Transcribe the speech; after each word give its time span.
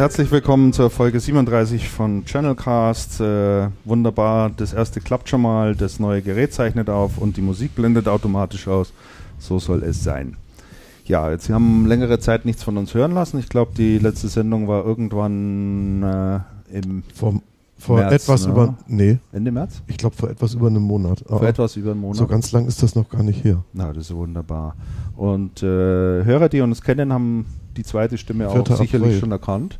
Und 0.00 0.04
herzlich 0.04 0.30
willkommen 0.30 0.72
zur 0.72 0.88
Folge 0.88 1.20
37 1.20 1.90
von 1.90 2.24
Channelcast. 2.24 3.20
Äh, 3.20 3.68
wunderbar, 3.84 4.48
das 4.48 4.72
erste 4.72 4.98
klappt 5.02 5.28
schon 5.28 5.42
mal, 5.42 5.76
das 5.76 6.00
neue 6.00 6.22
Gerät 6.22 6.54
zeichnet 6.54 6.88
auf 6.88 7.18
und 7.18 7.36
die 7.36 7.42
Musik 7.42 7.74
blendet 7.74 8.08
automatisch 8.08 8.66
aus. 8.66 8.94
So 9.38 9.58
soll 9.58 9.82
es 9.82 10.02
sein. 10.02 10.38
Ja, 11.04 11.30
jetzt 11.30 11.48
Sie 11.48 11.52
haben 11.52 11.84
längere 11.84 12.18
Zeit 12.18 12.46
nichts 12.46 12.62
von 12.62 12.78
uns 12.78 12.94
hören 12.94 13.12
lassen. 13.12 13.38
Ich 13.40 13.50
glaube, 13.50 13.72
die 13.76 13.98
letzte 13.98 14.28
Sendung 14.28 14.68
war 14.68 14.86
irgendwann 14.86 16.02
äh, 16.02 16.78
im 16.78 17.02
Vom, 17.14 17.42
vor 17.76 17.98
März, 17.98 18.22
etwas 18.22 18.46
ne? 18.46 18.52
über 18.52 18.78
nee, 18.86 19.18
Ende 19.32 19.52
März. 19.52 19.82
Ich 19.86 19.98
glaube 19.98 20.16
vor 20.16 20.30
etwas 20.30 20.54
über 20.54 20.68
einem 20.68 20.80
Monat. 20.80 21.22
Vor 21.26 21.42
etwas 21.42 21.76
über 21.76 21.90
einem 21.90 22.00
Monat. 22.00 22.16
So 22.16 22.26
ganz 22.26 22.52
lang 22.52 22.66
ist 22.66 22.82
das 22.82 22.94
noch 22.94 23.10
gar 23.10 23.22
nicht 23.22 23.44
her. 23.44 23.64
Na, 23.74 23.92
das 23.92 24.08
ist 24.08 24.16
wunderbar. 24.16 24.76
Und 25.14 25.62
äh, 25.62 25.66
Hörer, 25.66 26.48
die 26.48 26.62
uns 26.62 26.80
kennen, 26.80 27.12
haben 27.12 27.44
die 27.76 27.82
zweite 27.82 28.16
Stimme 28.16 28.48
auch 28.48 28.66
sicherlich 28.66 29.08
April. 29.08 29.20
schon 29.20 29.32
erkannt. 29.32 29.78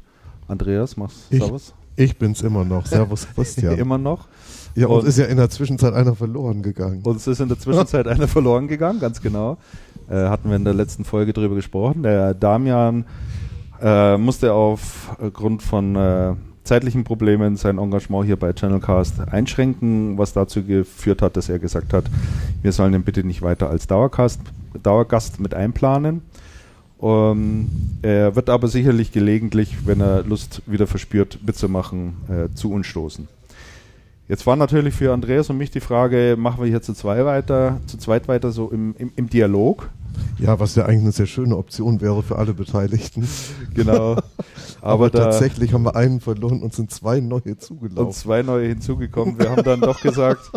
Andreas, 0.50 0.96
machst 0.96 1.18
ich, 1.30 1.42
Servus. 1.42 1.74
Ich 1.96 2.18
bin's 2.18 2.42
immer 2.42 2.64
noch. 2.64 2.86
Servus, 2.86 3.26
Christian. 3.34 3.78
immer 3.78 3.98
noch. 3.98 4.26
Ja, 4.74 4.86
uns 4.86 5.04
ist 5.04 5.18
ja 5.18 5.26
in 5.26 5.36
der 5.36 5.50
Zwischenzeit 5.50 5.94
einer 5.94 6.14
verloren 6.14 6.62
gegangen. 6.62 7.02
Uns 7.02 7.26
ist 7.26 7.40
in 7.40 7.48
der 7.48 7.58
Zwischenzeit 7.58 8.06
einer 8.08 8.28
verloren 8.28 8.68
gegangen, 8.68 9.00
ganz 9.00 9.20
genau. 9.20 9.58
Äh, 10.08 10.14
hatten 10.28 10.48
wir 10.48 10.56
in 10.56 10.64
der 10.64 10.74
letzten 10.74 11.04
Folge 11.04 11.32
drüber 11.32 11.54
gesprochen. 11.54 12.02
Der 12.02 12.34
Damian 12.34 13.04
äh, 13.80 14.16
musste 14.16 14.52
aufgrund 14.52 15.62
von 15.62 15.96
äh, 15.96 16.34
zeitlichen 16.64 17.04
Problemen 17.04 17.56
sein 17.56 17.78
Engagement 17.78 18.26
hier 18.26 18.36
bei 18.36 18.52
Channelcast 18.52 19.20
einschränken, 19.28 20.18
was 20.18 20.32
dazu 20.32 20.62
geführt 20.62 21.22
hat, 21.22 21.36
dass 21.36 21.48
er 21.48 21.58
gesagt 21.58 21.92
hat, 21.92 22.04
wir 22.62 22.72
sollen 22.72 22.94
ihn 22.94 23.02
bitte 23.02 23.24
nicht 23.24 23.42
weiter 23.42 23.70
als 23.70 23.86
Dauercast, 23.86 24.40
Dauergast 24.82 25.40
mit 25.40 25.54
einplanen. 25.54 26.22
Um, 27.00 27.70
er 28.02 28.36
wird 28.36 28.50
aber 28.50 28.68
sicherlich 28.68 29.10
gelegentlich, 29.10 29.86
wenn 29.86 30.02
er 30.02 30.22
Lust 30.22 30.60
wieder 30.66 30.86
verspürt, 30.86 31.38
mitzumachen, 31.46 32.12
äh, 32.28 32.54
zu 32.54 32.70
uns 32.70 32.86
stoßen. 32.86 33.26
Jetzt 34.28 34.46
war 34.46 34.54
natürlich 34.54 34.92
für 34.92 35.10
Andreas 35.10 35.48
und 35.48 35.56
mich 35.56 35.70
die 35.70 35.80
Frage, 35.80 36.36
machen 36.38 36.62
wir 36.62 36.68
hier 36.68 36.82
zu, 36.82 36.92
zwei 36.92 37.24
weiter, 37.24 37.80
zu 37.86 37.96
zweit 37.96 38.28
weiter 38.28 38.52
so 38.52 38.70
im, 38.70 38.94
im, 38.98 39.12
im 39.16 39.30
Dialog? 39.30 39.88
Ja, 40.38 40.58
was 40.58 40.74
ja 40.74 40.86
eigentlich 40.86 41.02
eine 41.02 41.12
sehr 41.12 41.26
schöne 41.26 41.56
Option 41.56 42.00
wäre 42.00 42.22
für 42.22 42.36
alle 42.36 42.54
Beteiligten. 42.54 43.28
Genau. 43.72 44.12
Aber, 44.12 45.06
Aber 45.06 45.12
tatsächlich 45.12 45.72
haben 45.72 45.84
wir 45.84 45.94
einen 45.94 46.20
verloren 46.20 46.60
und 46.60 46.74
sind 46.74 46.90
zwei 46.90 47.20
neue 47.20 47.56
zugelaufen. 47.56 48.06
Und 48.06 48.14
zwei 48.14 48.42
neue 48.42 48.68
hinzugekommen. 48.68 49.38
Wir 49.38 49.50
haben 49.50 49.62
dann 49.62 49.80
doch 49.80 50.00
gesagt, 50.00 50.50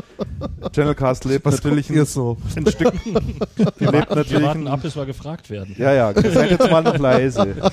Channelcast 0.74 1.26
lebt 1.26 1.46
was 1.46 1.56
natürlich 1.56 1.90
ein, 1.92 2.06
so? 2.06 2.38
ein 2.56 2.66
Stück. 2.66 2.94
Wir, 3.78 3.92
lebt 3.92 4.10
natürlich 4.10 4.32
wir 4.32 4.42
warten 4.42 4.68
ab, 4.68 4.82
bis 4.82 4.96
wir 4.96 5.06
gefragt 5.06 5.50
werden. 5.50 5.76
Ja, 5.78 5.94
ja, 5.94 6.14
seid 6.14 6.52
jetzt 6.52 6.72
mal 6.72 6.82
noch 6.82 6.98
leise. 6.98 7.56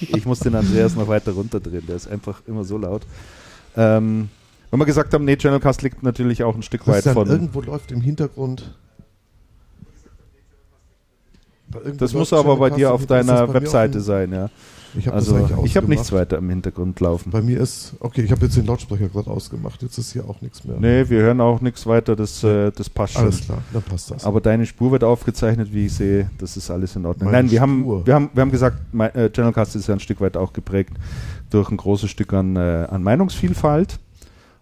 Ich 0.00 0.26
muss 0.26 0.40
den 0.40 0.54
Andreas 0.54 0.94
noch 0.94 1.08
weiter 1.08 1.32
runterdrehen, 1.32 1.86
der 1.86 1.96
ist 1.96 2.08
einfach 2.08 2.42
immer 2.46 2.64
so 2.64 2.76
laut. 2.76 3.02
Ähm, 3.76 4.28
wenn 4.70 4.80
wir 4.80 4.86
gesagt 4.86 5.14
haben, 5.14 5.24
nee, 5.24 5.36
Channelcast 5.36 5.82
liegt 5.82 6.02
natürlich 6.02 6.42
auch 6.44 6.54
ein 6.54 6.62
Stück 6.62 6.86
weit 6.86 7.04
von. 7.04 7.28
Irgendwo 7.28 7.60
läuft 7.60 7.92
im 7.92 8.00
Hintergrund 8.00 8.74
das 11.96 12.12
muss 12.12 12.32
aber 12.32 12.56
bei 12.56 12.70
dir 12.70 12.92
auf 12.92 13.06
deiner 13.06 13.52
Webseite 13.52 14.00
sein, 14.00 14.32
ja. 14.32 14.50
Ich 14.96 15.06
habe 15.08 15.16
also, 15.16 15.48
ich 15.64 15.76
habe 15.76 15.88
nichts 15.88 16.12
weiter 16.12 16.38
im 16.38 16.48
Hintergrund 16.48 17.00
laufen. 17.00 17.30
Bei 17.30 17.42
mir 17.42 17.60
ist, 17.60 17.94
okay, 17.98 18.22
ich 18.22 18.30
habe 18.30 18.44
jetzt 18.44 18.56
den 18.56 18.66
Lautsprecher 18.66 19.08
gerade 19.08 19.28
ausgemacht, 19.30 19.82
jetzt 19.82 19.98
ist 19.98 20.12
hier 20.12 20.28
auch 20.28 20.40
nichts 20.40 20.64
mehr. 20.64 20.76
Nee, 20.78 21.08
wir 21.08 21.22
hören 21.22 21.40
auch 21.40 21.60
nichts 21.60 21.86
weiter, 21.86 22.14
das, 22.14 22.44
äh, 22.44 22.70
das 22.70 22.88
passt 22.88 23.14
schon. 23.14 23.22
Alles 23.22 23.40
klar, 23.40 23.58
dann 23.72 23.82
passt 23.82 24.10
das. 24.10 24.24
Aber 24.24 24.40
deine 24.40 24.66
Spur 24.66 24.92
wird 24.92 25.02
aufgezeichnet, 25.02 25.72
wie 25.72 25.86
ich 25.86 25.94
sehe, 25.94 26.30
das 26.38 26.56
ist 26.56 26.70
alles 26.70 26.94
in 26.94 27.06
Ordnung. 27.06 27.30
Meine 27.30 27.44
Nein, 27.44 27.50
wir 27.50 27.60
haben, 27.60 28.06
wir, 28.06 28.14
haben, 28.14 28.30
wir 28.32 28.40
haben 28.40 28.52
gesagt, 28.52 28.78
mein, 28.92 29.12
äh, 29.14 29.30
Channelcast 29.30 29.74
ist 29.76 29.88
ja 29.88 29.94
ein 29.94 30.00
Stück 30.00 30.20
weit 30.20 30.36
auch 30.36 30.52
geprägt 30.52 30.92
durch 31.50 31.70
ein 31.70 31.76
großes 31.76 32.10
Stück 32.10 32.32
an, 32.32 32.56
äh, 32.56 32.86
an 32.88 33.02
Meinungsvielfalt. 33.02 33.98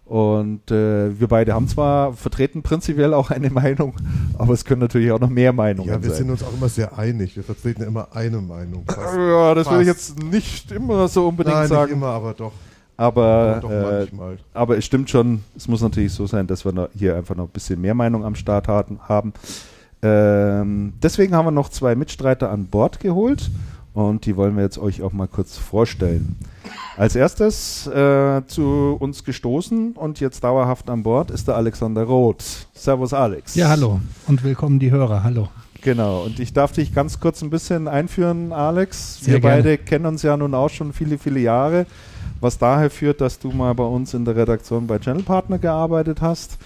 Und 0.05 0.69
äh, 0.69 1.17
wir 1.17 1.27
beide 1.27 1.53
haben 1.53 1.67
zwar 1.67 2.13
vertreten 2.13 2.61
prinzipiell 2.61 3.13
auch 3.13 3.31
eine 3.31 3.49
Meinung, 3.51 3.93
aber 4.37 4.53
es 4.53 4.65
können 4.65 4.81
natürlich 4.81 5.11
auch 5.11 5.19
noch 5.19 5.29
mehr 5.29 5.53
Meinungen 5.53 5.89
sein. 5.89 5.97
Ja, 5.99 6.03
wir 6.03 6.09
sein. 6.09 6.19
sind 6.19 6.29
uns 6.31 6.43
auch 6.43 6.53
immer 6.53 6.69
sehr 6.69 6.97
einig. 6.97 7.35
Wir 7.35 7.43
vertreten 7.43 7.83
immer 7.83 8.09
eine 8.13 8.41
Meinung. 8.41 8.83
Fast. 8.85 9.15
Ja, 9.15 9.55
das 9.55 9.65
Fast. 9.65 9.75
will 9.75 9.81
ich 9.81 9.87
jetzt 9.87 10.23
nicht 10.23 10.71
immer 10.71 11.07
so 11.07 11.29
unbedingt 11.29 11.55
Nein, 11.55 11.67
sagen. 11.67 11.91
Nicht 11.91 11.97
immer, 11.97 12.07
aber 12.07 12.33
doch. 12.33 12.51
Aber, 12.95 13.59
doch 13.61 13.71
äh, 13.71 14.07
aber 14.53 14.77
es 14.77 14.85
stimmt 14.85 15.09
schon, 15.09 15.43
es 15.55 15.67
muss 15.67 15.81
natürlich 15.81 16.13
so 16.13 16.27
sein, 16.27 16.45
dass 16.45 16.63
wir 16.63 16.89
hier 16.95 17.15
einfach 17.15 17.35
noch 17.35 17.45
ein 17.45 17.51
bisschen 17.51 17.81
mehr 17.81 17.95
Meinung 17.95 18.23
am 18.23 18.35
Start 18.35 18.67
haben. 18.67 19.33
Ähm, 20.03 20.93
deswegen 21.01 21.33
haben 21.33 21.45
wir 21.45 21.51
noch 21.51 21.69
zwei 21.69 21.95
Mitstreiter 21.95 22.51
an 22.51 22.67
Bord 22.67 22.99
geholt 22.99 23.49
und 23.93 24.25
die 24.25 24.35
wollen 24.35 24.55
wir 24.55 24.63
jetzt 24.63 24.77
euch 24.77 25.01
auch 25.01 25.13
mal 25.13 25.27
kurz 25.27 25.57
vorstellen. 25.57 26.35
Als 26.97 27.15
erstes 27.15 27.87
äh, 27.87 28.41
zu 28.47 28.97
uns 28.99 29.23
gestoßen 29.23 29.93
und 29.93 30.19
jetzt 30.19 30.43
dauerhaft 30.43 30.89
an 30.89 31.03
Bord 31.03 31.31
ist 31.31 31.47
der 31.47 31.55
Alexander 31.55 32.03
Roth. 32.03 32.67
Servus 32.73 33.13
Alex. 33.13 33.55
Ja, 33.55 33.69
hallo 33.69 33.99
und 34.27 34.43
willkommen 34.43 34.79
die 34.79 34.91
Hörer. 34.91 35.23
Hallo. 35.23 35.49
Genau, 35.81 36.23
und 36.23 36.39
ich 36.39 36.53
darf 36.53 36.71
dich 36.71 36.95
ganz 36.95 37.19
kurz 37.19 37.41
ein 37.41 37.49
bisschen 37.49 37.89
einführen, 37.89 38.53
Alex. 38.53 39.19
Sehr 39.19 39.33
wir 39.33 39.39
gerne. 39.41 39.63
beide 39.63 39.77
kennen 39.77 40.05
uns 40.05 40.21
ja 40.21 40.37
nun 40.37 40.53
auch 40.53 40.69
schon 40.69 40.93
viele, 40.93 41.17
viele 41.17 41.41
Jahre, 41.41 41.85
was 42.39 42.57
daher 42.57 42.89
führt, 42.89 43.19
dass 43.19 43.37
du 43.37 43.51
mal 43.51 43.73
bei 43.75 43.83
uns 43.83 44.13
in 44.13 44.23
der 44.23 44.35
Redaktion 44.35 44.87
bei 44.87 44.97
Channel 44.99 45.23
Partner 45.23 45.57
gearbeitet 45.57 46.21
hast. 46.21 46.57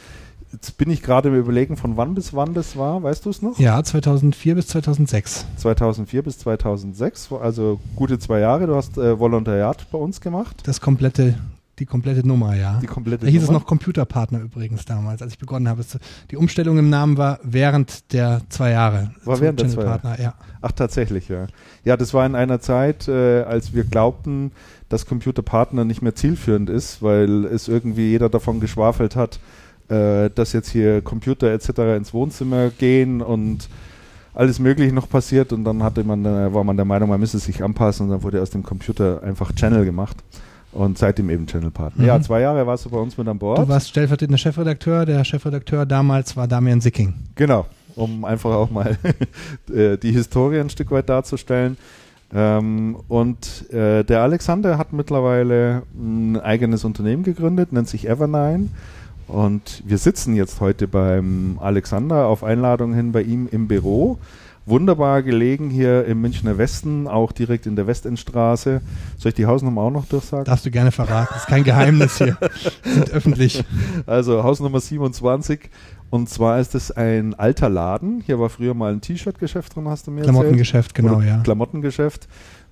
Jetzt 0.51 0.77
bin 0.77 0.89
ich 0.89 1.01
gerade 1.01 1.29
im 1.29 1.35
Überlegen, 1.35 1.75
von 1.75 1.97
wann 1.97 2.15
bis 2.15 2.33
wann 2.33 2.53
das 2.53 2.77
war, 2.77 3.03
weißt 3.03 3.25
du 3.25 3.29
es 3.29 3.41
noch? 3.41 3.59
Ja, 3.59 3.83
2004 3.83 4.55
bis 4.55 4.67
2006. 4.67 5.45
2004 5.57 6.23
bis 6.23 6.39
2006, 6.39 7.33
also 7.33 7.79
gute 7.95 8.17
zwei 8.17 8.39
Jahre. 8.39 8.65
Du 8.65 8.75
hast 8.75 8.97
äh, 8.97 9.19
Volontariat 9.19 9.87
bei 9.91 9.97
uns 9.97 10.21
gemacht. 10.21 10.63
Das 10.65 10.79
komplette, 10.79 11.37
die 11.79 11.85
komplette 11.85 12.25
Nummer, 12.25 12.55
ja. 12.55 12.79
Die 12.81 12.87
komplette 12.87 13.25
da 13.25 13.31
hieß 13.31 13.41
Nummer? 13.41 13.57
es 13.57 13.61
noch 13.61 13.67
Computerpartner 13.67 14.39
übrigens 14.39 14.85
damals, 14.85 15.21
als 15.21 15.33
ich 15.33 15.39
begonnen 15.39 15.67
habe. 15.67 15.83
Die 16.31 16.37
Umstellung 16.37 16.77
im 16.77 16.89
Namen 16.89 17.17
war 17.17 17.39
während 17.43 18.13
der 18.13 18.41
zwei 18.47 18.71
Jahre. 18.71 19.11
War 19.25 19.41
während 19.41 19.59
der 19.59 19.67
zwei 19.67 19.83
Jahre? 19.83 20.21
ja. 20.21 20.33
Ach, 20.61 20.71
tatsächlich, 20.71 21.27
ja. 21.27 21.47
Ja, 21.83 21.97
das 21.97 22.13
war 22.13 22.25
in 22.25 22.35
einer 22.35 22.61
Zeit, 22.61 23.07
äh, 23.09 23.41
als 23.43 23.73
wir 23.73 23.83
glaubten, 23.83 24.51
dass 24.87 25.05
Computerpartner 25.05 25.83
nicht 25.83 26.01
mehr 26.01 26.15
zielführend 26.15 26.69
ist, 26.69 27.01
weil 27.01 27.45
es 27.45 27.67
irgendwie 27.67 28.09
jeder 28.09 28.29
davon 28.29 28.61
geschwafelt 28.61 29.17
hat, 29.17 29.39
äh, 29.89 30.29
dass 30.33 30.53
jetzt 30.53 30.69
hier 30.69 31.01
Computer 31.01 31.51
etc. 31.51 31.69
ins 31.97 32.13
Wohnzimmer 32.13 32.69
gehen 32.69 33.21
und 33.21 33.69
alles 34.33 34.59
Mögliche 34.59 34.93
noch 34.93 35.09
passiert 35.09 35.51
und 35.51 35.63
dann 35.63 35.81
hatte 35.81 36.03
man, 36.03 36.23
äh, 36.25 36.53
war 36.53 36.63
man 36.63 36.75
der 36.75 36.85
Meinung, 36.85 37.09
man 37.09 37.19
müsse 37.19 37.39
sich 37.39 37.63
anpassen 37.63 38.05
und 38.05 38.11
dann 38.11 38.23
wurde 38.23 38.41
aus 38.41 38.51
dem 38.51 38.63
Computer 38.63 39.23
einfach 39.23 39.51
Channel 39.53 39.83
gemacht 39.83 40.17
und 40.71 40.97
seitdem 40.97 41.29
eben 41.29 41.47
Channel-Partner. 41.47 42.03
Mhm. 42.03 42.07
Ja, 42.07 42.21
zwei 42.21 42.41
Jahre 42.41 42.67
warst 42.67 42.85
du 42.85 42.89
bei 42.89 42.97
uns 42.97 43.17
mit 43.17 43.27
an 43.27 43.39
Bord. 43.39 43.57
Du 43.57 43.67
warst 43.67 43.89
stellvertretender 43.89 44.37
Chefredakteur. 44.37 45.05
Der 45.05 45.23
Chefredakteur 45.23 45.85
damals 45.85 46.37
war 46.37 46.47
Damian 46.47 46.81
Sicking. 46.81 47.15
Genau, 47.35 47.65
um 47.95 48.25
einfach 48.25 48.51
auch 48.51 48.69
mal 48.69 48.97
äh, 49.73 49.97
die 49.97 50.11
Historie 50.11 50.59
ein 50.59 50.69
Stück 50.69 50.91
weit 50.91 51.09
darzustellen. 51.09 51.77
Ähm, 52.31 52.97
und 53.07 53.71
äh, 53.71 54.03
der 54.03 54.21
Alexander 54.21 54.77
hat 54.77 54.93
mittlerweile 54.93 55.83
ein 55.95 56.39
eigenes 56.39 56.83
Unternehmen 56.83 57.23
gegründet, 57.23 57.71
nennt 57.71 57.87
sich 57.87 58.07
Evernine 58.07 58.67
und 59.27 59.83
wir 59.85 59.97
sitzen 59.97 60.35
jetzt 60.35 60.61
heute 60.61 60.87
beim 60.87 61.57
Alexander 61.61 62.27
auf 62.27 62.43
Einladung 62.43 62.93
hin 62.93 63.11
bei 63.11 63.21
ihm 63.21 63.47
im 63.51 63.67
Büro. 63.67 64.17
Wunderbar 64.65 65.23
gelegen 65.23 65.69
hier 65.69 66.03
im 66.05 66.19
Münchner 66.19 66.57
Westen, 66.57 67.07
auch 67.07 67.31
direkt 67.31 67.67
in 67.67 67.77
der 67.77 67.87
Westendstraße. 67.87 68.81
Soll 69.17 69.29
ich 69.29 69.35
die 69.35 69.45
Hausnummer 69.45 69.81
auch 69.81 69.91
noch 69.91 70.05
durchsagen? 70.07 70.43
Darfst 70.43 70.65
du 70.65 70.71
gerne 70.71 70.91
verraten. 70.91 71.33
Ist 71.37 71.47
kein 71.47 71.63
Geheimnis 71.63 72.17
hier. 72.17 72.37
sind 72.83 73.09
öffentlich. 73.11 73.63
Also 74.05 74.43
Hausnummer 74.43 74.81
27. 74.81 75.69
Und 76.09 76.29
zwar 76.29 76.59
ist 76.59 76.75
es 76.75 76.91
ein 76.91 77.33
alter 77.33 77.69
Laden. 77.69 78.21
Hier 78.25 78.39
war 78.39 78.49
früher 78.49 78.73
mal 78.73 78.91
ein 78.91 78.99
T-Shirt-Geschäft 78.99 79.75
drin, 79.75 79.87
hast 79.87 80.07
du 80.07 80.11
mir 80.11 80.23
Klamottengeschäft, 80.23 80.97
erzählt. 80.97 81.13
genau, 81.13 81.25
ja. 81.25 81.41
Klamottengeschäft. 81.43 82.27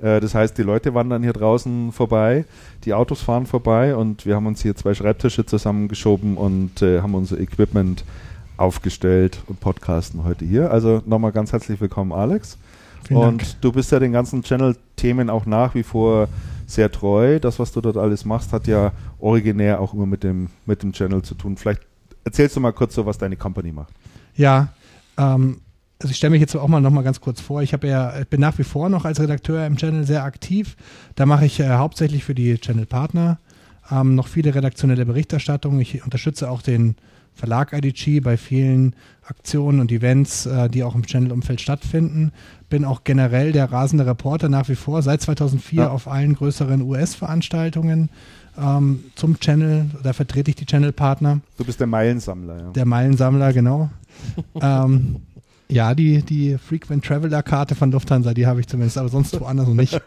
Äh, 0.06 0.19
das 0.19 0.36
heißt, 0.36 0.57
die 0.57 0.62
Leute 0.62 0.94
wandern 0.94 1.24
hier 1.24 1.34
draußen 1.34 1.92
vorbei, 1.92 2.46
die 2.84 2.94
Autos 2.94 3.22
fahren 3.22 3.48
vorbei 3.48 3.96
und 3.96 4.25
wir 4.25 4.36
haben 4.36 4.46
uns 4.46 4.62
hier 4.62 4.75
zwei 4.75 4.94
Schreibtische 4.94 5.46
zusammengeschoben 5.46 6.38
und 6.38 6.81
äh, 6.84 7.02
haben 7.02 7.16
unser 7.16 7.40
Equipment 7.40 8.06
aufgestellt 8.57 9.42
und 9.48 9.60
podcasten 9.60 10.24
heute 10.24 10.46
hier. 10.46 10.72
Also 10.72 11.02
nochmal 11.06 11.31
ganz 11.31 11.52
herzlich 11.52 11.81
willkommen, 11.81 12.13
Alex. 12.13 12.57
Vielen 13.07 13.19
und 13.19 13.42
Dank. 13.42 13.62
du 13.62 13.72
bist 13.72 13.92
ja 13.92 14.00
den 14.00 14.12
ganzen 14.12 14.44
Channel-Themen 14.44 15.30
auch 15.30 15.46
nach 15.48 15.74
wie 15.74 15.84
vor 15.84 16.28
sehr 16.68 16.92
treu. 16.92 17.40
Das, 17.40 17.57
was 17.60 17.72
du 17.72 17.81
dort 17.81 17.98
alles 17.98 18.25
machst, 18.25 18.54
hat 18.54 18.68
ja 18.68 18.92
originär 19.19 19.81
auch 19.81 19.94
immer 19.94 20.06
mit 20.06 20.24
dem, 20.24 20.50
mit 20.66 20.84
dem 20.84 20.94
Channel 20.94 21.24
zu 21.24 21.34
tun. 21.36 21.57
Vielleicht 21.57 21.81
erzählst 22.24 22.56
du 22.56 22.60
mal 22.60 22.74
kurz 22.74 22.96
so, 22.96 23.06
was 23.06 23.18
deine 23.18 23.36
Company 23.36 23.72
macht. 23.72 23.94
Ja, 24.36 24.69
ähm, 25.18 25.62
also 26.00 26.12
ich 26.12 26.18
stelle 26.18 26.31
mich 26.31 26.42
jetzt 26.42 26.56
auch 26.56 26.68
mal 26.68 26.81
noch 26.81 26.92
mal 26.92 27.03
ganz 27.03 27.21
kurz 27.21 27.39
vor. 27.39 27.62
Ich 27.62 27.74
habe 27.74 27.88
ja, 27.88 28.19
ich 28.19 28.27
bin 28.27 28.42
nach 28.42 28.57
wie 28.57 28.63
vor 28.63 28.89
noch 28.89 29.06
als 29.06 29.19
Redakteur 29.19 29.65
im 29.65 29.77
Channel 29.77 30.06
sehr 30.06 30.24
aktiv. 30.24 30.75
Da 31.15 31.25
mache 31.25 31.45
ich 31.45 31.59
äh, 31.59 31.69
hauptsächlich 31.69 32.24
für 32.24 32.36
die 32.36 32.57
Channel 32.57 32.86
Partner 32.86 33.39
ähm, 33.92 34.15
noch 34.15 34.27
viele 34.27 34.53
redaktionelle 34.53 35.06
Berichterstattungen. 35.06 35.80
Ich 35.80 36.03
unterstütze 36.03 36.50
auch 36.50 36.62
den 36.62 36.95
Verlag 37.33 37.74
IDG 37.74 38.21
bei 38.21 38.38
vielen 38.38 38.95
Aktionen 39.25 39.80
und 39.80 39.92
Events, 39.92 40.45
äh, 40.45 40.69
die 40.69 40.83
auch 40.83 40.95
im 40.95 41.06
Channel-Umfeld 41.06 41.62
stattfinden. 41.62 42.31
Bin 42.69 42.86
auch 42.86 43.03
generell 43.03 43.51
der 43.51 43.71
rasende 43.71 44.06
Reporter 44.06 44.50
nach 44.50 44.69
wie 44.69 44.75
vor 44.75 45.01
seit 45.01 45.21
2004 45.21 45.83
ja. 45.83 45.89
auf 45.89 46.07
allen 46.07 46.36
größeren 46.36 46.81
US-Veranstaltungen 46.81 48.09
ähm, 48.57 49.03
zum 49.15 49.39
Channel. 49.39 49.89
Da 50.01 50.13
vertrete 50.13 50.51
ich 50.51 50.56
die 50.56 50.65
Channel-Partner. 50.65 51.42
Du 51.57 51.65
bist 51.65 51.80
der 51.80 51.88
Meilensammler, 51.88 52.57
ja. 52.57 52.69
Der 52.71 52.86
Meilensammler, 52.86 53.51
genau. 53.51 53.89
ähm, 54.62 55.18
ja, 55.67 55.95
die, 55.95 56.21
die 56.21 56.57
Frequent 56.57 57.06
Traveler 57.06 57.41
Karte 57.41 57.75
von 57.75 57.91
Lufthansa, 57.91 58.33
die 58.33 58.45
habe 58.45 58.59
ich 58.59 58.67
zumindest, 58.67 58.97
aber 58.97 59.09
sonst 59.09 59.39
woanders 59.39 59.67
noch 59.67 59.73
nicht. 59.73 60.00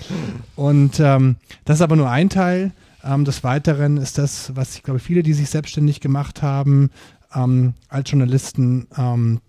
Und 0.56 1.00
ähm, 1.00 1.36
das 1.64 1.78
ist 1.78 1.82
aber 1.82 1.96
nur 1.96 2.10
ein 2.10 2.28
Teil. 2.28 2.72
Ähm, 3.02 3.24
des 3.24 3.42
Weiteren 3.42 3.96
ist 3.96 4.18
das, 4.18 4.54
was 4.54 4.76
ich 4.76 4.82
glaube, 4.82 5.00
viele, 5.00 5.22
die 5.22 5.32
sich 5.32 5.50
selbstständig 5.50 6.00
gemacht 6.00 6.42
haben, 6.42 6.90
ähm, 7.34 7.74
als 7.88 8.10
Journalisten, 8.10 8.86
ähm, 8.96 9.40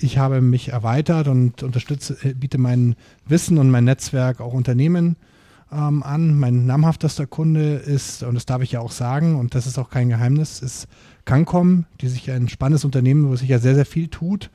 ich 0.00 0.18
habe 0.18 0.40
mich 0.40 0.68
erweitert 0.68 1.28
und 1.28 1.62
unterstütze, 1.62 2.16
äh, 2.22 2.34
biete 2.34 2.58
mein 2.58 2.96
Wissen 3.26 3.58
und 3.58 3.70
mein 3.70 3.84
Netzwerk 3.84 4.40
auch 4.40 4.52
Unternehmen 4.52 5.16
ähm, 5.72 6.02
an. 6.02 6.38
Mein 6.38 6.66
namhaftester 6.66 7.26
Kunde 7.26 7.74
ist, 7.74 8.22
und 8.22 8.34
das 8.34 8.46
darf 8.46 8.62
ich 8.62 8.72
ja 8.72 8.80
auch 8.80 8.92
sagen, 8.92 9.36
und 9.36 9.54
das 9.54 9.66
ist 9.66 9.78
auch 9.78 9.90
kein 9.90 10.08
Geheimnis, 10.08 10.60
ist 10.60 10.88
Cancom, 11.24 11.84
die 12.00 12.08
sich 12.08 12.30
ein 12.30 12.48
spannendes 12.48 12.84
Unternehmen, 12.84 13.28
wo 13.28 13.36
sich 13.36 13.48
ja 13.48 13.58
sehr, 13.58 13.74
sehr 13.74 13.86
viel 13.86 14.08
tut 14.08 14.50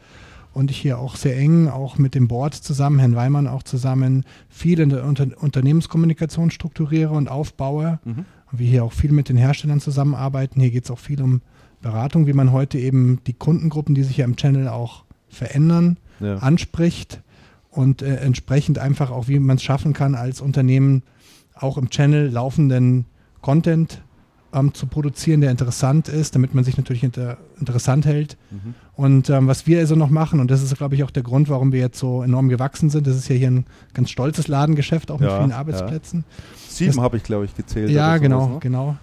und 0.54 0.72
ich 0.72 0.78
hier 0.78 1.00
auch 1.00 1.16
sehr 1.16 1.38
eng 1.38 1.68
auch 1.68 1.98
mit 1.98 2.16
dem 2.16 2.28
Board 2.28 2.54
zusammen, 2.54 3.00
Herrn 3.00 3.16
Weimann 3.16 3.48
auch 3.48 3.64
zusammen, 3.64 4.24
viel 4.50 4.80
in 4.80 4.90
der 4.90 5.04
Unter 5.06 5.28
Unternehmenskommunikation 5.42 6.52
strukturiere 6.52 7.14
und 7.14 7.30
aufbaue. 7.30 8.00
Mhm. 8.06 8.26
Und 8.52 8.60
wir 8.60 8.68
hier 8.68 8.84
auch 8.84 8.94
viel 8.94 9.12
mit 9.12 9.30
den 9.30 9.38
Herstellern 9.38 9.80
zusammenarbeiten. 9.80 10.60
Hier 10.62 10.70
geht 10.70 10.86
es 10.86 10.92
auch 10.92 11.00
viel 11.00 11.22
um 11.22 11.42
Beratung, 11.82 12.28
wie 12.28 12.34
man 12.34 12.52
heute 12.52 12.78
eben 12.78 13.20
die 13.26 13.34
Kundengruppen, 13.34 13.96
die 13.96 14.04
sich 14.04 14.18
ja 14.18 14.26
im 14.26 14.36
Channel 14.36 14.68
auch 14.70 15.04
verändern, 15.28 15.98
ja. 16.20 16.38
anspricht 16.38 17.22
und 17.70 18.02
äh, 18.02 18.18
entsprechend 18.18 18.78
einfach 18.78 19.10
auch, 19.10 19.28
wie 19.28 19.40
man 19.40 19.58
es 19.58 19.64
schaffen 19.64 19.94
kann, 19.94 20.16
als 20.16 20.40
Unternehmen 20.40 21.04
auch 21.56 21.78
im 21.78 21.90
Channel 21.90 22.30
laufenden 22.30 23.06
Content 23.42 24.02
ähm, 24.54 24.74
zu 24.74 24.88
produzieren, 24.88 25.42
der 25.42 25.52
interessant 25.52 26.08
ist, 26.08 26.36
damit 26.36 26.54
man 26.54 26.64
sich 26.64 26.78
natürlich 26.78 27.04
inter 27.04 27.38
interessant 27.60 28.06
hält. 28.06 28.38
Mhm. 28.52 28.76
Und 28.96 29.30
ähm, 29.30 29.48
was 29.48 29.66
wir 29.68 29.80
also 29.80 29.96
noch 29.96 30.10
machen, 30.10 30.40
und 30.40 30.52
das 30.52 30.62
ist, 30.62 30.76
glaube 30.78 30.96
ich, 30.96 31.04
auch 31.04 31.12
der 31.12 31.24
Grund, 31.24 31.50
warum 31.50 31.72
wir 31.72 31.80
jetzt 31.80 32.00
so 32.00 32.24
enorm 32.24 32.50
gewachsen 32.50 32.90
sind, 32.90 33.08
das 33.08 33.16
ist 33.16 33.28
ja 33.30 33.36
hier 33.36 33.50
ein 33.50 33.66
ganz 33.94 34.10
stolzes 34.10 34.48
Ladengeschäft, 34.48 35.12
auch 35.12 35.20
mit 35.20 35.30
ja, 35.30 35.40
vielen 35.40 35.52
Arbeitsplätzen. 35.52 36.26
Ja. 36.28 36.70
Sieben 36.70 37.02
habe 37.02 37.18
ich, 37.18 37.24
glaube 37.24 37.46
ich, 37.46 37.56
gezählt. 37.56 37.90
Ja, 37.90 38.18
genau, 38.18 38.42
sowas, 38.42 38.54
ne? 38.54 38.60
genau 38.62 38.98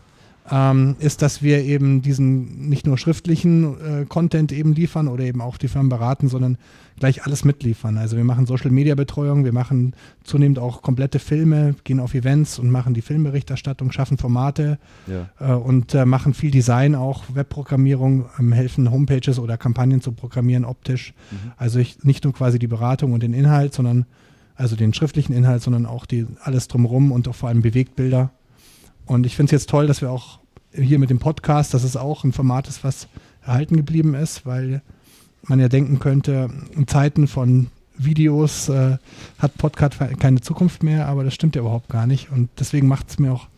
ähm, 0.51 0.97
ist, 0.99 1.23
dass 1.23 1.43
wir 1.43 1.63
eben 1.63 2.03
diesen 2.03 2.69
nicht 2.69 2.87
nur 2.87 2.99
schriftlichen 2.99 4.03
äh, 4.03 4.05
Content 4.07 4.53
eben 4.53 4.75
liefern 4.75 5.07
oder 5.07 5.25
eben 5.25 5.41
auch 5.41 5.57
die 5.57 5.69
Firmen 5.69 5.89
beraten, 5.89 6.29
sondern 6.29 6.59
gleich 6.99 7.25
alles 7.25 7.45
mitliefern. 7.45 7.97
Also 7.97 8.17
wir 8.17 8.25
machen 8.25 8.47
Social 8.47 8.71
Media 8.71 8.95
Betreuung, 8.95 9.45
wir 9.45 9.53
machen 9.53 9.95
zunehmend 10.25 10.59
auch 10.59 10.83
komplette 10.83 11.19
Filme, 11.19 11.75
gehen 11.85 12.01
auf 12.01 12.15
Events 12.15 12.59
und 12.59 12.71
machen 12.71 12.95
die 12.95 13.01
Filmberichterstattung, 13.01 13.93
schaffen 13.93 14.19
Formate 14.19 14.79
ja. 15.07 15.31
äh, 15.39 15.57
und 15.57 15.95
äh, 15.95 16.05
machen 16.05 16.35
viel 16.35 16.51
Design 16.51 16.95
auch, 16.95 17.25
Webprogrammierung, 17.33 18.27
ähm, 18.39 18.53
helfen 18.53 18.91
Homepages 18.91 19.39
oder 19.39 19.57
Kampagnen 19.57 20.01
zu 20.01 20.13
programmieren 20.13 20.65
optisch. 20.65 21.15
Mhm. 21.31 21.53
Also 21.57 21.79
ich, 21.79 22.03
nicht 22.03 22.25
nur 22.25 22.33
quasi 22.33 22.59
die 22.59 22.67
Beratung 22.67 23.13
und 23.13 23.23
den 23.23 23.35
Inhalt, 23.35 23.73
sondern 23.73 24.05
also 24.57 24.77
den 24.77 24.93
schriftlichen 24.93 25.33
Inhalt, 25.33 25.63
sondern 25.63 25.87
auch 25.87 26.07
die 26.07 26.27
alles 26.43 26.69
drumherum 26.69 27.13
und 27.13 27.29
auch 27.29 27.35
vor 27.35 27.49
allem 27.49 27.63
Bewegtbilder. 27.63 28.31
Und 29.07 29.27
ich 29.27 29.37
finde 29.37 29.47
es 29.47 29.53
jetzt 29.63 29.71
toll, 29.71 29.87
dass 29.87 30.03
wir 30.03 30.11
auch 30.11 30.40
hier 30.73 30.99
mit 30.99 31.11
dem 31.11 31.19
Podcast, 31.19 31.75
dass 31.75 31.85
es 31.85 31.97
auch 31.97 32.25
ein 32.25 32.33
Format 32.33 32.69
ist, 32.69 32.85
was 32.85 33.09
erhalten 33.43 33.77
geblieben 33.77 34.15
ist, 34.15 34.47
weil 34.47 34.83
man 35.43 35.59
ja 35.59 35.69
denken 35.69 35.99
könnte, 35.99 36.49
in 36.77 36.87
Zeiten 36.87 37.27
von 37.27 37.69
Videos 37.97 38.69
äh, 38.69 38.97
hat 39.39 39.59
Podcast 39.59 39.99
keine 40.19 40.41
Zukunft 40.41 40.83
mehr, 40.83 41.07
aber 41.07 41.25
das 41.25 41.35
stimmt 41.35 41.57
ja 41.57 41.63
überhaupt 41.63 41.89
gar 41.89 42.07
nicht. 42.07 42.31
Und 42.31 42.49
deswegen 42.59 42.89
macht 42.89 43.11
es 43.11 43.19
mir 43.19 43.33
auch, 43.33 43.49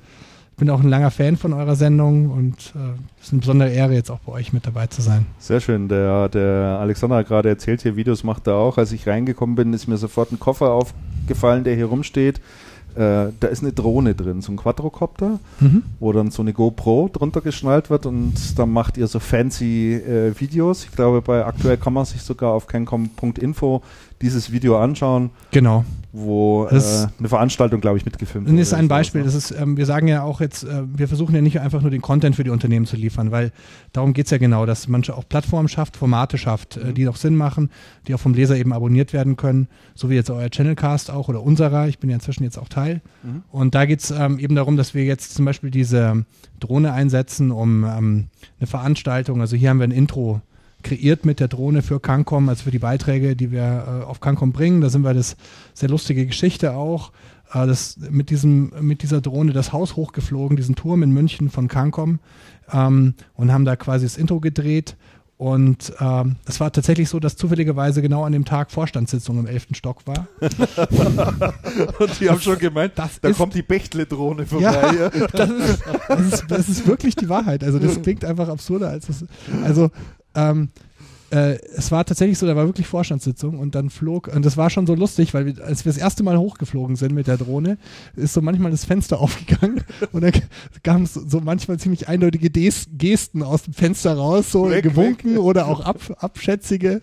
ich 0.53 0.57
bin 0.59 0.71
auch 0.71 0.81
ein 0.81 0.89
langer 0.89 1.11
Fan 1.11 1.37
von 1.37 1.53
eurer 1.53 1.77
Sendung 1.77 2.31
und 2.31 2.59
es 2.59 2.67
äh, 2.75 3.23
ist 3.23 3.33
eine 3.33 3.41
besondere 3.41 3.71
Ehre, 3.71 3.95
jetzt 3.95 4.11
auch 4.11 4.21
bei 4.21 4.33
euch 4.33 4.53
mit 4.53 4.67
dabei 4.67 4.87
zu 4.87 5.03
sein. 5.03 5.27
Sehr 5.39 5.61
schön. 5.61 5.89
Der, 5.89 6.29
der 6.29 6.79
Alexander 6.81 7.17
hat 7.17 7.29
gerade 7.29 7.49
erzählt, 7.49 7.83
hier 7.83 7.97
Videos 7.97 8.25
macht 8.25 8.47
er 8.47 8.55
auch. 8.55 8.79
Als 8.79 8.93
ich 8.93 9.07
reingekommen 9.07 9.57
bin, 9.57 9.73
ist 9.73 9.87
mir 9.87 9.97
sofort 9.97 10.33
ein 10.33 10.41
Koffer 10.41 10.71
aufgefallen, 10.73 11.65
der 11.65 11.75
hier 11.75 11.87
rumsteht 11.87 12.41
äh, 12.97 13.33
da 13.39 13.49
ist 13.49 13.63
eine 13.63 13.73
Drohne 13.73 14.15
drin, 14.15 14.43
so 14.43 14.53
ein 14.53 14.57
Quadrocopter, 14.57 15.39
mhm. 15.61 15.83
wo 16.01 16.13
dann 16.13 16.31
so 16.31 16.43
eine 16.43 16.53
GoPro 16.53 17.11
drunter 17.13 17.41
geschnallt 17.41 17.91
wird 17.91 18.07
und 18.07 18.35
dann 18.59 18.71
macht 18.71 18.97
ihr 18.97 19.07
so 19.07 19.21
fancy 19.21 19.95
äh, 19.95 20.39
Videos. 20.39 20.85
Ich 20.85 20.93
glaube, 20.93 21.23
bei 21.23 21.45
aktuell 21.45 21.77
kann 21.77 21.93
man 21.93 22.05
sich 22.05 22.23
sogar 22.23 22.53
auf 22.53 22.67
cancom.info 22.67 23.83
dieses 24.21 24.53
Video 24.53 24.79
anschauen. 24.79 25.31
Genau. 25.51 25.85
Wo 26.15 26.67
äh, 26.67 26.75
eine 27.19 27.29
Veranstaltung, 27.29 27.81
glaube 27.81 27.97
ich, 27.97 28.05
mitgefilmt 28.05 28.47
wurde. 28.47 28.59
Das 28.59 28.69
ist 28.69 28.75
ein 28.75 28.87
Beispiel. 28.87 29.23
Das 29.23 29.35
ist, 29.35 29.51
ähm, 29.51 29.79
wir 29.79 29.87
sagen 29.87 30.09
ja 30.09 30.23
auch 30.23 30.43
jetzt, 30.43 30.63
äh, 30.63 30.83
wir 30.85 31.09
versuchen 31.09 31.35
ja 31.35 31.41
nicht 31.41 31.61
einfach 31.61 31.81
nur 31.81 31.91
den 31.91 32.03
Content 32.03 32.37
für 32.37 32.45
die 32.45 32.51
Unternehmen 32.51 32.85
zu 32.85 32.97
liefern, 32.97 33.31
weil 33.31 33.51
darum 33.95 34.13
geht 34.13 34.27
es 34.27 34.31
ja 34.31 34.37
genau, 34.37 34.67
dass 34.67 34.89
man 34.89 35.03
auch 35.09 35.27
Plattformen 35.27 35.69
schafft, 35.69 35.97
Formate 35.97 36.37
schafft, 36.37 36.77
äh, 36.77 36.85
mhm. 36.85 36.95
die 36.95 37.09
auch 37.09 37.17
Sinn 37.17 37.35
machen, 37.35 37.71
die 38.07 38.15
auch 38.15 38.21
vom 38.21 38.35
Leser 38.35 38.59
eben 38.59 38.75
abonniert 38.75 39.15
werden 39.15 39.37
können, 39.37 39.69
so 39.95 40.11
wie 40.11 40.15
jetzt 40.15 40.29
euer 40.29 40.51
Channelcast 40.51 41.11
auch 41.11 41.29
oder 41.29 41.43
unserer. 41.43 41.89
Ich 41.89 41.99
bin 41.99 42.11
ja 42.11 42.17
inzwischen 42.17 42.45
jetzt 42.45 42.59
auch 42.59 42.69
Teil. 42.69 43.01
Mhm. 43.23 43.43
Und 43.51 43.75
da 43.75 43.87
geht 43.87 44.01
es 44.01 44.11
ähm, 44.11 44.39
eben 44.39 44.55
darum, 44.55 44.77
dass 44.77 44.93
wir 44.93 45.05
jetzt 45.05 45.35
zum 45.35 45.47
Beispiel 45.47 45.71
diese 45.71 46.27
Drohne 46.61 46.93
einsetzen, 46.93 47.51
um 47.51 47.85
ähm, 47.85 48.29
eine 48.61 48.67
Veranstaltung, 48.67 49.41
also 49.41 49.57
hier 49.57 49.71
haben 49.71 49.79
wir 49.79 49.85
ein 49.85 49.93
Intro 49.93 50.43
kreiert 50.83 51.25
mit 51.25 51.41
der 51.41 51.49
Drohne 51.49 51.83
für 51.83 52.01
Cancom, 52.01 52.49
also 52.49 52.65
für 52.65 52.71
die 52.71 52.79
Beiträge, 52.79 53.37
die 53.37 53.51
wir 53.51 54.03
äh, 54.03 54.05
auf 54.05 54.21
Cancom 54.21 54.53
bringen. 54.53 54.81
Da 54.81 54.91
sind 54.91 55.03
wir 55.03 55.15
das 55.15 55.37
sehr 55.75 55.89
lustige 55.89 56.27
Geschichte 56.27 56.75
auch. 56.75 57.13
Äh, 57.53 57.67
das, 57.67 57.97
mit, 58.11 58.31
diesem, 58.31 58.73
mit 58.81 59.03
dieser 59.03 59.21
Drohne 59.21 59.53
das 59.53 59.73
Haus 59.73 59.97
hochgeflogen, 59.97 60.57
diesen 60.57 60.75
Turm 60.75 61.03
in 61.03 61.13
München 61.13 61.51
von 61.51 61.69
Cancom 61.69 62.19
ähm, 62.73 63.15
und 63.35 63.53
haben 63.53 63.65
da 63.65 63.77
quasi 63.77 64.07
das 64.07 64.17
Intro 64.17 64.41
gedreht. 64.41 64.97
Und 65.43 65.93
ähm, 65.99 66.37
es 66.47 66.61
war 66.61 66.73
tatsächlich 66.73 67.09
so, 67.09 67.19
dass 67.19 67.35
zufälligerweise 67.35 68.01
genau 68.01 68.23
an 68.23 68.31
dem 68.31 68.45
Tag 68.45 68.71
Vorstandssitzung 68.71 69.41
im 69.41 69.47
11. 69.49 69.69
Stock 69.73 70.07
war. 70.07 70.29
und 71.99 72.21
die 72.21 72.31
haben 72.31 72.41
schon 72.41 72.61
gemeint, 72.61 72.93
das 72.95 73.21
da 73.21 73.33
kommt 73.33 73.55
die 73.55 73.63
Bechtle-Drohne 73.63 74.47
vorbei. 74.47 74.95
Ja, 74.97 75.11
das, 75.11 75.51
ist, 75.51 75.83
das, 76.07 76.21
ist, 76.21 76.45
das, 76.49 76.69
ist, 76.69 76.87
wirklich 76.87 77.17
die 77.17 77.29
Wahrheit. 77.29 77.65
Also 77.65 77.81
das 77.81 78.01
klingt 78.03 78.25
einfach 78.25 78.49
absurder 78.49 78.91
als 78.91 79.09
es. 79.09 79.25
Also 79.65 79.91
ähm, 80.35 80.71
äh, 81.33 81.59
es 81.75 81.91
war 81.91 82.05
tatsächlich 82.05 82.39
so, 82.39 82.47
da 82.47 82.55
war 82.55 82.67
wirklich 82.67 82.87
Vorstandssitzung 82.87 83.59
und 83.59 83.75
dann 83.75 83.89
flog, 83.89 84.29
und 84.29 84.45
das 84.45 84.59
war 84.59 84.69
schon 84.69 84.87
so 84.87 84.95
lustig, 84.95 85.33
weil 85.33 85.47
wir, 85.47 85.65
als 85.65 85.85
wir 85.85 85.93
das 85.93 86.01
erste 86.01 86.23
Mal 86.23 86.37
hochgeflogen 86.37 86.95
sind 86.97 87.15
mit 87.15 87.27
der 87.27 87.39
Drohne, 87.39 87.79
ist 88.17 88.35
so 88.35 88.43
manchmal 88.43 88.71
das 88.71 88.85
Fenster 88.85 89.19
aufgegangen 89.21 89.83
und 90.13 90.23
dann 90.23 90.33
kamen 90.83 91.07
so, 91.07 91.23
so 91.27 91.41
manchmal 91.41 91.79
ziemlich 91.79 92.07
eindeutige 92.09 92.51
Des 92.51 92.87
Gesten 92.93 93.43
aus 93.43 93.63
dem 93.63 93.73
Fenster 93.73 94.15
raus, 94.15 94.53
so 94.53 94.69
weg, 94.69 94.83
gewunken 94.83 95.35
weg. 95.35 95.41
oder 95.41 95.69
auch 95.69 95.81
ab, 95.81 96.01
abschätzige. 96.19 97.01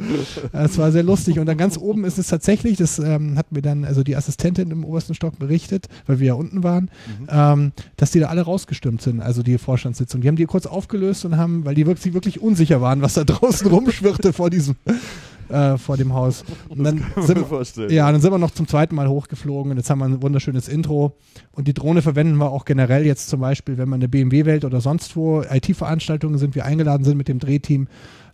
Es 0.53 0.77
war 0.77 0.91
sehr 0.91 1.03
lustig 1.03 1.39
und 1.39 1.47
dann 1.47 1.57
ganz 1.57 1.77
oben 1.77 2.05
ist 2.05 2.19
es 2.19 2.27
tatsächlich, 2.27 2.77
das 2.77 2.99
ähm, 2.99 3.35
hat 3.35 3.51
mir 3.51 3.63
dann 3.63 3.83
also 3.83 4.03
die 4.03 4.15
Assistentin 4.15 4.69
im 4.69 4.85
obersten 4.85 5.15
Stock 5.15 5.39
berichtet, 5.39 5.87
weil 6.05 6.19
wir 6.19 6.27
ja 6.27 6.33
unten 6.35 6.61
waren, 6.63 6.91
mhm. 7.19 7.27
ähm, 7.29 7.71
dass 7.97 8.11
die 8.11 8.19
da 8.19 8.27
alle 8.27 8.41
rausgestürmt 8.41 9.01
sind, 9.01 9.21
also 9.21 9.41
die 9.41 9.57
Vorstandssitzung. 9.57 10.21
Die 10.21 10.27
haben 10.27 10.35
die 10.35 10.45
kurz 10.45 10.67
aufgelöst 10.67 11.25
und 11.25 11.35
haben, 11.35 11.65
weil 11.65 11.73
die 11.73 11.87
wirklich, 11.87 12.13
wirklich 12.13 12.39
unsicher 12.41 12.79
waren, 12.79 13.01
was 13.01 13.15
da 13.15 13.23
draußen 13.25 13.67
rumschwirrt 13.67 14.18
Schritte 14.19 14.33
vor 14.33 14.49
diesem 14.49 14.75
äh, 15.49 15.77
vor 15.77 15.97
dem 15.97 16.13
Haus. 16.13 16.43
Und 16.67 16.83
dann 16.83 17.03
sind, 17.17 17.49
wir, 17.49 17.91
ja, 17.91 18.11
dann 18.11 18.21
sind 18.21 18.31
wir 18.31 18.37
noch 18.37 18.51
zum 18.51 18.67
zweiten 18.67 18.95
Mal 18.95 19.07
hochgeflogen 19.07 19.71
und 19.71 19.77
jetzt 19.77 19.89
haben 19.89 19.99
wir 19.99 20.05
ein 20.05 20.21
wunderschönes 20.21 20.67
Intro. 20.67 21.15
Und 21.53 21.67
die 21.67 21.73
Drohne 21.73 22.01
verwenden 22.01 22.35
wir 22.35 22.51
auch 22.51 22.65
generell 22.65 23.05
jetzt 23.05 23.29
zum 23.29 23.39
Beispiel, 23.39 23.77
wenn 23.77 23.89
man 23.89 23.97
in 23.97 24.01
der 24.01 24.07
BMW-Welt 24.09 24.65
oder 24.65 24.81
sonst 24.81 25.15
wo 25.15 25.41
IT-Veranstaltungen 25.41 26.37
sind, 26.37 26.53
wir 26.53 26.65
eingeladen 26.65 27.03
sind 27.03 27.17
mit 27.17 27.27
dem 27.29 27.39
Drehteam, 27.39 27.87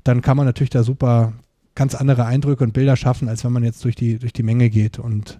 dann 0.03 0.21
kann 0.21 0.35
man 0.37 0.45
natürlich 0.45 0.71
da 0.71 0.83
super 0.83 1.33
ganz 1.75 1.95
andere 1.95 2.25
Eindrücke 2.25 2.63
und 2.63 2.73
Bilder 2.73 2.95
schaffen, 2.95 3.29
als 3.29 3.45
wenn 3.45 3.53
man 3.53 3.63
jetzt 3.63 3.83
durch 3.85 3.95
die, 3.95 4.17
durch 4.17 4.33
die 4.33 4.43
Menge 4.43 4.69
geht. 4.69 4.99
Und 4.99 5.39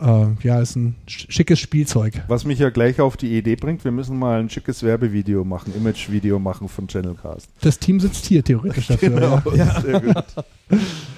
äh, 0.00 0.46
ja, 0.46 0.60
ist 0.60 0.76
ein 0.76 0.96
schickes 1.06 1.58
Spielzeug. 1.58 2.22
Was 2.28 2.44
mich 2.44 2.58
ja 2.58 2.70
gleich 2.70 3.00
auf 3.00 3.16
die 3.16 3.36
Idee 3.36 3.56
bringt, 3.56 3.84
wir 3.84 3.92
müssen 3.92 4.18
mal 4.18 4.40
ein 4.40 4.50
schickes 4.50 4.82
Werbevideo 4.82 5.44
machen, 5.44 5.74
Image-Video 5.74 6.38
machen 6.38 6.68
von 6.68 6.88
Channelcast. 6.88 7.48
Das 7.60 7.78
Team 7.78 8.00
sitzt 8.00 8.26
hier 8.26 8.42
theoretisch 8.42 8.86
dafür. 8.88 9.10
genau, 9.10 9.42
ja. 9.54 9.80
sehr 9.80 10.00
gut. 10.00 10.24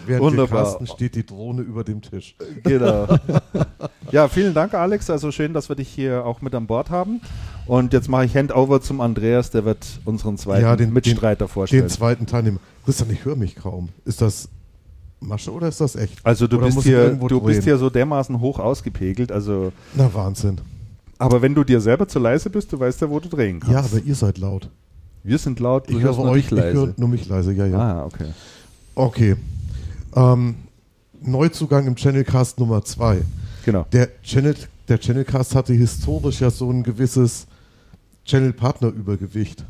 Während 0.06 0.25
Wunderbar. 0.25 0.64
Carsten 0.64 0.87
steht 0.87 1.14
die 1.14 1.25
Drohne 1.25 1.62
über 1.62 1.85
dem 1.85 2.02
Tisch. 2.02 2.35
Genau. 2.62 3.08
ja, 4.11 4.28
vielen 4.28 4.54
Dank, 4.54 4.75
Alex. 4.75 5.11
Also 5.11 5.30
schön, 5.30 5.52
dass 5.52 5.68
wir 5.68 5.76
dich 5.76 5.88
hier 5.88 6.25
auch 6.25 6.40
mit 6.40 6.54
an 6.54 6.66
Bord 6.66 6.90
haben. 6.90 7.20
Und 7.66 7.92
jetzt 7.92 8.08
mache 8.08 8.25
ich 8.25 8.35
Handover 8.35 8.80
zum 8.80 9.00
Andreas, 9.00 9.50
der 9.50 9.64
wird 9.64 9.87
unseren 10.04 10.38
zweiten 10.38 10.62
ja, 10.62 10.76
den, 10.76 10.92
Mitstreiter 10.92 11.47
den, 11.47 11.49
vorstellen. 11.49 11.82
Den 11.82 11.90
zweiten 11.90 12.26
Teilnehmer. 12.26 12.61
Christian, 12.85 13.11
ich 13.11 13.25
höre 13.25 13.37
mich 13.37 13.56
kaum. 13.56 13.90
Ist 14.06 14.23
das 14.23 14.49
Masche 15.21 15.53
oder 15.53 15.69
ist 15.69 15.81
das 15.81 15.97
echt? 15.97 16.25
Also 16.25 16.47
du, 16.47 16.59
bist 16.61 16.83
hier, 16.83 17.11
du 17.11 17.41
bist 17.41 17.65
hier 17.65 17.77
so 17.79 17.91
dermaßen 17.91 18.41
hoch 18.41 18.59
ausgepegelt, 18.59 19.33
also. 19.33 19.73
Na 19.95 20.13
Wahnsinn. 20.13 20.61
Aber 21.19 21.43
wenn 21.43 21.55
du 21.55 21.65
dir 21.65 21.81
selber 21.81 22.07
zu 22.07 22.19
leise 22.19 22.49
bist, 22.49 22.73
du 22.73 22.79
weißt 22.79 23.01
ja, 23.01 23.11
wo 23.11 23.19
du 23.19 23.29
drehen 23.29 23.61
kannst. 23.61 23.73
Ja, 23.73 23.81
aber 23.81 24.07
ihr 24.07 24.15
seid 24.15 24.39
laut. 24.39 24.71
Wir 25.25 25.39
sind 25.39 25.59
laut, 25.59 25.91
du 25.91 25.97
ich 25.99 26.03
hörst 26.03 26.19
nur 26.19 26.31
euch, 26.31 26.51
leise. 26.51 26.95
nur 26.97 27.09
mich 27.09 27.29
leise, 27.29 27.53
ja, 27.53 27.67
ja. 27.67 27.79
Ah, 27.79 28.05
okay. 28.07 28.27
Okay. 28.95 29.37
Ähm, 30.15 30.55
Neuzugang 31.21 31.87
im 31.87 31.97
Channelcast 31.97 32.61
Nummer 32.61 32.85
2. 32.85 33.23
Genau. 33.65 33.87
Der, 33.93 34.09
Channel, 34.23 34.55
der 34.89 34.99
Channelcast 34.99 35.55
hatte 35.57 35.75
historisch 35.75 36.41
ja 36.41 36.51
so 36.51 36.71
ein 36.71 36.85
gewisses 36.85 37.47
Channel-Partner-Übergewicht. 38.25 39.65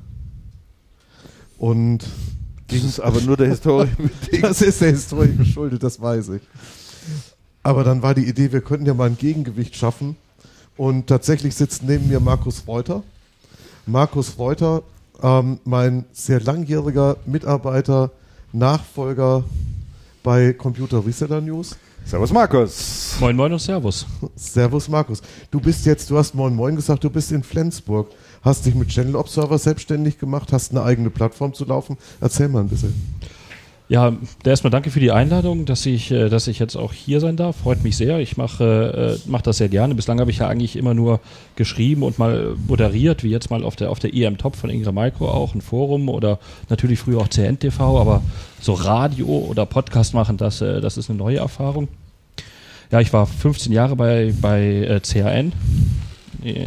Und 1.57 2.05
das 2.69 2.85
ist 2.85 3.01
aber 3.01 3.21
nur 3.21 3.37
der 3.37 3.49
Historie. 3.51 3.89
das 4.41 4.63
ist 4.63 4.81
der 4.81 4.91
Historie 4.91 5.35
geschuldet, 5.37 5.83
das 5.83 6.01
weiß 6.01 6.31
ich. 6.31 6.43
Aber 7.63 7.85
dann 7.85 8.03
war 8.03 8.15
die 8.15 8.27
Idee, 8.27 8.53
wir 8.53 8.61
könnten 8.61 8.87
ja 8.87 8.95
mal 8.95 9.09
ein 9.09 9.19
Gegengewicht 9.19 9.77
schaffen. 9.77 10.17
Und 10.77 11.09
tatsächlich 11.09 11.55
sitzt 11.57 11.83
neben 11.83 12.09
mir 12.09 12.21
Markus 12.21 12.63
Reuter. 12.67 13.03
Markus 13.85 14.39
Reuter, 14.39 14.83
ähm, 15.23 15.59
mein 15.65 16.05
sehr 16.13 16.41
langjähriger 16.41 17.17
Mitarbeiter, 17.27 18.11
Nachfolger 18.53 19.45
bei 20.23 20.53
Computer 20.53 21.05
Reseller 21.05 21.41
News. 21.41 21.77
Servus 22.05 22.33
Markus. 22.33 23.17
Moin 23.21 23.37
Moin 23.37 23.53
und 23.53 23.59
Servus. 23.59 24.07
Servus 24.37 24.89
Markus. 24.89 25.21
Du 25.51 25.61
bist 25.61 25.85
jetzt, 25.85 26.09
du 26.11 26.17
hast 26.17 26.35
Moin 26.35 26.55
Moin 26.55 26.77
gesagt, 26.77 27.05
du 27.05 27.11
bist 27.11 27.33
in 27.33 27.43
Flensburg. 27.43 28.09
Hast 28.43 28.67
dich 28.67 28.75
mit 28.75 28.89
Channel 28.89 29.17
Observer 29.17 29.59
selbstständig 29.59 30.19
gemacht, 30.19 30.53
hast 30.53 30.71
eine 30.71 30.83
eigene 30.83 31.11
Plattform 31.11 31.55
zu 31.55 31.65
laufen. 31.65 31.97
Erzähl 32.21 32.49
mal 32.49 32.61
ein 32.61 32.69
bisschen. 32.69 32.95
Ja, 33.91 34.13
erstmal 34.45 34.71
danke 34.71 34.91
für 34.91 35.01
die 35.01 35.13
Einladung, 35.13 35.65
dass 35.65 35.87
ich, 35.87 36.11
äh, 36.11 36.29
dass 36.29 36.47
ich 36.47 36.59
jetzt 36.59 36.77
auch 36.77 36.93
hier 36.93 37.21
sein 37.21 37.37
darf. 37.37 37.57
Freut 37.57 37.83
mich 37.83 37.97
sehr. 37.97 38.19
Ich 38.19 38.37
mache 38.37 39.19
äh, 39.27 39.41
das 39.43 39.57
sehr 39.57 39.71
gerne. 39.71 39.95
Bislang 39.95 40.21
habe 40.21 40.31
ich 40.31 40.39
ja 40.39 40.47
eigentlich 40.47 40.77
immer 40.77 40.93
nur 40.93 41.21
geschrieben 41.57 42.03
und 42.03 42.19
mal 42.19 42.55
moderiert, 42.67 43.25
wie 43.25 43.31
jetzt 43.31 43.51
mal 43.51 43.65
auf 43.65 43.77
der, 43.77 43.91
auf 43.91 43.99
der 43.99 44.13
EM 44.13 44.37
Top 44.37 44.57
von 44.57 44.69
Ingra 44.69 44.93
Micro 44.93 45.31
auch, 45.31 45.55
ein 45.55 45.63
Forum 45.63 46.11
oder 46.11 46.39
natürlich 46.69 46.99
früher 46.99 47.19
auch 47.19 47.29
CNTV, 47.29 47.81
aber 47.81 48.23
so 48.61 48.75
Radio 48.75 49.27
oder 49.27 49.65
Podcast 49.65 50.13
machen, 50.13 50.37
das, 50.37 50.61
äh, 50.61 50.83
das 50.83 50.99
ist 50.99 51.09
eine 51.09 51.19
neue 51.19 51.39
Erfahrung. 51.39 51.89
Ja, 52.91 53.01
ich 53.01 53.13
war 53.15 53.27
15 53.27 53.73
Jahre 53.73 53.97
bei, 53.97 54.35
bei 54.39 54.61
äh, 54.61 54.97
äh, 54.97 55.51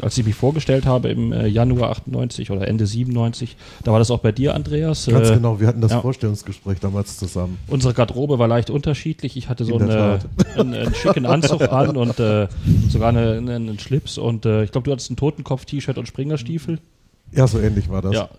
als 0.01 0.17
ich 0.17 0.25
mich 0.25 0.35
vorgestellt 0.35 0.85
habe 0.85 1.09
im 1.09 1.31
äh, 1.31 1.47
Januar 1.47 1.91
98 1.91 2.51
oder 2.51 2.67
Ende 2.67 2.85
97, 2.85 3.55
da 3.83 3.91
war 3.91 3.99
das 3.99 4.11
auch 4.11 4.19
bei 4.19 4.31
dir, 4.31 4.53
Andreas. 4.55 5.05
Ganz 5.05 5.29
äh, 5.29 5.35
genau, 5.35 5.59
wir 5.59 5.67
hatten 5.67 5.81
das 5.81 5.91
ja. 5.91 6.01
Vorstellungsgespräch 6.01 6.79
damals 6.79 7.17
zusammen. 7.17 7.57
Unsere 7.67 7.93
Garderobe 7.93 8.39
war 8.39 8.47
leicht 8.47 8.69
unterschiedlich. 8.69 9.37
Ich 9.37 9.49
hatte 9.49 9.65
so 9.65 9.77
eine, 9.77 10.19
einen, 10.55 10.73
einen, 10.73 10.95
schicken 10.95 11.25
Anzug 11.25 11.61
an 11.71 11.95
und 11.95 12.19
äh, 12.19 12.47
sogar 12.89 13.09
eine, 13.09 13.37
einen 13.37 13.79
Schlips 13.79 14.17
und 14.17 14.45
äh, 14.45 14.63
ich 14.63 14.71
glaube, 14.71 14.85
du 14.85 14.91
hattest 14.91 15.11
ein 15.11 15.15
Totenkopf-T-Shirt 15.15 15.97
und 15.97 16.07
Springerstiefel. 16.07 16.79
Ja, 17.31 17.47
so 17.47 17.59
ähnlich 17.59 17.89
war 17.89 18.01
das. 18.01 18.13
Ja. 18.13 18.29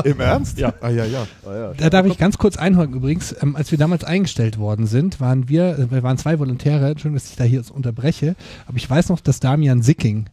Im 0.04 0.18
Ernst? 0.20 0.58
Ja. 0.58 0.74
Ah, 0.80 0.88
ja, 0.88 1.04
ja. 1.04 1.26
Ah, 1.46 1.54
ja. 1.54 1.72
Da 1.74 1.90
darf 1.90 2.06
ich 2.06 2.18
ganz 2.18 2.38
kurz 2.38 2.56
einhaken. 2.56 2.94
Übrigens, 2.94 3.34
ähm, 3.40 3.54
als 3.54 3.70
wir 3.70 3.78
damals 3.78 4.02
eingestellt 4.02 4.58
worden 4.58 4.86
sind, 4.86 5.20
waren 5.20 5.48
wir, 5.48 5.78
äh, 5.78 5.90
wir 5.90 6.02
waren 6.02 6.18
zwei 6.18 6.38
Volontäre, 6.38 6.90
Entschuldigung, 6.90 7.16
dass 7.16 7.30
ich 7.30 7.36
da 7.36 7.44
hier 7.44 7.62
unterbreche, 7.72 8.34
aber 8.66 8.76
ich 8.76 8.88
weiß 8.88 9.10
noch, 9.10 9.20
dass 9.20 9.38
Damian 9.38 9.82
Sicking 9.82 10.28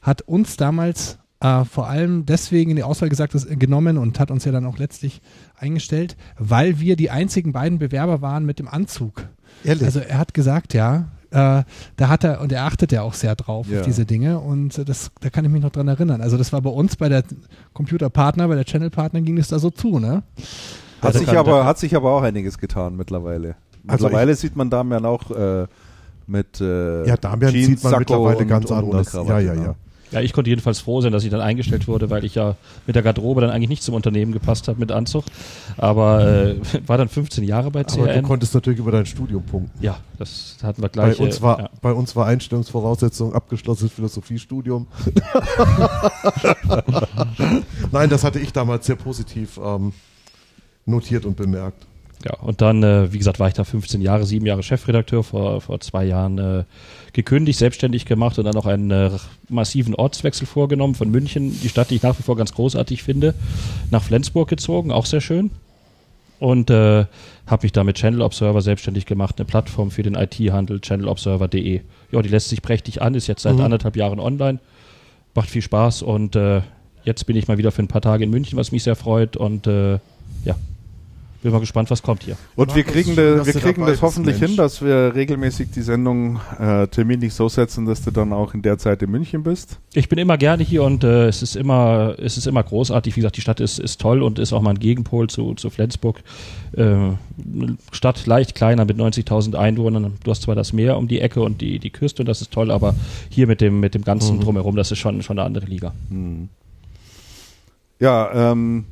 hat 0.00 0.22
uns 0.22 0.56
damals 0.56 1.18
äh, 1.40 1.64
vor 1.64 1.88
allem 1.88 2.26
deswegen 2.26 2.70
in 2.70 2.76
die 2.76 2.82
Auswahl 2.82 3.08
gesagt, 3.08 3.34
dass, 3.34 3.46
äh, 3.46 3.56
genommen 3.56 3.96
und 3.96 4.18
hat 4.18 4.30
uns 4.30 4.44
ja 4.44 4.52
dann 4.52 4.66
auch 4.66 4.78
letztlich 4.78 5.20
eingestellt, 5.56 6.16
weil 6.38 6.80
wir 6.80 6.96
die 6.96 7.10
einzigen 7.10 7.52
beiden 7.52 7.78
Bewerber 7.78 8.20
waren 8.20 8.44
mit 8.44 8.58
dem 8.58 8.68
Anzug. 8.68 9.28
Ehrlich? 9.64 9.84
Also 9.84 10.00
er 10.00 10.18
hat 10.18 10.34
gesagt, 10.34 10.74
ja, 10.74 11.08
da 11.30 11.64
hat 12.08 12.24
er, 12.24 12.40
und 12.40 12.52
er 12.52 12.64
achtet 12.64 12.92
ja 12.92 13.02
auch 13.02 13.14
sehr 13.14 13.36
drauf, 13.36 13.68
ja. 13.68 13.80
auf 13.80 13.86
diese 13.86 14.04
Dinge. 14.04 14.38
Und 14.40 14.78
äh, 14.78 14.84
das, 14.84 15.10
da 15.20 15.30
kann 15.30 15.44
ich 15.44 15.50
mich 15.50 15.62
noch 15.62 15.70
dran 15.70 15.88
erinnern. 15.88 16.20
Also 16.20 16.36
das 16.36 16.52
war 16.52 16.60
bei 16.60 16.70
uns 16.70 16.96
bei 16.96 17.08
der 17.08 17.22
Computerpartner, 17.72 18.48
bei 18.48 18.56
der 18.56 18.64
Channel-Partner 18.64 19.20
ging 19.20 19.38
es 19.38 19.48
da 19.48 19.58
so 19.58 19.70
zu, 19.70 19.98
ne? 19.98 20.22
Hat, 21.00 21.14
also 21.14 21.18
sich 21.20 21.28
aber, 21.30 21.64
hat 21.64 21.78
sich 21.78 21.96
aber 21.96 22.10
auch 22.12 22.22
einiges 22.22 22.58
getan 22.58 22.96
mittlerweile. 22.96 23.54
Also 23.86 24.04
mittlerweile 24.04 24.34
sieht 24.34 24.56
man 24.56 24.68
Damian 24.68 25.06
auch 25.06 25.30
äh, 25.30 25.66
mit 26.26 26.60
äh, 26.60 27.06
Ja, 27.06 27.16
Damian 27.16 27.52
Jeans, 27.52 27.66
sieht 27.66 27.84
man 27.84 27.90
Sakko 27.90 28.00
mittlerweile 28.00 28.46
ganz 28.46 28.70
anders. 28.70 29.12
ja, 29.12 29.38
ja, 29.38 29.54
ja. 29.54 29.74
Ja, 30.10 30.20
ich 30.20 30.32
konnte 30.32 30.50
jedenfalls 30.50 30.80
froh 30.80 31.00
sein, 31.00 31.12
dass 31.12 31.24
ich 31.24 31.30
dann 31.30 31.40
eingestellt 31.40 31.88
wurde, 31.88 32.10
weil 32.10 32.24
ich 32.24 32.34
ja 32.34 32.56
mit 32.86 32.96
der 32.96 33.02
Garderobe 33.02 33.40
dann 33.40 33.50
eigentlich 33.50 33.68
nicht 33.68 33.82
zum 33.82 33.94
Unternehmen 33.94 34.32
gepasst 34.32 34.68
habe 34.68 34.80
mit 34.80 34.90
Anzug. 34.90 35.24
Aber 35.76 36.24
äh, 36.24 36.56
war 36.86 36.98
dann 36.98 37.08
15 37.08 37.44
Jahre 37.44 37.70
bei 37.70 37.84
CRN. 37.84 38.02
Aber 38.02 38.14
du 38.14 38.22
konntest 38.22 38.54
natürlich 38.54 38.80
über 38.80 38.90
dein 38.90 39.06
Studium 39.06 39.42
punkten. 39.42 39.82
Ja, 39.82 39.98
das 40.18 40.56
hatten 40.62 40.82
wir 40.82 40.88
gleich. 40.88 41.18
Bei 41.18 41.24
uns 41.24 41.42
war, 41.42 41.60
ja. 41.60 41.70
bei 41.80 41.92
uns 41.92 42.16
war 42.16 42.26
Einstellungsvoraussetzung 42.26 43.34
abgeschlossenes 43.34 43.92
Philosophiestudium. 43.92 44.86
Nein, 47.92 48.10
das 48.10 48.24
hatte 48.24 48.40
ich 48.40 48.52
damals 48.52 48.86
sehr 48.86 48.96
positiv 48.96 49.60
ähm, 49.62 49.92
notiert 50.86 51.24
und 51.24 51.36
bemerkt. 51.36 51.86
Ja, 52.24 52.34
und 52.40 52.60
dann, 52.60 52.82
äh, 52.82 53.12
wie 53.12 53.18
gesagt, 53.18 53.40
war 53.40 53.48
ich 53.48 53.54
da 53.54 53.64
15 53.64 54.02
Jahre, 54.02 54.26
sieben 54.26 54.44
Jahre 54.44 54.62
Chefredakteur, 54.62 55.24
vor, 55.24 55.60
vor 55.62 55.80
zwei 55.80 56.04
Jahren 56.04 56.38
äh, 56.38 56.64
gekündigt, 57.14 57.58
selbstständig 57.58 58.04
gemacht 58.04 58.38
und 58.38 58.44
dann 58.44 58.56
auch 58.56 58.66
einen 58.66 58.90
äh, 58.90 59.10
massiven 59.48 59.94
Ortswechsel 59.94 60.46
vorgenommen 60.46 60.94
von 60.94 61.10
München, 61.10 61.58
die 61.62 61.68
Stadt, 61.70 61.90
die 61.90 61.96
ich 61.96 62.02
nach 62.02 62.18
wie 62.18 62.22
vor 62.22 62.36
ganz 62.36 62.52
großartig 62.52 63.02
finde, 63.02 63.34
nach 63.90 64.02
Flensburg 64.02 64.48
gezogen, 64.48 64.92
auch 64.92 65.06
sehr 65.06 65.22
schön. 65.22 65.50
Und 66.40 66.70
äh, 66.70 67.06
habe 67.46 67.62
mich 67.62 67.72
da 67.72 67.84
mit 67.84 67.96
Channel 67.96 68.22
Observer 68.22 68.60
selbstständig 68.62 69.06
gemacht, 69.06 69.36
eine 69.38 69.46
Plattform 69.46 69.90
für 69.90 70.02
den 70.02 70.14
IT-Handel, 70.14 70.80
channelobserver.de. 70.80 71.80
Ja, 72.12 72.22
die 72.22 72.28
lässt 72.28 72.48
sich 72.48 72.62
prächtig 72.62 73.02
an, 73.02 73.14
ist 73.14 73.26
jetzt 73.26 73.42
seit 73.42 73.56
mhm. 73.56 73.62
anderthalb 73.62 73.96
Jahren 73.96 74.20
online, 74.20 74.58
macht 75.34 75.50
viel 75.50 75.62
Spaß 75.62 76.02
und 76.02 76.36
äh, 76.36 76.62
jetzt 77.04 77.24
bin 77.26 77.36
ich 77.36 77.48
mal 77.48 77.58
wieder 77.58 77.72
für 77.72 77.82
ein 77.82 77.88
paar 77.88 78.00
Tage 78.02 78.24
in 78.24 78.30
München, 78.30 78.58
was 78.58 78.72
mich 78.72 78.82
sehr 78.82 78.96
freut 78.96 79.36
und 79.36 79.66
äh, 79.66 79.98
ja, 80.44 80.56
bin 81.42 81.52
mal 81.52 81.60
gespannt, 81.60 81.90
was 81.90 82.02
kommt 82.02 82.22
hier. 82.22 82.36
Und 82.54 82.74
wir 82.74 82.84
kriegen, 82.84 83.16
de, 83.16 83.44
wir 83.44 83.52
kriegen 83.54 83.86
das 83.86 84.02
hoffentlich 84.02 84.38
Mensch. 84.38 84.50
hin, 84.50 84.56
dass 84.56 84.82
wir 84.82 85.14
regelmäßig 85.14 85.70
die 85.70 85.82
Sendung 85.82 86.40
äh, 86.58 86.86
terminlich 86.88 87.32
so 87.34 87.48
setzen, 87.48 87.86
dass 87.86 88.02
du 88.02 88.10
dann 88.10 88.32
auch 88.32 88.54
in 88.54 88.62
der 88.62 88.78
Zeit 88.78 89.02
in 89.02 89.10
München 89.10 89.42
bist. 89.42 89.78
Ich 89.94 90.08
bin 90.08 90.18
immer 90.18 90.36
gerne 90.36 90.62
hier 90.62 90.82
und 90.82 91.02
äh, 91.04 91.28
es 91.28 91.42
ist 91.42 91.56
immer, 91.56 92.14
es 92.18 92.36
ist 92.36 92.46
immer 92.46 92.62
großartig. 92.62 93.16
Wie 93.16 93.20
gesagt, 93.20 93.36
die 93.36 93.40
Stadt 93.40 93.60
ist, 93.60 93.78
ist 93.78 94.00
toll 94.00 94.22
und 94.22 94.38
ist 94.38 94.52
auch 94.52 94.60
mal 94.60 94.70
ein 94.70 94.78
Gegenpol 94.78 95.28
zu, 95.28 95.54
zu 95.54 95.70
Flensburg. 95.70 96.22
Äh, 96.72 97.12
Stadt 97.92 98.26
leicht 98.26 98.54
kleiner 98.54 98.84
mit 98.84 98.98
90.000 98.98 99.54
Einwohnern. 99.54 100.18
Du 100.22 100.30
hast 100.30 100.42
zwar 100.42 100.54
das 100.54 100.72
Meer 100.72 100.98
um 100.98 101.08
die 101.08 101.20
Ecke 101.20 101.40
und 101.40 101.60
die, 101.60 101.78
die 101.78 101.90
Küste 101.90 102.22
und 102.22 102.26
das 102.26 102.42
ist 102.42 102.50
toll, 102.50 102.70
aber 102.70 102.94
hier 103.30 103.46
mit 103.46 103.60
dem, 103.60 103.80
mit 103.80 103.94
dem 103.94 104.04
ganzen 104.04 104.36
mhm. 104.36 104.40
drumherum, 104.42 104.76
das 104.76 104.90
ist 104.92 104.98
schon, 104.98 105.22
schon 105.22 105.38
eine 105.38 105.46
andere 105.46 105.66
Liga. 105.66 105.94
Mhm. 106.10 106.48
Ja, 107.98 108.52
ähm, 108.52 108.86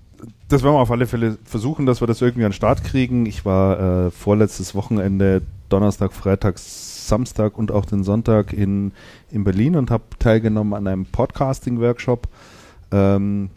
das 0.49 0.63
werden 0.63 0.75
wir 0.75 0.81
auf 0.81 0.91
alle 0.91 1.07
Fälle 1.07 1.39
versuchen, 1.45 1.87
dass 1.87 2.01
wir 2.01 2.07
das 2.07 2.21
irgendwie 2.21 2.45
an 2.45 2.51
den 2.51 2.57
Start 2.57 2.85
kriegen. 2.85 3.27
Ich 3.27 3.45
war 3.45 4.07
äh, 4.07 4.11
vorletztes 4.11 4.75
Wochenende, 4.75 5.43
Donnerstag, 5.69 6.13
Freitag, 6.13 6.59
Samstag 6.59 7.59
und 7.59 7.71
auch 7.71 7.85
den 7.85 8.05
Sonntag 8.05 8.53
in, 8.53 8.93
in 9.31 9.45
Berlin 9.45 9.77
und 9.77 9.91
habe 9.91 10.05
teilgenommen 10.19 10.75
an 10.75 10.87
einem 10.87 11.07
Podcasting-Workshop. 11.07 12.29
Ähm, 12.93 13.51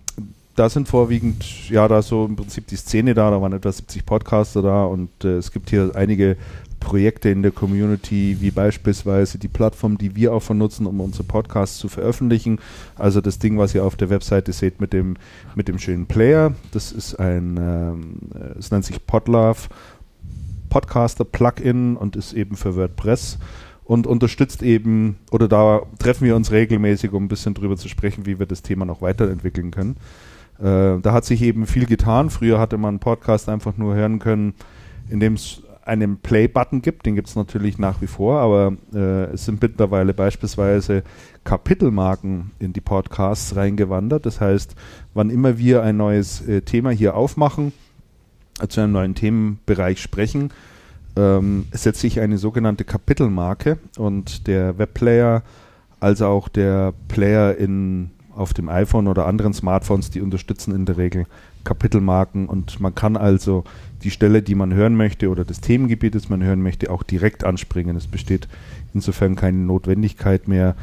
da 0.56 0.70
sind 0.70 0.88
vorwiegend, 0.88 1.70
ja, 1.70 1.88
da 1.88 2.02
so 2.02 2.26
im 2.26 2.36
Prinzip 2.36 2.68
die 2.68 2.76
Szene 2.76 3.14
da, 3.14 3.32
da 3.32 3.42
waren 3.42 3.54
etwa 3.54 3.72
70 3.72 4.06
Podcaster 4.06 4.62
da 4.62 4.84
und 4.84 5.10
äh, 5.24 5.38
es 5.38 5.52
gibt 5.52 5.70
hier 5.70 5.92
einige 5.96 6.36
Projekte 6.82 7.30
in 7.30 7.42
der 7.42 7.52
Community, 7.52 8.38
wie 8.42 8.52
beispielsweise 8.52 9.38
die 9.38 9.48
Plattform, 9.48 9.98
die 9.98 10.18
wir 10.18 10.34
auch 10.34 10.42
vernutzen, 10.42 10.86
um 10.86 11.00
unsere 11.00 11.24
Podcasts 11.24 11.78
zu 11.78 11.88
veröffentlichen. 11.88 12.60
Also 12.98 13.22
das 13.22 13.40
Ding, 13.40 13.58
was 13.58 13.74
ihr 13.74 13.86
auf 13.86 13.96
der 13.96 14.10
Webseite 14.10 14.52
seht 14.52 14.82
mit 14.82 14.92
dem, 14.92 15.16
mit 15.56 15.70
dem 15.70 15.80
schönen 15.80 16.08
Player. 16.08 16.54
Das 16.72 16.92
ist 16.92 17.16
ein, 17.16 17.58
ähm, 17.58 18.18
es 18.60 18.72
nennt 18.72 18.84
sich 18.84 19.06
Podlove 19.06 19.70
Podcaster 20.70 21.24
Plugin 21.24 21.96
und 21.96 22.16
ist 22.16 22.34
eben 22.34 22.58
für 22.58 22.76
WordPress 22.76 23.38
und 23.84 24.08
unterstützt 24.08 24.64
eben, 24.64 25.18
oder 25.32 25.48
da 25.48 25.82
treffen 26.00 26.26
wir 26.26 26.36
uns 26.36 26.52
regelmäßig, 26.52 27.12
um 27.14 27.26
ein 27.26 27.28
bisschen 27.28 27.54
drüber 27.54 27.78
zu 27.78 27.90
sprechen, 27.90 28.26
wie 28.26 28.40
wir 28.40 28.46
das 28.46 28.62
Thema 28.62 28.86
noch 28.86 29.02
weiterentwickeln 29.02 29.72
können. 29.72 29.98
Äh, 30.60 31.00
da 31.02 31.14
hat 31.14 31.26
sich 31.26 31.42
eben 31.42 31.66
viel 31.68 31.86
getan. 31.86 32.30
Früher 32.30 32.60
hatte 32.60 32.78
man 32.78 32.90
einen 32.90 33.00
Podcast 33.00 33.50
einfach 33.50 33.78
nur 33.78 33.96
hören 33.96 34.20
können, 34.20 34.54
indem 35.10 35.34
es 35.34 35.62
einen 35.84 36.18
Play-Button 36.18 36.82
gibt, 36.82 37.06
den 37.06 37.16
gibt 37.16 37.28
es 37.28 37.36
natürlich 37.36 37.78
nach 37.78 38.02
wie 38.02 38.08
vor, 38.08 38.40
aber 38.40 38.74
äh, 38.94 39.34
es 39.34 39.46
sind 39.46 39.62
mittlerweile 39.62 40.14
beispielsweise 40.14 41.04
Kapitelmarken 41.44 42.52
in 42.60 42.74
die 42.74 42.82
Podcasts 42.82 43.56
reingewandert. 43.56 44.26
Das 44.26 44.40
heißt, 44.40 44.76
wann 45.14 45.30
immer 45.30 45.58
wir 45.58 45.82
ein 45.82 45.98
neues 45.98 46.48
äh, 46.48 46.62
Thema 46.62 46.92
hier 46.92 47.16
aufmachen, 47.16 47.74
äh, 48.62 48.68
zu 48.68 48.82
einem 48.82 48.94
neuen 48.94 49.16
Themenbereich 49.16 50.02
sprechen, 50.02 50.52
ähm, 51.16 51.66
setze 51.72 52.08
ich 52.08 52.20
eine 52.20 52.38
sogenannte 52.38 52.84
Kapitelmarke 52.84 53.78
und 53.98 54.48
der 54.48 54.78
Webplayer 54.78 55.44
als 56.00 56.22
auch 56.22 56.48
der 56.48 56.94
Player 57.08 57.56
in, 57.58 58.12
auf 58.36 58.54
dem 58.54 58.70
iPhone 58.70 59.08
oder 59.08 59.26
anderen 59.26 59.54
Smartphones, 59.54 60.10
die 60.10 60.22
unterstützen 60.22 60.74
in 60.74 60.86
der 60.86 60.98
Regel 60.98 61.26
Kapitelmarken 61.64 62.48
und 62.48 62.80
man 62.80 62.96
kann 62.96 63.18
also 63.18 63.64
die 64.04 64.12
Stelle, 64.12 64.42
die 64.42 64.56
man 64.56 64.74
hören 64.74 64.96
möchte 64.96 65.30
oder 65.30 65.46
das 65.46 65.62
Themengebiet, 65.62 66.16
das 66.16 66.30
man 66.30 66.44
hören 66.44 66.62
möchte, 66.62 66.90
auch 66.90 67.04
direkt 67.04 67.44
anspringen. 67.44 67.96
Es 67.96 68.08
besteht 68.08 68.48
insofern 68.94 69.36
keine 69.36 69.60
Notwendigkeit 69.60 70.48
mehr, 70.48 70.76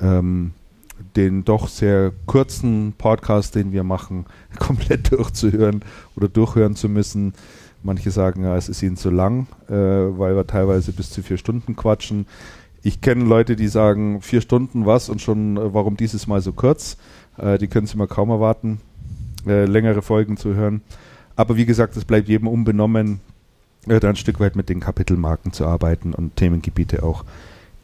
ähm, 0.00 0.52
den 1.16 1.44
doch 1.44 1.68
sehr 1.68 2.12
kurzen 2.26 2.94
Podcast, 2.96 3.54
den 3.54 3.72
wir 3.72 3.84
machen, 3.84 4.26
komplett 4.58 5.12
durchzuhören 5.12 5.84
oder 6.16 6.28
durchhören 6.28 6.76
zu 6.76 6.88
müssen. 6.88 7.34
Manche 7.82 8.10
sagen, 8.10 8.44
ja, 8.44 8.56
es 8.56 8.68
ist 8.68 8.82
ihnen 8.82 8.96
zu 8.96 9.10
lang, 9.10 9.48
äh, 9.68 9.74
weil 9.74 10.36
wir 10.36 10.46
teilweise 10.46 10.92
bis 10.92 11.10
zu 11.10 11.22
vier 11.22 11.36
Stunden 11.36 11.74
quatschen. 11.74 12.26
Ich 12.84 13.00
kenne 13.00 13.24
Leute, 13.24 13.56
die 13.56 13.68
sagen, 13.68 14.22
vier 14.22 14.40
Stunden 14.40 14.86
was 14.86 15.08
und 15.08 15.20
schon, 15.20 15.56
äh, 15.56 15.74
warum 15.74 15.96
dieses 15.96 16.26
Mal 16.26 16.40
so 16.40 16.52
kurz. 16.52 16.96
Äh, 17.36 17.58
die 17.58 17.66
können 17.66 17.86
es 17.86 17.94
immer 17.94 18.06
kaum 18.06 18.30
erwarten, 18.30 18.80
äh, 19.46 19.64
längere 19.64 20.02
Folgen 20.02 20.36
zu 20.36 20.54
hören. 20.54 20.82
Aber 21.36 21.56
wie 21.56 21.66
gesagt, 21.66 21.96
es 21.96 22.04
bleibt 22.04 22.28
jedem 22.28 22.48
unbenommen, 22.48 23.20
äh, 23.88 24.00
da 24.00 24.08
ein 24.08 24.16
Stück 24.16 24.40
weit 24.40 24.56
mit 24.56 24.68
den 24.68 24.80
Kapitelmarken 24.80 25.52
zu 25.52 25.66
arbeiten 25.66 26.14
und 26.14 26.36
Themengebiete 26.36 27.02
auch 27.02 27.24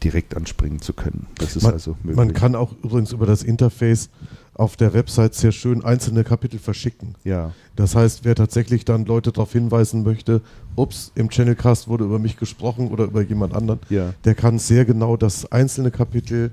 direkt 0.03 0.35
anspringen 0.35 0.81
zu 0.81 0.93
können. 0.93 1.27
Das 1.37 1.55
ist 1.55 1.63
man, 1.63 1.73
also 1.73 1.97
möglich. 2.03 2.15
Man 2.15 2.33
kann 2.33 2.55
auch 2.55 2.73
übrigens 2.83 3.11
über 3.11 3.25
das 3.25 3.43
Interface 3.43 4.09
auf 4.53 4.75
der 4.75 4.93
Website 4.93 5.35
sehr 5.35 5.51
schön 5.51 5.85
einzelne 5.85 6.23
Kapitel 6.23 6.59
verschicken. 6.59 7.15
ja, 7.23 7.53
Das 7.75 7.95
heißt, 7.95 8.25
wer 8.25 8.35
tatsächlich 8.35 8.83
dann 8.83 9.05
Leute 9.05 9.31
darauf 9.31 9.53
hinweisen 9.53 10.03
möchte, 10.03 10.41
ups, 10.75 11.11
im 11.15 11.29
Channelcast 11.29 11.87
wurde 11.87 12.03
über 12.03 12.19
mich 12.19 12.37
gesprochen 12.37 12.89
oder 12.89 13.05
über 13.05 13.21
jemand 13.21 13.55
anderen, 13.55 13.79
ja. 13.89 14.13
der 14.25 14.35
kann 14.35 14.59
sehr 14.59 14.83
genau 14.83 15.15
das 15.15 15.49
einzelne 15.51 15.91
Kapitel 15.91 16.51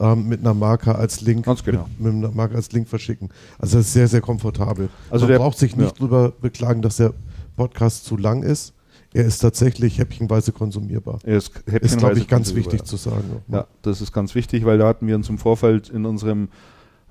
ähm, 0.00 0.28
mit 0.28 0.40
einer 0.40 0.54
Marke 0.54 0.94
als 0.94 1.20
Link 1.20 1.44
Ganz 1.44 1.62
genau. 1.64 1.86
mit, 1.98 2.14
mit 2.14 2.24
einer 2.24 2.34
Marke 2.34 2.54
als 2.54 2.72
Link 2.72 2.88
verschicken. 2.88 3.28
Also 3.58 3.78
das 3.78 3.86
ist 3.86 3.92
sehr, 3.92 4.08
sehr 4.08 4.20
komfortabel. 4.20 4.88
Also 5.10 5.24
Man 5.24 5.32
der- 5.32 5.38
braucht 5.38 5.58
sich 5.58 5.76
nicht 5.76 5.92
ja. 5.92 5.98
drüber 5.98 6.32
beklagen, 6.40 6.82
dass 6.82 6.96
der 6.96 7.12
Podcast 7.56 8.04
zu 8.04 8.16
lang 8.16 8.42
ist. 8.42 8.74
Er 9.14 9.26
ist 9.26 9.40
tatsächlich 9.40 9.98
häppchenweise 9.98 10.52
konsumierbar. 10.52 11.18
Er 11.24 11.36
ist, 11.36 11.48
Ist, 11.48 11.54
glaube 11.66 11.72
häppchenweise 11.72 12.20
ich, 12.20 12.28
ganz 12.28 12.54
wichtig 12.54 12.84
zu 12.84 12.96
sagen. 12.96 13.42
Ja, 13.48 13.66
das 13.82 14.00
ist 14.00 14.10
ganz 14.12 14.34
wichtig, 14.34 14.64
weil 14.64 14.78
da 14.78 14.88
hatten 14.88 15.06
wir 15.06 15.14
uns 15.16 15.28
im 15.28 15.36
Vorfeld 15.36 15.90
in 15.90 16.06
unserem 16.06 16.48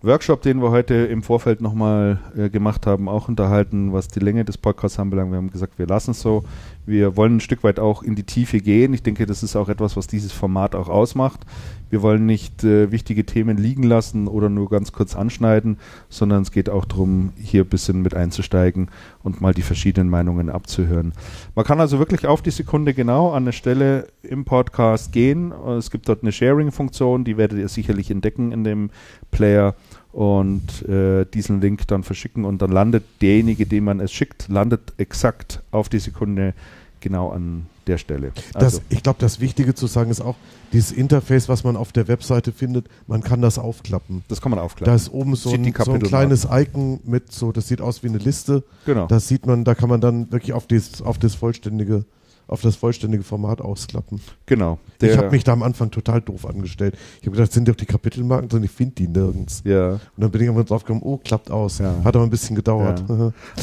Workshop, 0.02 0.42
den 0.42 0.64
wir 0.64 0.72
heute 0.72 0.96
im 0.96 1.22
Vorfeld 1.22 1.62
nochmal 1.62 2.18
äh, 2.36 2.50
gemacht 2.50 2.88
haben, 2.88 3.08
auch 3.08 3.28
unterhalten, 3.28 3.94
was 3.94 4.08
die 4.08 4.20
Länge 4.20 4.44
des 4.44 4.58
Podcasts 4.58 4.98
anbelangt. 4.98 5.30
Wir 5.30 5.38
haben 5.38 5.52
gesagt, 5.52 5.78
wir 5.78 5.86
lassen 5.86 6.10
es 6.12 6.22
so. 6.22 6.44
Wir 6.88 7.16
wollen 7.18 7.36
ein 7.38 7.40
Stück 7.40 7.64
weit 7.64 7.80
auch 7.80 8.02
in 8.02 8.16
die 8.16 8.24
Tiefe 8.24 8.60
gehen. 8.62 8.96
Ich 8.96 9.04
denke, 9.04 9.28
das 9.28 9.44
ist 9.44 9.56
auch 9.56 9.70
etwas, 9.70 9.96
was 9.96 10.08
dieses 10.08 10.32
Format 10.32 10.74
auch 10.74 10.90
ausmacht. 10.90 11.42
Wir 11.92 12.02
wollen 12.02 12.26
nicht 12.26 12.64
äh, 12.64 12.92
wichtige 12.92 13.26
Themen 13.26 13.58
liegen 13.58 13.84
lassen 13.84 14.28
oder 14.28 14.50
nur 14.50 14.70
ganz 14.70 14.94
kurz 14.94 15.16
anschneiden, 15.16 15.78
sondern 16.10 16.42
es 16.42 16.52
geht 16.52 16.70
auch 16.70 16.86
darum, 16.86 17.34
hier 17.38 17.64
ein 17.64 17.70
bisschen 17.70 18.02
mit 18.02 18.16
einzusteigen 18.16 18.90
und 19.22 19.42
mal 19.42 19.54
die 19.54 19.62
verschiedenen 19.62 20.10
Meinungen 20.10 20.50
abzuhören. 20.50 21.14
Man 21.54 21.66
kann 21.66 21.80
also 21.80 22.00
wirklich 22.00 22.26
auf 22.26 22.42
die 22.42 22.52
Sekunde 22.52 22.94
genau 22.94 23.32
an 23.32 23.44
eine 23.44 23.54
Stelle 23.54 24.08
im 24.24 24.46
Podcast 24.46 25.12
gehen. 25.12 25.52
Es 25.52 25.92
gibt 25.92 26.08
dort 26.08 26.24
eine 26.24 26.32
Sharing-Funktion, 26.32 27.26
die 27.26 27.38
werdet 27.38 27.60
ihr 27.60 27.68
sicherlich 27.68 28.10
entdecken 28.10 28.54
in 28.54 28.64
dem 28.64 28.90
Player 29.30 29.76
und 30.14 30.88
äh, 30.88 31.26
diesen 31.26 31.60
Link 31.60 31.88
dann 31.88 32.04
verschicken 32.04 32.46
und 32.46 32.62
dann 32.62 32.72
landet 32.72 33.04
derjenige, 33.22 33.66
dem 33.66 33.84
man 33.84 34.00
es 34.00 34.12
schickt, 34.12 34.48
landet 34.48 34.94
exakt 34.98 35.62
auf 35.72 35.90
die 35.90 36.00
Sekunde 36.00 36.54
genau 37.02 37.32
an 37.32 37.66
der 37.88 37.98
Stelle. 37.98 38.32
Also, 38.54 38.78
Das, 38.78 38.82
ich 38.90 39.04
glaube, 39.04 39.20
das 39.20 39.40
Wichtige 39.40 39.74
zu 39.74 39.88
sagen 39.88 40.12
ist 40.12 40.22
auch, 40.22 40.36
dieses 40.74 40.92
Interface, 40.92 41.50
was 41.50 41.64
man 41.64 41.76
auf 41.76 41.92
der 41.92 42.08
Webseite 42.08 42.52
findet, 42.52 42.88
man 43.08 43.22
kann 43.22 43.42
das 43.42 43.60
aufklappen. 43.60 44.24
das 44.28 44.42
kann 44.42 44.52
man 44.52 44.60
aufklappen. 44.60 44.92
Da 44.92 44.96
ist 44.96 45.12
oben 45.12 45.36
so 45.36 45.52
ein, 45.52 45.74
so 45.84 45.92
ein 45.92 46.02
kleines 46.02 46.48
Icon 46.50 47.00
mit 47.04 47.32
so, 47.32 47.52
das 47.52 47.68
sieht 47.68 47.82
aus 47.82 48.04
wie 48.04 48.08
eine 48.08 48.18
Liste. 48.20 48.64
genau. 48.86 49.08
Das 49.08 49.28
sieht 49.28 49.46
man, 49.46 49.64
da 49.64 49.76
kann 49.76 49.90
man 49.90 50.02
dann 50.02 50.32
wirklich 50.32 50.54
auf 50.54 50.68
das, 50.68 51.02
auf 51.02 51.18
das 51.18 51.36
vollständige, 51.36 52.06
auf 52.52 52.62
das 52.62 52.76
vollständige 52.76 53.24
Format 53.24 53.62
ausklappen. 53.62 54.20
genau. 54.46 54.78
ich 55.02 55.18
habe 55.18 55.32
mich 55.32 55.44
da 55.46 55.54
am 55.54 55.64
Anfang 55.64 55.90
total 55.90 56.20
doof 56.22 56.46
angestellt. 56.46 56.96
Ich 57.22 57.26
habe 57.28 57.36
gedacht, 57.38 57.52
sind 57.54 57.68
doch 57.68 57.76
die 57.76 57.86
Kapitelmarken 57.86 58.50
drin, 58.50 58.64
ich 58.64 58.72
finde 58.72 58.94
die 58.96 59.08
nirgends. 59.08 59.62
ja. 59.64 59.92
Und 59.94 60.02
dann 60.18 60.30
bin 60.32 60.42
ich 60.42 60.48
irgendwann 60.48 60.66
drauf 60.66 60.84
gekommen, 60.84 61.02
oh, 61.04 61.18
klappt 61.18 61.50
aus. 61.50 61.80
Ja. 61.80 61.96
Hat 62.04 62.14
aber 62.16 62.26
ein 62.26 62.30
bisschen 62.30 62.56
gedauert. 62.58 63.04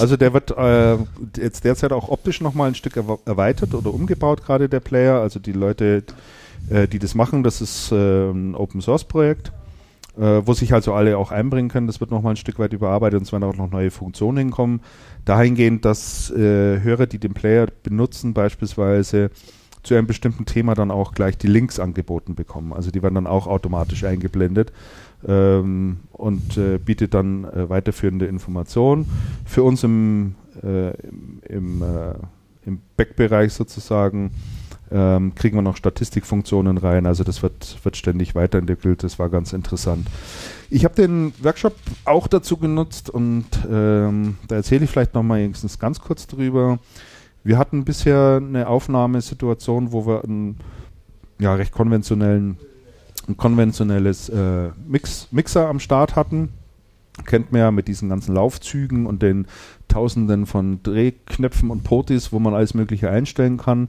Also 0.00 0.16
der 0.16 0.32
wird 0.32 0.50
äh, 0.56 0.96
jetzt 1.36 1.64
derzeit 1.64 1.92
auch 1.92 2.08
optisch 2.08 2.40
nochmal 2.40 2.68
ein 2.68 2.74
Stück 2.74 2.96
erwe- 2.96 3.18
erweitert 3.26 3.74
oder 3.74 3.92
umgebaut, 3.92 4.42
gerade 4.42 4.68
der 4.70 4.80
Player. 4.80 5.20
Also 5.20 5.38
die 5.38 5.52
Leute, 5.52 6.02
äh, 6.70 6.88
die 6.88 6.98
das 6.98 7.14
machen, 7.14 7.42
das 7.42 7.60
ist 7.60 7.92
äh, 7.92 8.30
ein 8.30 8.54
Open 8.54 8.80
Source 8.80 9.04
Projekt, 9.04 9.52
äh, 10.18 10.40
wo 10.46 10.54
sich 10.54 10.72
also 10.72 10.94
alle 10.94 11.18
auch 11.18 11.30
einbringen 11.30 11.68
können. 11.68 11.86
Das 11.88 12.00
wird 12.00 12.10
nochmal 12.10 12.32
ein 12.32 12.36
Stück 12.36 12.58
weit 12.58 12.72
überarbeitet 12.72 13.18
und 13.20 13.26
es 13.26 13.32
werden 13.32 13.44
auch 13.44 13.56
noch 13.56 13.70
neue 13.70 13.90
Funktionen 13.90 14.38
hinkommen. 14.38 14.80
Dahingehend, 15.28 15.84
dass 15.84 16.30
äh, 16.30 16.80
Hörer, 16.80 17.06
die 17.06 17.18
den 17.18 17.34
Player 17.34 17.66
benutzen, 17.82 18.32
beispielsweise 18.32 19.30
zu 19.82 19.94
einem 19.94 20.06
bestimmten 20.06 20.46
Thema 20.46 20.74
dann 20.74 20.90
auch 20.90 21.12
gleich 21.12 21.36
die 21.36 21.46
Links 21.46 21.78
angeboten 21.78 22.34
bekommen. 22.34 22.72
Also 22.72 22.90
die 22.90 23.02
werden 23.02 23.14
dann 23.14 23.26
auch 23.26 23.46
automatisch 23.46 24.04
eingeblendet 24.04 24.72
ähm, 25.26 25.98
und 26.12 26.56
äh, 26.56 26.78
bietet 26.78 27.14
dann 27.14 27.44
äh, 27.44 27.68
weiterführende 27.68 28.26
Informationen. 28.26 29.06
Für 29.44 29.62
uns 29.62 29.84
im, 29.84 30.34
äh, 30.62 30.90
im, 30.90 31.40
im, 31.46 31.82
äh, 31.82 32.14
im 32.64 32.80
Backbereich 32.96 33.52
sozusagen 33.52 34.30
ähm, 34.90 35.34
kriegen 35.34 35.56
wir 35.56 35.62
noch 35.62 35.76
Statistikfunktionen 35.76 36.78
rein. 36.78 37.06
Also 37.06 37.24
das 37.24 37.42
wird, 37.42 37.78
wird 37.82 37.96
ständig 37.96 38.34
weiterentwickelt. 38.34 39.02
Das 39.02 39.18
war 39.18 39.28
ganz 39.28 39.52
interessant. 39.52 40.06
Ich 40.70 40.84
habe 40.84 40.94
den 40.94 41.32
Workshop 41.42 41.74
auch 42.04 42.26
dazu 42.26 42.56
genutzt 42.56 43.10
und 43.10 43.46
ähm, 43.70 44.36
da 44.48 44.56
erzähle 44.56 44.84
ich 44.84 44.90
vielleicht 44.90 45.14
nochmal 45.14 45.40
wenigstens 45.40 45.78
ganz 45.78 46.00
kurz 46.00 46.26
drüber. 46.26 46.78
Wir 47.44 47.58
hatten 47.58 47.84
bisher 47.84 48.40
eine 48.42 48.68
Aufnahmesituation, 48.68 49.92
wo 49.92 50.06
wir 50.06 50.24
einen 50.24 50.58
ja, 51.38 51.54
recht 51.54 51.72
konventionellen, 51.72 52.58
ein 53.28 53.36
konventionelles 53.36 54.28
äh, 54.28 54.70
Mix, 54.86 55.28
Mixer 55.30 55.68
am 55.68 55.80
Start 55.80 56.16
hatten. 56.16 56.50
Kennt 57.24 57.52
man 57.52 57.60
ja 57.60 57.70
mit 57.70 57.88
diesen 57.88 58.08
ganzen 58.08 58.34
Laufzügen 58.34 59.06
und 59.06 59.22
den 59.22 59.46
Tausenden 59.88 60.46
von 60.46 60.82
Drehknöpfen 60.82 61.70
und 61.70 61.84
Potis, 61.84 62.32
wo 62.32 62.38
man 62.38 62.54
alles 62.54 62.74
Mögliche 62.74 63.10
einstellen 63.10 63.56
kann. 63.56 63.88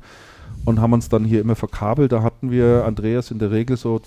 Und 0.66 0.80
haben 0.80 0.94
uns 0.94 1.10
dann 1.10 1.26
hier 1.26 1.42
immer 1.42 1.56
verkabelt. 1.56 2.12
Da 2.12 2.22
hatten 2.22 2.52
wir 2.52 2.84
Andreas 2.86 3.32
in 3.32 3.40
der 3.40 3.52
Regel 3.52 3.78
so 3.78 4.02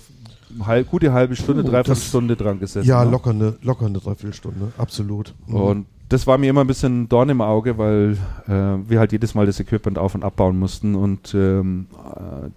halb, 0.61 0.89
gute 0.89 1.13
halbe 1.13 1.35
Stunde, 1.35 1.63
Oh, 1.63 1.69
dreiviertel 1.69 2.01
Stunde 2.01 2.35
dran 2.35 2.59
gesessen. 2.59 2.87
Ja, 2.87 3.03
ne? 3.03 3.11
locker 3.11 3.31
eine, 3.31 3.55
locker 3.61 3.85
eine 3.85 3.99
Dreiviertelstunde, 3.99 4.71
absolut. 4.77 5.33
Mhm. 5.47 5.55
Und 5.55 5.85
das 6.09 6.27
war 6.27 6.37
mir 6.37 6.49
immer 6.49 6.61
ein 6.61 6.67
bisschen 6.67 7.09
Dorn 7.09 7.29
im 7.29 7.41
Auge, 7.41 7.77
weil 7.77 8.17
äh, 8.47 8.51
wir 8.89 8.99
halt 8.99 9.11
jedes 9.11 9.33
Mal 9.33 9.45
das 9.45 9.59
Equipment 9.59 9.97
auf- 9.97 10.15
und 10.15 10.23
abbauen 10.23 10.59
mussten. 10.59 10.95
Und 10.95 11.33
ähm, 11.33 11.87
äh, 12.15 12.49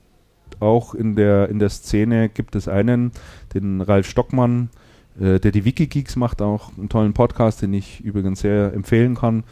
auch 0.62 0.94
in 0.94 1.16
der, 1.16 1.48
in 1.48 1.59
der 1.59 1.70
Szene 1.70 2.28
gibt 2.28 2.54
es 2.54 2.68
einen, 2.68 3.12
den 3.54 3.80
Ralf 3.80 4.09
Stockmann, 4.09 4.70
äh, 5.18 5.38
der 5.38 5.52
die 5.52 5.64
Wikigeeks 5.64 6.16
macht, 6.16 6.42
auch 6.42 6.70
einen 6.76 6.88
tollen 6.88 7.14
Podcast, 7.14 7.62
den 7.62 7.72
ich 7.72 8.00
übrigens 8.00 8.40
sehr 8.40 8.72
empfehlen 8.74 9.14
kann, 9.14 9.44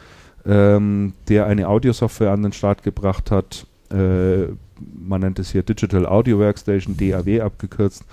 ähm, 0.44 1.14
der 1.28 1.46
eine 1.46 1.68
Audiosoftware 1.68 2.33
an 2.33 2.42
den 2.42 2.52
Start 2.52 2.83
gebracht 2.83 3.30
hat. 3.30 3.66
Äh, 3.94 4.48
man 4.98 5.20
nennt 5.20 5.38
es 5.38 5.52
hier 5.52 5.62
Digital 5.62 6.07
Audio 6.07 6.38
Workstation, 6.38 6.96
DAW 6.96 7.40
abgekürzt, 7.40 8.04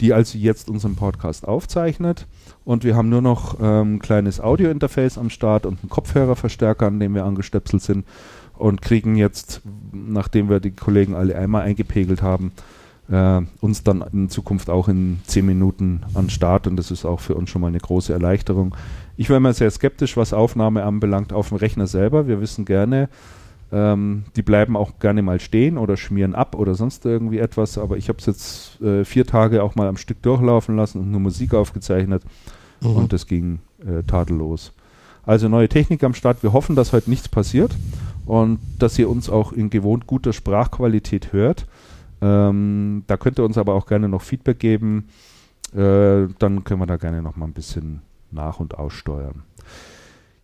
die 0.00 0.12
also 0.12 0.36
jetzt 0.36 0.68
unseren 0.68 0.96
Podcast 0.96 1.48
aufzeichnet. 1.48 2.26
Und 2.64 2.84
wir 2.84 2.96
haben 2.96 3.08
nur 3.08 3.22
noch 3.22 3.58
ähm, 3.60 3.94
ein 3.94 3.98
kleines 3.98 4.40
Audio-Interface 4.40 5.18
am 5.18 5.30
Start 5.30 5.64
und 5.64 5.80
einen 5.80 5.90
Kopfhörerverstärker, 5.90 6.86
an 6.86 7.00
dem 7.00 7.14
wir 7.14 7.24
angestöpselt 7.24 7.82
sind. 7.82 8.06
Und 8.58 8.82
kriegen 8.82 9.16
jetzt, 9.16 9.62
nachdem 9.92 10.48
wir 10.48 10.60
die 10.60 10.72
Kollegen 10.72 11.14
alle 11.14 11.36
einmal 11.36 11.62
eingepegelt 11.62 12.22
haben, 12.22 12.52
äh, 13.10 13.40
uns 13.60 13.82
dann 13.82 14.04
in 14.12 14.28
Zukunft 14.28 14.70
auch 14.70 14.88
in 14.88 15.20
10 15.26 15.46
Minuten 15.46 16.02
an 16.14 16.30
Start. 16.30 16.66
Und 16.66 16.76
das 16.76 16.90
ist 16.90 17.04
auch 17.04 17.20
für 17.20 17.34
uns 17.34 17.50
schon 17.50 17.62
mal 17.62 17.68
eine 17.68 17.80
große 17.80 18.12
Erleichterung. 18.12 18.76
Ich 19.16 19.30
war 19.30 19.38
immer 19.38 19.52
sehr 19.52 19.70
skeptisch, 19.70 20.16
was 20.16 20.32
Aufnahme 20.32 20.84
anbelangt, 20.84 21.32
auf 21.32 21.48
dem 21.48 21.56
Rechner 21.56 21.86
selber. 21.86 22.26
Wir 22.26 22.40
wissen 22.40 22.64
gerne, 22.64 23.08
ähm, 23.72 24.24
die 24.36 24.42
bleiben 24.42 24.76
auch 24.76 24.98
gerne 24.98 25.22
mal 25.22 25.40
stehen 25.40 25.78
oder 25.78 25.96
schmieren 25.96 26.34
ab 26.34 26.54
oder 26.54 26.74
sonst 26.74 27.06
irgendwie 27.06 27.38
etwas. 27.38 27.78
Aber 27.78 27.96
ich 27.96 28.08
habe 28.08 28.18
es 28.18 28.26
jetzt 28.26 28.80
äh, 28.82 29.04
vier 29.04 29.26
Tage 29.26 29.62
auch 29.62 29.74
mal 29.74 29.88
am 29.88 29.96
Stück 29.96 30.22
durchlaufen 30.22 30.76
lassen 30.76 31.00
und 31.00 31.10
nur 31.10 31.20
Musik 31.20 31.54
aufgezeichnet. 31.54 32.22
Mhm. 32.82 32.96
Und 32.96 33.12
das 33.12 33.26
ging 33.26 33.60
äh, 33.86 34.02
tadellos. 34.02 34.72
Also 35.24 35.48
neue 35.48 35.68
Technik 35.68 36.04
am 36.04 36.14
Start. 36.14 36.42
Wir 36.42 36.52
hoffen, 36.52 36.76
dass 36.76 36.92
heute 36.92 37.08
nichts 37.08 37.28
passiert 37.28 37.74
und 38.26 38.58
dass 38.78 38.98
ihr 38.98 39.08
uns 39.08 39.30
auch 39.30 39.52
in 39.52 39.70
gewohnt 39.70 40.06
guter 40.06 40.32
Sprachqualität 40.34 41.32
hört. 41.32 41.66
Ähm, 42.20 43.04
da 43.06 43.16
könnt 43.16 43.38
ihr 43.38 43.44
uns 43.44 43.56
aber 43.56 43.74
auch 43.74 43.86
gerne 43.86 44.08
noch 44.08 44.22
Feedback 44.22 44.58
geben. 44.58 45.08
Äh, 45.74 46.28
dann 46.38 46.64
können 46.64 46.80
wir 46.80 46.86
da 46.86 46.96
gerne 46.96 47.22
noch 47.22 47.36
mal 47.36 47.46
ein 47.46 47.54
bisschen 47.54 48.02
nach- 48.30 48.60
und 48.60 48.78
aussteuern. 48.78 49.44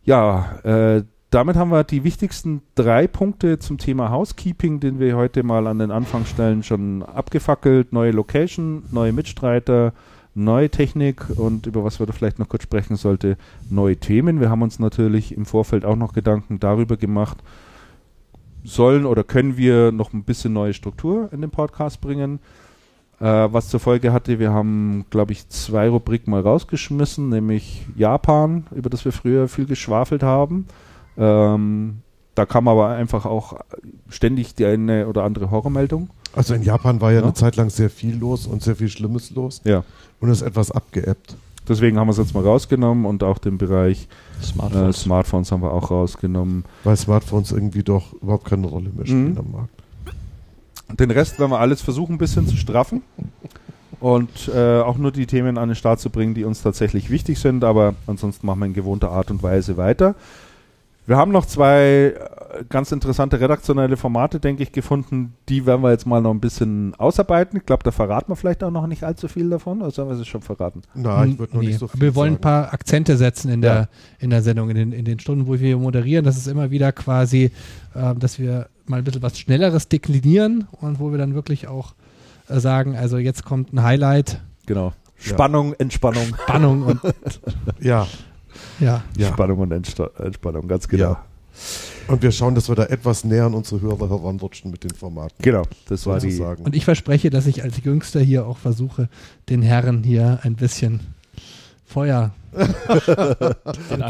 Ja, 0.05 0.61
äh, 0.63 1.03
damit 1.31 1.57
haben 1.57 1.71
wir 1.71 1.85
die 1.85 2.05
wichtigsten 2.05 2.63
drei 2.75 3.07
Punkte 3.07 3.59
zum 3.59 3.77
Thema 3.77 4.11
Housekeeping, 4.11 4.81
den 4.81 4.99
wir 4.99 5.17
heute 5.17 5.43
mal 5.43 5.67
an 5.67 5.79
den 5.79 5.91
Anfangsstellen 5.91 6.63
schon 6.63 7.03
abgefackelt. 7.03 7.93
Neue 7.93 8.13
Location, 8.13 8.85
neue 8.91 9.13
Mitstreiter, 9.13 9.93
neue 10.35 10.71
Technik 10.71 11.27
und 11.37 11.67
über 11.67 11.85
was 11.85 11.99
wir 11.99 12.07
da 12.07 12.13
vielleicht 12.13 12.39
noch 12.39 12.49
kurz 12.49 12.63
sprechen 12.63 12.97
sollte, 12.97 13.37
neue 13.69 13.97
Themen. 13.97 14.41
Wir 14.41 14.49
haben 14.49 14.63
uns 14.63 14.79
natürlich 14.79 15.37
im 15.37 15.45
Vorfeld 15.45 15.85
auch 15.85 15.97
noch 15.97 16.15
Gedanken 16.15 16.61
darüber 16.61 16.97
gemacht, 16.97 17.39
sollen 18.65 19.05
oder 19.05 19.25
können 19.25 19.57
wir 19.57 19.93
noch 19.93 20.13
ein 20.13 20.25
bisschen 20.25 20.53
neue 20.53 20.75
Struktur 20.75 21.29
in 21.33 21.43
den 21.43 21.51
Podcast 21.51 22.01
bringen. 22.01 22.39
Äh, 23.21 23.25
was 23.25 23.69
zur 23.69 23.81
Folge 23.81 24.13
hatte, 24.13 24.39
wir 24.39 24.53
haben, 24.53 25.05
glaube 25.11 25.33
ich, 25.33 25.49
zwei 25.49 25.89
Rubriken 25.89 26.31
mal 26.31 26.41
rausgeschmissen, 26.41 27.29
nämlich 27.29 27.85
Japan, 27.97 28.67
über 28.71 28.89
das 28.89 29.05
wir 29.05 29.13
früher 29.13 29.49
viel 29.49 29.67
geschwafelt 29.67 30.23
haben. 30.23 30.67
Ähm, 31.19 31.99
da 32.35 32.47
kam 32.47 32.69
aber 32.69 32.89
einfach 32.91 33.27
auch 33.27 33.55
ständig 34.09 34.55
die 34.55 34.65
eine 34.65 35.09
oder 35.09 35.25
andere 35.25 35.51
Horrormeldung. 35.51 36.09
Also 36.35 36.55
in 36.55 36.63
Japan 36.63 37.01
war 37.01 37.11
ja, 37.11 37.19
Ja. 37.19 37.25
eine 37.25 37.35
Zeit 37.35 37.57
lang 37.57 37.69
sehr 37.71 37.91
viel 37.91 38.17
los 38.17 38.47
und 38.47 38.63
sehr 38.63 38.77
viel 38.77 38.89
Schlimmes 38.89 39.31
los 39.31 39.61
Ja. 39.65 39.83
und 40.21 40.31
ist 40.31 40.43
etwas 40.43 40.71
abgeebbt. 40.71 41.37
Deswegen 41.69 41.99
haben 41.99 42.07
wir 42.07 42.13
es 42.13 42.19
jetzt 42.19 42.35
mal 42.35 42.45
rausgenommen 42.45 43.05
und 43.05 43.23
auch 43.25 43.39
den 43.39 43.59
Bereich 43.59 44.09
äh, 44.41 44.45
Smartphones. 44.45 45.01
Smartphones 45.03 45.53
haben 45.53 45.63
wir 45.63 45.73
auch 45.73 45.91
rausgenommen. 45.91 46.65
Weil 46.85 46.97
Smartphones 46.97 47.51
irgendwie 47.53 47.83
doch 47.83 48.13
überhaupt 48.23 48.47
keine 48.47 48.67
Rolle 48.69 48.91
mehr 48.95 49.05
spielen 49.07 49.33
Mhm. 49.33 49.39
am 49.39 49.51
Markt. 49.53 50.99
Den 50.99 51.11
Rest 51.11 51.39
werden 51.39 51.51
wir 51.51 51.59
alles 51.61 51.83
versuchen, 51.83 52.15
ein 52.15 52.19
bisschen 52.19 52.47
zu 52.47 52.57
straffen 52.57 53.03
und 54.01 54.49
äh, 54.55 54.81
auch 54.81 54.97
nur 54.97 55.13
die 55.13 55.27
Themen 55.27 55.59
an 55.59 55.69
den 55.69 55.75
Start 55.75 56.01
zu 56.01 56.09
bringen, 56.09 56.33
die 56.35 56.45
uns 56.45 56.63
tatsächlich 56.63 57.11
wichtig 57.11 57.39
sind, 57.39 57.65
aber 57.65 57.95
ansonsten 58.07 58.47
machen 58.47 58.61
wir 58.61 58.67
in 58.67 58.73
gewohnter 58.75 59.11
Art 59.11 59.31
und 59.31 59.43
Weise 59.43 59.77
weiter. 59.77 60.15
Wir 61.09 61.17
haben 61.17 61.33
noch 61.33 61.47
zwei 61.47 62.15
äh, 62.15 62.65
ganz 62.69 62.93
interessante 62.93 63.41
redaktionelle 63.41 63.97
Formate, 63.97 64.41
denke 64.41 64.63
ich, 64.63 64.73
gefunden. 64.73 65.33
Die 65.49 65.65
werden 65.65 65.83
wir 65.83 65.91
jetzt 65.91 66.07
mal 66.07 66.21
noch 66.21 66.33
ein 66.33 66.41
bisschen 66.41 66.95
ausarbeiten. 66.97 67.57
Ich 67.59 67.65
glaube, 67.65 67.83
da 67.83 67.93
verraten 67.93 68.31
wir 68.31 68.37
vielleicht 68.37 68.63
auch 68.63 68.71
noch 68.71 68.87
nicht 68.87 69.05
allzu 69.05 69.27
viel 69.27 69.49
davon, 69.49 69.81
oder 69.81 69.91
sollen 69.91 70.11
wir 70.11 70.19
es 70.21 70.27
schon 70.29 70.43
verraten? 70.43 70.83
Na, 70.95 71.25
ich 71.25 71.39
würde 71.39 71.55
noch 71.55 71.63
Nee, 71.63 71.69
nicht 71.69 71.79
so 71.79 71.89
viel 71.89 71.99
Wir 72.03 72.15
wollen 72.15 72.33
ein 72.33 72.35
sagen. 72.35 72.43
paar 72.43 72.75
Akzente 72.75 73.17
setzen 73.17 73.51
in 73.51 73.63
der, 73.63 73.89
in 74.19 74.29
der 74.29 74.43
Sendung, 74.43 74.69
in 74.69 74.77
den, 74.77 74.93
in 74.93 75.07
den 75.07 75.19
Stunden, 75.19 75.47
wo 75.47 75.59
wir 75.59 75.79
moderieren. 75.79 76.27
Das 76.27 76.37
ist 76.37 76.47
immer 76.47 76.71
wieder 76.71 76.93
quasi, 76.93 77.53
äh, 77.95 78.15
dass 78.15 78.39
wir 78.39 78.69
mal 78.87 78.99
ein 78.99 79.05
bisschen 79.05 79.23
was 79.23 79.39
Schnelleres 79.39 79.89
deklinieren 79.89 80.69
und 80.73 81.01
wo 81.01 81.11
wir 81.11 81.17
dann 81.17 81.35
wirklich 81.35 81.69
auch 81.69 81.95
äh, 82.49 82.61
sagen, 82.61 82.97
also 82.97 83.17
jetzt 83.17 83.47
kommt 83.47 83.73
ein 83.73 83.83
Highlight, 83.83 84.43
Genau. 84.67 84.93
Spannung, 85.17 85.73
Entspannung. 85.79 86.35
Spannung 86.45 86.83
und 86.83 87.01
Ja, 87.81 88.07
ja. 88.81 89.03
ja. 89.17 89.29
Spannung 89.29 89.59
und 89.59 89.73
Entsta 89.73 90.11
Entspannung, 90.19 90.69
ganz 90.69 90.89
genau. 90.89 91.13
Ja. 91.13 91.25
Und 92.07 92.23
wir 92.23 92.33
schauen, 92.33 92.55
dass 92.55 92.69
wir 92.69 92.75
da 92.75 92.85
etwas 92.85 93.25
näher 93.25 93.47
an 93.47 93.55
unsere 93.55 93.81
Hörer 93.81 94.09
heranrutschen 94.09 94.71
mit 94.71 94.85
den 94.85 94.91
Formaten. 94.91 95.37
Genau, 95.41 95.65
das 95.89 96.07
war 96.07 96.19
die. 96.21 96.31
sozusagen. 96.31 96.65
Und 96.65 96.75
ich 96.75 96.85
verspreche, 96.85 97.31
dass 97.31 97.47
ich 97.47 97.63
als 97.63 97.83
Jüngster 97.83 98.21
hier 98.21 98.47
auch 98.47 98.59
versuche, 98.59 99.09
den 99.49 99.63
Herren 99.63 100.03
hier 100.05 100.39
ein 100.43 100.55
bisschen 100.55 101.01
Feuer 101.85 102.33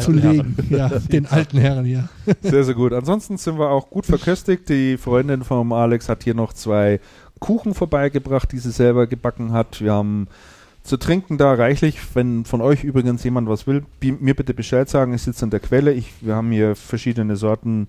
zu 0.00 0.12
legen. 0.12 0.56
Ja, 0.70 0.88
den 0.88 1.26
alten 1.26 1.58
Herren 1.58 1.84
hier. 1.84 2.08
Sehr, 2.42 2.64
sehr 2.64 2.74
gut. 2.74 2.92
Ansonsten 2.92 3.36
sind 3.36 3.58
wir 3.58 3.70
auch 3.70 3.90
gut 3.90 4.06
verköstigt. 4.06 4.68
Die 4.68 4.96
Freundin 4.96 5.44
vom 5.44 5.72
Alex 5.72 6.08
hat 6.08 6.24
hier 6.24 6.34
noch 6.34 6.52
zwei 6.52 7.00
Kuchen 7.38 7.74
vorbeigebracht, 7.74 8.50
die 8.52 8.58
sie 8.58 8.70
selber 8.70 9.06
gebacken 9.06 9.52
hat. 9.52 9.80
Wir 9.80 9.92
haben 9.92 10.28
zu 10.88 10.96
trinken 10.96 11.38
da 11.38 11.52
reichlich. 11.54 11.98
Wenn 12.14 12.44
von 12.44 12.60
euch 12.60 12.82
übrigens 12.84 13.22
jemand 13.22 13.48
was 13.48 13.66
will, 13.66 13.84
mir 14.00 14.34
bitte 14.34 14.54
Bescheid 14.54 14.88
sagen. 14.88 15.14
Ich 15.14 15.22
sitze 15.22 15.44
an 15.44 15.50
der 15.50 15.60
Quelle. 15.60 15.92
Ich, 15.92 16.06
wir 16.20 16.34
haben 16.34 16.50
hier 16.50 16.74
verschiedene 16.74 17.36
Sorten 17.36 17.86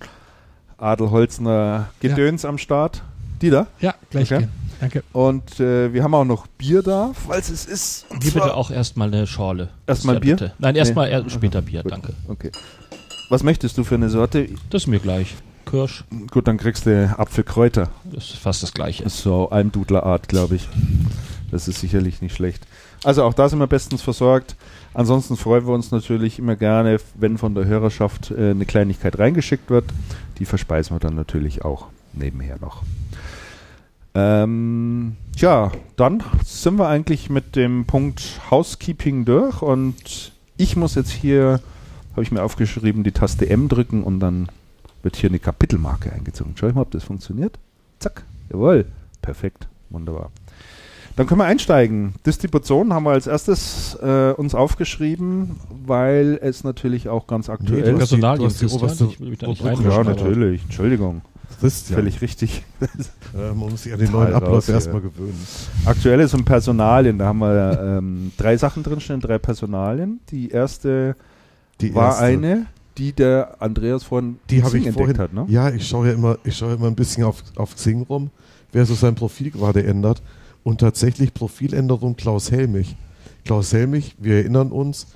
Adelholzner 0.77 1.89
Gedöns 1.99 2.45
am 2.45 2.57
Start. 2.57 3.03
Die 3.41 3.49
da. 3.49 3.67
Ja, 3.79 3.95
gleich 4.09 4.31
Okay. 4.31 4.41
gehen. 4.41 4.49
Danke. 4.81 5.03
Und 5.13 5.59
äh, 5.59 5.93
wir 5.93 6.03
haben 6.03 6.13
auch 6.13 6.25
noch 6.25 6.47
Bier 6.47 6.81
da, 6.81 7.11
falls 7.27 7.49
es 7.49 7.65
ist. 7.65 8.05
Zwar- 8.09 8.19
bitte 8.19 8.53
auch 8.55 8.71
erstmal 8.71 9.07
eine 9.07 9.27
Schorle. 9.27 9.69
Erstmal 9.87 10.15
Ja, 10.15 10.19
Bier? 10.19 10.35
Bitte. 10.35 10.53
Nein, 10.59 10.75
erstmal 10.75 11.09
er- 11.09 11.29
später 11.29 11.61
Bier, 11.61 11.83
Gut. 11.83 11.91
danke. 11.91 12.13
Okay. 12.27 12.51
Was 13.29 13.43
möchtest 13.43 13.77
du 13.77 13.83
für 13.83 13.95
eine 13.95 14.09
Sorte? 14.09 14.47
Das 14.69 14.83
ist 14.83 14.87
mir 14.87 14.99
gleich. 14.99 15.35
Kirsch, 15.65 16.03
Gut, 16.31 16.47
dann 16.47 16.57
kriegst 16.57 16.85
du 16.85 17.13
Apfelkräuter. 17.17 17.89
das 18.05 18.29
ist 18.31 18.37
fast 18.39 18.63
das 18.63 18.73
gleiche. 18.73 19.07
So 19.09 19.49
Almdudlerart, 19.49 20.27
glaube 20.27 20.55
ich. 20.55 20.67
Das 21.51 21.67
ist 21.67 21.79
sicherlich 21.79 22.21
nicht 22.21 22.35
schlecht. 22.35 22.65
Also 23.03 23.23
auch 23.23 23.33
da 23.33 23.47
sind 23.47 23.59
wir 23.59 23.67
bestens 23.67 24.01
versorgt. 24.01 24.55
Ansonsten 24.93 25.37
freuen 25.37 25.65
wir 25.65 25.73
uns 25.73 25.91
natürlich 25.91 26.39
immer 26.39 26.55
gerne, 26.55 26.99
wenn 27.15 27.37
von 27.37 27.55
der 27.55 27.65
Hörerschaft 27.65 28.31
äh, 28.31 28.51
eine 28.51 28.65
Kleinigkeit 28.65 29.17
reingeschickt 29.17 29.69
wird. 29.69 29.85
Die 30.39 30.45
verspeisen 30.45 30.95
wir 30.95 30.99
dann 30.99 31.15
natürlich 31.15 31.63
auch 31.63 31.87
nebenher 32.13 32.57
noch. 32.59 32.83
Ähm, 34.15 35.15
tja, 35.37 35.71
dann 35.95 36.23
sind 36.43 36.77
wir 36.77 36.87
eigentlich 36.87 37.29
mit 37.29 37.55
dem 37.55 37.85
Punkt 37.85 38.41
Housekeeping 38.49 39.23
durch 39.25 39.61
und 39.61 40.33
ich 40.57 40.75
muss 40.75 40.95
jetzt 40.95 41.11
hier, 41.11 41.61
habe 42.11 42.23
ich 42.23 42.31
mir 42.31 42.43
aufgeschrieben, 42.43 43.03
die 43.03 43.11
Taste 43.11 43.49
M 43.49 43.69
drücken 43.69 44.03
und 44.03 44.19
dann 44.19 44.49
wird 45.03 45.15
hier 45.15 45.29
eine 45.29 45.39
Kapitelmarke 45.39 46.11
eingezogen. 46.11 46.55
Schau 46.55 46.67
ich 46.67 46.75
mal, 46.75 46.81
ob 46.81 46.91
das 46.91 47.03
funktioniert. 47.03 47.59
Zack, 47.99 48.23
jawohl, 48.51 48.85
perfekt, 49.21 49.67
wunderbar. 49.89 50.31
Dann 51.19 51.27
können 51.27 51.41
wir 51.41 51.45
einsteigen. 51.45 52.13
Distribution 52.25 52.93
haben 52.93 53.03
wir 53.03 53.09
als 53.11 53.27
erstes 53.27 53.95
äh, 54.01 54.31
uns 54.31 54.55
aufgeschrieben, 54.55 55.57
weil 55.85 56.39
es 56.41 56.63
natürlich 56.63 57.09
auch 57.09 57.27
ganz 57.27 57.49
aktuell 57.49 57.81
du 57.81 57.91
die- 57.91 57.97
Personalien, 57.97 58.39
du 58.39 58.45
hast 58.45 58.61
die 58.61 58.65
Christian, 58.67 58.81
oberste 58.81 59.03
ich 59.05 59.19
will 59.19 59.29
mich 59.31 59.39
da 59.39 59.47
nicht 59.47 59.61
Ja, 59.83 60.03
natürlich, 60.05 60.63
Entschuldigung, 60.63 61.21
Christian. 61.59 61.95
völlig 61.99 62.21
richtig. 62.21 62.63
Äh, 63.37 63.49
man 63.49 63.69
muss 63.69 63.83
sich 63.83 63.93
an 63.93 63.99
den 63.99 64.11
neuen 64.11 64.33
Ablauf 64.33 64.53
raus 64.53 64.65
hier. 64.65 64.73
erstmal 64.75 65.01
gewöhnen. 65.01 65.37
Aktuell 65.85 66.19
ist 66.21 66.33
um 66.33 66.43
Personalien, 66.45 67.19
da 67.19 67.25
haben 67.27 67.39
wir 67.39 67.79
ähm, 67.99 68.31
drei 68.37 68.57
Sachen 68.57 68.81
drinstehen, 68.81 69.19
drei 69.19 69.37
Personalien. 69.37 70.19
Die 70.31 70.49
erste 70.49 71.15
Die 71.81 71.93
war 71.93 72.07
erste, 72.11 72.23
eine, 72.23 72.65
die 72.97 73.11
der 73.13 73.57
Andreas 73.61 74.03
vorhin 74.05 74.39
Die 74.49 74.63
habe 74.63 74.69
Xing 74.79 74.87
ich 74.87 74.93
vorhin. 74.95 75.17
hat, 75.19 75.31
ne? 75.33 75.45
Ja, 75.49 75.69
ich 75.69 75.87
schaue 75.87 76.07
ja 76.07 76.13
immer, 76.13 76.39
ich 76.43 76.57
schaue 76.57 76.73
immer 76.73 76.87
ein 76.87 76.95
bisschen 76.95 77.23
auf, 77.25 77.43
auf 77.55 77.75
Xing 77.75 78.01
rum, 78.03 78.31
wer 78.71 78.85
so 78.87 78.95
sein 78.95 79.13
Profil 79.13 79.51
gerade 79.51 79.83
ändert. 79.83 80.23
Und 80.63 80.81
tatsächlich 80.81 81.33
Profiländerung 81.33 82.15
Klaus 82.15 82.51
Helmich. 82.51 82.95
Klaus 83.45 83.73
Helmich, 83.73 84.15
wir 84.19 84.37
erinnern 84.37 84.71
uns, 84.71 85.07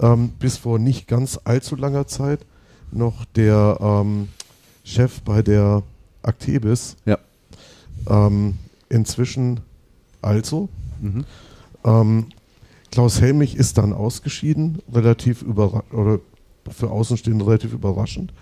ähm, 0.00 0.30
bis 0.38 0.56
vor 0.56 0.78
nicht 0.78 1.06
ganz 1.06 1.38
allzu 1.44 1.76
langer 1.76 2.06
Zeit 2.06 2.40
noch 2.90 3.24
der 3.24 3.78
ähm, 3.80 4.28
Chef 4.84 5.20
bei 5.22 5.42
der 5.42 5.82
Actebis. 6.22 6.96
Ja. 7.04 7.18
Ähm, 8.08 8.58
inzwischen 8.88 9.60
also. 10.22 10.68
Mhm. 11.00 11.24
Ähm, 11.84 12.26
Klaus 12.90 13.20
Helmich 13.20 13.56
ist 13.56 13.78
dann 13.78 13.92
ausgeschieden, 13.92 14.78
relativ 14.92 15.42
überra 15.42 15.82
oder 15.92 16.20
für 16.70 16.90
Außenstehende 16.90 17.46
relativ 17.46 17.72
überraschend, 17.72 18.32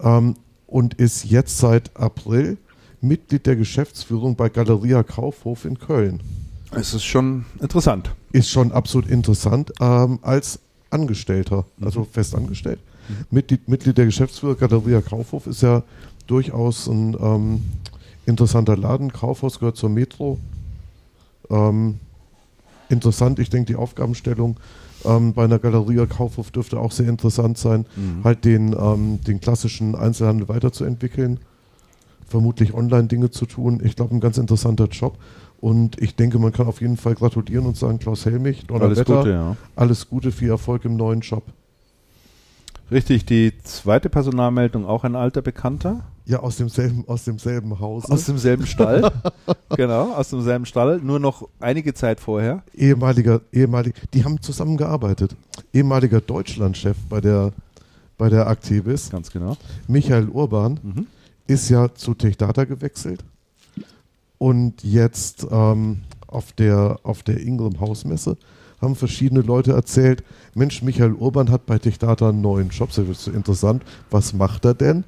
ähm, 0.00 0.34
und 0.66 0.94
ist 0.94 1.24
jetzt 1.24 1.58
seit 1.58 1.96
April 1.96 2.56
Mitglied 3.06 3.46
der 3.46 3.56
Geschäftsführung 3.56 4.36
bei 4.36 4.48
Galeria 4.48 5.02
Kaufhof 5.02 5.64
in 5.64 5.78
Köln. 5.78 6.20
Es 6.72 6.94
ist 6.94 7.04
schon 7.04 7.44
interessant. 7.60 8.10
Ist 8.32 8.50
schon 8.50 8.72
absolut 8.72 9.08
interessant 9.08 9.72
ähm, 9.80 10.18
als 10.22 10.58
Angestellter, 10.90 11.66
also 11.80 12.04
festangestellt. 12.04 12.80
Mitglied, 13.30 13.68
Mitglied 13.68 13.98
der 13.98 14.06
Geschäftsführung 14.06 14.56
Galeria 14.58 15.00
Kaufhof 15.02 15.46
ist 15.46 15.62
ja 15.62 15.82
durchaus 16.26 16.86
ein 16.86 17.16
ähm, 17.20 17.62
interessanter 18.26 18.76
Laden. 18.76 19.12
Kaufhaus 19.12 19.58
gehört 19.58 19.76
zur 19.76 19.90
Metro. 19.90 20.38
Ähm, 21.50 21.98
interessant, 22.88 23.38
ich 23.38 23.50
denke, 23.50 23.66
die 23.72 23.76
Aufgabenstellung 23.76 24.56
ähm, 25.04 25.34
bei 25.34 25.44
einer 25.44 25.58
Galeria 25.58 26.06
Kaufhof 26.06 26.50
dürfte 26.50 26.78
auch 26.78 26.92
sehr 26.92 27.08
interessant 27.08 27.58
sein, 27.58 27.84
Mhm. 27.96 28.24
halt 28.24 28.44
den, 28.44 28.74
ähm, 28.78 29.20
den 29.22 29.40
klassischen 29.40 29.94
Einzelhandel 29.94 30.48
weiterzuentwickeln, 30.48 31.40
vermutlich 32.26 32.74
Online-Dinge 32.74 33.30
zu 33.30 33.46
tun. 33.46 33.80
Ich 33.84 33.96
glaube, 33.96 34.14
ein 34.14 34.20
ganz 34.20 34.38
interessanter 34.38 34.86
Job. 34.88 35.18
Und 35.60 36.00
ich 36.02 36.14
denke, 36.14 36.38
man 36.38 36.52
kann 36.52 36.66
auf 36.66 36.80
jeden 36.80 36.96
Fall 36.96 37.14
gratulieren 37.14 37.64
und 37.66 37.76
sagen, 37.76 37.98
Klaus 37.98 38.26
Helmich, 38.26 38.58
Alles 38.58 38.66
Donnerwetter, 38.66 39.16
Gute, 39.18 39.30
ja. 39.30 39.56
alles 39.76 40.08
Gute, 40.08 40.30
viel 40.32 40.50
Erfolg 40.50 40.84
im 40.84 40.96
neuen 40.96 41.20
Job. 41.20 41.42
Richtig, 42.90 43.24
die 43.24 43.52
zweite 43.62 44.10
Personalmeldung 44.10 44.84
auch 44.84 45.04
ein 45.04 45.16
alter 45.16 45.40
Bekannter. 45.40 46.04
Ja, 46.26 46.40
aus 46.40 46.56
demselben, 46.56 47.04
aus 47.06 47.24
demselben 47.24 47.80
Hause. 47.80 48.12
Aus 48.12 48.26
demselben 48.26 48.66
Stall. 48.66 49.10
genau, 49.76 50.12
aus 50.12 50.28
demselben 50.30 50.66
Stall. 50.66 51.00
Nur 51.02 51.18
noch 51.18 51.48
einige 51.60 51.94
Zeit 51.94 52.20
vorher. 52.20 52.62
ehemaliger, 52.74 53.40
ehemaliger, 53.52 53.98
die 54.12 54.24
haben 54.24 54.40
zusammengearbeitet. 54.42 55.34
Ehemaliger 55.72 56.20
Deutschlandchef 56.20 56.96
bei 57.08 57.20
der, 57.22 57.52
bei 58.18 58.28
der 58.28 58.46
Activis, 58.48 59.10
Ganz 59.10 59.30
genau. 59.30 59.56
Michael 59.88 60.28
Urban, 60.28 60.78
Mhm. 60.82 61.06
Ist 61.46 61.68
ja 61.68 61.94
zu 61.94 62.14
TechData 62.14 62.64
gewechselt 62.64 63.24
und 64.38 64.82
jetzt 64.82 65.46
ähm, 65.50 66.02
auf 66.26 66.52
der, 66.52 66.98
auf 67.02 67.22
der 67.22 67.40
Ingram 67.40 67.80
Hausmesse 67.80 68.36
haben 68.80 68.96
verschiedene 68.96 69.40
Leute 69.40 69.72
erzählt, 69.72 70.22
Mensch, 70.54 70.82
Michael 70.82 71.14
Urban 71.14 71.50
hat 71.50 71.66
bei 71.66 71.78
TechData 71.78 72.28
einen 72.28 72.40
neuen 72.40 72.68
Job, 72.68 72.90
das 72.94 73.08
ist 73.08 73.28
interessant, 73.28 73.82
was 74.10 74.32
macht 74.32 74.64
er 74.64 74.74
denn? 74.74 75.04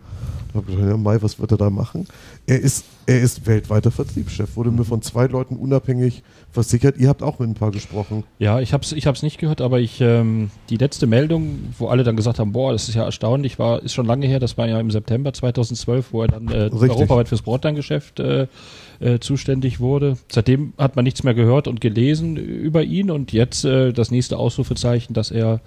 Habe 0.57 0.71
ich 0.71 0.77
gedacht, 0.77 0.90
ja, 0.90 0.97
Mai, 0.97 1.19
was 1.21 1.38
wird 1.38 1.53
er 1.53 1.59
da 1.59 1.71
machen? 1.71 2.07
Er 2.47 2.61
ist, 2.61 2.85
er 3.07 3.21
ist 3.21 3.47
weltweiter 3.47 3.90
Vertriebschef, 3.90 4.57
wurde 4.57 4.71
mir 4.71 4.85
von 4.85 5.03
zwei 5.03 5.27
Leuten 5.27 5.57
unabhängig 5.57 6.23
versichert. 6.51 6.97
Ihr 6.99 7.09
habt 7.09 7.23
auch 7.23 7.38
mit 7.38 7.49
ein 7.49 7.55
paar 7.55 7.71
gesprochen. 7.71 8.25
Ja, 8.38 8.61
ich 8.61 8.73
hab's, 8.73 8.92
ich 8.92 9.07
hab's 9.07 9.23
nicht 9.23 9.38
gehört, 9.38 9.61
aber 9.61 9.79
ich 9.81 10.01
ähm, 10.01 10.51
die 10.71 10.77
letzte 10.77 11.07
Meldung, 11.07 11.59
wo 11.79 11.88
alle 11.88 12.05
dann 12.05 12.16
gesagt 12.16 12.38
haben, 12.38 12.53
boah, 12.53 12.73
das 12.73 12.88
ist 12.88 12.95
ja 12.95 13.05
erstaunlich, 13.05 13.59
war 13.59 13.83
ist 13.83 13.95
schon 13.95 14.07
lange 14.07 14.27
her. 14.27 14.40
Das 14.40 14.59
war 14.59 14.66
ja 14.66 14.81
im 14.81 14.90
September 14.90 15.33
2012, 15.33 16.12
wo 16.12 16.23
er 16.23 16.29
dann 16.29 16.49
äh, 16.49 16.71
europaweit 16.73 17.29
fürs 17.29 17.42
Broadline-Geschäft 17.42 18.21
äh, 18.21 18.47
äh, 19.01 19.19
zuständig 19.19 19.81
wurde. 19.81 20.16
Seitdem 20.29 20.73
hat 20.79 20.97
man 20.97 21.05
nichts 21.05 21.23
mehr 21.23 21.35
gehört 21.35 21.69
und 21.69 21.81
gelesen 21.81 22.37
über 22.37 22.83
ihn 22.83 23.11
und 23.11 23.33
jetzt 23.33 23.64
äh, 23.64 23.92
das 23.92 24.11
nächste 24.11 24.38
Ausrufezeichen, 24.38 25.14
dass 25.14 25.31
er 25.31 25.61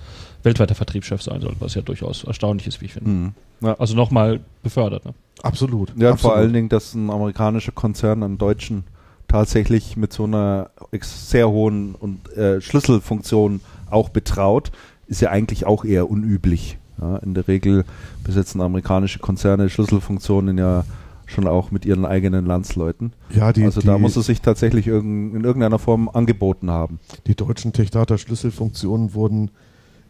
weltweiter 0.43 0.75
Vertriebschef 0.75 1.21
sein 1.21 1.41
soll, 1.41 1.55
was 1.59 1.75
ja 1.75 1.81
durchaus 1.81 2.23
erstaunlich 2.23 2.67
ist, 2.67 2.81
wie 2.81 2.85
ich 2.85 2.93
finde. 2.93 3.09
Mhm. 3.09 3.33
Ja. 3.61 3.75
Also 3.79 3.95
nochmal 3.95 4.39
befördert. 4.63 5.05
Ne? 5.05 5.13
Absolut. 5.41 5.89
Ja, 5.97 6.11
Absolut. 6.11 6.19
vor 6.19 6.35
allen 6.35 6.53
Dingen, 6.53 6.69
dass 6.69 6.93
ein 6.93 7.09
amerikanischer 7.09 7.71
Konzern 7.71 8.23
einen 8.23 8.37
deutschen 8.37 8.83
tatsächlich 9.27 9.95
mit 9.95 10.11
so 10.11 10.23
einer 10.23 10.71
sehr 11.01 11.49
hohen 11.49 11.95
und 11.95 12.35
äh, 12.35 12.61
Schlüsselfunktion 12.61 13.61
auch 13.89 14.09
betraut, 14.09 14.71
ist 15.07 15.21
ja 15.21 15.29
eigentlich 15.29 15.65
auch 15.65 15.85
eher 15.85 16.09
unüblich. 16.09 16.77
Ja, 17.01 17.17
in 17.17 17.33
der 17.33 17.47
Regel 17.47 17.85
besetzen 18.25 18.59
amerikanische 18.59 19.19
Konzerne 19.19 19.69
Schlüsselfunktionen 19.69 20.57
ja 20.57 20.83
schon 21.27 21.47
auch 21.47 21.71
mit 21.71 21.85
ihren 21.85 22.05
eigenen 22.05 22.45
Landsleuten. 22.45 23.13
Ja, 23.29 23.53
die, 23.53 23.63
also 23.63 23.81
die, 23.81 23.87
da 23.87 23.97
muss 23.97 24.17
es 24.17 24.25
sich 24.25 24.41
tatsächlich 24.41 24.87
irgend, 24.87 25.35
in 25.35 25.43
irgendeiner 25.43 25.79
Form 25.79 26.09
angeboten 26.09 26.71
haben. 26.71 26.99
die 27.27 27.35
deutschen 27.35 27.71
Techdata-Schlüsselfunktionen 27.71 29.13
wurden 29.13 29.51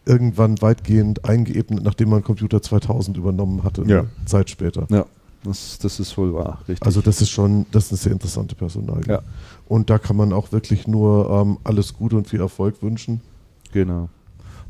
irgendwann 0.09 0.61
weitgehend 0.61 1.23
eingeebnet, 1.25 1.83
nachdem 1.83 2.09
man 2.09 2.23
Computer 2.23 2.61
2000 2.61 3.15
übernommen 3.17 3.63
hatte, 3.63 3.83
Ja. 3.87 3.99
eine 3.99 4.09
Zeit 4.25 4.49
später. 4.49 4.85
Ja, 4.89 5.05
das, 5.43 5.79
das 5.79 5.99
ist 5.99 6.17
wohl 6.17 6.33
wahr, 6.33 6.59
richtig. 6.67 6.85
Also 6.85 6.99
das 7.01 7.21
ist 7.21 7.29
schon, 7.29 7.65
das 7.71 7.85
ist 7.85 7.91
eine 7.91 7.97
sehr 7.99 8.11
interessante 8.11 8.55
Personalie. 8.55 9.05
Ja. 9.07 9.21
Und 9.67 9.89
da 9.89 9.97
kann 9.99 10.15
man 10.17 10.33
auch 10.33 10.51
wirklich 10.51 10.87
nur 10.87 11.29
ähm, 11.29 11.57
alles 11.63 11.93
Gute 11.93 12.17
und 12.17 12.27
viel 12.27 12.41
Erfolg 12.41 12.81
wünschen. 12.81 13.21
genau. 13.71 14.09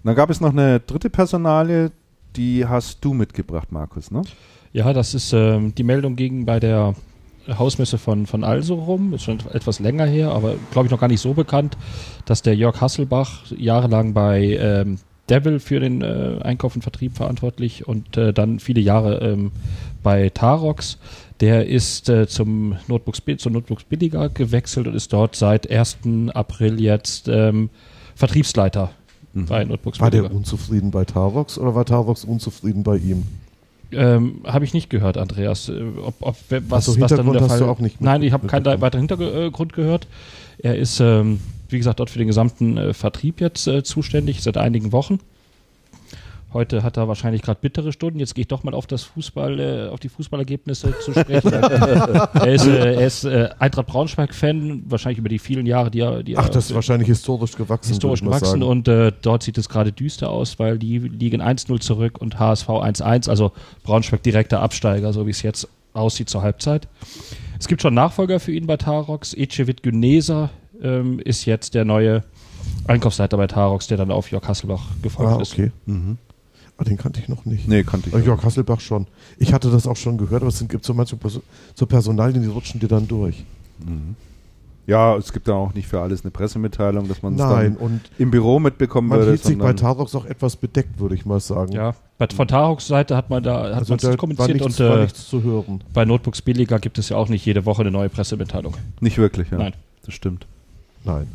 Und 0.01 0.05
dann 0.05 0.15
gab 0.15 0.29
es 0.29 0.39
noch 0.39 0.51
eine 0.51 0.79
dritte 0.79 1.09
Personalie, 1.09 1.91
die 2.35 2.65
hast 2.65 3.03
du 3.03 3.13
mitgebracht, 3.13 3.71
Markus, 3.71 4.11
ne? 4.11 4.21
Ja, 4.71 4.93
das 4.93 5.13
ist 5.13 5.33
ähm, 5.33 5.73
die 5.75 5.83
Meldung 5.83 6.15
ging 6.15 6.45
bei 6.45 6.59
der 6.59 6.93
Hausmesse 7.49 7.97
von, 7.97 8.25
von 8.27 8.43
Also 8.43 8.75
rum, 8.75 9.13
ist 9.13 9.23
schon 9.23 9.39
etwas 9.51 9.79
länger 9.79 10.05
her, 10.05 10.31
aber 10.31 10.53
glaube 10.71 10.85
ich 10.85 10.91
noch 10.91 10.99
gar 10.99 11.07
nicht 11.09 11.19
so 11.21 11.33
bekannt, 11.33 11.75
dass 12.25 12.41
der 12.43 12.55
Jörg 12.55 12.79
Hasselbach 12.79 13.51
jahrelang 13.57 14.13
bei 14.13 14.57
ähm, 14.59 14.99
Devil 15.29 15.59
für 15.59 15.79
den 15.79 16.01
äh, 16.01 16.39
Einkauf 16.41 16.75
und 16.75 16.81
Vertrieb 16.81 17.15
verantwortlich 17.15 17.87
und 17.87 18.17
äh, 18.17 18.33
dann 18.33 18.59
viele 18.59 18.81
Jahre 18.81 19.19
ähm, 19.19 19.51
bei 20.03 20.29
Tarox. 20.29 20.97
Der 21.39 21.67
ist 21.67 22.09
äh, 22.09 22.27
zum 22.27 22.75
Notebooks, 22.87 23.21
Bi- 23.21 23.37
zu 23.37 23.49
Notebooks 23.49 23.83
Billiger 23.85 24.27
gewechselt 24.29 24.87
und 24.87 24.95
ist 24.95 25.13
dort 25.13 25.35
seit 25.35 25.69
1. 25.71 25.97
April 26.33 26.81
jetzt 26.81 27.27
ähm, 27.29 27.69
Vertriebsleiter 28.15 28.91
bei 29.33 29.63
Notebooks 29.63 29.99
War 30.01 30.09
der 30.11 30.19
Billiger. 30.23 30.35
unzufrieden 30.35 30.91
bei 30.91 31.05
Tarox 31.05 31.57
oder 31.57 31.75
war 31.75 31.85
Tarox 31.85 32.25
unzufrieden 32.25 32.83
bei 32.83 32.97
ihm? 32.97 33.23
Ähm, 33.91 34.41
habe 34.45 34.65
ich 34.65 34.73
nicht 34.73 34.89
gehört, 34.89 35.17
Andreas. 35.17 35.69
Äh, 35.69 35.81
Ob, 36.03 36.15
ob, 36.19 36.35
was, 36.67 36.87
Also 36.89 36.99
was 37.01 37.09
dann 37.09 37.19
Hintergrund 37.25 37.35
der 37.35 37.41
hast 37.43 37.49
Fall 37.51 37.59
du 37.59 37.65
auch 37.67 37.79
nicht 37.79 38.01
Nein, 38.01 38.21
ich 38.21 38.33
habe 38.33 38.47
keinen 38.47 38.65
weiteren 38.81 39.07
Hintergrund 39.07 39.73
gehört. 39.73 40.07
Er 40.59 40.75
ist, 40.77 40.99
ähm, 40.99 41.39
wie 41.71 41.77
gesagt, 41.77 41.99
dort 41.99 42.09
für 42.09 42.19
den 42.19 42.27
gesamten 42.27 42.77
äh, 42.77 42.93
Vertrieb 42.93 43.41
jetzt 43.41 43.67
äh, 43.67 43.83
zuständig, 43.83 44.41
seit 44.41 44.57
einigen 44.57 44.91
Wochen. 44.91 45.19
Heute 46.51 46.81
hat 46.81 46.97
er 46.97 47.07
wahrscheinlich 47.07 47.43
gerade 47.43 47.59
bittere 47.61 47.93
Stunden. 47.93 48.19
Jetzt 48.19 48.33
gehe 48.33 48.41
ich 48.41 48.47
doch 48.47 48.63
mal 48.63 48.73
auf 48.73 48.87
das 48.87 49.03
Fußball, 49.03 49.59
äh, 49.59 49.89
auf 49.89 49.99
die 49.99 50.09
Fußballergebnisse 50.09 50.95
zu 50.99 51.11
sprechen. 51.11 51.53
er 51.53 52.47
ist, 52.47 52.65
äh, 52.65 52.95
er 52.95 53.05
ist 53.05 53.23
äh, 53.23 53.49
Eintracht 53.59 53.85
Braunschweig-Fan, 53.85 54.83
wahrscheinlich 54.87 55.19
über 55.19 55.29
die 55.29 55.37
vielen 55.37 55.67
Jahre, 55.67 55.91
die 55.91 55.99
er, 55.99 56.23
die 56.23 56.37
Ach, 56.37 56.49
das 56.49 56.69
ist 56.69 56.75
wahrscheinlich 56.75 57.07
historisch 57.07 57.55
gewachsen. 57.55 57.89
historisch 57.89 58.21
gewachsen 58.21 58.63
und 58.63 58.87
äh, 58.87 59.11
dort 59.21 59.43
sieht 59.43 59.59
es 59.59 59.69
gerade 59.69 59.91
düster 59.91 60.31
aus, 60.31 60.57
weil 60.57 60.79
die 60.79 60.97
liegen 60.97 61.39
1-0 61.39 61.81
zurück 61.81 62.19
und 62.19 62.39
HSV 62.39 62.67
1-1, 62.67 63.29
also 63.29 63.51
Braunschweig 63.83 64.23
direkter 64.23 64.61
Absteiger, 64.61 65.13
so 65.13 65.27
wie 65.27 65.31
es 65.31 65.43
jetzt 65.43 65.67
aussieht 65.93 66.29
zur 66.29 66.41
Halbzeit. 66.41 66.87
Es 67.59 67.67
gibt 67.67 67.83
schon 67.83 67.93
Nachfolger 67.93 68.39
für 68.39 68.53
ihn 68.53 68.65
bei 68.65 68.77
Tarox. 68.77 69.35
Ecevit 69.35 69.83
Günesa 69.83 70.49
ähm, 70.81 71.19
ist 71.19 71.45
jetzt 71.45 71.73
der 71.75 71.85
neue 71.85 72.23
Einkaufsleiter 72.87 73.37
bei 73.37 73.47
Tarox, 73.47 73.87
der 73.87 73.97
dann 73.97 74.11
auf 74.11 74.31
Jörg 74.31 74.47
Hasselbach 74.47 74.87
gefolgt 75.01 75.31
Ah, 75.33 75.41
ist. 75.41 75.53
okay. 75.53 75.71
Mhm. 75.85 76.17
Ah, 76.77 76.83
den 76.83 76.97
kannte 76.97 77.19
ich 77.19 77.27
noch 77.27 77.45
nicht. 77.45 77.67
Nee, 77.67 77.83
kannte 77.83 78.07
ich. 78.09 78.13
Äh, 78.13 78.17
nicht. 78.19 78.27
Jörg 78.27 78.43
Hasselbach 78.43 78.79
schon. 78.79 79.07
Ich 79.37 79.53
hatte 79.53 79.69
das 79.69 79.85
auch 79.87 79.97
schon 79.97 80.17
gehört, 80.17 80.41
aber 80.41 80.49
es 80.49 80.59
sind- 80.59 80.69
gibt 80.71 80.85
so 80.85 80.93
manche 80.93 81.15
Perso 81.17 81.41
so 81.75 81.85
Personalien, 81.85 82.41
die 82.41 82.47
rutschen 82.47 82.79
dir 82.79 82.87
dann 82.87 83.07
durch. 83.07 83.43
Mhm. 83.85 84.15
Ja, 84.87 85.15
es 85.17 85.31
gibt 85.33 85.47
da 85.47 85.53
auch 85.53 85.73
nicht 85.75 85.87
für 85.87 85.99
alles 86.01 86.23
eine 86.23 86.31
Pressemitteilung, 86.31 87.07
dass 87.07 87.21
man 87.21 87.33
es 87.33 87.39
Nein, 87.39 87.75
dann 87.75 87.85
und 87.85 88.01
im 88.17 88.31
Büro 88.31 88.59
mitbekommen 88.59 89.07
man 89.09 89.19
würde. 89.19 89.31
hielt 89.33 89.43
sich 89.43 89.55
bei 89.57 89.71
Tarox 89.73 90.15
auch 90.15 90.25
etwas 90.25 90.55
bedeckt, 90.55 90.99
würde 90.99 91.13
ich 91.13 91.27
mal 91.27 91.39
sagen. 91.39 91.73
Ja, 91.73 91.93
von 92.35 92.47
Tarox 92.47 92.87
Seite 92.87 93.15
hat 93.15 93.29
man 93.29 93.43
da 93.43 93.65
hat 93.65 93.73
also 93.73 93.93
man 93.93 93.99
da 93.99 94.15
kommuniziert 94.15 94.59
nichts, 94.59 94.79
und 94.79 94.85
äh, 94.87 95.01
nichts 95.01 95.27
zu 95.27 95.43
hören. 95.43 95.83
bei 95.93 96.05
Notebooks 96.05 96.41
Billiger 96.41 96.79
gibt 96.79 96.97
es 96.97 97.09
ja 97.09 97.17
auch 97.17 97.29
nicht 97.29 97.45
jede 97.45 97.65
Woche 97.67 97.81
eine 97.81 97.91
neue 97.91 98.09
Pressemitteilung. 98.09 98.73
Nicht 98.99 99.19
wirklich, 99.19 99.51
ja. 99.51 99.59
Nein. 99.59 99.73
Das 100.05 100.15
stimmt. 100.15 100.47
Nein. 101.03 101.27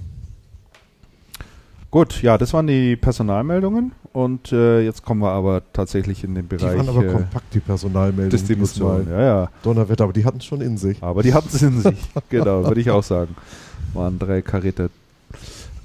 Gut, 1.90 2.22
ja, 2.22 2.36
das 2.38 2.52
waren 2.52 2.66
die 2.66 2.96
Personalmeldungen 2.96 3.92
und 4.12 4.50
äh, 4.50 4.80
jetzt 4.80 5.04
kommen 5.04 5.20
wir 5.22 5.30
aber 5.30 5.62
tatsächlich 5.72 6.24
in 6.24 6.34
den 6.34 6.48
Die 6.48 6.56
Bereich 6.56 6.76
waren 6.76 6.88
aber 6.88 7.04
äh, 7.04 7.12
kompakt, 7.12 7.54
die 7.54 7.60
Personalmeldungen. 7.60 8.30
Distribution. 8.30 9.06
Ja, 9.08 9.20
ja. 9.20 9.50
Donnerwetter, 9.62 10.04
aber 10.04 10.12
die 10.12 10.24
hatten 10.24 10.38
es 10.38 10.44
schon 10.44 10.60
in 10.60 10.76
sich. 10.76 11.00
Aber 11.00 11.22
die 11.22 11.32
hatten 11.32 11.48
es 11.52 11.62
in 11.62 11.80
sich. 11.80 11.96
genau, 12.28 12.64
würde 12.64 12.80
ich 12.80 12.90
auch 12.90 13.04
sagen. 13.04 13.36
Waren 13.92 14.18
drei 14.18 14.42
Karierte. 14.42 14.90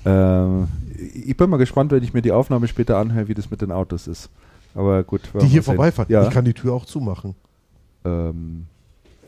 Ähm, 0.04 0.68
ich 1.14 1.38
bin 1.38 1.50
mal 1.50 1.58
gespannt, 1.58 1.92
wenn 1.92 2.04
ich 2.04 2.14
mir 2.14 2.24
die 2.24 2.32
Aufnahme 2.32 2.68
später 2.68 2.98
anhöre, 2.98 3.28
wie 3.28 3.36
das 3.36 3.52
mit 3.52 3.62
den 3.62 3.72
Autos 3.72 4.08
ist. 4.08 4.30
Aber 4.74 5.04
gut. 5.04 5.22
Die 5.42 5.46
hier 5.46 5.62
vorbeifahren. 5.62 6.12
Ja. 6.12 6.24
Ich 6.24 6.32
kann 6.32 6.46
die 6.46 6.54
Tür 6.54 6.74
auch 6.74 6.86
zumachen. 6.86 7.36
Ähm, 8.04 8.66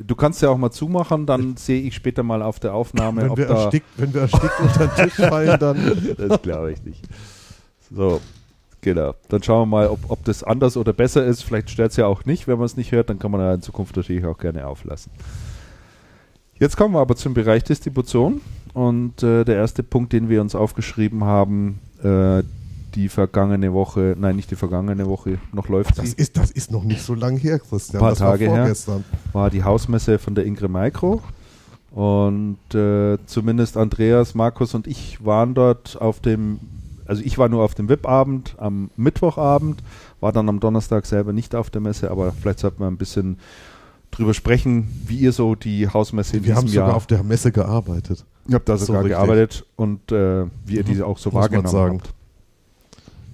du 0.05 0.15
kannst 0.15 0.41
ja 0.41 0.49
auch 0.49 0.57
mal 0.57 0.71
zumachen, 0.71 1.25
dann 1.25 1.57
sehe 1.57 1.81
ich 1.81 1.95
später 1.95 2.23
mal 2.23 2.41
auf 2.41 2.59
der 2.59 2.73
Aufnahme, 2.73 3.23
Wenn 3.23 3.29
ob 3.29 3.37
wir, 3.37 3.47
da. 3.47 3.63
erstickt, 3.63 3.87
wenn 3.97 4.13
wir 4.13 4.21
erstickt 4.21 4.59
unter 4.59 4.87
den 4.87 5.03
Tisch 5.03 5.13
fallen, 5.15 5.59
dann. 5.59 6.15
Das 6.17 6.41
glaube 6.41 6.71
ich 6.71 6.83
nicht. 6.83 7.03
So, 7.93 8.21
genau. 8.81 9.13
Dann 9.29 9.43
schauen 9.43 9.61
wir 9.69 9.77
mal, 9.77 9.87
ob, 9.87 9.99
ob 10.09 10.23
das 10.25 10.43
anders 10.43 10.77
oder 10.77 10.93
besser 10.93 11.25
ist. 11.25 11.43
Vielleicht 11.43 11.69
stört 11.69 11.91
es 11.91 11.97
ja 11.97 12.05
auch 12.07 12.25
nicht. 12.25 12.47
Wenn 12.47 12.57
man 12.57 12.65
es 12.65 12.77
nicht 12.77 12.91
hört, 12.91 13.09
dann 13.09 13.19
kann 13.19 13.31
man 13.31 13.41
ja 13.41 13.53
in 13.53 13.61
Zukunft 13.61 13.95
natürlich 13.95 14.25
auch 14.25 14.37
gerne 14.37 14.67
auflassen. 14.67 15.11
Jetzt 16.59 16.77
kommen 16.77 16.93
wir 16.93 16.99
aber 16.99 17.15
zum 17.15 17.33
Bereich 17.33 17.63
Distribution. 17.63 18.41
Und 18.73 19.21
äh, 19.23 19.43
der 19.43 19.55
erste 19.55 19.83
Punkt, 19.83 20.13
den 20.13 20.29
wir 20.29 20.41
uns 20.41 20.55
aufgeschrieben 20.55 21.23
haben, 21.25 21.79
äh, 22.03 22.43
die 22.95 23.09
vergangene 23.09 23.73
Woche, 23.73 24.15
nein, 24.17 24.35
nicht 24.35 24.51
die 24.51 24.55
vergangene 24.55 25.07
Woche, 25.07 25.39
noch 25.53 25.67
läuft 25.69 25.97
Das 25.97 26.11
sie, 26.11 26.15
ist, 26.15 26.37
das 26.37 26.51
ist 26.51 26.71
noch 26.71 26.83
nicht 26.83 27.01
so 27.01 27.13
lang 27.13 27.37
her, 27.37 27.59
Christian. 27.59 28.01
Ein 28.01 28.07
paar 28.07 28.15
Tage 28.15 28.47
war 28.47 28.65
her. 28.65 28.75
war 29.33 29.49
die 29.49 29.63
Hausmesse 29.63 30.19
von 30.19 30.35
der 30.35 30.45
Ingrid 30.45 30.71
Micro. 30.71 31.21
Und 31.91 32.57
äh, 32.73 33.17
zumindest 33.25 33.75
Andreas, 33.75 34.33
Markus 34.33 34.73
und 34.73 34.87
ich 34.87 35.23
waren 35.25 35.53
dort 35.53 35.99
auf 35.99 36.21
dem, 36.21 36.59
also 37.05 37.21
ich 37.23 37.37
war 37.37 37.49
nur 37.49 37.63
auf 37.63 37.75
dem 37.75 37.89
VIP-Abend 37.89 38.55
am 38.57 38.89
Mittwochabend, 38.95 39.83
war 40.21 40.31
dann 40.31 40.47
am 40.47 40.61
Donnerstag 40.61 41.05
selber 41.05 41.33
nicht 41.33 41.53
auf 41.53 41.69
der 41.69 41.81
Messe, 41.81 42.09
aber 42.09 42.31
vielleicht 42.31 42.59
sollte 42.59 42.79
man 42.79 42.93
ein 42.93 42.97
bisschen 42.97 43.39
drüber 44.09 44.33
sprechen, 44.33 44.87
wie 45.05 45.17
ihr 45.17 45.33
so 45.33 45.55
die 45.55 45.87
Hausmesse 45.89 46.37
in 46.37 46.45
Wir 46.45 46.55
haben 46.55 46.67
sogar 46.67 46.87
Jahr, 46.89 46.95
auf 46.95 47.07
der 47.07 47.23
Messe 47.23 47.51
gearbeitet. 47.51 48.25
ihr 48.47 48.55
habt 48.55 48.69
da 48.69 48.77
so 48.77 48.85
sogar 48.85 49.03
richtig. 49.03 49.17
gearbeitet 49.17 49.65
und 49.75 50.11
äh, 50.11 50.45
wie 50.65 50.75
ihr 50.75 50.83
diese 50.83 51.05
auch 51.05 51.17
so 51.17 51.33
wahrgenommen 51.33 51.99
habt. 51.99 52.13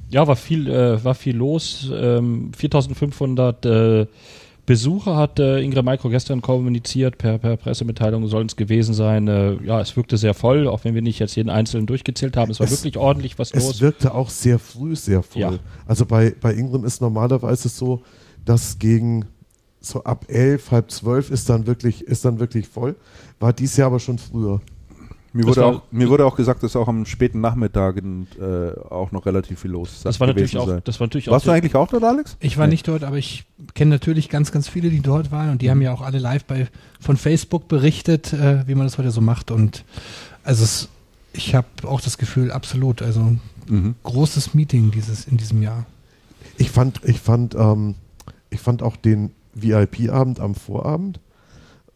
Ja, 0.10 0.28
war 0.28 0.36
viel, 0.36 0.70
äh, 0.70 1.04
war 1.04 1.16
viel 1.16 1.36
los. 1.36 1.92
Ähm, 1.94 2.52
4500 2.56 3.66
äh, 3.66 4.06
Besucher 4.66 5.16
hat 5.16 5.40
äh, 5.40 5.60
Ingrid 5.62 5.86
Micro 5.86 6.10
gestern 6.10 6.42
kommuniziert, 6.42 7.18
per, 7.18 7.38
per 7.38 7.56
Pressemitteilung 7.56 8.28
sollen 8.28 8.48
es 8.48 8.56
gewesen 8.58 8.94
sein. 8.94 9.28
Äh, 9.28 9.56
ja, 9.64 9.80
es 9.80 9.96
wirkte 9.96 10.18
sehr 10.18 10.34
voll, 10.34 10.68
auch 10.68 10.84
wenn 10.84 10.94
wir 10.94 11.02
nicht 11.02 11.20
jetzt 11.20 11.36
jeden 11.36 11.50
einzelnen 11.50 11.88
durchgezählt 11.88 12.36
haben. 12.36 12.52
Es 12.52 12.60
war 12.60 12.68
Es- 12.68 12.72
wirklich 12.74 12.98
ordentlich 12.98 13.40
was 13.40 13.52
Es 13.52 13.66
los. 13.66 13.82
wirkte 13.82 14.14
auch 14.14 14.30
sehr 14.30 14.60
früh 14.60 14.96
sehr 14.96 15.24
voll. 15.24 15.42
Ja. 15.42 15.54
Also 15.86 16.06
bei, 16.06 16.34
bei 16.42 16.54
Ingram 16.54 16.84
ist 16.84 17.02
normalerweise 17.02 17.70
so, 17.70 18.02
dass 18.44 18.78
gegen 18.80 19.26
so 19.80 20.04
ab 20.04 20.26
elf, 20.28 20.72
halb 20.72 20.92
zwölf 20.92 21.32
ist 21.32 21.50
dann 21.50 21.66
wirklich, 21.66 22.02
ist 22.02 22.26
dann 22.26 22.40
wirklich 22.40 22.68
voll. 22.68 22.96
War 23.40 23.54
dies 23.54 23.78
Jahr 23.78 23.88
aber 23.88 24.00
schon 24.00 24.18
früher. 24.18 24.60
Mir 25.38 25.46
wurde, 25.48 25.62
war- 25.62 25.68
auch, 25.68 25.82
mir 25.92 26.10
wurde 26.10 26.26
auch 26.26 26.36
gesagt, 26.36 26.64
dass 26.64 26.76
auch 26.76 26.88
am 26.88 27.06
späten 27.06 27.40
Nachmittag 27.42 27.98
in, 27.98 28.28
äh, 28.40 28.78
auch 28.90 29.12
noch 29.12 29.26
relativ 29.26 29.60
viel 29.62 29.72
los 29.72 30.02
Das 30.04 30.20
war 30.20 30.28
natürlich 30.28 30.58
auch, 30.58 30.68
sei. 30.68 30.82
das 30.84 31.00
war 31.00 31.08
natürlich 31.08 31.28
Warst 31.28 31.46
du 31.46 31.52
auch 31.52 31.56
eigentlich 31.56 31.76
auch 31.76 31.88
dort, 31.88 32.04
Alex? 32.04 32.38
Ich 32.40 32.58
war 32.58 32.68
Nee. 32.68 32.72
nicht 32.72 32.88
dort, 32.88 33.04
aber 33.04 33.18
ich 33.18 33.46
kenne 33.74 33.92
natürlich 33.92 34.30
ganz, 34.30 34.52
ganz 34.52 34.68
viele, 34.68 34.90
die 34.90 35.02
dort 35.02 35.32
waren 35.32 35.52
und 35.52 35.62
die 35.62 35.70
haben 35.70 35.82
ja 35.82 35.94
auch 35.94 36.02
alle 36.02 36.20
live 36.20 36.46
bei 36.46 36.68
von 37.00 37.18
Facebook 37.18 37.68
berichtet, 37.68 38.34
äh, 38.34 38.68
wie 38.68 38.76
man 38.76 38.86
das 38.88 38.98
heute 38.98 39.12
so 39.12 39.22
macht. 39.22 39.52
Und 39.52 39.84
also 40.44 40.64
es, 40.64 40.90
ich 41.34 41.54
habe 41.56 41.68
auch 41.84 42.02
das 42.02 42.18
Gefühl, 42.18 42.52
absolut, 42.52 43.02
also 43.02 43.36
Mhm. 43.70 43.96
großes 44.04 44.54
Meeting 44.54 44.92
dieses 44.92 45.26
in 45.28 45.38
diesem 45.38 45.62
Jahr. 45.62 45.86
Ich 46.58 46.72
fand, 46.72 47.02
ich 47.04 47.20
fand, 47.20 47.54
ähm, 47.56 47.96
ich 48.50 48.60
fand 48.62 48.82
auch 48.82 48.96
den 48.96 49.32
VIP-Abend 49.54 50.40
am 50.40 50.56
Vorabend 50.56 51.20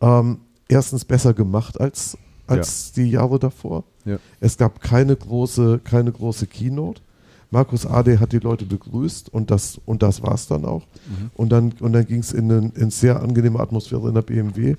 ähm, 0.02 0.40
erstens 0.68 1.06
besser 1.06 1.34
gemacht 1.34 1.80
als, 1.80 2.18
als 2.52 2.92
die 2.92 3.10
Jahre 3.10 3.40
davor. 3.40 3.84
Ja. 4.06 4.18
Es 4.40 4.58
gab 4.58 4.82
keine 4.82 5.16
große, 5.16 5.80
keine 5.84 6.12
große 6.12 6.48
Keynote. 6.48 7.02
Markus 7.50 7.86
Ade 7.86 8.20
hat 8.20 8.32
die 8.32 8.40
Leute 8.40 8.66
begrüßt 8.66 9.34
und 9.34 9.52
das, 9.52 9.80
und 9.86 10.02
das 10.02 10.24
war 10.24 10.34
es 10.34 10.48
dann 10.48 10.64
auch. 10.64 10.84
Mhm. 11.08 11.32
Und 11.36 11.50
dann, 11.50 11.74
und 11.80 11.94
dann 11.94 12.06
ging 12.06 12.20
es 12.20 12.32
in 12.32 12.52
eine 12.52 12.72
in 12.76 12.92
sehr 12.92 13.22
angenehme 13.22 13.60
Atmosphäre 13.60 14.08
in 14.08 14.14
der 14.14 14.22
BMW. 14.22 14.76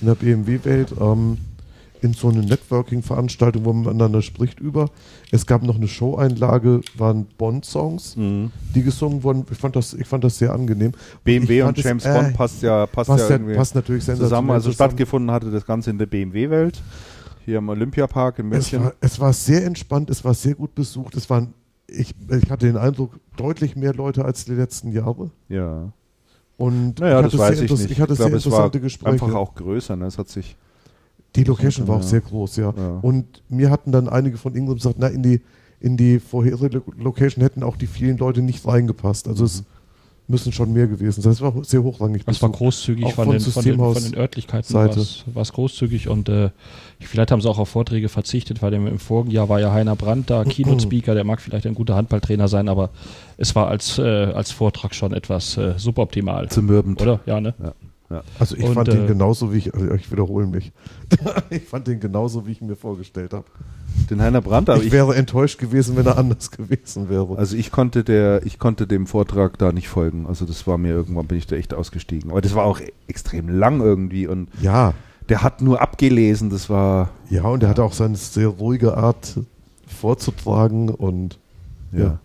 in 0.00 0.06
der 0.06 0.14
BMW-Welt 0.14 0.94
ähm, 1.00 1.38
in 2.02 2.12
so 2.14 2.28
eine 2.28 2.40
Networking-Veranstaltung, 2.40 3.64
wo 3.64 3.72
man 3.72 3.84
miteinander 3.84 4.22
spricht 4.22 4.60
über. 4.60 4.90
Es 5.30 5.46
gab 5.46 5.62
noch 5.62 5.76
eine 5.76 5.86
Show-Einlage, 5.88 6.80
waren 6.96 7.26
Bond-Songs, 7.38 8.16
Mhm. 8.16 8.50
die 8.74 8.82
gesungen 8.82 9.22
wurden. 9.22 9.44
Ich 9.50 9.56
fand 9.58 9.76
das, 9.76 9.94
ich 9.94 10.06
fand 10.06 10.24
das 10.24 10.36
sehr 10.38 10.52
angenehm. 10.52 10.92
BMW 11.24 11.62
und 11.62 11.78
es, 11.78 11.84
James 11.84 12.04
äh, 12.04 12.12
Bond 12.12 12.34
passt 12.34 12.62
ja, 12.62 12.86
passt 12.86 13.08
passt, 13.08 13.20
ja 13.22 13.28
ja, 13.28 13.34
irgendwie 13.36 13.54
passt 13.54 13.74
natürlich 13.74 14.04
zusammen. 14.04 14.50
Also 14.50 14.70
zusammen. 14.70 14.74
stattgefunden 14.90 15.30
hatte 15.30 15.50
das 15.50 15.64
Ganze 15.64 15.90
in 15.90 15.98
der 15.98 16.06
BMW-Welt, 16.06 16.82
hier 17.44 17.58
im 17.58 17.68
Olympiapark 17.68 18.38
in 18.40 18.46
Es 18.52 18.72
München. 18.72 18.84
war, 18.84 18.94
es 19.00 19.18
war 19.20 19.32
sehr 19.32 19.64
entspannt, 19.64 20.10
es 20.10 20.24
war 20.24 20.34
sehr 20.34 20.54
gut 20.54 20.74
besucht. 20.74 21.14
Es 21.16 21.30
waren, 21.30 21.54
ich, 21.86 22.14
ich 22.30 22.50
hatte 22.50 22.66
den 22.66 22.76
Eindruck, 22.76 23.12
deutlich 23.36 23.76
mehr 23.76 23.94
Leute 23.94 24.24
als 24.24 24.44
die 24.44 24.52
letzten 24.54 24.92
Jahre. 24.92 25.30
ja. 25.48 25.92
Und 26.58 27.00
Naja, 27.00 27.18
ich 27.20 27.24
das 27.24 27.32
hatte 27.32 27.38
weiß 27.38 27.56
sehr 27.58 27.64
ich 27.64 27.70
nicht. 27.72 27.90
Ich 27.90 28.00
hatte 28.00 28.12
ich 28.12 28.18
glaube, 28.18 28.30
sehr 28.30 28.38
es 28.38 28.44
war 28.46 28.52
interessante 28.52 28.80
Gespräche. 28.80 29.12
einfach 29.12 29.34
auch 29.34 29.54
größer. 29.54 29.96
Ne? 29.96 30.06
Es 30.06 30.18
hat 30.18 30.28
sich 30.28 30.56
Die 31.36 31.44
Location 31.44 31.88
war 31.88 31.96
auch 31.96 32.00
Ja. 32.02 32.06
sehr 32.06 32.20
groß, 32.20 32.56
ja. 32.56 32.74
Ja. 32.76 32.98
Und 33.02 33.42
mir 33.48 33.70
hatten 33.70 33.90
dann 33.92 34.08
einige 34.08 34.36
von 34.36 34.54
Ingram 34.54 34.76
gesagt, 34.76 34.96
na, 34.98 35.06
in 35.08 35.22
die, 35.22 35.40
in 35.80 35.96
die 35.96 36.20
vorherige 36.20 36.78
Lo- 36.78 36.92
Location 36.98 37.42
hätten 37.42 37.62
auch 37.62 37.76
die 37.76 37.86
vielen 37.86 38.18
Leute 38.18 38.42
nicht 38.42 38.66
reingepasst. 38.66 39.28
Also 39.28 39.42
Mhm. 39.44 39.46
es 39.46 39.64
müssen 40.28 40.52
schon 40.52 40.72
mehr 40.72 40.86
gewesen 40.86 41.20
sein. 41.20 41.32
Es 41.32 41.40
war 41.40 41.52
sehr 41.64 41.82
hochrangig. 41.82 42.24
Das 42.24 42.40
war 42.42 42.48
großzügig 42.50 43.04
Auch 43.06 43.12
von, 43.12 43.24
von 43.26 43.32
den, 43.32 43.40
von, 43.40 43.64
den, 43.64 43.76
von 43.78 44.02
den 44.02 44.14
Örtlichkeiten. 44.14 44.72
War 44.74 44.88
es 45.42 45.52
großzügig 45.52 46.08
und 46.08 46.28
äh, 46.28 46.50
vielleicht 47.00 47.32
haben 47.32 47.40
sie 47.40 47.48
auch 47.50 47.58
auf 47.58 47.68
Vorträge 47.70 48.08
verzichtet, 48.08 48.62
weil 48.62 48.72
im, 48.74 48.98
vorigen 48.98 49.30
Jahr 49.32 49.48
war 49.48 49.58
ja 49.60 49.72
Heiner 49.72 49.96
Brandt 49.96 50.30
da, 50.30 50.44
Keynote-Speaker, 50.48 51.14
der 51.14 51.24
mag 51.24 51.40
vielleicht 51.40 51.66
ein 51.66 51.74
guter 51.74 51.96
Handballtrainer 51.96 52.46
sein, 52.48 52.68
aber 52.68 52.90
es 53.36 53.54
war 53.56 53.66
als, 53.68 53.98
äh, 53.98 54.02
als 54.02 54.52
Vortrag 54.52 54.94
schon 54.94 55.12
etwas 55.12 55.56
äh, 55.56 55.74
suboptimal. 55.76 56.48
zermürbend. 56.48 57.02
Oder? 57.02 57.20
Ja, 57.26 57.40
ne? 57.40 57.54
Also 58.38 58.56
ich 58.56 58.64
Und, 58.64 58.74
fand 58.74 58.88
äh, 58.88 58.92
den 58.92 59.06
genauso, 59.06 59.52
wie 59.52 59.58
ich, 59.58 59.74
also 59.74 59.92
ich 59.92 60.10
wiederhole 60.10 60.46
mich. 60.46 60.72
ich 61.50 61.62
fand 61.64 61.86
den 61.86 62.00
genauso, 62.00 62.46
wie 62.46 62.52
ich 62.52 62.60
ihn 62.60 62.66
mir 62.68 62.76
vorgestellt 62.76 63.32
habe. 63.32 63.44
Den 64.10 64.20
Heiner 64.22 64.40
Brandt, 64.40 64.70
aber 64.70 64.80
ich, 64.80 64.86
ich, 64.86 64.92
wäre 64.92 65.14
enttäuscht 65.14 65.58
gewesen, 65.58 65.96
wenn 65.96 66.06
er 66.06 66.18
anders 66.18 66.50
gewesen 66.50 67.08
wäre. 67.08 67.36
also 67.36 67.56
ich 67.56 67.70
konnte 67.70 68.04
der, 68.04 68.44
ich 68.44 68.58
konnte 68.58 68.86
dem 68.86 69.06
Vortrag 69.06 69.58
da 69.58 69.72
nicht 69.72 69.88
folgen. 69.88 70.26
Also 70.26 70.44
das 70.44 70.66
war 70.66 70.78
mir 70.78 70.90
irgendwann 70.90 71.26
bin 71.26 71.38
ich 71.38 71.46
da 71.46 71.56
echt 71.56 71.74
ausgestiegen. 71.74 72.30
Aber 72.30 72.40
das 72.40 72.54
war 72.54 72.64
auch 72.64 72.80
extrem 73.06 73.48
lang 73.48 73.80
irgendwie 73.80 74.26
und 74.26 74.48
ja, 74.60 74.94
der 75.28 75.42
hat 75.42 75.60
nur 75.60 75.80
abgelesen. 75.80 76.50
Das 76.50 76.68
war 76.70 77.10
ja, 77.30 77.44
und 77.44 77.62
er 77.62 77.68
hatte 77.68 77.84
auch 77.84 77.92
seine 77.92 78.16
sehr 78.16 78.48
ruhige 78.48 78.96
Art 78.96 79.38
vorzutragen 79.86 80.88
und 80.88 81.38
ja. 81.92 82.18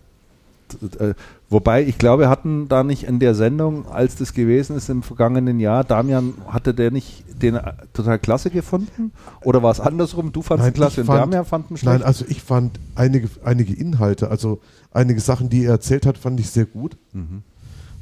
T- 0.68 1.04
äh, 1.04 1.14
Wobei, 1.50 1.82
ich 1.82 1.96
glaube, 1.96 2.24
wir 2.24 2.28
hatten 2.28 2.68
da 2.68 2.84
nicht 2.84 3.04
in 3.04 3.20
der 3.20 3.34
Sendung, 3.34 3.86
als 3.88 4.16
das 4.16 4.34
gewesen 4.34 4.76
ist 4.76 4.90
im 4.90 5.02
vergangenen 5.02 5.60
Jahr, 5.60 5.82
Damian, 5.82 6.34
hatte 6.46 6.74
der 6.74 6.90
nicht 6.90 7.24
den 7.40 7.54
äh, 7.54 7.72
total 7.94 8.18
klasse 8.18 8.50
gefunden? 8.50 9.12
Oder 9.42 9.62
war 9.62 9.70
es 9.70 9.80
andersrum? 9.80 10.30
Du 10.32 10.42
fandest 10.42 10.74
klasse 10.74 10.94
ich 10.94 10.98
und 11.00 11.06
fand- 11.06 11.20
Damian 11.22 11.46
fanden 11.46 11.76
schlecht? 11.78 12.00
Nein, 12.00 12.02
also 12.06 12.26
ich 12.28 12.42
fand 12.42 12.78
einige, 12.96 13.30
einige 13.44 13.72
Inhalte, 13.72 14.30
also 14.30 14.60
einige 14.92 15.20
Sachen, 15.20 15.48
die 15.48 15.64
er 15.64 15.72
erzählt 15.72 16.04
hat, 16.04 16.18
fand 16.18 16.38
ich 16.38 16.50
sehr 16.50 16.66
gut. 16.66 16.96
Mhm. 17.14 17.42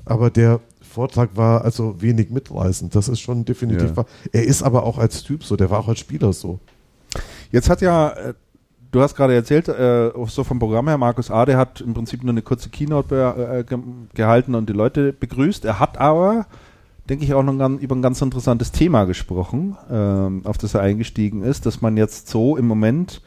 Aber 0.05 0.31
der 0.31 0.59
Vortrag 0.83 1.37
war 1.37 1.63
also 1.65 2.01
wenig 2.03 2.31
mitreißend. 2.31 2.95
Das 2.97 3.09
ist 3.09 3.21
schon 3.21 3.45
definitiv 3.45 3.91
Ja. 3.91 3.97
wahr. 3.99 4.07
Er 4.33 4.45
ist 4.45 4.63
aber 4.65 4.83
auch 4.83 4.99
als 4.99 5.23
Typ 5.23 5.45
so, 5.45 5.55
der 5.57 5.71
war 5.71 5.79
auch 5.81 5.89
als 5.89 6.01
Spieler 6.01 6.33
so. 6.33 6.59
Jetzt 7.53 7.71
hat 7.71 7.81
ja, 7.81 8.09
äh, 8.11 8.35
du 8.91 9.01
hast 9.01 9.15
gerade 9.15 9.35
erzählt, 9.35 9.69
äh, 9.69 10.11
so 10.27 10.45
vom 10.45 10.59
Programm 10.59 10.89
her, 10.89 10.99
Markus 10.99 11.31
Ade 11.31 11.57
hat 11.57 11.81
im 11.81 11.95
Prinzip 11.95 12.23
nur 12.23 12.33
eine 12.33 12.43
kurze 12.43 12.69
Keynote 12.69 13.61
äh, 13.61 13.65
ge 13.65 13.79
gehalten 14.15 14.55
und 14.55 14.69
die 14.69 14.73
Leute 14.73 15.13
begrüßt. 15.13 15.65
Er 15.65 15.81
hat 15.81 15.99
aber, 15.99 16.47
denke 17.09 17.25
ich, 17.25 17.35
auch 17.35 17.43
noch 17.43 17.57
ganz, 17.59 17.83
über 17.83 17.95
ein 17.95 18.03
ganz 18.03 18.21
interessantes 18.21 18.73
Thema 18.73 19.05
gesprochen, 19.05 19.77
ähm, 19.91 20.43
auf 20.45 20.59
das 20.59 20.75
er 20.75 20.83
eingestiegen 20.83 21.43
ist, 21.43 21.67
dass 21.67 21.81
man 21.81 21.97
jetzt 21.97 22.29
so 22.29 22.57
im 22.57 22.67
Moment 22.67 23.21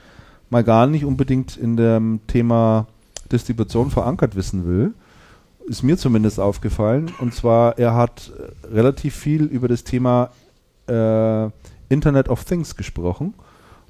mal 0.49 0.63
gar 0.63 0.87
nicht 0.87 1.05
unbedingt 1.05 1.57
in 1.57 1.77
dem 1.77 2.21
Thema 2.27 2.87
Distribution 3.31 3.91
verankert 3.91 4.35
wissen 4.35 4.65
will. 4.65 4.93
Ist 5.67 5.83
mir 5.83 5.97
zumindest 5.97 6.39
aufgefallen. 6.39 7.11
Und 7.19 7.35
zwar, 7.35 7.77
er 7.77 7.93
hat 7.95 8.31
äh, 8.37 8.73
relativ 8.73 9.15
viel 9.15 9.43
über 9.43 9.67
das 9.67 9.83
Thema 9.83 10.31
äh, 10.87 11.49
Internet 11.89 12.29
of 12.29 12.43
Things 12.43 12.75
gesprochen 12.75 13.33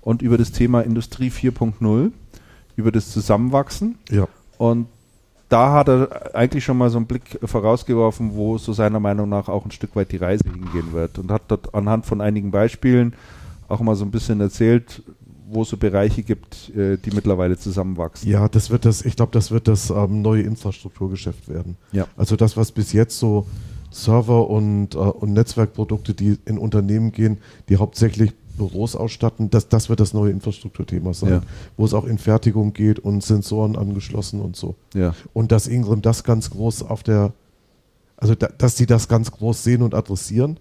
und 0.01 0.21
über 0.21 0.37
das 0.37 0.51
Thema 0.51 0.81
Industrie 0.81 1.29
4.0, 1.29 2.11
über 2.75 2.91
das 2.91 3.11
Zusammenwachsen. 3.11 3.97
Ja. 4.09 4.27
Und 4.57 4.87
da 5.49 5.73
hat 5.73 5.89
er 5.89 6.35
eigentlich 6.35 6.63
schon 6.63 6.77
mal 6.77 6.89
so 6.89 6.97
einen 6.97 7.07
Blick 7.07 7.39
vorausgeworfen, 7.43 8.35
wo 8.35 8.57
so 8.57 8.71
seiner 8.71 8.99
Meinung 8.99 9.27
nach 9.27 9.49
auch 9.49 9.65
ein 9.65 9.71
Stück 9.71 9.95
weit 9.95 10.11
die 10.11 10.17
Reise 10.17 10.43
hingehen 10.43 10.93
wird. 10.93 11.17
Und 11.17 11.31
hat 11.31 11.43
dort 11.47 11.73
anhand 11.73 12.05
von 12.05 12.21
einigen 12.21 12.51
Beispielen 12.51 13.13
auch 13.67 13.81
mal 13.81 13.95
so 13.95 14.05
ein 14.05 14.11
bisschen 14.11 14.39
erzählt, 14.41 15.01
wo 15.51 15.63
es 15.63 15.69
so 15.69 15.77
Bereiche 15.77 16.21
gibt, 16.21 16.69
äh, 16.75 16.97
die 16.97 17.11
mittlerweile 17.11 17.57
zusammenwachsen. 17.57 18.29
Ja, 18.29 18.47
das 18.47 18.69
wird 18.69 18.85
das, 18.85 19.03
ich 19.03 19.15
glaube, 19.15 19.31
das 19.31 19.49
wird 19.49 19.67
das 19.67 19.89
ähm, 19.89 20.21
neue 20.21 20.43
Infrastrukturgeschäft 20.43 21.49
werden. 21.49 21.75
Ja. 21.91 22.07
Also 22.15 22.35
das, 22.35 22.55
was 22.55 22.71
bis 22.71 22.93
jetzt 22.93 23.17
so 23.17 23.47
Server 23.89 24.47
und, 24.47 24.93
äh, 24.93 24.97
und 24.97 25.33
Netzwerkprodukte, 25.33 26.13
die 26.13 26.37
in 26.45 26.59
Unternehmen 26.59 27.11
gehen, 27.11 27.39
die 27.69 27.77
hauptsächlich 27.77 28.33
Büros 28.59 28.95
ausstatten, 28.95 29.49
das, 29.49 29.67
das 29.69 29.89
wird 29.89 29.99
das 29.99 30.13
neue 30.13 30.29
Infrastrukturthema 30.31 31.13
sein, 31.15 31.29
Ja. 31.31 31.41
wo 31.77 31.85
es 31.85 31.95
auch 31.95 32.05
in 32.05 32.19
Fertigung 32.19 32.73
geht 32.73 32.99
und 32.99 33.23
Sensoren 33.23 33.75
angeschlossen 33.75 34.39
und 34.39 34.55
so. 34.55 34.75
Ja. 34.93 35.15
Und 35.33 35.51
dass 35.51 35.65
Ingram 35.65 36.03
das 36.03 36.23
ganz 36.23 36.51
groß 36.51 36.83
auf 36.83 37.01
der, 37.01 37.33
also 38.17 38.35
da, 38.35 38.47
dass 38.55 38.77
sie 38.77 38.85
das 38.85 39.07
ganz 39.07 39.31
groß 39.31 39.63
sehen 39.63 39.81
und 39.81 39.95
adressieren, 39.95 40.59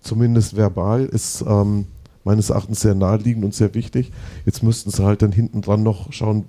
zumindest 0.00 0.56
verbal, 0.56 1.04
ist 1.04 1.44
ähm, 1.46 1.86
meines 2.24 2.50
Erachtens 2.50 2.80
sehr 2.80 2.94
naheliegend 2.94 3.44
und 3.44 3.54
sehr 3.54 3.74
wichtig. 3.74 4.10
Jetzt 4.46 4.62
müssten 4.62 4.90
sie 4.90 5.04
halt 5.04 5.22
dann 5.22 5.30
hinten 5.32 5.60
dran 5.60 5.82
noch 5.84 6.12
schauen, 6.12 6.46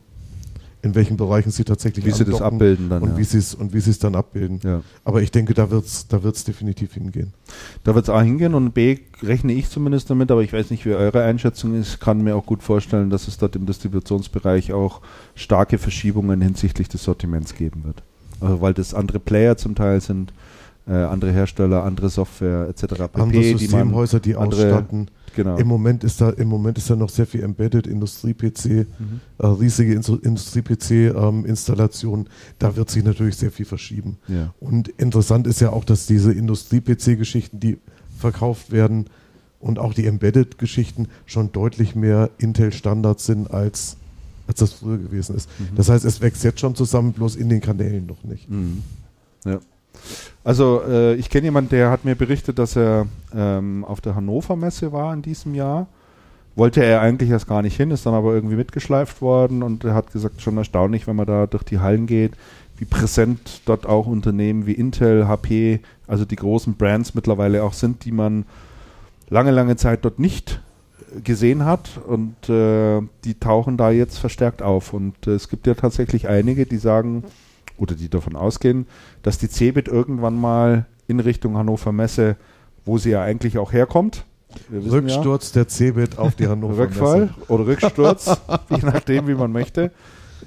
in 0.86 0.94
welchen 0.94 1.18
Bereichen 1.18 1.50
sie 1.50 1.64
tatsächlich 1.64 2.06
Wie 2.06 2.12
sie 2.12 2.26
das 2.26 2.44
abbilden 2.44 2.90
dann. 2.90 3.02
und 3.02 3.10
ja. 3.14 3.18
wie 3.18 3.24
sie 3.24 3.40
es 3.40 3.56
und 3.56 3.74
wie 3.74 3.80
sie 3.80 3.90
es 3.90 3.98
dann 3.98 4.14
abbilden. 4.14 4.60
Ja. 4.64 4.82
Aber 5.04 5.20
ich 5.24 5.32
denke, 5.32 5.56
da 5.56 5.72
wird's 5.72 6.08
da 6.08 6.22
wird's 6.22 6.44
definitiv 6.44 6.94
hingehen. 6.94 7.34
Da 7.84 7.96
wird 7.96 8.06
es 8.06 8.10
A 8.12 8.22
hingehen 8.22 8.54
und 8.54 8.76
B 8.76 9.00
rechne 9.24 9.52
ich 9.54 9.68
zumindest 9.68 10.12
damit, 10.12 10.30
aber 10.30 10.44
ich 10.44 10.54
weiß 10.54 10.70
nicht, 10.70 10.86
wie 10.86 10.94
eure 10.94 11.24
Einschätzung 11.24 11.74
ist. 11.74 12.00
Kann 12.00 12.22
mir 12.24 12.36
auch 12.36 12.46
gut 12.46 12.62
vorstellen, 12.62 13.10
dass 13.10 13.28
es 13.28 13.40
dort 13.40 13.56
im 13.56 13.66
Distributionsbereich 13.66 14.74
auch 14.74 15.02
starke 15.34 15.80
Verschiebungen 15.80 16.40
hinsichtlich 16.42 16.88
des 16.88 17.04
Sortiments 17.04 17.56
geben 17.56 17.84
wird. 17.84 18.04
Also 18.40 18.62
weil 18.62 18.76
das 18.76 18.94
andere 18.94 19.18
Player 19.20 19.58
zum 19.58 19.74
Teil 19.74 20.02
sind, 20.02 20.34
äh, 20.88 20.92
andere 20.94 21.32
Hersteller, 21.32 21.84
andere 21.84 22.10
Software 22.10 22.68
etc. 22.70 22.86
pp, 22.86 23.22
Andere 23.22 23.42
die 23.42 23.58
Systemhäuser, 23.58 24.20
die 24.20 24.36
andere- 24.36 24.66
ausstatten. 24.68 25.08
Genau. 25.36 25.58
Im 25.58 25.68
Moment 25.68 26.04
ist 26.04 26.20
da 26.22 26.30
im 26.32 26.48
Moment 26.48 26.78
ist 26.80 26.90
da 26.90 26.96
noch 26.96 27.10
sehr 27.10 27.28
viel 27.28 27.44
Embedded 27.44 27.86
Industrie-PC, 27.88 28.88
Mhm. 29.00 29.20
äh, 29.38 29.46
riesige 29.48 29.94
Industrie-PC-Installationen. 29.94 32.28
da 32.60 32.76
wird 32.76 32.90
sich 32.90 33.04
natürlich 33.04 33.38
sehr 33.38 33.52
viel 33.52 33.66
verschieben. 33.66 34.18
ja. 34.28 34.54
Und 34.60 34.88
interessant 34.90 35.48
ist 35.48 35.62
ja 35.62 35.72
auch, 35.72 35.84
dass 35.84 36.06
diese 36.08 36.32
Industrie-PC-Geschichten, 36.34 37.60
die 37.60 37.78
verkauft 38.18 38.72
werden 38.72 39.06
und 39.60 39.78
auch 39.80 39.94
die 39.94 40.06
Embedded-Geschichten 40.08 41.08
schon 41.26 41.52
deutlich 41.52 41.96
mehr 41.96 42.30
Intel-Standards 42.38 43.26
sind, 43.26 43.52
als, 43.52 43.98
als 44.48 44.60
das 44.60 44.74
früher 44.74 44.98
gewesen 44.98 45.36
ist. 45.36 45.50
Mhm. 45.60 45.76
Das 45.76 45.90
heißt, 45.90 46.06
es 46.06 46.22
wächst 46.22 46.44
jetzt 46.44 46.60
schon 46.60 46.76
zusammen, 46.76 47.14
bloß 47.14 47.36
in 47.36 47.50
den 47.50 47.62
Kanälen 47.62 48.06
noch 48.06 48.24
nicht. 48.24 48.50
Mhm. 48.50 48.84
Ja. 49.44 49.60
Also 50.44 50.82
äh, 50.88 51.16
ich 51.16 51.30
kenne 51.30 51.46
jemanden, 51.46 51.70
der 51.70 51.90
hat 51.90 52.06
mir 52.06 52.16
berichtet, 52.16 52.60
dass 52.60 52.76
er 52.76 53.08
ähm, 53.36 53.84
auf 53.86 54.02
der 54.02 54.16
Hannover 54.16 54.56
Messe 54.56 54.92
war 54.92 55.14
in 55.14 55.22
diesem 55.22 55.56
Jahr. 55.56 55.88
Wollte 56.56 56.84
er 56.84 57.02
eigentlich 57.02 57.30
erst 57.30 57.48
gar 57.48 57.62
nicht 57.62 57.76
hin, 57.76 57.92
ist 57.92 58.06
dann 58.06 58.14
aber 58.14 58.34
irgendwie 58.34 58.56
mitgeschleift 58.56 59.22
worden 59.22 59.62
und 59.62 59.84
er 59.84 59.94
hat 59.94 60.14
gesagt, 60.14 60.42
schon 60.42 60.58
erstaunlich, 60.58 61.06
wenn 61.06 61.16
man 61.16 61.26
da 61.26 61.48
durch 61.48 61.64
die 61.64 61.80
Hallen 61.80 62.08
geht, 62.08 62.32
wie 62.78 62.86
präsent 62.86 63.62
dort 63.66 63.86
auch 63.86 64.08
Unternehmen 64.08 64.66
wie 64.66 64.74
Intel, 64.74 65.28
HP, 65.28 65.82
also 66.08 66.24
die 66.24 66.36
großen 66.36 66.76
Brands 66.76 67.14
mittlerweile 67.14 67.64
auch 67.64 67.74
sind, 67.74 68.06
die 68.06 68.12
man 68.12 68.46
lange, 69.30 69.52
lange 69.52 69.76
Zeit 69.76 70.06
dort 70.06 70.20
nicht 70.20 70.62
gesehen 71.24 71.66
hat 71.66 71.90
und 72.06 72.50
äh, 72.50 73.02
die 73.24 73.40
tauchen 73.40 73.78
da 73.78 73.92
jetzt 73.92 74.18
verstärkt 74.18 74.62
auf. 74.62 74.94
Und 74.94 75.28
äh, 75.28 75.32
es 75.32 75.50
gibt 75.50 75.68
ja 75.68 75.74
tatsächlich 75.74 76.28
einige, 76.28 76.66
die 76.66 76.78
sagen 76.78 77.24
oder 77.78 77.96
die 77.96 78.10
davon 78.10 78.36
ausgehen, 78.36 78.88
dass 79.22 79.38
die 79.38 79.50
Cebit 79.50 79.88
irgendwann 79.88 80.40
mal 80.40 80.86
in 81.08 81.20
Richtung 81.20 81.58
Hannover 81.58 81.92
Messe, 81.92 82.36
wo 82.86 82.98
sie 82.98 83.12
ja 83.12 83.22
eigentlich 83.22 83.58
auch 83.58 83.74
herkommt, 83.74 84.26
Rücksturz 84.72 85.52
der 85.52 85.68
Cebit 85.68 86.18
auf 86.18 86.36
die 86.36 86.44
ja, 86.44 86.50
Hannover 86.50 86.84
Rückfall 86.84 87.22
Messe. 87.22 87.34
oder 87.50 87.68
Rücksturz, 87.68 88.38
je 88.70 88.78
nachdem, 88.84 89.28
wie 89.28 89.36
man 89.36 89.52
möchte, 89.52 89.92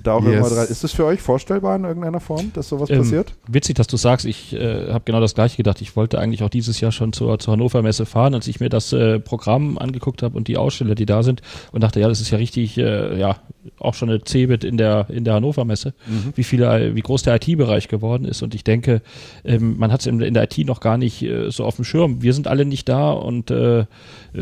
da 0.03 0.13
auch 0.15 0.23
Yes. 0.25 0.33
irgendwann 0.35 0.59
rein. 0.59 0.69
Ist 0.69 0.85
das 0.85 0.93
für 0.93 1.05
euch 1.05 1.21
vorstellbar 1.21 1.77
in 1.77 1.85
irgendeiner 1.85 2.21
Form, 2.21 2.51
dass 2.55 2.69
sowas 2.69 2.91
Ähm, 2.91 2.99
passiert? 2.99 3.35
Witzig, 3.47 3.77
dass 3.77 3.87
du 3.87 3.97
sagst, 3.97 4.27
ich 4.27 4.55
äh, 4.55 4.93
habe 4.93 5.03
genau 5.05 5.21
das 5.21 5.35
gleiche 5.35 5.57
gedacht. 5.57 5.81
Ich 5.81 5.97
wollte 5.97 6.19
eigentlich 6.19 6.43
auch 6.43 6.49
dieses 6.51 6.81
Jahr 6.81 6.93
schon 6.93 7.13
zur, 7.13 7.39
zur 7.39 7.53
Hannover 7.53 7.83
Messe 7.83 8.07
fahren, 8.07 8.35
als 8.35 8.47
ich 8.49 8.61
mir 8.61 8.69
das 8.69 8.93
äh, 8.93 9.19
Programm 9.21 9.79
angeguckt 9.79 10.23
habe 10.23 10.37
und 10.37 10.49
die 10.49 10.57
Aussteller, 10.57 10.95
die 10.95 11.07
da 11.07 11.23
sind 11.23 11.43
und 11.73 11.83
dachte, 11.83 12.01
ja, 12.01 12.09
das 12.09 12.21
ist 12.21 12.31
ja 12.31 12.39
richtig, 12.39 12.79
äh, 12.79 13.19
ja, 13.19 13.37
auch 13.79 13.95
schon 13.95 14.09
eine 14.09 14.21
Cebit 14.25 14.65
in 14.65 14.77
der 14.79 15.07
in 15.11 15.25
der 15.25 15.35
Hannover 15.35 15.65
Messe, 15.65 15.93
wie 16.35 16.45
viele, 16.45 16.95
wie 16.95 17.01
groß 17.03 17.23
der 17.23 17.35
IT-Bereich 17.37 17.89
geworden 17.89 18.25
ist. 18.25 18.43
Und 18.43 18.55
ich 18.55 18.65
denke, 18.65 19.03
ähm, 19.45 19.77
man 19.79 19.93
hat 19.93 20.01
es 20.01 20.07
in, 20.07 20.21
in 20.21 20.33
der 20.35 20.45
IT 20.45 20.59
noch 20.67 20.81
gar 20.81 20.97
nicht 20.97 21.23
äh, 21.23 21.51
so 21.51 21.65
auf 21.65 21.77
dem 21.77 21.85
Schirm. 21.85 22.23
Wir 22.23 22.33
sind 22.33 22.47
alle 22.49 22.65
nicht 22.65 22.89
da 22.89 23.11
und 23.11 23.51
äh, 23.51 23.81
äh, 23.81 23.85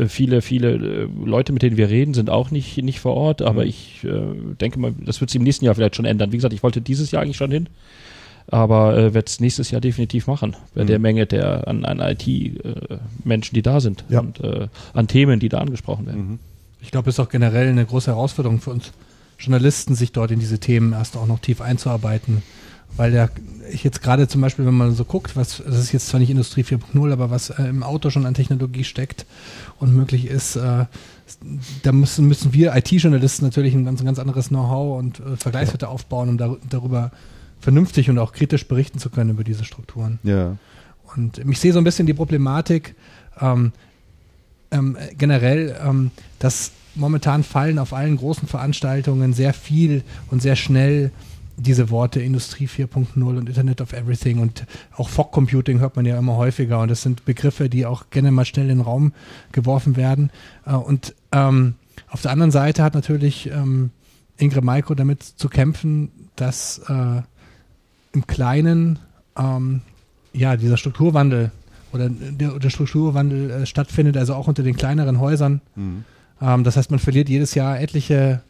viele, 0.07 0.41
viele 0.41 0.71
äh, 0.73 1.07
Leute, 1.25 1.53
mit 1.53 1.61
denen 1.61 1.77
wir 1.77 1.89
reden, 1.89 2.13
sind 2.13 2.29
auch 2.29 2.51
nicht, 2.51 2.77
nicht 2.83 2.99
vor 2.99 3.15
Ort. 3.15 3.41
Aber 3.41 3.65
ich 3.65 4.03
äh, 4.03 4.09
denke 4.59 4.79
mal, 4.79 4.93
das 4.99 5.19
wird 5.21 5.29
sich 5.29 5.37
im 5.37 5.43
nächsten 5.43 5.65
Jahr 5.65 5.75
vielleicht 5.75 5.95
schon 5.95 6.05
ändern. 6.05 6.31
Wie 6.31 6.37
gesagt, 6.37 6.53
ich 6.53 6.63
wollte 6.63 6.81
dieses 6.81 7.11
Jahr 7.11 7.21
eigentlich 7.23 7.37
schon 7.37 7.51
hin. 7.51 7.67
Aber 8.49 8.97
äh, 8.97 9.13
werde 9.13 9.25
es 9.27 9.39
nächstes 9.41 9.71
Jahr 9.71 9.81
definitiv 9.81 10.27
machen, 10.27 10.55
bei 10.73 10.83
Mhm. 10.83 10.87
der 10.87 10.99
Menge 10.99 11.25
der 11.25 11.67
an, 11.67 11.83
an 11.83 11.99
IT-Menschen, 11.99 13.53
die 13.55 13.61
da 13.61 13.79
sind 13.81 14.05
Ja. 14.09 14.19
und 14.21 14.39
äh, 14.41 14.67
an 14.93 15.07
Themen, 15.07 15.39
die 15.39 15.49
da 15.49 15.57
angesprochen 15.59 16.05
werden. 16.05 16.27
Mhm. 16.31 16.39
Ich 16.81 16.91
glaube, 16.91 17.09
es 17.09 17.15
ist 17.15 17.19
auch 17.19 17.29
generell 17.29 17.67
eine 17.67 17.85
große 17.85 18.11
Herausforderung 18.11 18.61
für 18.61 18.69
uns 18.71 18.91
Journalisten, 19.39 19.95
sich 19.95 20.11
dort 20.13 20.31
in 20.31 20.39
diese 20.39 20.59
Themen 20.59 20.93
erst 20.93 21.17
auch 21.17 21.27
noch 21.27 21.39
tief 21.39 21.59
einzuarbeiten. 21.61 22.41
Weil 22.95 23.13
ja, 23.13 23.29
ich 23.71 23.83
jetzt 23.83 24.01
gerade 24.01 24.27
zum 24.27 24.41
Beispiel, 24.41 24.65
wenn 24.65 24.73
man 24.73 24.95
so 24.95 25.05
guckt, 25.05 25.35
was, 25.35 25.61
das 25.63 25.77
ist 25.77 25.91
jetzt 25.91 26.07
zwar 26.07 26.19
nicht 26.19 26.29
Industrie 26.29 26.63
4.0, 26.63 27.11
aber 27.11 27.29
was 27.29 27.49
äh, 27.51 27.63
im 27.63 27.83
Auto 27.83 28.09
schon 28.09 28.25
an 28.25 28.33
Technologie 28.33 28.83
steckt 28.83 29.25
und 29.79 29.95
möglich 29.95 30.25
ist, 30.25 30.55
äh, 30.55 30.85
da 31.83 31.91
müssen, 31.91 32.27
müssen 32.27 32.53
wir 32.53 32.75
IT-Journalisten 32.75 33.45
natürlich 33.45 33.73
ein 33.75 33.85
ganz, 33.85 34.03
ganz 34.03 34.17
anderes 34.19 34.47
Know-how 34.47 34.97
und 34.97 35.19
äh, 35.19 35.35
Vergleichswerte 35.35 35.89
aufbauen, 35.89 36.29
um 36.29 36.37
dar 36.37 36.57
darüber 36.69 37.11
vernünftig 37.59 38.09
und 38.09 38.19
auch 38.19 38.33
kritisch 38.33 38.67
berichten 38.67 38.99
zu 38.99 39.09
können 39.09 39.31
über 39.31 39.43
diese 39.43 39.65
Strukturen. 39.65 40.19
Ja. 40.23 40.57
Und 41.15 41.39
ich 41.39 41.59
sehe 41.59 41.73
so 41.73 41.79
ein 41.79 41.83
bisschen 41.83 42.05
die 42.05 42.13
Problematik 42.13 42.95
ähm, 43.39 43.71
ähm, 44.71 44.97
generell, 45.17 45.75
ähm, 45.83 46.11
dass 46.39 46.71
momentan 46.95 47.43
fallen 47.43 47.79
auf 47.79 47.93
allen 47.93 48.17
großen 48.17 48.47
Veranstaltungen 48.47 49.33
sehr 49.33 49.53
viel 49.53 50.03
und 50.29 50.41
sehr 50.41 50.55
schnell 50.55 51.11
diese 51.57 51.89
Worte 51.89 52.21
Industrie 52.21 52.67
4.0 52.67 53.21
und 53.21 53.49
Internet 53.49 53.81
of 53.81 53.91
Everything 53.91 54.39
und 54.39 54.65
auch 54.95 55.09
Fog 55.09 55.31
Computing 55.31 55.79
hört 55.79 55.95
man 55.95 56.05
ja 56.05 56.17
immer 56.17 56.35
häufiger 56.35 56.79
und 56.79 56.89
das 56.89 57.01
sind 57.01 57.25
Begriffe, 57.25 57.67
die 57.67 57.85
auch 57.85 58.09
gerne 58.11 58.31
mal 58.31 58.45
schnell 58.45 58.69
in 58.69 58.77
den 58.77 58.81
Raum 58.81 59.11
geworfen 59.51 59.95
werden. 59.95 60.29
Äh, 60.65 60.75
und 60.75 61.15
ähm, 61.31 61.75
auf 62.09 62.21
der 62.21 62.31
anderen 62.31 62.51
Seite 62.51 62.83
hat 62.83 62.93
natürlich 62.93 63.49
ähm, 63.49 63.89
Ingrid 64.37 64.63
Maiko 64.63 64.93
damit 64.93 65.23
zu 65.23 65.49
kämpfen, 65.49 66.11
dass 66.35 66.79
äh, 66.87 67.21
im 68.13 68.27
Kleinen 68.27 68.99
ähm, 69.37 69.81
ja 70.33 70.55
dieser 70.57 70.77
Strukturwandel 70.77 71.51
oder 71.91 72.09
der, 72.09 72.59
der 72.59 72.69
Strukturwandel 72.69 73.49
äh, 73.49 73.65
stattfindet, 73.65 74.15
also 74.15 74.35
auch 74.35 74.47
unter 74.47 74.61
den 74.61 74.77
kleineren 74.77 75.19
Häusern. 75.19 75.61
Mhm. 75.75 76.03
Ähm, 76.39 76.63
das 76.63 76.77
heißt, 76.77 76.91
man 76.91 76.99
verliert 76.99 77.29
jedes 77.29 77.55
Jahr 77.55 77.79
etliche 77.79 78.43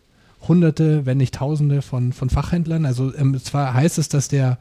Hunderte, 0.48 1.06
wenn 1.06 1.18
nicht 1.18 1.34
Tausende 1.36 1.82
von, 1.82 2.14
von 2.14 2.30
Fachhändlern. 2.30 2.86
Also 2.86 3.14
ähm, 3.16 3.38
zwar 3.44 3.74
heißt 3.74 3.98
es, 3.98 4.10
dass 4.10 4.28
der 4.28 4.58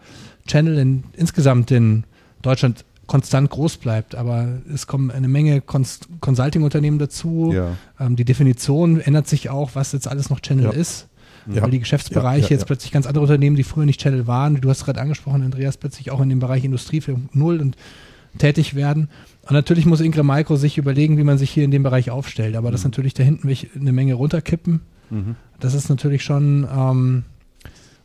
Channel 0.47 0.79
in, 0.79 1.05
insgesamt 1.16 1.70
in 1.70 2.05
Deutschland 2.43 2.85
konstant 3.07 3.51
groß 3.51 3.77
bleibt, 3.77 4.14
aber 4.16 4.49
es 4.72 4.87
kommen 4.89 5.11
eine 5.12 5.29
Menge 5.29 5.61
Cons 5.61 6.01
Consulting-Unternehmen 6.20 6.99
dazu. 6.99 7.53
Ja. 7.55 7.77
Ähm, 8.01 8.16
die 8.16 8.24
Definition 8.24 9.01
ändert 9.01 9.29
sich 9.29 9.49
auch, 9.51 9.70
was 9.74 9.93
jetzt 9.93 10.09
alles 10.09 10.29
noch 10.31 10.41
Channel 10.41 10.64
Ja. 10.66 10.70
ist. 10.70 11.07
Ja. 11.49 11.62
Weil 11.62 11.70
die 11.70 11.79
Geschäftsbereiche 11.79 12.51
jetzt 12.53 12.66
plötzlich 12.66 12.91
ganz 12.91 13.07
andere 13.07 13.22
Unternehmen, 13.22 13.55
die 13.55 13.62
früher 13.62 13.87
nicht 13.87 14.01
Channel 14.01 14.27
waren, 14.27 14.61
du 14.61 14.68
hast 14.68 14.85
gerade 14.85 15.01
angesprochen, 15.01 15.43
Andreas, 15.43 15.77
plötzlich 15.77 16.11
auch 16.11 16.20
in 16.20 16.29
dem 16.29 16.41
Bereich 16.41 16.64
Industrie 16.64 16.99
4.0 17.01 17.61
und 17.61 17.77
tätig 18.39 18.74
werden. 18.74 19.09
Und 19.43 19.53
natürlich 19.53 19.87
muss 19.87 20.01
Ingrid 20.01 20.24
Maiko 20.24 20.57
sich 20.57 20.77
überlegen, 20.77 21.16
wie 21.18 21.22
man 21.22 21.39
sich 21.39 21.51
hier 21.51 21.62
in 21.64 21.70
dem 21.70 21.85
Bereich 21.85 22.11
aufstellt. 22.11 22.57
Aber 22.57 22.72
dass 22.72 22.83
natürlich 22.83 23.14
da 23.14 23.22
hinten 23.22 23.47
welche- 23.47 23.68
eine 23.79 23.93
Menge 23.93 24.14
runterkippen, 24.14 24.81
Mhm. 25.09 25.37
Das 25.61 25.75
ist 25.75 25.89
natürlich 25.89 26.23
schon, 26.25 26.67
ähm, 26.71 27.25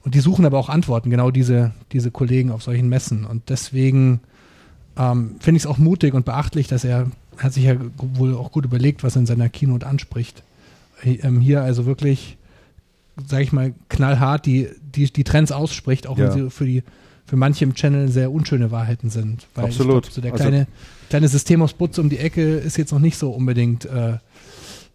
und 0.03 0.15
die 0.15 0.19
suchen 0.19 0.45
aber 0.45 0.57
auch 0.57 0.69
Antworten, 0.69 1.09
genau 1.09 1.31
diese, 1.31 1.71
diese 1.91 2.09
Kollegen 2.11 2.51
auf 2.51 2.63
solchen 2.63 2.89
Messen. 2.89 3.25
Und 3.25 3.49
deswegen 3.49 4.19
ähm, 4.97 5.35
finde 5.39 5.57
ich 5.57 5.63
es 5.63 5.67
auch 5.67 5.77
mutig 5.77 6.13
und 6.13 6.25
beachtlich, 6.25 6.67
dass 6.67 6.83
er, 6.83 7.07
hat 7.37 7.53
sich 7.53 7.63
ja 7.65 7.75
wohl 7.97 8.35
auch 8.35 8.51
gut 8.51 8.65
überlegt, 8.65 9.03
was 9.03 9.15
er 9.15 9.21
in 9.21 9.25
seiner 9.25 9.49
Keynote 9.49 9.85
anspricht. 9.85 10.43
Ähm, 11.03 11.39
hier 11.39 11.61
also 11.61 11.85
wirklich, 11.85 12.37
sage 13.27 13.43
ich 13.43 13.51
mal, 13.51 13.73
knallhart 13.89 14.45
die, 14.45 14.69
die, 14.95 15.11
die 15.11 15.23
Trends 15.23 15.51
ausspricht, 15.51 16.07
auch 16.07 16.17
Ja. 16.17 16.25
wenn 16.35 16.45
sie 16.45 16.49
für 16.49 16.65
die 16.65 16.83
für 17.27 17.37
manche 17.37 17.63
im 17.63 17.75
Channel 17.75 18.09
sehr 18.09 18.29
unschöne 18.29 18.71
Wahrheiten 18.71 19.09
sind. 19.09 19.47
Weil 19.55 19.65
Absolut. 19.65 20.03
Glaub, 20.03 20.13
so 20.13 20.19
der 20.21 20.33
Also- 20.33 20.43
kleine, 20.43 20.67
kleine 21.09 21.27
System 21.29 21.61
aus 21.61 21.71
Butz 21.71 21.97
um 21.97 22.09
die 22.09 22.17
Ecke 22.17 22.55
ist 22.57 22.77
jetzt 22.77 22.91
noch 22.91 22.99
nicht 22.99 23.17
so 23.17 23.29
unbedingt 23.31 23.85
äh, 23.85 24.17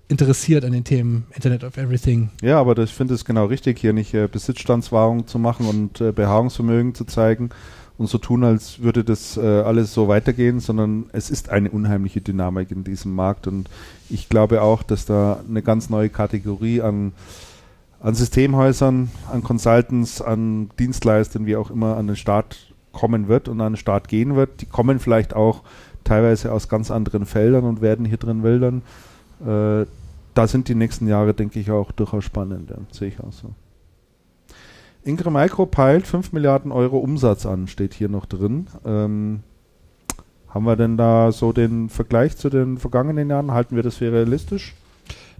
interessiert 0.09 0.65
an 0.65 0.73
den 0.73 0.85
Themen 0.85 1.27
Internet 1.35 1.65
of 1.65 1.77
Everything. 1.77 2.31
Ja, 2.43 2.61
aber 2.61 2.79
ich 2.79 2.93
finde 2.93 3.15
es 3.15 3.25
genau 3.25 3.47
richtig, 3.47 3.79
hier 3.79 3.93
nicht 3.93 4.15
äh, 4.15 4.29
Besitzstandswahrung 4.29 5.27
zu 5.27 5.39
machen 5.39 5.67
und 5.67 6.01
äh, 6.01 6.13
Beharrungsvermögen 6.13 6.95
zu 6.95 7.05
zeigen 7.05 7.51
und 7.99 8.09
so 8.09 8.19
tun, 8.19 8.45
als 8.45 8.83
würde 8.83 9.05
das 9.05 9.37
äh, 9.37 9.41
alles 9.41 9.93
so 9.93 10.07
weitergehen, 10.07 10.61
sondern 10.61 11.07
es 11.13 11.31
ist 11.31 11.49
eine 11.49 11.71
unheimliche 11.71 12.21
Dynamik 12.21 12.71
in 12.71 12.85
diesem 12.85 13.15
Markt 13.15 13.47
und 13.47 13.69
ich 14.09 14.29
glaube 14.29 14.63
auch, 14.63 14.83
dass 14.83 15.07
da 15.07 15.41
eine 15.49 15.63
ganz 15.63 15.91
neue 15.91 16.09
Kategorie 16.09 16.83
an, 16.83 17.13
an 18.01 18.15
Systemhäusern, 18.15 19.11
an 19.33 19.43
Consultants, 19.43 20.21
an 20.21 20.71
Dienstleistern, 20.79 21.47
wie 21.47 21.57
auch 21.57 21.71
immer, 21.71 21.97
an 21.97 22.07
den 22.07 22.17
Start 22.17 22.75
kommen 22.93 23.29
wird 23.29 23.49
und 23.49 23.61
an 23.61 23.73
den 23.73 23.79
Start 23.79 24.09
gehen 24.09 24.37
wird. 24.37 24.61
Die 24.61 24.67
kommen 24.67 25.01
vielleicht 25.01 25.35
auch 25.35 25.63
teilweise 26.05 26.53
aus 26.53 26.69
ganz 26.69 26.91
anderen 26.91 27.27
Feldern 27.27 27.65
und 27.65 27.81
werden 27.81 28.05
hier 28.05 28.19
drin 28.19 28.43
wildern. 28.43 28.83
Äh, 29.41 29.87
da 30.35 30.47
sind 30.47 30.69
die 30.69 30.75
nächsten 30.75 31.07
Jahre, 31.07 31.35
denke 31.35 31.59
ich, 31.59 31.71
auch 31.71 31.93
durchaus 31.93 32.25
spannend. 32.25 32.71
Ja. 32.71 32.77
Sehe 32.91 33.09
ich 33.09 33.21
auch 33.21 33.33
so. 33.33 33.51
Ingrid 35.03 35.33
Micro 35.33 35.67
peilt 35.67 36.07
5 36.07 36.33
Milliarden 36.33 36.73
Euro 36.73 36.99
Umsatz 36.99 37.47
an, 37.47 37.69
steht 37.69 37.95
hier 37.95 38.09
noch 38.09 38.27
drin. 38.27 38.67
Ähm, 38.85 39.41
haben 40.49 40.65
wir 40.65 40.77
denn 40.77 40.97
da 40.97 41.33
so 41.33 41.53
den 41.53 41.89
Vergleich 41.89 42.37
zu 42.37 42.51
den 42.51 42.79
vergangenen 42.79 43.31
Jahren? 43.31 43.53
Halten 43.53 43.77
wir 43.77 43.83
das 43.83 43.97
für 43.97 44.11
realistisch? 44.11 44.75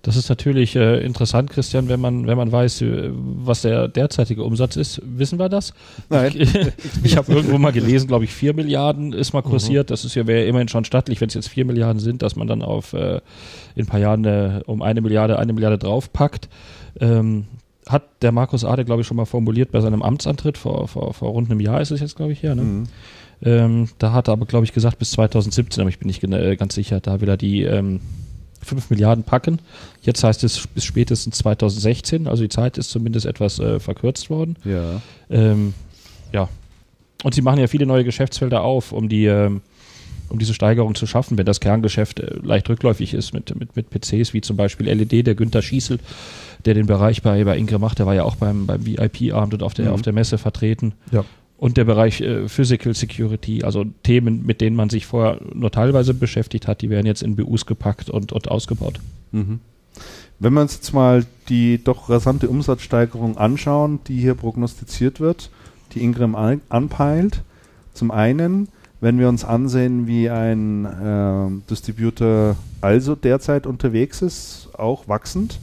Das 0.07 0.15
ist 0.15 0.29
natürlich 0.29 0.77
äh, 0.77 1.05
interessant, 1.05 1.51
Christian, 1.51 1.89
wenn 1.89 1.99
man, 1.99 2.29
wenn 2.29 2.37
man 2.37 2.53
weiß, 2.53 2.83
äh, 2.83 3.11
was 3.13 3.63
der 3.63 3.89
derzeitige 3.89 4.45
Umsatz 4.45 4.77
ist. 4.77 5.03
Wissen 5.05 5.41
wir 5.41 5.49
das? 5.49 5.75
Nein. 6.09 6.31
Ich, 6.33 6.55
ich 7.03 7.17
habe 7.17 7.33
irgendwo 7.33 7.59
mal 7.59 7.73
gelesen, 7.73 8.07
glaube 8.07 8.25
ich, 8.25 8.31
4 8.31 8.55
Milliarden 8.55 9.13
ist 9.13 9.33
mal 9.33 9.43
kursiert. 9.43 9.91
Das 9.91 10.05
ist 10.05 10.15
ja 10.15 10.29
wäre 10.29 10.45
immerhin 10.45 10.69
schon 10.69 10.85
stattlich, 10.85 11.21
wenn 11.21 11.27
es 11.27 11.35
jetzt 11.35 11.49
4 11.49 11.65
Milliarden 11.65 11.99
sind, 11.99 12.23
dass 12.23 12.37
man 12.37 12.47
dann 12.47 12.63
auf 12.63 12.93
äh, 12.93 13.17
in 13.75 13.83
ein 13.83 13.87
paar 13.87 13.99
Jahren 13.99 14.25
äh, 14.25 14.61
um 14.67 14.81
eine 14.81 15.01
Milliarde, 15.01 15.41
eine 15.41 15.53
Milliarde 15.53 15.77
draufpackt. 15.77 16.49
Ähm, 17.01 17.47
hat 17.89 18.05
der 18.23 18.31
Markus 18.31 18.65
Ade, 18.65 18.85
glaube 18.85 19.01
ich, 19.01 19.09
schon 19.09 19.17
mal 19.17 19.25
formuliert 19.25 19.73
bei 19.73 19.81
seinem 19.81 20.03
Amtsantritt 20.03 20.57
vor, 20.57 20.87
vor, 20.87 21.15
vor 21.15 21.31
rund 21.31 21.51
einem 21.51 21.59
Jahr 21.59 21.81
ist 21.81 21.91
es 21.91 21.99
jetzt, 21.99 22.15
glaube 22.15 22.31
ich, 22.31 22.45
her. 22.45 22.55
Ne? 22.55 22.63
Mhm. 22.63 22.85
Ähm, 23.43 23.89
da 23.99 24.13
hat 24.13 24.29
er 24.29 24.35
aber, 24.35 24.47
glaube 24.47 24.67
ich, 24.67 24.73
gesagt 24.73 25.01
bis 25.01 25.11
2017, 25.11 25.81
aber 25.81 25.91
ich 25.91 25.99
bin 25.99 26.07
nicht 26.07 26.23
äh, 26.23 26.55
ganz 26.55 26.77
sicher. 26.77 27.01
Da 27.01 27.21
will 27.21 27.29
er 27.29 27.37
die 27.37 27.65
ähm, 27.65 27.99
5 28.67 28.91
Milliarden 28.91 29.25
packen. 29.25 29.61
Jetzt 30.03 30.23
heißt 30.23 30.45
es 30.45 30.67
bis 30.67 30.85
spätestens 30.85 31.39
2016, 31.39 32.27
also 32.27 32.43
die 32.43 32.49
Zeit 32.49 32.79
ist 32.79 32.91
zumindest 32.91 33.27
etwas 33.27 33.59
äh, 33.59 33.81
verkürzt 33.81 34.29
worden. 34.31 34.57
Ja. 34.65 35.01
Ähm, 35.31 35.75
ja. 36.33 36.49
Und 37.23 37.35
sie 37.35 37.43
machen 37.43 37.61
ja 37.61 37.67
viele 37.67 37.87
neue 37.87 38.05
Geschäftsfelder 38.05 38.63
auf, 38.63 38.93
um 38.93 39.09
die 39.09 39.25
ähm, 39.27 39.63
um 40.29 40.41
diese 40.41 40.55
Steigerung 40.55 40.97
zu 40.97 41.07
schaffen, 41.07 41.39
wenn 41.39 41.47
das 41.47 41.61
Kerngeschäft 41.61 42.19
äh, 42.19 42.35
leicht 42.43 42.69
rückläufig 42.69 43.15
ist 43.15 43.33
mit, 43.33 43.55
mit, 43.59 43.77
mit 43.77 43.91
PCs, 43.91 44.35
wie 44.35 44.41
zum 44.41 44.57
Beispiel 44.57 44.89
LED, 44.89 45.25
der 45.27 45.37
Günther 45.37 45.63
Schießel, 45.63 46.01
der 46.65 46.75
den 46.75 46.87
Bereich 46.87 47.23
bei, 47.23 47.45
bei 47.45 47.57
Ingrid 47.57 47.79
macht, 47.81 48.01
der 48.01 48.07
war 48.07 48.15
ja 48.15 48.25
auch 48.25 48.35
beim, 48.37 48.67
beim 48.67 48.85
VIP-Abend 48.85 49.55
und 49.55 49.63
auf 49.63 49.75
der, 49.75 49.87
Mhm. 49.87 49.93
auf 49.93 50.03
der 50.03 50.13
Messe 50.13 50.37
vertreten. 50.37 50.95
Ja. 51.13 51.25
Und 51.59 51.77
der 51.79 51.85
Bereich 51.85 52.21
äh, 52.21 52.49
Physical 52.49 52.95
Security, 52.95 53.65
also 53.65 53.85
Themen, 54.03 54.45
mit 54.45 54.61
denen 54.61 54.77
man 54.77 54.91
sich 54.91 55.07
vorher 55.07 55.41
nur 55.55 55.71
teilweise 55.71 56.13
beschäftigt 56.13 56.69
hat, 56.69 56.83
die 56.83 56.91
werden 56.91 57.07
jetzt 57.07 57.23
in 57.23 57.37
BUs 57.37 57.65
gepackt 57.65 58.11
und, 58.11 58.33
und 58.33 58.51
ausgebaut. 58.51 59.01
Mhm. 59.33 59.61
Wenn 60.39 60.53
wir 60.53 60.61
uns 60.61 60.75
jetzt 60.75 60.93
mal 60.93 61.25
die 61.49 61.83
doch 61.83 62.11
rasante 62.11 62.49
Umsatzsteigerung 62.49 63.39
anschauen, 63.39 64.01
die 64.07 64.21
hier 64.21 64.35
prognostiziert 64.35 65.19
wird, 65.19 65.51
die 65.95 66.03
Ingram 66.03 66.35
an, 66.35 66.61
anpeilt, 66.69 67.43
zum 67.95 68.11
einen, 68.11 68.69
wenn 69.01 69.19
wir 69.19 69.29
uns 69.29 69.45
ansehen, 69.45 70.07
wie 70.07 70.29
ein 70.29 70.87
ähm, 71.03 71.63
Distributor 71.71 72.57
also 72.83 73.15
derzeit 73.15 73.67
unterwegs 73.67 74.21
ist, 74.21 74.69
auch 74.75 75.09
wachsend, 75.09 75.59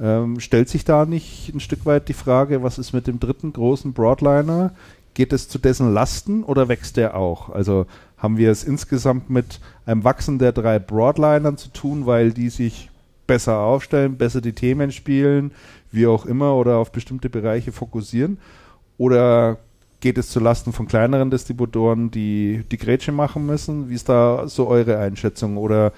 ähm, 0.00 0.40
stellt 0.40 0.70
sich 0.70 0.84
da 0.84 1.04
nicht 1.04 1.54
ein 1.54 1.60
Stück 1.60 1.84
weit 1.84 2.08
die 2.08 2.14
Frage, 2.14 2.62
was 2.62 2.78
ist 2.78 2.92
mit 2.92 3.06
dem 3.06 3.20
dritten 3.20 3.52
großen 3.52 3.92
Broadliner? 3.92 4.72
Geht 5.14 5.32
es 5.32 5.48
zu 5.48 5.58
dessen 5.58 5.92
Lasten 5.92 6.42
oder 6.42 6.68
wächst 6.68 6.96
der 6.96 7.16
auch? 7.16 7.50
Also 7.50 7.86
haben 8.16 8.38
wir 8.38 8.50
es 8.50 8.64
insgesamt 8.64 9.30
mit 9.30 9.60
einem 9.84 10.04
Wachsen 10.04 10.38
der 10.38 10.52
drei 10.52 10.78
Broadlinern 10.78 11.56
zu 11.56 11.68
tun, 11.70 12.06
weil 12.06 12.32
die 12.32 12.48
sich 12.48 12.88
besser 13.26 13.58
aufstellen, 13.58 14.16
besser 14.16 14.40
die 14.40 14.52
Themen 14.52 14.92
spielen, 14.92 15.52
wie 15.90 16.06
auch 16.06 16.24
immer, 16.26 16.54
oder 16.54 16.76
auf 16.76 16.92
bestimmte 16.92 17.28
Bereiche 17.28 17.72
fokussieren? 17.72 18.38
Oder 18.98 19.58
geht 20.00 20.18
es 20.18 20.30
zulasten 20.30 20.72
von 20.72 20.86
kleineren 20.86 21.30
Distributoren, 21.30 22.10
die 22.10 22.64
die 22.70 22.78
Grätsche 22.78 23.12
machen 23.12 23.46
müssen? 23.46 23.88
Wie 23.88 23.94
ist 23.94 24.08
da 24.08 24.48
so 24.48 24.66
eure 24.66 24.98
Einschätzung? 24.98 25.56
Oder, 25.56 25.92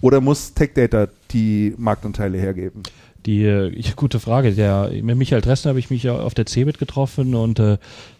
oder 0.00 0.20
muss 0.20 0.54
Tech 0.54 0.72
Data 0.74 1.08
die 1.30 1.74
Marktanteile 1.76 2.38
hergeben? 2.38 2.82
Die 3.26 3.44
ich, 3.74 3.96
gute 3.96 4.20
Frage. 4.20 4.52
Der, 4.52 4.90
mit 5.02 5.16
Michael 5.16 5.42
Dressner 5.42 5.70
habe 5.70 5.78
ich 5.78 5.90
mich 5.90 6.02
ja 6.02 6.18
auf 6.18 6.34
der 6.34 6.46
CeBIT 6.46 6.78
getroffen 6.78 7.34
und 7.34 7.58
äh, 7.58 7.78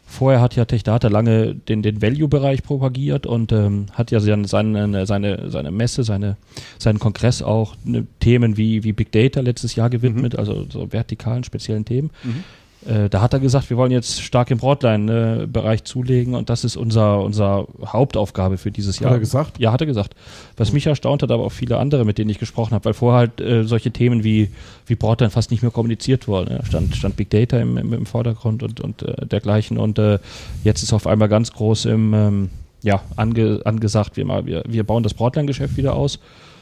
vorher 0.08 0.40
hat 0.40 0.56
ja 0.56 0.64
TechData 0.64 1.08
lange 1.08 1.54
den, 1.54 1.82
den 1.82 2.02
Value-Bereich 2.02 2.62
propagiert 2.62 3.26
und 3.26 3.52
ähm, 3.52 3.86
hat 3.92 4.10
ja 4.10 4.20
seine, 4.20 4.48
seine, 4.48 5.06
seine, 5.06 5.50
seine 5.50 5.70
Messe, 5.70 6.02
seine, 6.02 6.36
seinen 6.78 6.98
Kongress 6.98 7.42
auch 7.42 7.76
ne, 7.84 8.06
Themen 8.18 8.56
wie, 8.56 8.84
wie 8.84 8.92
Big 8.92 9.12
Data 9.12 9.40
letztes 9.40 9.76
Jahr 9.76 9.90
gewidmet, 9.90 10.32
mhm. 10.32 10.38
also 10.38 10.66
so 10.68 10.90
vertikalen, 10.90 11.44
speziellen 11.44 11.84
Themen. 11.84 12.10
Mhm. 12.24 12.44
Äh, 12.86 13.08
da 13.08 13.20
hat 13.20 13.32
er 13.32 13.40
gesagt, 13.40 13.70
wir 13.70 13.76
wollen 13.76 13.90
jetzt 13.90 14.22
stark 14.22 14.50
im 14.50 14.58
Broadline-Bereich 14.58 15.84
zulegen 15.84 16.34
und 16.34 16.48
das 16.48 16.64
ist 16.64 16.76
unser, 16.76 17.20
unser 17.20 17.66
Hauptaufgabe 17.84 18.56
für 18.56 18.70
dieses 18.70 19.00
Jahr. 19.00 19.10
Hat 19.10 19.16
er 19.16 19.20
gesagt? 19.20 19.58
Ja, 19.58 19.72
hat 19.72 19.80
er 19.80 19.86
gesagt. 19.86 20.14
Was 20.56 20.72
mich 20.72 20.86
erstaunt 20.86 21.22
hat, 21.22 21.30
aber 21.30 21.44
auch 21.44 21.52
viele 21.52 21.78
andere, 21.78 22.04
mit 22.04 22.18
denen 22.18 22.30
ich 22.30 22.38
gesprochen 22.38 22.74
habe, 22.74 22.84
weil 22.84 22.94
vorher 22.94 23.18
halt 23.18 23.40
äh, 23.40 23.64
solche 23.64 23.90
Themen 23.90 24.22
wie, 24.22 24.50
wie 24.86 24.94
Broadline 24.94 25.30
fast 25.30 25.50
nicht 25.50 25.62
mehr 25.62 25.72
kommuniziert 25.72 26.28
wurden. 26.28 26.54
Ja. 26.54 26.64
Stand, 26.64 26.94
stand 26.94 27.16
Big 27.16 27.30
Data 27.30 27.58
im, 27.58 27.76
im, 27.76 27.92
im 27.92 28.06
Vordergrund 28.06 28.62
und, 28.62 28.80
und 28.80 29.02
äh, 29.02 29.26
dergleichen 29.26 29.78
und 29.78 29.98
äh, 29.98 30.18
jetzt 30.62 30.82
ist 30.82 30.92
auf 30.92 31.06
einmal 31.06 31.28
ganz 31.28 31.52
groß 31.52 31.86
im, 31.86 32.14
ähm, 32.14 32.50
ja, 32.82 33.02
ange, 33.16 33.60
angesagt, 33.64 34.16
wir, 34.16 34.24
mal, 34.24 34.46
wir, 34.46 34.62
wir 34.68 34.84
bauen 34.84 35.02
das 35.02 35.14
Broadline-Geschäft 35.14 35.76
wieder 35.76 35.94
aus, 35.94 36.20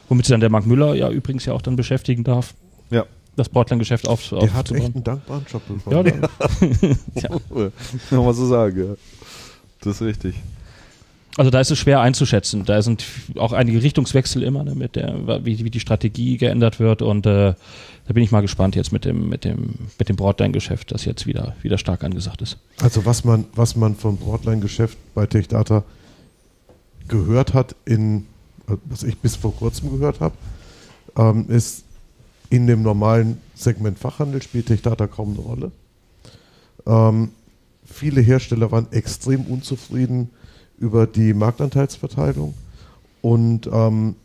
womit 0.09 0.25
sich 0.25 0.33
dann 0.33 0.39
der 0.39 0.49
Mark 0.49 0.65
Müller 0.65 0.95
ja 0.95 1.09
übrigens 1.09 1.45
ja 1.45 1.53
auch 1.53 1.61
dann 1.61 1.75
beschäftigen 1.75 2.23
darf. 2.23 2.55
Das 3.37 3.47
Portland-Geschäft 3.49 4.07
auf, 4.07 4.27
Der 4.29 4.53
hat 4.53 4.71
echt 4.71 4.95
einen 4.95 5.03
dankbaren 5.03 5.45
Job 5.49 5.61
bekommen. 5.67 6.11
Ja, 7.15 7.21
ja. 7.21 7.29
Kann 8.09 8.25
man 8.25 8.33
so 8.33 8.47
sagen, 8.47 8.77
ja. 8.77 8.95
Das 9.81 9.95
ist 9.95 10.01
richtig. 10.01 10.35
Also 11.37 11.51
da 11.51 11.59
ist 11.59 11.69
es 11.69 11.77
schwer 11.77 12.01
einzuschätzen. 12.01 12.65
Da 12.65 12.81
sind 12.81 13.05
auch 13.35 13.53
einige 13.53 13.83
Richtungswechsel 13.83 14.41
immer, 14.41 14.63
ne, 14.63 14.73
mit 14.73 14.95
der, 14.95 15.45
wie, 15.45 15.63
wie 15.63 15.69
die 15.69 15.79
Strategie 15.79 16.37
geändert 16.37 16.79
wird 16.79 17.03
und 17.03 17.27
äh, 17.27 17.53
da 18.07 18.13
bin 18.13 18.23
ich 18.23 18.31
mal 18.31 18.41
gespannt 18.41 18.75
jetzt 18.75 18.91
mit 18.91 19.05
dem, 19.05 19.29
mit 19.29 19.43
dem, 19.43 19.75
mit 19.99 20.09
dem 20.09 20.15
Broadline-Geschäft, 20.15 20.91
das 20.91 21.05
jetzt 21.05 21.27
wieder, 21.27 21.55
wieder 21.61 21.77
stark 21.77 22.03
angesagt 22.03 22.41
ist. 22.41 22.57
Also 22.81 23.05
was 23.05 23.23
man, 23.23 23.45
was 23.53 23.75
man 23.75 23.95
vom 23.95 24.17
Broadline-Geschäft 24.17 24.97
bei 25.13 25.27
TechData 25.27 25.83
gehört 27.07 27.53
hat, 27.53 27.75
in, 27.85 28.25
was 28.85 29.03
ich 29.03 29.17
bis 29.17 29.35
vor 29.35 29.55
kurzem 29.55 29.91
gehört 29.91 30.21
habe, 30.21 30.33
ähm, 31.17 31.45
ist, 31.49 31.83
in 32.49 32.67
dem 32.67 32.81
normalen 32.81 33.41
Segment 33.55 33.99
Fachhandel 33.99 34.41
spielt 34.41 34.67
TechData 34.67 35.07
kaum 35.07 35.31
eine 35.31 35.39
Rolle. 35.39 35.71
Ähm, 36.85 37.31
viele 37.85 38.21
Hersteller 38.21 38.71
waren 38.71 38.87
extrem 38.91 39.41
unzufrieden 39.41 40.29
über 40.77 41.07
die 41.07 41.33
Marktanteilsverteilung 41.33 42.53
und 43.21 43.67
ähm, 43.71 44.15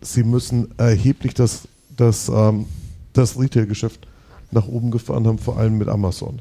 sie 0.00 0.24
müssen 0.24 0.74
erheblich 0.78 1.34
das, 1.34 1.68
das, 1.96 2.28
ähm, 2.28 2.66
das 3.12 3.38
Retail-Geschäft 3.38 4.06
nach 4.50 4.68
oben 4.68 4.90
gefahren 4.90 5.26
haben, 5.26 5.38
vor 5.38 5.58
allem 5.58 5.78
mit 5.78 5.88
Amazon. 5.88 6.40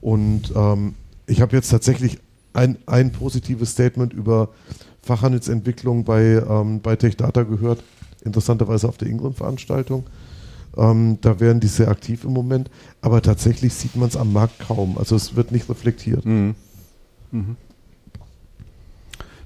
Und 0.00 0.52
ähm, 0.56 0.94
ich 1.26 1.40
habe 1.40 1.54
jetzt 1.56 1.70
tatsächlich 1.70 2.18
ein, 2.52 2.78
ein 2.86 3.12
positives 3.12 3.72
Statement 3.72 4.12
über 4.12 4.48
Fachhandelsentwicklung 5.02 6.04
bei, 6.04 6.42
ähm, 6.48 6.80
bei 6.80 6.96
TechData 6.96 7.44
gehört 7.44 7.82
interessanterweise 8.24 8.88
auf 8.88 8.96
der 8.96 9.08
Ingram-Veranstaltung. 9.08 10.04
Ähm, 10.76 11.18
da 11.20 11.40
wären 11.40 11.60
die 11.60 11.66
sehr 11.66 11.88
aktiv 11.88 12.24
im 12.24 12.32
Moment, 12.32 12.70
aber 13.00 13.22
tatsächlich 13.22 13.74
sieht 13.74 13.96
man 13.96 14.08
es 14.08 14.16
am 14.16 14.32
Markt 14.32 14.60
kaum. 14.60 14.98
Also 14.98 15.16
es 15.16 15.34
wird 15.36 15.52
nicht 15.52 15.68
reflektiert. 15.68 16.24
Mhm. 16.24 16.54
Mhm. 17.32 17.56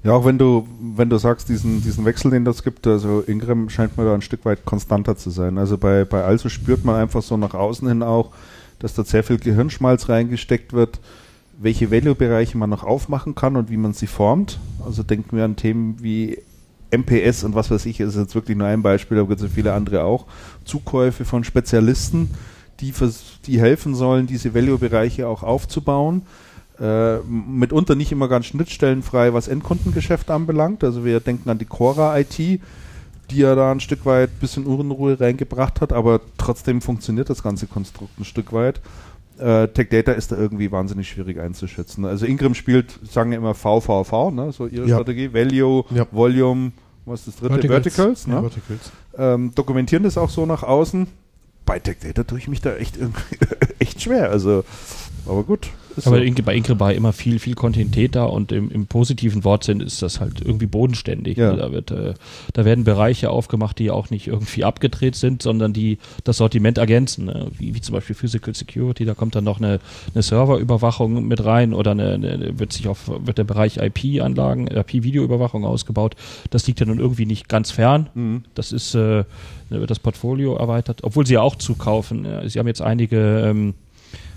Ja, 0.03 0.13
auch 0.13 0.27
wenn 0.27 0.37
du, 0.37 0.69
wenn 0.97 1.09
du 1.09 1.17
sagst, 1.17 1.49
diesen, 1.49 1.83
diesen 1.83 2.05
Wechsel, 2.05 2.31
den 2.31 2.45
das 2.45 2.63
gibt, 2.63 2.87
also 2.87 3.23
Ingram 3.27 3.71
scheint 3.71 3.97
mir 3.97 4.05
da 4.05 4.13
ein 4.13 4.21
Stück 4.21 4.45
weit 4.45 4.67
konstanter 4.67 5.17
zu 5.17 5.31
sein. 5.31 5.57
Also 5.57 5.79
bei, 5.79 6.05
bei 6.05 6.23
Also 6.23 6.51
spürt 6.51 6.85
man 6.85 6.97
einfach 6.97 7.23
so 7.23 7.39
nach 7.39 7.55
außen 7.55 7.89
hin 7.89 8.03
auch, 8.03 8.31
dass 8.81 8.93
da 8.93 9.03
sehr 9.03 9.25
viel 9.25 9.39
Gehirnschmalz 9.39 10.11
reingesteckt 10.11 10.75
wird, 10.75 11.01
welche 11.59 11.91
Value-Bereiche 11.91 12.59
man 12.59 12.69
noch 12.69 12.85
aufmachen 12.85 13.35
kann 13.35 13.57
und 13.57 13.71
wie 13.71 13.79
man 13.79 13.95
sie 13.95 14.07
formt. 14.07 14.59
Also 14.85 15.03
denken 15.03 15.39
wir 15.39 15.45
an 15.47 15.57
Themen 15.57 15.97
wie 16.03 16.39
MPS 16.97 17.45
und 17.45 17.55
was 17.55 17.71
weiß 17.71 17.87
ich, 17.87 18.01
ist 18.01 18.17
jetzt 18.17 18.35
wirklich 18.35 18.57
nur 18.57 18.67
ein 18.67 18.83
Beispiel, 18.83 19.17
da 19.17 19.25
gibt 19.25 19.41
es 19.41 19.53
viele 19.53 19.73
andere 19.73 20.05
auch. 20.05 20.27
Zukäufe 20.65 21.25
von 21.25 21.45
Spezialisten, 21.45 22.31
die, 22.81 22.93
die 23.47 23.61
helfen 23.61 23.95
sollen, 23.95 24.27
diese 24.27 24.55
Value-Bereiche 24.55 25.29
auch 25.29 25.43
aufzubauen. 25.43 26.23
Äh, 26.81 27.19
mitunter 27.19 27.95
nicht 27.95 28.11
immer 28.11 28.29
ganz 28.29 28.47
schnittstellenfrei, 28.47 29.33
was 29.33 29.47
Endkundengeschäft 29.49 30.31
anbelangt. 30.31 30.83
Also 30.83 31.05
wir 31.05 31.21
denken 31.21 31.49
an 31.49 31.59
die 31.59 31.67
Cora 31.67 32.19
IT, 32.19 32.39
die 32.39 32.61
ja 33.31 33.55
da 33.55 33.71
ein 33.71 33.81
Stück 33.81 34.05
weit 34.07 34.31
ein 34.31 34.41
bisschen 34.41 34.67
Unruhe 34.67 35.19
reingebracht 35.19 35.81
hat, 35.81 35.93
aber 35.93 36.21
trotzdem 36.37 36.81
funktioniert 36.81 37.31
das 37.31 37.43
ganze 37.43 37.67
Konstrukt 37.67 38.19
ein 38.19 38.25
Stück 38.25 38.53
weit. 38.53 38.81
Äh, 39.39 39.69
Tech 39.69 39.89
Data 39.89 40.13
ist 40.13 40.31
da 40.33 40.37
irgendwie 40.37 40.71
wahnsinnig 40.71 41.09
schwierig 41.09 41.41
einzuschätzen. 41.41 42.05
Also 42.05 42.27
Ingram 42.27 42.55
spielt, 42.55 42.99
sagen 43.11 43.31
wir 43.31 43.39
immer 43.39 43.55
VVV, 43.55 44.31
ne? 44.31 44.53
so 44.53 44.67
ihre 44.67 44.87
ja. 44.87 44.97
Strategie, 44.97 45.33
Value, 45.33 45.85
ja. 45.91 46.07
Volume, 46.13 46.73
was 47.05 47.21
ist 47.21 47.29
das 47.29 47.37
dritte? 47.37 47.69
Verticals. 47.69 47.83
Verticals, 47.85 48.27
ne? 48.27 48.35
ja, 48.35 48.41
Verticals. 48.41 48.93
Ähm, 49.17 49.53
dokumentieren 49.55 50.05
das 50.05 50.17
auch 50.17 50.31
so 50.31 50.47
nach 50.47 50.63
außen. 50.63 51.09
Bei 51.67 51.79
Tech 51.79 51.97
Data 52.03 52.25
tue 52.25 52.39
ich 52.39 52.49
mich 52.49 52.61
da 52.61 52.77
echt, 52.77 52.99
echt 53.79 54.03
schwer. 54.03 54.31
Also, 54.31 54.65
aber 55.27 55.43
gut. 55.43 55.71
Aber 55.97 56.19
so. 56.27 56.43
bei 56.45 56.55
Ingrid 56.55 56.81
war 56.81 56.93
immer 56.93 57.13
viel, 57.13 57.39
viel 57.39 57.55
Kontinuität 57.55 58.15
da 58.15 58.25
und 58.25 58.53
im, 58.53 58.71
im 58.71 58.87
positiven 58.87 59.45
Wortsinn 59.45 59.81
ist 59.81 60.03
das 60.03 60.21
halt 60.21 60.41
irgendwie 60.41 60.67
bodenständig. 60.67 61.37
Ja. 61.39 61.55
Da, 61.55 61.73
wird, 61.73 61.91
äh, 61.91 62.15
da 62.53 62.65
werden 62.65 62.85
Bereiche 62.85 63.31
aufgemacht, 63.31 63.79
die 63.79 63.91
auch 63.91 64.11
nicht 64.11 64.27
irgendwie 64.27 64.65
abgedreht 64.65 65.15
sind, 65.17 65.43
sondern 65.43 65.73
die 65.73 65.99
das 66.25 66.39
Sortiment 66.39 66.79
ergänzen. 66.79 67.27
Ne? 67.27 67.49
Wie, 67.57 67.75
wie 67.75 67.81
zum 67.81 67.95
Beispiel 67.95 68.17
Physical 68.17 68.55
Security, 68.55 69.05
da 69.05 69.15
kommt 69.15 69.35
dann 69.35 69.45
noch 69.45 69.59
eine, 69.59 69.81
eine 70.15 70.23
Serverüberwachung 70.23 71.27
mit 71.27 71.45
rein 71.45 71.75
oder 71.75 71.93
eine, 71.93 72.15
eine, 72.15 72.59
wird 72.59 72.73
sich 72.73 72.89
auf 72.89 73.09
wird 73.09 73.39
der 73.39 73.45
Bereich 73.45 73.79
IP-Anlagen, 73.79 74.67
IP-Videoüberwachung 74.67 75.65
ausgebaut. 75.65 76.17
Das 76.51 76.67
liegt 76.67 76.81
ja 76.81 76.87
nun 76.87 76.99
irgendwie 76.99 77.27
nicht 77.27 77.49
ganz 77.49 77.71
fern. 77.71 78.09
Mhm. 78.15 78.45
Das 78.55 78.73
ist 78.73 78.95
äh, 78.95 79.25
wird 79.71 79.91
das 79.91 79.99
Portfolio 79.99 80.57
erweitert, 80.57 81.03
obwohl 81.03 81.27
sie 81.27 81.35
ja 81.35 81.41
auch 81.41 81.57
zukaufen. 81.57 82.27
Sie 82.47 82.59
haben 82.59 82.67
jetzt 82.67 82.83
einige 82.83 83.41
ähm, 83.41 83.75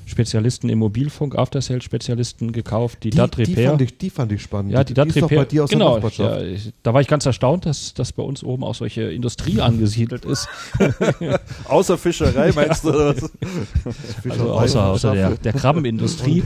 Spezialisten 0.08 0.70
im 0.70 0.80
Mobilfunk, 0.80 1.38
After-Sales-Spezialisten 1.38 2.54
gekauft, 2.54 3.04
die, 3.04 3.10
die 3.10 3.18
DAT 3.18 3.38
Repair. 3.38 3.56
Die 3.56 3.66
fand, 3.68 3.82
ich, 3.82 3.98
die 3.98 4.10
fand 4.10 4.32
ich 4.32 4.42
spannend. 4.42 4.72
Ja, 4.72 4.84
die, 4.86 4.94
die 4.94 4.94
DAT 4.94 5.14
Repair. 5.14 5.40
Bei 5.40 5.46
dir 5.46 5.66
aus 5.66 5.70
genau, 5.70 6.00
ja, 6.00 6.42
ich, 6.42 6.72
da 6.82 6.94
war 6.94 7.02
ich 7.02 7.08
ganz 7.10 7.26
erstaunt, 7.26 7.66
dass, 7.66 7.94
dass 7.94 8.14
bei 8.14 8.24
uns 8.24 8.42
oben 8.42 8.64
auch 8.64 8.74
solche 8.74 9.04
Industrie 9.04 9.60
angesiedelt 9.62 10.24
ist. 10.24 10.48
außer 11.68 11.98
Fischerei 11.98 12.54
meinst 12.56 12.86
du? 12.86 12.90
Oder 12.90 13.16
was? 13.18 13.32
also 14.30 14.52
außer, 14.54 14.86
außer 14.86 15.14
der, 15.14 15.32
der 15.32 15.54
Krabbenindustrie. 15.54 16.42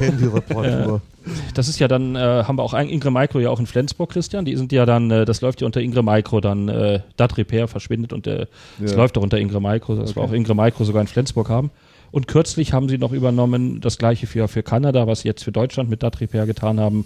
Das 1.53 1.68
ist 1.68 1.80
ja 1.80 1.88
dann, 1.88 2.16
äh, 2.16 2.20
haben 2.20 2.57
wir 2.57 2.64
auch 2.64 2.74
ein 2.74 2.89
Ingrid 2.89 3.14
Micro 3.14 3.39
ja 3.39 3.51
auch 3.51 3.59
in 3.59 3.68
Flensburg, 3.68 4.09
Christian. 4.09 4.43
Die 4.43 4.55
sind 4.55 4.72
ja 4.72 4.88
dann, 4.88 5.12
äh, 5.12 5.26
das 5.26 5.41
läuft 5.41 5.62
ja 5.62 5.68
unter 5.68 5.82
Ingrid 5.82 6.03
Micro, 6.03 6.41
dann 6.41 6.68
äh, 6.68 7.01
DAT 7.16 7.38
Repair 7.38 7.68
verschwindet 7.68 8.12
und 8.12 8.26
äh, 8.26 8.47
das 8.80 8.91
ja. 8.91 8.97
läuft 8.97 9.20
auch 9.20 9.22
unter 9.22 9.38
Ingrid 9.38 9.62
Micro, 9.62 9.95
dass 9.95 10.12
okay. 10.12 10.20
wir 10.20 10.24
auch 10.24 10.32
Ingrid 10.32 10.57
Micro 10.57 10.84
sogar 10.84 11.01
in 11.01 11.07
Flensburg 11.07 11.49
haben. 11.49 11.70
Und 12.12 12.28
kürzlich 12.28 12.74
haben 12.74 12.89
sie 12.89 12.97
noch 12.97 13.14
übernommen, 13.14 13.80
das 13.82 13.97
gleiche 13.97 14.28
für, 14.28 14.47
für 14.47 14.64
Kanada, 14.64 15.07
was 15.07 15.22
sie 15.22 15.30
jetzt 15.30 15.43
für 15.43 15.51
Deutschland 15.51 15.89
mit 15.89 16.03
Dat 16.03 16.20
Repair 16.20 16.45
getan 16.45 16.80
haben. 16.80 17.05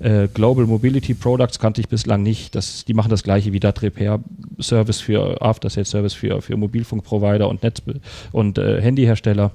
Äh, 0.00 0.28
Global 0.32 0.66
Mobility 0.66 1.14
Products 1.14 1.58
kannte 1.58 1.80
ich 1.80 1.88
bislang 1.88 2.22
nicht. 2.22 2.54
Das, 2.54 2.84
die 2.84 2.94
machen 2.94 3.10
das 3.10 3.22
gleiche 3.22 3.52
wie 3.52 3.60
Dat 3.60 3.82
Repair 3.82 4.20
Service 4.60 5.00
für 5.00 5.40
After 5.40 5.70
Sales 5.70 5.90
Service 5.90 6.14
für, 6.14 6.42
für 6.42 6.56
Mobilfunkprovider 6.56 7.48
und 7.48 7.62
Netz 7.62 7.80
und 8.32 8.58
äh, 8.58 8.80
Handyhersteller 8.80 9.52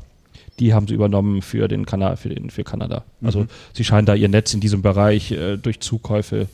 die 0.60 0.74
haben 0.74 0.88
sie 0.88 0.94
übernommen 0.94 1.42
für 1.42 1.68
den 1.68 1.86
Kanal, 1.86 2.16
für 2.16 2.30
den 2.30 2.50
für 2.50 2.64
Kanada. 2.64 3.04
Also 3.22 3.42
mhm. 3.42 3.48
sie 3.74 3.84
scheinen 3.84 4.06
da 4.06 4.16
ihr 4.16 4.30
Netz 4.30 4.54
in 4.54 4.62
diesem 4.62 4.82
Bereich 4.82 5.32
äh, 5.32 5.58
durch 5.58 5.82
Zukäufe 5.82 6.48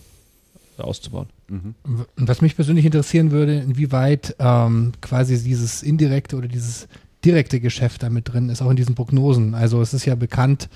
auszubauen. 0.77 1.27
Mhm. 1.47 1.75
Was 2.15 2.41
mich 2.41 2.55
persönlich 2.55 2.85
interessieren 2.85 3.31
würde, 3.31 3.59
inwieweit 3.59 4.35
ähm, 4.39 4.93
quasi 5.01 5.41
dieses 5.43 5.83
indirekte 5.83 6.35
oder 6.35 6.47
dieses 6.47 6.87
direkte 7.24 7.59
Geschäft 7.59 8.03
damit 8.03 8.32
drin 8.32 8.49
ist, 8.49 8.61
auch 8.61 8.69
in 8.69 8.76
diesen 8.76 8.95
Prognosen. 8.95 9.53
Also 9.53 9.82
es 9.82 9.93
ist 9.93 10.05
ja 10.05 10.15
bekannt, 10.15 10.69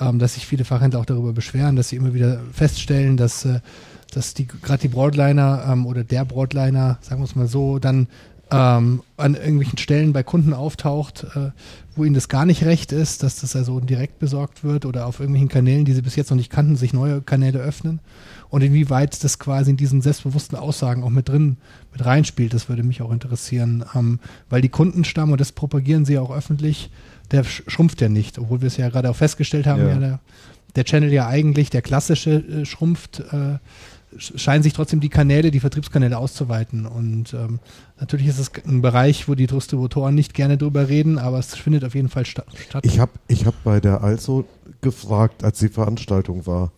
ähm, 0.00 0.18
dass 0.18 0.34
sich 0.34 0.46
viele 0.46 0.64
Fachhändler 0.64 1.00
auch 1.00 1.06
darüber 1.06 1.32
beschweren, 1.32 1.76
dass 1.76 1.88
sie 1.88 1.96
immer 1.96 2.14
wieder 2.14 2.40
feststellen, 2.52 3.16
dass, 3.16 3.44
äh, 3.44 3.60
dass 4.12 4.34
die 4.34 4.46
gerade 4.46 4.80
die 4.82 4.88
Broadliner 4.88 5.64
ähm, 5.70 5.86
oder 5.86 6.04
der 6.04 6.24
Broadliner, 6.24 6.98
sagen 7.00 7.20
wir 7.20 7.24
es 7.24 7.34
mal 7.34 7.48
so, 7.48 7.78
dann 7.78 8.06
ähm, 8.50 9.02
an 9.16 9.34
irgendwelchen 9.34 9.78
Stellen 9.78 10.12
bei 10.12 10.22
Kunden 10.22 10.54
auftaucht, 10.54 11.26
äh, 11.34 11.50
wo 11.94 12.04
ihnen 12.04 12.14
das 12.14 12.28
gar 12.28 12.46
nicht 12.46 12.64
recht 12.64 12.92
ist, 12.92 13.22
dass 13.22 13.40
das 13.40 13.54
also 13.56 13.80
direkt 13.80 14.18
besorgt 14.18 14.64
wird 14.64 14.86
oder 14.86 15.06
auf 15.06 15.20
irgendwelchen 15.20 15.48
Kanälen, 15.48 15.84
die 15.84 15.92
sie 15.92 16.02
bis 16.02 16.16
jetzt 16.16 16.30
noch 16.30 16.36
nicht 16.36 16.50
kannten, 16.50 16.76
sich 16.76 16.92
neue 16.92 17.20
Kanäle 17.20 17.58
öffnen 17.58 18.00
und 18.48 18.62
inwieweit 18.62 19.22
das 19.22 19.38
quasi 19.38 19.72
in 19.72 19.76
diesen 19.76 20.00
selbstbewussten 20.00 20.56
Aussagen 20.56 21.02
auch 21.02 21.10
mit 21.10 21.28
drin 21.28 21.58
mit 21.98 22.06
reinspielt, 22.06 22.54
das 22.54 22.68
würde 22.68 22.82
mich 22.82 23.02
auch 23.02 23.12
interessieren, 23.12 23.84
ähm, 23.94 24.20
weil 24.48 24.60
die 24.60 24.68
Kundenstamm 24.68 25.32
und 25.32 25.40
das 25.40 25.52
propagieren 25.52 26.04
sie 26.04 26.14
ja 26.14 26.20
auch 26.20 26.34
öffentlich, 26.34 26.90
der 27.30 27.44
schrumpft 27.44 28.00
ja 28.00 28.08
nicht, 28.08 28.38
obwohl 28.38 28.60
wir 28.60 28.68
es 28.68 28.76
ja 28.76 28.88
gerade 28.88 29.10
auch 29.10 29.16
festgestellt 29.16 29.66
haben, 29.66 29.82
ja, 29.82 29.88
ja 29.88 29.98
der, 29.98 30.20
der, 30.76 30.84
Channel 30.84 31.12
ja 31.12 31.26
eigentlich 31.26 31.70
der 31.70 31.82
klassische 31.82 32.36
äh, 32.36 32.64
schrumpft. 32.64 33.20
Äh, 33.32 33.58
scheinen 34.16 34.62
sich 34.62 34.72
trotzdem 34.72 35.00
die 35.00 35.10
Kanäle, 35.10 35.50
die 35.50 35.60
Vertriebskanäle 35.60 36.16
auszuweiten. 36.16 36.86
Und 36.86 37.34
ähm, 37.34 37.58
natürlich 38.00 38.26
ist 38.26 38.38
es 38.38 38.50
ein 38.66 38.80
Bereich, 38.80 39.28
wo 39.28 39.34
die 39.34 39.46
Distributoren 39.46 40.14
nicht 40.14 40.32
gerne 40.32 40.56
drüber 40.56 40.88
reden, 40.88 41.18
aber 41.18 41.38
es 41.38 41.54
findet 41.54 41.84
auf 41.84 41.94
jeden 41.94 42.08
Fall 42.08 42.24
sta 42.24 42.42
statt. 42.68 42.86
Ich 42.86 42.98
habe 43.00 43.12
ich 43.28 43.44
hab 43.44 43.62
bei 43.64 43.80
der 43.80 44.02
Also 44.02 44.46
gefragt, 44.80 45.44
als 45.44 45.58
die 45.58 45.68
Veranstaltung 45.68 46.46
war. 46.46 46.72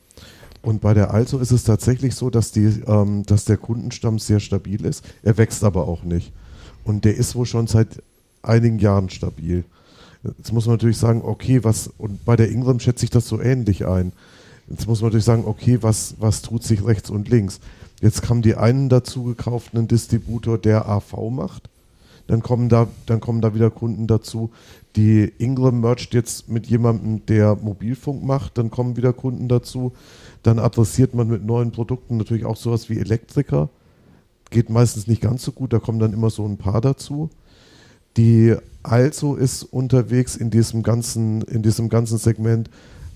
Und 0.62 0.80
bei 0.80 0.92
der 0.94 1.12
Also 1.12 1.38
ist 1.38 1.52
es 1.52 1.64
tatsächlich 1.64 2.14
so, 2.14 2.28
dass, 2.28 2.52
die, 2.52 2.66
ähm, 2.86 3.24
dass 3.24 3.44
der 3.44 3.56
Kundenstamm 3.56 4.18
sehr 4.18 4.40
stabil 4.40 4.84
ist. 4.84 5.04
Er 5.22 5.38
wächst 5.38 5.64
aber 5.64 5.88
auch 5.88 6.02
nicht. 6.02 6.32
Und 6.84 7.04
der 7.04 7.16
ist 7.16 7.34
wohl 7.34 7.46
schon 7.46 7.66
seit 7.66 8.02
einigen 8.42 8.78
Jahren 8.78 9.08
stabil. 9.10 9.64
Jetzt 10.22 10.52
muss 10.52 10.66
man 10.66 10.74
natürlich 10.74 10.98
sagen, 10.98 11.22
okay, 11.24 11.64
was, 11.64 11.90
und 11.96 12.24
bei 12.24 12.36
der 12.36 12.50
Ingram 12.50 12.78
schätze 12.78 13.04
ich 13.04 13.10
das 13.10 13.26
so 13.26 13.40
ähnlich 13.40 13.86
ein. 13.86 14.12
Jetzt 14.68 14.86
muss 14.86 15.00
man 15.00 15.08
natürlich 15.08 15.24
sagen, 15.24 15.44
okay, 15.46 15.78
was, 15.80 16.16
was 16.18 16.42
tut 16.42 16.62
sich 16.62 16.84
rechts 16.84 17.08
und 17.10 17.28
links? 17.28 17.60
Jetzt 18.02 18.28
haben 18.28 18.42
die 18.42 18.54
einen 18.54 18.88
dazu 18.88 19.24
gekauft, 19.24 19.74
einen 19.74 19.88
Distributor, 19.88 20.58
der 20.58 20.88
AV 20.88 21.30
macht. 21.30 21.70
Dann 22.26 22.42
kommen 22.42 22.68
da, 22.68 22.86
dann 23.06 23.20
kommen 23.20 23.40
da 23.40 23.54
wieder 23.54 23.70
Kunden 23.70 24.06
dazu, 24.06 24.50
die 24.96 25.32
Ingram 25.38 25.80
mercht 25.80 26.14
jetzt 26.14 26.48
mit 26.48 26.66
jemandem, 26.66 27.24
der 27.26 27.56
Mobilfunk 27.56 28.24
macht. 28.24 28.58
Dann 28.58 28.70
kommen 28.70 28.96
wieder 28.96 29.12
Kunden 29.12 29.48
dazu. 29.48 29.92
Dann 30.42 30.58
adressiert 30.58 31.14
man 31.14 31.28
mit 31.28 31.44
neuen 31.44 31.72
Produkten 31.72 32.16
natürlich 32.16 32.44
auch 32.44 32.56
sowas 32.56 32.88
wie 32.88 32.98
Elektriker. 32.98 33.68
Geht 34.50 34.70
meistens 34.70 35.06
nicht 35.06 35.20
ganz 35.20 35.44
so 35.44 35.52
gut, 35.52 35.72
da 35.72 35.78
kommen 35.78 35.98
dann 35.98 36.12
immer 36.12 36.30
so 36.30 36.44
ein 36.46 36.56
paar 36.56 36.80
dazu. 36.80 37.30
Die 38.16 38.56
Also 38.82 39.36
ist 39.36 39.62
unterwegs 39.62 40.36
in 40.36 40.50
diesem 40.50 40.82
ganzen, 40.82 41.42
in 41.42 41.62
diesem 41.62 41.88
ganzen 41.88 42.18
Segment 42.18 42.70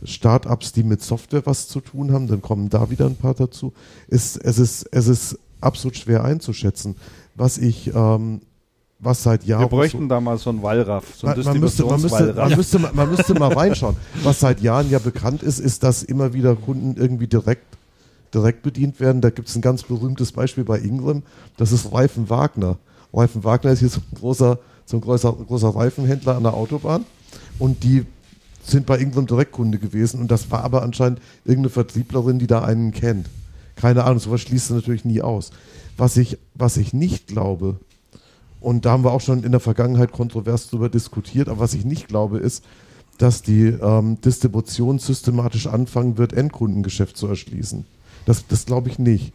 Startups, 0.04 0.72
die 0.72 0.82
mit 0.82 1.02
Software 1.02 1.46
was 1.46 1.68
zu 1.68 1.80
tun 1.80 2.12
haben, 2.12 2.26
dann 2.26 2.42
kommen 2.42 2.68
da 2.68 2.90
wieder 2.90 3.06
ein 3.06 3.16
paar 3.16 3.34
dazu. 3.34 3.72
Ist, 4.08 4.36
es, 4.36 4.58
ist, 4.58 4.86
es 4.92 5.08
ist 5.08 5.38
absolut 5.60 5.96
schwer 5.96 6.24
einzuschätzen. 6.24 6.96
Was 7.34 7.58
ich, 7.58 7.92
ähm, 7.94 8.42
was 8.98 9.22
seit 9.22 9.44
Jahren. 9.44 9.62
Wir 9.62 9.68
bräuchten 9.68 10.02
so, 10.02 10.06
da 10.08 10.20
mal 10.20 10.38
so 10.38 10.50
einen 10.50 10.62
Wallraff, 10.62 11.14
so 11.14 11.26
ein 11.26 11.40
man, 11.42 11.60
müsste, 11.60 11.84
man, 11.84 12.00
müsste, 12.00 12.32
man, 12.34 12.56
müsste, 12.56 12.78
man 12.78 13.10
müsste 13.10 13.34
mal 13.34 13.52
reinschauen. 13.52 13.96
Was 14.22 14.40
seit 14.40 14.60
Jahren 14.60 14.90
ja 14.90 14.98
bekannt 14.98 15.42
ist, 15.42 15.58
ist, 15.58 15.82
dass 15.82 16.02
immer 16.02 16.32
wieder 16.32 16.56
Kunden 16.56 16.94
irgendwie 16.96 17.26
direkt, 17.26 17.76
direkt 18.32 18.62
bedient 18.62 19.00
werden. 19.00 19.20
Da 19.20 19.30
gibt 19.30 19.48
es 19.48 19.56
ein 19.56 19.62
ganz 19.62 19.82
berühmtes 19.82 20.32
Beispiel 20.32 20.64
bei 20.64 20.78
Ingram, 20.78 21.22
das 21.56 21.72
ist 21.72 21.92
Reifen 21.92 22.30
Wagner. 22.30 22.78
Reifen 23.12 23.44
Wagner 23.44 23.72
ist 23.72 23.80
hier 23.80 23.88
so 23.88 24.00
ein 24.00 24.18
großer, 24.18 24.58
so 24.86 24.96
ein 24.96 25.00
großer, 25.00 25.32
großer 25.32 25.68
Reifenhändler 25.68 26.36
an 26.36 26.42
der 26.42 26.54
Autobahn 26.54 27.04
und 27.58 27.84
die 27.84 28.04
sind 28.64 28.86
bei 28.86 28.98
irgendeinem 28.98 29.26
Direktkunde 29.26 29.78
gewesen 29.78 30.20
und 30.20 30.30
das 30.30 30.50
war 30.50 30.64
aber 30.64 30.82
anscheinend 30.82 31.20
irgendeine 31.44 31.70
Vertrieblerin, 31.70 32.38
die 32.38 32.46
da 32.46 32.62
einen 32.62 32.92
kennt. 32.92 33.28
Keine 33.76 34.04
Ahnung, 34.04 34.18
sowas 34.18 34.40
schließt 34.40 34.70
du 34.70 34.74
natürlich 34.74 35.04
nie 35.04 35.20
aus. 35.20 35.50
Was 35.96 36.16
ich, 36.16 36.38
was 36.54 36.76
ich 36.76 36.92
nicht 36.92 37.26
glaube, 37.26 37.78
und 38.64 38.86
da 38.86 38.92
haben 38.92 39.04
wir 39.04 39.12
auch 39.12 39.20
schon 39.20 39.44
in 39.44 39.52
der 39.52 39.60
Vergangenheit 39.60 40.10
kontrovers 40.10 40.68
darüber 40.68 40.88
diskutiert, 40.88 41.48
aber 41.48 41.60
was 41.60 41.74
ich 41.74 41.84
nicht 41.84 42.08
glaube, 42.08 42.38
ist, 42.38 42.64
dass 43.18 43.42
die 43.42 43.66
ähm, 43.66 44.20
Distribution 44.22 44.98
systematisch 44.98 45.66
anfangen 45.66 46.18
wird, 46.18 46.32
Endkundengeschäft 46.32 47.16
zu 47.16 47.26
erschließen. 47.26 47.84
Das, 48.24 48.46
das 48.46 48.64
glaube 48.64 48.88
ich 48.88 48.98
nicht. 48.98 49.32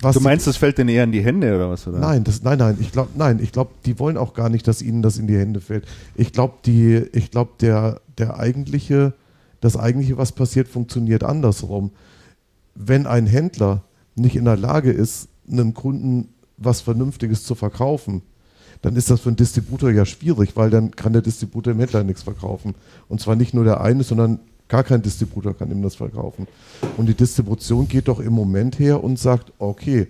Was 0.00 0.14
du 0.14 0.20
meinst, 0.20 0.46
das 0.46 0.58
fällt 0.58 0.78
denen 0.78 0.90
eher 0.90 1.04
in 1.04 1.12
die 1.12 1.24
Hände 1.24 1.56
oder 1.56 1.70
was? 1.70 1.88
Oder? 1.88 1.98
Nein, 1.98 2.22
das, 2.22 2.42
nein, 2.42 2.58
nein. 2.58 2.76
Ich 2.80 2.92
glaube, 2.92 3.10
nein, 3.16 3.40
ich 3.42 3.50
glaube, 3.50 3.72
die 3.84 3.98
wollen 3.98 4.16
auch 4.16 4.34
gar 4.34 4.48
nicht, 4.48 4.68
dass 4.68 4.82
ihnen 4.82 5.02
das 5.02 5.18
in 5.18 5.26
die 5.26 5.36
Hände 5.36 5.60
fällt. 5.60 5.86
Ich 6.14 6.32
glaube, 6.32 6.54
die, 6.66 7.02
ich 7.12 7.30
glaube, 7.30 7.52
der, 7.60 8.00
der 8.18 8.38
eigentliche, 8.38 9.14
das 9.60 9.76
eigentliche, 9.76 10.18
was 10.18 10.32
passiert, 10.32 10.68
funktioniert 10.68 11.24
andersrum. 11.24 11.90
Wenn 12.74 13.06
ein 13.06 13.26
Händler 13.26 13.82
nicht 14.14 14.36
in 14.36 14.44
der 14.44 14.56
Lage 14.56 14.92
ist, 14.92 15.28
einem 15.50 15.74
Kunden 15.74 16.28
was 16.58 16.80
Vernünftiges 16.80 17.44
zu 17.44 17.54
verkaufen, 17.54 18.22
dann 18.82 18.94
ist 18.96 19.10
das 19.10 19.20
für 19.20 19.30
einen 19.30 19.36
Distributor 19.36 19.90
ja 19.90 20.04
schwierig, 20.04 20.50
weil 20.54 20.70
dann 20.70 20.92
kann 20.92 21.12
der 21.12 21.22
Distributor 21.22 21.72
dem 21.72 21.80
Händler 21.80 22.04
nichts 22.04 22.22
verkaufen. 22.22 22.74
Und 23.08 23.20
zwar 23.20 23.34
nicht 23.34 23.54
nur 23.54 23.64
der 23.64 23.80
eine, 23.80 24.04
sondern 24.04 24.40
Gar 24.68 24.84
kein 24.84 25.00
Distributor 25.00 25.56
kann 25.56 25.70
ihm 25.70 25.82
das 25.82 25.94
verkaufen. 25.94 26.46
Und 26.98 27.06
die 27.08 27.14
Distribution 27.14 27.88
geht 27.88 28.08
doch 28.08 28.20
im 28.20 28.34
Moment 28.34 28.78
her 28.78 29.02
und 29.02 29.18
sagt, 29.18 29.52
okay, 29.58 30.08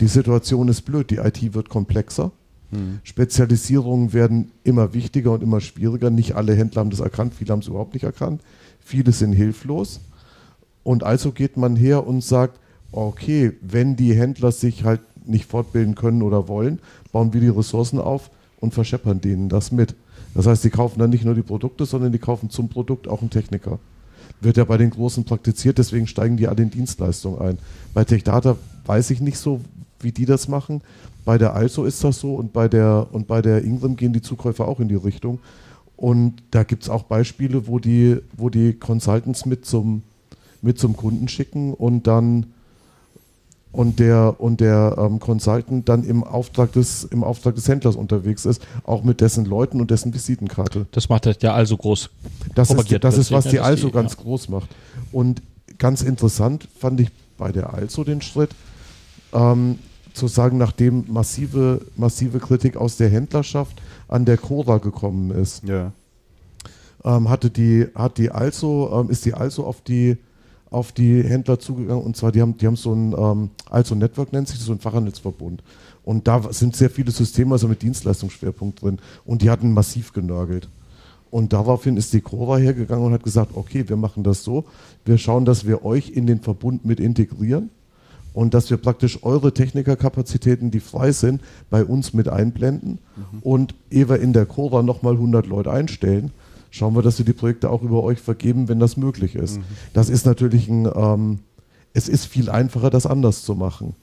die 0.00 0.08
Situation 0.08 0.68
ist 0.68 0.82
blöd, 0.82 1.10
die 1.10 1.16
IT 1.16 1.54
wird 1.54 1.68
komplexer. 1.68 2.32
Hm. 2.70 2.98
Spezialisierungen 3.04 4.12
werden 4.12 4.50
immer 4.64 4.94
wichtiger 4.94 5.32
und 5.32 5.42
immer 5.42 5.60
schwieriger. 5.60 6.10
Nicht 6.10 6.34
alle 6.34 6.54
Händler 6.54 6.80
haben 6.80 6.90
das 6.90 7.00
erkannt, 7.00 7.34
viele 7.34 7.52
haben 7.52 7.60
es 7.60 7.68
überhaupt 7.68 7.94
nicht 7.94 8.02
erkannt. 8.02 8.42
Viele 8.80 9.12
sind 9.12 9.32
hilflos. 9.32 10.00
Und 10.82 11.04
also 11.04 11.30
geht 11.30 11.56
man 11.56 11.76
her 11.76 12.04
und 12.04 12.24
sagt, 12.24 12.58
okay, 12.90 13.52
wenn 13.60 13.94
die 13.94 14.14
Händler 14.14 14.50
sich 14.50 14.82
halt 14.82 15.00
nicht 15.26 15.46
fortbilden 15.46 15.94
können 15.94 16.22
oder 16.22 16.48
wollen, 16.48 16.78
bauen 17.12 17.32
wir 17.32 17.40
die 17.40 17.48
Ressourcen 17.48 17.98
auf 17.98 18.30
und 18.60 18.74
verscheppern 18.74 19.20
denen 19.20 19.48
das 19.48 19.72
mit. 19.72 19.94
Das 20.34 20.46
heißt, 20.46 20.62
die 20.64 20.70
kaufen 20.70 20.98
dann 20.98 21.10
nicht 21.10 21.24
nur 21.24 21.34
die 21.34 21.42
Produkte, 21.42 21.86
sondern 21.86 22.12
die 22.12 22.18
kaufen 22.18 22.50
zum 22.50 22.68
Produkt 22.68 23.08
auch 23.08 23.20
einen 23.20 23.30
Techniker 23.30 23.78
wird 24.40 24.56
ja 24.56 24.64
bei 24.64 24.76
den 24.76 24.90
Großen 24.90 25.24
praktiziert, 25.24 25.78
deswegen 25.78 26.06
steigen 26.06 26.36
die 26.36 26.48
alle 26.48 26.62
in 26.62 26.70
Dienstleistungen 26.70 27.40
ein. 27.40 27.58
Bei 27.94 28.04
TechData 28.04 28.56
weiß 28.86 29.10
ich 29.10 29.20
nicht 29.20 29.38
so, 29.38 29.60
wie 30.00 30.12
die 30.12 30.24
das 30.24 30.48
machen. 30.48 30.80
Bei 31.24 31.36
der 31.36 31.54
Also 31.54 31.84
ist 31.84 32.02
das 32.02 32.18
so 32.20 32.34
und 32.34 32.52
bei 32.52 32.68
der, 32.68 33.08
und 33.12 33.26
bei 33.26 33.42
der 33.42 33.62
Ingram 33.62 33.96
gehen 33.96 34.12
die 34.12 34.22
Zukäufer 34.22 34.66
auch 34.66 34.80
in 34.80 34.88
die 34.88 34.94
Richtung. 34.94 35.38
Und 35.96 36.42
da 36.50 36.62
gibt 36.64 36.84
es 36.84 36.88
auch 36.88 37.02
Beispiele, 37.02 37.66
wo 37.66 37.78
die, 37.78 38.18
wo 38.34 38.48
die 38.48 38.72
Consultants 38.72 39.44
mit 39.44 39.66
zum, 39.66 40.02
mit 40.62 40.78
zum 40.78 40.96
Kunden 40.96 41.28
schicken 41.28 41.74
und 41.74 42.06
dann 42.06 42.46
und 43.72 44.00
der, 44.00 44.40
und 44.40 44.60
der 44.60 44.96
ähm, 44.98 45.20
Consultant 45.20 45.88
dann 45.88 46.02
im 46.04 46.24
Auftrag, 46.24 46.72
des, 46.72 47.04
im 47.04 47.22
Auftrag 47.22 47.54
des 47.54 47.68
Händlers 47.68 47.96
unterwegs 47.96 48.44
ist, 48.44 48.62
auch 48.84 49.04
mit 49.04 49.20
dessen 49.20 49.44
Leuten 49.44 49.80
und 49.80 49.90
dessen 49.90 50.12
Visitenkarte. 50.12 50.86
Das 50.90 51.08
macht 51.08 51.26
ja 51.42 51.54
also 51.54 51.76
groß. 51.76 52.10
Das 52.54 52.70
ist, 52.70 53.04
das 53.04 53.18
ist 53.18 53.30
was 53.30 53.44
die 53.44 53.60
Also 53.60 53.90
ganz 53.90 54.14
ja. 54.14 54.22
groß 54.22 54.48
macht. 54.48 54.70
Und 55.12 55.42
ganz 55.78 56.02
interessant 56.02 56.68
fand 56.78 57.00
ich 57.00 57.10
bei 57.38 57.52
der 57.52 57.72
Also 57.72 58.02
den 58.04 58.22
Schritt, 58.22 58.50
ähm, 59.32 59.78
zu 60.12 60.26
sagen, 60.26 60.58
nachdem 60.58 61.04
massive, 61.08 61.86
massive 61.96 62.40
Kritik 62.40 62.76
aus 62.76 62.96
der 62.96 63.08
Händlerschaft 63.08 63.80
an 64.08 64.24
der 64.24 64.36
Cora 64.36 64.78
gekommen 64.78 65.30
ist, 65.30 65.62
ja. 65.62 65.92
ähm, 67.04 67.28
hatte 67.28 67.50
die, 67.50 67.86
hat 67.94 68.18
die 68.18 68.32
Also, 68.32 68.90
ähm, 68.92 69.10
ist 69.10 69.24
die 69.24 69.34
Also 69.34 69.64
auf 69.64 69.80
die 69.80 70.18
auf 70.70 70.92
die 70.92 71.22
Händler 71.22 71.58
zugegangen 71.58 72.02
und 72.04 72.16
zwar, 72.16 72.32
die 72.32 72.40
haben, 72.40 72.56
die 72.56 72.66
haben 72.66 72.76
so 72.76 72.92
ein, 72.92 73.12
ähm, 73.12 73.50
also 73.68 73.94
Network 73.94 74.32
nennt 74.32 74.48
sich 74.48 74.58
das, 74.58 74.66
so 74.66 74.72
ein 74.72 74.78
Fachhandelsverbund. 74.78 75.62
Und 76.04 76.28
da 76.28 76.52
sind 76.52 76.76
sehr 76.76 76.90
viele 76.90 77.10
Systeme, 77.10 77.52
also 77.52 77.68
mit 77.68 77.82
Dienstleistungsschwerpunkt 77.82 78.82
drin. 78.82 78.98
Und 79.24 79.42
die 79.42 79.50
hatten 79.50 79.72
massiv 79.72 80.12
genörgelt. 80.12 80.68
Und 81.30 81.52
daraufhin 81.52 81.96
ist 81.96 82.12
die 82.12 82.20
Cora 82.20 82.56
hergegangen 82.56 83.06
und 83.06 83.12
hat 83.12 83.22
gesagt, 83.22 83.52
okay, 83.54 83.88
wir 83.88 83.96
machen 83.96 84.24
das 84.24 84.42
so. 84.42 84.64
Wir 85.04 85.18
schauen, 85.18 85.44
dass 85.44 85.66
wir 85.66 85.84
euch 85.84 86.10
in 86.10 86.26
den 86.26 86.40
Verbund 86.40 86.84
mit 86.84 86.98
integrieren 86.98 87.70
und 88.32 88.54
dass 88.54 88.70
wir 88.70 88.76
praktisch 88.76 89.22
eure 89.22 89.52
Technikerkapazitäten, 89.54 90.70
die 90.70 90.80
frei 90.80 91.12
sind, 91.12 91.40
bei 91.68 91.84
uns 91.84 92.12
mit 92.12 92.28
einblenden 92.28 92.98
mhm. 93.16 93.38
und 93.42 93.74
ehe 93.90 94.08
wir 94.08 94.20
in 94.20 94.32
der 94.32 94.46
Cora 94.46 94.82
nochmal 94.82 95.14
100 95.14 95.46
Leute 95.46 95.70
einstellen, 95.70 96.32
schauen 96.70 96.94
wir, 96.94 97.02
dass 97.02 97.18
wir 97.18 97.24
die 97.24 97.32
Projekte 97.32 97.70
auch 97.70 97.82
über 97.82 98.02
euch 98.02 98.20
vergeben, 98.20 98.68
wenn 98.68 98.78
das 98.78 98.96
möglich 98.96 99.34
ist. 99.34 99.58
Mhm. 99.58 99.64
Das 99.92 100.08
ist 100.08 100.26
natürlich 100.26 100.68
ein, 100.68 100.88
ähm, 100.94 101.40
es 101.92 102.08
ist 102.08 102.26
viel 102.26 102.48
einfacher, 102.48 102.90
das 102.90 103.06
anders 103.06 103.42
zu 103.44 103.54
machen. 103.54 103.94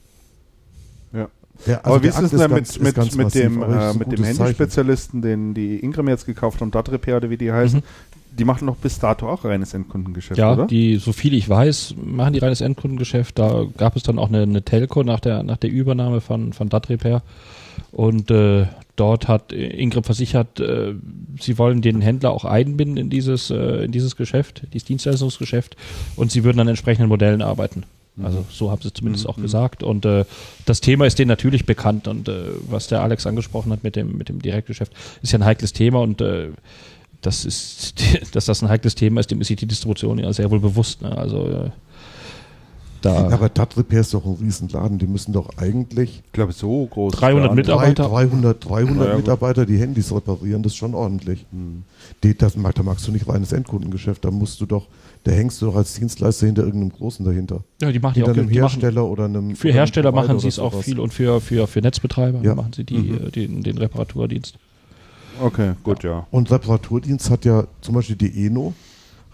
Ja. 1.12 1.28
Der, 1.66 1.84
also 1.84 1.96
aber 1.96 2.04
wie 2.04 2.08
ist 2.08 2.20
es 2.20 2.30
denn 2.30 2.52
mit, 2.52 2.80
mit, 2.80 2.96
mit, 2.96 3.16
mit 3.16 3.34
dem, 3.34 3.62
äh, 3.62 3.92
mit 3.94 4.12
dem 4.12 4.22
Handyspezialisten, 4.22 5.22
den 5.22 5.54
die 5.54 5.78
Ingram 5.78 6.08
jetzt 6.08 6.26
gekauft 6.26 6.60
haben, 6.60 6.70
Dot 6.70 6.90
Repair 6.90 7.16
oder 7.16 7.30
wie 7.30 7.36
die 7.36 7.50
heißen? 7.50 7.80
Mhm. 7.80 8.36
Die 8.38 8.44
machen 8.44 8.66
doch 8.66 8.76
bis 8.76 9.00
dato 9.00 9.28
auch 9.28 9.44
reines 9.44 9.74
Endkundengeschäft, 9.74 10.38
ja, 10.38 10.52
oder? 10.52 10.66
die, 10.66 10.96
so 10.98 11.12
viel 11.12 11.34
ich 11.34 11.48
weiß, 11.48 11.96
machen 12.00 12.34
die 12.34 12.38
reines 12.38 12.60
Endkundengeschäft. 12.60 13.36
Da 13.36 13.64
gab 13.76 13.96
es 13.96 14.04
dann 14.04 14.20
auch 14.20 14.28
eine, 14.28 14.42
eine 14.42 14.62
Telco 14.62 15.02
nach 15.02 15.18
der, 15.18 15.42
nach 15.42 15.56
der 15.56 15.70
Übernahme 15.70 16.20
von, 16.20 16.52
von 16.52 16.68
Dot 16.68 16.88
Repair. 16.88 17.22
Und 17.90 18.30
äh, 18.30 18.66
dort 18.98 19.28
hat 19.28 19.52
Ingrid 19.52 20.04
versichert, 20.04 20.60
äh, 20.60 20.94
sie 21.40 21.58
wollen 21.58 21.82
den 21.82 22.00
Händler 22.00 22.30
auch 22.30 22.44
einbinden 22.44 22.96
in 22.96 23.10
dieses, 23.10 23.50
äh, 23.50 23.84
in 23.84 23.92
dieses 23.92 24.16
Geschäft, 24.16 24.62
dieses 24.72 24.86
Dienstleistungsgeschäft 24.86 25.76
und 26.16 26.30
sie 26.30 26.44
würden 26.44 26.60
an 26.60 26.68
entsprechenden 26.68 27.08
Modellen 27.08 27.42
arbeiten. 27.42 27.84
Also 28.22 28.44
so 28.50 28.70
haben 28.70 28.82
sie 28.82 28.92
zumindest 28.92 29.28
auch 29.28 29.36
gesagt. 29.36 29.82
Und 29.82 30.04
äh, 30.04 30.24
das 30.66 30.80
Thema 30.80 31.06
ist 31.06 31.18
denen 31.18 31.28
natürlich 31.28 31.66
bekannt. 31.66 32.08
Und 32.08 32.28
äh, 32.28 32.46
was 32.68 32.88
der 32.88 33.02
Alex 33.02 33.26
angesprochen 33.26 33.72
hat 33.72 33.84
mit 33.84 33.96
dem, 33.96 34.16
mit 34.16 34.28
dem 34.28 34.42
Direktgeschäft, 34.42 34.92
ist 35.22 35.32
ja 35.32 35.38
ein 35.38 35.44
heikles 35.44 35.72
Thema 35.72 36.00
und 36.00 36.20
äh, 36.20 36.48
das 37.20 37.44
ist, 37.44 37.94
dass 38.32 38.46
das 38.46 38.62
ein 38.62 38.68
heikles 38.68 38.94
Thema 38.94 39.20
ist, 39.20 39.30
dem 39.30 39.40
ist 39.40 39.48
sich 39.48 39.56
die 39.56 39.66
Distribution 39.66 40.18
ja 40.18 40.32
sehr 40.32 40.50
wohl 40.50 40.60
bewusst. 40.60 41.02
Ne? 41.02 41.16
Also 41.16 41.48
äh, 41.48 41.70
da 43.02 43.28
Aber 43.30 43.50
Repair 43.76 44.00
ist 44.00 44.12
doch 44.14 44.24
ein 44.26 44.34
Riesenladen. 44.40 44.98
Die 44.98 45.06
müssen 45.06 45.32
doch 45.32 45.50
eigentlich 45.56 46.22
Ich 46.26 46.32
glaube, 46.32 46.52
so 46.52 46.86
groß. 46.86 47.12
300 47.14 47.50
ist 47.58 47.66
der 47.68 47.76
drei- 47.76 47.88
Mitarbeiter. 47.88 48.08
300, 48.08 48.64
300 48.68 48.96
Na 48.96 49.04
ja, 49.04 49.10
gut. 49.12 49.20
Mitarbeiter, 49.20 49.66
die 49.66 49.78
Handys 49.78 50.12
reparieren, 50.12 50.62
das 50.62 50.72
ist 50.72 50.76
schon 50.78 50.94
ordentlich. 50.94 51.46
Die, 52.22 52.36
das, 52.36 52.54
da 52.54 52.82
magst 52.82 53.06
du 53.06 53.12
nicht 53.12 53.28
reines 53.28 53.52
Endkundengeschäft. 53.52 54.24
Da 54.24 54.30
musst 54.30 54.60
du 54.60 54.66
doch, 54.66 54.86
da 55.24 55.30
hängst 55.32 55.60
du 55.62 55.66
doch 55.66 55.76
als 55.76 55.94
Dienstleister 55.94 56.46
hinter 56.46 56.62
irgendeinem 56.64 56.92
Großen 56.92 57.24
dahinter. 57.24 57.62
ja, 57.80 57.92
die 57.92 57.98
machen 58.00 58.14
die 58.14 58.20
Hinter 58.20 58.32
auch 58.32 58.36
einem 58.36 58.48
die 58.48 58.58
machen, 58.60 58.70
Hersteller 58.80 59.04
oder 59.06 59.24
einem. 59.26 59.54
Für 59.56 59.68
einem 59.68 59.74
Hersteller 59.76 60.10
Provider 60.12 60.28
machen 60.28 60.40
sie 60.40 60.48
es 60.48 60.58
auch 60.58 60.72
sowas. 60.72 60.84
viel 60.84 60.98
und 61.00 61.12
für, 61.14 61.40
für, 61.40 61.66
für 61.66 61.80
Netzbetreiber 61.80 62.40
Ja. 62.42 62.54
machen 62.54 62.72
sie 62.74 62.84
die, 62.84 62.98
Mhm. 62.98 63.26
äh, 63.26 63.30
den, 63.30 63.62
den 63.62 63.78
Reparaturdienst. 63.78 64.56
Okay, 65.40 65.72
gut, 65.84 66.02
ja. 66.02 66.26
Und 66.32 66.50
Reparaturdienst 66.50 67.30
hat 67.30 67.44
ja 67.44 67.64
zum 67.80 67.94
Beispiel 67.94 68.16
die 68.16 68.46
Eno, 68.46 68.72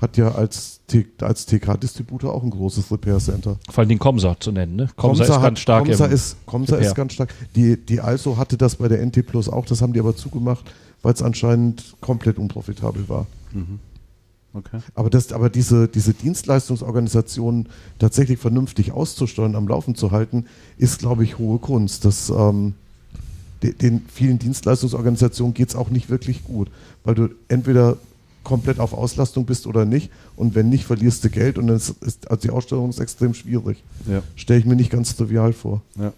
hat 0.04 0.16
ja 0.16 0.32
als, 0.32 0.80
T- 0.86 1.06
als 1.20 1.46
TK-Distributor 1.46 2.32
auch 2.32 2.42
ein 2.44 2.50
großes 2.50 2.90
Repair 2.92 3.18
Center. 3.18 3.58
Vor 3.70 3.80
allem 3.82 3.88
den 3.88 3.98
Comsa 3.98 4.36
zu 4.38 4.52
nennen. 4.52 4.76
Ne? 4.76 4.88
Comsa, 4.96 5.24
ist 5.24 5.30
hat- 5.30 5.42
ganz 5.42 5.58
stark 5.60 5.84
Comsa 5.86 6.06
im, 6.06 6.12
ist, 6.12 6.36
Comsa 6.46 6.76
ist 6.76 6.94
ganz 6.94 7.12
stark. 7.14 7.34
Die, 7.56 7.76
die 7.76 8.00
Also 8.00 8.36
hatte 8.36 8.56
das 8.56 8.76
bei 8.76 8.86
der 8.88 9.04
NT 9.04 9.26
Plus 9.26 9.48
auch, 9.48 9.66
das 9.66 9.82
haben 9.82 9.92
die 9.92 10.00
aber 10.00 10.14
zugemacht, 10.14 10.64
weil 11.02 11.12
es 11.14 11.22
anscheinend 11.22 11.94
komplett 12.00 12.38
unprofitabel 12.38 13.08
war. 13.08 13.26
Okay. 14.52 14.78
Aber, 14.94 15.10
das, 15.10 15.32
aber 15.32 15.50
diese, 15.50 15.88
diese 15.88 16.14
Dienstleistungsorganisationen 16.14 17.68
tatsächlich 17.98 18.38
vernünftig 18.38 18.92
auszusteuern, 18.92 19.56
am 19.56 19.66
Laufen 19.66 19.94
zu 19.96 20.10
halten, 20.12 20.46
ist, 20.78 21.00
glaube 21.00 21.24
ich, 21.24 21.38
hohe 21.38 21.58
Kunst. 21.58 22.04
Das, 22.04 22.30
ähm, 22.30 22.74
de, 23.62 23.72
den 23.72 24.02
vielen 24.12 24.38
Dienstleistungsorganisationen 24.38 25.54
geht 25.54 25.70
es 25.70 25.74
auch 25.76 25.90
nicht 25.90 26.08
wirklich 26.10 26.44
gut, 26.44 26.70
weil 27.04 27.14
du 27.16 27.28
entweder 27.48 27.96
komplett 28.44 28.78
auf 28.78 28.92
Auslastung 28.92 29.46
bist 29.46 29.66
oder 29.66 29.84
nicht 29.84 30.10
und 30.36 30.54
wenn 30.54 30.68
nicht, 30.68 30.84
verlierst 30.84 31.24
du 31.24 31.30
Geld 31.30 31.58
und 31.58 31.66
dann 31.66 31.76
ist, 31.76 31.90
ist 32.02 32.30
also 32.30 32.42
die 32.42 32.50
Ausstellung 32.50 32.90
ist 32.90 33.00
extrem 33.00 33.34
schwierig. 33.34 33.82
Ja, 34.06 34.22
Stelle 34.36 34.60
ich 34.60 34.66
mir 34.66 34.76
nicht 34.76 34.90
ganz 34.90 35.16
trivial 35.16 35.52
vor. 35.52 35.82
ja. 35.96 36.12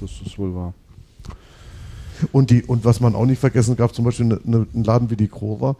Das 0.00 0.10
ist 0.24 0.38
wohl 0.38 0.54
wahr. 0.54 0.72
Und, 2.32 2.50
die, 2.50 2.62
und 2.62 2.84
was 2.84 3.00
man 3.00 3.14
auch 3.14 3.26
nicht 3.26 3.38
vergessen 3.38 3.76
gab, 3.76 3.94
zum 3.94 4.04
Beispiel 4.04 4.26
eine, 4.26 4.40
eine, 4.46 4.66
ein 4.74 4.84
Laden 4.84 5.10
wie 5.10 5.16
die 5.16 5.28
Cora, 5.28 5.76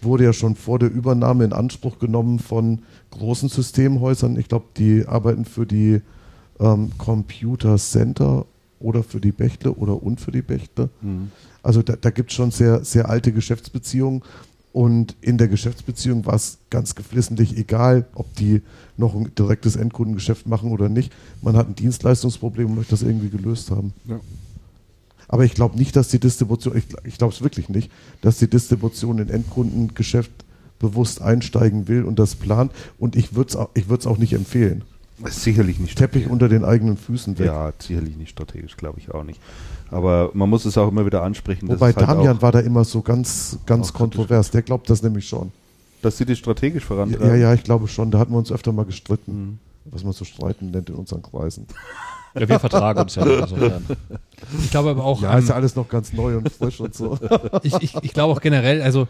wurde 0.00 0.24
ja 0.24 0.32
schon 0.32 0.54
vor 0.54 0.78
der 0.78 0.90
Übernahme 0.90 1.44
in 1.44 1.52
Anspruch 1.52 1.98
genommen 1.98 2.38
von 2.38 2.80
großen 3.10 3.48
Systemhäusern. 3.48 4.38
Ich 4.38 4.48
glaube, 4.48 4.66
die 4.76 5.06
arbeiten 5.06 5.44
für 5.44 5.66
die 5.66 6.00
ähm, 6.60 6.92
Computer 6.98 7.76
Center 7.78 8.46
oder 8.80 9.02
für 9.02 9.20
die 9.20 9.32
Bechtle 9.32 9.72
oder 9.72 10.00
und 10.02 10.20
für 10.20 10.30
die 10.30 10.42
Bechtle. 10.42 10.88
Mhm. 11.00 11.32
Also 11.62 11.82
da, 11.82 11.96
da 11.96 12.10
gibt 12.10 12.30
es 12.30 12.36
schon 12.36 12.50
sehr, 12.50 12.84
sehr 12.84 13.08
alte 13.08 13.32
Geschäftsbeziehungen. 13.32 14.22
Und 14.78 15.16
in 15.22 15.38
der 15.38 15.48
Geschäftsbeziehung 15.48 16.24
war 16.24 16.34
es 16.34 16.58
ganz 16.70 16.94
geflissentlich 16.94 17.56
egal, 17.56 18.06
ob 18.14 18.32
die 18.36 18.62
noch 18.96 19.12
ein 19.12 19.34
direktes 19.36 19.74
Endkundengeschäft 19.74 20.46
machen 20.46 20.70
oder 20.70 20.88
nicht. 20.88 21.12
Man 21.42 21.56
hat 21.56 21.66
ein 21.66 21.74
Dienstleistungsproblem 21.74 22.68
und 22.68 22.76
möchte 22.76 22.92
das 22.92 23.02
irgendwie 23.02 23.28
gelöst 23.28 23.72
haben. 23.72 23.92
Ja. 24.04 24.20
Aber 25.26 25.44
ich 25.44 25.54
glaube 25.54 25.76
nicht, 25.76 25.96
dass 25.96 26.10
die 26.10 26.20
Distribution, 26.20 26.76
ich, 26.76 26.84
ich 27.02 27.18
glaube 27.18 27.34
es 27.34 27.42
wirklich 27.42 27.68
nicht, 27.68 27.90
dass 28.20 28.38
die 28.38 28.48
Distribution 28.48 29.18
in 29.18 29.30
Endkundengeschäft 29.30 30.30
bewusst 30.78 31.22
einsteigen 31.22 31.88
will 31.88 32.04
und 32.04 32.20
das 32.20 32.36
plant. 32.36 32.70
Und 33.00 33.16
ich 33.16 33.34
würde 33.34 33.48
es 33.48 33.56
auch, 33.56 33.70
ich 33.74 33.90
auch 34.06 34.18
nicht 34.18 34.32
empfehlen. 34.32 34.84
Sicherlich 35.24 35.80
nicht 35.80 35.98
Teppich 35.98 36.28
unter 36.28 36.48
den 36.48 36.64
eigenen 36.64 36.96
Füßen 36.96 37.36
weg. 37.40 37.46
Ja, 37.46 37.72
sicherlich 37.80 38.16
nicht 38.16 38.30
strategisch, 38.30 38.76
glaube 38.76 39.00
ich 39.00 39.10
auch 39.10 39.24
nicht. 39.24 39.40
Aber 39.90 40.30
man 40.34 40.48
muss 40.50 40.64
es 40.64 40.76
auch 40.76 40.88
immer 40.88 41.06
wieder 41.06 41.22
ansprechen. 41.22 41.68
Wobei 41.68 41.86
halt 41.92 42.00
Damian 42.00 42.42
war 42.42 42.52
da 42.52 42.60
immer 42.60 42.84
so 42.84 43.00
ganz, 43.02 43.58
ganz 43.66 43.92
kontrovers. 43.92 44.50
Der 44.50 44.62
glaubt 44.62 44.88
das 44.90 45.02
nämlich 45.02 45.26
schon. 45.28 45.50
dass 46.02 46.16
sie 46.18 46.24
das 46.26 46.38
strategisch 46.38 46.84
vorantreiben. 46.84 47.26
ja, 47.28 47.34
ja, 47.34 47.54
ich 47.54 47.64
glaube 47.64 47.88
schon. 47.88 48.10
Da 48.10 48.18
hatten 48.18 48.32
wir 48.32 48.38
uns 48.38 48.52
öfter 48.52 48.72
mal 48.72 48.84
gestritten, 48.84 49.32
Mhm. 49.32 49.58
was 49.92 50.04
man 50.04 50.12
so 50.12 50.24
streiten 50.24 50.70
nennt 50.70 50.90
in 50.90 50.94
unseren 50.96 51.22
Kreisen. 51.22 51.66
ja, 52.38 52.48
wir 52.48 52.60
vertragen 52.60 53.00
uns 53.00 53.14
ja 53.14 53.24
insofern. 53.24 53.84
Ich 54.62 54.70
glaube 54.70 54.90
aber 54.90 55.04
auch, 55.04 55.20
Ja, 55.22 55.32
ähm, 55.32 55.38
ist 55.40 55.48
ja 55.48 55.54
alles 55.54 55.74
noch 55.74 55.88
ganz 55.88 56.12
neu 56.12 56.36
und 56.36 56.52
frisch 56.52 56.78
und 56.80 56.94
so. 56.94 57.18
ich, 57.62 57.74
ich, 57.80 57.94
ich 58.02 58.12
glaube 58.12 58.32
auch 58.34 58.40
generell, 58.40 58.82
also 58.82 59.08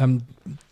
ähm, 0.00 0.22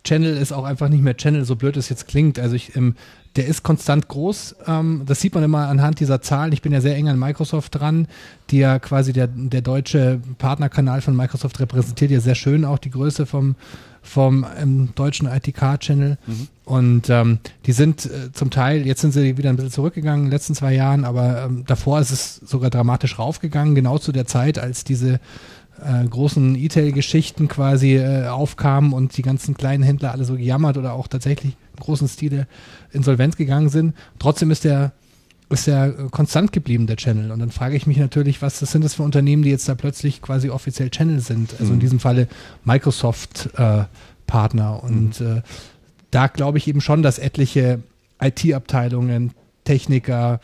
Channel 0.03 0.37
ist 0.37 0.51
auch 0.51 0.63
einfach 0.63 0.89
nicht 0.89 1.03
mehr 1.03 1.15
Channel, 1.15 1.45
so 1.45 1.55
blöd 1.55 1.77
es 1.77 1.89
jetzt 1.89 2.07
klingt. 2.07 2.39
Also 2.39 2.55
ich, 2.55 2.75
ähm, 2.75 2.95
der 3.35 3.45
ist 3.47 3.63
konstant 3.63 4.07
groß. 4.07 4.55
Ähm, 4.67 5.03
das 5.05 5.21
sieht 5.21 5.35
man 5.35 5.43
immer 5.43 5.67
anhand 5.67 5.99
dieser 5.99 6.21
Zahlen. 6.21 6.51
Ich 6.51 6.61
bin 6.61 6.71
ja 6.71 6.81
sehr 6.81 6.95
eng 6.95 7.07
an 7.07 7.19
Microsoft 7.19 7.79
dran, 7.79 8.07
die 8.49 8.57
ja 8.57 8.79
quasi 8.79 9.13
der, 9.13 9.27
der 9.27 9.61
deutsche 9.61 10.19
Partnerkanal 10.37 11.01
von 11.01 11.15
Microsoft 11.15 11.59
repräsentiert 11.59 12.11
ja 12.11 12.19
sehr 12.19 12.35
schön 12.35 12.65
auch 12.65 12.79
die 12.79 12.89
Größe 12.89 13.25
vom, 13.25 13.55
vom 14.01 14.45
ähm, 14.59 14.89
deutschen 14.95 15.27
ITK-Channel. 15.27 16.17
Und 16.65 17.09
ähm, 17.09 17.39
die 17.65 17.71
sind 17.71 18.05
äh, 18.05 18.31
zum 18.31 18.49
Teil, 18.49 18.85
jetzt 18.85 19.01
sind 19.01 19.11
sie 19.11 19.37
wieder 19.37 19.49
ein 19.49 19.55
bisschen 19.55 19.71
zurückgegangen 19.71 20.25
in 20.25 20.25
den 20.27 20.31
letzten 20.31 20.55
zwei 20.55 20.73
Jahren, 20.73 21.05
aber 21.05 21.45
ähm, 21.45 21.63
davor 21.67 21.99
ist 21.99 22.11
es 22.11 22.35
sogar 22.37 22.69
dramatisch 22.69 23.19
raufgegangen, 23.19 23.75
genau 23.75 23.97
zu 23.97 24.11
der 24.11 24.25
Zeit, 24.25 24.57
als 24.57 24.83
diese 24.83 25.19
äh, 25.79 26.05
großen 26.07 26.55
E-Tail-Geschichten 26.55 27.47
quasi 27.47 27.95
äh, 27.97 28.27
aufkamen 28.27 28.93
und 28.93 29.15
die 29.17 29.21
ganzen 29.21 29.55
kleinen 29.55 29.83
Händler 29.83 30.11
alle 30.11 30.25
so 30.25 30.35
gejammert 30.35 30.77
oder 30.77 30.93
auch 30.93 31.07
tatsächlich 31.07 31.53
im 31.77 31.83
großen 31.83 32.07
Stile 32.07 32.47
insolvent 32.91 33.37
gegangen 33.37 33.69
sind. 33.69 33.95
Trotzdem 34.19 34.51
ist 34.51 34.63
der 34.63 34.91
ist 35.51 35.65
der 35.65 35.87
äh, 35.87 35.93
konstant 36.11 36.51
geblieben, 36.51 36.85
der 36.85 36.97
Channel. 36.97 37.31
Und 37.31 37.39
dann 37.39 37.49
frage 37.49 37.75
ich 37.75 37.87
mich 37.87 37.97
natürlich, 37.97 38.41
was 38.43 38.59
das 38.59 38.71
sind 38.71 38.83
das 38.83 38.93
für 38.93 39.01
Unternehmen, 39.03 39.41
die 39.41 39.49
jetzt 39.49 39.67
da 39.67 39.73
plötzlich 39.73 40.21
quasi 40.21 40.51
offiziell 40.51 40.91
Channel 40.91 41.21
sind. 41.21 41.53
Also 41.59 41.71
in 41.71 41.77
Mhm. 41.77 41.79
diesem 41.79 41.99
Falle 41.99 42.27
Microsoft-Partner. 42.65 44.83
Und 44.83 45.21
äh, 45.21 45.41
da 46.11 46.27
glaube 46.27 46.57
ich 46.57 46.67
eben 46.67 46.81
schon, 46.81 47.03
dass 47.03 47.19
etliche 47.19 47.79
IT-Abteilungen, 48.21 49.31
Techniker 49.63 50.39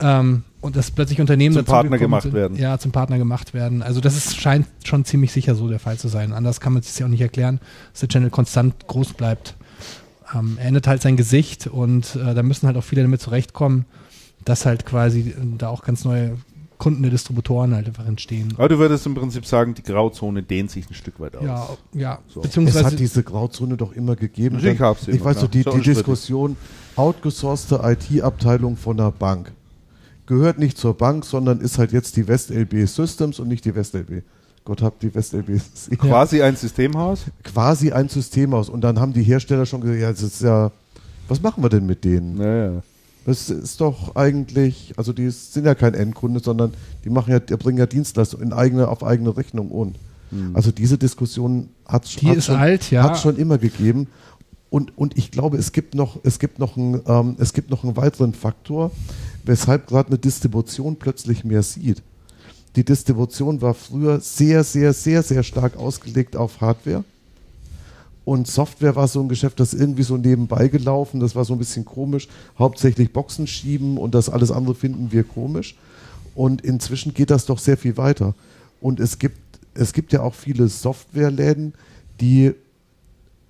ähm, 0.00 0.44
und 0.60 0.76
dass 0.76 0.90
plötzlich 0.90 1.20
Unternehmen 1.20 1.54
Zum 1.54 1.64
dazu 1.64 1.72
Partner 1.72 1.98
gemacht 1.98 2.22
sind, 2.24 2.34
werden. 2.34 2.56
Ja, 2.56 2.78
zum 2.78 2.90
Partner 2.90 3.18
gemacht 3.18 3.54
werden. 3.54 3.82
Also 3.82 4.00
das 4.00 4.16
ist, 4.16 4.40
scheint 4.40 4.66
schon 4.84 5.04
ziemlich 5.04 5.32
sicher 5.32 5.54
so 5.54 5.68
der 5.68 5.78
Fall 5.78 5.98
zu 5.98 6.08
sein. 6.08 6.32
Anders 6.32 6.60
kann 6.60 6.72
man 6.72 6.80
es 6.80 6.88
sich 6.88 6.98
ja 6.98 7.06
auch 7.06 7.10
nicht 7.10 7.20
erklären, 7.20 7.60
dass 7.92 8.00
der 8.00 8.08
Channel 8.08 8.30
konstant 8.30 8.86
groß 8.88 9.14
bleibt. 9.14 9.54
Ähm, 10.34 10.56
er 10.60 10.66
ändert 10.66 10.86
halt 10.86 11.02
sein 11.02 11.16
Gesicht 11.16 11.66
und 11.68 12.16
äh, 12.16 12.34
da 12.34 12.42
müssen 12.42 12.66
halt 12.66 12.76
auch 12.76 12.84
viele 12.84 13.02
damit 13.02 13.20
zurechtkommen, 13.20 13.84
dass 14.44 14.66
halt 14.66 14.84
quasi 14.84 15.30
äh, 15.30 15.34
da 15.56 15.68
auch 15.68 15.82
ganz 15.82 16.04
neue 16.04 16.36
Kunden 16.78 17.02
der 17.02 17.10
Distributoren 17.10 17.74
halt 17.74 17.86
einfach 17.86 18.06
entstehen. 18.06 18.54
Aber 18.56 18.68
du 18.68 18.78
würdest 18.78 19.04
im 19.06 19.14
Prinzip 19.14 19.44
sagen, 19.46 19.74
die 19.74 19.82
Grauzone 19.82 20.42
dehnt 20.42 20.70
sich 20.70 20.88
ein 20.88 20.94
Stück 20.94 21.18
weit 21.18 21.36
aus. 21.36 21.44
Ja, 21.44 21.68
ja. 21.92 22.18
So. 22.28 22.40
Es 22.40 22.48
Beziehungsweise 22.48 22.84
hat 22.84 22.98
diese 22.98 23.22
Grauzone 23.22 23.76
doch 23.76 23.92
immer 23.92 24.14
gegeben. 24.16 24.56
Natürlich 24.56 24.78
Dann- 24.78 24.96
ich 25.02 25.08
immer, 25.08 25.24
weiß 25.24 25.40
so, 25.40 25.48
die, 25.48 25.64
die. 25.64 25.80
Diskussion, 25.80 26.56
outgesourcete 26.94 27.80
IT-Abteilung 27.82 28.76
von 28.76 28.98
einer 28.98 29.10
Bank 29.10 29.52
gehört 30.28 30.58
nicht 30.58 30.78
zur 30.78 30.94
Bank, 30.94 31.24
sondern 31.24 31.60
ist 31.60 31.78
halt 31.78 31.90
jetzt 31.90 32.16
die 32.16 32.28
WestLB 32.28 32.86
Systems 32.86 33.40
und 33.40 33.48
nicht 33.48 33.64
die 33.64 33.74
WestLB. 33.74 34.22
Gott 34.64 34.82
hab 34.82 35.00
die 35.00 35.12
WestLB. 35.14 35.60
Quasi 35.98 36.42
ein 36.42 36.54
Systemhaus. 36.54 37.24
Quasi 37.42 37.90
ein 37.90 38.10
System 38.10 38.52
aus. 38.52 38.68
Und 38.68 38.82
dann 38.82 39.00
haben 39.00 39.14
die 39.14 39.22
Hersteller 39.22 39.64
schon 39.64 39.80
gesagt, 39.80 39.98
ja, 39.98 40.10
das 40.10 40.22
ist 40.22 40.42
ja, 40.42 40.70
was 41.28 41.40
machen 41.40 41.64
wir 41.64 41.70
denn 41.70 41.86
mit 41.86 42.04
denen? 42.04 42.36
Naja. 42.36 42.82
Das 43.24 43.48
ist 43.48 43.80
doch 43.80 44.16
eigentlich, 44.16 44.92
also 44.96 45.12
die 45.12 45.30
sind 45.30 45.64
ja 45.64 45.74
kein 45.74 45.94
Endkunde, 45.94 46.40
sondern 46.40 46.72
die 47.04 47.10
machen 47.10 47.32
ja, 47.32 47.40
die 47.40 47.56
bringen 47.56 47.78
ja 47.78 47.86
Dienstleistungen 47.86 48.46
in 48.46 48.52
eigene, 48.52 48.88
auf 48.88 49.02
eigene 49.02 49.36
Rechnung 49.36 49.70
und. 49.70 49.96
Also 50.52 50.72
diese 50.72 50.98
Diskussion 50.98 51.70
hat 51.86 52.04
ist 52.04 52.44
schon, 52.44 52.78
ja. 52.90 53.14
schon 53.14 53.36
immer 53.38 53.56
gegeben. 53.56 54.08
Und, 54.68 54.96
und 54.98 55.16
ich 55.16 55.30
glaube, 55.30 55.56
es 55.56 55.72
gibt 55.72 55.94
noch, 55.94 56.18
es 56.22 56.38
gibt 56.38 56.58
noch 56.58 56.76
einen, 56.76 57.00
ähm, 57.06 57.36
es 57.38 57.54
gibt 57.54 57.70
noch 57.70 57.82
einen 57.82 57.96
weiteren 57.96 58.34
Faktor, 58.34 58.90
weshalb 59.48 59.86
gerade 59.86 60.08
eine 60.08 60.18
Distribution 60.18 60.96
plötzlich 60.96 61.42
mehr 61.42 61.62
sieht. 61.62 62.02
Die 62.76 62.84
Distribution 62.84 63.62
war 63.62 63.72
früher 63.72 64.20
sehr, 64.20 64.62
sehr, 64.62 64.92
sehr, 64.92 65.22
sehr 65.22 65.42
stark 65.42 65.76
ausgelegt 65.78 66.36
auf 66.36 66.60
Hardware. 66.60 67.02
Und 68.26 68.46
Software 68.46 68.94
war 68.94 69.08
so 69.08 69.20
ein 69.22 69.28
Geschäft, 69.30 69.58
das 69.58 69.72
irgendwie 69.72 70.02
so 70.02 70.18
nebenbei 70.18 70.68
gelaufen, 70.68 71.18
das 71.18 71.34
war 71.34 71.46
so 71.46 71.54
ein 71.54 71.58
bisschen 71.58 71.86
komisch. 71.86 72.28
Hauptsächlich 72.58 73.10
Boxen 73.10 73.46
schieben 73.46 73.96
und 73.96 74.14
das 74.14 74.28
alles 74.28 74.50
andere 74.50 74.74
finden 74.74 75.12
wir 75.12 75.24
komisch. 75.24 75.76
Und 76.34 76.60
inzwischen 76.60 77.14
geht 77.14 77.30
das 77.30 77.46
doch 77.46 77.58
sehr 77.58 77.78
viel 77.78 77.96
weiter. 77.96 78.34
Und 78.82 79.00
es 79.00 79.18
gibt, 79.18 79.38
es 79.72 79.94
gibt 79.94 80.12
ja 80.12 80.20
auch 80.20 80.34
viele 80.34 80.68
Softwareläden, 80.68 81.72
die 82.20 82.52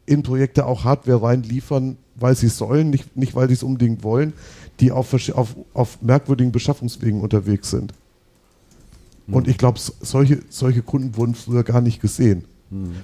in 0.07 0.23
Projekte 0.23 0.65
auch 0.65 0.85
Hardware 0.85 1.23
reinliefern, 1.23 1.97
weil 2.21 2.35
sie 2.37 2.47
es 2.47 2.57
sollen, 2.59 2.91
nicht, 2.91 3.17
nicht 3.17 3.35
weil 3.35 3.49
sie 3.49 3.55
es 3.55 3.63
unbedingt 3.63 4.03
wollen, 4.03 4.33
die 4.81 4.93
auf, 4.93 5.13
auf, 5.35 5.57
auf 5.75 6.03
merkwürdigen 6.03 6.53
Beschaffungswegen 6.53 7.21
unterwegs 7.21 7.71
sind. 7.71 7.93
Und 9.31 9.47
ich 9.47 9.59
glaube, 9.59 9.79
solche, 10.01 10.41
solche 10.49 10.81
Kunden 10.83 11.15
wurden 11.17 11.35
früher 11.35 11.63
gar 11.63 11.81
nicht 11.83 12.01
gesehen. 12.01 12.45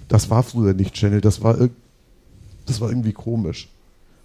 Das 0.09 0.31
war 0.31 0.43
früher 0.43 0.73
nicht 0.75 0.95
Channel, 0.95 1.21
das 1.21 1.43
war, 1.43 1.57
das 2.67 2.81
war 2.81 2.89
irgendwie 2.91 3.13
komisch. 3.13 3.69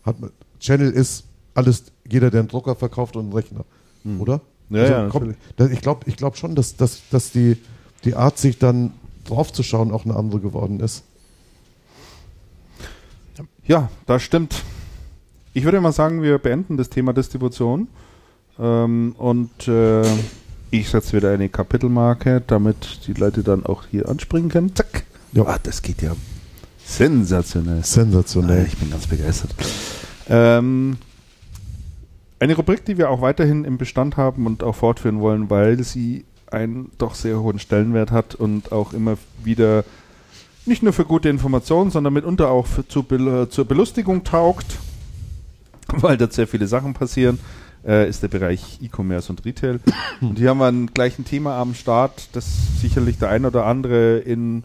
Hat 0.05 0.19
man, 0.19 0.31
Channel 0.59 0.91
ist 0.91 1.23
alles, 1.53 1.83
jeder, 2.09 2.29
der 2.31 2.39
einen 2.41 2.49
Drucker 2.49 2.75
verkauft 2.75 3.15
und 3.17 3.25
einen 3.25 3.33
Rechner, 3.33 3.65
oder? 4.19 4.35
Hm. 4.69 4.75
Ja, 4.77 4.81
Also 4.83 4.93
ja, 4.93 5.33
da- 5.57 5.67
ich 5.67 5.81
glaube 5.81 6.01
ich 6.07 6.15
glaub 6.15 6.37
schon, 6.37 6.55
dass, 6.55 6.75
dass, 6.77 7.01
dass 7.09 7.31
die, 7.31 7.57
die 8.05 8.15
Art, 8.15 8.37
sich 8.37 8.59
dann 8.59 8.91
draufzuschauen, 9.25 9.91
auch 9.91 10.05
eine 10.05 10.15
andere 10.15 10.39
geworden 10.39 10.79
ist. 10.79 11.03
Ja, 13.65 13.89
das 14.05 14.23
stimmt. 14.23 14.63
Ich 15.53 15.63
würde 15.63 15.81
mal 15.81 15.91
sagen, 15.91 16.21
wir 16.21 16.37
beenden 16.37 16.77
das 16.77 16.89
Thema 16.89 17.13
Distribution. 17.13 17.87
Ähm, 18.59 19.15
und 19.17 19.67
äh, 19.67 20.03
ich 20.71 20.89
setze 20.89 21.15
wieder 21.17 21.31
eine 21.31 21.49
Kapitelmarke, 21.49 22.41
damit 22.45 23.07
die 23.07 23.13
Leute 23.13 23.41
dann 23.43 23.65
auch 23.65 23.83
hier 23.89 24.07
anspringen 24.09 24.49
können. 24.49 24.75
Zack. 24.75 25.03
Ja. 25.31 25.43
Ah, 25.45 25.59
das 25.61 25.81
geht 25.81 26.01
ja 26.01 26.11
sensationell. 26.85 27.83
Sensationell. 27.83 28.61
Ah, 28.63 28.67
Ich 28.67 28.77
bin 28.77 28.91
ganz 28.91 29.07
begeistert. 29.07 29.53
Ähm, 30.27 30.97
eine 32.39 32.55
Rubrik, 32.55 32.85
die 32.85 32.97
wir 32.97 33.09
auch 33.09 33.21
weiterhin 33.21 33.65
im 33.65 33.77
Bestand 33.77 34.17
haben 34.17 34.45
und 34.45 34.63
auch 34.63 34.75
fortführen 34.75 35.19
wollen, 35.19 35.49
weil 35.49 35.83
sie 35.83 36.25
einen 36.51 36.91
doch 36.97 37.13
sehr 37.15 37.39
hohen 37.41 37.59
Stellenwert 37.59 38.11
hat 38.11 38.33
und 38.35 38.71
auch 38.71 38.93
immer 38.93 39.17
wieder 39.43 39.83
nicht 40.65 40.81
nur 40.83 40.93
für 40.93 41.05
gute 41.05 41.29
Informationen, 41.29 41.91
sondern 41.91 42.13
mitunter 42.13 42.49
auch 42.49 42.65
für, 42.65 42.87
zu, 42.87 43.03
Bel- 43.03 43.49
zur 43.49 43.65
Belustigung 43.65 44.23
taugt, 44.23 44.65
weil 46.01 46.17
dort 46.17 46.33
sehr 46.33 46.47
viele 46.47 46.67
Sachen 46.67 46.93
passieren, 46.93 47.39
äh, 47.85 48.09
ist 48.09 48.23
der 48.23 48.27
Bereich 48.27 48.79
E-Commerce 48.81 49.31
und 49.31 49.45
Retail. 49.45 49.79
Und 50.21 50.37
hier 50.37 50.49
haben 50.49 50.59
wir 50.59 50.67
ein, 50.67 50.87
gleich 50.87 51.17
ein 51.17 51.25
Thema 51.25 51.59
am 51.59 51.73
Start, 51.73 52.29
das 52.33 52.45
sicherlich 52.81 53.17
der 53.17 53.29
ein 53.29 53.45
oder 53.45 53.65
andere 53.65 54.19
in 54.19 54.63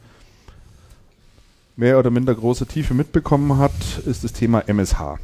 mehr 1.77 1.99
oder 1.99 2.11
minder 2.11 2.35
große 2.35 2.67
Tiefe 2.67 2.95
mitbekommen 2.95 3.59
hat, 3.59 3.73
ist 4.07 4.25
das 4.25 4.33
Thema 4.33 4.61
MSH. 4.69 5.19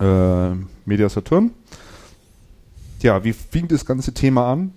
Äh, 0.00 0.50
Media 0.84 1.08
Saturn. 1.08 1.50
Ja, 3.00 3.24
wie 3.24 3.32
fing 3.32 3.68
das 3.68 3.84
ganze 3.84 4.12
Thema 4.14 4.50
an? 4.52 4.72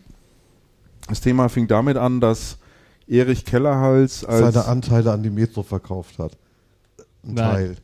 Das 1.07 1.21
Thema 1.21 1.49
fing 1.49 1.67
damit 1.67 1.97
an, 1.97 2.19
dass 2.19 2.57
Erich 3.07 3.45
Kellerhals 3.45 4.23
als 4.23 4.53
Seine 4.53 4.65
Anteile 4.67 5.11
an 5.11 5.23
die 5.23 5.29
Metro 5.29 5.63
verkauft 5.63 6.19
hat. 6.19 6.33
Ein 7.23 7.33
Nein. 7.33 7.53
Teil. 7.53 7.75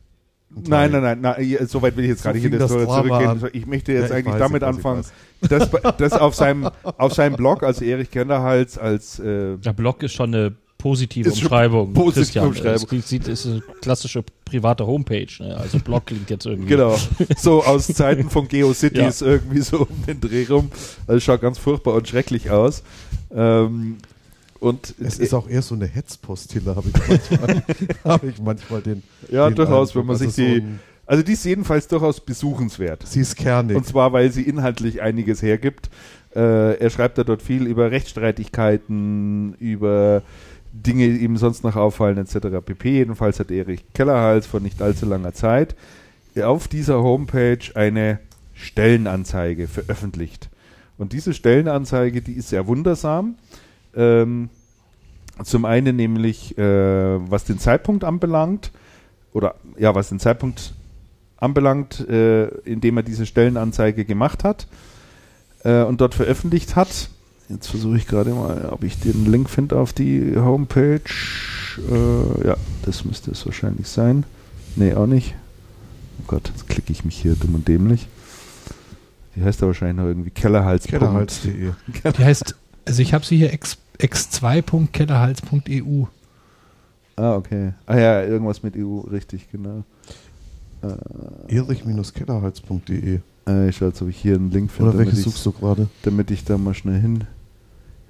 Ein 0.56 0.64
Nein, 0.68 0.92
nein, 0.92 1.02
nein, 1.04 1.22
nein, 1.22 1.50
ja, 1.50 1.66
so 1.66 1.82
weit 1.82 1.98
will 1.98 2.06
ich 2.06 2.12
jetzt 2.12 2.24
So 2.24 2.30
gar 2.30 2.34
nicht 2.34 2.46
in 2.46 2.52
fing 2.52 2.60
das 2.60 2.72
das 2.72 2.84
zurückgehen. 2.84 3.30
an. 3.30 3.50
Ich 3.54 3.66
möchte 3.66 3.92
jetzt 3.92 4.02
Ja, 4.02 4.06
ich 4.08 4.14
eigentlich 4.26 4.34
weiß, 4.36 4.40
damit 4.40 4.64
anfangen, 4.64 5.04
dass, 5.42 5.70
dass 5.98 6.14
auf, 6.14 6.34
seinem, 6.36 6.70
auf 6.84 7.14
seinem 7.14 7.36
Blog, 7.36 7.64
also 7.64 7.84
Erich 7.84 8.10
Kellerhals 8.10 8.78
als 8.78 9.20
äh, 9.20 9.58
Der 9.58 9.74
Blog 9.74 10.02
ist 10.04 10.14
schon 10.14 10.34
eine 10.34 10.54
positive 10.78 11.28
Ist 11.30 11.42
Umschreibung. 11.42 11.94
positive 11.94 12.22
Christian. 12.24 12.48
Umschreibung. 12.48 13.00
Es 13.00 13.10
sieht, 13.10 13.28
ist 13.28 13.46
eine 13.48 13.62
klassische 13.82 14.24
private 14.46 14.86
Homepage. 14.86 15.28
Ne? 15.40 15.58
Also 15.58 15.80
Blog 15.80 16.06
klingt 16.06 16.30
jetzt 16.30 16.46
irgendwie. 16.46 16.70
Genau. 16.70 16.96
So 17.38 17.64
aus 17.64 17.88
Zeiten 17.94 18.30
von 18.30 18.48
GeoCities 18.48 19.22
irgendwie 19.22 19.62
so 19.62 19.80
um 19.82 20.06
den 20.08 20.22
Dreh 20.22 20.46
rum. 20.48 20.70
Also 21.08 21.20
schaut 21.20 21.42
ganz 21.42 21.58
furchtbar 21.58 21.96
und 21.96 22.08
schrecklich 22.08 22.52
aus. 22.52 22.84
Ähm, 23.36 23.98
und 24.66 24.96
Es 25.00 25.20
ist 25.20 25.34
auch 25.34 25.48
eher 25.48 25.62
so 25.62 25.76
eine 25.76 25.86
Hetzpostille, 25.86 26.76
habe 26.76 26.90
ich 26.90 27.08
manchmal, 27.08 27.64
habe 28.04 28.28
ich 28.28 28.42
manchmal 28.42 28.82
den. 28.82 29.04
ja, 29.30 29.50
den 29.50 29.56
durchaus, 29.56 29.96
wenn 29.96 30.02
Eindruck. 30.02 30.08
man 30.08 30.18
sich 30.18 30.28
Also 30.28 30.42
so 30.42 30.60
die. 30.60 30.64
Also 31.08 31.24
die 31.24 31.34
ist 31.34 31.46
jedenfalls 31.46 31.88
durchaus 31.88 32.20
besuchenswert. 32.20 33.04
Sie 33.06 33.20
ist 33.20 33.36
kernig. 33.36 33.78
Und 33.78 33.86
zwar, 33.86 34.12
weil 34.12 34.32
sie 34.32 34.42
inhaltlich 34.42 35.04
einiges 35.04 35.44
hergibt. 35.44 35.92
Äh, 36.36 36.80
er 36.80 36.90
schreibt 36.90 37.20
da 37.20 37.24
dort 37.24 37.44
viel 37.44 37.68
über 37.68 37.92
Rechtsstreitigkeiten, 37.92 39.54
über 39.60 40.24
Dinge, 40.74 41.10
die 41.10 41.24
ihm 41.24 41.38
sonst 41.38 41.64
noch 41.64 41.76
auffallen, 41.76 42.18
etc. 42.18 42.58
pp. 42.66 42.90
Jedenfalls 42.90 43.40
hat 43.40 43.52
Erich 43.52 43.86
Kellerhals 43.94 44.48
vor 44.48 44.62
nicht 44.62 44.82
allzu 44.82 45.06
langer 45.06 45.34
Zeit 45.34 45.76
auf 46.44 46.68
dieser 46.68 47.02
Homepage 47.02 47.60
eine 47.76 48.20
Stellenanzeige 48.54 49.68
veröffentlicht. 49.68 50.50
Und 50.98 51.14
diese 51.14 51.34
Stellenanzeige, 51.34 52.22
die 52.22 52.34
ist 52.34 52.50
sehr 52.50 52.68
wundersam. 52.68 53.36
Ähm, 53.96 54.50
zum 55.44 55.66
einen 55.66 55.96
nämlich, 55.96 56.58
äh, 56.58 56.64
was 57.30 57.44
den 57.44 57.60
Zeitpunkt 57.60 58.04
anbelangt, 58.04 58.72
oder 59.34 59.56
ja, 59.78 59.94
was 59.94 60.10
den 60.10 60.20
Zeitpunkt 60.20 60.74
anbelangt, 61.38 62.08
äh, 62.08 62.48
indem 62.64 62.98
er 62.98 63.04
diese 63.04 63.26
Stellenanzeige 63.26 64.06
gemacht 64.06 64.44
hat 64.44 64.68
äh, 65.64 65.84
und 65.84 66.00
dort 66.00 66.16
veröffentlicht 66.16 66.76
hat. 66.76 67.10
Jetzt 67.50 67.68
versuche 67.68 67.98
ich 67.98 68.08
gerade 68.08 68.32
mal, 68.32 68.70
ob 68.72 68.84
ich 68.84 69.00
den 69.00 69.26
Link 69.26 69.50
finde 69.50 69.78
auf 69.78 69.94
die 69.94 70.36
Homepage. 70.36 71.02
Äh, 71.92 72.48
ja, 72.48 72.56
das 72.84 73.06
müsste 73.06 73.32
es 73.32 73.46
wahrscheinlich 73.46 73.88
sein. 73.88 74.24
Nee, 74.76 74.94
auch 74.94 75.06
nicht. 75.06 75.36
Oh 76.20 76.24
Gott, 76.28 76.50
jetzt 76.50 76.68
klicke 76.68 76.92
ich 76.92 77.06
mich 77.06 77.22
hier 77.22 77.36
dumm 77.36 77.56
und 77.56 77.68
dämlich. 77.68 78.08
Die 79.36 79.44
heißt 79.44 79.62
ja 79.62 79.68
wahrscheinlich 79.68 79.98
noch 79.98 80.06
irgendwie 80.06 80.30
Kellerhals. 80.32 80.86
Kellerhals.de. 80.88 81.72
Die 82.18 82.24
heißt, 82.24 82.56
also 82.86 83.02
ich 83.02 83.14
habe 83.14 83.26
sie 83.26 83.38
hier 83.38 83.54
x, 83.54 83.78
x2.kellerhals.eu. 84.00 86.06
Ah, 87.18 87.36
okay. 87.36 87.74
Ah 87.86 87.98
ja, 87.98 88.24
irgendwas 88.24 88.64
mit 88.64 88.76
EU, 88.78 89.00
richtig, 89.00 89.50
genau. 89.52 89.84
Erich-kellerhals.de. 91.48 93.20
Äh, 93.48 93.70
ich 93.70 93.78
schaue 93.78 93.90
jetzt, 93.90 94.02
ob 94.02 94.10
ich 94.10 94.18
hier 94.18 94.36
einen 94.36 94.52
Link 94.52 94.72
finde, 94.72 94.92
Oder 94.92 95.00
welches 95.00 95.20
ich- 95.20 95.24
suchst 95.26 95.46
du 95.46 95.52
gerade? 95.52 95.88
damit 96.04 96.32
ich 96.32 96.44
da 96.46 96.58
mal 96.58 96.74
schnell 96.74 97.00
hin, 97.00 97.24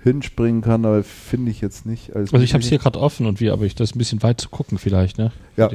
hinspringen 0.04 0.62
kann, 0.62 0.86
aber 0.86 1.04
finde 1.04 1.52
ich 1.52 1.62
jetzt 1.62 1.86
nicht. 1.86 2.16
Also 2.16 2.38
ich 2.38 2.54
habe 2.54 2.64
es 2.64 2.70
hier 2.70 2.78
gerade 2.80 3.00
offen 3.00 3.26
und 3.26 3.40
wie, 3.40 3.50
aber 3.50 3.66
ich 3.66 3.76
das 3.76 3.90
ist 3.92 3.96
ein 3.96 4.00
bisschen 4.00 4.24
weit 4.24 4.42
zu 4.42 4.50
gucken 4.50 4.78
vielleicht, 4.78 5.18
ne? 5.18 5.32
Ja. 5.58 5.70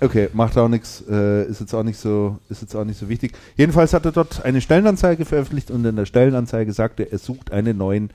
Okay, 0.00 0.28
macht 0.32 0.58
auch 0.58 0.68
nichts, 0.68 1.04
äh, 1.08 1.44
ist 1.46 1.60
jetzt 1.60 1.72
auch 1.72 1.84
nicht 1.84 1.98
so, 1.98 2.38
ist 2.48 2.60
jetzt 2.62 2.74
auch 2.74 2.84
nicht 2.84 2.98
so 2.98 3.08
wichtig. 3.08 3.32
Jedenfalls 3.56 3.94
hat 3.94 4.04
er 4.04 4.12
dort 4.12 4.44
eine 4.44 4.60
Stellenanzeige 4.60 5.24
veröffentlicht 5.24 5.70
und 5.70 5.84
in 5.84 5.96
der 5.96 6.04
Stellenanzeige 6.04 6.72
sagt 6.72 6.98
er, 7.00 7.12
er 7.12 7.18
sucht 7.18 7.52
einen 7.52 7.78
neuen 7.78 8.10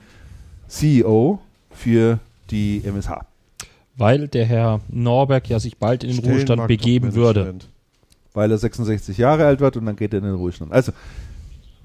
CEO 0.70 1.40
für 1.70 2.18
die 2.50 2.82
MSH. 2.84 3.24
Weil 3.96 4.28
der 4.28 4.46
Herr 4.46 4.80
Norberg 4.88 5.48
ja 5.48 5.60
sich 5.60 5.76
bald 5.76 6.04
in 6.04 6.16
den 6.16 6.24
Ruhestand 6.24 6.66
begeben 6.68 7.14
würde. 7.14 7.54
Weil 8.32 8.50
er 8.50 8.58
66 8.58 9.18
Jahre 9.18 9.44
alt 9.44 9.60
wird 9.60 9.76
und 9.76 9.84
dann 9.86 9.96
geht 9.96 10.14
er 10.14 10.20
in 10.20 10.24
den 10.24 10.36
Ruhestand. 10.36 10.72
Also, 10.72 10.92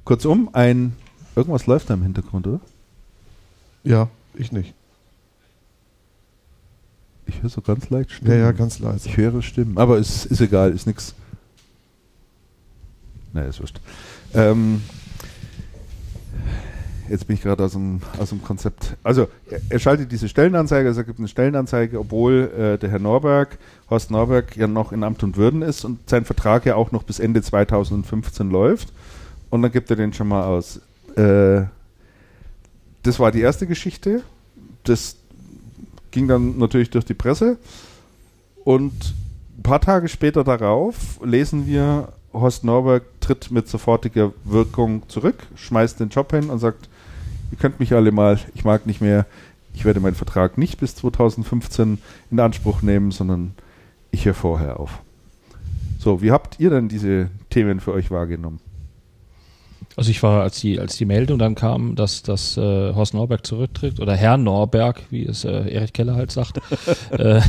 kurzum, 0.06 0.50
ein, 0.54 0.94
irgendwas 1.36 1.66
läuft 1.66 1.90
da 1.90 1.96
im 1.96 2.04
Hintergrund, 2.04 2.48
oder? 2.48 2.60
Ja, 3.84 4.10
ich 4.36 4.52
nicht. 4.52 4.74
Ich 7.28 7.42
höre 7.42 7.50
so 7.50 7.62
ganz 7.62 7.90
leicht 7.90 8.12
Stimmen. 8.12 8.32
Ja, 8.32 8.38
ja, 8.38 8.52
ganz 8.52 8.80
leise. 8.80 9.10
Ich 9.10 9.18
höre 9.18 9.42
Stimmen, 9.42 9.78
aber 9.78 9.98
es 9.98 10.26
ist 10.26 10.42
egal, 10.42 10.72
ist 10.72 10.86
nix. 10.86 11.16
Naja, 13.34 13.48
ist 13.48 13.60
wurscht. 13.60 13.82
Ähm, 14.34 14.84
jetzt 17.10 17.28
bin 17.28 17.36
ich 17.36 17.42
gerade 17.42 17.64
aus 17.64 17.74
dem, 17.74 18.02
aus 18.20 18.30
dem 18.30 18.44
Konzept. 18.44 18.96
Also, 19.04 19.28
er, 19.50 19.62
er 19.70 19.80
schaltet 19.80 20.12
diese 20.12 20.30
Stellenanzeige, 20.30 20.88
also 20.88 21.02
er 21.02 21.06
gibt 21.06 21.20
eine 21.20 21.28
Stellenanzeige, 21.28 22.00
obwohl 22.00 22.52
äh, 22.58 22.78
der 22.78 22.90
Herr 22.90 23.00
Norberg, 23.00 23.58
Horst 23.90 24.12
Norberg, 24.12 24.56
ja 24.58 24.68
noch 24.68 24.92
in 24.92 25.04
Amt 25.04 25.24
und 25.24 25.38
Würden 25.38 25.62
ist 25.62 25.86
und 25.86 26.10
sein 26.10 26.26
Vertrag 26.26 26.66
ja 26.66 26.76
auch 26.76 26.92
noch 26.92 27.04
bis 27.04 27.20
Ende 27.20 27.42
2015 27.42 28.50
läuft. 28.50 28.92
Und 29.50 29.62
dann 29.62 29.72
gibt 29.72 29.90
er 29.90 29.96
den 29.96 30.14
schon 30.14 30.28
mal 30.28 30.44
aus. 30.44 30.82
Äh, 31.16 31.64
das 33.04 33.20
war 33.20 33.32
die 33.32 33.42
erste 33.42 33.68
Geschichte. 33.68 34.24
Das 34.84 35.18
ging 36.12 36.28
dann 36.28 36.58
natürlich 36.58 36.90
durch 36.90 37.06
die 37.06 37.14
Presse. 37.14 37.58
Und 38.64 39.14
ein 39.58 39.64
paar 39.64 39.82
Tage 39.82 40.08
später 40.08 40.44
darauf 40.44 41.20
lesen 41.24 41.68
wir, 41.68 42.10
Horst 42.34 42.64
Norberg 42.64 43.04
tritt 43.22 43.52
mit 43.52 43.68
sofortiger 43.68 44.34
Wirkung 44.44 45.08
zurück, 45.08 45.48
schmeißt 45.56 46.00
den 46.00 46.10
Job 46.10 46.32
hin 46.32 46.50
und 46.50 46.60
sagt, 46.60 46.90
ihr 47.52 47.58
könnt 47.58 47.80
mich 47.80 47.94
alle 47.94 48.12
mal, 48.12 48.40
ich 48.54 48.64
mag 48.64 48.86
nicht 48.86 49.02
mehr, 49.02 49.26
ich 49.74 49.86
werde 49.86 50.00
meinen 50.00 50.16
Vertrag 50.16 50.58
nicht 50.58 50.80
bis 50.80 50.96
2015 50.96 52.00
in 52.32 52.40
Anspruch 52.40 52.82
nehmen, 52.82 53.12
sondern 53.12 53.54
ich 54.12 54.26
höre 54.26 54.34
vorher 54.34 54.80
auf. 54.80 55.02
So, 56.00 56.22
wie 56.22 56.32
habt 56.32 56.60
ihr 56.60 56.70
denn 56.70 56.88
diese 56.88 57.30
Themen 57.50 57.80
für 57.80 57.94
euch 57.94 58.12
wahrgenommen? 58.12 58.60
Also 59.98 60.12
ich 60.12 60.22
war, 60.24 60.44
als 60.44 60.60
die, 60.60 60.80
als 60.80 60.98
die 60.98 61.06
Meldung 61.06 61.40
dann 61.40 61.56
kam, 61.56 61.96
dass, 61.96 62.22
dass 62.22 62.58
äh, 62.58 62.94
Horst 62.94 63.14
Norberg 63.14 63.46
zurücktritt, 63.46 64.00
oder 64.00 64.16
Herr 64.16 64.38
Norberg, 64.38 65.02
wie 65.10 65.26
es 65.26 65.46
äh, 65.46 65.70
Erich 65.70 65.94
Keller 65.94 66.16
halt 66.16 66.32
sagt, 66.32 66.60
äh, 67.12 67.42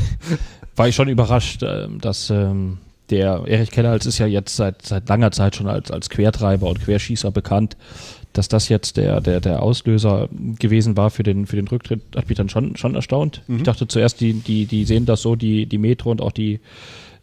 war 0.77 0.89
ich 0.89 0.95
schon 0.95 1.09
überrascht, 1.09 1.63
äh, 1.63 1.89
dass 2.01 2.31
ähm, 2.31 2.79
der 3.11 3.43
Erich 3.47 3.71
Keller 3.71 3.91
halt 3.91 4.07
ist 4.07 4.19
ja 4.19 4.27
jetzt 4.27 4.57
seit, 4.57 4.83
seit 4.83 5.09
langer 5.09 5.33
Zeit 5.33 5.57
schon 5.57 5.69
als, 5.69 5.91
als 5.91 6.09
Quertreiber 6.09 6.69
und 6.69 6.81
Querschießer 6.81 7.31
bekannt. 7.31 7.77
Dass 8.37 8.49
das 8.49 8.69
jetzt 8.69 8.99
der, 8.99 9.21
der, 9.23 9.41
der 9.41 9.63
Auslöser 9.63 10.29
gewesen 10.59 10.97
war 10.97 11.09
für 11.11 11.23
den, 11.23 11.47
für 11.47 11.57
den 11.57 11.69
Rücktritt, 11.69 12.03
hat 12.15 12.29
mich 12.29 12.37
dann 12.37 12.51
schon, 12.51 12.77
schon 12.77 12.95
erstaunt. 12.95 13.41
Ich 13.49 13.63
dachte 13.63 13.89
zuerst, 13.89 14.21
die, 14.21 14.35
die, 14.35 14.67
die 14.67 14.85
sehen 14.85 15.07
das 15.07 15.23
so, 15.23 15.37
die, 15.37 15.65
die 15.65 15.79
Metro 15.79 16.11
und 16.11 16.21
auch 16.21 16.33
die, 16.33 16.61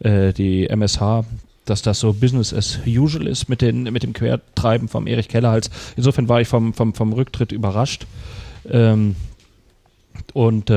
äh, 0.00 0.32
die 0.32 0.68
MSH, 0.68 1.24
dass 1.66 1.82
das 1.82 2.00
so 2.00 2.12
Business 2.12 2.52
as 2.52 2.80
usual 2.86 3.26
ist 3.28 3.48
mit, 3.48 3.62
den, 3.62 3.84
mit 3.84 4.02
dem 4.02 4.12
Quertreiben 4.12 4.88
vom 4.88 5.06
Erich 5.06 5.28
Kellerhals. 5.28 5.70
Insofern 5.96 6.28
war 6.28 6.40
ich 6.40 6.48
vom, 6.48 6.74
vom, 6.74 6.94
vom 6.94 7.12
Rücktritt 7.12 7.52
überrascht. 7.52 8.06
Ähm, 8.68 9.14
und 10.32 10.70
äh, 10.70 10.74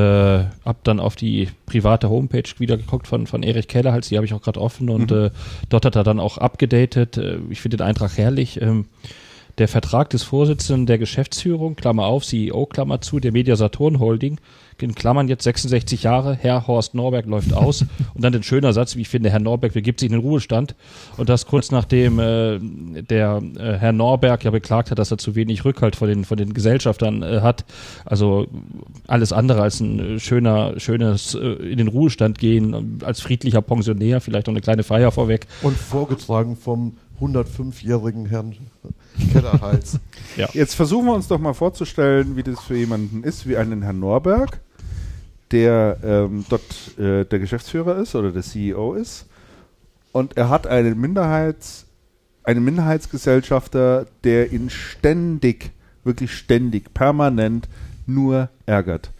habe 0.65 0.77
dann 0.83 0.99
auf 0.99 1.15
die 1.15 1.49
private 1.65 2.09
Homepage 2.09 2.43
wieder 2.59 2.77
geguckt 2.77 3.07
von, 3.07 3.25
von 3.27 3.43
Erich 3.43 3.67
Kellerhals, 3.67 4.09
die 4.09 4.17
habe 4.17 4.25
ich 4.25 4.33
auch 4.33 4.41
gerade 4.41 4.59
offen 4.61 4.89
und 4.89 5.09
Mhm. 5.11 5.17
äh, 5.17 5.29
dort 5.69 5.85
hat 5.85 5.95
er 5.95 6.03
dann 6.03 6.19
auch 6.19 6.37
abgedatet. 6.37 7.17
Äh, 7.17 7.37
ich 7.49 7.61
finde 7.61 7.77
den 7.77 7.87
Eintrag 7.87 8.17
herrlich. 8.17 8.61
Ähm, 8.61 8.85
der 9.57 9.67
Vertrag 9.67 10.09
des 10.11 10.23
Vorsitzenden 10.23 10.85
der 10.85 10.97
Geschäftsführung, 10.97 11.75
Klammer 11.75 12.05
auf, 12.05 12.25
CEO, 12.25 12.65
Klammer 12.67 13.01
zu, 13.01 13.19
der 13.19 13.31
Media 13.31 13.55
Saturn 13.55 13.99
Holding, 13.99 14.39
in 14.81 14.95
Klammern 14.95 15.27
jetzt 15.27 15.43
66 15.43 16.03
Jahre, 16.03 16.35
Herr 16.35 16.67
Horst 16.67 16.93
Norberg 16.93 17.25
läuft 17.25 17.53
aus. 17.53 17.81
und 18.13 18.23
dann 18.23 18.33
ein 18.33 18.43
schöner 18.43 18.73
Satz, 18.73 18.95
wie 18.95 19.01
ich 19.01 19.09
finde, 19.09 19.29
Herr 19.29 19.39
Norberg 19.39 19.73
begibt 19.73 19.99
sich 19.99 20.07
in 20.07 20.13
den 20.13 20.21
Ruhestand. 20.21 20.75
Und 21.17 21.29
das 21.29 21.47
kurz 21.47 21.71
nachdem 21.71 22.19
äh, 22.19 22.59
der 22.59 23.41
äh, 23.57 23.73
Herr 23.73 23.91
Norberg 23.91 24.43
ja 24.43 24.51
beklagt 24.51 24.91
hat, 24.91 24.99
dass 24.99 25.11
er 25.11 25.17
zu 25.17 25.35
wenig 25.35 25.65
Rückhalt 25.65 25.95
von 25.95 26.07
den, 26.07 26.25
von 26.25 26.37
den 26.37 26.53
Gesellschaftern 26.53 27.23
äh, 27.23 27.41
hat. 27.41 27.65
Also 28.05 28.47
alles 29.07 29.33
andere 29.33 29.61
als 29.61 29.79
ein 29.79 29.99
äh, 29.99 30.19
schöner, 30.19 30.79
schönes 30.79 31.33
äh, 31.33 31.39
in 31.39 31.77
den 31.77 31.87
Ruhestand 31.87 32.37
gehen, 32.39 32.73
ähm, 32.73 32.97
als 33.03 33.21
friedlicher 33.21 33.61
Pensionär, 33.61 34.21
vielleicht 34.21 34.47
noch 34.47 34.53
eine 34.53 34.61
kleine 34.61 34.83
Feier 34.83 35.11
vorweg. 35.11 35.47
Und 35.61 35.77
vorgetragen 35.77 36.55
vom 36.55 36.97
105-jährigen 37.19 38.27
Herrn 38.27 38.55
Kellerhals. 39.31 39.99
Jetzt 40.53 40.75
versuchen 40.75 41.05
wir 41.05 41.13
uns 41.13 41.27
doch 41.27 41.39
mal 41.39 41.53
vorzustellen, 41.53 42.35
wie 42.35 42.43
das 42.43 42.59
für 42.61 42.77
jemanden 42.77 43.23
ist, 43.23 43.47
wie 43.47 43.57
einen 43.57 43.81
Herrn 43.81 43.99
Norberg, 43.99 44.59
der 45.51 45.97
ähm, 46.03 46.45
dort 46.49 46.97
äh, 46.97 47.25
der 47.25 47.39
Geschäftsführer 47.39 47.97
ist 47.97 48.15
oder 48.15 48.31
der 48.31 48.43
CEO 48.43 48.93
ist. 48.93 49.25
Und 50.11 50.37
er 50.37 50.49
hat 50.49 50.67
einen 50.67 50.99
Minderheits, 50.99 51.85
einen 52.43 52.63
Minderheitsgesellschafter, 52.63 54.07
der 54.23 54.51
ihn 54.51 54.69
ständig, 54.69 55.71
wirklich 56.03 56.33
ständig, 56.33 56.93
permanent 56.93 57.67
nur 58.05 58.49
ärgert. 58.65 59.11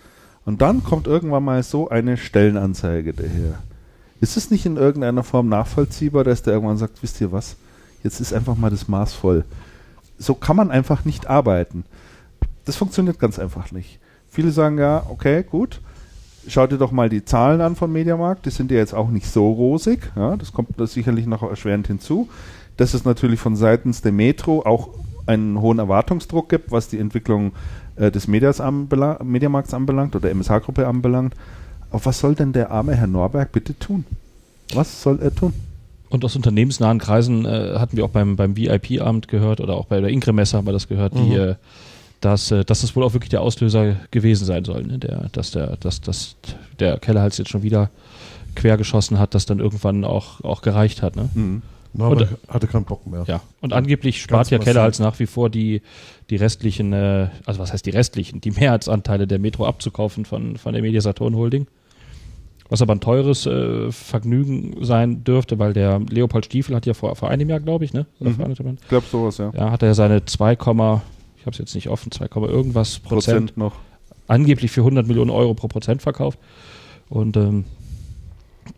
Und 0.45 0.61
dann 0.61 0.83
kommt 0.83 1.07
irgendwann 1.07 1.43
mal 1.43 1.61
so 1.61 1.89
eine 1.89 2.15
Stellenanzeige 2.15 3.13
daher. 3.13 3.61
Ist 4.21 4.37
es 4.37 4.49
nicht 4.49 4.65
in 4.65 4.77
irgendeiner 4.77 5.23
Form 5.23 5.49
nachvollziehbar, 5.49 6.23
dass 6.23 6.41
der 6.41 6.53
irgendwann 6.53 6.77
sagt, 6.77 7.03
wisst 7.03 7.21
ihr 7.21 7.31
was, 7.31 7.57
jetzt 8.03 8.19
ist 8.19 8.33
einfach 8.33 8.55
mal 8.55 8.69
das 8.69 8.87
Maß 8.87 9.13
voll. 9.13 9.43
So 10.17 10.33
kann 10.33 10.55
man 10.55 10.71
einfach 10.71 11.05
nicht 11.05 11.27
arbeiten. 11.27 11.85
Das 12.65 12.75
funktioniert 12.75 13.19
ganz 13.19 13.39
einfach 13.39 13.71
nicht. 13.71 13.99
Viele 14.29 14.51
sagen 14.51 14.77
ja, 14.77 15.05
okay, 15.09 15.43
gut, 15.43 15.79
schau 16.47 16.67
dir 16.67 16.77
doch 16.77 16.91
mal 16.91 17.09
die 17.09 17.25
Zahlen 17.25 17.61
an 17.61 17.75
von 17.75 17.91
Mediamarkt, 17.91 18.45
die 18.45 18.49
sind 18.49 18.71
ja 18.71 18.77
jetzt 18.77 18.93
auch 18.93 19.09
nicht 19.09 19.27
so 19.27 19.51
rosig, 19.51 20.11
ja, 20.15 20.35
das 20.35 20.53
kommt 20.53 20.69
da 20.77 20.85
sicherlich 20.85 21.27
noch 21.27 21.43
erschwerend 21.43 21.87
hinzu, 21.87 22.29
dass 22.77 22.93
es 22.93 23.05
natürlich 23.05 23.39
von 23.39 23.55
seitens 23.55 24.01
der 24.01 24.11
Metro 24.11 24.63
auch 24.65 24.89
einen 25.25 25.59
hohen 25.59 25.79
Erwartungsdruck 25.79 26.49
gibt, 26.49 26.71
was 26.71 26.87
die 26.87 26.99
Entwicklung 26.99 27.51
äh, 27.95 28.11
des 28.11 28.27
Medias 28.27 28.61
anbelang 28.61 29.17
Mediamarkts 29.23 29.73
anbelangt 29.73 30.15
oder 30.15 30.29
MSH-Gruppe 30.29 30.87
anbelangt. 30.87 31.35
Aber 31.89 32.05
was 32.05 32.19
soll 32.19 32.35
denn 32.35 32.53
der 32.53 32.71
arme 32.71 32.95
Herr 32.95 33.07
Norberg 33.07 33.51
bitte 33.51 33.77
tun? 33.77 34.05
Was 34.73 35.01
soll 35.01 35.19
er 35.21 35.33
tun? 35.33 35.53
Und 36.09 36.23
aus 36.23 36.35
unternehmensnahen 36.35 36.99
Kreisen 36.99 37.45
äh, 37.45 37.75
hatten 37.77 37.97
wir 37.97 38.05
auch 38.05 38.09
beim, 38.09 38.35
beim 38.35 38.55
VIP-Abend 38.55 39.27
gehört 39.27 39.59
oder 39.59 39.75
auch 39.75 39.85
bei 39.85 39.99
der 39.99 40.09
Inkremesse 40.09 40.57
haben 40.57 40.65
wir 40.65 40.73
das 40.73 40.87
gehört, 40.87 41.13
die, 41.15 41.33
äh, 41.33 41.55
dass, 42.21 42.51
äh, 42.51 42.63
dass 42.63 42.81
das 42.81 42.95
wohl 42.95 43.03
auch 43.03 43.13
wirklich 43.13 43.29
der 43.29 43.41
Auslöser 43.41 43.95
gewesen 44.11 44.45
sein 44.45 44.63
soll, 44.63 44.83
ne? 44.83 44.97
der, 44.99 45.29
dass 45.31 45.51
der, 45.51 45.77
dass, 45.77 46.01
dass 46.01 46.35
der 46.79 46.97
Kellerhals 46.99 47.37
jetzt 47.37 47.49
schon 47.49 47.63
wieder 47.63 47.89
quer 48.55 48.77
geschossen 48.77 49.19
hat, 49.19 49.35
das 49.35 49.45
dann 49.45 49.59
irgendwann 49.59 50.05
auch, 50.05 50.41
auch 50.43 50.61
gereicht 50.61 51.01
hat. 51.01 51.15
Ne? 51.15 51.29
Mhm. 51.33 51.61
Na, 51.93 52.07
Und- 52.07 52.21
aber 52.21 52.29
hatte 52.47 52.67
keinen 52.67 52.85
Bock 52.85 53.05
mehr. 53.07 53.23
Ja, 53.27 53.41
und 53.61 53.73
angeblich 53.73 54.21
spart 54.21 54.49
Ganz 54.49 54.51
ja. 54.51 54.57
Kellerhals 54.59 54.99
nach 54.99 55.19
wie 55.19 55.25
vor 55.25 55.49
die, 55.49 55.81
die 56.29 56.35
restlichen, 56.35 56.93
äh, 56.93 57.29
also 57.45 57.59
was 57.59 57.73
heißt 57.73 57.85
die 57.85 57.91
restlichen, 57.91 58.39
die 58.41 58.51
Mehrheitsanteile 58.51 59.27
der 59.27 59.39
Metro 59.39 59.65
abzukaufen 59.65 60.25
von, 60.25 60.57
von 60.57 60.73
der 60.73 60.81
Media 60.81 61.01
Saturn 61.01 61.35
Holding. 61.35 61.67
Was 62.69 62.81
aber 62.81 62.93
ein 62.93 62.99
teures 62.99 63.45
äh, 63.45 63.91
Vergnügen 63.91 64.83
sein 64.83 65.23
dürfte, 65.23 65.57
weil 65.57 65.73
der 65.73 65.99
Leopold 65.99 66.45
Stiefel 66.45 66.75
hat 66.75 66.85
ja 66.85 66.93
vor, 66.93 67.15
vor 67.15 67.29
einem 67.29 67.49
Jahr, 67.49 67.59
glaube 67.59 67.85
ich, 67.85 67.93
ne? 67.93 68.05
Oder 68.19 68.31
Mhm. 68.31 68.77
Ich 68.81 68.89
glaube 68.89 69.05
sowas, 69.09 69.37
ja. 69.37 69.51
Ja, 69.55 69.71
hat 69.71 69.83
er 69.83 69.93
seine 69.93 70.25
2, 70.25 70.53
ich 70.53 70.59
habe 70.59 71.51
es 71.51 71.57
jetzt 71.57 71.75
nicht 71.75 71.89
offen, 71.89 72.11
2, 72.11 72.27
irgendwas 72.47 72.99
Prozent, 72.99 73.53
Prozent 73.53 73.57
noch. 73.57 73.75
angeblich 74.27 74.71
für 74.71 74.81
100 74.81 75.07
Millionen 75.07 75.31
Euro 75.31 75.53
pro 75.53 75.67
Prozent 75.67 76.01
verkauft. 76.01 76.39
Und 77.09 77.37
ähm, 77.37 77.63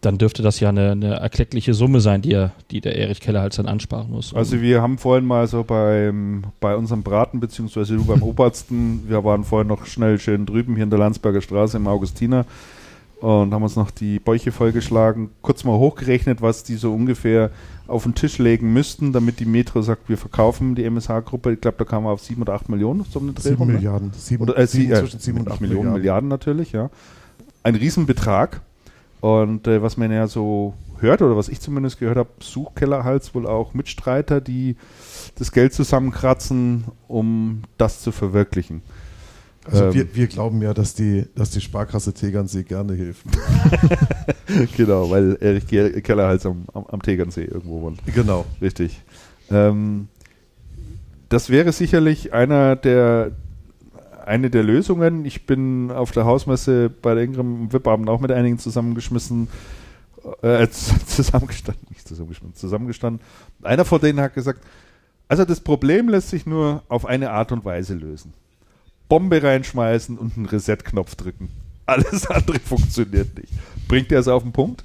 dann 0.01 0.17
dürfte 0.17 0.43
das 0.43 0.59
ja 0.59 0.69
eine, 0.69 0.91
eine 0.91 1.15
erkleckliche 1.15 1.73
Summe 1.73 1.99
sein, 1.99 2.21
die, 2.21 2.33
er, 2.33 2.51
die 2.71 2.81
der 2.81 2.95
Erich 2.95 3.19
Keller 3.21 3.41
halt 3.41 3.57
dann 3.57 3.65
ansparen 3.65 4.11
muss. 4.11 4.33
Also 4.33 4.61
wir 4.61 4.81
haben 4.81 4.97
vorhin 4.97 5.25
mal 5.25 5.47
so 5.47 5.63
beim, 5.63 6.43
bei 6.59 6.75
unserem 6.75 7.03
Braten, 7.03 7.39
beziehungsweise 7.39 7.95
du 7.95 8.05
beim 8.05 8.23
Obersten, 8.23 9.03
wir 9.07 9.23
waren 9.23 9.43
vorhin 9.43 9.67
noch 9.67 9.85
schnell 9.85 10.19
schön 10.19 10.45
drüben 10.45 10.75
hier 10.75 10.83
in 10.83 10.89
der 10.89 10.99
Landsberger 10.99 11.41
Straße 11.41 11.77
im 11.77 11.87
Augustiner 11.87 12.45
und 13.21 13.53
haben 13.53 13.63
uns 13.63 13.75
noch 13.75 13.91
die 13.91 14.19
Bäuche 14.19 14.51
vollgeschlagen, 14.51 15.29
kurz 15.41 15.63
mal 15.63 15.77
hochgerechnet, 15.77 16.41
was 16.41 16.63
die 16.63 16.75
so 16.75 16.93
ungefähr 16.93 17.51
auf 17.87 18.03
den 18.03 18.15
Tisch 18.15 18.37
legen 18.37 18.71
müssten, 18.71 19.11
damit 19.11 19.39
die 19.39 19.45
Metro 19.45 19.81
sagt, 19.81 20.07
wir 20.07 20.17
verkaufen 20.17 20.75
die 20.75 20.85
MSH-Gruppe. 20.85 21.53
Ich 21.53 21.61
glaube, 21.61 21.77
da 21.77 21.85
kamen 21.85 22.05
wir 22.05 22.11
auf 22.11 22.21
7 22.21 22.41
oder 22.41 22.53
8 22.53 22.69
Millionen 22.69 23.03
so 23.09 23.19
den 23.19 23.35
Dreh 23.35 23.41
Sieben 23.41 23.55
rum, 23.57 23.67
ne? 23.67 23.73
Milliarden. 23.73 24.11
Sieben, 24.13 24.43
Oder, 24.43 24.57
äh, 24.57 24.67
sie, 24.67 24.81
sieben, 24.81 24.93
äh, 24.93 24.99
zwischen 24.99 25.19
sieben 25.19 25.37
und 25.39 25.45
nicht 25.45 25.53
acht 25.53 25.61
Millionen, 25.61 25.93
Milliarden. 25.93 26.29
natürlich, 26.29 26.71
ja. 26.71 26.89
Ein 27.63 27.75
Riesenbetrag. 27.75 28.61
Und 29.21 29.67
äh, 29.67 29.81
was 29.81 29.97
man 29.97 30.11
ja 30.11 30.27
so 30.27 30.75
hört, 30.99 31.21
oder 31.21 31.35
was 31.35 31.49
ich 31.49 31.59
zumindest 31.59 31.99
gehört 31.99 32.17
habe, 32.17 32.29
sucht 32.39 32.77
Kellerhals 32.77 33.35
wohl 33.35 33.47
auch 33.47 33.73
Mitstreiter, 33.73 34.39
die 34.39 34.77
das 35.35 35.51
Geld 35.51 35.73
zusammenkratzen, 35.73 36.85
um 37.07 37.63
das 37.77 38.01
zu 38.01 38.13
verwirklichen. 38.13 38.81
Also 39.65 39.85
Ähm. 39.85 39.93
wir, 39.93 40.15
wir 40.15 40.27
glauben 40.27 40.61
ja, 40.61 40.73
dass 40.73 40.93
die, 40.95 41.25
dass 41.35 41.51
die 41.51 41.61
Sparkasse 41.61 42.13
Tegernsee 42.13 42.63
gerne 42.63 42.93
hilft. 42.93 43.25
genau, 44.77 45.09
weil 45.09 45.37
Erich 45.41 45.67
Ge- 45.67 46.01
Kellerhals 46.01 46.45
am, 46.45 46.65
am, 46.73 47.01
Tegernsee 47.01 47.43
irgendwo 47.45 47.81
wohnt. 47.81 47.99
genau. 48.13 48.45
Richtig. 48.61 49.01
Ähm, 49.51 50.07
das 51.29 51.49
wäre 51.49 51.71
sicherlich 51.71 52.33
einer 52.33 52.75
der, 52.75 53.31
eine 54.25 54.49
der 54.49 54.63
Lösungen. 54.63 55.25
Ich 55.25 55.45
bin 55.45 55.91
auf 55.91 56.11
der 56.11 56.25
Hausmesse 56.25 56.89
bei 56.89 57.13
der 57.13 57.23
Ingram 57.23 57.63
im 57.63 57.73
VIP-Abend 57.73 58.09
auch 58.09 58.19
mit 58.19 58.31
einigen 58.31 58.57
zusammengeschmissen, 58.59 59.47
äh, 60.41 60.67
z- 60.67 60.95
zusammengestanden, 61.07 61.85
nicht 61.89 62.07
zusammengeschmissen, 62.07 62.55
zusammengestanden. 62.55 63.21
Einer 63.61 63.85
von 63.85 63.99
denen 64.01 64.19
hat 64.19 64.33
gesagt, 64.33 64.61
also 65.27 65.45
das 65.45 65.59
Problem 65.59 66.09
lässt 66.09 66.29
sich 66.29 66.45
nur 66.47 66.81
auf 66.89 67.05
eine 67.05 67.29
Art 67.31 67.51
und 67.51 67.63
Weise 67.65 67.93
lösen. 67.93 68.33
Bombe 69.09 69.43
reinschmeißen 69.43 70.17
und 70.17 70.37
einen 70.37 70.45
Reset-Knopf 70.45 71.15
drücken. 71.15 71.49
Alles 71.85 72.27
andere 72.27 72.59
funktioniert 72.59 73.37
nicht. 73.37 73.51
Bringt 73.87 74.11
er 74.11 74.19
es 74.19 74.27
auf 74.27 74.43
den 74.43 74.53
Punkt? 74.53 74.83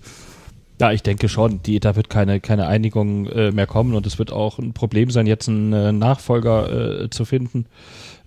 Ja, 0.81 0.91
ich 0.91 1.03
denke 1.03 1.29
schon. 1.29 1.62
Die, 1.62 1.79
da 1.79 1.95
wird 1.95 2.11
keine, 2.11 2.41
keine 2.41 2.66
Einigung 2.66 3.27
äh, 3.27 3.53
mehr 3.53 3.66
kommen 3.66 3.95
und 3.95 4.07
es 4.07 4.18
wird 4.18 4.33
auch 4.33 4.59
ein 4.59 4.72
Problem 4.72 5.11
sein, 5.11 5.27
jetzt 5.27 5.49
einen 5.49 5.72
äh, 5.72 5.93
Nachfolger 5.93 7.03
äh, 7.05 7.11
zu 7.11 7.25
finden, 7.25 7.66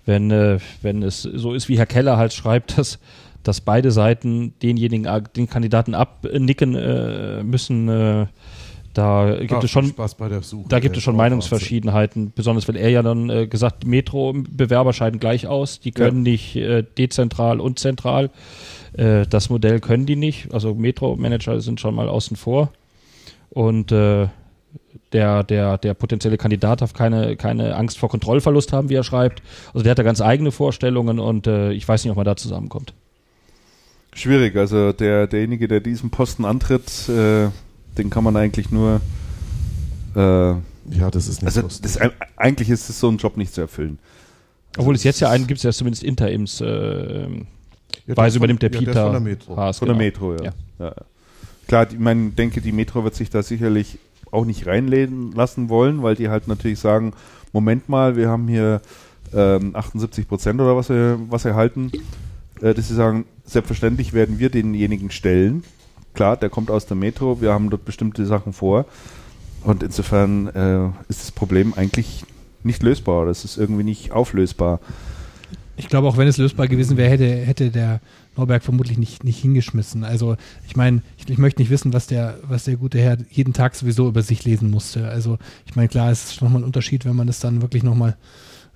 wenn, 0.06 0.30
äh, 0.30 0.58
wenn 0.80 1.02
es 1.02 1.22
so 1.22 1.52
ist, 1.52 1.68
wie 1.68 1.76
Herr 1.76 1.86
Keller 1.86 2.16
halt 2.16 2.32
schreibt, 2.32 2.78
dass, 2.78 2.98
dass 3.42 3.60
beide 3.60 3.90
Seiten 3.90 4.54
denjenigen, 4.62 5.04
äh, 5.04 5.22
den 5.36 5.50
Kandidaten 5.50 5.94
abnicken 5.94 6.74
äh, 6.74 7.42
müssen. 7.42 8.28
Da 8.98 9.36
gibt 9.38 9.52
Ah, 9.52 9.60
es 9.62 9.70
schon 9.70 9.86
Spaß 9.86 10.16
bei 10.16 10.28
der 10.28 10.42
Suche. 10.42 10.68
Da 10.68 10.80
gibt 10.80 10.96
es 10.96 11.04
schon. 11.04 11.14
Meinungsverschiedenheiten, 11.14 12.32
besonders 12.34 12.66
weil 12.66 12.74
er 12.74 12.90
ja 12.90 13.02
dann 13.02 13.30
äh, 13.30 13.46
gesagt, 13.46 13.86
Metro-Bewerber 13.86 14.92
scheiden 14.92 15.20
gleich 15.20 15.46
aus, 15.46 15.78
die 15.78 15.92
können 15.92 16.22
nicht 16.22 16.56
äh, 16.56 16.82
dezentral 16.82 17.60
und 17.60 17.78
zentral. 17.78 18.30
Äh, 18.94 19.24
das 19.28 19.50
Modell 19.50 19.78
können 19.78 20.04
die 20.06 20.16
nicht, 20.16 20.52
also 20.52 20.74
Metro-Manager 20.74 21.60
sind 21.60 21.78
schon 21.78 21.94
mal 21.94 22.08
außen 22.08 22.36
vor. 22.36 22.72
Und 23.50 23.92
äh, 23.92 24.26
der, 25.12 25.44
der, 25.44 25.78
der 25.78 25.94
potenzielle 25.94 26.36
Kandidat 26.36 26.80
darf 26.80 26.92
keine, 26.92 27.36
keine 27.36 27.76
Angst 27.76 27.98
vor 27.98 28.08
Kontrollverlust 28.08 28.72
haben, 28.72 28.88
wie 28.88 28.94
er 28.94 29.04
schreibt. 29.04 29.42
Also 29.72 29.84
der 29.84 29.92
hat 29.92 29.98
da 30.00 30.02
ganz 30.02 30.20
eigene 30.20 30.50
Vorstellungen 30.50 31.20
und 31.20 31.46
äh, 31.46 31.70
ich 31.70 31.86
weiß 31.86 32.02
nicht, 32.02 32.10
ob 32.10 32.16
man 32.16 32.26
da 32.26 32.34
zusammenkommt. 32.34 32.94
Schwierig, 34.12 34.56
also 34.56 34.92
der, 34.92 35.28
derjenige, 35.28 35.68
der 35.68 35.78
diesen 35.80 36.10
Posten 36.10 36.44
antritt, 36.44 37.08
äh, 37.08 37.48
den 37.98 38.10
kann 38.10 38.24
man 38.24 38.36
eigentlich 38.36 38.70
nur, 38.70 39.00
äh, 40.16 40.20
Ja, 40.20 41.10
das 41.10 41.28
ist 41.28 41.42
nicht 41.42 41.46
also 41.46 41.62
lustig. 41.62 41.92
das, 41.92 42.10
eigentlich 42.36 42.70
ist 42.70 42.88
es 42.88 42.98
so 43.00 43.08
ein 43.10 43.18
Job 43.18 43.36
nicht 43.36 43.52
zu 43.52 43.60
erfüllen. 43.60 43.98
Obwohl 44.76 44.94
es 44.94 45.04
jetzt 45.04 45.20
ja 45.20 45.30
einen 45.30 45.46
gibt, 45.46 45.62
der 45.62 45.70
ist 45.70 45.78
zumindest 45.78 46.02
Interims 46.04 46.60
äh, 46.60 46.64
Ja, 46.66 47.28
der 48.06 48.16
Weise 48.16 48.34
von- 48.38 48.44
übernimmt 48.44 48.62
der 48.62 48.70
ja, 48.70 48.78
ist 48.78 48.84
Peter 48.86 49.02
von 49.04 49.12
der 49.12 49.20
Metro. 49.20 49.56
Haas. 49.56 49.78
Von 49.78 49.88
genau. 49.88 49.98
der 49.98 50.06
Metro, 50.06 50.32
ja. 50.34 50.42
Ja. 50.44 50.52
Ja. 50.78 50.86
ja. 50.86 50.94
Klar, 51.66 51.86
ich 51.90 51.98
meine, 51.98 52.30
denke, 52.30 52.60
die 52.60 52.72
Metro 52.72 53.04
wird 53.04 53.14
sich 53.14 53.28
da 53.28 53.42
sicherlich 53.42 53.98
auch 54.30 54.44
nicht 54.44 54.66
reinlegen 54.66 55.32
lassen 55.32 55.68
wollen, 55.68 56.02
weil 56.02 56.14
die 56.14 56.28
halt 56.28 56.48
natürlich 56.48 56.78
sagen, 56.78 57.12
Moment 57.52 57.88
mal, 57.88 58.16
wir 58.16 58.28
haben 58.28 58.46
hier 58.48 58.80
ähm, 59.34 59.74
78 59.74 60.26
Prozent 60.28 60.60
oder 60.60 60.76
was 60.76 60.88
wir, 60.88 61.18
was 61.28 61.44
wir 61.44 61.54
halten, 61.54 61.90
äh, 62.62 62.72
dass 62.74 62.88
sie 62.88 62.94
sagen, 62.94 63.24
selbstverständlich 63.44 64.12
werden 64.12 64.38
wir 64.38 64.48
denjenigen 64.50 65.10
stellen. 65.10 65.64
Klar, 66.14 66.36
der 66.36 66.50
kommt 66.50 66.70
aus 66.70 66.86
der 66.86 66.96
Metro, 66.96 67.40
wir 67.40 67.52
haben 67.52 67.70
dort 67.70 67.84
bestimmte 67.84 68.26
Sachen 68.26 68.52
vor. 68.52 68.86
Und 69.64 69.82
insofern 69.82 70.48
äh, 70.48 70.86
ist 71.08 71.22
das 71.22 71.32
Problem 71.32 71.74
eigentlich 71.74 72.24
nicht 72.62 72.82
lösbar. 72.82 73.26
Das 73.26 73.44
ist 73.44 73.56
irgendwie 73.56 73.84
nicht 73.84 74.12
auflösbar. 74.12 74.80
Ich 75.76 75.88
glaube, 75.88 76.08
auch 76.08 76.16
wenn 76.16 76.26
es 76.26 76.38
lösbar 76.38 76.66
gewesen 76.66 76.96
wäre, 76.96 77.08
hätte, 77.08 77.28
hätte 77.28 77.70
der 77.70 78.00
Norberg 78.36 78.64
vermutlich 78.64 78.98
nicht, 78.98 79.22
nicht 79.22 79.38
hingeschmissen. 79.38 80.02
Also 80.02 80.36
ich 80.66 80.74
meine, 80.74 81.02
ich, 81.16 81.28
ich, 81.28 81.38
möchte 81.38 81.62
nicht 81.62 81.70
wissen, 81.70 81.92
was 81.92 82.08
der, 82.08 82.38
was 82.42 82.64
der 82.64 82.76
gute 82.76 82.98
Herr 82.98 83.16
jeden 83.30 83.52
Tag 83.52 83.76
sowieso 83.76 84.08
über 84.08 84.22
sich 84.22 84.44
lesen 84.44 84.70
musste. 84.70 85.08
Also 85.08 85.38
ich 85.66 85.76
meine, 85.76 85.88
klar, 85.88 86.10
es 86.10 86.32
ist 86.32 86.42
nochmal 86.42 86.62
ein 86.62 86.64
Unterschied, 86.64 87.04
wenn 87.04 87.14
man 87.14 87.28
das 87.28 87.38
dann 87.38 87.62
wirklich 87.62 87.84
nochmal 87.84 88.16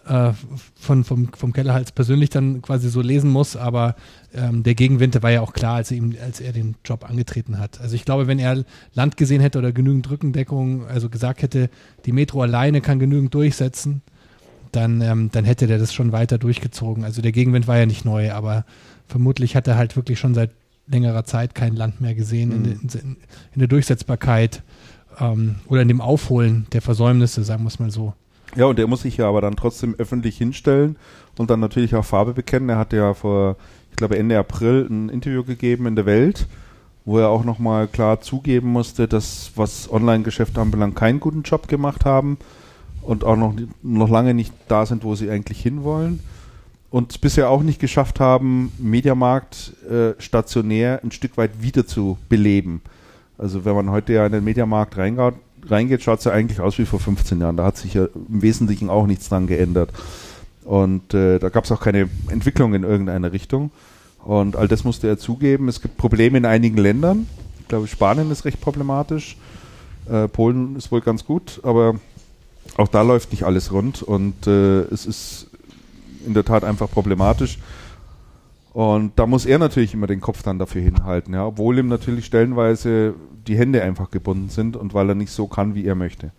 äh, 0.06 0.32
von, 0.74 1.04
vom, 1.04 1.32
vom 1.32 1.52
Kellerhals 1.52 1.92
persönlich 1.92 2.30
dann 2.30 2.62
quasi 2.62 2.88
so 2.88 3.00
lesen 3.00 3.30
muss, 3.30 3.56
aber 3.56 3.94
ähm, 4.34 4.62
der 4.62 4.74
Gegenwind 4.74 5.22
war 5.22 5.30
ja 5.30 5.40
auch 5.40 5.52
klar, 5.52 5.76
als 5.76 5.90
er, 5.90 5.98
ihm, 5.98 6.16
als 6.22 6.40
er 6.40 6.52
den 6.52 6.74
Job 6.84 7.08
angetreten 7.08 7.58
hat. 7.58 7.80
Also 7.80 7.94
ich 7.94 8.04
glaube, 8.04 8.26
wenn 8.26 8.38
er 8.38 8.64
Land 8.94 9.16
gesehen 9.16 9.40
hätte 9.40 9.58
oder 9.58 9.72
genügend 9.72 10.10
Rückendeckung, 10.10 10.86
also 10.86 11.08
gesagt 11.08 11.42
hätte, 11.42 11.70
die 12.04 12.12
Metro 12.12 12.42
alleine 12.42 12.80
kann 12.80 12.98
genügend 12.98 13.32
durchsetzen, 13.34 14.02
dann, 14.72 15.00
ähm, 15.02 15.30
dann 15.30 15.44
hätte 15.44 15.66
der 15.66 15.78
das 15.78 15.92
schon 15.92 16.12
weiter 16.12 16.38
durchgezogen. 16.38 17.04
Also 17.04 17.22
der 17.22 17.32
Gegenwind 17.32 17.68
war 17.68 17.78
ja 17.78 17.86
nicht 17.86 18.04
neu, 18.04 18.32
aber 18.32 18.64
vermutlich 19.06 19.54
hat 19.54 19.68
er 19.68 19.76
halt 19.76 19.96
wirklich 19.96 20.18
schon 20.18 20.34
seit 20.34 20.50
längerer 20.88 21.24
Zeit 21.24 21.54
kein 21.54 21.76
Land 21.76 22.00
mehr 22.00 22.14
gesehen 22.14 22.48
mhm. 22.48 22.64
in, 22.64 22.72
in, 22.72 23.16
in, 23.54 23.58
der 23.58 23.68
Durchsetzbarkeit 23.68 24.62
ähm, 25.20 25.56
oder 25.66 25.82
in 25.82 25.88
dem 25.88 26.00
Aufholen 26.00 26.66
der 26.72 26.82
Versäumnisse, 26.82 27.44
sagen 27.44 27.62
wir 27.62 27.68
es 27.68 27.78
mal 27.78 27.90
so. 27.90 28.14
Ja, 28.54 28.66
und 28.66 28.78
er 28.78 28.86
muss 28.86 29.02
sich 29.02 29.16
ja 29.16 29.28
aber 29.28 29.40
dann 29.40 29.56
trotzdem 29.56 29.94
öffentlich 29.96 30.36
hinstellen 30.36 30.96
und 31.38 31.50
dann 31.50 31.60
natürlich 31.60 31.94
auch 31.94 32.04
Farbe 32.04 32.34
bekennen. 32.34 32.68
Er 32.68 32.78
hat 32.78 32.92
ja 32.92 33.14
vor, 33.14 33.56
ich 33.90 33.96
glaube, 33.96 34.18
Ende 34.18 34.38
April 34.38 34.86
ein 34.90 35.08
Interview 35.08 35.42
gegeben 35.42 35.86
in 35.86 35.96
der 35.96 36.06
Welt, 36.06 36.46
wo 37.04 37.18
er 37.18 37.28
auch 37.28 37.44
nochmal 37.44 37.88
klar 37.88 38.20
zugeben 38.20 38.68
musste, 38.68 39.08
dass 39.08 39.52
was 39.56 39.90
Online-Geschäfte 39.90 40.60
anbelangt, 40.60 40.96
keinen 40.96 41.20
guten 41.20 41.42
Job 41.42 41.66
gemacht 41.66 42.04
haben 42.04 42.36
und 43.00 43.24
auch 43.24 43.36
noch, 43.36 43.54
noch 43.82 44.08
lange 44.10 44.34
nicht 44.34 44.52
da 44.68 44.84
sind, 44.84 45.02
wo 45.02 45.14
sie 45.14 45.30
eigentlich 45.30 45.60
hinwollen. 45.60 46.20
Und 46.90 47.22
bisher 47.22 47.48
auch 47.48 47.62
nicht 47.62 47.80
geschafft 47.80 48.20
haben, 48.20 48.70
Mediamarkt 48.76 49.72
äh, 49.90 50.12
stationär 50.20 51.00
ein 51.02 51.10
Stück 51.10 51.38
weit 51.38 51.62
wieder 51.62 51.86
zu 51.86 52.18
beleben. 52.28 52.82
Also 53.38 53.64
wenn 53.64 53.74
man 53.74 53.90
heute 53.90 54.12
ja 54.12 54.26
in 54.26 54.32
den 54.32 54.44
Mediamarkt 54.44 54.98
reingeht, 54.98 55.34
reingeht, 55.68 56.02
schaut 56.02 56.18
es 56.20 56.24
ja 56.24 56.32
eigentlich 56.32 56.60
aus 56.60 56.78
wie 56.78 56.86
vor 56.86 57.00
15 57.00 57.40
Jahren. 57.40 57.56
Da 57.56 57.64
hat 57.64 57.76
sich 57.76 57.94
ja 57.94 58.06
im 58.28 58.42
Wesentlichen 58.42 58.90
auch 58.90 59.06
nichts 59.06 59.28
dran 59.28 59.46
geändert. 59.46 59.90
Und 60.64 61.14
äh, 61.14 61.38
da 61.38 61.48
gab 61.48 61.64
es 61.64 61.72
auch 61.72 61.80
keine 61.80 62.08
Entwicklung 62.28 62.74
in 62.74 62.84
irgendeine 62.84 63.32
Richtung. 63.32 63.70
Und 64.24 64.56
all 64.56 64.68
das 64.68 64.84
musste 64.84 65.08
er 65.08 65.18
zugeben. 65.18 65.68
Es 65.68 65.80
gibt 65.80 65.96
Probleme 65.96 66.38
in 66.38 66.44
einigen 66.44 66.76
Ländern. 66.76 67.26
Ich 67.60 67.68
glaube, 67.68 67.88
Spanien 67.88 68.30
ist 68.30 68.44
recht 68.44 68.60
problematisch. 68.60 69.36
Äh, 70.08 70.28
Polen 70.28 70.76
ist 70.76 70.92
wohl 70.92 71.00
ganz 71.00 71.24
gut, 71.24 71.60
aber 71.62 71.96
auch 72.76 72.88
da 72.88 73.02
läuft 73.02 73.32
nicht 73.32 73.44
alles 73.44 73.72
rund 73.72 74.02
und 74.02 74.46
äh, 74.46 74.80
es 74.82 75.06
ist 75.06 75.48
in 76.26 76.34
der 76.34 76.44
Tat 76.44 76.64
einfach 76.64 76.90
problematisch. 76.90 77.58
Und 78.72 79.18
da 79.18 79.26
muss 79.26 79.44
er 79.44 79.58
natürlich 79.58 79.92
immer 79.92 80.06
den 80.06 80.20
Kopf 80.20 80.42
dann 80.42 80.58
dafür 80.58 80.80
hinhalten, 80.80 81.34
ja, 81.34 81.46
obwohl 81.46 81.78
ihm 81.78 81.88
natürlich 81.88 82.24
stellenweise 82.24 83.14
die 83.46 83.56
Hände 83.56 83.82
einfach 83.82 84.10
gebunden 84.10 84.48
sind 84.48 84.76
und 84.76 84.94
weil 84.94 85.10
er 85.10 85.14
nicht 85.14 85.30
so 85.30 85.46
kann, 85.46 85.74
wie 85.74 85.84
er 85.84 85.94
möchte. 85.94 86.32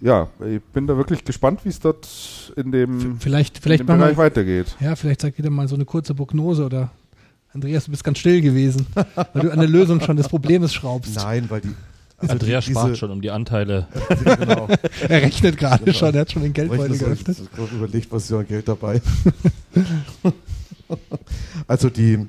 Ja, 0.00 0.28
ich 0.46 0.62
bin 0.62 0.86
da 0.86 0.96
wirklich 0.96 1.24
gespannt, 1.24 1.64
wie 1.64 1.70
es 1.70 1.80
dort 1.80 2.52
in 2.56 2.70
dem, 2.70 3.18
vielleicht, 3.18 3.58
vielleicht 3.58 3.80
in 3.80 3.86
dem 3.86 3.98
Bereich 3.98 4.16
mal, 4.16 4.24
weitergeht. 4.24 4.76
Ja, 4.78 4.94
vielleicht 4.94 5.22
sagt 5.22 5.38
wieder 5.38 5.50
mal 5.50 5.66
so 5.66 5.74
eine 5.74 5.84
kurze 5.84 6.14
Prognose 6.14 6.64
oder 6.64 6.90
Andreas, 7.52 7.86
du 7.86 7.90
bist 7.90 8.04
ganz 8.04 8.18
still 8.18 8.40
gewesen, 8.40 8.86
weil 9.32 9.42
du 9.42 9.50
an 9.50 9.58
der 9.58 9.68
Lösung 9.68 10.00
schon 10.00 10.16
des 10.16 10.28
Problems 10.28 10.74
schraubst. 10.74 11.16
Nein, 11.16 11.46
weil 11.48 11.62
die, 11.62 11.74
also 12.18 12.32
Andreas 12.32 12.64
spart 12.64 12.96
schon 12.96 13.10
um 13.10 13.20
die 13.20 13.30
Anteile. 13.30 13.88
genau. 14.24 14.68
er 15.08 15.22
rechnet 15.22 15.56
gerade 15.56 15.84
genau. 15.84 15.96
schon, 15.96 16.14
er 16.14 16.20
hat 16.20 16.32
schon 16.32 16.42
den 16.42 16.52
Geldbeutel 16.52 16.98
geöffnet. 16.98 17.36
Ich 17.40 17.58
habe 17.58 17.74
überlegt, 17.74 18.12
was 18.12 18.24
ist 18.24 18.30
ja 18.30 18.42
Geld 18.42 18.68
dabei. 18.68 19.02
also 21.66 21.90
die 21.90 22.26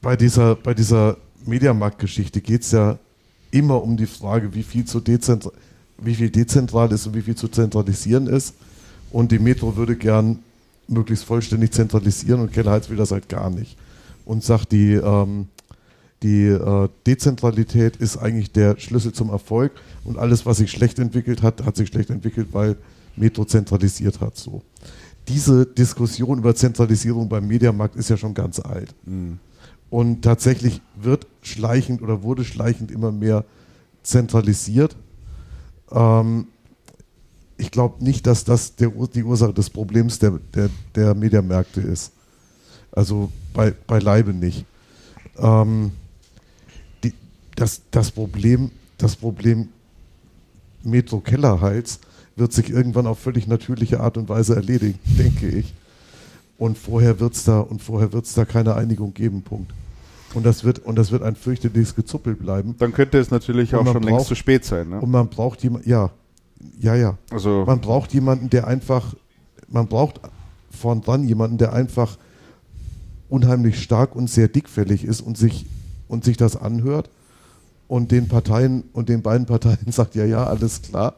bei 0.00 0.16
dieser, 0.16 0.54
bei 0.54 0.74
dieser 0.74 1.16
Mediamarkt-Geschichte 1.44 2.40
geht 2.40 2.62
es 2.62 2.72
ja 2.72 2.98
immer 3.50 3.82
um 3.82 3.96
die 3.96 4.06
Frage, 4.06 4.54
wie 4.54 4.62
viel, 4.62 4.84
zu 4.84 5.00
dezentral, 5.00 5.52
wie 5.98 6.14
viel 6.14 6.30
dezentral 6.30 6.90
ist 6.92 7.06
und 7.06 7.14
wie 7.14 7.22
viel 7.22 7.34
zu 7.34 7.48
zentralisieren 7.48 8.26
ist. 8.26 8.54
Und 9.10 9.32
die 9.32 9.38
Metro 9.38 9.76
würde 9.76 9.96
gern 9.96 10.38
möglichst 10.86 11.24
vollständig 11.24 11.72
zentralisieren 11.72 12.40
und 12.40 12.52
Keller 12.52 12.80
will 12.88 12.96
das 12.96 13.10
halt 13.10 13.28
gar 13.28 13.50
nicht. 13.50 13.76
Und 14.24 14.44
sagt, 14.44 14.72
die, 14.72 14.92
ähm, 14.92 15.48
die 16.22 16.46
äh, 16.46 16.88
Dezentralität 17.06 17.96
ist 17.96 18.18
eigentlich 18.18 18.52
der 18.52 18.78
Schlüssel 18.78 19.12
zum 19.12 19.30
Erfolg 19.30 19.72
und 20.04 20.18
alles, 20.18 20.44
was 20.44 20.58
sich 20.58 20.70
schlecht 20.70 20.98
entwickelt 20.98 21.42
hat, 21.42 21.64
hat 21.64 21.76
sich 21.76 21.88
schlecht 21.88 22.10
entwickelt, 22.10 22.48
weil 22.52 22.76
Metro 23.16 23.44
zentralisiert 23.44 24.20
hat. 24.20 24.36
So. 24.36 24.62
Diese 25.28 25.64
Diskussion 25.64 26.38
über 26.38 26.54
Zentralisierung 26.54 27.28
beim 27.28 27.46
Mediamarkt 27.46 27.96
ist 27.96 28.10
ja 28.10 28.16
schon 28.16 28.34
ganz 28.34 28.60
alt. 28.60 28.94
Mhm. 29.06 29.38
Und 29.88 30.22
tatsächlich 30.22 30.80
wird 31.00 31.26
schleichend 31.42 32.02
oder 32.02 32.22
wurde 32.22 32.44
schleichend 32.44 32.90
immer 32.90 33.10
mehr 33.10 33.44
zentralisiert. 34.02 34.96
Ähm, 35.90 36.46
ich 37.56 37.70
glaube 37.70 38.02
nicht, 38.04 38.26
dass 38.26 38.44
das 38.44 38.76
der, 38.76 38.90
die 39.14 39.24
Ursache 39.24 39.52
des 39.52 39.70
Problems 39.70 40.18
der, 40.18 40.38
der, 40.54 40.70
der 40.94 41.14
Mediamärkte 41.14 41.80
ist. 41.80 42.12
Also 42.92 43.30
bei, 43.52 43.72
beileibe 43.86 44.32
nicht. 44.32 44.64
Ähm, 45.38 45.92
das, 47.60 47.82
das 47.90 48.10
Problem, 48.10 48.70
das 48.96 49.16
Problem 49.16 49.68
Metro 50.82 51.20
Kellerhals 51.20 52.00
wird 52.36 52.52
sich 52.52 52.70
irgendwann 52.70 53.06
auf 53.06 53.18
völlig 53.18 53.46
natürliche 53.46 54.00
Art 54.00 54.16
und 54.16 54.28
Weise 54.28 54.56
erledigen, 54.56 54.98
denke 55.18 55.48
ich. 55.48 55.74
Und 56.56 56.78
vorher 56.78 57.20
wird 57.20 57.34
es 57.34 57.44
da, 57.44 57.66
da 58.34 58.44
keine 58.44 58.74
Einigung 58.74 59.14
geben, 59.14 59.42
Punkt. 59.42 59.72
Und 60.34 60.46
das 60.46 60.62
wird, 60.64 60.78
und 60.78 60.96
das 60.96 61.10
wird 61.10 61.22
ein 61.22 61.34
fürchterliches 61.34 61.94
Gezuppel 61.94 62.34
bleiben. 62.34 62.76
Dann 62.78 62.92
könnte 62.92 63.18
es 63.18 63.30
natürlich 63.30 63.74
auch 63.74 63.84
schon 63.84 63.94
braucht, 63.94 64.04
längst 64.04 64.26
zu 64.26 64.34
spät 64.34 64.64
sein. 64.64 64.90
Ne? 64.90 65.00
Und 65.00 65.10
man 65.10 65.28
braucht 65.28 65.62
jemanden, 65.62 65.88
ja, 65.88 66.10
ja, 66.78 66.94
ja. 66.94 67.18
Also 67.30 67.64
man 67.66 67.80
braucht 67.80 68.12
jemanden, 68.14 68.48
der 68.48 68.66
einfach, 68.66 69.14
man 69.68 69.86
braucht 69.88 70.20
vorn 70.70 71.00
dran 71.00 71.24
jemanden, 71.24 71.58
der 71.58 71.72
einfach 71.72 72.16
unheimlich 73.28 73.82
stark 73.82 74.14
und 74.14 74.30
sehr 74.30 74.48
dickfällig 74.48 75.04
ist 75.04 75.20
und 75.20 75.36
sich, 75.36 75.66
und 76.08 76.24
sich 76.24 76.36
das 76.36 76.56
anhört 76.56 77.10
und 77.90 78.12
den 78.12 78.28
Parteien 78.28 78.84
und 78.92 79.08
den 79.08 79.20
beiden 79.20 79.46
Parteien 79.46 79.78
sagt, 79.90 80.14
ja, 80.14 80.24
ja, 80.24 80.44
alles 80.44 80.80
klar. 80.80 81.14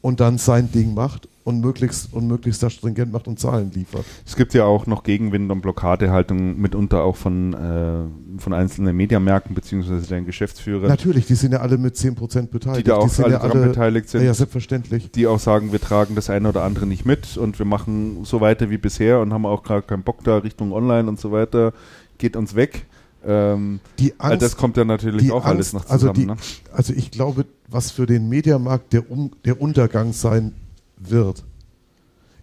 Und 0.00 0.20
dann 0.20 0.38
sein 0.38 0.72
Ding 0.72 0.94
macht 0.94 1.28
und 1.44 1.60
möglichst, 1.60 2.14
und 2.14 2.26
möglichst 2.26 2.62
das 2.62 2.72
stringent 2.72 3.12
macht 3.12 3.28
und 3.28 3.38
Zahlen 3.38 3.70
liefert. 3.72 4.04
Es 4.26 4.34
gibt 4.34 4.54
ja 4.54 4.64
auch 4.64 4.86
noch 4.86 5.04
Gegenwind 5.04 5.50
und 5.52 5.60
Blockadehaltung 5.60 6.58
mitunter 6.58 7.04
auch 7.04 7.16
von, 7.16 7.52
äh, 7.52 8.40
von 8.40 8.54
einzelnen 8.54 8.96
Mediamärkten 8.96 9.54
beziehungsweise 9.54 10.08
deren 10.08 10.24
Geschäftsführer. 10.24 10.88
Natürlich, 10.88 11.26
die 11.26 11.34
sind 11.34 11.52
ja 11.52 11.60
alle 11.60 11.76
mit 11.76 11.94
10% 11.94 12.50
beteiligt. 12.50 12.86
Die 12.86 12.90
da 12.90 12.96
auch 12.96 13.14
die 13.14 13.22
alle 13.22 13.34
ja 13.34 13.38
daran 13.40 13.68
beteiligt 13.68 14.08
sind. 14.08 14.24
Ja, 14.24 14.32
selbstverständlich. 14.32 15.10
Die 15.10 15.26
auch 15.26 15.38
sagen, 15.38 15.72
wir 15.72 15.80
tragen 15.80 16.14
das 16.14 16.30
eine 16.30 16.48
oder 16.48 16.64
andere 16.64 16.86
nicht 16.86 17.04
mit 17.04 17.36
und 17.36 17.58
wir 17.58 17.66
machen 17.66 18.24
so 18.24 18.40
weiter 18.40 18.70
wie 18.70 18.78
bisher 18.78 19.20
und 19.20 19.34
haben 19.34 19.44
auch 19.44 19.62
gerade 19.62 19.82
keinen 19.82 20.04
Bock 20.04 20.24
da 20.24 20.38
Richtung 20.38 20.72
Online 20.72 21.06
und 21.06 21.20
so 21.20 21.32
weiter. 21.32 21.74
Geht 22.16 22.34
uns 22.34 22.54
weg. 22.54 22.86
Ähm, 23.24 23.80
die 23.98 24.18
Angst, 24.18 24.42
das 24.42 24.56
kommt 24.56 24.76
ja 24.76 24.84
natürlich 24.84 25.30
auch 25.30 25.44
Angst, 25.44 25.46
alles 25.46 25.72
noch 25.72 25.84
zusammen. 25.84 26.08
Also, 26.08 26.20
die, 26.20 26.26
ne? 26.26 26.36
also 26.72 26.92
ich 26.92 27.10
glaube, 27.10 27.46
was 27.68 27.90
für 27.90 28.06
den 28.06 28.28
Mediamarkt 28.28 28.92
der, 28.92 29.10
um, 29.10 29.30
der 29.44 29.60
Untergang 29.60 30.12
sein 30.12 30.54
wird, 30.98 31.44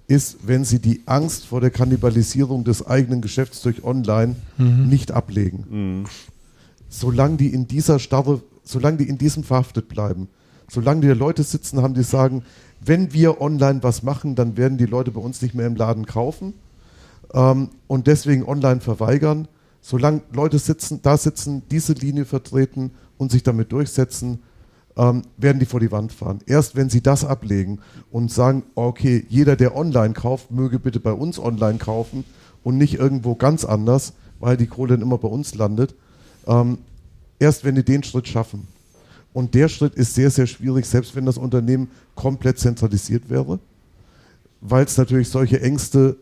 ist, 0.08 0.48
wenn 0.48 0.66
sie 0.66 0.80
die 0.80 1.02
Angst 1.06 1.46
vor 1.46 1.62
der 1.62 1.70
Kannibalisierung 1.70 2.64
des 2.64 2.86
eigenen 2.86 3.22
Geschäfts 3.22 3.62
durch 3.62 3.84
Online 3.84 4.36
mhm. 4.58 4.88
nicht 4.88 5.12
ablegen. 5.12 5.66
Mhm. 5.70 6.06
Solange 6.88 7.38
die 7.38 7.54
in 7.54 7.68
dieser 7.68 8.00
Starre, 8.00 8.42
solange 8.64 8.98
die 8.98 9.08
in 9.08 9.20
diesem 9.20 9.44
verhaftet 9.44 9.88
bleiben, 9.88 10.28
solange 10.68 11.02
die 11.02 11.08
Leute 11.08 11.44
sitzen 11.44 11.82
haben, 11.82 11.94
die 11.94 12.04
sagen, 12.04 12.44
wenn 12.82 13.14
wir 13.14 13.42
online 13.42 13.84
was 13.84 14.02
machen, 14.02 14.36
dann 14.36 14.58
werden 14.58 14.78
die 14.78 14.86
Leute 14.86 15.12
bei 15.12 15.22
uns 15.22 15.42
nicht 15.42 15.54
mehr 15.54 15.68
im 15.68 15.76
Laden 15.76 16.06
kaufen 16.06 16.54
ähm, 17.34 17.70
und 17.88 18.08
deswegen 18.08 18.44
online 18.44 18.80
verweigern, 18.80 19.48
solange 19.82 20.22
Leute 20.32 20.60
sitzen, 20.60 21.02
da 21.02 21.18
sitzen, 21.18 21.64
diese 21.72 21.94
Linie 21.94 22.26
vertreten 22.26 22.92
und 23.18 23.32
sich 23.32 23.44
damit 23.44 23.72
durchsetzen, 23.72 24.40
ähm, 24.98 25.24
werden 25.38 25.60
die 25.60 25.66
vor 25.66 25.80
die 25.80 25.92
Wand 25.92 26.12
fahren. 26.12 26.40
Erst 26.46 26.76
wenn 26.76 26.90
sie 26.90 27.02
das 27.02 27.24
ablegen 27.24 27.80
und 28.12 28.32
sagen, 28.32 28.64
okay, 28.76 29.26
jeder, 29.30 29.56
der 29.56 29.76
online 29.76 30.14
kauft, 30.14 30.52
möge 30.52 30.80
bitte 30.80 31.00
bei 31.00 31.14
uns 31.14 31.40
online 31.40 31.78
kaufen 31.78 32.26
und 32.64 32.78
nicht 32.78 32.96
irgendwo 32.96 33.36
ganz 33.36 33.66
anders, 33.66 34.14
weil 34.40 34.58
die 34.58 34.68
Kohle 34.68 34.96
dann 34.96 35.02
immer 35.02 35.18
bei 35.18 35.28
uns 35.28 35.56
landet. 35.56 35.96
Ähm, 36.48 36.80
erst 37.40 37.64
wenn 37.64 37.76
die 37.76 37.84
den 37.84 38.04
Schritt 38.04 38.28
schaffen. 38.28 38.68
Und 39.32 39.54
der 39.54 39.70
Schritt 39.70 39.96
ist 39.96 40.16
sehr, 40.16 40.32
sehr 40.32 40.48
schwierig, 40.48 40.86
selbst 40.86 41.16
wenn 41.16 41.26
das 41.26 41.38
Unternehmen 41.38 41.90
komplett 42.16 42.60
zentralisiert 42.60 43.30
wäre, 43.30 43.60
weil 44.60 44.86
es 44.86 44.98
natürlich 44.98 45.30
solche 45.30 45.62
Ängste 45.62 46.18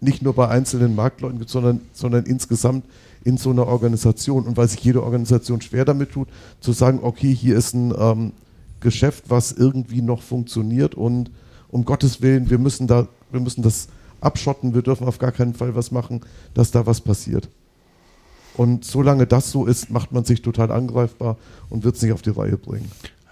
nicht 0.00 0.22
nur 0.22 0.34
bei 0.34 0.48
einzelnen 0.48 0.94
Marktleuten 0.94 1.38
gibt, 1.38 1.50
sondern, 1.50 1.80
sondern 1.92 2.24
insgesamt 2.24 2.84
in 3.24 3.36
so 3.36 3.50
einer 3.50 3.66
Organisation. 3.66 4.44
Und 4.44 4.56
weil 4.56 4.68
sich 4.68 4.80
jede 4.80 5.02
Organisation 5.02 5.60
schwer 5.60 5.84
damit 5.84 6.12
tut, 6.12 6.28
zu 6.60 6.72
sagen, 6.72 7.00
okay, 7.02 7.34
hier 7.34 7.56
ist 7.56 7.74
ein 7.74 7.94
ähm, 7.96 8.32
Geschäft, 8.80 9.24
was 9.28 9.52
irgendwie 9.52 10.02
noch 10.02 10.22
funktioniert 10.22 10.94
und 10.94 11.30
um 11.68 11.84
Gottes 11.84 12.20
Willen, 12.20 12.50
wir 12.50 12.58
müssen 12.58 12.86
da, 12.86 13.06
wir 13.30 13.40
müssen 13.40 13.62
das 13.62 13.88
abschotten, 14.20 14.74
wir 14.74 14.82
dürfen 14.82 15.06
auf 15.06 15.18
gar 15.18 15.32
keinen 15.32 15.54
Fall 15.54 15.74
was 15.74 15.90
machen, 15.90 16.20
dass 16.54 16.70
da 16.70 16.86
was 16.86 17.00
passiert. 17.00 17.48
Und 18.56 18.84
solange 18.84 19.26
das 19.26 19.50
so 19.50 19.66
ist, 19.66 19.90
macht 19.90 20.12
man 20.12 20.24
sich 20.24 20.42
total 20.42 20.72
angreifbar 20.72 21.36
und 21.68 21.84
wird 21.84 21.96
es 21.96 22.02
nicht 22.02 22.12
auf 22.12 22.22
die 22.22 22.30
Reihe 22.30 22.56
bringen. 22.56 22.90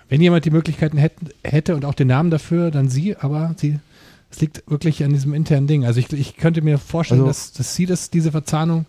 Wenn 0.08 0.22
jemand 0.22 0.44
die 0.44 0.50
Möglichkeiten 0.50 0.96
hätte, 0.96 1.26
hätte 1.42 1.74
und 1.74 1.84
auch 1.84 1.94
den 1.94 2.08
Namen 2.08 2.30
dafür, 2.30 2.70
dann 2.70 2.88
sie, 2.88 3.16
aber 3.16 3.54
sie, 3.58 3.78
es 4.30 4.40
liegt 4.40 4.62
wirklich 4.70 5.02
an 5.04 5.10
diesem 5.12 5.32
internen 5.34 5.66
Ding. 5.66 5.84
Also 5.84 6.00
ich, 6.00 6.12
ich 6.12 6.36
könnte 6.36 6.60
mir 6.62 6.78
vorstellen, 6.78 7.20
Also- 7.22 7.30
dass, 7.30 7.52
dass 7.52 7.74
sie 7.74 7.86
das, 7.86 8.10
diese 8.10 8.30
Verzahnung 8.30 8.86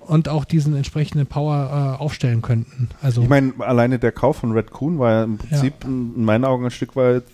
und 0.00 0.28
auch 0.28 0.44
diesen 0.44 0.76
entsprechenden 0.76 1.26
Power 1.26 1.96
äh, 1.98 2.02
aufstellen 2.02 2.42
könnten. 2.42 2.88
Also 3.02 3.22
Ich 3.22 3.28
meine, 3.28 3.52
alleine 3.58 3.98
der 3.98 4.12
Kauf 4.12 4.36
von 4.38 4.52
Red 4.52 4.70
Coon 4.70 4.98
war 4.98 5.10
ja 5.12 5.24
im 5.24 5.38
Prinzip 5.38 5.84
in 5.84 6.24
meinen 6.24 6.44
Augen 6.44 6.64
ein 6.64 6.70
Stück 6.70 6.94
weit 6.96 7.24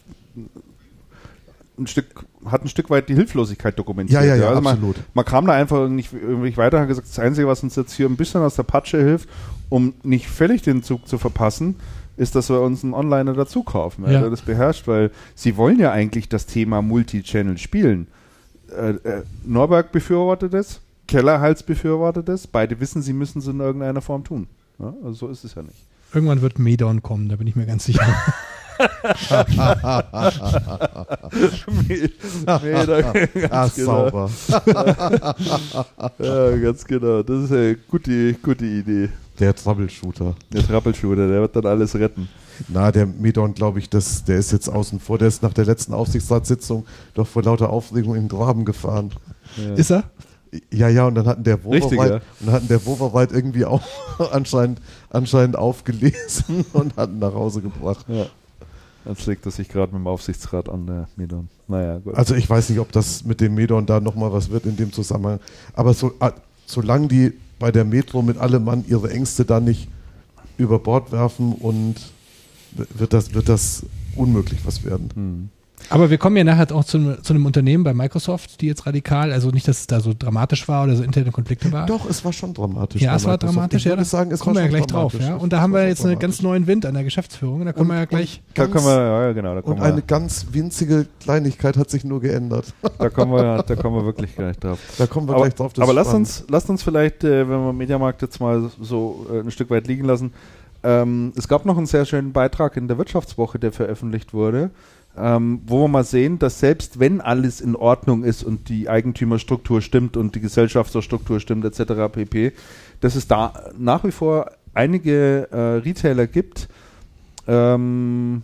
ein 1.78 1.86
Stück, 1.86 2.24
hat 2.44 2.62
ein 2.64 2.68
Stück 2.68 2.90
weit 2.90 3.08
die 3.08 3.14
Hilflosigkeit 3.14 3.78
dokumentiert. 3.78 4.22
Ja, 4.22 4.26
ja, 4.26 4.36
ja, 4.36 4.48
Also 4.50 4.60
man, 4.60 4.74
absolut. 4.74 4.96
man 5.14 5.24
kam 5.24 5.46
da 5.46 5.54
einfach 5.54 5.88
nicht 5.88 6.12
irgendwie 6.12 6.54
weiter, 6.56 6.80
hat 6.80 6.88
gesagt, 6.88 7.08
das 7.08 7.18
Einzige, 7.18 7.48
was 7.48 7.62
uns 7.62 7.76
jetzt 7.76 7.94
hier 7.94 8.06
ein 8.06 8.16
bisschen 8.16 8.42
aus 8.42 8.56
der 8.56 8.62
Patsche 8.64 9.02
hilft, 9.02 9.28
um 9.70 9.94
nicht 10.02 10.28
völlig 10.28 10.62
den 10.62 10.82
Zug 10.82 11.08
zu 11.08 11.16
verpassen, 11.18 11.76
ist, 12.22 12.34
dass 12.34 12.48
wir 12.48 12.60
uns 12.60 12.82
einen 12.84 12.94
Onliner 12.94 13.34
dazu 13.34 13.62
kaufen, 13.62 14.04
ja. 14.04 14.20
Der 14.20 14.30
das 14.30 14.42
beherrscht, 14.42 14.86
weil 14.88 15.10
sie 15.34 15.56
wollen 15.56 15.78
ja 15.78 15.90
eigentlich 15.92 16.28
das 16.28 16.46
Thema 16.46 16.80
Multi-Channel 16.82 17.58
spielen. 17.58 18.06
Äh, 18.74 18.90
äh, 19.08 19.22
Norberg 19.44 19.92
befürwortet 19.92 20.54
es, 20.54 20.80
Kellerhals 21.08 21.62
befürwortet 21.62 22.28
es, 22.28 22.46
beide 22.46 22.78
wissen, 22.80 23.02
sie 23.02 23.12
müssen 23.12 23.40
es 23.40 23.46
in 23.48 23.60
irgendeiner 23.60 24.00
Form 24.00 24.24
tun. 24.24 24.46
Ja, 24.78 24.94
also 25.04 25.12
so 25.12 25.28
ist 25.28 25.44
es 25.44 25.54
ja 25.54 25.62
nicht. 25.62 25.76
irgendwann 26.14 26.40
wird 26.40 26.58
Medon 26.58 27.02
kommen, 27.02 27.28
da 27.28 27.36
bin 27.36 27.46
ich 27.46 27.56
mir 27.56 27.66
ganz 27.66 27.84
sicher. 27.84 28.06
nee, 31.88 32.08
da, 32.46 33.12
Ah, 33.50 33.68
genau. 33.74 34.10
sauber. 34.10 34.30
Ja, 36.18 36.56
ganz 36.56 36.84
genau. 36.84 37.22
Das 37.22 37.44
ist 37.44 37.52
eine 37.52 37.76
gute, 37.88 38.34
gute 38.34 38.64
Idee. 38.64 39.08
Der 39.42 39.56
Troubleshooter. 39.56 40.36
Der 40.52 40.64
Trappelshooter, 40.64 41.26
der 41.26 41.40
wird 41.40 41.56
dann 41.56 41.66
alles 41.66 41.96
retten. 41.96 42.28
Na, 42.68 42.92
der 42.92 43.06
Medon, 43.06 43.54
glaube 43.54 43.80
ich, 43.80 43.90
das, 43.90 44.22
der 44.22 44.36
ist 44.36 44.52
jetzt 44.52 44.68
außen 44.68 45.00
vor. 45.00 45.18
Der 45.18 45.26
ist 45.26 45.42
nach 45.42 45.52
der 45.52 45.64
letzten 45.64 45.94
Aufsichtsratssitzung 45.94 46.86
doch 47.14 47.26
vor 47.26 47.42
lauter 47.42 47.70
Aufregung 47.70 48.14
in 48.14 48.22
den 48.22 48.28
Graben 48.28 48.64
gefahren. 48.64 49.10
Ja. 49.56 49.74
Ist 49.74 49.90
er? 49.90 50.04
Ja, 50.72 50.88
ja, 50.88 51.08
und 51.08 51.16
dann 51.16 51.26
hatten 51.26 51.42
der 51.42 51.58
ja. 51.64 51.70
und 51.70 52.22
dann 52.38 52.52
hatten 52.52 52.68
der 52.68 52.86
Woverweit 52.86 53.32
irgendwie 53.32 53.64
auch 53.64 53.82
anscheinend, 54.30 54.80
anscheinend 55.10 55.56
aufgelesen 55.56 56.64
und 56.72 56.96
hatten 56.96 57.18
nach 57.18 57.34
Hause 57.34 57.62
gebracht. 57.62 58.06
ja. 58.08 58.26
Jetzt 59.04 59.26
legt 59.26 59.44
er 59.44 59.50
sich 59.50 59.68
gerade 59.68 59.92
mit 59.92 60.02
dem 60.02 60.06
Aufsichtsrat 60.06 60.68
an, 60.68 60.86
der 60.86 61.08
Medon. 61.16 61.48
Naja, 61.66 61.98
gut. 61.98 62.14
Also 62.14 62.36
ich 62.36 62.48
weiß 62.48 62.70
nicht, 62.70 62.78
ob 62.78 62.92
das 62.92 63.24
mit 63.24 63.40
dem 63.40 63.56
Medon 63.56 63.86
da 63.86 63.98
nochmal 63.98 64.32
was 64.32 64.50
wird 64.50 64.66
in 64.66 64.76
dem 64.76 64.92
Zusammenhang. 64.92 65.40
Aber 65.74 65.92
so, 65.92 66.12
ah, 66.20 66.30
solange 66.66 67.08
die 67.08 67.32
bei 67.62 67.70
der 67.70 67.84
Metro 67.84 68.22
mit 68.22 68.38
allem 68.38 68.64
Mann 68.64 68.84
ihre 68.88 69.08
Ängste 69.12 69.44
da 69.44 69.60
nicht 69.60 69.86
über 70.58 70.80
Bord 70.80 71.12
werfen 71.12 71.52
und 71.52 71.94
wird 72.72 73.12
das, 73.12 73.34
wird 73.34 73.48
das 73.48 73.86
unmöglich 74.16 74.66
was 74.66 74.82
werden. 74.82 75.10
Hm. 75.14 75.48
Aber 75.90 76.10
wir 76.10 76.18
kommen 76.18 76.36
ja 76.36 76.44
nachher 76.44 76.74
auch 76.74 76.84
zu, 76.84 76.96
einem- 76.98 77.22
zu 77.22 77.32
einem 77.34 77.44
Unternehmen 77.46 77.84
bei 77.84 77.92
Microsoft, 77.94 78.60
die 78.60 78.66
jetzt 78.66 78.86
radikal, 78.86 79.32
also 79.32 79.50
nicht, 79.50 79.68
dass 79.68 79.80
es 79.80 79.86
da 79.86 80.00
so 80.00 80.12
dramatisch 80.18 80.66
war 80.68 80.84
oder 80.84 80.96
so 80.96 81.02
interne 81.02 81.30
Konflikte 81.32 81.70
war. 81.72 81.86
Doch, 81.86 82.08
es 82.08 82.24
war 82.24 82.32
schon 82.32 82.54
dramatisch. 82.54 83.02
Ja, 83.02 83.16
es 83.16 83.24
war 83.24 83.36
dramatisch, 83.38 83.82
Ich 83.82 83.86
würde 83.86 83.98
Da 83.98 84.04
sagen, 84.04 84.30
es 84.30 84.40
kommen 84.40 84.56
war 84.56 84.62
wir 84.62 84.70
ja 84.70 84.76
gleich 84.76 84.86
drauf, 84.86 85.14
ja. 85.18 85.36
Und 85.36 85.52
da 85.52 85.60
haben 85.60 85.72
wir 85.72 85.86
jetzt 85.86 86.04
einen 86.04 86.18
ganz 86.18 86.40
neuen 86.42 86.66
Wind 86.66 86.86
an 86.86 86.94
der 86.94 87.04
Geschäftsführung. 87.04 87.64
Da 87.64 87.72
können 87.72 87.88
wir 87.88 87.96
ja 87.96 88.04
gleich. 88.06 88.42
Da 88.54 88.66
können 88.66 88.84
wir, 88.84 88.92
ja, 89.26 89.32
genau, 89.32 89.54
da 89.54 89.62
kommen, 89.62 89.78
Und 89.78 89.82
eine 89.84 89.96
wir, 89.96 90.02
ganz 90.02 90.46
winzige 90.52 91.06
Kleinigkeit 91.20 91.76
hat 91.76 91.90
sich 91.90 92.04
nur 92.04 92.20
geändert. 92.20 92.72
da 92.98 93.08
kommen 93.10 93.32
wir, 93.32 93.62
da 93.62 93.76
kommen 93.76 93.96
wir 93.96 94.04
wirklich 94.04 94.34
gleich 94.34 94.58
drauf. 94.58 94.78
Da 94.98 95.06
kommen 95.06 95.26
wir 95.28 95.34
aber 95.34 95.42
gleich 95.44 95.54
drauf. 95.54 95.72
das 95.72 95.82
aber 95.82 95.92
lasst 95.94 96.14
uns, 96.14 96.44
lasst 96.48 96.70
uns 96.70 96.82
vielleicht, 96.82 97.24
äh, 97.24 97.48
wenn 97.48 97.64
wir 97.64 97.72
Mediamarkt 97.72 98.22
jetzt 98.22 98.40
mal 98.40 98.70
so 98.80 99.26
äh, 99.32 99.40
ein 99.40 99.50
Stück 99.50 99.70
weit 99.70 99.86
liegen 99.86 100.04
lassen. 100.04 100.32
Ähm, 100.84 101.32
es 101.36 101.46
gab 101.48 101.64
noch 101.64 101.76
einen 101.76 101.86
sehr 101.86 102.04
schönen 102.04 102.32
Beitrag 102.32 102.76
in 102.76 102.88
der 102.88 102.98
Wirtschaftswoche, 102.98 103.58
der 103.58 103.70
veröffentlicht 103.72 104.34
wurde, 104.34 104.70
ähm, 105.16 105.60
wo 105.66 105.84
wir 105.84 105.88
mal 105.88 106.04
sehen, 106.04 106.38
dass 106.38 106.60
selbst 106.60 106.98
wenn 106.98 107.20
alles 107.20 107.60
in 107.60 107.76
Ordnung 107.76 108.24
ist 108.24 108.42
und 108.42 108.68
die 108.68 108.88
Eigentümerstruktur 108.88 109.82
stimmt 109.82 110.16
und 110.16 110.34
die 110.34 110.40
Gesellschaftsstruktur 110.40 111.38
stimmt 111.40 111.64
etc. 111.64 112.12
pp., 112.12 112.52
dass 113.00 113.14
es 113.14 113.28
da 113.28 113.70
nach 113.76 114.04
wie 114.04 114.10
vor 114.10 114.50
einige 114.74 115.48
äh, 115.50 115.56
Retailer 115.56 116.26
gibt, 116.26 116.68
ähm, 117.46 118.42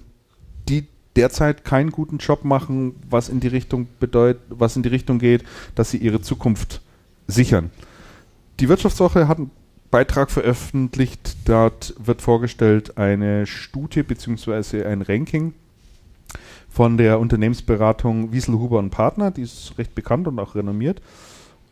die 0.68 0.86
derzeit 1.16 1.64
keinen 1.64 1.90
guten 1.90 2.18
Job 2.18 2.44
machen, 2.44 2.96
was 3.08 3.28
in 3.28 3.40
die 3.40 3.48
Richtung 3.48 3.88
bedeutet, 3.98 4.42
was 4.50 4.76
in 4.76 4.82
die 4.82 4.90
Richtung 4.90 5.18
geht, 5.18 5.44
dass 5.74 5.90
sie 5.90 5.98
ihre 5.98 6.20
Zukunft 6.20 6.82
sichern. 7.26 7.70
Die 8.60 8.68
Wirtschaftswoche 8.68 9.26
hat 9.26 9.38
einen 9.38 9.50
Beitrag 9.90 10.30
veröffentlicht, 10.30 11.36
dort 11.46 11.94
wird 11.98 12.20
vorgestellt 12.20 12.98
eine 12.98 13.46
Studie 13.46 14.02
bzw. 14.02 14.84
ein 14.84 15.00
Ranking 15.00 15.54
von 16.78 16.96
der 16.96 17.18
Unternehmensberatung 17.18 18.30
Wieselhuber 18.30 18.78
und 18.78 18.90
Partner, 18.90 19.32
die 19.32 19.42
ist 19.42 19.76
recht 19.78 19.96
bekannt 19.96 20.28
und 20.28 20.38
auch 20.38 20.54
renommiert, 20.54 21.02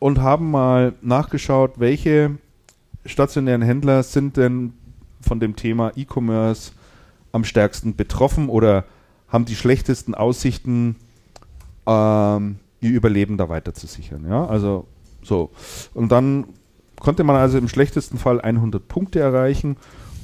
und 0.00 0.18
haben 0.18 0.50
mal 0.50 0.94
nachgeschaut, 1.00 1.74
welche 1.78 2.38
stationären 3.04 3.62
Händler 3.62 4.02
sind 4.02 4.36
denn 4.36 4.72
von 5.20 5.38
dem 5.38 5.54
Thema 5.54 5.92
E-Commerce 5.94 6.72
am 7.30 7.44
stärksten 7.44 7.94
betroffen 7.94 8.48
oder 8.48 8.84
haben 9.28 9.44
die 9.44 9.54
schlechtesten 9.54 10.16
Aussichten, 10.16 10.96
ähm, 11.86 12.56
ihr 12.80 12.90
Überleben 12.90 13.36
da 13.36 13.48
weiter 13.48 13.74
zu 13.74 13.86
sichern. 13.86 14.26
Ja, 14.28 14.44
also 14.46 14.88
so. 15.22 15.50
Und 15.94 16.10
dann 16.10 16.46
konnte 16.98 17.22
man 17.22 17.36
also 17.36 17.58
im 17.58 17.68
schlechtesten 17.68 18.18
Fall 18.18 18.40
100 18.40 18.88
Punkte 18.88 19.20
erreichen 19.20 19.76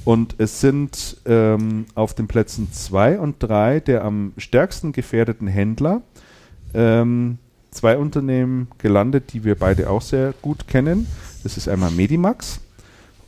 und 0.04 0.34
es 0.38 0.60
sind 0.60 1.18
ähm, 1.26 1.86
auf 1.94 2.14
den 2.14 2.26
Plätzen 2.26 2.72
2 2.72 3.18
und 3.18 3.36
3 3.38 3.80
der 3.80 4.04
am 4.04 4.32
stärksten 4.36 4.92
gefährdeten 4.92 5.46
Händler 5.46 6.02
ähm, 6.74 7.38
zwei 7.70 7.96
Unternehmen 7.96 8.68
gelandet, 8.78 9.32
die 9.32 9.44
wir 9.44 9.54
beide 9.54 9.88
auch 9.90 10.02
sehr 10.02 10.34
gut 10.42 10.68
kennen. 10.68 11.06
Das 11.42 11.56
ist 11.56 11.68
einmal 11.68 11.90
Medimax 11.90 12.60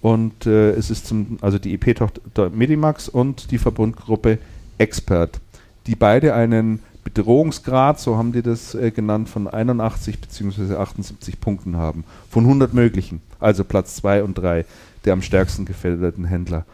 und 0.01 0.46
äh, 0.46 0.70
es 0.72 0.90
ist 0.90 1.06
zum, 1.06 1.38
also 1.40 1.59
die 1.59 1.74
EP-Tochter 1.74 2.51
Medimax 2.51 3.09
und 3.09 3.51
die 3.51 3.59
Verbundgruppe 3.59 4.38
Expert, 4.78 5.40
die 5.86 5.94
beide 5.94 6.34
einen 6.34 6.80
Bedrohungsgrad, 7.05 8.01
so 8.01 8.16
haben 8.16 8.32
die 8.32 8.42
das 8.42 8.74
äh, 8.74 8.90
genannt, 8.90 9.28
von 9.28 9.46
81 9.46 10.20
bzw. 10.20 10.74
78 10.76 11.40
Punkten 11.40 11.76
haben. 11.76 12.05
Von 12.30 12.44
100 12.44 12.72
möglichen. 12.72 13.20
Also 13.40 13.62
Platz 13.62 13.96
2 13.96 14.24
und 14.24 14.34
3 14.34 14.64
der 15.05 15.12
am 15.12 15.22
stärksten 15.22 15.64
gefährdeten 15.64 16.24
Händler. 16.24 16.64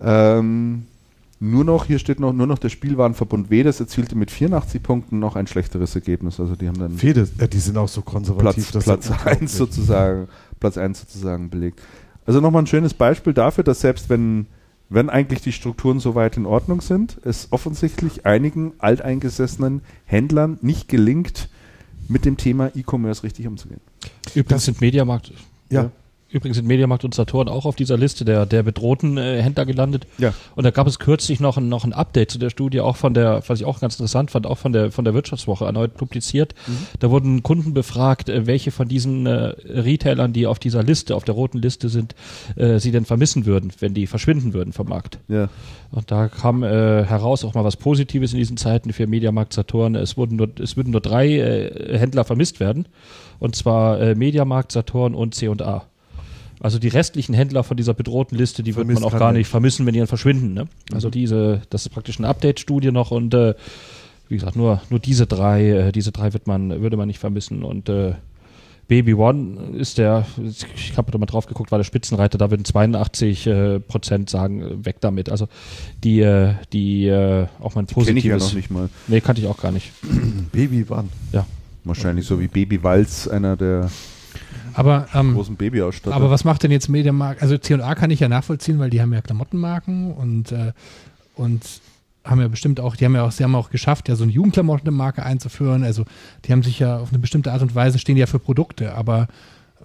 Ähm, 0.00 0.86
nur 1.38 1.64
noch, 1.64 1.84
hier 1.84 1.98
steht 1.98 2.18
noch, 2.18 2.32
nur 2.32 2.46
noch 2.46 2.58
der 2.58 2.70
Spielwarenverbund 2.70 3.50
Vedes 3.50 3.78
erzielte 3.80 4.16
mit 4.16 4.30
84 4.30 4.82
Punkten 4.82 5.18
noch 5.18 5.36
ein 5.36 5.46
schlechteres 5.46 5.94
Ergebnis. 5.94 6.40
Also 6.40 6.56
die 6.56 6.66
haben 6.66 6.78
dann 6.78 6.92
Fede, 6.92 7.28
ja, 7.38 7.46
die 7.46 7.58
sind 7.58 7.76
auch 7.76 7.88
so 7.88 8.00
konservativ. 8.00 8.70
Platz, 8.70 8.84
Platz 8.84 9.04
ist 9.04 9.10
unglaublich. 9.10 9.40
1 9.42 9.56
sozusagen, 9.56 10.28
Platz 10.60 10.78
1 10.78 11.00
sozusagen 11.00 11.50
belegt. 11.50 11.82
Also 12.24 12.40
nochmal 12.40 12.62
ein 12.62 12.66
schönes 12.66 12.94
Beispiel 12.94 13.34
dafür, 13.34 13.64
dass 13.64 13.80
selbst 13.80 14.08
wenn, 14.08 14.46
wenn 14.88 15.10
eigentlich 15.10 15.42
die 15.42 15.52
Strukturen 15.52 16.00
soweit 16.00 16.38
in 16.38 16.46
Ordnung 16.46 16.80
sind, 16.80 17.18
es 17.22 17.48
offensichtlich 17.50 18.24
einigen 18.24 18.72
alteingesessenen 18.78 19.82
Händlern 20.06 20.58
nicht 20.62 20.88
gelingt, 20.88 21.50
mit 22.08 22.24
dem 22.24 22.36
Thema 22.36 22.70
E-Commerce 22.74 23.24
richtig 23.24 23.46
umzugehen. 23.46 23.80
Übrigens 24.34 24.64
sind 24.64 24.80
Mediamarkt, 24.80 25.32
Ja, 25.70 25.90
übrigens 26.36 26.56
sind 26.56 26.66
Mediamarkt 26.66 27.04
und 27.04 27.14
Saturn 27.14 27.48
auch 27.48 27.66
auf 27.66 27.76
dieser 27.76 27.96
Liste 27.96 28.24
der, 28.24 28.46
der 28.46 28.62
bedrohten 28.62 29.16
äh, 29.16 29.42
Händler 29.42 29.66
gelandet. 29.66 30.06
Ja. 30.18 30.32
Und 30.54 30.64
da 30.64 30.70
gab 30.70 30.86
es 30.86 30.98
kürzlich 30.98 31.40
noch 31.40 31.56
ein, 31.56 31.68
noch 31.68 31.84
ein 31.84 31.92
Update 31.92 32.30
zu 32.30 32.38
der 32.38 32.50
Studie, 32.50 32.80
auch 32.80 32.96
von 32.96 33.14
der, 33.14 33.42
was 33.46 33.60
ich 33.60 33.66
auch 33.66 33.80
ganz 33.80 33.94
interessant 33.94 34.30
fand, 34.30 34.46
auch 34.46 34.58
von 34.58 34.72
der, 34.72 34.92
von 34.92 35.04
der 35.04 35.14
Wirtschaftswoche 35.14 35.64
erneut 35.64 35.94
publiziert. 35.94 36.54
Da 37.00 37.10
wurden 37.10 37.42
Kunden 37.42 37.74
befragt, 37.74 38.28
äh, 38.28 38.46
welche 38.46 38.70
von 38.70 38.88
diesen 38.88 39.26
äh, 39.26 39.54
Retailern, 39.64 40.32
die 40.32 40.46
auf 40.46 40.58
dieser 40.58 40.82
Liste, 40.82 41.16
auf 41.16 41.24
der 41.24 41.34
roten 41.34 41.58
Liste 41.58 41.88
sind, 41.88 42.14
äh, 42.56 42.78
sie 42.78 42.92
denn 42.92 43.04
vermissen 43.04 43.46
würden, 43.46 43.72
wenn 43.80 43.94
die 43.94 44.06
verschwinden 44.06 44.52
würden 44.54 44.72
vom 44.72 44.88
Markt. 44.88 45.18
Ja. 45.28 45.48
Und 45.90 46.10
da 46.10 46.28
kam 46.28 46.62
äh, 46.62 47.04
heraus 47.04 47.44
auch 47.44 47.54
mal 47.54 47.64
was 47.64 47.76
Positives 47.76 48.32
in 48.32 48.38
diesen 48.38 48.56
Zeiten 48.56 48.92
für 48.92 49.06
Mediamarkt 49.06 49.52
Saturn. 49.52 49.94
Es 49.94 50.16
wurden 50.16 50.36
nur, 50.36 50.48
es 50.60 50.76
würden 50.76 50.90
nur 50.90 51.00
drei 51.00 51.38
äh, 51.38 51.98
Händler 51.98 52.24
vermisst 52.24 52.60
werden. 52.60 52.86
Und 53.38 53.56
zwar 53.56 54.00
äh, 54.00 54.14
Mediamarkt, 54.14 54.72
Saturn 54.72 55.14
und 55.14 55.34
C&A. 55.34 55.86
Also 56.66 56.80
die 56.80 56.88
restlichen 56.88 57.32
Händler 57.32 57.62
von 57.62 57.76
dieser 57.76 57.94
bedrohten 57.94 58.36
Liste, 58.36 58.64
die 58.64 58.74
wird 58.74 58.86
Vermisst 58.86 59.00
man 59.00 59.12
auch 59.12 59.16
gar 59.16 59.30
nicht 59.30 59.46
vermissen, 59.46 59.86
wenn 59.86 59.92
die 59.92 60.00
dann 60.00 60.08
verschwinden. 60.08 60.52
Ne? 60.52 60.66
Also 60.92 61.10
diese, 61.10 61.62
das 61.70 61.86
ist 61.86 61.90
praktisch 61.90 62.18
eine 62.18 62.26
Update-Studie 62.26 62.90
noch 62.90 63.12
und 63.12 63.34
äh, 63.34 63.54
wie 64.28 64.34
gesagt, 64.34 64.56
nur, 64.56 64.82
nur 64.90 64.98
diese 64.98 65.28
drei, 65.28 65.70
äh, 65.70 65.92
diese 65.92 66.10
drei 66.10 66.32
wird 66.32 66.48
man, 66.48 66.82
würde 66.82 66.96
man 66.96 67.06
nicht 67.06 67.20
vermissen. 67.20 67.62
Und 67.62 67.88
äh, 67.88 68.14
Baby 68.88 69.14
One 69.14 69.76
ist 69.76 69.98
der, 69.98 70.26
ich 70.74 70.96
habe 70.96 71.12
da 71.12 71.18
mal 71.18 71.26
drauf 71.26 71.46
geguckt, 71.46 71.70
war 71.70 71.78
der 71.78 71.84
Spitzenreiter, 71.84 72.36
da 72.36 72.50
würden 72.50 72.64
82 72.64 73.46
äh, 73.46 73.78
Prozent 73.78 74.28
sagen, 74.28 74.60
äh, 74.62 74.84
weg 74.84 74.96
damit. 74.98 75.30
Also 75.30 75.46
die, 76.02 76.18
äh, 76.18 76.54
die 76.72 77.06
äh, 77.06 77.46
auch 77.60 77.76
mal 77.76 77.82
ein 77.82 77.86
Kenne 77.86 78.18
ich 78.18 78.24
ja 78.24 78.34
positives. 78.34 78.42
noch 78.42 78.54
nicht 78.54 78.70
mal. 78.72 78.88
Nee, 79.06 79.20
kannte 79.20 79.40
ich 79.40 79.46
auch 79.46 79.58
gar 79.58 79.70
nicht. 79.70 79.92
Baby 80.50 80.84
wann? 80.88 81.10
Wahrscheinlich 81.84 82.26
so 82.26 82.40
wie 82.40 82.48
Baby 82.48 82.82
Walz, 82.82 83.28
einer 83.28 83.56
der 83.56 83.88
Aber, 84.76 85.06
ähm, 85.14 85.34
großen 85.34 85.56
Babyausstatter. 85.56 86.14
aber 86.14 86.30
was 86.30 86.44
macht 86.44 86.62
denn 86.62 86.70
jetzt 86.70 86.88
Mediamarkt? 86.88 87.42
Also 87.42 87.56
C&A 87.58 87.94
kann 87.94 88.10
ich 88.10 88.20
ja 88.20 88.28
nachvollziehen, 88.28 88.78
weil 88.78 88.90
die 88.90 89.00
haben 89.00 89.12
ja 89.12 89.20
Klamottenmarken 89.22 90.12
und, 90.12 90.52
äh, 90.52 90.72
und 91.34 91.62
haben 92.24 92.40
ja 92.40 92.48
bestimmt 92.48 92.80
auch, 92.80 92.96
die 92.96 93.04
haben 93.04 93.14
ja 93.14 93.22
auch, 93.24 93.30
sie 93.32 93.44
haben 93.44 93.54
auch 93.54 93.70
geschafft, 93.70 94.08
ja 94.08 94.16
so 94.16 94.24
eine 94.24 94.32
Jugendklamottenmarke 94.32 95.24
einzuführen. 95.24 95.84
Also 95.84 96.04
die 96.44 96.52
haben 96.52 96.62
sich 96.62 96.78
ja 96.78 96.98
auf 96.98 97.10
eine 97.10 97.18
bestimmte 97.20 97.52
Art 97.52 97.62
und 97.62 97.74
Weise 97.74 97.98
stehen 97.98 98.16
ja 98.16 98.26
für 98.26 98.38
Produkte, 98.40 98.94
aber 98.94 99.28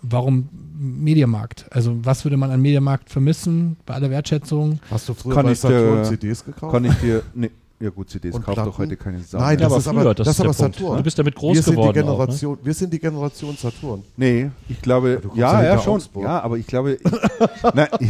warum 0.02 0.50
Mediamarkt? 0.80 1.66
Also 1.70 2.04
was 2.04 2.26
würde 2.26 2.38
man 2.38 2.50
an 2.52 2.62
Mediamarkt 2.62 3.10
vermissen 3.10 3.78
bei 3.86 3.94
aller 3.94 4.10
Wertschätzung? 4.10 4.80
Hast 4.90 5.08
du 5.08 5.14
früher 5.14 5.36
Kann 5.36 5.46
bei 5.46 5.52
ich 5.52 5.62
dir- 5.62 5.68
Saturn 5.70 6.06
CDs 6.06 6.44
gekauft? 6.46 6.74
Kann 6.74 6.86
ich 6.86 6.94
dir. 6.96 7.22
Nee, 7.36 7.52
ja 7.82 7.90
gut, 7.90 8.10
CDs 8.10 8.40
kauft 8.42 8.58
doch 8.60 8.78
heute 8.78 8.96
keine 8.96 9.20
Sau. 9.22 9.40
Nein, 9.40 9.58
das 9.58 9.76
ist 9.76 9.88
aber- 9.88 10.14
das 10.14 10.28
ist 10.28 10.40
der 10.40 10.46
aber 10.46 10.54
Punkt. 10.56 10.76
Saturn. 10.76 10.98
Du 10.98 11.04
bist 11.04 11.20
damit 11.20 11.36
groß 11.36 11.56
wir 11.56 11.64
sind 11.64 11.76
geworden. 11.76 11.94
die 11.94 12.00
auch, 12.02 12.06
ne? 12.06 12.12
Generation, 12.18 12.58
wir 12.64 12.74
sind 12.74 12.94
die 12.94 13.00
Generation 13.00 13.58
Saturn. 13.58 14.04
Nee, 14.18 14.52
ich 14.70 14.82
glaube, 14.82 15.22
ja, 15.36 15.62
ja 15.62 15.76
ja, 15.76 15.80
schon. 15.82 15.96
Augsburg. 15.96 16.24
Ja, 16.24 16.40
aber 16.42 16.58
ich 16.58 16.68
glaube, 16.68 16.94
ich, 16.94 17.00
nein, 17.74 17.88
ich, 18.00 18.10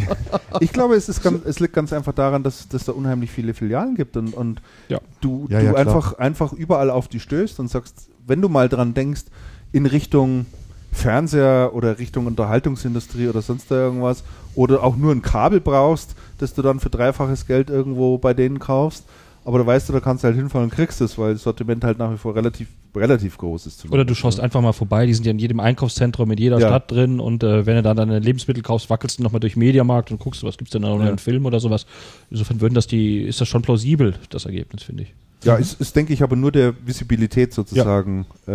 ich 0.60 0.72
glaube, 0.72 0.94
es, 0.94 1.08
ist 1.08 1.22
ganz, 1.22 1.44
es 1.44 1.58
liegt 1.60 1.72
ganz 1.74 1.92
einfach 1.92 2.12
daran, 2.12 2.42
dass, 2.42 2.68
dass 2.68 2.84
da 2.84 2.92
unheimlich 2.92 3.30
viele 3.30 3.54
Filialen 3.54 3.94
gibt 3.94 4.16
und, 4.16 4.34
und 4.34 4.60
Ja. 4.88 5.00
du, 5.20 5.46
Ja, 5.48 5.60
du 5.60 5.66
ja, 5.66 5.74
einfach, 5.74 6.18
einfach 6.18 6.52
überall 6.52 6.90
auf 6.90 7.08
die 7.08 7.20
stößt 7.20 7.58
und 7.60 7.68
sagst, 7.68 8.08
wenn 8.26 8.40
du 8.40 8.48
mal 8.48 8.68
dran 8.68 8.94
denkst, 8.94 9.22
in 9.72 9.86
Richtung 9.86 10.46
Fernseher 10.92 11.70
oder 11.74 11.98
Richtung 11.98 12.26
Unterhaltungsindustrie 12.26 13.28
oder 13.28 13.40
sonst 13.40 13.70
da 13.70 13.76
irgendwas 13.76 14.24
oder 14.54 14.82
auch 14.84 14.94
nur 14.96 15.10
ein 15.12 15.22
Kabel 15.22 15.60
brauchst, 15.60 16.14
das 16.38 16.52
du 16.52 16.60
dann 16.60 16.80
für 16.80 16.90
dreifaches 16.90 17.46
Geld 17.46 17.70
irgendwo 17.70 18.18
bei 18.18 18.34
denen 18.34 18.58
kaufst. 18.58 19.04
Aber 19.44 19.58
da 19.58 19.66
weißt 19.66 19.88
du, 19.88 19.92
da 19.92 20.00
kannst 20.00 20.22
du 20.22 20.28
halt 20.28 20.36
hinfahren 20.36 20.64
und 20.68 20.74
kriegst 20.74 21.00
es, 21.00 21.18
weil 21.18 21.32
das 21.32 21.42
Sortiment 21.42 21.82
halt 21.82 21.98
nach 21.98 22.12
wie 22.12 22.16
vor 22.16 22.34
relativ, 22.36 22.68
relativ 22.94 23.38
groß 23.38 23.66
ist. 23.66 23.90
Oder 23.90 24.04
du 24.04 24.14
schaust 24.14 24.38
einfach 24.38 24.60
mal 24.60 24.72
vorbei, 24.72 25.04
die 25.06 25.14
sind 25.14 25.24
ja 25.24 25.32
in 25.32 25.38
jedem 25.40 25.58
Einkaufszentrum, 25.58 26.30
in 26.30 26.38
jeder 26.38 26.58
Ja. 26.60 26.68
Stadt 26.68 26.90
drin 26.92 27.18
und 27.18 27.42
äh, 27.42 27.66
wenn 27.66 27.74
du 27.76 27.82
dann 27.82 27.96
deine 27.96 28.18
Lebensmittel 28.20 28.62
kaufst, 28.62 28.88
wackelst 28.88 29.18
du 29.18 29.22
nochmal 29.24 29.40
durch 29.40 29.56
Mediamarkt 29.56 30.12
und 30.12 30.20
guckst, 30.20 30.44
was 30.44 30.58
gibt's 30.58 30.70
denn 30.72 30.82
da 30.82 30.88
noch 30.90 31.00
Ja. 31.00 31.08
einen 31.08 31.18
Film 31.18 31.44
oder 31.46 31.58
sowas. 31.58 31.86
Insofern 32.30 32.60
würden 32.60 32.74
das 32.74 32.86
die, 32.86 33.22
ist 33.22 33.40
das 33.40 33.48
schon 33.48 33.62
plausibel, 33.62 34.14
das 34.30 34.44
Ergebnis, 34.44 34.84
finde 34.84 35.02
ich. 35.04 35.14
Ja, 35.44 35.56
ist, 35.56 35.80
ist 35.80 35.96
denke 35.96 36.12
ich, 36.12 36.22
aber 36.22 36.36
nur 36.36 36.52
der 36.52 36.74
Visibilität 36.86 37.52
sozusagen 37.52 38.26
äh, 38.46 38.52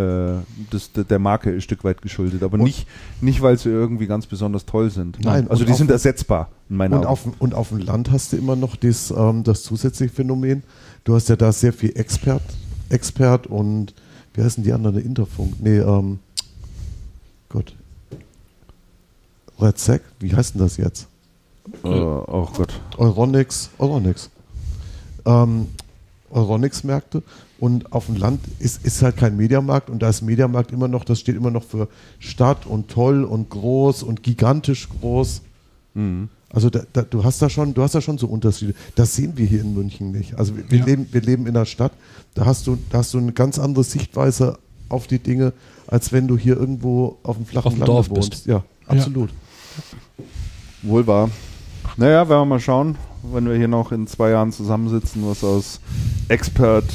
des, 0.71 0.91
der- 0.93 1.19
Marke 1.19 1.49
ein 1.51 1.61
Stück 1.61 1.83
weit 1.83 2.01
geschuldet. 2.01 2.43
Aber 2.43 2.53
Und- 2.55 2.63
nicht, 2.63 2.87
nicht, 3.19 3.41
weil 3.41 3.57
sie 3.57 3.69
irgendwie 3.69 4.07
ganz 4.07 4.25
besonders 4.25 4.65
toll 4.65 4.89
sind. 4.89 5.19
Nein, 5.23 5.49
also 5.49 5.65
die 5.65 5.73
sind 5.73 5.91
ersetzbar 5.91 6.49
in 6.69 6.77
meinen 6.77 6.93
Und 6.93 6.99
Augen. 6.99 7.07
auf, 7.07 7.27
und 7.39 7.53
auf 7.55 7.69
dem 7.69 7.79
Land 7.79 8.11
hast 8.11 8.31
du 8.33 8.37
immer 8.37 8.55
noch 8.55 8.75
das, 8.75 9.11
ähm, 9.11 9.43
das 9.43 9.63
zusätzliche 9.63 10.13
Phänomen. 10.13 10.63
Du 11.03 11.13
hast 11.15 11.27
ja 11.29 11.35
da 11.35 11.51
sehr 11.51 11.73
viel 11.73 11.91
Expert, 11.97 12.41
Expert 12.89 13.47
und 13.47 13.93
wie 14.33 14.43
heißen 14.43 14.63
die 14.63 14.71
anderen? 14.71 14.97
Interfunk? 14.97 15.55
Nee, 15.61 15.79
ähm, 15.79 16.19
Gott. 17.49 17.75
Red 19.59 19.77
Sack? 19.79 20.01
Wie 20.19 20.33
heißt 20.35 20.53
denn 20.53 20.61
das 20.61 20.77
jetzt? 20.77 21.07
äh, 21.83 21.87
oh 21.87 22.47
Gott. 22.55 22.79
Euronics, 22.97 23.69
Euronics. 23.79 24.29
Ähm, 25.25 25.67
Euronics-Märkte 26.31 27.23
und 27.59 27.91
auf 27.93 28.05
dem 28.07 28.15
Land 28.15 28.41
ist, 28.59 28.85
ist 28.85 29.01
halt 29.01 29.17
kein 29.17 29.35
Mediamarkt 29.37 29.89
und 29.89 30.01
da 30.01 30.09
ist 30.09 30.21
Mediamarkt 30.21 30.71
immer 30.71 30.87
noch, 30.87 31.03
das 31.03 31.19
steht 31.19 31.35
immer 31.35 31.51
noch 31.51 31.63
für 31.63 31.87
Stadt 32.19 32.65
und 32.65 32.89
toll 32.89 33.23
und 33.23 33.49
groß 33.49 34.03
und 34.03 34.23
gigantisch 34.23 34.87
groß. 34.89 35.41
Mhm. 35.93 36.29
Also 36.49 36.69
da, 36.69 36.81
da, 36.93 37.01
du 37.01 37.23
hast 37.23 37.41
da 37.41 37.49
schon, 37.49 37.73
du 37.73 37.81
hast 37.83 37.93
da 37.95 37.99
schon 38.01 38.17
so 38.17 38.27
Unterschiede. 38.27 38.73
Das 38.95 39.15
sehen 39.15 39.33
wir 39.35 39.45
hier 39.45 39.61
in 39.61 39.73
München 39.73 40.11
nicht. 40.11 40.35
Also 40.35 40.55
wir, 40.55 40.69
wir 40.71 40.79
Ja. 40.79 40.85
leben, 40.85 41.07
wir 41.11 41.21
leben 41.21 41.45
in 41.45 41.55
einer 41.57 41.65
Stadt, 41.65 41.91
da 42.35 42.45
hast 42.45 42.67
du, 42.67 42.77
da 42.89 42.99
hast 42.99 43.13
du 43.13 43.17
eine 43.17 43.33
ganz 43.33 43.59
andere 43.59 43.83
Sichtweise 43.83 44.57
auf 44.89 45.07
die 45.07 45.19
Dinge, 45.19 45.51
als 45.87 46.13
wenn 46.13 46.27
du 46.27 46.37
hier 46.37 46.55
irgendwo 46.57 47.17
auf 47.23 47.35
dem 47.35 47.45
flachen 47.45 47.67
Auf 47.67 47.73
dem 47.73 47.79
Lande 47.79 47.91
Dorf 47.93 48.09
wohnst. 48.09 48.29
bist. 48.29 48.45
Ja, 48.45 48.63
absolut. 48.87 49.29
Wohl 50.83 51.05
wahr. 51.07 51.29
Naja, 51.97 52.29
werden 52.29 52.41
wir 52.41 52.45
mal 52.45 52.59
schauen, 52.59 52.95
wenn 53.23 53.47
wir 53.47 53.55
hier 53.55 53.67
noch 53.67 53.91
in 53.91 54.07
zwei 54.07 54.29
Jahren 54.31 54.51
zusammensitzen, 54.51 55.23
was 55.27 55.43
aus 55.43 55.79
Expert 56.27 56.85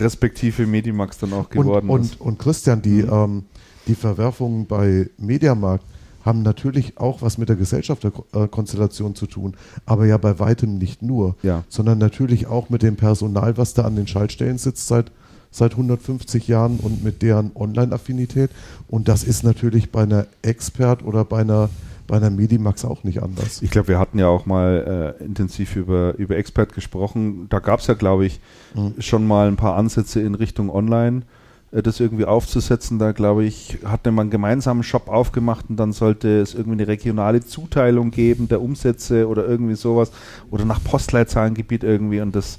respektive 0.00 0.66
Medimax 0.66 1.18
dann 1.18 1.32
auch 1.32 1.50
geworden 1.50 1.88
und, 1.88 2.00
ist. 2.02 2.20
und, 2.20 2.26
und 2.32 2.38
Christian, 2.38 2.82
die, 2.82 3.02
Mhm. 3.02 3.10
ähm, 3.12 3.42
die 3.86 3.94
Verwerfungen 3.94 4.66
bei 4.66 5.08
Mediamarkt 5.18 5.84
haben 6.24 6.42
natürlich 6.42 6.98
auch 6.98 7.22
was 7.22 7.38
mit 7.38 7.48
der 7.48 7.56
Gesellschafterkonstellation 7.56 9.14
zu 9.14 9.26
tun, 9.26 9.54
aber 9.86 10.06
ja 10.06 10.16
bei 10.18 10.38
weitem 10.38 10.78
nicht 10.78 11.02
nur, 11.02 11.36
Ja. 11.42 11.64
sondern 11.68 11.98
natürlich 11.98 12.46
auch 12.46 12.68
mit 12.70 12.82
dem 12.82 12.96
Personal, 12.96 13.56
was 13.56 13.74
da 13.74 13.82
an 13.84 13.96
den 13.96 14.06
Schaltstellen 14.06 14.58
sitzt 14.58 14.88
seit, 14.88 15.10
seit 15.50 15.72
150 15.72 16.46
Jahren 16.48 16.78
und 16.80 17.02
mit 17.02 17.22
deren 17.22 17.50
Online-Affinität. 17.54 18.50
Und 18.88 19.08
das 19.08 19.24
ist 19.24 19.42
natürlich 19.42 19.90
bei 19.90 20.02
einer 20.02 20.26
Expert 20.42 21.02
oder 21.04 21.24
bei 21.24 21.40
einer, 21.40 21.70
bei 22.08 22.16
einer 22.16 22.30
Medimax 22.30 22.84
auch 22.84 23.04
nicht 23.04 23.22
anders. 23.22 23.62
Ich 23.62 23.70
glaube, 23.70 23.86
wir 23.88 23.98
hatten 24.00 24.18
ja 24.18 24.26
auch 24.26 24.44
mal 24.46 25.14
äh, 25.20 25.24
intensiv 25.24 25.76
über, 25.76 26.14
über 26.18 26.36
Expert 26.36 26.72
gesprochen. 26.72 27.46
Da 27.50 27.60
gab 27.60 27.78
es 27.80 27.86
ja, 27.86 27.94
glaube 27.94 28.26
ich, 28.26 28.40
Mhm. 28.74 28.94
schon 29.00 29.26
mal 29.26 29.46
ein 29.46 29.56
paar 29.56 29.76
Ansätze 29.76 30.20
in 30.20 30.34
Richtung 30.34 30.68
Online, 30.70 31.22
äh, 31.70 31.82
das 31.82 32.00
irgendwie 32.00 32.24
aufzusetzen. 32.24 32.98
Da, 32.98 33.12
glaube 33.12 33.44
ich, 33.44 33.78
hatte 33.84 34.10
man 34.10 34.22
einen 34.24 34.30
gemeinsamen 34.30 34.82
Shop 34.82 35.08
aufgemacht 35.08 35.66
und 35.68 35.76
dann 35.76 35.92
sollte 35.92 36.40
es 36.40 36.54
irgendwie 36.54 36.78
eine 36.82 36.88
regionale 36.88 37.40
Zuteilung 37.44 38.10
geben 38.10 38.48
der 38.48 38.60
Umsätze 38.62 39.28
oder 39.28 39.46
irgendwie 39.46 39.74
sowas. 39.76 40.10
Oder 40.50 40.64
nach 40.64 40.82
Postleitzahlengebiet 40.82 41.84
irgendwie. 41.84 42.20
Und 42.22 42.34
das 42.34 42.58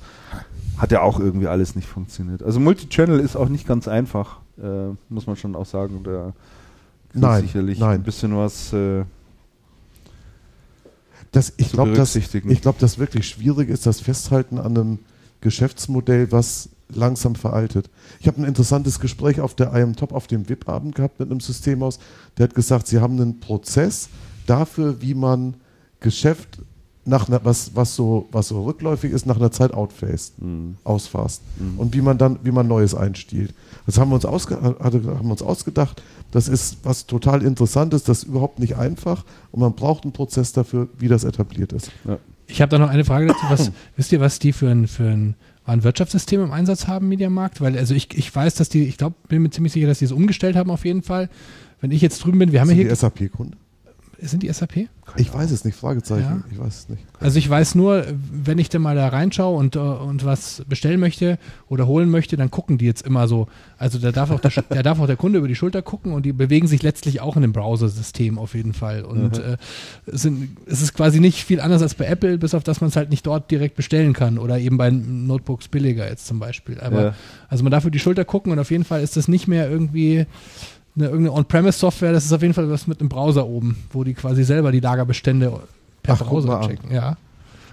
hat 0.78 0.92
ja 0.92 1.02
auch 1.02 1.20
irgendwie 1.20 1.48
alles 1.48 1.76
nicht 1.76 1.88
funktioniert. 1.88 2.42
Also 2.44 2.60
Multichannel 2.60 3.20
ist 3.20 3.36
auch 3.36 3.50
nicht 3.50 3.68
ganz 3.68 3.88
einfach, 3.88 4.38
äh, 4.62 4.94
muss 5.10 5.26
man 5.28 5.36
schon 5.36 5.56
auch 5.56 5.66
sagen. 5.66 6.02
Da 6.04 6.28
ist 7.14 7.22
Nein, 7.22 7.42
sicherlich 7.42 7.80
nein. 7.80 7.96
ein 8.00 8.04
bisschen 8.04 8.38
was 8.38 8.72
äh, 8.74 9.04
Das, 11.32 11.54
ich 11.58 11.72
glaube, 11.72 11.94
dass, 11.94 12.16
ich 12.16 12.62
glaub, 12.62 12.80
das 12.80 12.98
wirklich 12.98 13.28
schwierig 13.28 13.70
ist, 13.70 13.86
das 13.86 14.02
Festhalten 14.02 14.58
an 14.58 14.78
einem 14.78 15.00
Geschäftsmodell, 15.42 16.32
was 16.32 16.70
langsam 16.90 17.36
veraltet. 17.36 17.90
Ich 18.20 18.28
habe 18.28 18.42
ein 18.42 18.46
interessantes 18.46 19.00
Gespräch 19.00 19.40
auf 19.40 19.54
der 19.54 19.74
IM 19.74 19.96
Top 19.96 20.12
auf 20.12 20.28
dem 20.28 20.50
VIP-Abend 20.50 20.96
gehabt 20.96 21.20
mit 21.20 21.30
einem 21.30 21.40
Systemhaus. 21.40 22.00
Der 22.38 22.46
hat 22.46 22.56
gesagt, 22.56 22.88
sie 22.88 23.00
haben 23.00 23.20
einen 23.22 23.40
Prozess 23.40 24.10
dafür, 24.48 25.02
wie 25.02 25.14
man 25.14 25.56
Geschäft 26.00 26.60
nach 27.10 27.28
einer, 27.28 27.44
was, 27.44 27.72
was, 27.76 27.96
so, 27.96 28.28
was 28.32 28.48
so 28.48 28.64
rückläufig 28.64 29.12
ist, 29.12 29.26
nach 29.26 29.36
einer 29.38 29.52
Zeit 29.52 29.74
outphased, 29.74 30.42
Mhm. 30.42 30.76
ausfasst. 30.84 31.42
Und 31.78 31.94
wie 31.94 32.02
man 32.02 32.18
dann, 32.18 32.40
wie 32.44 32.52
man 32.52 32.68
Neues 32.68 32.96
einstiehlt. 32.96 33.54
Das 33.86 33.98
haben 33.98 34.10
wir 34.12 34.16
uns, 34.16 34.26
ausge, 34.26 34.56
hatte, 34.80 35.04
haben 35.06 35.26
wir 35.28 35.32
uns 35.32 35.42
ausgedacht. 35.42 36.02
Das 36.32 36.48
ist 36.48 36.78
was 36.84 37.08
total 37.08 37.42
Interessantes, 37.44 38.04
das 38.04 38.20
ist 38.20 38.24
überhaupt 38.30 38.60
nicht 38.60 38.78
einfach 38.78 39.26
und 39.52 39.60
man 39.62 39.74
braucht 39.74 40.04
einen 40.04 40.14
Prozess 40.14 40.54
dafür, 40.54 40.88
wie 41.00 41.08
das 41.08 41.24
etabliert 41.24 41.74
ist. 41.74 41.92
Ich 42.48 42.62
habe 42.62 42.70
da 42.70 42.78
noch 42.80 42.90
eine 42.90 43.04
Frage 43.06 43.28
dazu. 43.28 43.40
Was, 43.50 43.72
wisst 43.98 44.12
ihr, 44.12 44.20
was 44.20 44.40
die 44.40 44.54
für 44.54 44.70
ein, 44.70 44.88
für 44.88 45.04
ein 45.10 45.36
Warenwirtschaftssystem 45.66 46.42
im 46.44 46.52
Einsatz 46.52 46.88
haben, 46.88 47.08
Mediamarkt? 47.08 47.62
Weil, 47.62 47.78
also 47.78 47.94
ich, 47.94 48.16
ich 48.18 48.34
weiß, 48.34 48.56
dass 48.56 48.70
die, 48.70 48.84
ich 48.84 48.98
glaube, 48.98 49.16
bin 49.28 49.42
mir 49.42 49.50
ziemlich 49.50 49.74
sicher, 49.74 49.88
dass 49.88 50.00
die 50.00 50.06
es 50.06 50.12
umgestellt 50.12 50.56
haben 50.56 50.70
auf 50.72 50.86
jeden 50.86 51.04
Fall. 51.04 51.30
Wenn 51.82 51.92
ich 51.92 52.02
jetzt 52.02 52.24
drüben 52.24 52.40
bin, 52.40 52.52
wir 52.52 52.60
haben 52.62 52.68
Sind 52.68 52.78
ja 52.78 52.84
die 52.84 52.90
hier. 52.90 52.96
SAP-Kunden? 52.96 53.56
Sind 54.22 54.44
die 54.44 54.52
SAP? 54.52 54.88
Ich 55.16 55.34
weiß 55.34 55.50
es 55.52 55.66
nicht, 55.66 55.76
Fragezeichen. 55.76 56.22
Ja. 56.22 56.44
Ich 56.52 56.60
weiß 56.60 56.80
es 56.82 56.90
nicht. 56.90 57.04
Also 57.20 57.40
ich 57.40 57.50
weiß 57.50 57.74
nur, 57.76 58.06
wenn 58.32 58.60
ich 58.60 58.70
dann 58.70 58.82
mal 58.82 58.96
da 58.96 59.08
reinschaue 59.08 59.58
und, 59.58 59.76
äh, 59.76 59.80
und 59.80 60.24
was 60.26 60.64
bestellen 60.68 61.00
möchte 61.00 61.40
oder 61.68 61.88
holen 61.88 62.10
möchte, 62.10 62.38
dann 62.38 62.52
gucken 62.52 62.78
die 62.78 62.86
jetzt 62.86 63.06
immer 63.08 63.28
so. 63.28 63.48
Also 63.78 63.98
da 63.98 64.12
darf 64.12 64.30
auch 64.30 64.40
der, 64.40 64.52
da 64.70 64.84
darf 64.84 65.00
auch 65.00 65.08
der 65.08 65.16
Kunde 65.16 65.40
über 65.40 65.48
die 65.48 65.56
Schulter 65.56 65.82
gucken 65.82 66.12
und 66.14 66.26
die 66.26 66.34
bewegen 66.34 66.68
sich 66.68 66.84
letztlich 66.84 67.22
auch 67.22 67.36
in 67.38 67.42
dem 67.42 67.54
Browser-System 67.54 68.38
auf 68.38 68.54
jeden 68.56 68.74
Fall. 68.74 69.04
Und 69.04 69.38
Mhm. 69.38 69.44
äh, 69.44 69.58
es, 70.06 70.22
sind, 70.22 70.58
es 70.68 70.82
ist 70.82 70.94
quasi 70.94 71.20
nicht 71.20 71.44
viel 71.44 71.60
anders 71.62 71.82
als 71.82 71.96
bei 71.96 72.06
Apple, 72.06 72.38
bis 72.38 72.54
auf 72.54 72.64
dass 72.64 72.82
man 72.82 72.90
es 72.90 72.96
halt 72.96 73.10
nicht 73.10 73.26
dort 73.26 73.50
direkt 73.52 73.76
bestellen 73.76 74.14
kann 74.14 74.38
oder 74.38 74.60
eben 74.60 74.78
bei 74.78 74.92
Notebooks 74.92 75.70
billiger 75.70 76.08
jetzt 76.10 76.28
zum 76.28 76.40
Beispiel. 76.40 76.80
Aber 76.82 77.04
Ja. 77.04 77.14
also 77.48 77.64
man 77.64 77.72
darf 77.72 77.84
über 77.84 77.92
die 77.92 78.00
Schulter 78.00 78.26
gucken 78.26 78.52
und 78.52 78.60
auf 78.60 78.70
jeden 78.72 78.84
Fall 78.84 79.02
ist 79.02 79.18
das 79.18 79.28
nicht 79.28 79.48
mehr 79.48 79.70
irgendwie 79.70 80.26
eine, 80.96 81.06
irgendeine 81.06 81.34
On-Premise-Software, 81.34 82.12
das 82.12 82.26
ist 82.26 82.34
auf 82.34 82.42
jeden 82.42 82.54
Fall 82.54 82.70
was 82.70 82.88
mit 82.88 83.00
einem 83.00 83.10
Browser 83.10 83.46
oben, 83.48 83.78
wo 83.92 84.04
die 84.04 84.14
quasi 84.14 84.44
selber 84.44 84.72
die 84.72 84.80
Lagerbestände 84.80 85.52
per 86.04 86.16
Ach, 86.16 86.26
Browser 86.26 86.60
an. 86.60 86.68
checken. 86.68 86.92
Ja. 86.92 87.18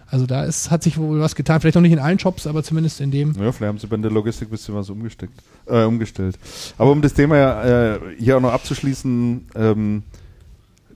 Also 0.09 0.27
da 0.27 0.45
ist, 0.45 0.71
hat 0.71 0.85
sich 0.85 0.99
wohl 0.99 1.21
was 1.21 1.35
getan. 1.35 1.61
Vielleicht 1.61 1.75
noch 1.75 1.83
nicht 1.83 1.93
in 1.93 1.99
allen 1.99 2.19
Shops, 2.19 2.47
aber 2.47 2.63
zumindest 2.63 3.01
in 3.01 3.11
dem. 3.11 3.33
Ja, 3.33 3.51
vielleicht 3.51 3.69
haben 3.69 3.79
sie 3.79 3.89
bei 3.89 3.97
der 3.97 4.11
Logistik 4.11 4.49
ein 4.49 4.51
bisschen 4.53 4.75
was 4.75 4.89
umgesteckt, 4.89 5.35
äh, 5.67 5.83
umgestellt. 5.83 6.39
Aber 6.79 6.93
um 6.93 7.03
das 7.03 7.13
Thema 7.13 7.37
ja, 7.37 7.95
äh, 7.95 8.01
hier 8.19 8.37
auch 8.37 8.41
noch 8.41 8.53
abzuschließen, 8.53 9.49
ähm, 9.57 10.03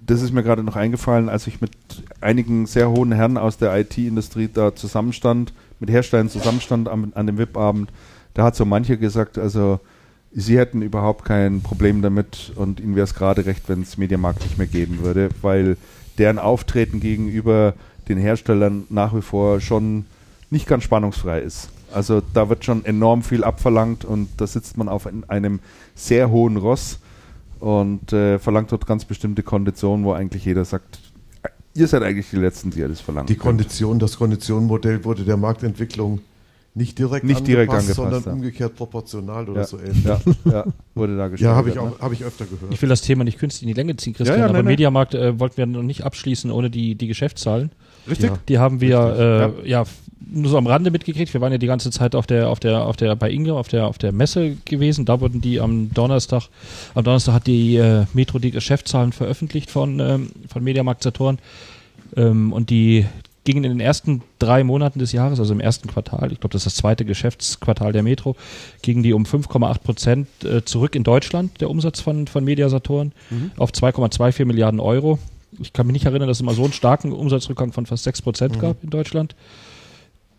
das 0.01 0.23
ist 0.23 0.33
mir 0.33 0.43
gerade 0.43 0.63
noch 0.63 0.77
eingefallen, 0.77 1.29
als 1.29 1.47
ich 1.47 1.61
mit 1.61 1.73
einigen 2.21 2.67
sehr 2.67 2.91
hohen 2.91 3.13
Herren 3.13 3.37
aus 3.37 3.59
der 3.59 3.77
IT-Industrie 3.79 4.49
da 4.53 4.75
zusammenstand, 4.75 5.53
mit 5.81 5.91
Herstellern 5.91 6.29
zusammenstand 6.29 6.89
am, 6.89 7.13
an 7.15 7.27
dem 7.27 7.39
VIP-Abend. 7.39 7.91
Da 8.35 8.45
hat 8.45 8.55
so 8.55 8.65
manche 8.65 8.97
gesagt, 8.97 9.39
also 9.39 9.81
sie 10.33 10.59
hätten 10.59 10.83
überhaupt 10.83 11.25
kein 11.25 11.61
Problem 11.63 12.03
damit 12.03 12.53
und 12.55 12.81
ihnen 12.81 12.97
wäre 12.97 13.05
es 13.05 13.15
gerade 13.15 13.47
recht, 13.47 13.69
wenn 13.69 13.83
es 13.83 13.99
Mediamarkt 13.99 14.43
nicht 14.43 14.59
mehr 14.59 14.67
geben 14.67 15.01
würde, 15.01 15.31
weil 15.43 15.77
deren 16.19 16.39
Auftreten 16.39 17.01
gegenüber 17.01 17.75
den 18.09 18.19
Herstellern 18.19 18.85
nach 18.91 19.15
wie 19.15 19.23
vor 19.23 19.61
schon 19.61 20.05
nicht 20.51 20.67
ganz 20.67 20.85
spannungsfrei 20.85 21.41
ist. 21.41 21.71
Also 21.93 22.23
da 22.35 22.49
wird 22.49 22.65
schon 22.65 22.85
enorm 22.85 23.23
viel 23.23 23.43
abverlangt 23.43 24.05
und 24.05 24.29
da 24.37 24.47
sitzt 24.47 24.77
man 24.77 24.89
auf 24.89 25.09
einem 25.29 25.61
sehr 25.95 26.31
hohen 26.31 26.57
Ross 26.57 27.01
und 27.59 28.13
äh, 28.13 28.39
verlangt 28.39 28.73
dort 28.73 28.87
ganz 28.87 29.05
bestimmte 29.05 29.43
Konditionen, 29.43 30.05
wo 30.05 30.13
eigentlich 30.13 30.45
jeder 30.45 30.65
sagt, 30.65 31.01
ihr 31.75 31.89
seid 31.89 32.03
eigentlich 32.03 32.31
die 32.31 32.37
Letzten, 32.37 32.71
die 32.71 32.81
das 32.81 33.01
verlangen. 33.01 33.27
Die 33.27 33.37
Kondition, 33.37 33.99
das 33.99 34.17
Konditionenmodell 34.19 35.05
wurde 35.05 35.25
der 35.25 35.37
Marktentwicklung 35.37 36.21
nicht 36.75 36.99
direkt 36.99 37.25
Nicht 37.25 37.47
direkt 37.47 37.73
angepasst, 37.73 37.97
sondern 37.97 38.23
ja. 38.25 38.33
umgekehrt 38.33 38.77
proportional 38.77 39.49
oder 39.49 39.63
ja, 39.63 39.67
so 39.67 39.79
ähnlich. 39.79 40.05
ja, 40.05 40.21
ja, 40.45 40.65
wurde 40.95 41.17
da 41.17 41.29
Ja, 41.37 41.55
habe 41.57 41.71
ich, 41.71 41.79
auch- 41.79 41.99
hab 41.99 42.13
ich 42.13 42.23
öfter 42.25 42.45
gehört. 42.45 42.73
Ich 42.73 42.81
will 42.81 42.89
das 42.89 43.03
Thema 43.03 43.25
nicht 43.25 43.39
künstlich 43.39 43.63
in 43.69 43.75
die 43.75 43.79
Länge 43.81 43.97
ziehen, 43.97 44.13
Christian, 44.15 44.39
Ja, 44.39 44.45
ja, 44.45 44.49
aber 44.49 44.59
nein. 44.59 44.67
Mediamarkt 44.67 45.15
äh, 45.15 45.39
wollten 45.41 45.57
wir 45.57 45.67
noch 45.67 45.83
nicht 45.83 46.05
abschließen 46.05 46.51
ohne 46.51 46.71
die, 46.71 46.95
die 46.95 47.09
Geschäftszahlen. 47.09 47.71
Richtig? 48.09 48.31
Ja. 48.31 48.39
Die 48.49 48.59
haben 48.59 48.81
wir 48.81 48.99
Richtig, 49.51 49.65
äh, 49.67 49.69
ja. 49.71 49.85
nur 50.33 50.49
so 50.51 50.59
am 50.59 50.67
Rande 50.69 50.91
mitgekriegt. 50.93 51.35
Wir 51.35 51.41
waren 51.41 51.51
ja 51.53 51.59
die 51.59 51.67
ganze 51.67 51.91
Zeit 51.91 52.15
auf 52.15 52.27
der, 52.29 52.49
auf 52.49 52.61
der, 52.61 52.87
auf 52.87 52.97
der, 52.97 53.17
bei 53.17 53.31
Inge, 53.31 53.55
auf 53.55 53.67
der, 53.69 53.89
auf 53.89 53.99
der 53.99 54.13
Messe 54.13 54.57
gewesen. 54.65 55.05
Da 55.05 55.21
wurden 55.21 55.41
die 55.41 55.61
am 55.61 55.93
Donnerstag, 55.93 56.45
am 56.95 57.03
Donnerstag 57.03 57.35
hat 57.35 57.47
die 57.49 57.77
äh, 57.77 58.05
Metro 58.15 58.39
die 58.39 58.53
Geschäftszahlen 58.53 59.13
veröffentlicht 59.13 59.71
von, 59.73 59.99
ähm, 59.99 60.29
von 60.49 60.63
Mediamarkt 60.63 61.03
Saturn. 61.03 61.39
Ähm, 62.17 62.53
und 62.53 62.71
die 62.71 63.07
gingen 63.45 63.65
in 63.65 63.71
den 63.71 63.81
ersten 63.81 64.23
drei 64.39 64.65
Monaten 64.65 64.99
des 64.99 65.13
Jahres, 65.13 65.41
also 65.41 65.53
im 65.53 65.61
ersten 65.61 65.89
Quartal, 65.89 66.33
ich 66.33 66.41
glaube, 66.41 66.53
das 66.53 66.67
ist 66.67 66.67
das 66.67 66.75
zweite 66.77 67.05
Geschäftsquartal 67.05 67.93
der 67.93 68.03
Metro, 68.03 68.37
gingen 68.83 69.03
die 69.03 69.13
um 69.13 69.25
5,8 69.25 69.79
Prozent 69.81 70.29
äh, 70.45 70.65
zurück 70.65 70.95
in 70.95 71.05
Deutschland, 71.05 71.61
der 71.61 71.71
Umsatz 71.71 72.01
von, 72.01 72.27
von 72.27 72.45
Media 72.45 72.69
Saturn, 72.69 73.13
auf 73.57 73.71
2,24 73.71 74.45
Milliarden 74.45 74.81
Euro. 74.81 75.19
Ich 75.59 75.73
kann 75.73 75.87
mich 75.87 75.95
nicht 75.95 76.07
erinnern, 76.07 76.29
dass 76.29 76.39
es 76.39 76.43
mal 76.43 76.55
so 76.55 76.65
einen 76.65 76.73
starken 76.73 77.13
Umsatzrückgang 77.13 77.73
von 77.73 77.87
fast 77.87 78.05
6 78.05 78.23
Prozent 78.23 78.61
gab 78.61 78.83
in 78.83 78.91
Deutschland. 78.91 79.35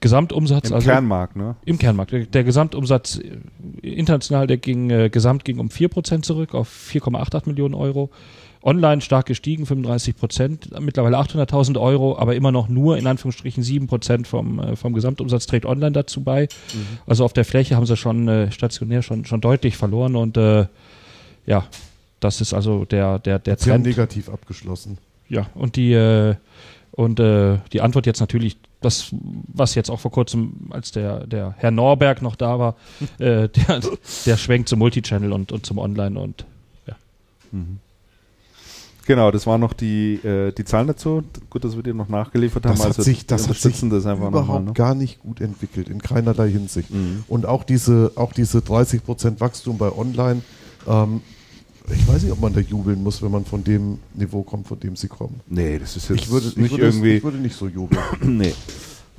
Gesamtumsatz, 0.01 0.69
Im 0.69 0.75
also 0.75 0.89
Kernmarkt, 0.89 1.35
ne? 1.35 1.55
im 1.63 1.77
Kernmarkt. 1.77 2.11
Der, 2.11 2.25
der 2.25 2.43
Gesamtumsatz 2.43 3.19
äh, 3.19 3.87
international, 3.87 4.47
der 4.47 4.57
ging 4.57 4.89
äh, 4.89 5.09
gesamt 5.09 5.45
ging 5.45 5.59
um 5.59 5.67
4% 5.67 6.23
zurück 6.23 6.55
auf 6.55 6.69
4,88 6.91 7.47
Millionen 7.47 7.75
Euro. 7.75 8.09
Online 8.63 9.01
stark 9.01 9.25
gestiegen, 9.25 9.65
35 9.65 10.15
Prozent, 10.15 10.79
mittlerweile 10.79 11.17
800.000 11.17 11.79
Euro, 11.79 12.17
aber 12.17 12.35
immer 12.35 12.51
noch 12.51 12.69
nur 12.69 12.97
in 12.97 13.07
Anführungsstrichen 13.07 13.63
7 13.63 13.87
Prozent 13.87 14.27
vom, 14.27 14.59
äh, 14.59 14.75
vom 14.75 14.93
Gesamtumsatz 14.93 15.47
trägt 15.47 15.65
online 15.65 15.91
dazu 15.91 16.23
bei. 16.23 16.47
Also 17.07 17.25
auf 17.25 17.33
der 17.33 17.45
Fläche 17.45 17.75
haben 17.75 17.85
sie 17.85 17.97
schon 17.97 18.27
äh, 18.27 18.51
stationär 18.51 19.01
schon, 19.01 19.25
schon 19.25 19.41
deutlich 19.41 19.77
verloren 19.77 20.15
und 20.15 20.37
äh, 20.37 20.67
ja, 21.45 21.65
das 22.19 22.39
ist 22.39 22.53
also 22.53 22.85
der, 22.85 23.19
der, 23.19 23.39
der 23.39 23.57
Sie 23.57 23.71
haben 23.71 23.83
Trend. 23.83 23.97
negativ 23.97 24.29
abgeschlossen. 24.29 24.99
Ja, 25.27 25.47
und 25.55 25.75
die, 25.75 25.93
äh, 25.93 26.35
und 26.91 27.19
äh, 27.19 27.57
die 27.73 27.81
Antwort 27.81 28.05
jetzt 28.05 28.19
natürlich, 28.19 28.57
das, 28.81 29.07
was 29.11 29.75
jetzt 29.75 29.89
auch 29.89 29.99
vor 29.99 30.11
kurzem, 30.11 30.67
als 30.69 30.91
der, 30.91 31.25
der 31.25 31.55
Herr 31.57 31.71
Norberg 31.71 32.21
noch 32.21 32.35
da 32.35 32.59
war, 32.59 32.75
äh, 33.17 33.49
der, 33.49 33.81
der 34.25 34.37
schwenkt 34.37 34.69
zum 34.69 34.79
Multichannel 34.79 35.33
und, 35.33 35.51
und 35.51 35.65
zum 35.65 35.79
Online 35.79 36.19
und 36.19 36.45
Genau, 39.11 39.29
das 39.29 39.45
waren 39.45 39.59
noch 39.59 39.73
die, 39.73 40.13
äh, 40.23 40.53
die 40.53 40.63
Zahlen 40.63 40.87
dazu. 40.87 41.21
Gut, 41.49 41.65
dass 41.65 41.75
wir 41.75 41.83
die 41.83 41.93
noch 41.93 42.07
nachgeliefert 42.07 42.65
haben. 42.65 42.75
Das 42.75 42.79
hat 42.79 42.87
also 42.87 43.01
sich, 43.01 43.25
das 43.25 43.49
hat 43.49 43.57
sich 43.57 43.77
das 43.89 44.05
einfach 44.05 44.29
überhaupt 44.29 44.47
nochmal. 44.47 44.61
Ne? 44.61 44.71
gar 44.71 44.95
nicht 44.95 45.19
gut 45.19 45.41
entwickelt, 45.41 45.89
in 45.89 46.01
keinerlei 46.01 46.49
Hinsicht. 46.49 46.89
Mhm. 46.91 47.25
Und 47.27 47.45
auch 47.45 47.65
diese, 47.65 48.13
auch 48.15 48.31
diese 48.31 48.59
30% 48.59 49.41
Wachstum 49.41 49.77
bei 49.77 49.91
Online, 49.91 50.43
ähm, 50.87 51.19
ich 51.93 52.07
weiß 52.07 52.23
nicht, 52.23 52.31
ob 52.31 52.39
man 52.39 52.53
da 52.53 52.61
jubeln 52.61 53.03
muss, 53.03 53.21
wenn 53.21 53.31
man 53.31 53.43
von 53.43 53.65
dem 53.65 53.99
Niveau 54.13 54.43
kommt, 54.43 54.69
von 54.69 54.79
dem 54.79 54.95
sie 54.95 55.09
kommen. 55.09 55.41
Nee, 55.49 55.77
das 55.77 55.97
ist 55.97 56.07
jetzt 56.07 56.21
Ich 56.21 56.29
würde, 56.29 56.45
nicht 56.47 56.57
ich 56.57 56.71
würde, 56.71 56.83
irgendwie. 56.85 57.17
ich 57.17 57.23
würde 57.25 57.37
nicht 57.39 57.57
so 57.57 57.67
jubeln. 57.67 58.01
nee. 58.21 58.53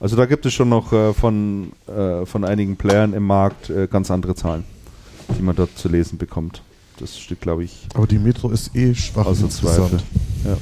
Also 0.01 0.17
da 0.17 0.25
gibt 0.25 0.47
es 0.47 0.55
schon 0.55 0.71
noch 0.71 0.91
äh, 0.95 1.13
von, 1.13 1.73
äh, 1.87 2.25
von 2.25 2.47
einigen 2.47 2.77
Playern 2.77 3.13
im 3.13 3.27
Markt 3.27 3.69
äh, 3.69 3.89
ganz 3.89 4.11
andere 4.11 4.35
Zahlen, 4.35 4.65
die 5.37 5.43
man 5.43 5.55
dort 5.55 5.77
zu 5.77 5.91
lesen 5.91 6.17
bekommt. 6.17 6.63
Das 7.03 7.19
steht, 7.19 7.41
glaube 7.41 7.65
ich, 7.65 7.89
Aber 7.95 8.07
die 8.07 8.21
Metro 8.21 8.49
ist 8.51 8.77
eh 8.77 8.95
schwach 8.95 9.27
außer. 9.27 9.51
Zweifel. 9.51 9.99
Ja. 10.45 10.57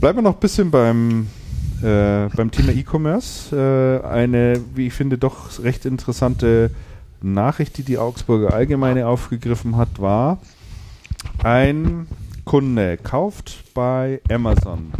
Bleiben 0.00 0.18
wir 0.18 0.22
noch 0.22 0.34
ein 0.34 0.40
bisschen 0.40 0.70
beim, 0.70 1.26
äh, 1.82 2.28
beim 2.28 2.52
Thema 2.52 2.70
E-Commerce. 2.70 4.00
Äh, 4.04 4.06
eine, 4.06 4.60
wie 4.76 4.86
ich 4.86 4.92
finde, 4.92 5.18
doch 5.18 5.60
recht 5.60 5.86
interessante 5.86 6.70
Nachricht, 7.20 7.76
die 7.76 7.82
die 7.82 7.98
Augsburger 7.98 8.54
Allgemeine 8.54 9.08
aufgegriffen 9.08 9.76
hat, 9.76 10.00
war, 10.00 10.38
ein 11.42 12.06
Kunde 12.44 12.96
kauft 12.96 13.74
bei 13.74 14.20
Amazon 14.30 14.92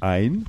ein. 0.00 0.46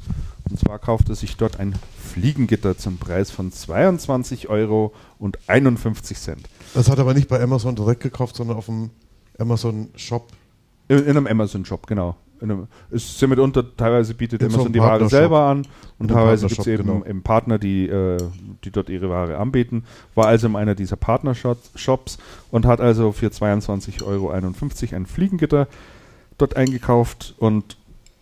Und 0.50 0.60
zwar 0.60 0.80
kauft 0.80 1.10
er 1.10 1.16
sich 1.16 1.38
dort 1.38 1.60
ein 1.60 1.76
Fliegengitter 2.16 2.78
zum 2.78 2.98
Preis 2.98 3.30
von 3.30 3.52
22 3.52 4.48
Euro 4.48 4.94
und 5.20 5.38
51 5.48 6.18
Cent. 6.18 6.48
Das 6.74 6.90
hat 6.90 6.98
er 6.98 7.02
aber 7.02 7.14
nicht 7.14 7.28
bei 7.28 7.42
Amazon 7.42 7.76
direkt 7.76 8.02
gekauft, 8.04 8.38
sondern 8.38 8.56
auf 8.56 8.68
dem 8.68 8.92
Amazon 9.38 9.90
Shop. 9.98 10.30
In, 10.88 11.00
in 11.00 11.10
einem 11.10 11.28
Amazon-Shop, 11.28 11.88
genau. 11.88 12.16
In 12.40 12.52
einem, 12.52 12.68
es 12.90 13.04
ist 13.04 13.22
ja 13.22 13.28
mitunter, 13.28 13.66
teilweise 13.76 14.14
bietet 14.14 14.42
In 14.42 14.50
so 14.50 14.56
Amazon 14.56 14.68
einem 14.68 14.74
die 14.74 14.80
Ware 14.80 15.10
selber 15.10 15.42
an 15.42 15.68
und 16.00 16.08
teilweise 16.08 16.48
gibt 16.48 16.62
es 16.62 16.68
eben 16.68 16.84
genau. 16.86 17.06
eben 17.06 17.22
Partner, 17.22 17.60
die, 17.60 17.86
äh, 17.86 18.18
die 18.64 18.72
dort 18.72 18.88
ihre 18.88 19.10
Ware 19.10 19.38
anbieten. 19.38 19.84
War 20.14 20.28
also 20.28 20.48
in 20.48 20.56
einer 20.56 20.74
dieser 20.74 20.96
Partnershops 20.96 22.18
und 22.50 22.66
hat 22.66 22.80
also 22.80 23.12
für 23.12 23.28
22,51 23.28 24.04
Euro 24.06 24.30
ein 24.30 25.06
Fliegengitter 25.06 25.68
dort 26.38 26.56
eingekauft 26.56 27.36
und 27.40 27.76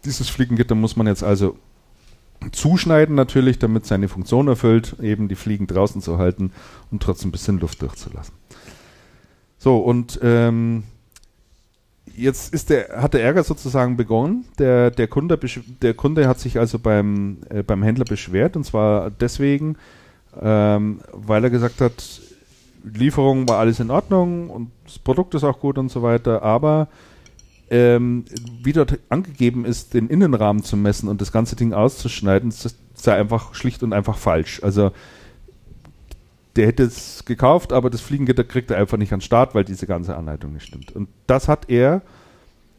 dieses 0.03 0.30
Fliegengitter 0.30 0.74
muss 0.74 0.95
man 0.95 1.06
jetzt 1.06 1.24
also 1.24 1.57
zuschneiden 2.52 3.15
natürlich, 3.15 3.60
damit 3.60 3.86
seine 3.86 4.07
Funktion 4.07 4.48
erfüllt, 4.48 4.95
eben 5.02 5.28
die 5.28 5.36
Fliegen 5.36 5.68
draußen 5.68 6.02
zu 6.02 6.18
halten 6.18 6.52
und 6.91 7.02
trotzdem 7.02 7.30
ein 7.30 7.32
bisschen 7.32 7.60
Luft 7.60 7.82
durchzulassen. 7.82 8.34
So, 9.57 9.78
und 9.78 10.20
ähm, 10.22 10.84
jetzt 12.15 12.53
ist 12.53 12.70
der, 12.70 13.02
hat 13.02 13.14
der 13.14 13.24
Ärger 13.24 13.44
sozusagen 13.44 13.98
begonnen. 13.98 14.45
Der, 14.60 14.91
der, 14.91 15.07
Kunde, 15.07 15.40
der 15.82 15.94
Kunde 15.94 16.28
hat 16.28 16.40
sich 16.40 16.60
also 16.60 16.80
beim, 16.80 17.38
äh, 17.49 17.64
beim 17.64 17.84
Händler 17.84 18.06
beschwert 18.06 18.56
und 18.56 18.65
zwar 18.65 19.10
deswegen, 19.10 19.78
ähm, 20.41 20.99
weil 21.11 21.44
er 21.44 21.49
gesagt 21.49 21.82
hat, 21.82 22.22
Lieferung 22.84 23.48
war 23.48 23.60
alles 23.60 23.80
in 23.80 23.90
Ordnung 23.90 24.49
und 24.49 24.72
das 24.86 24.99
Produkt 24.99 25.36
ist 25.36 25.44
auch 25.44 25.60
gut 25.60 25.78
und 25.78 25.90
so 25.90 26.02
weiter, 26.03 26.44
aber 26.44 26.90
ähm, 27.74 28.26
wie 28.62 28.72
dort 28.72 29.00
angegeben 29.10 29.66
ist, 29.66 29.95
den 29.95 30.08
Innenrahmen 30.08 30.62
zu 30.62 30.78
messen 30.78 31.10
und 31.10 31.22
das 31.22 31.32
ganze 31.32 31.56
Ding 31.56 31.74
auszuschneiden, 31.74 32.54
sei 32.94 33.16
einfach 33.16 33.56
schlicht 33.56 33.82
und 33.82 33.94
einfach 33.94 34.16
falsch. 34.16 34.62
Also 34.62 34.91
der 36.56 36.68
hätte 36.68 36.84
es 36.84 37.26
gekauft, 37.26 37.74
aber 37.74 37.90
das 37.90 38.02
Fliegengitter 38.02 38.44
kriegt 38.44 38.70
er 38.70 38.78
einfach 38.78 39.00
nicht 39.00 39.12
an 39.12 39.22
den 39.22 39.26
Start, 39.26 39.56
weil 39.56 39.64
diese 39.64 39.88
ganze 39.88 40.16
Anleitung 40.16 40.54
nicht 40.54 40.68
stimmt. 40.68 40.91
Und 40.91 41.10
das 41.26 41.48
hat 41.48 41.68
er 41.68 42.04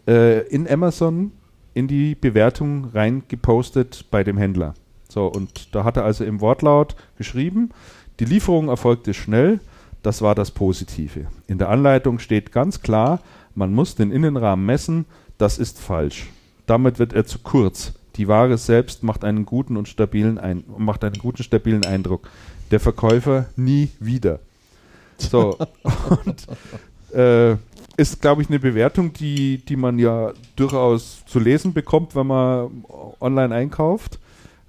äh, 0.06 0.46
in 0.46 0.70
Amazon 0.70 1.32
in 1.74 1.88
die 1.88 2.14
Bewertung 2.14 2.90
reingepostet 2.94 4.04
bei 4.12 4.22
dem 4.22 4.38
Händler. 4.38 4.74
So, 5.08 5.26
und 5.26 5.74
da 5.74 5.82
hat 5.82 5.96
er 5.96 6.04
also 6.04 6.22
im 6.22 6.40
Wortlaut 6.40 6.94
geschrieben, 7.18 7.70
die 8.20 8.26
Lieferung 8.26 8.68
erfolgte 8.68 9.12
schnell, 9.12 9.58
das 10.04 10.22
war 10.22 10.36
das 10.36 10.52
Positive. 10.52 11.26
In 11.48 11.58
der 11.58 11.68
Anleitung 11.68 12.20
steht 12.20 12.52
ganz 12.52 12.80
klar, 12.80 13.18
man 13.54 13.72
muss 13.72 13.94
den 13.94 14.10
Innenrahmen 14.10 14.64
messen, 14.64 15.04
das 15.38 15.58
ist 15.58 15.78
falsch. 15.80 16.28
Damit 16.66 16.98
wird 16.98 17.12
er 17.12 17.26
zu 17.26 17.38
kurz. 17.38 17.92
Die 18.16 18.28
Ware 18.28 18.56
selbst 18.58 19.02
macht 19.02 19.24
einen 19.24 19.44
guten 19.44 19.76
und 19.76 19.88
stabilen 19.88 20.38
ein 20.38 20.64
macht 20.78 21.02
einen 21.04 21.18
guten 21.18 21.42
stabilen 21.42 21.84
Eindruck. 21.84 22.28
Der 22.70 22.80
Verkäufer 22.80 23.46
nie 23.56 23.90
wieder. 23.98 24.38
So 25.18 25.58
und 26.24 26.46
äh, 27.16 27.56
ist, 27.96 28.20
glaube 28.20 28.42
ich, 28.42 28.48
eine 28.48 28.58
Bewertung, 28.58 29.12
die, 29.12 29.58
die 29.58 29.76
man 29.76 29.98
ja 29.98 30.32
durchaus 30.56 31.24
zu 31.26 31.38
lesen 31.38 31.72
bekommt, 31.72 32.16
wenn 32.16 32.26
man 32.26 32.84
online 33.20 33.54
einkauft. 33.54 34.18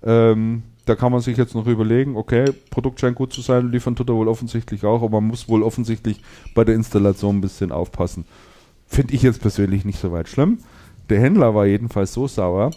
Ähm, 0.03 0.64
da 0.86 0.95
kann 0.95 1.12
man 1.12 1.22
sich 1.22 1.36
jetzt 1.36 1.56
noch 1.56 1.66
überlegen, 1.66 2.16
okay, 2.16 2.45
Produkt 2.70 2.99
scheint 2.99 3.16
gut 3.16 3.34
zu 3.34 3.41
sein, 3.41 3.72
liefern 3.72 3.95
tut 3.95 4.10
er 4.10 4.16
wohl 4.16 4.28
offensichtlich 4.28 4.84
auch, 4.84 5.02
aber 5.02 5.20
man 5.20 5.30
muss 5.30 5.49
wohl 5.49 5.64
offensichtlich 5.64 6.22
bei 6.53 6.64
der 6.64 6.76
Installation 6.76 7.38
ein 7.38 7.41
bisschen 7.41 7.72
aufpassen. 7.72 8.26
Finde 8.88 9.14
ich 9.14 9.22
jetzt 9.22 9.41
persönlich 9.41 9.86
nicht 9.86 9.99
so 9.99 10.12
weit 10.12 10.30
schlimm. 10.30 10.60
Der 11.10 11.20
Händler 11.20 11.53
war 11.53 11.66
jedenfalls 11.66 12.14
so 12.14 12.28
sauer, 12.28 12.72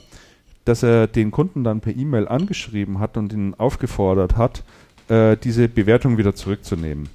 dass 0.65 0.83
er 0.83 1.07
den 1.07 1.31
Kunden 1.31 1.65
dann 1.65 1.81
per 1.81 1.97
E-Mail 1.97 2.29
angeschrieben 2.29 2.99
hat 2.99 3.17
und 3.17 3.33
ihn 3.33 3.55
aufgefordert 3.57 4.37
hat, 4.37 4.65
äh, 5.09 5.37
diese 5.37 5.69
Bewertung 5.69 6.19
wieder 6.19 6.35
zurückzunehmen, 6.35 7.09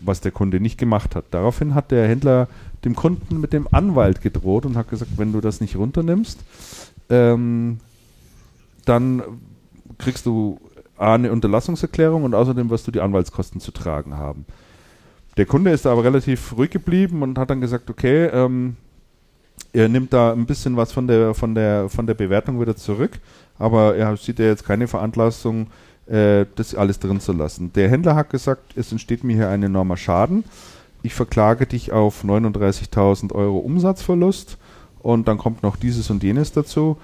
was 0.00 0.20
der 0.20 0.32
Kunde 0.32 0.60
nicht 0.60 0.78
gemacht 0.78 1.14
hat. 1.14 1.26
Daraufhin 1.30 1.74
hat 1.74 1.90
der 1.90 2.08
Händler 2.08 2.48
dem 2.84 2.94
Kunden 2.94 3.40
mit 3.40 3.52
dem 3.52 3.68
Anwalt 3.70 4.22
gedroht 4.22 4.64
und 4.64 4.76
hat 4.76 4.88
gesagt, 4.88 5.12
wenn 5.16 5.32
du 5.32 5.40
das 5.40 5.60
nicht 5.60 5.76
runternimmst, 5.76 6.38
ähm, 7.10 7.78
dann 8.84 9.22
kriegst 9.98 10.24
du 10.24 10.58
A, 10.96 11.14
eine 11.14 11.30
Unterlassungserklärung 11.30 12.24
und 12.24 12.34
außerdem 12.34 12.70
wirst 12.70 12.86
du 12.86 12.90
die 12.90 13.00
Anwaltskosten 13.00 13.60
zu 13.60 13.70
tragen 13.70 14.16
haben. 14.16 14.46
Der 15.38 15.46
Kunde 15.46 15.70
ist 15.70 15.86
aber 15.86 16.02
relativ 16.02 16.56
ruhig 16.56 16.70
geblieben 16.70 17.22
und 17.22 17.38
hat 17.38 17.48
dann 17.48 17.60
gesagt, 17.60 17.88
okay, 17.88 18.26
ähm, 18.26 18.74
er 19.72 19.88
nimmt 19.88 20.12
da 20.12 20.32
ein 20.32 20.46
bisschen 20.46 20.76
was 20.76 20.90
von 20.90 21.06
der, 21.06 21.32
von 21.32 21.54
der, 21.54 21.88
von 21.88 22.08
der 22.08 22.14
Bewertung 22.14 22.60
wieder 22.60 22.74
zurück, 22.74 23.20
aber 23.56 23.94
er 23.94 24.16
sieht 24.16 24.40
ja 24.40 24.46
jetzt 24.46 24.66
keine 24.66 24.88
Veranlassung, 24.88 25.68
äh, 26.06 26.44
das 26.56 26.74
alles 26.74 26.98
drin 26.98 27.20
zu 27.20 27.32
lassen. 27.32 27.72
Der 27.74 27.88
Händler 27.88 28.16
hat 28.16 28.30
gesagt, 28.30 28.76
es 28.76 28.90
entsteht 28.90 29.22
mir 29.22 29.36
hier 29.36 29.48
ein 29.48 29.62
enormer 29.62 29.96
Schaden. 29.96 30.42
Ich 31.04 31.14
verklage 31.14 31.66
dich 31.66 31.92
auf 31.92 32.24
39.000 32.24 33.32
Euro 33.32 33.58
Umsatzverlust 33.58 34.58
und 35.02 35.28
dann 35.28 35.38
kommt 35.38 35.62
noch 35.62 35.76
dieses 35.76 36.10
und 36.10 36.24
jenes 36.24 36.50
dazu. 36.50 36.96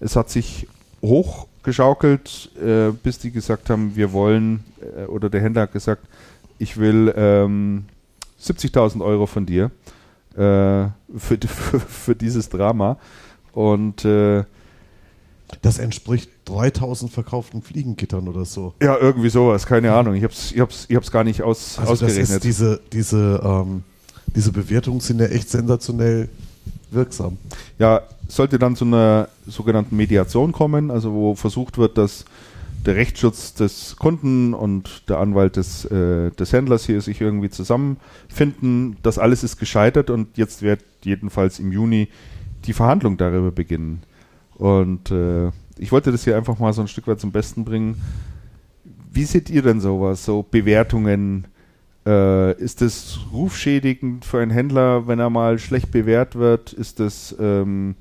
Es 0.00 0.16
hat 0.16 0.30
sich 0.30 0.66
hochgeschaukelt, 1.02 2.52
äh, 2.56 2.92
bis 3.02 3.18
die 3.18 3.32
gesagt 3.32 3.68
haben, 3.68 3.96
wir 3.96 4.14
wollen, 4.14 4.64
äh, 4.80 5.04
oder 5.04 5.28
der 5.28 5.42
Händler 5.42 5.62
hat 5.62 5.72
gesagt, 5.72 6.06
ich 6.62 6.76
will 6.76 7.12
ähm, 7.16 7.84
70.000 8.40 9.04
Euro 9.04 9.26
von 9.26 9.46
dir 9.46 9.72
äh, 10.34 10.86
für, 11.18 11.38
für, 11.46 11.80
für, 11.80 12.14
dieses 12.14 12.48
Drama. 12.48 12.98
Und 13.52 14.04
äh, 14.04 14.44
das 15.60 15.78
entspricht 15.78 16.30
3000 16.46 17.12
verkauften 17.12 17.62
Fliegengittern 17.62 18.28
oder 18.28 18.44
so. 18.44 18.74
Ja, 18.80 18.96
irgendwie 18.96 19.28
sowas, 19.28 19.66
keine 19.66 19.92
Ahnung. 19.92 20.14
Ich 20.14 20.22
habe 20.22 20.32
es 20.32 20.52
ich 20.52 20.60
hab's, 20.60 20.86
ich 20.88 20.96
hab's 20.96 21.10
gar 21.10 21.24
nicht 21.24 21.42
aus, 21.42 21.78
also 21.78 21.92
ausgerechnet. 21.92 22.28
Das 22.28 22.36
ist 22.36 22.44
diese, 22.44 22.80
diese, 22.92 23.40
ähm, 23.44 23.82
diese 24.28 24.52
Bewertungen 24.52 25.00
sind 25.00 25.20
ja 25.20 25.26
echt 25.26 25.50
sensationell 25.50 26.28
wirksam. 26.90 27.38
Ja, 27.78 28.02
sollte 28.28 28.58
dann 28.58 28.76
zu 28.76 28.84
einer 28.84 29.28
sogenannten 29.46 29.96
Mediation 29.96 30.52
kommen, 30.52 30.90
also 30.90 31.12
wo 31.12 31.34
versucht 31.34 31.76
wird, 31.76 31.98
dass 31.98 32.24
der 32.86 32.96
Rechtsschutz 32.96 33.54
des 33.54 33.96
Kunden 33.96 34.54
und 34.54 35.08
der 35.08 35.18
Anwalt 35.18 35.56
des, 35.56 35.84
äh, 35.84 36.30
des 36.30 36.52
Händlers 36.52 36.84
hier 36.84 37.00
sich 37.00 37.20
irgendwie 37.20 37.50
zusammenfinden. 37.50 38.96
Das 39.02 39.18
alles 39.18 39.44
ist 39.44 39.58
gescheitert 39.58 40.10
und 40.10 40.36
jetzt 40.36 40.62
wird 40.62 40.82
jedenfalls 41.04 41.58
im 41.58 41.72
Juni 41.72 42.08
die 42.64 42.72
Verhandlung 42.72 43.16
darüber 43.16 43.52
beginnen. 43.52 44.02
Und 44.54 45.10
äh, 45.10 45.48
ich 45.78 45.92
wollte 45.92 46.12
das 46.12 46.24
hier 46.24 46.36
einfach 46.36 46.58
mal 46.58 46.72
so 46.72 46.82
ein 46.82 46.88
Stück 46.88 47.06
weit 47.06 47.20
zum 47.20 47.32
Besten 47.32 47.64
bringen. 47.64 48.00
Wie 49.12 49.24
seht 49.24 49.50
ihr 49.50 49.62
denn 49.62 49.80
sowas? 49.80 50.24
So 50.24 50.44
Bewertungen? 50.48 51.46
Äh, 52.04 52.60
ist 52.60 52.80
das 52.80 53.20
rufschädigend 53.32 54.24
für 54.24 54.40
einen 54.40 54.50
Händler, 54.50 55.06
wenn 55.06 55.20
er 55.20 55.30
mal 55.30 55.58
schlecht 55.58 55.92
bewährt 55.92 56.34
wird? 56.34 56.72
Ist 56.72 56.98
das, 56.98 57.34
ähm, 57.38 57.94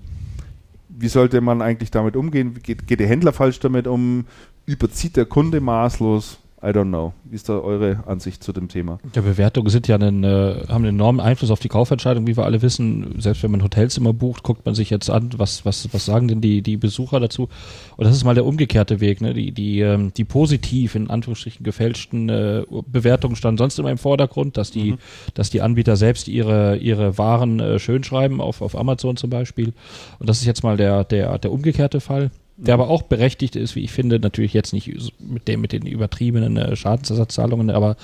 wie 0.89 1.07
sollte 1.07 1.41
man 1.41 1.61
eigentlich 1.61 1.91
damit 1.91 2.15
umgehen? 2.15 2.59
Geht, 2.63 2.87
geht 2.87 2.99
der 2.99 3.07
Händler 3.07 3.33
falsch 3.33 3.59
damit 3.59 3.87
um? 3.87 4.25
Überzieht 4.71 5.17
der 5.17 5.25
Kunde 5.25 5.59
maßlos? 5.59 6.37
I 6.63 6.67
don't 6.67 6.89
know. 6.89 7.11
Wie 7.23 7.35
ist 7.35 7.49
da 7.49 7.57
eure 7.57 8.03
Ansicht 8.05 8.43
zu 8.43 8.53
dem 8.53 8.69
Thema? 8.69 8.99
Ja, 9.15 9.21
Bewertungen 9.21 9.69
sind 9.69 9.87
ja 9.87 9.95
einen, 9.95 10.23
äh, 10.23 10.67
haben 10.67 10.85
einen 10.85 10.95
enormen 10.95 11.19
Einfluss 11.19 11.49
auf 11.49 11.59
die 11.59 11.69
Kaufentscheidung, 11.69 12.27
wie 12.27 12.37
wir 12.37 12.45
alle 12.45 12.61
wissen. 12.61 13.15
Selbst 13.19 13.41
wenn 13.41 13.49
man 13.49 13.63
Hotelzimmer 13.63 14.13
bucht, 14.13 14.43
guckt 14.43 14.63
man 14.65 14.75
sich 14.75 14.91
jetzt 14.91 15.09
an, 15.09 15.31
was, 15.37 15.65
was, 15.65 15.91
was 15.91 16.05
sagen 16.05 16.27
denn 16.27 16.39
die, 16.39 16.61
die 16.61 16.77
Besucher 16.77 17.19
dazu? 17.19 17.49
Und 17.97 18.05
das 18.05 18.15
ist 18.15 18.23
mal 18.23 18.35
der 18.35 18.45
umgekehrte 18.45 18.99
Weg, 18.99 19.21
ne? 19.21 19.33
Die, 19.33 19.51
die, 19.51 19.79
ähm, 19.79 20.13
die 20.15 20.23
positiv 20.23 20.93
in 20.93 21.09
Anführungsstrichen 21.09 21.63
gefälschten 21.63 22.29
äh, 22.29 22.63
Bewertungen 22.85 23.35
standen 23.35 23.57
sonst 23.57 23.79
immer 23.79 23.89
im 23.89 23.97
Vordergrund, 23.97 24.55
dass 24.55 24.69
die, 24.69 24.91
mhm. 24.91 24.97
dass 25.33 25.49
die 25.49 25.61
Anbieter 25.61 25.95
selbst 25.95 26.27
ihre, 26.27 26.77
ihre 26.77 27.17
Waren 27.17 27.59
äh, 27.59 27.79
schön 27.79 28.03
schreiben, 28.03 28.39
auf, 28.39 28.61
auf 28.61 28.77
Amazon 28.77 29.17
zum 29.17 29.31
Beispiel. 29.31 29.73
Und 30.19 30.29
das 30.29 30.37
ist 30.37 30.45
jetzt 30.45 30.63
mal 30.63 30.77
der, 30.77 31.05
der, 31.05 31.39
der 31.39 31.51
umgekehrte 31.51 32.01
Fall 32.01 32.29
der 32.61 32.75
aber 32.75 32.89
auch 32.89 33.01
berechtigt 33.01 33.55
ist, 33.55 33.75
wie 33.75 33.83
ich 33.83 33.91
finde, 33.91 34.19
natürlich 34.19 34.53
jetzt 34.53 34.71
nicht 34.71 35.13
mit 35.19 35.47
dem 35.47 35.61
mit 35.61 35.71
den 35.71 35.85
übertriebenen 35.85 36.57
äh, 36.57 36.75
Schadensersatzzahlungen, 36.75 37.71
aber 37.71 37.95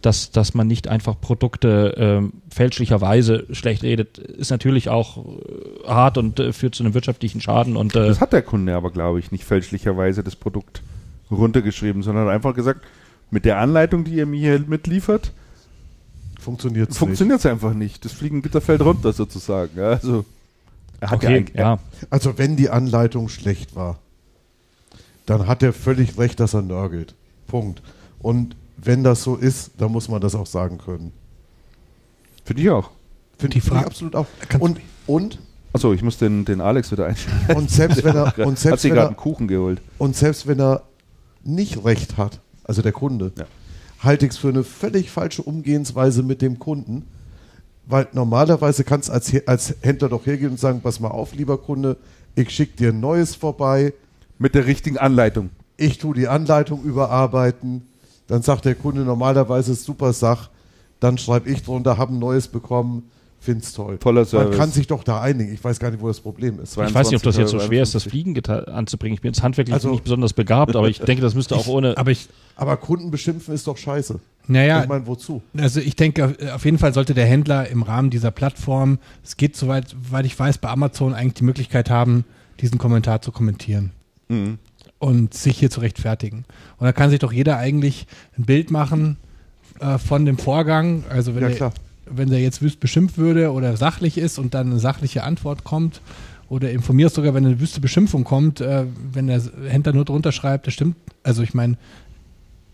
dass 0.00 0.30
dass 0.30 0.54
man 0.54 0.66
nicht 0.66 0.88
einfach 0.88 1.20
Produkte 1.20 1.96
äh, 2.22 2.54
fälschlicherweise 2.54 3.46
schlecht 3.50 3.82
redet, 3.82 4.16
ist 4.18 4.50
natürlich 4.50 4.88
auch 4.88 5.18
äh, 5.18 5.86
hart 5.86 6.16
und 6.16 6.40
äh, 6.40 6.52
führt 6.52 6.74
zu 6.74 6.82
einem 6.82 6.94
wirtschaftlichen 6.94 7.42
Schaden 7.42 7.76
und 7.76 7.94
äh, 7.94 8.06
das 8.06 8.20
hat 8.20 8.32
der 8.32 8.42
Kunde 8.42 8.74
aber 8.74 8.90
glaube 8.90 9.18
ich 9.18 9.32
nicht 9.32 9.44
fälschlicherweise 9.44 10.24
das 10.24 10.34
Produkt 10.34 10.82
runtergeschrieben, 11.30 12.02
sondern 12.02 12.28
einfach 12.28 12.54
gesagt 12.54 12.80
mit 13.30 13.44
der 13.44 13.58
Anleitung, 13.58 14.04
die 14.04 14.14
ihr 14.14 14.26
mir 14.26 14.38
hier 14.38 14.64
mitliefert, 14.66 15.32
funktioniert 16.40 16.90
es 16.90 16.98
funktioniert 16.98 17.40
es 17.40 17.46
einfach 17.46 17.74
nicht. 17.74 18.04
Das 18.04 18.12
Fliegengitter 18.12 18.60
fällt 18.60 18.80
runter 18.80 19.12
sozusagen. 19.12 19.78
Also 19.78 20.24
er 21.00 21.10
hat 21.10 21.16
okay, 21.24 21.44
ja, 21.52 21.60
ja. 21.60 21.78
Also 22.08 22.38
wenn 22.38 22.56
die 22.56 22.70
Anleitung 22.70 23.28
schlecht 23.28 23.76
war, 23.76 23.98
dann 25.26 25.46
hat 25.46 25.62
er 25.62 25.72
völlig 25.72 26.16
recht, 26.18 26.40
dass 26.40 26.54
er 26.54 26.62
nörgelt. 26.62 27.14
Punkt. 27.46 27.82
Und 28.20 28.56
wenn 28.76 29.04
das 29.04 29.22
so 29.22 29.36
ist, 29.36 29.72
dann 29.78 29.92
muss 29.92 30.08
man 30.08 30.20
das 30.20 30.34
auch 30.34 30.46
sagen 30.46 30.78
können. 30.78 31.12
Finde 32.44 32.62
ich 32.62 32.70
auch. 32.70 32.90
Finde 33.38 33.58
ich 33.58 33.70
absolut 33.72 34.16
auch. 34.16 34.26
Und, 34.58 34.80
und 35.06 35.38
Achso, 35.72 35.92
ich 35.92 36.02
muss 36.02 36.16
den, 36.16 36.46
den 36.46 36.62
Alex 36.62 36.90
wieder 36.90 37.04
einstellen. 37.04 37.38
Und 37.54 37.70
selbst 37.70 38.02
wenn 38.02 38.16
er. 38.16 38.32
Und 38.46 38.58
selbst 38.58 38.72
hat 38.72 38.80
sich 38.80 38.92
gerade 38.92 39.08
einen 39.08 39.16
Kuchen 39.16 39.46
geholt. 39.46 39.82
Und 39.98 40.16
selbst 40.16 40.46
wenn 40.46 40.58
er 40.58 40.84
nicht 41.44 41.84
recht 41.84 42.16
hat, 42.16 42.40
also 42.64 42.80
der 42.80 42.92
Kunde, 42.92 43.32
ja. 43.36 43.44
halte 43.98 44.24
ich 44.24 44.32
es 44.32 44.38
für 44.38 44.48
eine 44.48 44.64
völlig 44.64 45.10
falsche 45.10 45.42
Umgehensweise 45.42 46.22
mit 46.22 46.40
dem 46.40 46.58
Kunden. 46.58 47.04
Weil 47.84 48.08
normalerweise 48.12 48.84
kannst 48.84 49.10
du 49.10 49.12
als, 49.12 49.32
als 49.46 49.74
Händler 49.82 50.08
doch 50.08 50.24
hergehen 50.24 50.52
und 50.52 50.60
sagen: 50.60 50.80
Pass 50.80 50.98
mal 50.98 51.10
auf, 51.10 51.34
lieber 51.34 51.58
Kunde, 51.58 51.98
ich 52.34 52.50
schicke 52.50 52.76
dir 52.76 52.88
ein 52.88 53.00
neues 53.00 53.34
vorbei 53.34 53.92
mit 54.38 54.54
der 54.54 54.66
richtigen 54.66 54.98
Anleitung. 54.98 55.50
Ich 55.76 55.98
tue 55.98 56.14
die 56.14 56.28
Anleitung 56.28 56.82
überarbeiten. 56.82 57.82
Dann 58.26 58.42
sagt 58.42 58.64
der 58.64 58.74
Kunde 58.74 59.02
normalerweise 59.02 59.74
super 59.74 60.12
Sach. 60.12 60.50
Dann 61.00 61.18
schreibe 61.18 61.50
ich 61.50 61.62
drunter, 61.62 61.98
habe 61.98 62.14
ein 62.14 62.18
neues 62.18 62.48
bekommen. 62.48 63.10
Find's 63.38 63.74
toll. 63.74 63.98
Toller 63.98 64.24
Service. 64.24 64.48
Man 64.48 64.58
kann 64.58 64.70
sich 64.72 64.86
doch 64.86 65.04
da 65.04 65.20
einigen. 65.20 65.52
Ich 65.52 65.62
weiß 65.62 65.78
gar 65.78 65.90
nicht, 65.90 66.02
wo 66.02 66.08
das 66.08 66.20
Problem 66.20 66.58
ist. 66.58 66.72
Ich 66.72 66.94
weiß 66.94 67.10
nicht, 67.10 67.16
ob 67.16 67.22
das 67.22 67.36
jetzt 67.36 67.50
so 67.50 67.60
schwer 67.60 67.82
ist, 67.82 67.94
das 67.94 68.04
Fliegen 68.04 68.36
anzubringen. 68.44 69.14
Ich 69.14 69.20
bin 69.20 69.32
jetzt 69.32 69.42
handwerklich 69.42 69.74
also, 69.74 69.90
nicht 69.90 70.02
besonders 70.02 70.32
begabt, 70.32 70.74
aber 70.74 70.88
ich 70.88 70.98
denke, 70.98 71.22
das 71.22 71.34
müsste 71.34 71.54
auch 71.54 71.68
ohne. 71.68 71.96
Aber, 71.96 72.10
ich, 72.10 72.28
aber 72.56 72.76
Kunden 72.78 73.10
beschimpfen 73.10 73.54
ist 73.54 73.66
doch 73.66 73.76
scheiße. 73.76 74.18
Naja, 74.48 74.82
ich 74.82 74.88
meine, 74.88 75.06
wozu? 75.06 75.42
Also 75.56 75.80
ich 75.80 75.94
denke, 75.94 76.34
auf 76.54 76.64
jeden 76.64 76.78
Fall 76.78 76.94
sollte 76.94 77.14
der 77.14 77.26
Händler 77.26 77.68
im 77.68 77.82
Rahmen 77.82 78.10
dieser 78.10 78.30
Plattform, 78.30 78.98
es 79.22 79.36
geht 79.36 79.54
soweit, 79.54 79.94
weil 80.10 80.24
ich 80.24 80.36
weiß, 80.36 80.58
bei 80.58 80.68
Amazon 80.70 81.14
eigentlich 81.14 81.34
die 81.34 81.44
Möglichkeit 81.44 81.90
haben, 81.90 82.24
diesen 82.60 82.78
Kommentar 82.78 83.22
zu 83.22 83.32
kommentieren 83.32 83.92
mhm. 84.28 84.58
und 84.98 85.34
sich 85.34 85.58
hier 85.58 85.70
zu 85.70 85.80
rechtfertigen. 85.80 86.44
Und 86.78 86.86
da 86.86 86.92
kann 86.92 87.10
sich 87.10 87.18
doch 87.18 87.32
jeder 87.32 87.58
eigentlich 87.58 88.06
ein 88.38 88.44
Bild 88.44 88.70
machen 88.70 89.16
äh, 89.80 89.98
von 89.98 90.24
dem 90.24 90.38
Vorgang. 90.38 91.04
Also 91.08 91.34
wenn, 91.34 91.42
ja, 91.42 91.50
der, 91.50 91.72
wenn 92.06 92.30
der 92.30 92.40
jetzt 92.40 92.62
wüst 92.62 92.80
beschimpft 92.80 93.18
würde 93.18 93.52
oder 93.52 93.76
sachlich 93.76 94.18
ist 94.18 94.38
und 94.38 94.54
dann 94.54 94.70
eine 94.70 94.78
sachliche 94.78 95.24
Antwort 95.24 95.64
kommt 95.64 96.00
oder 96.48 96.70
informiert 96.70 97.12
sogar, 97.12 97.34
wenn 97.34 97.44
eine 97.44 97.60
wüste 97.60 97.80
Beschimpfung 97.80 98.24
kommt, 98.24 98.60
äh, 98.60 98.84
wenn 99.12 99.26
der 99.26 99.42
Händler 99.68 99.92
nur 99.92 100.04
drunter 100.04 100.32
schreibt, 100.32 100.66
das 100.66 100.74
stimmt. 100.74 100.96
Also 101.22 101.42
ich 101.42 101.54
meine, 101.54 101.76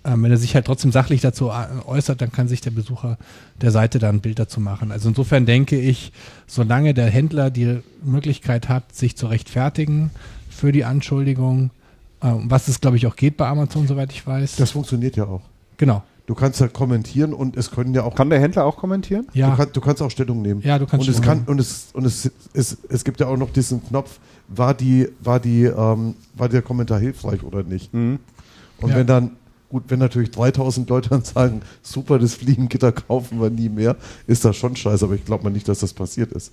äh, 0.05 0.11
wenn 0.17 0.31
er 0.31 0.37
sich 0.37 0.55
halt 0.55 0.67
trotzdem 0.67 0.93
sachlich 0.93 1.21
dazu 1.21 1.49
äh, 1.49 1.87
äußert, 1.87 2.21
dann 2.21 2.33
kann 2.33 2.49
sich 2.49 2.61
der 2.61 2.71
Besucher 2.71 3.19
der 3.61 3.71
Seite 3.71 3.99
da 3.99 4.09
ein 4.09 4.21
Bild 4.21 4.39
dazu 4.39 4.61
machen. 4.61 4.91
Also 4.91 5.09
insofern 5.09 5.47
denke 5.47 5.79
ich, 5.79 6.13
solange 6.47 6.93
der 6.95 7.09
Händler 7.09 7.51
die 7.51 7.79
Möglichkeit 8.03 8.69
hat, 8.69 8.95
sich 8.95 9.17
zu 9.17 9.27
rechtfertigen, 9.27 10.11
für 10.63 10.71
die 10.71 10.85
Anschuldigung, 10.85 11.71
äh, 12.21 12.29
was 12.45 12.69
es, 12.69 12.81
glaube 12.81 12.97
ich, 12.97 13.09
auch 13.09 13.17
geht 13.17 13.37
bei 13.37 13.49
Amazon, 13.49 13.89
soweit 13.89 14.13
ich 14.13 14.25
weiß. 14.25 14.55
Das 14.55 14.71
funktioniert 14.71 15.17
ja 15.17 15.25
auch. 15.25 15.41
Genau. 15.77 16.05
Du 16.27 16.37
kannst 16.37 16.61
ja 16.61 16.69
kommentieren 16.69 17.35
und 17.35 17.57
es 17.57 17.73
können 17.73 17.93
ja 17.95 18.05
auch. 18.05 18.15
Kann 18.15 18.31
der 18.31 18.39
Händler 18.39 18.65
auch 18.65 18.77
kommentieren? 18.77 19.27
Ja. 19.33 19.51
Du, 19.51 19.57
kann, 19.57 19.69
du 19.73 19.81
kannst 19.81 20.01
auch 20.03 20.11
Stellung 20.13 20.41
nehmen. 20.41 20.63
Ja, 20.63 20.79
du 20.79 20.87
kannst 20.87 21.09
und 21.09 21.13
es 21.13 21.21
kann 21.21 21.43
Und 21.47 21.59
es 21.59 21.89
und 21.95 22.05
es, 22.05 22.31
es, 22.55 22.79
es 22.89 23.03
gibt 23.03 23.19
ja 23.19 23.27
auch 23.27 23.37
noch 23.37 23.51
diesen 23.51 23.85
Knopf, 23.85 24.21
war 24.47 24.73
die, 24.73 25.09
war 25.19 25.41
die, 25.41 25.65
ähm, 25.65 26.15
war 26.37 26.49
der 26.49 26.63
Kommentar 26.63 27.01
hilfreich 27.01 27.43
oder 27.43 27.65
nicht? 27.65 27.93
Mhm. 27.93 28.21
Und 28.81 28.91
ja. 28.91 28.97
wenn 28.99 29.07
dann, 29.09 29.31
gut, 29.69 29.83
wenn 29.89 29.99
natürlich 29.99 30.31
3000 30.31 30.89
Leute 30.89 31.09
dann 31.09 31.25
sagen, 31.25 31.63
super, 31.83 32.21
das 32.21 32.35
Fliegengitter 32.35 32.93
kaufen 32.93 33.41
wir 33.41 33.51
nie 33.51 33.69
mehr, 33.69 33.97
ist 34.29 34.45
das 34.45 34.55
schon 34.55 34.77
scheiße, 34.77 35.07
aber 35.07 35.17
ich 35.17 35.25
glaube 35.25 35.43
mal 35.43 35.51
nicht, 35.51 35.67
dass 35.67 35.81
das 35.81 35.93
passiert 35.93 36.31
ist. 36.31 36.53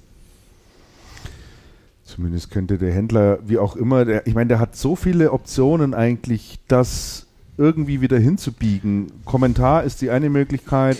Zumindest 2.09 2.49
könnte 2.49 2.79
der 2.79 2.91
Händler, 2.91 3.37
wie 3.45 3.59
auch 3.59 3.75
immer, 3.75 4.03
der, 4.03 4.25
ich 4.25 4.33
meine, 4.33 4.47
der 4.47 4.59
hat 4.59 4.75
so 4.75 4.95
viele 4.95 5.31
Optionen 5.31 5.93
eigentlich, 5.93 6.59
das 6.67 7.27
irgendwie 7.57 8.01
wieder 8.01 8.17
hinzubiegen. 8.17 9.11
Kommentar 9.25 9.83
ist 9.83 10.01
die 10.01 10.09
eine 10.09 10.29
Möglichkeit. 10.29 10.97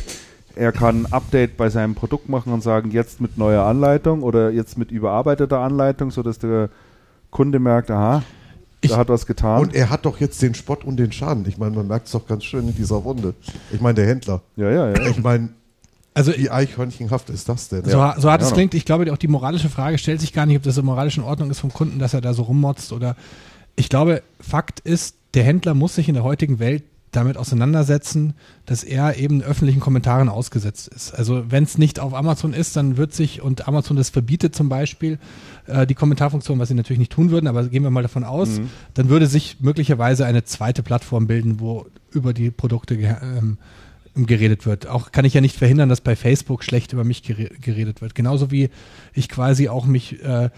Er 0.55 0.71
kann 0.71 1.03
ein 1.03 1.13
Update 1.13 1.57
bei 1.57 1.69
seinem 1.69 1.95
Produkt 1.95 2.29
machen 2.29 2.53
und 2.53 2.61
sagen, 2.61 2.91
jetzt 2.91 3.21
mit 3.21 3.37
neuer 3.37 3.63
Anleitung 3.63 4.21
oder 4.21 4.51
jetzt 4.51 4.77
mit 4.77 4.91
überarbeiteter 4.91 5.59
Anleitung, 5.59 6.11
sodass 6.11 6.37
der 6.37 6.69
Kunde 7.31 7.59
merkt, 7.59 7.89
aha, 7.89 8.23
ich, 8.81 8.91
da 8.91 8.97
hat 8.97 9.09
was 9.09 9.25
getan. 9.25 9.61
Und 9.61 9.73
er 9.73 9.89
hat 9.89 10.05
doch 10.05 10.19
jetzt 10.19 10.41
den 10.41 10.53
Spott 10.53 10.83
und 10.83 10.97
den 10.97 11.11
Schaden. 11.11 11.45
Ich 11.47 11.57
meine, 11.57 11.75
man 11.75 11.87
merkt 11.87 12.05
es 12.05 12.11
doch 12.11 12.27
ganz 12.27 12.43
schön 12.43 12.67
in 12.67 12.75
dieser 12.75 12.97
Runde. 12.97 13.33
Ich 13.71 13.81
meine, 13.81 13.95
der 13.95 14.07
Händler. 14.07 14.41
Ja, 14.55 14.69
ja, 14.69 14.89
ja. 14.89 15.07
Ich 15.07 15.21
meine, 15.23 15.49
also, 16.13 16.33
Wie 16.35 16.49
eichhörnchenhaft 16.49 17.29
ist 17.29 17.47
das 17.49 17.69
denn? 17.69 17.83
So, 17.85 17.91
so 17.91 18.29
hart 18.29 18.41
es 18.41 18.51
klingt, 18.53 18.73
ich 18.73 18.85
glaube, 18.85 19.11
auch 19.13 19.17
die 19.17 19.27
moralische 19.27 19.69
Frage 19.69 19.97
stellt 19.97 20.19
sich 20.19 20.33
gar 20.33 20.45
nicht, 20.45 20.57
ob 20.57 20.63
das 20.63 20.75
so 20.75 20.83
moralisch 20.83 21.17
in 21.17 21.23
Ordnung 21.23 21.49
ist 21.49 21.59
vom 21.59 21.71
Kunden, 21.71 21.99
dass 21.99 22.13
er 22.13 22.21
da 22.21 22.33
so 22.33 22.43
rummotzt 22.43 22.91
oder. 22.91 23.15
Ich 23.75 23.87
glaube, 23.87 24.23
Fakt 24.41 24.81
ist, 24.81 25.15
der 25.35 25.43
Händler 25.43 25.73
muss 25.73 25.95
sich 25.95 26.09
in 26.09 26.15
der 26.15 26.23
heutigen 26.23 26.59
Welt 26.59 26.83
damit 27.11 27.37
auseinandersetzen, 27.37 28.33
dass 28.65 28.83
er 28.83 29.17
eben 29.17 29.41
öffentlichen 29.41 29.79
Kommentaren 29.79 30.29
ausgesetzt 30.29 30.89
ist. 30.89 31.11
Also 31.13 31.45
wenn 31.49 31.63
es 31.63 31.77
nicht 31.77 31.99
auf 31.99 32.13
Amazon 32.13 32.53
ist, 32.53 32.75
dann 32.75 32.97
wird 32.97 33.13
sich, 33.13 33.41
und 33.41 33.67
Amazon 33.67 33.97
das 33.97 34.09
verbietet 34.09 34.53
zum 34.55 34.69
Beispiel, 34.69 35.17
äh, 35.65 35.87
die 35.87 35.95
Kommentarfunktion, 35.95 36.59
was 36.59 36.67
sie 36.67 36.75
natürlich 36.75 36.99
nicht 36.99 37.11
tun 37.11 37.31
würden, 37.31 37.47
aber 37.47 37.67
gehen 37.67 37.83
wir 37.83 37.89
mal 37.89 38.03
davon 38.03 38.23
aus, 38.23 38.59
Mhm. 38.59 38.69
dann 38.93 39.09
würde 39.09 39.25
sich 39.27 39.57
möglicherweise 39.59 40.25
eine 40.25 40.43
zweite 40.43 40.83
Plattform 40.83 41.25
bilden, 41.25 41.59
wo 41.59 41.87
über 42.11 42.33
die 42.33 42.51
Produkte 42.51 42.95
ähm, 42.95 43.57
geredet 44.15 44.65
wird. 44.65 44.87
Auch 44.87 45.11
kann 45.11 45.25
ich 45.25 45.33
ja 45.33 45.41
nicht 45.41 45.55
verhindern, 45.55 45.89
dass 45.89 46.01
bei 46.01 46.15
Facebook 46.15 46.63
schlecht 46.63 46.93
über 46.93 47.03
mich 47.03 47.23
gere 47.23 47.49
geredet 47.61 48.01
wird. 48.01 48.15
Genauso 48.15 48.51
wie 48.51 48.69
ich 49.13 49.29
quasi 49.29 49.69
auch 49.69 49.85
mich 49.85 50.23
äh, 50.23 50.49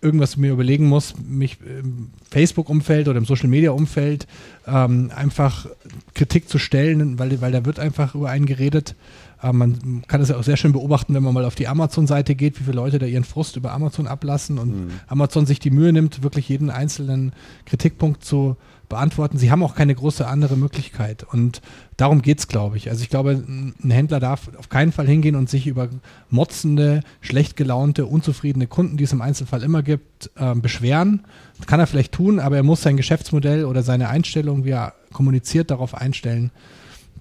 irgendwas 0.00 0.36
mir 0.36 0.52
überlegen 0.52 0.86
muss, 0.86 1.14
mich 1.18 1.58
im 1.60 2.10
Facebook-Umfeld 2.30 3.08
oder 3.08 3.18
im 3.18 3.24
Social-Media-Umfeld 3.24 4.26
ähm, 4.66 5.10
einfach 5.14 5.66
Kritik 6.14 6.48
zu 6.48 6.58
stellen, 6.58 7.18
weil, 7.18 7.40
weil 7.40 7.52
da 7.52 7.64
wird 7.64 7.78
einfach 7.78 8.14
über 8.14 8.30
einen 8.30 8.46
geredet. 8.46 8.94
Äh, 9.42 9.52
man 9.52 10.02
kann 10.06 10.20
das 10.20 10.28
ja 10.28 10.36
auch 10.36 10.44
sehr 10.44 10.56
schön 10.56 10.72
beobachten, 10.72 11.14
wenn 11.14 11.22
man 11.22 11.34
mal 11.34 11.44
auf 11.44 11.54
die 11.54 11.68
Amazon-Seite 11.68 12.34
geht, 12.34 12.60
wie 12.60 12.64
viele 12.64 12.76
Leute 12.76 12.98
da 12.98 13.06
ihren 13.06 13.24
Frust 13.24 13.56
über 13.56 13.72
Amazon 13.72 14.06
ablassen 14.06 14.58
und 14.58 14.68
Mhm. 14.68 14.90
Amazon 15.08 15.46
sich 15.46 15.58
die 15.58 15.70
Mühe 15.70 15.92
nimmt, 15.92 16.22
wirklich 16.22 16.48
jeden 16.48 16.70
einzelnen 16.70 17.32
Kritikpunkt 17.66 18.24
zu 18.24 18.56
beantworten. 18.88 19.38
Sie 19.38 19.50
haben 19.50 19.62
auch 19.62 19.74
keine 19.74 19.94
große 19.94 20.26
andere 20.26 20.56
Möglichkeit. 20.56 21.24
Und 21.24 21.60
darum 21.96 22.22
geht's, 22.22 22.48
glaube 22.48 22.76
ich. 22.76 22.90
Also 22.90 23.02
ich 23.02 23.10
glaube, 23.10 23.32
ein 23.32 23.90
Händler 23.90 24.20
darf 24.20 24.50
auf 24.56 24.68
keinen 24.68 24.92
Fall 24.92 25.06
hingehen 25.06 25.36
und 25.36 25.48
sich 25.50 25.66
über 25.66 25.88
motzende, 26.30 27.02
schlecht 27.20 27.56
gelaunte, 27.56 28.06
unzufriedene 28.06 28.66
Kunden, 28.66 28.96
die 28.96 29.04
es 29.04 29.12
im 29.12 29.22
Einzelfall 29.22 29.62
immer 29.62 29.82
gibt, 29.82 30.30
ähm, 30.38 30.62
beschweren. 30.62 31.24
Das 31.58 31.66
kann 31.66 31.80
er 31.80 31.86
vielleicht 31.86 32.12
tun, 32.12 32.40
aber 32.40 32.56
er 32.56 32.62
muss 32.62 32.82
sein 32.82 32.96
Geschäftsmodell 32.96 33.64
oder 33.64 33.82
seine 33.82 34.08
Einstellung, 34.08 34.64
wie 34.64 34.70
er 34.70 34.94
kommuniziert, 35.12 35.70
darauf 35.70 35.94
einstellen, 35.94 36.50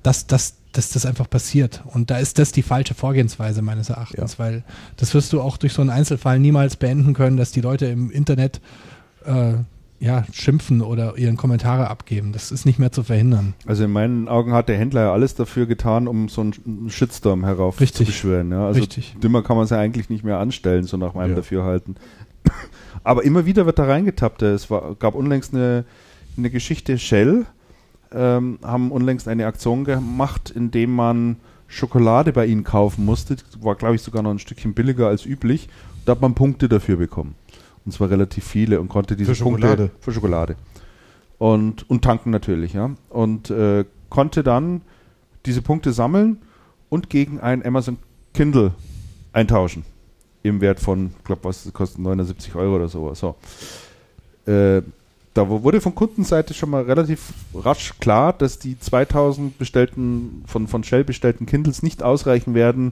dass, 0.04 0.28
dass, 0.28 0.56
dass 0.72 0.92
das 0.92 1.06
einfach 1.06 1.30
passiert. 1.30 1.84
Und 1.86 2.12
da 2.12 2.18
ist 2.18 2.40
das 2.40 2.52
die 2.52 2.64
falsche 2.64 2.94
Vorgehensweise 2.94 3.62
meines 3.62 3.90
Erachtens, 3.90 4.40
weil 4.40 4.64
das 4.96 5.14
wirst 5.14 5.34
du 5.34 5.42
auch 5.42 5.58
durch 5.58 5.74
so 5.74 5.82
einen 5.82 5.90
Einzelfall 5.90 6.40
niemals 6.40 6.76
beenden 6.76 7.14
können, 7.14 7.38
dass 7.38 7.52
die 7.52 7.62
Leute 7.62 7.88
im 7.88 8.12
Internet 8.12 8.62
äh, 9.26 9.54
ja, 10.00 10.26
schimpfen 10.32 10.82
oder 10.82 11.18
ihren 11.18 11.38
Kommentare 11.38 11.90
abgeben. 11.90 12.32
Das 12.32 12.52
ist 12.52 12.66
nicht 12.66 12.78
mehr 12.78 12.92
zu 12.92 13.04
verhindern. 13.04 13.54
Also 13.66 13.84
in 13.86 13.92
meinen 13.92 14.28
Augen 14.28 14.54
hat 14.54 14.70
der 14.70 14.78
Händler 14.78 15.02
ja 15.02 15.14
alles 15.14 15.34
dafür 15.36 15.66
getan, 15.66 16.08
um 16.08 16.30
so 16.30 16.42
einen 16.42 16.90
Shitstorm 16.90 17.44
herauf 17.44 17.80
Richtig. 17.80 17.98
zu 17.98 18.12
beschwören. 18.12 18.52
Ja? 18.52 18.68
Also 18.68 18.80
Richtig. 18.80 19.16
dümmer 19.22 19.42
kann 19.42 19.56
man 19.56 19.66
es 19.66 19.72
ja 19.72 19.80
eigentlich 19.80 20.10
nicht 20.10 20.24
mehr 20.24 20.38
anstellen, 20.38 20.84
so 20.84 20.98
nach 20.98 21.14
meinem 21.16 21.32
Ja. 21.32 21.36
Dafürhalten. 21.38 21.96
Aber 23.04 23.24
immer 23.24 23.46
wieder 23.46 23.66
wird 23.66 23.80
da 23.80 23.86
reingetappt. 23.86 24.42
Es 24.44 24.70
war, 24.70 24.96
gab 24.96 25.16
unlängst 25.16 25.54
eine, 25.54 25.86
eine 26.38 26.50
Geschichte, 26.50 27.00
Shell 27.00 27.46
ähm, 28.14 28.60
haben 28.64 28.92
unlängst 28.92 29.28
eine 29.28 29.48
Aktion 29.48 29.84
gemacht, 29.84 30.52
indem 30.56 30.94
man 30.94 31.38
Schokolade 31.68 32.32
bei 32.34 32.46
ihnen 32.46 32.64
kaufen 32.64 33.04
musste. 33.04 33.36
War, 33.60 33.76
glaube 33.76 33.96
ich, 33.96 34.02
sogar 34.02 34.22
noch 34.22 34.32
ein 34.32 34.40
Stückchen 34.40 34.74
billiger 34.74 35.08
als 35.08 35.26
üblich. 35.26 35.70
Da 36.06 36.14
hat 36.14 36.22
man 36.22 36.34
Punkte 36.34 36.70
dafür 36.70 36.98
bekommen. 36.98 37.36
Und 37.88 37.94
zwar 37.94 38.10
relativ 38.10 38.44
viele 38.44 38.82
und 38.82 38.90
konnte 38.90 39.16
diese 39.16 39.34
Für 39.34 39.36
Schokolade? 39.36 39.84
Punkte 39.88 40.04
für 40.04 40.12
Schokolade. 40.12 40.56
Und, 41.38 41.90
und 41.90 42.04
tanken 42.04 42.32
natürlich, 42.32 42.74
ja. 42.74 42.92
Und 43.08 43.50
äh, 43.50 43.86
konnte 44.10 44.44
dann 44.44 44.82
diese 45.46 45.62
Punkte 45.62 45.94
sammeln 45.94 46.40
und 46.90 47.10
gegen 47.10 47.40
ein 47.40 47.66
Amazon 47.66 47.98
Kindle 48.34 48.74
eintauschen. 49.32 49.86
Im 50.44 50.60
Wert 50.60 50.82
von, 50.82 51.12
ich 51.18 51.24
glaube, 51.24 51.46
was 51.46 51.72
kostet 51.72 52.00
79 52.00 52.56
Euro 52.56 52.76
oder 52.76 52.90
sowas. 52.90 53.22
So. 53.22 53.38
Äh, 54.52 54.82
da 55.34 55.48
wurde 55.48 55.80
von 55.80 55.96
Kundenseite 55.96 56.54
schon 56.54 56.72
mal 56.72 56.84
relativ 56.84 57.32
rasch 57.56 57.94
klar, 58.02 58.34
dass 58.34 58.60
die 58.60 58.78
2000 58.78 59.58
bestellten, 59.58 60.44
von, 60.46 60.68
von 60.68 60.84
Shell 60.84 61.06
bestellten 61.06 61.46
Kindles 61.46 61.84
nicht 61.84 62.04
ausreichen 62.04 62.54
werden, 62.54 62.92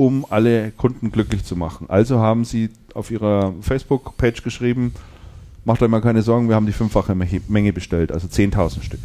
um 0.00 0.24
alle 0.30 0.70
Kunden 0.70 1.12
glücklich 1.12 1.44
zu 1.44 1.56
machen. 1.56 1.90
Also 1.90 2.20
haben 2.20 2.46
sie 2.46 2.70
auf 2.94 3.10
ihrer 3.10 3.52
Facebook-Page 3.60 4.42
geschrieben, 4.42 4.94
macht 5.66 5.82
euch 5.82 5.90
mal 5.90 6.00
keine 6.00 6.22
Sorgen, 6.22 6.48
wir 6.48 6.54
haben 6.56 6.64
die 6.64 6.72
fünffache 6.72 7.14
Me- 7.14 7.42
Menge 7.48 7.74
bestellt, 7.74 8.10
also 8.10 8.26
10.000 8.26 8.82
Stück. 8.82 9.00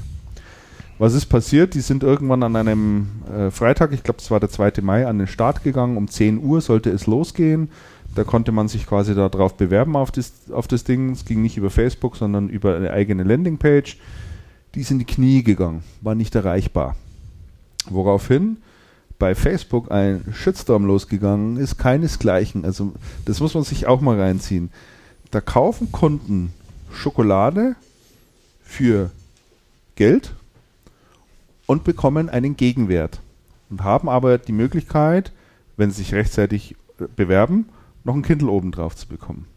Was 0.97 1.13
ist 1.13 1.25
passiert? 1.25 1.73
Die 1.73 1.81
sind 1.81 2.01
irgendwann 2.03 2.43
an 2.43 2.55
einem 2.55 3.07
äh, 3.29 3.51
Freitag, 3.51 3.91
ich 3.91 4.03
glaube, 4.03 4.19
es 4.21 4.31
war 4.31 4.39
der 4.39 4.47
2. 4.49 4.81
Mai, 4.83 5.05
an 5.05 5.17
den 5.17 5.27
Start 5.27 5.65
gegangen. 5.65 5.97
Um 5.97 6.07
10 6.07 6.41
Uhr 6.41 6.61
sollte 6.61 6.91
es 6.91 7.07
losgehen. 7.07 7.67
Da 8.15 8.23
konnte 8.23 8.53
man 8.53 8.69
sich 8.69 8.85
quasi 8.87 9.13
darauf 9.13 9.57
bewerben 9.57 9.97
auf 9.97 10.11
das, 10.11 10.31
auf 10.49 10.69
das 10.69 10.85
Ding. 10.85 11.11
Es 11.11 11.25
ging 11.25 11.41
nicht 11.41 11.57
über 11.57 11.69
Facebook, 11.69 12.15
sondern 12.15 12.47
über 12.47 12.77
eine 12.77 12.91
eigene 12.91 13.23
Landingpage. 13.23 13.97
Die 14.73 14.79
ist 14.79 14.91
in 14.91 14.99
die 14.99 15.05
Knie 15.05 15.43
gegangen, 15.43 15.83
war 15.99 16.15
nicht 16.15 16.33
erreichbar. 16.35 16.95
Woraufhin 17.89 18.55
bei 19.19 19.35
Facebook 19.35 19.91
ein 19.91 20.33
Shitstorm 20.33 20.85
losgegangen 20.85 21.57
ist, 21.57 21.77
keinesgleichen. 21.77 22.65
Also 22.65 22.93
das 23.25 23.39
muss 23.39 23.53
man 23.53 23.63
sich 23.63 23.87
auch 23.87 24.01
mal 24.01 24.19
reinziehen. 24.19 24.71
Da 25.31 25.41
kaufen 25.41 25.91
Kunden 25.91 26.53
Schokolade 26.91 27.75
für 28.63 29.11
Geld 29.95 30.33
und 31.65 31.83
bekommen 31.83 32.29
einen 32.29 32.57
Gegenwert 32.57 33.19
und 33.69 33.83
haben 33.83 34.09
aber 34.09 34.37
die 34.37 34.51
Möglichkeit, 34.51 35.31
wenn 35.77 35.91
sie 35.91 36.03
sich 36.03 36.13
rechtzeitig 36.13 36.75
äh, 36.99 37.05
bewerben, 37.15 37.69
noch 38.03 38.15
ein 38.15 38.21
Kindle 38.21 38.49
oben 38.49 38.71
drauf 38.71 38.95
zu 38.95 39.07
bekommen. 39.07 39.47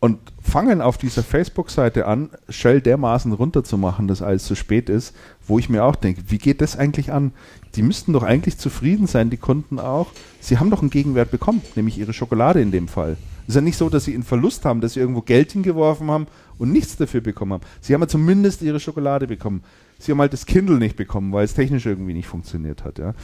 Und 0.00 0.18
fangen 0.42 0.80
auf 0.80 0.98
dieser 0.98 1.22
Facebook-Seite 1.22 2.06
an, 2.06 2.30
Shell 2.48 2.80
dermaßen 2.80 3.32
runterzumachen, 3.32 4.08
dass 4.08 4.20
alles 4.20 4.44
zu 4.44 4.56
spät 4.56 4.88
ist, 4.88 5.14
wo 5.46 5.58
ich 5.58 5.68
mir 5.68 5.84
auch 5.84 5.94
denke, 5.94 6.22
wie 6.28 6.38
geht 6.38 6.60
das 6.60 6.76
eigentlich 6.76 7.12
an? 7.12 7.32
Die 7.74 7.82
müssten 7.82 8.12
doch 8.12 8.22
eigentlich 8.22 8.58
zufrieden 8.58 9.06
sein, 9.06 9.30
die 9.30 9.38
Kunden 9.38 9.78
auch. 9.78 10.12
Sie 10.40 10.58
haben 10.58 10.70
doch 10.70 10.82
einen 10.82 10.90
Gegenwert 10.90 11.30
bekommen, 11.30 11.62
nämlich 11.74 11.98
ihre 11.98 12.12
Schokolade 12.12 12.60
in 12.60 12.70
dem 12.70 12.88
Fall. 12.88 13.16
Es 13.42 13.50
ist 13.50 13.54
ja 13.56 13.60
nicht 13.60 13.78
so, 13.78 13.88
dass 13.88 14.04
sie 14.04 14.14
einen 14.14 14.22
Verlust 14.22 14.64
haben, 14.64 14.80
dass 14.80 14.94
sie 14.94 15.00
irgendwo 15.00 15.22
Geld 15.22 15.52
hingeworfen 15.52 16.10
haben 16.10 16.26
und 16.58 16.72
nichts 16.72 16.96
dafür 16.96 17.20
bekommen 17.20 17.54
haben. 17.54 17.62
Sie 17.80 17.94
haben 17.94 18.02
ja 18.02 18.08
zumindest 18.08 18.62
ihre 18.62 18.78
Schokolade 18.78 19.26
bekommen. 19.26 19.62
Sie 19.98 20.12
haben 20.12 20.20
halt 20.20 20.32
das 20.32 20.46
Kindle 20.46 20.78
nicht 20.78 20.96
bekommen, 20.96 21.32
weil 21.32 21.44
es 21.44 21.54
technisch 21.54 21.86
irgendwie 21.86 22.14
nicht 22.14 22.28
funktioniert 22.28 22.84
hat. 22.84 22.98
Ja. 22.98 23.14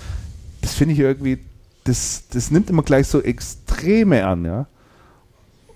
Das 0.61 0.75
finde 0.75 0.95
ich 0.95 1.01
irgendwie, 1.01 1.39
das, 1.85 2.25
das 2.31 2.51
nimmt 2.51 2.71
immer 2.71 2.83
gleich 2.83 3.07
so 3.07 3.21
Extreme 3.21 4.27
an, 4.27 4.45
ja. 4.45 4.67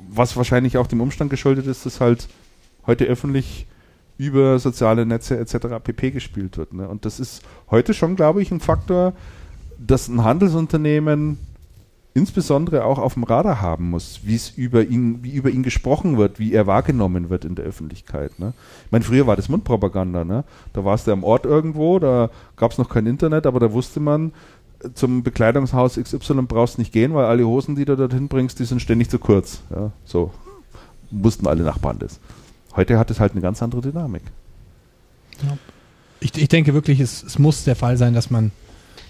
Was 0.08 0.36
wahrscheinlich 0.36 0.76
auch 0.78 0.86
dem 0.86 1.00
Umstand 1.00 1.30
geschuldet 1.30 1.66
ist, 1.66 1.86
dass 1.86 2.00
halt 2.00 2.28
heute 2.86 3.04
öffentlich 3.04 3.66
über 4.18 4.58
soziale 4.58 5.06
Netze 5.06 5.38
etc. 5.38 5.82
pp. 5.82 6.10
gespielt 6.10 6.56
wird. 6.58 6.74
Ne? 6.74 6.88
Und 6.88 7.04
das 7.04 7.20
ist 7.20 7.42
heute 7.70 7.94
schon, 7.94 8.16
glaube 8.16 8.42
ich, 8.42 8.50
ein 8.50 8.60
Faktor, 8.60 9.14
dass 9.78 10.08
ein 10.08 10.22
Handelsunternehmen 10.22 11.38
insbesondere 12.14 12.84
auch 12.84 12.98
auf 12.98 13.14
dem 13.14 13.24
Radar 13.24 13.60
haben 13.62 13.90
muss, 13.90 14.20
wie 14.24 14.34
es 14.34 14.50
über 14.50 14.84
ihn, 14.84 15.22
wie 15.22 15.32
über 15.32 15.50
ihn 15.50 15.62
gesprochen 15.62 16.18
wird, 16.18 16.38
wie 16.38 16.52
er 16.52 16.66
wahrgenommen 16.66 17.30
wird 17.30 17.44
in 17.44 17.54
der 17.54 17.64
Öffentlichkeit. 17.64 18.38
Ne? 18.38 18.52
Ich 18.84 18.92
meine, 18.92 19.04
früher 19.04 19.26
war 19.26 19.36
das 19.36 19.48
Mundpropaganda, 19.48 20.24
ne? 20.24 20.44
Da 20.74 20.84
warst 20.84 21.06
du 21.06 21.12
am 21.12 21.24
Ort 21.24 21.46
irgendwo, 21.46 21.98
da 21.98 22.30
gab 22.56 22.72
es 22.72 22.78
noch 22.78 22.90
kein 22.90 23.06
Internet, 23.06 23.46
aber 23.46 23.60
da 23.60 23.72
wusste 23.72 23.98
man, 24.00 24.32
zum 24.94 25.22
Bekleidungshaus 25.22 25.96
XY 25.96 26.42
brauchst 26.42 26.78
nicht 26.78 26.92
gehen, 26.92 27.14
weil 27.14 27.26
alle 27.26 27.46
Hosen, 27.46 27.76
die 27.76 27.84
du 27.84 27.96
dorthin 27.96 28.28
bringst, 28.28 28.58
die 28.58 28.64
sind 28.64 28.82
ständig 28.82 29.08
zu 29.08 29.18
kurz. 29.18 29.62
Ja? 29.70 29.92
So 30.04 30.32
wussten 31.10 31.46
alle 31.46 31.62
Nachbarn 31.62 31.98
das. 31.98 32.20
Heute 32.76 32.98
hat 32.98 33.10
es 33.10 33.20
halt 33.20 33.32
eine 33.32 33.40
ganz 33.40 33.62
andere 33.62 33.80
Dynamik. 33.82 34.22
Ich, 36.20 36.36
ich 36.36 36.48
denke 36.48 36.72
wirklich, 36.74 37.00
es, 37.00 37.22
es 37.22 37.38
muss 37.38 37.64
der 37.64 37.76
Fall 37.76 37.96
sein, 37.96 38.14
dass 38.14 38.30
man, 38.30 38.52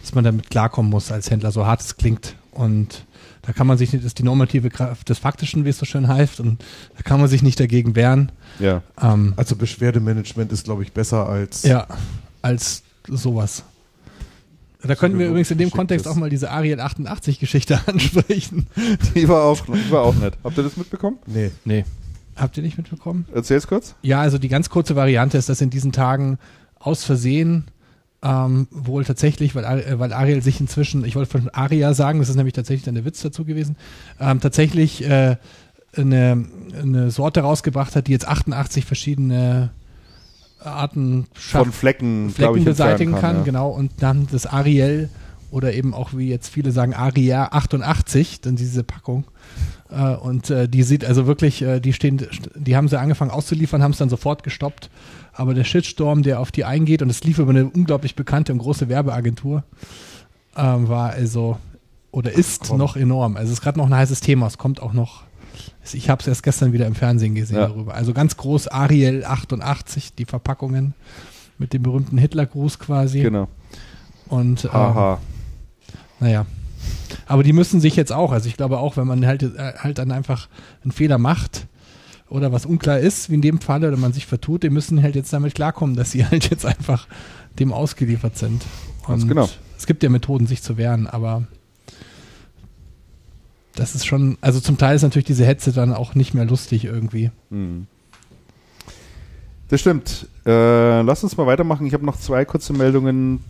dass 0.01 0.15
man 0.15 0.25
damit 0.25 0.51
klarkommen 0.51 0.91
muss 0.91 1.13
als 1.13 1.31
Händler, 1.31 1.53
so 1.53 1.67
hart 1.67 1.81
es 1.81 1.97
klingt. 1.97 2.37
Und 2.53 3.07
da 3.43 3.53
kann 3.53 3.67
man 3.67 3.79
sich 3.79 3.93
nicht, 3.93 4.03
das 4.03 4.09
ist 4.09 4.19
die 4.19 4.23
normative 4.23 4.71
Kraft 4.71 5.09
des 5.09 5.19
Faktischen, 5.19 5.65
wie 5.65 5.71
es 5.71 5.79
so 5.79 5.87
schön 5.87 6.09
heißt, 6.09 6.41
und 6.41 6.63
da 6.97 7.03
kann 7.03 7.19
man 7.21 7.29
sich 7.29 7.43
nicht 7.43 7.59
dagegen 7.61 7.95
wehren. 7.97 8.33
Ja. 8.59 8.83
Ähm, 9.01 9.35
Also 9.37 9.57
Beschwerdemanagement 9.57 10.53
ist, 10.53 10.65
glaube 10.65 10.83
ich, 10.83 10.93
besser 10.93 11.29
als 11.29 11.63
ja, 11.63 11.87
als 12.41 12.83
sowas. 13.09 13.65
Da 14.83 14.97
könnten 14.97 15.19
wir 15.19 15.29
übrigens 15.29 15.51
in 15.51 15.59
dem 15.59 15.71
Kontext 15.71 16.07
ist. 16.07 16.13
auch 16.13 16.17
mal 16.17 16.29
diese 16.29 16.51
Ariel 16.51 16.81
88 16.81 17.39
Geschichte 17.39 17.81
ansprechen. 17.87 18.67
Die 19.15 19.29
war 19.29 19.45
auch, 19.45 19.61
die 19.67 19.91
war 19.93 20.03
auch 20.03 20.15
nett. 20.15 20.35
Habt 20.43 20.57
ihr 20.59 20.65
das 20.65 20.77
mitbekommen? 20.77 21.19
Nee. 21.27 21.53
Nee. 21.65 21.85
Habt 22.37 22.57
ihr 22.57 22.63
nicht 22.63 22.79
mitbekommen? 22.79 23.27
Erzähl's 23.35 23.67
kurz. 23.67 23.95
Ja, 24.03 24.21
also 24.21 24.39
die 24.39 24.49
ganz 24.49 24.71
kurze 24.71 24.97
Variante 24.97 25.39
ist, 25.39 25.49
dass 25.49 25.61
in 25.61 25.71
diesen 25.71 25.93
Tagen 25.93 26.39
aus 26.79 27.05
Versehen 27.05 27.67
ähm, 28.23 28.69
wohl 28.71 29.05
tatsächlich, 29.05 29.55
weil, 29.55 29.65
äh, 29.65 29.99
weil 29.99 30.13
Ariel 30.13 30.43
sich 30.43 30.61
inzwischen, 30.61 31.05
ich 31.05 31.17
wollte 31.17 31.31
von 31.31 31.51
Aria 31.51 31.93
sagen, 31.93 32.21
das 32.21 32.29
ist 32.29 32.37
nämlich 32.37 32.55
tatsächlich 32.55 32.85
dann 32.85 32.95
der 32.95 33.05
Witz 33.05 33.21
dazu 33.21 33.45
gewesen, 33.45 33.77
ähm, 34.21 34.41
tatsächlich 34.41 35.05
äh, 35.05 35.37
eine, 35.97 36.47
eine 36.81 37.11
Sorte 37.11 37.41
rausgebracht 37.41 37.97
hat, 37.97 38.07
die 38.07 38.13
jetzt 38.13 38.27
88 38.27 38.85
verschiedene 38.85 39.71
Arten 40.61 41.27
schafft, 41.35 41.65
Von 41.65 41.73
Flecken, 41.73 42.31
Flecken 42.31 42.59
ich, 42.59 42.65
beseitigen 42.65 43.13
entfernen 43.13 43.35
kann, 43.35 43.41
ja. 43.41 43.45
genau, 43.45 43.71
und 43.71 43.91
dann 43.99 44.29
das 44.31 44.47
Ariel 44.47 45.11
oder 45.51 45.75
eben 45.75 45.93
auch, 45.93 46.15
wie 46.15 46.29
jetzt 46.29 46.49
viele 46.49 46.73
sagen, 46.73 46.95
Aria 46.95 47.49
88, 47.53 48.41
dann 48.41 48.57
diese 48.57 48.85
Packung. 48.85 49.25
Äh, 49.93 50.17
und 50.17 50.51
äh, 50.51 50.69
die 50.69 50.83
sieht 50.83 51.05
also 51.05 51.27
wirklich, 51.27 51.63
äh, 51.63 51.81
die 51.81 51.93
stehen, 51.93 52.27
die 52.55 52.77
haben 52.77 52.89
sie 52.89 52.99
angefangen 52.99 53.31
auszuliefern, 53.31 53.83
haben 53.83 53.93
es 53.93 53.99
dann 53.99 54.09
sofort 54.09 54.43
gestoppt. 54.43 54.91
Aber 55.35 55.55
der 55.55 55.65
Shitstorm, 55.65 56.23
der 56.23 56.41
auf 56.41 56.51
die 56.53 56.65
eingeht, 56.65 57.03
und 57.03 57.11
es 57.11 57.25
lief 57.25 57.39
über 57.39 57.51
eine 57.51 57.67
unglaublich 57.67 58.15
bekannte 58.17 58.53
und 58.53 58.59
große 58.59 58.89
Werbeagentur, 58.89 59.65
ähm, 60.57 60.89
war 60.89 61.11
also 61.11 61.59
oder 62.11 62.33
ist 62.33 62.69
Komm. 62.69 62.79
noch 62.79 62.97
enorm. 62.97 63.37
Also 63.37 63.49
es 63.49 63.59
ist 63.59 63.63
gerade 63.63 63.79
noch 63.79 63.87
ein 63.87 63.95
heißes 63.95 64.21
Thema. 64.21 64.47
Es 64.47 64.59
kommt 64.59 64.83
auch 64.83 64.93
noch. 64.93 65.23
Ich 65.93 66.11
habe 66.11 66.21
es 66.21 66.29
erst 66.29 66.43
gestern 66.43 66.73
wieder 66.73 66.87
im 66.87 66.95
Fernsehen 66.95 67.35
gesehen 67.35 67.57
Ja. 67.57 67.69
darüber. 67.69 67.95
Also 67.95 68.13
ganz 68.13 68.37
groß 68.37 68.69
Ariel 68.69 69.25
88, 69.25 70.15
die 70.15 70.27
Verpackungen 70.27 70.95
mit 71.59 71.73
dem 71.73 71.83
berühmten 71.83 72.19
Hitlergruß 72.19 72.79
quasi. 72.79 73.23
Genau. 73.23 73.49
Und 74.29 74.65
ähm, 74.73 75.17
naja. 76.21 76.47
Aber 77.27 77.43
die 77.43 77.53
müssen 77.53 77.81
sich 77.81 77.97
jetzt 77.97 78.13
auch, 78.13 78.33
also 78.33 78.49
ich 78.49 78.57
glaube 78.57 78.79
auch, 78.79 78.97
wenn 78.97 79.07
man 79.07 79.27
halt, 79.27 79.43
äh, 79.43 79.75
halt 79.79 79.99
dann 79.99 80.11
einfach 80.11 80.49
einen 80.83 80.93
Fehler 80.93 81.19
macht 81.19 81.67
oder 82.29 82.53
was 82.53 82.67
unklar 82.67 82.99
ist, 82.99 83.31
wie 83.31 83.35
in 83.35 83.43
dem 83.43 83.61
Fall, 83.61 83.85
oder 83.85 83.97
man 83.97 84.13
sich 84.13 84.27
vertut, 84.27 84.63
die 84.63 84.71
müssen 84.71 85.03
halt 85.03 85.15
jetzt 85.15 85.33
damit 85.33 85.55
klarkommen, 85.55 85.97
dass 85.97 86.11
sie 86.11 86.27
halt 86.31 86.51
jetzt 86.51 86.67
einfach 86.67 87.07
dem 87.59 87.73
ausgeliefert 87.73 88.39
sind. 88.39 88.65
Und 89.07 89.29
genau. 89.29 89.49
Es 89.77 89.87
gibt 89.87 90.03
ja 90.03 90.09
Methoden, 90.09 90.47
sich 90.47 90.63
zu 90.63 90.77
wehren, 90.77 91.07
aber 91.07 91.47
das 93.75 93.95
ist 93.95 94.07
schon, 94.07 94.39
also 94.41 94.61
zum 94.61 94.79
Teil 94.79 94.97
ist 94.97 95.03
natürlich 95.03 95.27
diese 95.27 95.45
Hetze 95.45 95.73
dann 95.73 95.93
auch 95.93 96.15
nicht 96.15 96.35
mehr 96.35 96.45
lustig 96.45 96.85
irgendwie. 96.85 97.31
Mhm. 97.51 97.87
Das 99.69 99.81
stimmt. 99.81 100.29
Äh, 100.45 101.01
lass 101.01 101.25
uns 101.25 101.37
mal 101.37 101.47
weitermachen. 101.47 101.87
Ich 101.87 101.95
habe 101.95 102.05
noch 102.05 102.19
zwei 102.19 102.45
kurze 102.45 102.75
Meldungen, 102.75 103.43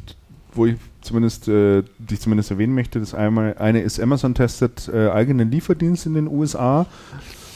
wo 0.55 0.67
ich 0.67 0.77
zumindest, 1.01 1.49
äh, 1.49 1.83
die 1.99 2.15
ich 2.15 2.21
zumindest 2.21 2.51
erwähnen 2.51 2.75
möchte. 2.75 3.01
Das 3.01 3.15
einmal, 3.15 3.57
eine 3.59 3.81
ist 3.81 4.01
Amazon 4.01 4.35
testet 4.35 4.91
äh, 4.93 5.11
eigenen 5.11 5.51
Lieferdienst 5.51 6.07
in 6.07 6.15
den 6.15 6.29
USA. 6.29 6.87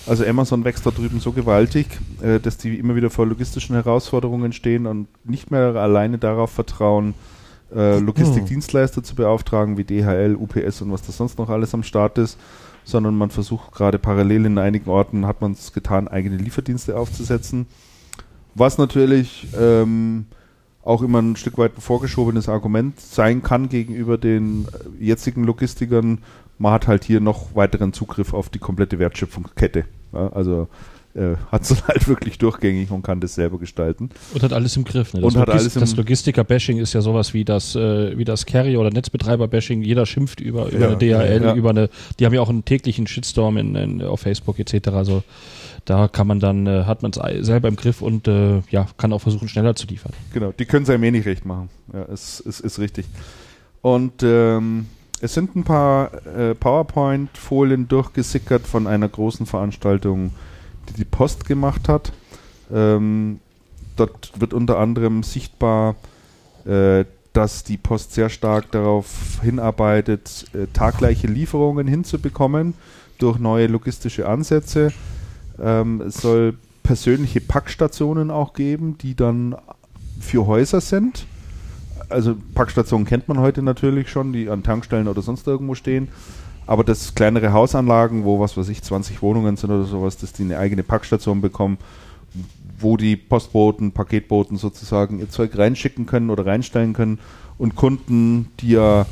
Also 0.07 0.25
Amazon 0.25 0.65
wächst 0.65 0.87
da 0.87 0.91
drüben 0.91 1.19
so 1.19 1.33
gewaltig, 1.33 1.87
äh, 2.23 2.39
dass 2.39 2.59
die 2.59 2.79
immer 2.79 2.95
wieder 2.95 3.11
vor 3.11 3.27
logistischen 3.27 3.75
Herausforderungen 3.75 4.53
stehen 4.53 4.87
und 4.87 5.09
nicht 5.25 5.51
mehr 5.51 5.75
alleine 5.75 6.19
darauf 6.19 6.51
vertrauen, 6.51 7.15
äh, 7.75 7.99
Logistikdienstleister 7.99 9.03
zu 9.03 9.17
beauftragen 9.17 9.77
wie 9.77 9.85
DHL, 9.85 10.37
UPS 10.37 10.83
und 10.83 10.93
was 10.93 11.03
da 11.03 11.13
sonst 11.13 11.39
noch 11.39 11.51
alles 11.51 11.75
am 11.75 11.83
Start 11.83 12.19
ist, 12.19 12.39
sondern 12.85 13.17
man 13.17 13.31
versucht 13.31 13.73
gerade 13.73 13.99
parallel 13.99 14.47
in 14.47 14.59
einigen 14.59 14.89
Orten, 14.89 15.27
hat 15.27 15.41
man 15.41 15.53
es 15.53 15.73
getan, 15.73 16.07
eigene 16.07 16.37
Lieferdienste 16.37 16.97
aufzusetzen. 16.97 17.67
Was 18.55 18.79
natürlich 18.79 19.49
ähm, 19.59 20.27
auch 20.87 21.03
immer 21.03 21.21
ein 21.21 21.37
Stück 21.37 21.59
weit 21.59 21.77
ein 21.77 21.81
vorgeschobenes 21.81 22.49
Argument 22.49 22.99
sein 23.01 23.43
kann 23.43 23.69
gegenüber 23.69 24.19
den 24.19 24.69
jetzigen 25.01 25.45
Logistikern. 25.45 26.19
Man 26.59 26.73
hat 26.73 26.87
halt 26.87 27.05
hier 27.05 27.21
noch 27.21 27.55
weiteren 27.55 27.93
Zugriff 27.93 28.33
auf 28.33 28.49
die 28.49 28.61
komplette 28.61 28.99
Wertschöpfungskette. 28.99 29.85
Ja, 30.13 30.33
also 30.33 30.69
äh, 31.17 31.37
hat 31.51 31.63
es 31.63 31.83
halt 31.89 32.07
wirklich 32.09 32.39
durchgängig 32.39 32.91
und 32.91 33.03
kann 33.03 33.21
das 33.21 33.35
selber 33.35 33.59
gestalten. 33.59 34.11
Und 34.35 34.43
hat 34.43 34.53
alles 34.53 34.77
im 34.77 34.85
Griff. 34.85 35.15
Ne? 35.15 35.21
Das, 35.23 35.35
Und 35.35 35.41
hat 35.41 35.49
Logis- 35.49 35.61
alles 35.61 35.77
im- 35.77 35.81
das 35.81 35.97
Logistiker-Bashing 35.97 36.79
ist 36.79 36.93
ja 36.93 37.01
sowas 37.01 37.33
wie 37.35 37.45
das, 37.45 37.75
äh, 37.75 38.17
wie 38.19 38.25
das 38.25 38.45
Carrier- 38.47 38.79
oder 38.81 38.91
Netzbetreiber-Bashing. 38.91 39.83
Jeder 39.83 40.05
schimpft 40.07 40.41
über, 40.41 40.69
über 40.71 40.79
Ja, 40.81 40.87
eine 40.89 40.97
DHL, 40.99 41.43
ja. 41.43 41.55
über 41.55 41.71
eine, 41.71 41.89
die 42.19 42.27
haben 42.27 42.35
ja 42.35 42.41
auch 42.41 42.51
einen 42.51 42.65
täglichen 42.65 43.07
Shitstorm 43.07 43.57
in, 43.57 43.75
in, 43.75 44.03
auf 44.03 44.21
Facebook 44.21 44.59
etc. 44.59 44.89
Also 44.89 45.23
da 45.87 46.09
kann 46.09 46.27
man 46.27 46.41
dann, 46.41 46.67
äh, 46.67 46.85
hat 46.85 47.03
man 47.03 47.13
es 47.13 47.47
selber 47.47 47.69
im 47.69 47.77
Griff 47.77 48.03
und 48.03 48.29
äh, 48.29 48.61
ja, 48.71 48.87
kann 48.97 49.13
auch 49.13 49.21
versuchen, 49.21 49.49
schneller 49.49 49.75
zu 49.77 49.87
liefern. 49.87 50.13
Genau, 50.33 50.53
die 50.59 50.65
können 50.67 50.83
es 50.83 50.91
einem 50.91 51.05
eh 51.05 51.11
nicht 51.13 51.27
recht 51.27 51.47
machen. 51.47 51.69
Ja, 51.93 52.05
es, 52.13 52.43
es 52.47 52.61
ist 52.61 52.79
richtig. 52.79 53.07
Und 53.83 54.23
ähm, 54.23 54.87
es 55.21 55.33
sind 55.35 55.55
ein 55.57 55.65
paar 55.65 56.11
äh, 56.27 56.55
PowerPoint-Folien 56.55 57.89
durchgesickert 57.89 58.67
von 58.67 58.87
einer 58.87 59.09
großen 59.09 59.47
Veranstaltung, 59.47 60.33
die 60.89 60.95
die 60.95 61.05
Post 61.05 61.47
gemacht 61.47 61.89
hat. 61.89 62.13
Ähm, 62.73 63.41
dort 63.97 64.33
wird 64.39 64.55
unter 64.55 64.79
anderem 64.79 65.23
sichtbar, 65.23 65.97
äh, 66.65 67.05
dass 67.33 67.65
die 67.65 67.77
Post 67.77 68.15
sehr 68.15 68.31
stark 68.31 68.71
darauf 68.71 69.41
hinarbeitet, 69.43 70.47
äh, 70.55 70.67
taggleiche 70.73 71.27
Lieferungen 71.27 71.87
hinzubekommen 71.87 72.75
durch 73.19 73.39
neue 73.39 73.67
logistische 73.67 74.29
Ansätze. 74.29 74.93
Ähm, 75.59 76.01
es 76.01 76.17
soll 76.17 76.55
persönliche 76.83 77.41
Packstationen 77.41 78.31
auch 78.31 78.55
geben, 78.55 78.97
die 78.99 79.15
dann 79.15 79.57
für 80.21 80.47
Häuser 80.47 80.81
sind. 80.81 81.27
Also 82.09 82.37
Packstationen 82.55 83.07
kennt 83.07 83.29
man 83.29 83.39
heute 83.39 83.63
natürlich 83.63 84.09
schon, 84.09 84.33
die 84.33 84.49
an 84.49 84.63
Tankstellen 84.63 85.09
oder 85.09 85.23
sonst 85.23 85.47
irgendwo 85.47 85.75
stehen. 85.75 86.09
Aber 86.67 86.83
das 86.83 87.15
kleinere 87.15 87.53
Hausanlagen, 87.53 88.25
wo 88.25 88.41
was 88.41 88.57
weiß 88.57 88.69
ich, 88.69 88.83
20 88.83 89.23
Wohnungen 89.23 89.57
sind 89.57 89.71
oder 89.71 89.85
sowas, 89.85 90.17
dass 90.17 90.33
die 90.33 90.43
eine 90.43 90.59
eigene 90.59 90.83
Packstation 90.83 91.41
bekommen, 91.41 91.79
wo 92.79 92.97
die 92.97 93.17
Postboten, 93.17 93.93
Paketboten 93.93 94.57
sozusagen 94.57 95.21
ihr 95.21 95.31
Zeug 95.31 95.57
reinschicken 95.57 96.07
können 96.07 96.31
oder 96.31 96.45
reinstellen 96.45 96.93
können 96.93 97.19
und 97.59 97.77
Kunden, 97.77 98.51
die 98.61 98.71
ja 98.71 99.07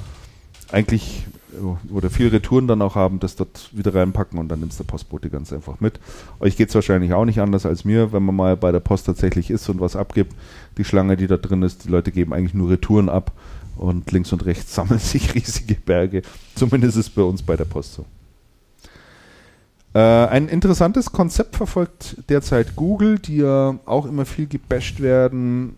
eigentlich 0.73 1.27
äh, 1.55 1.93
oder 1.93 2.11
viel 2.11 2.29
Retouren 2.29 2.67
dann 2.67 2.83
auch 2.83 2.95
haben, 2.95 3.21
das 3.21 3.37
dort 3.37 3.71
wieder 3.73 3.95
reinpacken 3.95 4.39
und 4.39 4.49
dann 4.49 4.61
nimmt 4.61 4.79
der 4.79 4.85
Postbote 4.85 5.31
ganz 5.31 5.53
einfach 5.53 5.81
mit. 5.81 6.01
Euch 6.41 6.57
geht 6.57 6.69
es 6.69 6.75
wahrscheinlich 6.75 7.13
auch 7.13 7.25
nicht 7.25 7.41
anders 7.41 7.65
als 7.67 7.85
mir, 7.85 8.13
wenn 8.13 8.25
man 8.25 8.37
mal 8.37 8.57
bei 8.57 8.73
der 8.73 8.81
Post 8.81 9.07
tatsächlich 9.07 9.51
ist 9.51 9.69
und 9.69 9.81
was 9.81 9.97
abgibt. 9.97 10.35
Die 10.77 10.85
Schlange, 10.85 11.17
die 11.17 11.27
da 11.27 11.37
drin 11.37 11.63
ist, 11.63 11.85
die 11.85 11.89
Leute 11.89 12.13
geben 12.13 12.35
eigentlich 12.35 12.55
nur 12.55 12.71
Retouren 12.71 13.09
ab 13.09 13.33
und 13.77 14.11
links 14.13 14.33
und 14.33 14.45
rechts 14.45 14.75
sammeln 14.75 14.99
sich 15.01 15.35
riesige 15.35 15.75
Berge. 15.75 16.23
Zumindest 16.55 16.97
ist 16.97 17.09
es 17.09 17.11
bei 17.11 17.23
uns 17.23 17.43
bei 17.43 17.57
der 17.57 17.65
Post 17.65 17.95
so. 17.95 18.05
Äh, 19.95 19.99
ein 19.99 20.49
interessantes 20.49 21.13
Konzept 21.13 21.57
verfolgt 21.57 22.17
derzeit 22.29 22.75
Google, 22.75 23.19
die 23.19 23.39
ja 23.39 23.79
auch 23.87 24.07
immer 24.07 24.27
viel 24.27 24.47
gebasht 24.47 25.01
werden. 25.01 25.77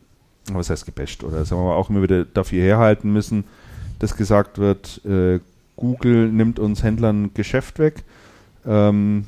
Was 0.51 0.71
heißt 0.71 0.87
gebasht? 0.87 1.23
Oder 1.23 1.45
sagen 1.45 1.61
wir 1.61 1.67
mal 1.67 1.77
auch 1.77 1.91
immer 1.91 2.03
wieder 2.03 2.25
dafür 2.25 2.63
herhalten 2.63 3.13
müssen, 3.13 3.45
dass 3.99 4.17
gesagt 4.17 4.59
wird, 4.59 5.05
äh, 5.05 5.41
Google 5.77 6.29
nimmt 6.29 6.59
uns 6.59 6.83
Händlern 6.83 7.33
Geschäft 7.35 7.79
weg 7.79 8.05
ähm, 8.67 9.27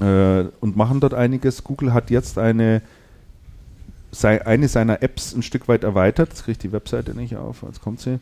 äh, 0.00 0.44
und 0.60 0.76
machen 0.76 1.00
dort 1.00 1.14
einiges. 1.14 1.64
Google 1.64 1.92
hat 1.92 2.10
jetzt 2.10 2.38
eine, 2.38 2.82
sei, 4.10 4.44
eine 4.46 4.68
seiner 4.68 5.02
Apps 5.02 5.34
ein 5.34 5.42
Stück 5.42 5.68
weit 5.68 5.84
erweitert. 5.84 6.30
Jetzt 6.30 6.44
kriege 6.44 6.52
ich 6.52 6.58
die 6.58 6.72
Webseite 6.72 7.14
nicht 7.14 7.36
auf, 7.36 7.62
jetzt 7.66 7.82
kommt 7.82 8.00
sie. 8.00 8.18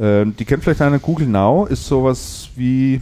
Ähm, 0.00 0.34
die 0.38 0.44
kennt 0.44 0.62
vielleicht 0.62 0.82
einer. 0.82 0.98
Google 0.98 1.26
Now 1.26 1.66
ist 1.66 1.86
sowas 1.86 2.48
wie, 2.56 3.00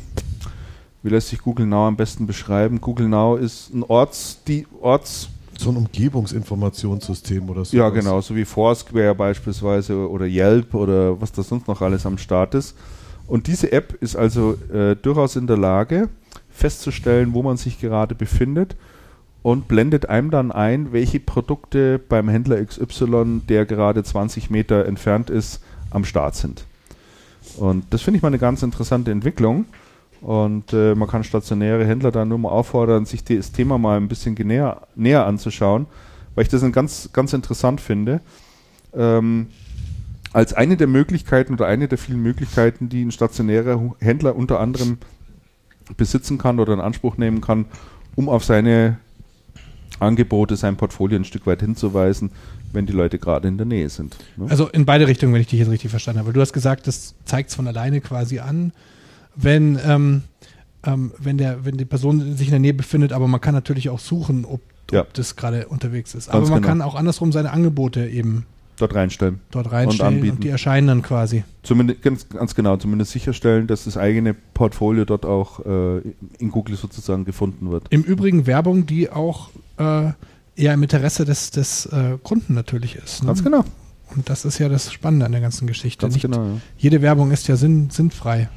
wie 1.03 1.09
lässt 1.09 1.29
sich 1.29 1.41
Google 1.41 1.67
Now 1.67 1.87
am 1.87 1.97
besten 1.97 2.27
beschreiben? 2.27 2.81
Google 2.81 3.09
Now 3.09 3.37
ist 3.37 3.73
ein 3.73 3.83
Orts, 3.83 4.41
die 4.47 4.67
Orts, 4.81 5.29
So 5.59 5.71
ein 5.71 5.77
Umgebungsinformationssystem 5.77 7.49
oder 7.49 7.65
so. 7.65 7.77
ja, 7.77 7.89
genau, 7.91 8.21
so 8.21 8.35
wie 8.37 8.45
Foursquare 8.45 9.15
beispielsweise 9.15 10.09
oder 10.09 10.27
Yelp 10.27 10.75
oder 10.75 11.21
was 11.21 11.33
da 11.33 11.43
sonst 11.43 11.67
noch 11.69 11.81
alles 11.81 12.05
am 12.07 12.19
Start 12.19 12.55
ist. 12.55 12.77
Und 13.27 13.47
diese 13.47 13.73
App 13.73 13.95
ist 14.01 14.17
also 14.17 14.57
äh, 14.73 14.95
durchaus 14.97 15.37
in 15.37 15.47
der 15.47 15.57
Lage, 15.57 16.09
festzustellen, 16.51 17.33
wo 17.35 17.43
man 17.43 17.57
sich 17.57 17.81
gerade 17.81 18.15
befindet 18.15 18.77
und 19.47 19.69
blendet 19.69 20.09
einem 20.09 20.33
dann 20.33 20.51
ein, 20.51 20.93
welche 20.93 21.21
Produkte 21.21 22.01
beim 22.01 22.29
Händler 22.29 22.65
XY, 22.65 23.43
der 23.49 23.65
gerade 23.65 24.03
20 24.03 24.51
Meter 24.51 24.87
entfernt 24.87 25.31
ist, 25.31 25.63
am 25.91 26.05
Start 26.05 26.35
sind. 26.35 26.65
Und 27.57 27.85
das 27.91 28.03
finde 28.03 28.17
ich 28.17 28.23
mal 28.25 28.27
eine 28.31 28.41
ganz 28.41 28.65
interessante 28.65 29.13
Entwicklung. 29.13 29.67
Und 30.21 30.73
äh, 30.73 30.97
man 30.97 31.07
kann 31.07 31.23
stationäre 31.23 31.87
Händler 31.87 32.11
dann 32.11 32.27
nur 32.27 32.39
mal 32.39 32.49
auffordern, 32.49 33.07
sich 33.07 33.23
das 33.23 33.53
Thema 33.53 33.79
mal 33.79 33.99
ein 33.99 34.09
bisschen 34.09 34.35
genäher, 34.35 34.83
näher 34.97 35.25
anzuschauen, 35.27 35.87
weil 36.35 36.43
ich 36.43 36.49
das 36.49 36.69
ganz, 36.73 37.11
ganz 37.13 37.33
interessant 37.33 37.81
finde. 37.81 38.23
Ähm, 38.95 39.47
als 40.33 40.55
eine 40.55 40.77
der 40.77 40.89
Möglichkeiten 40.89 41.53
oder 41.53 41.69
eine 41.69 41.87
der 41.87 41.99
vielen 41.99 42.21
Möglichkeiten, 42.21 42.89
die 42.89 43.05
ein 43.05 43.13
stationärer 43.13 43.95
Händler 44.01 44.35
unter 44.35 44.59
anderem 44.59 44.99
besitzen 45.97 46.37
kann 46.37 46.59
oder 46.59 46.73
in 46.73 46.81
Anspruch 46.81 47.17
nehmen 47.17 47.41
kann, 47.41 47.67
um 48.17 48.29
auf 48.29 48.45
seine 48.45 48.99
Angebote, 49.99 50.57
sein 50.57 50.77
Portfolio 50.77 51.19
ein 51.19 51.25
Stück 51.25 51.47
weit 51.47 51.61
hinzuweisen, 51.61 52.31
wenn 52.73 52.87
die 52.87 52.93
Leute 52.93 53.19
gerade 53.19 53.49
in 53.49 53.57
der 53.57 53.67
Nähe 53.67 53.89
sind. 53.89 54.17
Ne? 54.37 54.47
Also 54.49 54.69
in 54.69 54.85
beide 54.85 55.07
Richtungen, 55.09 55.33
wenn 55.33 55.41
ich 55.41 55.47
dich 55.47 55.59
jetzt 55.61 55.71
richtig 55.71 55.91
verstanden 55.91 56.21
habe. 56.21 56.33
Du 56.33 56.41
hast 56.41 56.53
gesagt, 56.53 56.87
das 56.87 57.15
zeigt 57.25 57.51
es 57.51 57.57
von 57.57 57.67
alleine 57.67 58.01
quasi 58.01 58.39
an, 58.41 58.73
wenn, 59.35 59.79
ähm, 59.87 60.23
ähm, 60.85 61.13
wenn, 61.19 61.39
der, 61.39 61.65
wenn 61.65 61.77
die 61.77 61.85
Person 61.85 62.37
sich 62.37 62.49
in 62.49 62.53
der 62.53 62.61
Nähe 62.61 62.75
befindet, 62.75 63.13
aber 63.13 63.29
man 63.29 63.41
kann 63.41 63.55
natürlich 63.55 63.89
auch 63.89 63.99
suchen, 64.01 64.45
ob, 64.45 64.61
Ja. 64.91 65.01
ob 65.03 65.15
das 65.15 65.37
gerade 65.37 65.67
unterwegs 65.69 66.15
ist. 66.15 66.27
Ganz 66.31 66.37
aber 66.37 66.51
man 66.51 66.63
genau. 66.63 66.69
kann 66.69 66.83
auch 66.83 66.95
andersrum 66.95 67.33
seine 67.33 67.51
Angebote 67.53 68.07
eben 68.07 68.45
Dort 68.79 68.95
reinstellen. 68.95 69.41
dort 69.51 69.73
reinstellen 69.73 70.15
und, 70.15 70.19
anbieten. 70.19 70.41
die 70.41 70.49
erscheinen 70.51 70.87
dann 70.89 71.03
quasi. 71.03 71.45
Zumindest 71.63 72.03
ganz, 72.03 72.29
ganz 72.29 72.55
genau, 72.55 72.77
zumindest 72.77 73.13
sicherstellen, 73.13 73.67
dass 73.67 73.85
das 73.85 73.97
eigene 73.97 74.35
Portfolio 74.35 75.07
dort 75.07 75.25
auch 75.25 75.65
äh, 75.65 75.99
in 76.39 76.51
Google 76.51 76.77
sozusagen 76.77 77.25
gefunden 77.25 77.71
wird. 77.71 77.87
Im 77.89 78.03
Übrigen 78.03 78.47
Werbung, 78.47 78.85
die 78.85 79.09
auch 79.11 79.49
äh, 79.79 80.11
eher 80.57 80.75
im 80.75 80.83
Interesse 80.83 81.25
des, 81.25 81.51
des 81.51 81.87
äh, 81.87 82.19
Kunden 82.23 82.55
natürlich 82.55 82.97
ist. 82.97 83.23
Ne? 83.23 83.29
Ganz 83.29 83.43
genau. 83.45 83.65
Und 84.15 84.31
das 84.31 84.45
ist 84.45 84.59
ja 84.59 84.69
das 84.69 84.93
Spannende 84.93 85.27
an 85.27 85.33
der 85.33 85.41
ganzen 85.41 85.67
Geschichte. 85.67 86.03
Ganz 86.03 86.15
Nicht 86.15 86.23
genau. 86.23 86.45
Ja. 86.45 86.61
Jede 86.79 87.03
Werbung 87.03 87.31
ist 87.33 87.49
ja 87.49 87.57
sinn, 87.57 87.91
sinnfrei. 87.91 88.49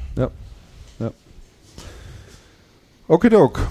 Okidok. 3.08 3.66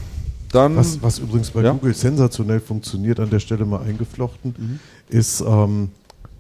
Dann. 0.52 0.76
Was, 0.76 1.02
was 1.02 1.20
übrigens 1.20 1.52
bei 1.52 1.62
Ja. 1.64 1.72
Google 1.72 1.94
sensationell 1.94 2.60
funktioniert, 2.60 3.20
an 3.20 3.30
der 3.30 3.40
Stelle 3.40 3.66
mal 3.66 3.82
eingeflochten, 3.84 4.56
Mhm. 4.58 4.80
ist 5.08 5.42
ähm, 5.42 5.92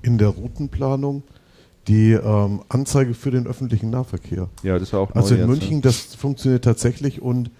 in 0.02 0.18
der 0.18 0.30
Routenplanung 0.30 1.23
die 1.88 2.11
ähm, 2.11 2.61
Anzeige 2.69 3.14
für 3.14 3.31
den 3.31 3.48
öffentlichen 3.48 3.90
Nahverkehr. 3.90 4.49
Ja, 4.64 4.77
das 4.80 4.91
war 4.94 4.99
auch 5.02 5.15
Also 5.15 5.36
neu 5.36 5.41
in 5.44 5.49
jetzt, 5.49 5.60
München, 5.61 5.81
das 5.81 6.15
funktioniert 6.15 6.64
tatsächlich 6.64 7.22
und 7.22 7.52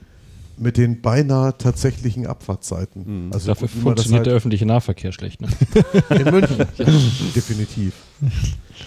mit 0.60 0.78
den 0.78 1.02
beinahe 1.02 1.58
tatsächlichen 1.58 2.28
Abfahrtzeiten. 2.28 3.26
Mhm. 3.28 3.34
Also 3.34 3.48
Dafür 3.48 3.68
funktioniert 3.68 4.26
der 4.26 4.34
halt 4.34 4.38
öffentliche 4.38 4.66
Nahverkehr 4.66 5.12
schlecht. 5.12 5.42
Ne? 5.42 5.48
in 6.10 6.30
München. 6.30 6.58
Definitiv. 7.36 7.94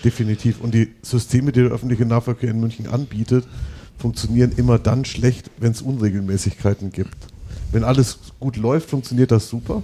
Definitiv. 0.05 0.61
Und 0.61 0.75
die 0.75 0.89
Systeme, 1.03 1.53
die 1.53 1.61
der 1.63 1.71
öffentliche 1.71 2.05
Nahverkehr 2.07 2.51
in 2.51 2.61
München 2.61 2.87
anbietet, 2.87 3.47
funktionieren 3.99 4.53
immer 4.57 4.79
dann 4.79 5.05
schlecht, 5.05 5.51
wenn 5.59 5.73
es 5.73 5.83
Unregelmäßigkeiten 5.83 6.91
gibt. 6.93 7.17
Wenn 7.71 7.85
alles 7.85 8.19
gut 8.41 8.57
läuft, 8.57 8.91
funktioniert 8.91 9.31
das 9.31 9.49
super. 9.49 9.83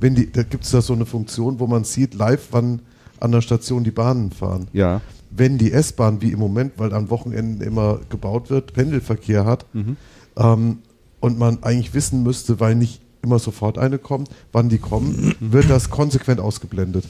Wenn 0.00 0.14
die, 0.14 0.30
da 0.30 0.42
gibt 0.42 0.64
es 0.64 0.70
da 0.70 0.82
so 0.82 0.92
eine 0.92 1.06
Funktion, 1.06 1.58
wo 1.58 1.66
man 1.66 1.84
sieht 1.84 2.14
live, 2.14 2.48
wann 2.50 2.80
an 3.20 3.32
der 3.32 3.40
Station 3.40 3.84
die 3.84 3.90
Bahnen 3.90 4.30
fahren. 4.30 4.68
Ja. 4.72 5.00
Wenn 5.30 5.58
die 5.58 5.72
S-Bahn, 5.72 6.20
wie 6.20 6.30
im 6.30 6.38
Moment, 6.38 6.74
weil 6.76 6.92
an 6.92 7.10
Wochenenden 7.10 7.60
immer 7.60 8.00
gebaut 8.08 8.50
wird, 8.50 8.72
Pendelverkehr 8.74 9.44
hat 9.44 9.66
Mhm. 9.72 9.96
ähm, 10.36 10.78
und 11.24 11.38
man 11.38 11.62
eigentlich 11.62 11.94
wissen 11.94 12.22
müsste, 12.22 12.60
weil 12.60 12.74
nicht 12.74 13.00
immer 13.22 13.38
sofort 13.38 13.78
eine 13.78 13.96
kommt, 13.96 14.28
wann 14.52 14.68
die 14.68 14.76
kommen, 14.76 15.34
wird 15.40 15.70
das 15.70 15.88
konsequent 15.88 16.38
ausgeblendet. 16.38 17.06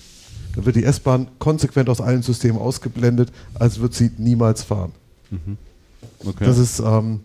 Dann 0.55 0.65
wird 0.65 0.77
die 0.77 0.85
S-Bahn 0.85 1.27
konsequent 1.41 1.89
aus 1.89 2.01
allen 2.01 2.23
Systemen 2.23 2.61
ausgeblendet, 2.61 3.33
als 3.55 3.81
wird 3.81 3.93
sie 3.93 4.13
niemals 4.17 4.63
fahren. 4.63 4.93
Okay. 6.21 6.45
Das 6.45 6.59
ist 6.59 6.79
ähm, 6.79 7.25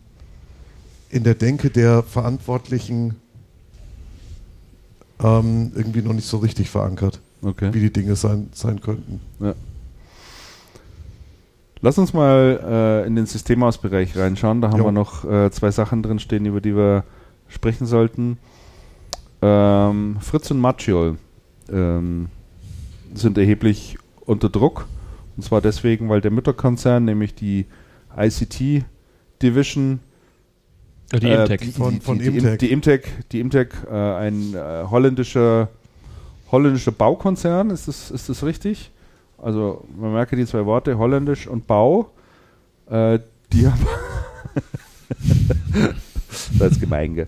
in 1.11 1.23
der 1.23 1.35
Denke 1.35 1.69
der 1.69 2.01
Verantwortlichen 2.01 3.13
ähm, 5.21 5.71
irgendwie 5.75 6.01
noch 6.01 6.13
nicht 6.13 6.27
so 6.27 6.37
richtig 6.37 6.71
verankert, 6.71 7.19
okay. 7.43 7.71
wie 7.71 7.81
die 7.81 7.93
Dinge 7.93 8.15
sein, 8.15 8.49
sein 8.51 8.81
könnten. 8.81 9.21
Lass 11.81 11.97
uns 11.97 12.13
mal 12.13 13.03
äh, 13.03 13.07
in 13.07 13.15
den 13.15 13.25
Systemausbereich 13.25 14.17
reinschauen. 14.17 14.61
Da 14.61 14.69
haben 14.71 14.79
Jo. 14.79 14.85
wir 14.85 14.91
noch 14.91 15.23
äh, 15.23 15.49
zwei 15.51 15.71
Sachen 15.71 16.03
drin 16.03 16.19
stehen, 16.19 16.45
über 16.45 16.59
die 16.61 16.75
wir 16.75 17.03
sprechen 17.47 17.85
sollten. 17.87 18.37
Ähm, 19.41 20.17
Fritz 20.19 20.51
und 20.51 20.59
Macchiol 20.59 21.17
ähm, 21.71 22.27
sind 23.13 23.37
erheblich 23.37 23.97
unter 24.25 24.49
Druck. 24.49 24.87
Und 25.37 25.43
zwar 25.43 25.61
deswegen, 25.61 26.09
weil 26.09 26.19
der 26.19 26.31
Mütterkonzern, 26.31 27.05
nämlich 27.05 27.33
die 27.33 27.65
ICT 28.17 28.83
Division, 29.41 30.01
Die 31.13 31.27
äh, 31.27 31.41
Imtech. 31.43 31.61
die, 31.61 31.71
Von- 31.71 32.01
von 32.01 32.19
die, 32.19 32.29
die, 32.29 32.37
Imtech. 32.39 32.57
die 32.59 32.71
Imtech, 32.73 33.01
die 33.31 33.39
Imtech 33.39 33.69
äh, 33.89 33.95
ein 33.95 34.53
äh, 34.53 34.83
holländischer, 34.89 35.69
holländischer 36.51 36.91
Baukonzern, 36.91 37.69
ist 37.69 37.87
das, 37.87 38.11
ist 38.11 38.27
das 38.27 38.43
richtig? 38.43 38.91
Also 39.41 39.85
man 39.97 40.13
merke 40.13 40.35
die 40.35 40.45
zwei 40.45 40.65
Worte, 40.65 40.97
holländisch 40.97 41.47
und 41.47 41.67
Bau. 41.67 42.11
Äh, 42.89 43.19
die 43.51 43.67
haben 43.67 43.87
das 46.59 46.71
ist 46.71 46.81
gemein, 46.81 47.15
gell? 47.15 47.27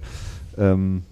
Ähm, 0.57 1.03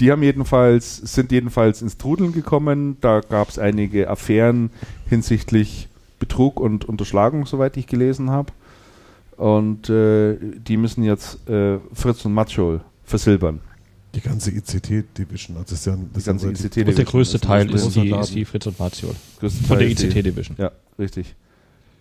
die 0.00 0.10
haben 0.10 0.22
jedenfalls, 0.22 0.96
sind 0.96 1.30
jedenfalls 1.32 1.82
ins 1.82 1.96
Trudeln 1.98 2.32
gekommen. 2.32 2.96
Da 3.00 3.20
gab 3.20 3.48
es 3.48 3.58
einige 3.58 4.10
Affären 4.10 4.70
hinsichtlich 5.08 5.88
Betrug 6.18 6.58
und 6.60 6.84
Unterschlagung, 6.84 7.46
soweit 7.46 7.76
ich 7.76 7.86
gelesen 7.86 8.30
habe. 8.30 8.52
Und 9.36 9.88
äh, 9.90 10.36
die 10.40 10.76
müssen 10.76 11.02
jetzt 11.04 11.48
äh, 11.48 11.78
Fritz 11.92 12.24
und 12.24 12.34
Matschol 12.34 12.80
versilbern. 13.04 13.60
Die 14.14 14.20
ganze 14.20 14.50
ICT-Division, 14.50 15.56
also 15.56 15.70
das 15.70 15.80
ist 15.80 15.86
ja 15.86 15.96
das 16.12 16.22
Die 16.22 16.26
ganze 16.28 16.48
ein 16.48 16.54
ICT 16.54 16.88
Und 16.88 16.98
der 16.98 17.04
größte 17.04 17.40
Teil 17.40 17.70
ist 17.74 17.94
die, 17.94 18.08
Laden. 18.08 18.24
ist 18.24 18.34
die 18.34 18.44
Fritz 18.44 18.66
und 18.66 18.78
Martiol. 18.78 19.14
Von 19.40 19.78
der 19.78 19.88
ICT-Division. 19.88 20.56
Ja, 20.58 20.70
richtig. 20.98 21.34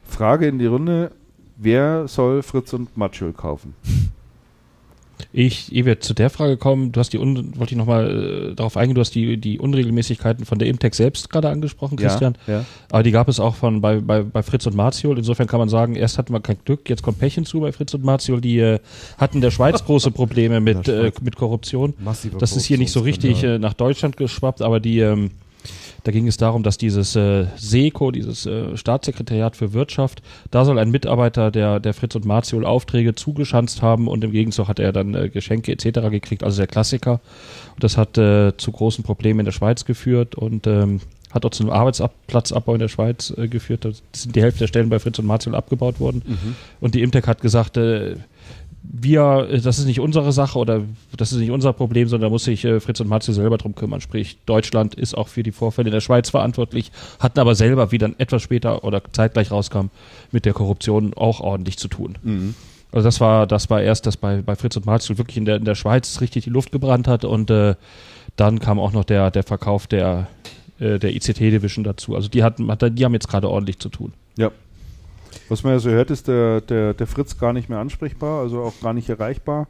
Frage 0.07 0.47
in 0.47 0.59
die 0.59 0.65
Runde: 0.65 1.11
Wer 1.57 2.07
soll 2.07 2.43
Fritz 2.43 2.73
und 2.73 2.97
Matschol 2.97 3.31
kaufen? 3.33 3.75
Ich, 5.33 5.73
ehe 5.73 5.85
wir 5.85 5.99
zu 5.99 6.13
der 6.13 6.29
Frage 6.29 6.57
kommen, 6.57 6.91
du 6.91 6.99
hast 6.99 7.13
die, 7.13 7.17
Un 7.17 7.57
wollte 7.57 7.73
ich 7.73 7.77
nochmal 7.77 8.51
äh, 8.51 8.55
darauf 8.55 8.77
eingehen, 8.77 8.95
du 8.95 9.01
hast 9.01 9.15
die, 9.15 9.37
die 9.37 9.59
Unregelmäßigkeiten 9.59 10.45
von 10.45 10.59
der 10.59 10.67
Imtech 10.67 10.93
selbst 10.93 11.29
gerade 11.29 11.49
angesprochen, 11.49 11.97
Christian. 11.97 12.37
Ja, 12.47 12.53
ja. 12.53 12.65
Aber 12.89 13.03
die 13.03 13.11
gab 13.11 13.27
es 13.27 13.39
auch 13.39 13.55
von 13.55 13.81
bei, 13.81 13.99
bei, 13.99 14.23
bei 14.23 14.43
Fritz 14.43 14.65
und 14.65 14.75
Martiol. 14.75 15.17
Insofern 15.17 15.47
kann 15.47 15.59
man 15.59 15.69
sagen, 15.69 15.95
erst 15.95 16.17
hatten 16.17 16.33
wir 16.33 16.39
kein 16.39 16.57
Glück, 16.65 16.89
jetzt 16.89 17.03
kommt 17.03 17.19
Pech 17.19 17.35
hinzu 17.35 17.61
bei 17.61 17.71
Fritz 17.71 17.93
und 17.93 18.03
Martiol. 18.03 18.41
Die 18.41 18.59
äh, 18.59 18.79
hatten 19.17 19.41
der 19.41 19.51
Schweiz 19.51 19.83
große 19.85 20.11
Probleme 20.11 20.59
mit, 20.59 20.87
äh, 20.87 21.11
mit 21.21 21.35
Korruption. 21.35 21.93
massiver 21.99 22.37
Das 22.37 22.55
ist 22.55 22.65
hier 22.65 22.77
nicht 22.77 22.91
so 22.91 23.01
richtig 23.01 23.43
äh, 23.43 23.59
nach 23.59 23.73
Deutschland 23.73 24.17
geschwappt, 24.17 24.61
aber 24.61 24.79
die, 24.79 24.99
ähm, 24.99 25.31
da 26.03 26.11
ging 26.11 26.27
es 26.27 26.37
darum, 26.37 26.63
dass 26.63 26.77
dieses 26.77 27.15
äh, 27.15 27.45
SECO, 27.55 28.11
dieses 28.11 28.45
äh, 28.45 28.75
Staatssekretariat 28.75 29.55
für 29.55 29.73
Wirtschaft, 29.73 30.21
da 30.49 30.65
soll 30.65 30.79
ein 30.79 30.89
Mitarbeiter 30.89 31.51
der, 31.51 31.79
der 31.79 31.93
Fritz 31.93 32.15
und 32.15 32.25
Martiol 32.25 32.65
Aufträge 32.65 33.15
zugeschanzt 33.15 33.81
haben 33.81 34.07
und 34.07 34.23
im 34.23 34.31
Gegenzug 34.31 34.67
hat 34.67 34.79
er 34.79 34.91
dann 34.91 35.13
äh, 35.13 35.29
Geschenke 35.29 35.71
etc. 35.71 36.09
gekriegt, 36.09 36.43
also 36.43 36.57
der 36.57 36.67
Klassiker. 36.67 37.19
Und 37.75 37.83
das 37.83 37.97
hat 37.97 38.17
äh, 38.17 38.57
zu 38.57 38.71
großen 38.71 39.03
Problemen 39.03 39.41
in 39.41 39.45
der 39.45 39.51
Schweiz 39.51 39.85
geführt 39.85 40.35
und 40.35 40.65
ähm, 40.67 41.01
hat 41.31 41.45
auch 41.45 41.51
zu 41.51 41.63
einem 41.63 41.71
Arbeitsplatzabbau 41.71 42.73
in 42.73 42.79
der 42.79 42.87
Schweiz 42.89 43.33
äh, 43.37 43.47
geführt. 43.47 43.85
Da 43.85 43.91
sind 44.13 44.35
die 44.35 44.41
Hälfte 44.41 44.59
der 44.59 44.67
Stellen 44.67 44.89
bei 44.89 44.99
Fritz 44.99 45.19
und 45.19 45.25
Martiol 45.25 45.55
abgebaut 45.55 45.99
worden. 45.99 46.23
Und 46.81 46.95
die 46.95 47.01
Imtech 47.01 47.27
hat 47.27 47.41
gesagt, 47.41 47.77
äh, 47.77 48.15
wir, 48.83 49.47
äh, 49.49 49.59
das 49.59 49.79
ist 49.79 49.85
nicht 49.85 49.99
unsere 49.99 50.31
Sache 50.31 50.57
oder 50.57 50.81
das 51.15 51.31
ist 51.31 51.39
nicht 51.39 51.51
unser 51.51 51.73
Problem, 51.73 52.07
sondern 52.07 52.29
da 52.29 52.31
muss 52.31 52.43
sich 52.43 52.65
äh, 52.65 52.79
Fritz 52.79 52.99
und 52.99 53.07
Martial 53.07 53.35
selber 53.35 53.57
drum 53.57 53.75
kümmern. 53.75 54.01
Sprich, 54.01 54.37
Deutschland 54.45 54.95
ist 54.95 55.17
auch 55.17 55.27
für 55.27 55.43
die 55.43 55.51
Vorfälle 55.51 55.89
in 55.89 55.93
der 55.93 56.01
Schweiz 56.01 56.29
verantwortlich, 56.29 56.91
hatten 57.19 57.39
aber 57.39 57.55
selber, 57.55 57.91
wie 57.91 57.97
dann 57.97 58.15
etwas 58.17 58.41
später 58.41 58.83
oder 58.83 59.01
zeitgleich 59.11 59.51
rauskam, 59.51 59.87
mit 60.31 60.45
der 60.45 60.53
Korruption 60.53 61.13
auch 61.13 61.39
ordentlich 61.39 61.77
zu 61.77 61.87
tun. 61.87 62.17
Mhm. 62.23 62.55
Also 62.91 63.07
das 63.07 63.21
war, 63.21 63.47
das 63.47 63.69
war 63.69 63.81
erst, 63.81 64.05
dass 64.05 64.17
bei, 64.17 64.41
bei 64.41 64.55
Fritz 64.55 64.75
und 64.75 64.85
Martial 64.85 65.17
wirklich 65.17 65.37
in 65.37 65.45
der, 65.45 65.55
in 65.57 65.65
der 65.65 65.75
Schweiz 65.75 66.19
richtig 66.19 66.43
die 66.43 66.49
Luft 66.49 66.71
gebrannt 66.71 67.07
hat 67.07 67.23
und 67.23 67.49
äh, 67.49 67.75
dann 68.35 68.59
kam 68.59 68.79
auch 68.79 68.91
noch 68.91 69.05
der, 69.05 69.31
der 69.31 69.43
Verkauf 69.43 69.87
der, 69.87 70.27
äh, 70.79 70.99
der 70.99 71.15
ICT-Division 71.15 71.83
dazu. 71.83 72.15
Also 72.15 72.27
die 72.27 72.43
hatten, 72.43 72.69
hat, 72.69 72.81
die 72.81 73.05
haben 73.05 73.13
jetzt 73.13 73.29
gerade 73.29 73.49
ordentlich 73.49 73.79
zu 73.79 73.89
tun. 73.89 74.13
Ja. 74.37 74.51
Was 75.49 75.63
man 75.63 75.73
ja 75.73 75.79
so 75.79 75.89
hört, 75.89 76.11
ist 76.11 76.27
der, 76.27 76.61
der, 76.61 76.93
der 76.93 77.07
Fritz 77.07 77.37
gar 77.37 77.53
nicht 77.53 77.69
mehr 77.69 77.79
ansprechbar, 77.79 78.41
also 78.41 78.61
auch 78.61 78.73
gar 78.81 78.93
nicht 78.93 79.09
erreichbar. 79.09 79.67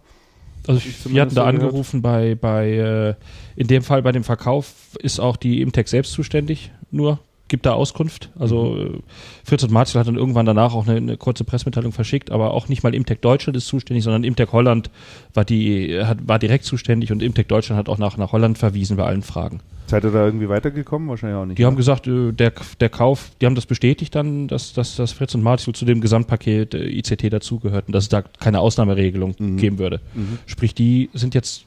Also 0.67 0.81
Ich 0.85 1.11
wir 1.11 1.21
hatten 1.21 1.35
da 1.35 1.45
angerufen 1.45 2.01
bei, 2.01 2.35
bei 2.35 2.71
äh, 2.71 3.15
in 3.55 3.67
dem 3.67 3.81
Fall 3.81 4.01
bei 4.03 4.11
dem 4.11 4.23
Verkauf 4.23 4.73
ist 4.99 5.19
auch 5.19 5.37
die 5.37 5.61
Imtech 5.61 5.87
selbst 5.87 6.13
zuständig, 6.13 6.71
nur 6.91 7.19
gibt 7.51 7.67
da 7.67 7.73
Auskunft. 7.73 8.31
Also 8.39 8.77
äh, 8.77 8.99
Fritz 9.43 9.61
und 9.61 9.71
Martial 9.71 9.99
hat 9.99 10.07
dann 10.07 10.15
irgendwann 10.15 10.47
danach 10.47 10.73
auch 10.73 10.87
eine, 10.87 10.97
eine 10.97 11.17
kurze 11.17 11.43
Pressemitteilung 11.43 11.91
verschickt, 11.91 12.31
aber 12.31 12.51
auch 12.51 12.67
nicht 12.67 12.81
mal 12.81 12.95
Imtech 12.95 13.19
Deutschland 13.19 13.55
ist 13.55 13.67
zuständig, 13.67 14.03
sondern 14.03 14.23
Imtech 14.23 14.51
Holland 14.51 14.89
war 15.35 15.45
die 15.45 15.99
hat, 16.03 16.27
war 16.27 16.39
direkt 16.39 16.65
zuständig 16.65 17.11
und 17.11 17.21
Imtech 17.21 17.47
Deutschland 17.47 17.77
hat 17.77 17.89
auch 17.89 17.99
nach, 17.99 18.17
nach 18.17 18.31
Holland 18.31 18.57
verwiesen 18.57 18.97
bei 18.97 19.05
allen 19.05 19.21
Fragen. 19.21 19.59
Seid 19.87 20.05
ihr 20.05 20.11
da 20.11 20.25
irgendwie 20.25 20.47
weitergekommen? 20.47 21.09
Wahrscheinlich 21.09 21.37
auch 21.37 21.45
nicht. 21.45 21.57
Die 21.57 21.65
haben 21.65 21.73
ne? 21.73 21.77
gesagt, 21.77 22.07
äh, 22.07 22.31
der, 22.31 22.53
der 22.79 22.87
Kauf, 22.87 23.31
die 23.41 23.45
haben 23.45 23.55
das 23.55 23.65
bestätigt 23.65 24.15
dann, 24.15 24.47
dass, 24.47 24.71
dass, 24.71 24.95
dass 24.95 25.11
Fritz 25.11 25.35
und 25.35 25.43
Martial 25.43 25.75
zu 25.75 25.83
dem 25.83 25.99
Gesamtpaket 25.99 26.73
äh, 26.73 26.87
ICT 26.87 27.33
dazugehörten, 27.33 27.91
dass 27.91 28.05
es 28.05 28.09
da 28.09 28.21
keine 28.21 28.61
Ausnahmeregelung 28.61 29.35
Mhm. 29.37 29.57
geben 29.57 29.79
würde. 29.79 29.99
Mhm. 30.15 30.39
Sprich, 30.45 30.73
die 30.73 31.09
sind 31.13 31.35
jetzt 31.35 31.65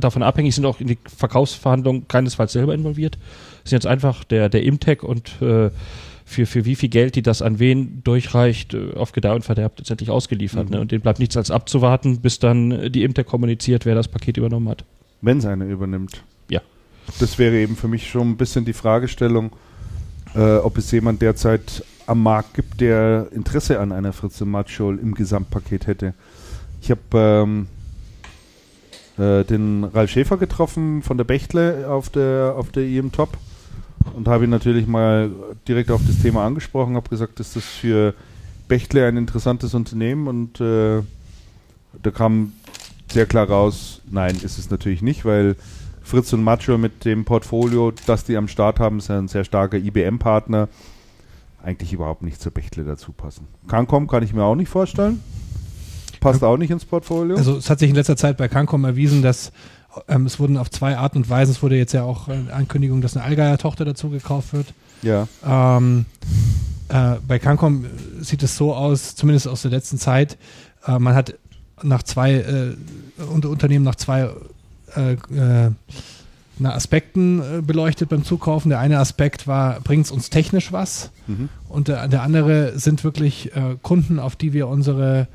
davon 0.00 0.22
abhängig, 0.22 0.54
sind 0.54 0.66
auch 0.66 0.80
in 0.80 0.86
die 0.86 0.98
Verkaufsverhandlungen 1.16 2.08
keinesfalls 2.08 2.52
selber 2.52 2.74
involviert. 2.74 3.18
Sind 3.64 3.76
jetzt 3.76 3.86
einfach 3.86 4.24
der, 4.24 4.48
der 4.48 4.62
Imtech 4.62 5.02
und 5.02 5.40
äh, 5.40 5.70
für, 6.24 6.44
für 6.44 6.64
wie 6.64 6.74
viel 6.74 6.88
Geld 6.88 7.14
die 7.14 7.22
das 7.22 7.40
an 7.40 7.58
wen 7.58 8.02
durchreicht, 8.02 8.74
äh, 8.74 8.94
auf 8.94 9.12
Gedeih 9.12 9.34
und 9.34 9.44
Verderb 9.44 9.78
letztendlich 9.78 10.10
ausgeliefert. 10.10 10.66
Mhm. 10.66 10.74
Ne? 10.74 10.80
Und 10.80 10.92
denen 10.92 11.02
bleibt 11.02 11.20
nichts 11.20 11.36
als 11.36 11.50
abzuwarten, 11.50 12.20
bis 12.20 12.40
dann 12.40 12.72
äh, 12.72 12.90
die 12.90 13.04
Imtech 13.04 13.26
kommuniziert, 13.26 13.86
wer 13.86 13.94
das 13.94 14.08
Paket 14.08 14.36
übernommen 14.36 14.68
hat. 14.68 14.84
Wenn 15.22 15.38
es 15.38 15.46
einer 15.46 15.64
übernimmt. 15.64 16.22
Ja. 16.48 16.60
Das 17.20 17.38
wäre 17.38 17.56
eben 17.56 17.76
für 17.76 17.88
mich 17.88 18.10
schon 18.10 18.30
ein 18.30 18.36
bisschen 18.36 18.64
die 18.64 18.72
Fragestellung, 18.72 19.52
äh, 20.34 20.56
ob 20.56 20.76
es 20.76 20.90
jemand 20.90 21.22
derzeit 21.22 21.84
am 22.06 22.22
Markt 22.22 22.54
gibt, 22.54 22.80
der 22.80 23.28
Interesse 23.32 23.80
an 23.80 23.92
einer 23.92 24.12
Fritz 24.12 24.40
und 24.40 24.50
Matschol 24.50 24.98
im 24.98 25.14
Gesamtpaket 25.14 25.86
hätte. 25.86 26.14
Ich 26.82 26.90
habe 26.90 27.00
ähm, 27.14 27.66
äh, 29.18 29.44
den 29.44 29.84
Ralf 29.84 30.10
Schäfer 30.10 30.36
getroffen 30.36 31.02
von 31.02 31.16
der 31.16 31.24
Bechtle 31.24 31.88
auf 31.88 32.10
der, 32.10 32.54
auf 32.56 32.70
der 32.70 32.84
IM 32.84 33.12
Top 33.12 33.36
und 34.14 34.28
habe 34.28 34.44
ihn 34.44 34.50
natürlich 34.50 34.86
mal 34.86 35.30
direkt 35.66 35.90
auf 35.90 36.02
das 36.06 36.20
Thema 36.20 36.44
angesprochen, 36.44 36.96
habe 36.96 37.08
gesagt, 37.08 37.40
ist 37.40 37.56
das 37.56 37.64
für 37.64 38.14
Bechtle 38.68 39.06
ein 39.06 39.16
interessantes 39.16 39.74
Unternehmen 39.74 40.26
und 40.26 40.60
äh, 40.60 41.02
da 42.02 42.10
kam 42.10 42.52
sehr 43.10 43.26
klar 43.26 43.48
raus, 43.48 44.02
nein, 44.10 44.36
ist 44.42 44.58
es 44.58 44.70
natürlich 44.70 45.02
nicht, 45.02 45.24
weil 45.24 45.56
Fritz 46.02 46.32
und 46.32 46.44
Macho 46.44 46.78
mit 46.78 47.04
dem 47.04 47.24
Portfolio, 47.24 47.92
das 48.06 48.24
die 48.24 48.36
am 48.36 48.48
Start 48.48 48.78
haben, 48.78 48.98
ist 48.98 49.10
ein 49.10 49.28
sehr 49.28 49.44
starker 49.44 49.76
IBM-Partner. 49.76 50.68
Eigentlich 51.62 51.92
überhaupt 51.92 52.22
nicht 52.22 52.40
zur 52.40 52.52
Bechtle 52.52 52.84
dazu 52.84 53.10
passen. 53.10 53.48
Cancom 53.66 54.06
kann 54.06 54.22
ich 54.22 54.32
mir 54.32 54.44
auch 54.44 54.54
nicht 54.54 54.68
vorstellen. 54.68 55.20
Passt 56.20 56.42
auch 56.42 56.56
nicht 56.56 56.70
ins 56.70 56.84
Portfolio. 56.84 57.36
Also 57.36 57.56
es 57.56 57.70
hat 57.70 57.78
sich 57.78 57.90
in 57.90 57.96
letzter 57.96 58.16
Zeit 58.16 58.36
bei 58.36 58.48
Cancom 58.48 58.84
erwiesen, 58.84 59.22
dass 59.22 59.52
ähm, 60.08 60.26
es 60.26 60.38
wurden 60.38 60.56
auf 60.56 60.70
zwei 60.70 60.96
Arten 60.96 61.18
und 61.18 61.30
Weisen, 61.30 61.52
es 61.52 61.62
wurde 61.62 61.76
jetzt 61.76 61.92
ja 61.92 62.02
auch 62.02 62.28
äh, 62.28 62.34
Ankündigung, 62.52 63.00
dass 63.00 63.16
eine 63.16 63.24
Allgeier-Tochter 63.24 63.84
dazu 63.84 64.10
gekauft 64.10 64.52
wird. 64.52 64.66
ja. 65.02 65.26
Ähm, 65.46 66.06
äh, 66.88 67.16
bei 67.26 67.38
Cancom 67.38 67.84
sieht 68.20 68.42
es 68.42 68.56
so 68.56 68.74
aus, 68.74 69.16
zumindest 69.16 69.48
aus 69.48 69.62
der 69.62 69.72
letzten 69.72 69.98
Zeit, 69.98 70.38
äh, 70.86 70.98
man 70.98 71.14
hat 71.14 71.34
nach 71.82 72.02
zwei 72.02 72.34
äh, 72.34 72.76
unter 73.30 73.50
Unternehmen 73.50 73.84
nach 73.84 73.96
zwei 73.96 74.30
äh, 74.94 75.12
äh, 75.12 75.70
na, 76.58 76.74
Aspekten 76.74 77.42
beleuchtet 77.66 78.08
beim 78.08 78.24
Zukaufen. 78.24 78.70
Der 78.70 78.78
eine 78.78 78.98
Aspekt 78.98 79.46
war, 79.46 79.80
bringt 79.80 80.06
es 80.06 80.10
uns 80.10 80.30
technisch 80.30 80.72
was? 80.72 81.10
Mhm. 81.26 81.50
Und 81.68 81.88
der, 81.88 82.08
der 82.08 82.22
andere 82.22 82.78
sind 82.78 83.04
wirklich 83.04 83.50
Kunden, 83.82 84.18
auf 84.18 84.36
die 84.36 84.54
wir 84.54 84.66
unsere, 84.66 85.28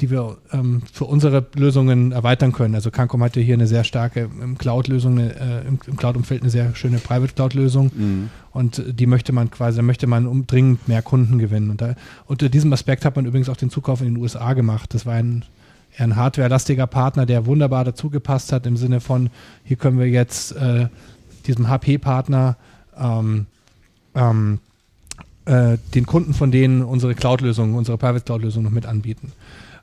die 0.00 0.10
wir 0.10 0.38
ähm, 0.52 0.82
für 0.92 1.04
unsere 1.04 1.46
Lösungen 1.54 2.12
erweitern 2.12 2.52
können. 2.52 2.74
Also 2.74 2.90
Cancom 2.90 3.22
hatte 3.22 3.40
hier 3.40 3.54
eine 3.54 3.66
sehr 3.66 3.84
starke 3.84 4.28
im 4.40 4.58
Cloud-Lösung, 4.58 5.18
äh, 5.18 5.60
im, 5.62 5.78
im 5.86 5.96
Cloud-Umfeld 5.96 6.42
eine 6.42 6.50
sehr 6.50 6.74
schöne 6.74 6.98
Private 6.98 7.34
Cloud-Lösung. 7.34 7.90
Mhm. 7.94 8.30
Und 8.52 8.82
die 8.86 9.06
möchte 9.06 9.32
man 9.32 9.50
quasi, 9.50 9.76
da 9.76 9.82
möchte 9.82 10.06
man 10.06 10.26
um 10.26 10.46
dringend 10.46 10.88
mehr 10.88 11.02
Kunden 11.02 11.38
gewinnen. 11.38 11.70
Und 11.70 11.80
da, 11.80 11.94
unter 12.26 12.48
diesem 12.48 12.72
Aspekt 12.72 13.04
hat 13.04 13.14
man 13.16 13.26
übrigens 13.26 13.48
auch 13.48 13.56
den 13.56 13.70
Zukauf 13.70 14.00
in 14.00 14.14
den 14.14 14.16
USA 14.16 14.52
gemacht. 14.54 14.94
Das 14.94 15.06
war 15.06 15.14
ein, 15.14 15.44
eher 15.96 16.04
ein 16.04 16.16
hardwarelastiger 16.16 16.88
Partner, 16.88 17.24
der 17.24 17.46
wunderbar 17.46 17.84
dazu 17.84 18.10
gepasst 18.10 18.52
hat, 18.52 18.66
im 18.66 18.76
Sinne 18.76 19.00
von, 19.00 19.30
hier 19.64 19.76
können 19.76 19.98
wir 19.98 20.08
jetzt 20.08 20.52
äh, 20.56 20.88
diesem 21.46 21.68
HP-Partner 21.68 22.56
ähm, 22.98 23.46
ähm, 24.14 24.58
äh, 25.44 25.78
den 25.94 26.06
Kunden 26.06 26.34
von 26.34 26.50
denen 26.50 26.82
unsere 26.82 27.14
Cloud-Lösung, 27.14 27.74
unsere 27.74 27.98
Private 27.98 28.24
Cloud-Lösung 28.24 28.64
noch 28.64 28.70
mit 28.70 28.86
anbieten. 28.86 29.32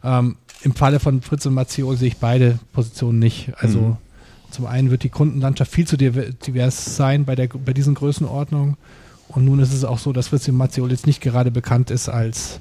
Ähm, 0.03 0.35
Im 0.63 0.73
Falle 0.75 0.99
von 0.99 1.21
Fritz 1.21 1.45
und 1.45 1.53
Mazzio 1.55 1.95
sehe 1.95 2.09
ich 2.09 2.17
beide 2.17 2.59
Positionen 2.73 3.17
nicht. 3.19 3.51
Also 3.57 3.79
Mhm. 3.79 3.97
zum 4.51 4.65
einen 4.67 4.91
wird 4.91 5.03
die 5.03 5.09
Kundenlandschaft 5.09 5.71
viel 5.71 5.87
zu 5.87 5.97
diver- 5.97 6.31
divers 6.45 6.95
sein 6.95 7.25
bei, 7.25 7.35
der, 7.35 7.47
bei 7.47 7.73
diesen 7.73 7.93
Größenordnungen. 7.95 8.77
Und 9.29 9.45
nun 9.45 9.59
ist 9.59 9.73
es 9.73 9.83
auch 9.83 9.97
so, 9.97 10.13
dass 10.13 10.27
Fritz 10.27 10.47
und 10.47 10.55
Mazzio 10.57 10.87
jetzt 10.87 11.07
nicht 11.07 11.21
gerade 11.21 11.49
bekannt 11.51 11.89
ist 11.89 12.09
als 12.09 12.59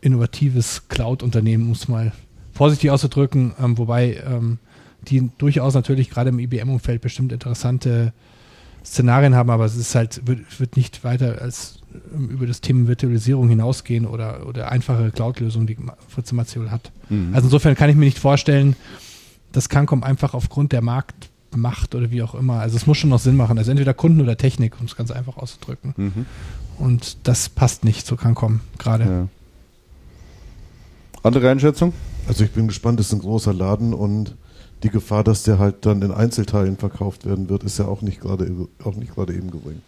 innovatives 0.00 0.88
Cloud-Unternehmen, 0.88 1.66
um 1.66 1.72
es 1.72 1.88
mal 1.88 2.12
vorsichtig 2.52 2.90
auszudrücken, 2.90 3.52
ähm, 3.62 3.78
wobei 3.78 4.16
ähm, 4.26 4.58
die 5.08 5.30
durchaus 5.38 5.74
natürlich 5.74 6.10
gerade 6.10 6.30
im 6.30 6.38
IBM-Umfeld 6.38 7.00
bestimmt 7.00 7.32
interessante 7.32 8.12
Szenarien 8.84 9.34
haben, 9.34 9.50
aber 9.50 9.64
es 9.64 9.76
ist 9.76 9.94
halt, 9.94 10.26
wird, 10.26 10.60
wird 10.60 10.76
nicht 10.76 11.04
weiter 11.04 11.40
als 11.40 11.78
ähm, 12.14 12.28
über 12.28 12.46
das 12.46 12.60
Thema 12.60 12.88
Virtualisierung 12.88 13.48
hinausgehen 13.48 14.06
oder, 14.06 14.46
oder 14.46 14.70
einfache 14.70 15.10
Cloud-Lösungen, 15.10 15.66
die 15.66 15.76
Fritz 16.08 16.32
Maziol 16.32 16.70
hat. 16.70 16.90
Mhm. 17.08 17.30
Also 17.32 17.46
insofern 17.46 17.74
kann 17.74 17.90
ich 17.90 17.96
mir 17.96 18.04
nicht 18.04 18.18
vorstellen, 18.18 18.76
dass 19.52 19.68
Cancom 19.68 20.02
einfach 20.02 20.34
aufgrund 20.34 20.72
der 20.72 20.82
Marktmacht 20.82 21.94
oder 21.94 22.10
wie 22.10 22.22
auch 22.22 22.34
immer, 22.34 22.60
also 22.60 22.76
es 22.76 22.86
muss 22.86 22.98
schon 22.98 23.10
noch 23.10 23.20
Sinn 23.20 23.36
machen, 23.36 23.58
also 23.58 23.70
entweder 23.70 23.94
Kunden 23.94 24.20
oder 24.20 24.36
Technik, 24.36 24.80
um 24.80 24.86
es 24.86 24.96
ganz 24.96 25.10
einfach 25.10 25.36
auszudrücken. 25.36 25.94
Mhm. 25.96 26.26
Und 26.78 27.18
das 27.24 27.48
passt 27.48 27.84
nicht 27.84 28.06
zu 28.06 28.16
Cancom 28.16 28.60
gerade. 28.78 29.04
Ja. 29.04 29.28
Andere 31.22 31.50
Einschätzung? 31.50 31.92
Also 32.26 32.44
ich 32.44 32.50
bin 32.50 32.66
gespannt, 32.66 32.98
das 32.98 33.06
ist 33.06 33.12
ein 33.12 33.20
großer 33.20 33.52
Laden 33.52 33.94
und 33.94 34.36
die 34.82 34.90
Gefahr, 34.90 35.22
dass 35.24 35.42
der 35.44 35.58
halt 35.58 35.86
dann 35.86 36.02
in 36.02 36.10
Einzelteilen 36.10 36.76
verkauft 36.76 37.24
werden 37.24 37.48
wird, 37.48 37.62
ist 37.64 37.78
ja 37.78 37.86
auch 37.86 38.02
nicht 38.02 38.20
gerade 38.20 38.50
auch 38.84 38.94
nicht 38.96 39.14
gerade 39.14 39.34
eben 39.34 39.50
gering. 39.50 39.80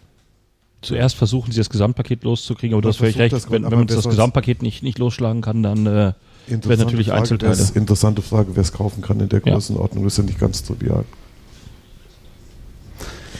Zuerst 0.81 1.15
versuchen 1.15 1.51
sie 1.51 1.57
das 1.57 1.69
Gesamtpaket 1.69 2.23
loszukriegen, 2.23 2.75
aber 2.75 2.81
du 2.83 2.89
hast 2.89 2.97
völlig 2.97 3.17
recht, 3.17 3.33
das, 3.33 3.49
wenn, 3.49 3.63
wenn 3.63 3.71
man 3.79 3.87
das 3.87 4.07
Gesamtpaket 4.07 4.61
nicht, 4.61 4.83
nicht 4.83 4.99
losschlagen 4.99 5.41
kann, 5.41 5.63
dann 5.63 5.85
äh, 5.87 6.13
Interessante 6.47 6.85
natürlich 6.85 7.07
Frage, 7.07 7.19
Einzelteile. 7.21 7.57
wer's- 7.57 7.71
Interessante 7.71 8.21
Frage, 8.21 8.55
wer 8.55 8.61
es 8.61 8.71
kaufen 8.71 9.01
kann 9.01 9.19
in 9.19 9.27
der 9.29 9.41
Ja. 9.43 9.53
Größenordnung, 9.53 10.03
das 10.03 10.13
ist 10.13 10.17
ja 10.17 10.23
nicht 10.25 10.39
ganz 10.39 10.61
trivial. 10.63 11.03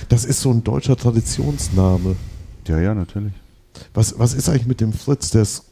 Das 0.09 0.25
ist 0.25 0.41
so 0.41 0.51
ein 0.51 0.63
deutscher 0.63 0.95
Traditionsname. 0.97 2.15
Ja, 2.67 2.79
ja, 2.79 2.93
natürlich. 2.93 3.33
Was, 3.93 4.17
was 4.17 4.33
ist 4.33 4.49
eigentlich 4.49 4.65
mit 4.65 4.81
dem 4.81 4.93
Fritz? 4.93 5.29
Der 5.31 5.41
ist, 5.43 5.65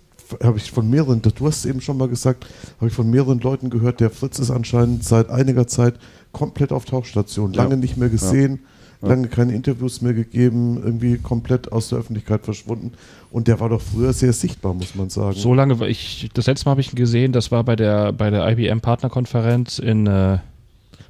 habe 0.44 0.58
ich 0.58 0.72
von 0.72 0.90
mehreren, 0.90 1.22
du 1.22 1.32
hast 1.48 1.60
es 1.60 1.66
eben 1.66 1.82
schon 1.82 1.98
mal 1.98 2.08
gesagt, 2.08 2.46
habe 2.78 2.88
ich 2.88 2.94
von 2.94 3.10
mehreren 3.10 3.40
Leuten 3.40 3.70
gehört, 3.70 4.00
der 4.00 4.10
Fritz 4.10 4.40
ist 4.40 4.52
anscheinend 4.52 5.04
seit 5.04 5.30
einiger 5.30 5.68
Zeit 5.68 5.96
komplett 6.32 6.72
auf 6.72 6.86
Tauchstation. 6.86 7.54
Ja. 7.54 7.64
Lange 7.64 7.78
nicht 7.78 7.98
mehr 7.98 8.10
gesehen, 8.10 8.60
Ja. 9.02 9.10
lange 9.10 9.28
keine 9.28 9.54
Interviews 9.54 10.02
mehr 10.02 10.14
gegeben, 10.14 10.82
irgendwie 10.84 11.18
komplett 11.18 11.72
aus 11.72 11.90
der 11.90 12.00
Öffentlichkeit 12.00 12.44
verschwunden. 12.46 12.94
Und 13.32 13.48
der 13.48 13.60
war 13.60 13.70
doch 13.70 13.82
früher 13.82 14.14
sehr 14.14 14.34
sichtbar, 14.34 14.74
muss 14.74 14.96
man 14.96 15.10
sagen. 15.10 15.36
so 15.36 15.54
lange 15.54 15.80
war 15.80 15.88
ich, 15.88 16.30
das 16.34 16.48
letzte 16.48 16.66
Mal 16.66 16.72
habe 16.72 16.82
ich 16.82 16.92
ihn 16.94 16.96
gesehen, 16.96 17.32
das 17.32 17.52
war 17.52 17.64
bei 17.64 17.76
der, 17.76 18.12
bei 18.14 18.30
der 18.30 18.48
IBM 18.50 18.80
Partnerkonferenz 18.82 19.80
in, 19.80 20.08
äh, 20.08 20.40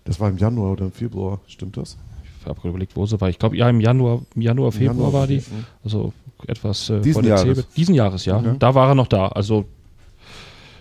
Das 0.05 0.19
war 0.19 0.29
im 0.29 0.37
Januar 0.37 0.71
oder 0.73 0.85
im 0.85 0.91
Februar, 0.91 1.39
stimmt 1.47 1.77
das? 1.77 1.97
ich 2.41 2.45
habe 2.49 2.55
gerade 2.59 2.69
überlegt, 2.69 2.95
wo 2.97 3.05
sie 3.05 3.21
war. 3.21 3.29
Ich 3.29 3.39
glaube, 3.39 3.55
ja, 3.55 3.69
im 3.69 3.79
Januar, 3.79 4.21
im 4.35 4.41
Januar, 4.41 4.73
Februar 4.73 4.95
Januar 4.95 5.13
war 5.13 5.27
die. 5.27 5.41
Also 5.83 6.11
etwas 6.47 6.89
äh, 6.89 6.99
Diesen 7.01 7.13
vor 7.13 7.21
der 7.23 7.31
Jahres. 7.37 7.57
CeBIT. 7.57 7.77
Diesen 7.77 7.95
Jahres, 7.95 8.25
ja. 8.25 8.37
Okay. 8.37 8.55
Da 8.59 8.75
war 8.75 8.89
er 8.89 8.95
noch 8.95 9.07
da. 9.07 9.27
Also 9.29 9.65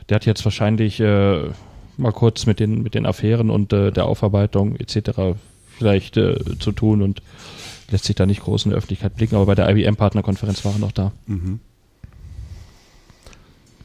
der 0.09 0.17
hat 0.17 0.27
jetzt 0.27 0.45
wahrscheinlich 0.45 1.01
äh, 1.01 1.43
mal 1.97 2.13
kurz 2.13 2.47
mit 2.47 2.61
den, 2.61 2.83
mit 2.83 2.95
den 2.95 3.07
Affären 3.07 3.51
und 3.51 3.73
äh, 3.73 3.91
der 3.93 4.07
Aufarbeitung 4.07 4.77
etc. 4.77 5.37
vielleicht 5.79 6.17
äh, 6.17 6.37
zu 6.59 6.73
tun 6.73 7.03
und 7.03 7.23
lässt 7.91 8.05
sich 8.05 8.17
da 8.17 8.27
nicht 8.27 8.43
groß 8.43 8.65
in 8.65 8.71
der 8.71 8.79
Öffentlichkeit 8.79 9.17
blicken, 9.17 9.37
aber 9.37 9.47
bei 9.47 9.55
der 9.55 9.69
IBM-Partnerkonferenz 9.69 10.65
war 10.65 10.73
er 10.73 10.79
noch 10.79 10.93
da. 10.93 11.13
Mhm. 11.27 11.61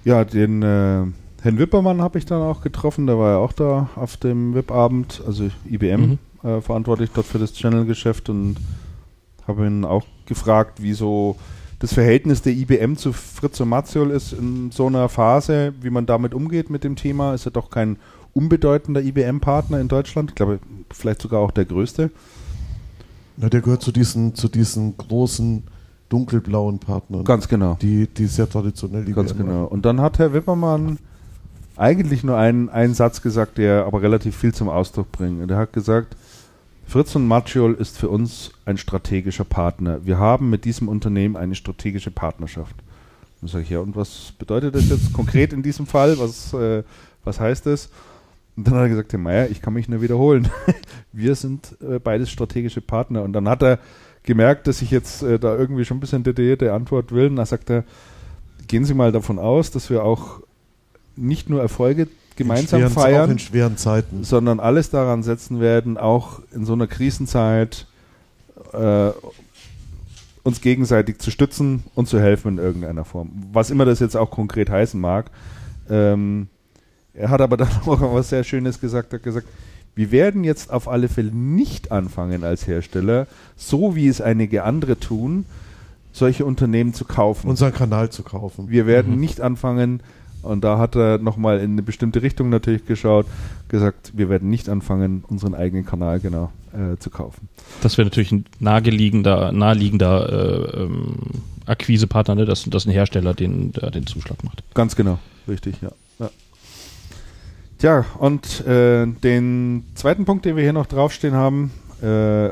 Ja, 0.06 0.24
den 0.24 0.62
äh, 0.64 1.04
Herrn 1.42 1.60
Wippermann 1.60 2.02
habe 2.02 2.18
ich 2.18 2.26
dann 2.26 2.42
auch 2.42 2.62
getroffen, 2.62 3.08
der 3.08 3.18
war 3.20 3.32
ja 3.32 3.38
auch 3.38 3.52
da 3.54 3.90
auf 3.96 4.18
dem 4.18 4.54
VIP-Abend, 4.56 5.22
also 5.26 5.50
IBM 5.70 6.18
Mhm. 6.44 6.50
äh, 6.50 6.62
verantwortlich 6.62 7.10
dort 7.14 7.26
für 7.28 7.40
das 7.40 7.54
Channel-Geschäft 7.54 8.30
und 8.30 8.56
habe 9.48 9.66
ihn 9.68 9.84
auch 9.86 10.06
gefragt, 10.26 10.82
wie 10.82 10.94
so 10.94 11.36
das 11.80 11.94
Verhältnis 11.94 12.42
der 12.42 12.54
IBM 12.54 12.96
zu 12.96 13.14
Fritz 13.14 13.60
und 13.60 13.70
Matziol 13.70 14.12
ist 14.12 14.34
in 14.34 14.72
so 14.72 14.88
einer 14.88 15.10
Phase, 15.10 15.74
wie 15.82 15.92
man 15.92 16.06
damit 16.06 16.34
umgeht 16.34 16.70
mit 16.70 16.84
dem 16.84 16.96
Thema. 16.96 17.34
Ist 17.34 17.46
er 17.46 17.52
doch 17.52 17.70
kein 17.70 17.98
unbedeutender 18.34 19.02
IBM-Partner 19.02 19.80
in 19.80 19.88
Deutschland, 19.88 20.32
ich 20.32 20.36
glaube 20.36 20.60
vielleicht 20.92 21.22
sogar 21.22 21.40
auch 21.40 21.52
der 21.52 21.66
größte. 21.66 22.12
Na, 23.38 23.50
der 23.50 23.62
gehört 23.62 23.82
zu 23.82 23.92
diesen, 23.92 24.34
zu 24.36 24.48
diesen 24.48 24.98
großen 24.98 25.64
dunkelblauen 26.10 26.80
Partnern, 26.80 27.24
Ganz 27.24 27.48
genau. 27.48 27.78
die, 27.82 28.08
die 28.08 28.26
sehr 28.26 28.50
traditionell 28.50 29.06
die 29.06 29.14
Ganz 29.14 29.36
genau. 29.36 29.66
Und 29.66 29.86
dann 29.86 30.02
hat 30.02 30.20
Herr 30.20 30.34
Wippermann 30.34 30.98
eigentlich 31.76 32.24
nur 32.24 32.38
einen, 32.38 32.70
einen 32.70 32.94
Satz 32.94 33.22
gesagt, 33.22 33.58
der 33.58 33.86
aber 33.86 34.02
relativ 34.02 34.36
viel 34.36 34.54
zum 34.54 34.70
Ausdruck 34.70 35.12
bringt. 35.12 35.42
Und 35.42 35.52
er 35.52 35.58
hat 35.58 35.74
gesagt, 35.74 36.16
Fritz 36.88 37.16
und 37.18 37.28
Maciol 37.28 37.74
ist 37.74 37.98
für 37.98 38.08
uns 38.08 38.52
ein 38.64 38.78
strategischer 38.78 39.44
Partner. 39.44 40.06
Wir 40.06 40.20
haben 40.20 40.50
mit 40.50 40.64
diesem 40.64 40.88
Unternehmen 40.88 41.36
eine 41.36 41.54
strategische 41.54 42.12
Partnerschaft. 42.12 42.76
Dann 43.42 43.50
sage 43.50 43.66
ich, 43.66 43.70
ja, 43.70 43.80
und 43.80 43.98
was 43.98 44.32
bedeutet 44.40 44.74
das 44.74 44.90
jetzt 44.90 45.12
konkret 45.12 45.52
in 45.52 45.62
diesem 45.62 45.86
Fall? 45.86 46.18
Was, 46.18 46.54
äh, 46.54 46.84
was 47.26 47.42
heißt 47.42 47.66
das? 47.66 47.90
Und 48.56 48.68
dann 48.68 48.76
hat 48.76 48.84
er 48.84 48.90
gesagt, 48.90 49.12
Herr 49.12 49.20
Meier, 49.20 49.50
ich 49.50 49.62
kann 49.62 49.74
mich 49.74 49.90
nur 49.90 50.02
wiederholen. 50.02 50.50
Wir 51.12 51.36
sind 51.36 51.76
äh, 51.82 52.00
beides 52.00 52.32
strategische 52.32 52.80
Partner. 52.80 53.22
Und 53.24 53.34
dann 53.34 53.50
hat 53.50 53.64
er 53.64 53.80
gemerkt, 54.24 54.66
dass 54.68 54.82
ich 54.82 54.90
jetzt 54.90 55.24
äh, 55.24 55.40
da 55.40 55.58
irgendwie 55.58 55.84
schon 55.84 55.98
ein 55.98 56.00
bisschen 56.00 56.24
detaillierte 56.24 56.72
Antwort 56.72 57.12
will. 57.12 57.28
Und 57.28 57.36
dann 57.36 57.46
sagt 57.46 57.70
er, 57.70 57.84
gehen 58.70 58.86
Sie 58.86 58.94
mal 58.94 59.12
davon 59.12 59.40
aus, 59.40 59.72
dass 59.72 59.90
wir 59.90 60.06
auch 60.06 60.40
nicht 61.18 61.50
nur 61.50 61.62
Erfolge 61.62 62.08
gemeinsam 62.38 62.82
in 62.82 62.90
schweren, 62.90 63.04
feiern, 63.04 63.32
in 63.32 63.40
schweren 63.40 63.78
Zeiten. 63.78 64.24
sondern 64.24 64.60
alles 64.60 64.90
daran 64.90 65.24
setzen 65.24 65.60
werden, 65.60 65.98
auch 65.98 66.40
in 66.54 66.66
so 66.66 66.74
einer 66.74 66.88
Krisenzeit 66.88 67.86
äh, 68.74 69.10
uns 70.44 70.62
gegenseitig 70.62 71.20
zu 71.20 71.30
stützen 71.32 71.84
und 71.94 72.08
zu 72.08 72.20
helfen 72.22 72.54
in 72.54 72.64
irgendeiner 72.64 73.04
Form. 73.04 73.32
Was 73.52 73.70
immer 73.70 73.84
das 73.86 74.00
jetzt 74.00 74.16
auch 74.16 74.32
konkret 74.32 74.70
heißen 74.70 75.00
mag. 75.00 75.30
Ähm, 75.90 76.48
er 77.14 77.30
hat 77.30 77.42
aber 77.42 77.58
dann 77.58 77.70
auch 77.86 78.14
was 78.14 78.30
sehr 78.30 78.44
Schönes 78.44 78.80
gesagt, 78.80 79.12
er 79.12 79.20
hat 79.20 79.24
gesagt, 79.24 79.48
wir 79.96 80.12
werden 80.12 80.44
jetzt 80.44 80.72
auf 80.72 80.88
alle 80.88 81.10
Fälle 81.10 81.32
nicht 81.32 81.92
anfangen 81.92 82.44
als 82.44 82.68
Hersteller, 82.68 83.26
so 83.56 83.96
wie 83.96 84.08
es 84.08 84.22
einige 84.22 84.64
andere 84.64 85.00
tun, 85.00 85.46
solche 86.14 86.46
Unternehmen 86.46 86.94
zu 86.94 87.04
kaufen. 87.06 87.50
Unseren 87.50 87.74
Kanal 87.74 88.10
zu 88.10 88.24
kaufen. 88.24 88.70
Wir 88.70 88.86
werden 88.86 89.16
Mhm. 89.16 89.20
nicht 89.20 89.42
anfangen, 89.42 90.02
und 90.42 90.64
da 90.64 90.78
hat 90.78 90.96
er 90.96 91.18
nochmal 91.18 91.60
in 91.60 91.72
eine 91.74 91.84
bestimmte 91.84 92.22
Richtung 92.22 92.50
natürlich 92.50 92.86
geschaut, 92.86 93.26
gesagt, 93.68 94.14
wir 94.16 94.30
werden 94.30 94.50
nicht 94.50 94.70
anfangen, 94.70 95.24
unseren 95.28 95.56
eigenen 95.56 95.86
Kanal 95.86 96.20
genau 96.20 96.52
äh, 96.74 96.98
zu 96.98 97.10
kaufen. 97.10 97.50
Das 97.82 97.98
wäre 97.98 98.06
natürlich 98.06 98.32
ein 98.32 98.46
naheliegender, 98.60 99.52
naheliegender 99.52 100.74
äh, 100.74 100.84
ähm, 100.84 101.16
Akquisepartner, 101.66 102.36
ne? 102.36 102.46
dass, 102.46 102.64
dass 102.66 102.86
ein 102.86 102.92
Hersteller 102.92 103.34
den, 103.34 103.72
der 103.74 103.92
den 103.92 104.08
Zuschlag 104.08 104.44
macht. 104.44 104.64
Ganz 104.74 104.96
genau, 104.96 105.20
richtig, 105.48 105.76
ja. 105.82 105.92
ja. 106.20 106.30
Tja, 107.80 108.06
und 108.20 108.66
äh, 108.66 109.06
den 109.06 109.84
zweiten 109.96 110.26
Punkt, 110.26 110.46
den 110.46 110.56
wir 110.56 110.64
hier 110.64 110.74
noch 110.74 110.88
draufstehen 110.88 111.34
haben, 111.34 111.72
Äh, 112.02 112.52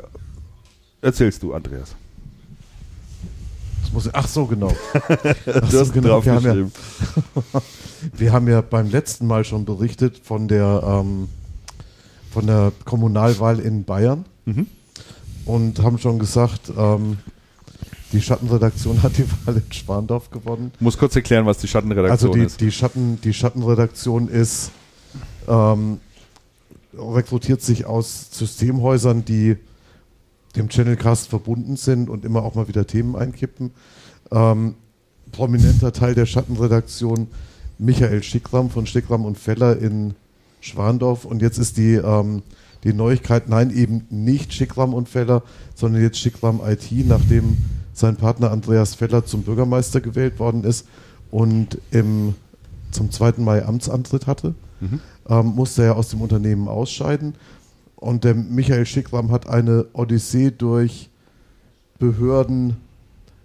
erzählst 1.02 1.44
du, 1.44 1.54
Andreas. 1.54 1.96
Muss 3.96 4.06
ich, 4.06 4.14
ach 4.14 4.28
so, 4.28 4.46
genau. 4.46 4.68
du 5.46 5.66
so, 5.72 5.80
hast 5.80 5.94
genau, 5.94 6.24
wir 6.24 6.34
haben 6.36 6.46
ja-. 6.46 7.62
Wir 8.14 8.32
haben 8.34 8.48
ja 8.48 8.62
beim 8.62 8.92
letzten 8.92 9.26
Mal 9.26 9.44
schon 9.46 9.66
berichtet 9.66 10.20
von 10.24 10.48
der, 10.48 10.84
ähm, 10.86 11.28
von 12.32 12.46
der 12.46 12.72
Kommunalwahl 12.84 13.60
in 13.60 13.84
Bayern 13.84 14.26
Mhm. 14.46 14.68
und 15.46 15.82
haben 15.82 15.98
schon 15.98 16.20
gesagt, 16.20 16.72
ähm, 16.78 17.18
die 18.12 18.22
Schattenredaktion 18.22 19.02
hat 19.02 19.18
die 19.18 19.26
Wahl 19.46 19.56
in 19.56 19.74
Schwandorf 19.74 20.30
gewonnen. 20.30 20.72
Muss 20.80 21.00
kurz 21.00 21.16
erklären, 21.16 21.48
was 21.48 21.58
die 21.58 21.68
Schattenredaktion 21.68 22.12
Also 22.30 22.40
die, 22.40 22.46
ist. 22.46 22.62
die, 22.62 22.72
Schatten, 22.72 23.20
die 23.22 23.34
Schattenredaktion 23.34 24.28
ist, 24.28 24.70
ähm, 25.48 26.00
rekrutiert 26.96 27.62
sich 27.64 27.86
aus 27.88 28.28
Systemhäusern, 28.32 29.26
die 29.26 29.58
dem 30.56 30.70
Channelcast 30.70 31.28
verbunden 31.30 31.78
sind 31.78 32.10
und 32.10 32.26
immer 32.26 32.44
auch 32.44 32.56
mal 32.56 32.68
wieder 32.68 32.88
Themen 32.88 33.16
einkippen. 33.16 33.72
Ähm, 34.32 34.76
prominenter 35.32 35.92
Teil 35.94 36.16
der 36.16 36.26
Schattenredaktion 36.26 37.28
Michael 37.78 38.24
Schickram 38.24 38.70
von 38.70 38.86
Schickram 38.86 39.26
und 39.26 39.38
Feller 39.38 39.78
in 39.78 40.14
Schwandorf. 40.62 41.26
Und 41.26 41.42
jetzt 41.42 41.58
ist 41.58 41.78
die, 41.78 41.96
ähm, 41.96 42.42
die 42.84 42.94
Neuigkeit, 42.94 43.50
nein, 43.50 43.70
eben 43.76 44.06
nicht 44.10 44.54
Schickram 44.54 44.94
und 44.94 45.10
Feller, 45.10 45.44
sondern 45.76 46.02
jetzt 46.02 46.18
Schickram 46.20 46.62
IT, 46.66 46.90
nachdem 47.08 47.58
sein 47.94 48.16
Partner 48.16 48.52
Andreas 48.52 48.96
Feller 48.96 49.26
zum 49.26 49.44
Bürgermeister 49.44 50.02
gewählt 50.02 50.40
worden 50.40 50.64
ist 50.64 50.88
und 51.32 51.80
im, 51.92 52.36
zum 52.92 53.12
2. 53.12 53.34
Mai 53.38 53.66
Amtsantritt 53.66 54.28
hatte, 54.28 54.56
Mhm. 54.82 55.00
ähm, 55.30 55.46
musste 55.56 55.84
er 55.84 55.96
aus 55.96 56.10
dem 56.10 56.22
Unternehmen 56.22 56.68
ausscheiden. 56.68 57.36
Und 57.96 58.24
der 58.24 58.36
Michael 58.36 58.86
Schickram 58.86 59.32
hat 59.32 59.48
eine 59.48 59.86
Odyssee 59.94 60.52
durch 60.52 61.10
Behörden, 62.00 62.78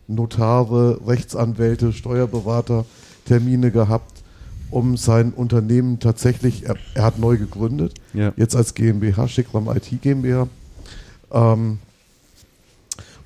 Notare, 0.09 1.01
Rechtsanwälte, 1.06 1.93
Steuerberater, 1.93 2.85
Termine 3.27 3.70
gehabt, 3.70 4.22
um 4.70 4.97
sein 4.97 5.32
Unternehmen 5.32 5.98
tatsächlich, 6.01 6.66
er, 6.66 6.77
er 6.94 7.05
hat 7.05 7.18
neu 7.18 7.36
gegründet, 7.36 7.94
Ja. 8.12 8.32
jetzt 8.36 8.56
als 8.56 8.74
GmbH, 8.74 9.28
Schickram 9.28 9.68
IT 9.68 10.01
GmbH. 10.02 10.48
Ähm, 11.31 11.78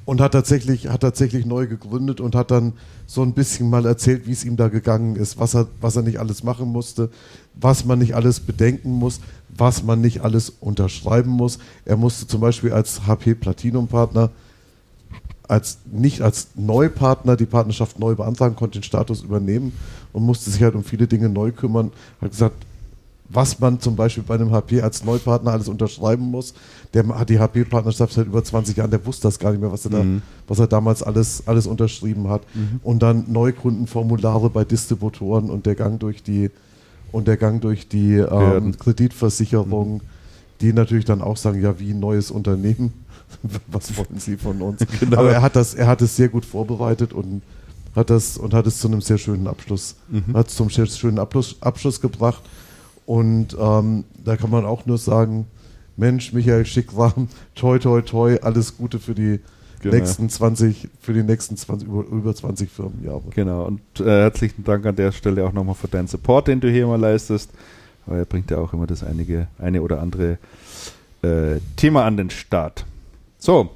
und 0.07 0.21
hat 0.21 0.33
tatsächlich, 0.33 0.89
hat 0.89 1.01
tatsächlich 1.01 1.47
neu 1.47 1.67
gegründet 1.67 2.21
und 2.21 2.35
hat 2.35 2.51
dann 2.51 2.75
so 3.07 3.23
ein 3.23 3.33
bisschen 3.33 3.71
mal 3.71 3.87
erzählt, 3.87 4.27
wie 4.27 4.33
es 4.33 4.45
ihm 4.45 4.57
da 4.57 4.69
gegangen 4.69 5.17
ist, 5.17 5.39
was 5.39 5.55
er, 5.55 5.67
was 5.81 5.97
er 5.97 6.03
nicht 6.03 6.21
alles 6.21 6.43
machen 6.43 6.69
musste, 6.69 7.09
was 7.55 7.87
man 7.87 7.99
nicht 8.01 8.15
alles 8.15 8.41
bedenken 8.41 8.91
muss, 8.91 9.21
was 9.57 9.83
man 9.83 10.01
nicht 10.01 10.23
alles 10.23 10.51
unterschreiben 10.61 11.31
muss. 11.31 11.59
Er 11.85 11.97
musste 11.97 12.27
zum 12.27 12.41
Beispiel 12.41 12.73
als 12.73 13.07
HP 13.07 13.35
Platinum 13.35 13.87
Partner 13.89 14.31
als 15.47 15.79
nicht 15.93 16.23
als 16.23 16.49
Neupartner 16.55 17.37
die 17.37 17.45
Partnerschaft 17.47 17.99
neu 17.99 18.15
beantragen, 18.15 18.57
konnte 18.57 18.79
den 18.79 18.83
Status 18.85 19.23
übernehmen 19.23 19.73
und 20.13 20.25
musste 20.25 20.51
sich 20.51 20.63
halt 20.63 20.75
um 20.75 20.85
viele 20.85 21.07
Dinge 21.07 21.29
neu 21.29 21.53
kümmern. 21.53 21.93
Hat 22.21 22.31
gesagt, 22.31 22.65
was 23.29 23.59
man 23.61 23.79
zum 23.81 23.95
Beispiel 23.97 24.23
bei 24.23 24.35
einem 24.37 24.53
HP 24.53 24.81
als 24.81 25.05
Neupartner 25.05 25.53
alles 25.53 25.69
unterschreiben 25.69 26.25
muss. 26.31 26.55
Der 26.95 27.07
hat 27.09 27.29
die 27.29 27.39
HP-Partnerschaft 27.39 28.13
seit 28.15 28.27
über 28.27 28.43
20 28.43 28.77
Jahren, 28.77 28.91
der 28.91 29.05
wusste 29.05 29.29
das 29.29 29.39
gar 29.39 29.51
nicht 29.51 29.61
mehr, 29.61 29.73
was 29.73 29.85
er, 29.87 29.91
Mhm. 30.05 30.23
da, 30.23 30.23
was 30.49 30.59
er 30.59 30.67
damals 30.67 31.03
alles, 31.03 31.43
alles 31.47 31.67
unterschrieben 31.67 32.29
hat. 32.29 32.43
Und 32.83 33.03
dann 33.03 33.25
Neukundenformulare 33.31 34.49
bei 34.51 34.65
Distributoren 34.65 35.51
und 35.51 35.67
der 35.67 35.75
Gang 35.75 35.99
durch 36.01 36.23
die 36.23 36.51
und 37.15 37.29
der 37.29 37.37
Gang 37.37 37.61
durch 37.61 37.87
die 37.87 38.17
ähm, 38.17 38.77
Kreditversicherung, 38.77 40.01
die 40.61 40.73
natürlich 40.73 41.05
dann 41.05 41.23
auch 41.23 41.37
sagen, 41.37 41.63
ja, 41.63 41.79
wie 41.79 41.93
ein 41.93 42.01
neues 42.01 42.33
Unternehmen, 42.33 42.93
was 43.69 43.97
wollen 43.97 44.19
Sie 44.19 44.37
von 44.37 44.61
uns? 44.61 44.81
Genau. 45.01 45.19
Aber 45.19 45.31
er 45.31 45.41
hat 45.41 45.55
das, 45.55 45.75
er 45.75 45.87
hat 45.87 46.03
es 46.03 46.17
sehr 46.17 46.29
gut 46.29 46.45
vorbereitet 46.45 47.13
und 47.13 47.43
hat 47.95 48.11
das 48.11 48.37
und 48.37 48.53
hat 48.53 48.67
es 48.67 48.81
zu 48.81 48.89
einem 48.89 49.01
sehr 49.01 49.19
schönen 49.19 49.47
Abschluss, 49.47 49.95
Mhm. 50.09 50.35
hat 50.35 50.49
es 50.49 50.57
zum 50.57 50.71
sehr 50.71 50.87
schönen 50.87 51.21
Abschluss, 51.21 51.57
Abschluss 51.61 52.01
gebracht. 52.01 52.43
Und 53.07 53.57
ähm, 53.61 54.03
da 54.25 54.37
kann 54.37 54.51
man 54.51 54.65
auch 54.65 54.85
nur 54.85 54.99
sagen, 54.99 55.47
Mensch, 55.97 56.33
Michael 56.33 56.67
Schickwarm, 56.67 57.29
toi 57.55 57.79
toi 57.79 58.01
toi, 58.03 58.39
alles 58.43 58.77
Gute 58.77 58.99
für 58.99 59.15
die 59.15 59.39
Genau. 59.85 59.97
nächsten 59.97 60.31
20, 60.31 60.89
für 60.99 61.13
die 61.13 61.23
nächsten 61.23 61.59
20, 61.59 61.87
über, 61.87 62.05
über 62.07 62.35
20 62.35 62.71
Firmenjahre. 62.71 63.23
Genau, 63.31 63.67
und 63.67 63.81
äh, 64.01 64.23
herzlichen 64.23 64.65
Dank 64.65 64.87
an 64.87 64.97
der 64.97 65.13
Stelle 65.13 65.45
auch 65.47 65.53
nochmal 65.53 65.75
für 65.75 65.89
deinen 65.89 66.09
Support, 66.09 66.49
den 66.49 66.61
du 66.61 66.71
hier 66.71 66.85
immer 66.85 66.97
leistest. 66.97 67.51
Weil 68.07 68.21
er 68.21 68.25
bringt 68.25 68.51
ja 68.51 68.59
auch 68.59 68.73
immer 68.73 68.87
das 68.87 69.05
einige, 69.05 69.49
eine 69.59 69.83
oder 69.83 70.01
andere 70.01 70.39
äh, 71.23 71.61
Thema 71.77 72.05
an 72.05 72.17
den 72.17 72.31
Start. 72.31 72.87
So, 73.39 73.71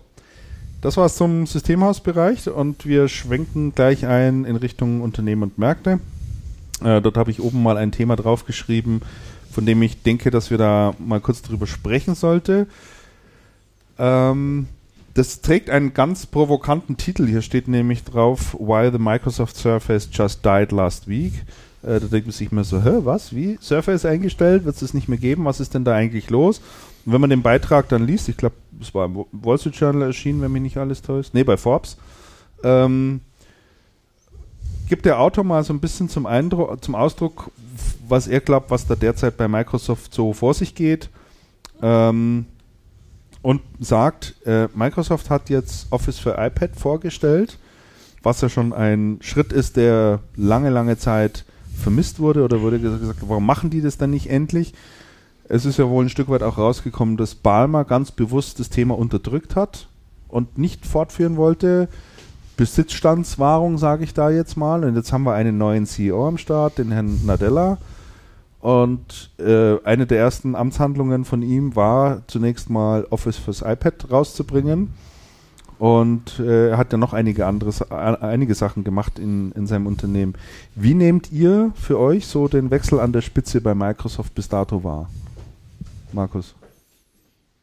das 0.80 0.96
war's 0.96 1.16
zum 1.16 1.46
Systemhausbereich 1.46 2.48
und 2.48 2.86
wir 2.86 3.08
schwenken 3.08 3.74
gleich 3.74 4.06
ein 4.06 4.46
in 4.46 4.56
Richtung 4.56 5.02
Unternehmen 5.02 5.42
und 5.42 5.58
Märkte. 5.58 6.00
Äh, 6.82 7.02
dort 7.02 7.18
habe 7.18 7.30
ich 7.30 7.42
oben 7.42 7.62
mal 7.62 7.76
ein 7.76 7.92
Thema 7.92 8.16
draufgeschrieben, 8.16 9.02
von 9.50 9.66
dem 9.66 9.82
ich 9.82 10.02
denke, 10.02 10.30
dass 10.30 10.50
wir 10.50 10.56
da 10.56 10.94
mal 10.98 11.20
kurz 11.20 11.42
drüber 11.42 11.66
sprechen 11.66 12.14
sollte. 12.14 12.66
Ähm, 13.98 14.68
das 15.18 15.40
trägt 15.40 15.68
einen 15.68 15.94
ganz 15.94 16.26
provokanten 16.26 16.96
Titel. 16.96 17.26
Hier 17.26 17.42
steht 17.42 17.66
nämlich 17.66 18.04
drauf, 18.04 18.54
Why 18.54 18.90
the 18.92 19.00
Microsoft 19.00 19.56
Surface 19.56 20.08
just 20.12 20.44
died 20.44 20.70
last 20.70 21.08
week. 21.08 21.32
Äh, 21.82 21.98
da 21.98 22.06
denkt 22.06 22.26
man 22.28 22.32
sich 22.32 22.52
immer 22.52 22.62
so, 22.62 22.80
hä, 22.84 23.00
was, 23.02 23.34
wie? 23.34 23.58
Surface 23.60 24.04
eingestellt? 24.04 24.64
Wird 24.64 24.76
es 24.76 24.80
das 24.80 24.94
nicht 24.94 25.08
mehr 25.08 25.18
geben? 25.18 25.44
Was 25.44 25.58
ist 25.58 25.74
denn 25.74 25.84
da 25.84 25.92
eigentlich 25.92 26.30
los? 26.30 26.60
Und 27.04 27.12
wenn 27.12 27.20
man 27.20 27.30
den 27.30 27.42
Beitrag 27.42 27.88
dann 27.88 28.06
liest, 28.06 28.28
ich 28.28 28.36
glaube, 28.36 28.54
es 28.80 28.94
war 28.94 29.06
im 29.06 29.24
Wall 29.32 29.58
Street 29.58 29.74
Journal 29.74 30.02
erschienen, 30.02 30.40
wenn 30.40 30.52
mich 30.52 30.62
nicht 30.62 30.76
alles 30.76 31.02
täuscht. 31.02 31.34
Nee, 31.34 31.42
bei 31.42 31.56
Forbes. 31.56 31.96
Ähm, 32.62 33.20
gibt 34.88 35.04
der 35.04 35.18
Autor 35.18 35.42
mal 35.42 35.64
so 35.64 35.72
ein 35.72 35.80
bisschen 35.80 36.08
zum, 36.08 36.26
Eindruck, 36.26 36.84
zum 36.84 36.94
Ausdruck, 36.94 37.50
was 38.08 38.28
er 38.28 38.38
glaubt, 38.38 38.70
was 38.70 38.86
da 38.86 38.94
derzeit 38.94 39.36
bei 39.36 39.48
Microsoft 39.48 40.14
so 40.14 40.32
vor 40.32 40.54
sich 40.54 40.76
geht. 40.76 41.10
Ähm, 41.82 42.46
und 43.42 43.60
sagt, 43.80 44.34
äh, 44.46 44.68
Microsoft 44.74 45.30
hat 45.30 45.50
jetzt 45.50 45.86
Office 45.90 46.18
für 46.18 46.36
iPad 46.38 46.70
vorgestellt, 46.76 47.58
was 48.22 48.40
ja 48.40 48.48
schon 48.48 48.72
ein 48.72 49.18
Schritt 49.20 49.52
ist, 49.52 49.76
der 49.76 50.20
lange, 50.36 50.70
lange 50.70 50.98
Zeit 50.98 51.44
vermisst 51.80 52.18
wurde 52.18 52.42
oder 52.42 52.60
wurde 52.60 52.76
ges- 52.78 52.98
gesagt, 52.98 53.20
warum 53.26 53.46
machen 53.46 53.70
die 53.70 53.80
das 53.80 53.96
dann 53.96 54.10
nicht 54.10 54.28
endlich? 54.28 54.74
Es 55.48 55.64
ist 55.64 55.78
ja 55.78 55.88
wohl 55.88 56.04
ein 56.04 56.10
Stück 56.10 56.28
weit 56.28 56.42
auch 56.42 56.58
rausgekommen, 56.58 57.16
dass 57.16 57.34
Balmer 57.34 57.84
ganz 57.84 58.10
bewusst 58.10 58.58
das 58.60 58.68
Thema 58.68 58.98
unterdrückt 58.98 59.56
hat 59.56 59.88
und 60.28 60.58
nicht 60.58 60.84
fortführen 60.84 61.36
wollte. 61.36 61.88
Besitzstandswahrung, 62.58 63.78
sage 63.78 64.04
ich 64.04 64.12
da 64.12 64.30
jetzt 64.30 64.56
mal. 64.56 64.84
Und 64.84 64.96
jetzt 64.96 65.12
haben 65.12 65.22
wir 65.22 65.32
einen 65.34 65.56
neuen 65.56 65.86
CEO 65.86 66.26
am 66.28 66.38
Start, 66.38 66.78
den 66.78 66.90
Herrn 66.90 67.24
Nadella. 67.24 67.78
Und 68.60 69.30
äh, 69.38 69.76
eine 69.84 70.06
der 70.06 70.18
ersten 70.18 70.54
Amtshandlungen 70.54 71.24
von 71.24 71.42
ihm 71.42 71.76
war 71.76 72.22
zunächst 72.26 72.70
mal 72.70 73.06
Office 73.10 73.36
fürs 73.36 73.62
iPad 73.62 74.10
rauszubringen. 74.10 74.94
Und 75.78 76.40
äh, 76.40 76.70
er 76.70 76.76
hat 76.76 76.90
ja 76.90 76.98
noch 76.98 77.12
einige 77.12 77.46
andere 77.46 77.70
einige 78.20 78.56
Sachen 78.56 78.82
gemacht 78.82 79.20
in, 79.20 79.52
in 79.52 79.68
seinem 79.68 79.86
Unternehmen. 79.86 80.34
Wie 80.74 80.94
nehmt 80.94 81.30
ihr 81.30 81.70
für 81.76 82.00
euch 82.00 82.26
so 82.26 82.48
den 82.48 82.72
Wechsel 82.72 82.98
an 82.98 83.12
der 83.12 83.20
Spitze 83.20 83.60
bei 83.60 83.76
Microsoft 83.76 84.34
bis 84.34 84.48
dato 84.48 84.82
wahr? 84.82 85.08
Markus. 86.12 86.56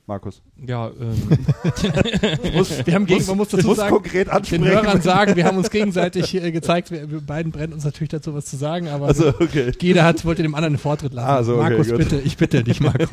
Markus. 0.07 0.43
Ja, 0.67 0.89
ähm, 0.89 1.15
Wir 2.85 2.93
haben 2.93 3.07
gegen, 3.07 3.25
man 3.25 3.37
muss 3.37 3.49
dazu 3.49 3.65
muss 3.65 3.77
sagen, 3.77 3.91
konkret 3.91 4.27
den 4.27 4.33
ansprechen. 4.33 4.65
Hörern 4.65 5.01
sagen, 5.01 5.35
wir 5.35 5.45
haben 5.45 5.57
uns 5.57 5.71
gegenseitig 5.71 6.35
äh, 6.35 6.51
gezeigt, 6.51 6.91
wir, 6.91 7.09
wir 7.09 7.21
beiden 7.21 7.51
brennen 7.51 7.73
uns 7.73 7.85
natürlich 7.85 8.09
dazu 8.09 8.35
was 8.35 8.45
zu 8.45 8.55
sagen, 8.55 8.87
aber 8.87 9.07
Also, 9.07 9.29
okay. 9.29 9.71
jeder 9.81 10.03
hat, 10.03 10.23
wollte 10.23 10.43
dem 10.43 10.53
anderen 10.53 10.75
den 10.75 10.79
Vortritt 10.79 11.13
lassen. 11.13 11.27
Ah, 11.27 11.43
so, 11.43 11.55
okay, 11.55 11.69
Markus, 11.69 11.89
gut. 11.89 11.97
bitte, 11.97 12.19
ich 12.19 12.37
bitte 12.37 12.63
dich, 12.63 12.81
Markus. 12.81 13.09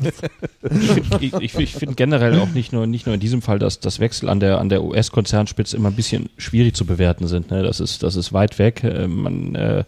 ich, 1.19 1.33
ich, 1.33 1.55
ich 1.55 1.73
finde 1.73 1.95
generell 1.95 2.39
auch 2.39 2.49
nicht 2.49 2.73
nur, 2.73 2.85
nicht 2.85 3.07
nur 3.07 3.15
in 3.15 3.21
diesem 3.21 3.41
Fall, 3.41 3.57
dass 3.57 3.79
das 3.79 3.99
Wechsel 3.99 4.29
an 4.29 4.39
der, 4.39 4.59
an 4.59 4.69
der 4.69 4.83
US-Konzernspitze 4.83 5.75
immer 5.75 5.89
ein 5.89 5.95
bisschen 5.95 6.29
schwierig 6.37 6.75
zu 6.75 6.85
bewerten 6.85 7.25
sind. 7.25 7.49
Ne? 7.49 7.63
Das, 7.63 7.79
ist, 7.79 8.03
das 8.03 8.15
ist 8.15 8.33
weit 8.33 8.59
weg. 8.59 8.83
Äh, 8.83 9.07
man, 9.07 9.55
äh, 9.55 9.83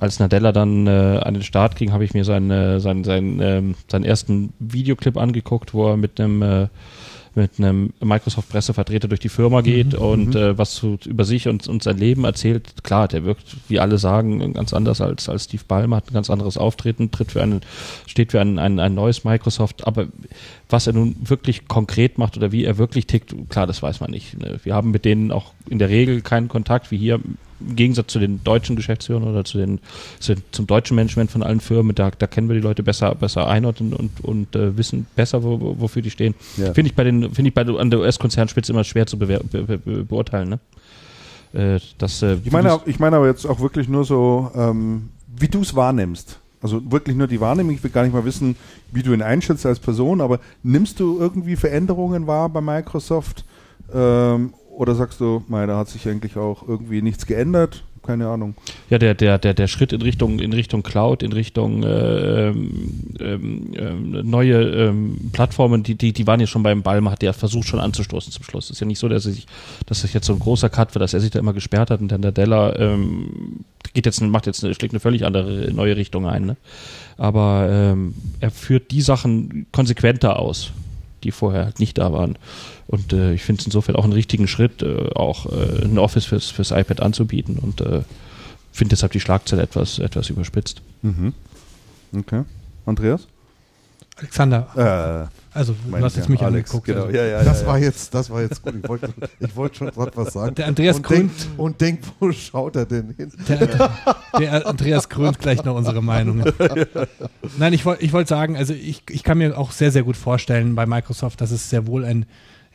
als 0.00 0.18
Nadella 0.18 0.50
dann 0.52 0.86
äh, 0.86 1.20
an 1.22 1.34
den 1.34 1.42
Start 1.42 1.76
ging, 1.76 1.92
habe 1.92 2.04
ich 2.04 2.14
mir 2.14 2.24
seinen, 2.24 2.50
äh, 2.50 2.80
seinen, 2.80 3.04
seinen, 3.04 3.40
ähm, 3.40 3.74
seinen 3.86 4.04
ersten 4.04 4.54
Videoclip 4.58 5.18
angeguckt, 5.18 5.74
wo 5.74 5.90
er 5.90 5.96
mit 5.96 6.18
einem 6.18 6.42
äh, 6.42 6.68
mit 7.34 7.58
einem 7.58 7.92
Microsoft-Pressevertreter 8.00 9.06
durch 9.06 9.20
die 9.20 9.28
Firma 9.28 9.60
geht 9.60 9.94
und 9.94 10.34
äh, 10.34 10.58
was 10.58 10.72
zu, 10.74 10.98
über 11.06 11.24
sich 11.24 11.46
und, 11.46 11.68
und 11.68 11.82
sein 11.82 11.96
Leben 11.96 12.24
erzählt. 12.24 12.82
Klar, 12.82 13.06
der 13.06 13.24
wirkt, 13.24 13.56
wie 13.68 13.78
alle 13.78 13.98
sagen, 13.98 14.52
ganz 14.54 14.72
anders 14.72 15.00
als, 15.00 15.28
als 15.28 15.44
Steve 15.44 15.62
Ballmer, 15.66 15.96
hat 15.96 16.10
ein 16.10 16.14
ganz 16.14 16.28
anderes 16.28 16.58
Auftreten, 16.58 17.12
tritt 17.12 17.30
für 17.30 17.42
einen, 17.42 17.60
steht 18.06 18.32
für 18.32 18.40
ein, 18.40 18.58
ein, 18.58 18.80
ein 18.80 18.94
neues 18.94 19.22
Microsoft, 19.22 19.86
aber 19.86 20.08
was 20.68 20.88
er 20.88 20.92
nun 20.92 21.14
wirklich 21.20 21.68
konkret 21.68 22.18
macht 22.18 22.36
oder 22.36 22.50
wie 22.50 22.64
er 22.64 22.78
wirklich 22.78 23.06
tickt, 23.06 23.32
klar, 23.48 23.68
das 23.68 23.80
weiß 23.80 24.00
man 24.00 24.10
nicht. 24.10 24.36
ne. 24.36 24.58
Wir 24.64 24.74
haben 24.74 24.90
mit 24.90 25.04
denen 25.04 25.30
auch 25.30 25.52
in 25.68 25.78
der 25.78 25.88
Regel 25.88 26.22
keinen 26.22 26.48
Kontakt, 26.48 26.90
wie 26.90 26.98
hier 26.98 27.20
im 27.60 27.76
Gegensatz 27.76 28.12
zu 28.12 28.18
den 28.18 28.42
deutschen 28.44 28.76
Geschäftsführern 28.76 29.24
oder 29.24 29.44
zu 29.44 29.58
den, 29.58 29.80
zu, 30.18 30.34
zum 30.50 30.66
deutschen 30.66 30.94
Management 30.94 31.30
von 31.30 31.42
allen 31.42 31.60
Firmen, 31.60 31.94
da, 31.94 32.10
da 32.10 32.26
kennen 32.26 32.48
wir 32.48 32.54
die 32.54 32.62
Leute 32.62 32.82
besser, 32.82 33.14
besser 33.14 33.48
einordnen 33.48 33.92
und, 33.92 34.22
und 34.22 34.56
äh, 34.56 34.76
wissen 34.76 35.06
besser, 35.16 35.42
wo, 35.42 35.60
wo, 35.60 35.80
wofür 35.80 36.02
die 36.02 36.10
stehen. 36.10 36.34
Ja. 36.56 36.72
Finde 36.74 36.90
ich 36.90 36.96
bei 36.96 37.04
den, 37.04 37.34
finde 37.34 37.48
ich 37.48 37.54
bei 37.54 37.62
an 37.62 37.90
der 37.90 38.00
US-Konzernspitze 38.00 38.72
immer 38.72 38.84
schwer 38.84 39.06
zu 39.06 39.18
bewer 39.18 39.40
be, 39.40 39.62
be, 39.62 39.78
be, 39.78 40.04
beurteilen, 40.04 40.48
ne? 40.48 40.58
Äh, 41.52 41.80
das, 41.98 42.22
äh, 42.22 42.38
Ich 42.44 42.52
meine, 42.52 42.80
ich 42.86 42.98
meine 42.98 43.16
aber 43.16 43.26
jetzt 43.26 43.44
auch 43.46 43.60
wirklich 43.60 43.88
nur 43.88 44.04
so, 44.04 44.50
ähm, 44.54 45.10
wie 45.36 45.48
du 45.48 45.62
es 45.62 45.74
wahrnimmst. 45.74 46.38
Also 46.62 46.90
wirklich 46.90 47.16
nur 47.16 47.26
die 47.26 47.40
Wahrnehmung. 47.40 47.74
Ich 47.74 47.82
will 47.82 47.90
gar 47.90 48.02
nicht 48.02 48.12
mal 48.12 48.24
wissen, 48.24 48.54
wie 48.92 49.02
du 49.02 49.12
ihn 49.14 49.22
einschätzt 49.22 49.64
als 49.64 49.78
Person, 49.78 50.20
aber 50.20 50.40
nimmst 50.62 51.00
du 51.00 51.18
irgendwie 51.18 51.56
Veränderungen 51.56 52.26
wahr 52.26 52.50
bei 52.50 52.60
Microsoft? 52.60 53.44
Ähm, 53.92 54.52
oder 54.70 54.94
sagst 54.94 55.20
du, 55.20 55.44
mei, 55.48 55.66
da 55.66 55.76
hat 55.76 55.88
sich 55.88 56.08
eigentlich 56.08 56.36
auch 56.36 56.66
irgendwie 56.66 57.02
nichts 57.02 57.26
geändert? 57.26 57.82
Keine 58.02 58.28
Ahnung. 58.28 58.54
Ja, 58.88 58.98
der, 58.98 59.14
der, 59.14 59.38
der, 59.38 59.52
der 59.52 59.66
Schritt 59.66 59.92
in 59.92 60.00
Richtung, 60.00 60.38
in 60.38 60.54
Richtung 60.54 60.82
Cloud, 60.82 61.22
in 61.22 61.32
Richtung 61.32 61.82
äh, 61.82 62.48
ähm, 62.48 63.10
ähm, 63.20 64.20
neue 64.24 64.62
ähm, 64.62 65.30
Plattformen, 65.32 65.82
die, 65.82 65.96
die, 65.96 66.14
die 66.14 66.26
waren 66.26 66.40
ja 66.40 66.46
schon 66.46 66.62
beim 66.62 66.82
Ball, 66.82 67.02
man 67.02 67.12
hat 67.12 67.22
ja 67.22 67.34
versucht 67.34 67.68
schon 67.68 67.78
anzustoßen 67.78 68.32
zum 68.32 68.42
Schluss. 68.42 68.70
Ist 68.70 68.80
ja 68.80 68.86
nicht 68.86 68.98
so, 68.98 69.08
dass 69.08 69.24
sich, 69.24 69.46
dass 69.84 70.00
das 70.00 70.14
jetzt 70.14 70.26
so 70.26 70.32
ein 70.32 70.38
großer 70.38 70.70
Cut 70.70 70.94
wird, 70.94 71.02
dass 71.02 71.12
er 71.12 71.20
sich 71.20 71.30
da 71.30 71.38
immer 71.38 71.52
gesperrt 71.52 71.90
hat 71.90 72.00
und 72.00 72.10
dann 72.10 72.22
der 72.22 72.32
Della 72.32 72.74
ähm, 72.76 73.64
geht 73.92 74.06
jetzt, 74.06 74.20
macht 74.22 74.46
jetzt 74.46 74.64
eine, 74.64 74.74
schlägt 74.74 74.94
eine 74.94 75.00
völlig 75.00 75.26
andere 75.26 75.70
neue 75.72 75.96
Richtung 75.96 76.26
ein. 76.26 76.46
Ne? 76.46 76.56
Aber 77.18 77.68
ähm, 77.70 78.14
er 78.40 78.50
führt 78.50 78.90
die 78.92 79.02
Sachen 79.02 79.66
konsequenter 79.72 80.38
aus, 80.38 80.72
die 81.22 81.32
vorher 81.32 81.66
halt 81.66 81.80
nicht 81.80 81.98
da 81.98 82.12
waren. 82.14 82.38
Und 82.90 83.12
äh, 83.12 83.32
ich 83.34 83.42
finde 83.42 83.60
es 83.60 83.66
insofern 83.66 83.94
auch 83.94 84.02
einen 84.02 84.12
richtigen 84.12 84.48
Schritt, 84.48 84.82
äh, 84.82 85.10
auch 85.14 85.46
äh, 85.46 85.84
ein 85.84 85.96
Office 85.96 86.24
fürs, 86.24 86.50
fürs 86.50 86.72
iPad 86.72 87.00
anzubieten 87.00 87.56
und 87.58 87.80
äh, 87.80 88.02
finde 88.72 88.90
deshalb 88.90 89.12
die 89.12 89.20
Schlagzeile 89.20 89.62
etwas, 89.62 90.00
etwas 90.00 90.28
überspitzt. 90.28 90.82
Mhm. 91.02 91.32
Okay. 92.16 92.42
Andreas? 92.86 93.28
Alexander, 94.16 95.28
Äh, 95.30 95.56
also 95.56 95.74
du 95.88 95.96
hast 95.98 96.16
jetzt 96.16 96.28
mich 96.28 96.42
Alex, 96.42 96.70
angeguckt. 96.70 96.86
genau. 96.86 97.04
Also. 97.04 97.16
Ja, 97.16 97.24
ja, 97.26 97.42
Das 97.44 97.62
ja, 97.62 97.66
war 97.68 97.78
jetzt, 97.78 98.12
das 98.12 98.28
war 98.28 98.42
jetzt 98.42 98.60
gut. 98.62 98.74
Ich 98.82 98.88
wollte, 98.88 99.08
ich 99.38 99.56
wollte 99.56 99.76
schon 99.76 99.90
gerade 99.90 100.10
was 100.16 100.32
sagen. 100.32 100.54
Der 100.56 100.66
Andreas 100.66 100.96
und 100.96 101.08
denk, 101.10 101.30
Grün- 101.30 101.58
und 101.58 101.80
denk, 101.80 102.00
wo 102.18 102.32
schaut 102.32 102.74
er 102.76 102.86
denn 102.86 103.14
hin? 103.16 103.32
Der, 103.48 103.90
der 104.38 104.66
Andreas 104.66 105.08
krönt 105.08 105.38
gleich 105.38 105.64
noch 105.64 105.76
unsere 105.76 106.02
Meinung. 106.02 106.44
Nein, 107.58 107.72
ich 107.72 107.84
wollte 107.84 108.04
ich 108.04 108.12
wollt 108.12 108.28
sagen, 108.28 108.56
also 108.56 108.74
ich, 108.74 109.02
ich 109.10 109.22
kann 109.22 109.38
mir 109.38 109.56
auch 109.56 109.70
sehr, 109.72 109.90
sehr 109.92 110.02
gut 110.02 110.16
vorstellen 110.16 110.74
bei 110.74 110.86
Microsoft, 110.86 111.40
dass 111.40 111.50
es 111.52 111.70
sehr 111.70 111.86
wohl 111.86 112.04
ein 112.04 112.26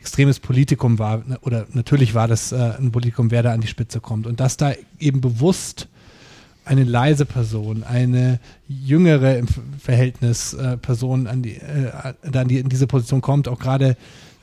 extremes 0.06 0.38
Politikum 0.38 1.00
war, 1.00 1.24
ne, 1.26 1.36
oder 1.40 1.66
natürlich 1.72 2.14
war 2.14 2.28
das 2.28 2.52
äh, 2.52 2.74
ein 2.78 2.92
Politikum, 2.92 3.32
wer 3.32 3.42
da 3.42 3.52
an 3.52 3.60
die 3.60 3.66
Spitze 3.66 4.00
kommt. 4.00 4.28
Und 4.28 4.38
dass 4.38 4.56
da 4.56 4.72
eben 5.00 5.20
bewusst 5.20 5.88
eine 6.64 6.84
leise 6.84 7.26
Person, 7.26 7.82
eine 7.82 8.38
jüngere 8.68 9.36
im 9.36 9.48
Ver- 9.48 9.62
Verhältnis 9.80 10.54
äh, 10.54 10.76
Person 10.76 11.26
an 11.26 11.42
die, 11.42 11.56
äh, 11.56 12.14
da 12.22 12.42
an 12.42 12.48
die, 12.48 12.58
in 12.58 12.68
diese 12.68 12.86
Position 12.86 13.20
kommt, 13.20 13.48
auch 13.48 13.58
gerade 13.58 13.96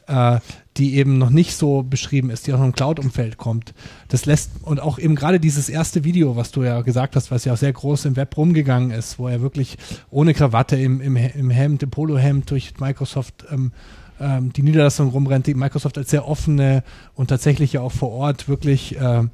äh, 0.07 0.39
die 0.75 0.95
eben 0.95 1.17
noch 1.17 1.29
nicht 1.29 1.55
so 1.55 1.81
beschrieben 1.81 2.29
ist, 2.29 2.45
die 2.45 2.53
auch 2.53 2.59
noch 2.59 2.65
im 2.65 2.73
Cloud-Umfeld 2.73 3.37
kommt. 3.37 3.73
Das 4.09 4.25
lässt, 4.25 4.51
und 4.63 4.81
auch 4.81 4.99
eben 4.99 5.15
gerade 5.15 5.39
dieses 5.39 5.69
erste 5.69 6.03
Video, 6.03 6.35
was 6.35 6.51
du 6.51 6.63
ja 6.63 6.81
gesagt 6.81 7.15
hast, 7.15 7.31
was 7.31 7.45
ja 7.45 7.53
auch 7.53 7.57
sehr 7.57 7.71
groß 7.71 8.03
im 8.05 8.17
Web 8.17 8.35
rumgegangen 8.35 8.91
ist, 8.91 9.17
wo 9.17 9.29
er 9.29 9.39
wirklich 9.39 9.77
ohne 10.11 10.33
Krawatte 10.33 10.75
im, 10.75 10.99
im, 10.99 11.15
im 11.15 11.49
Hemd, 11.49 11.83
im 11.83 11.89
Polohemd 11.89 12.51
durch 12.51 12.73
Microsoft 12.81 13.45
ähm, 13.49 13.71
ähm, 14.19 14.53
die 14.53 14.63
Niederlassung 14.63 15.09
rumrennt, 15.09 15.47
die 15.47 15.53
Microsoft 15.53 15.97
als 15.97 16.09
sehr 16.09 16.27
offene 16.27 16.83
und 17.15 17.27
tatsächlich 17.27 17.73
ja 17.73 17.81
auch 17.81 17.91
vor 17.91 18.11
Ort 18.11 18.47
wirklich 18.47 18.95
ähm, 18.99 19.31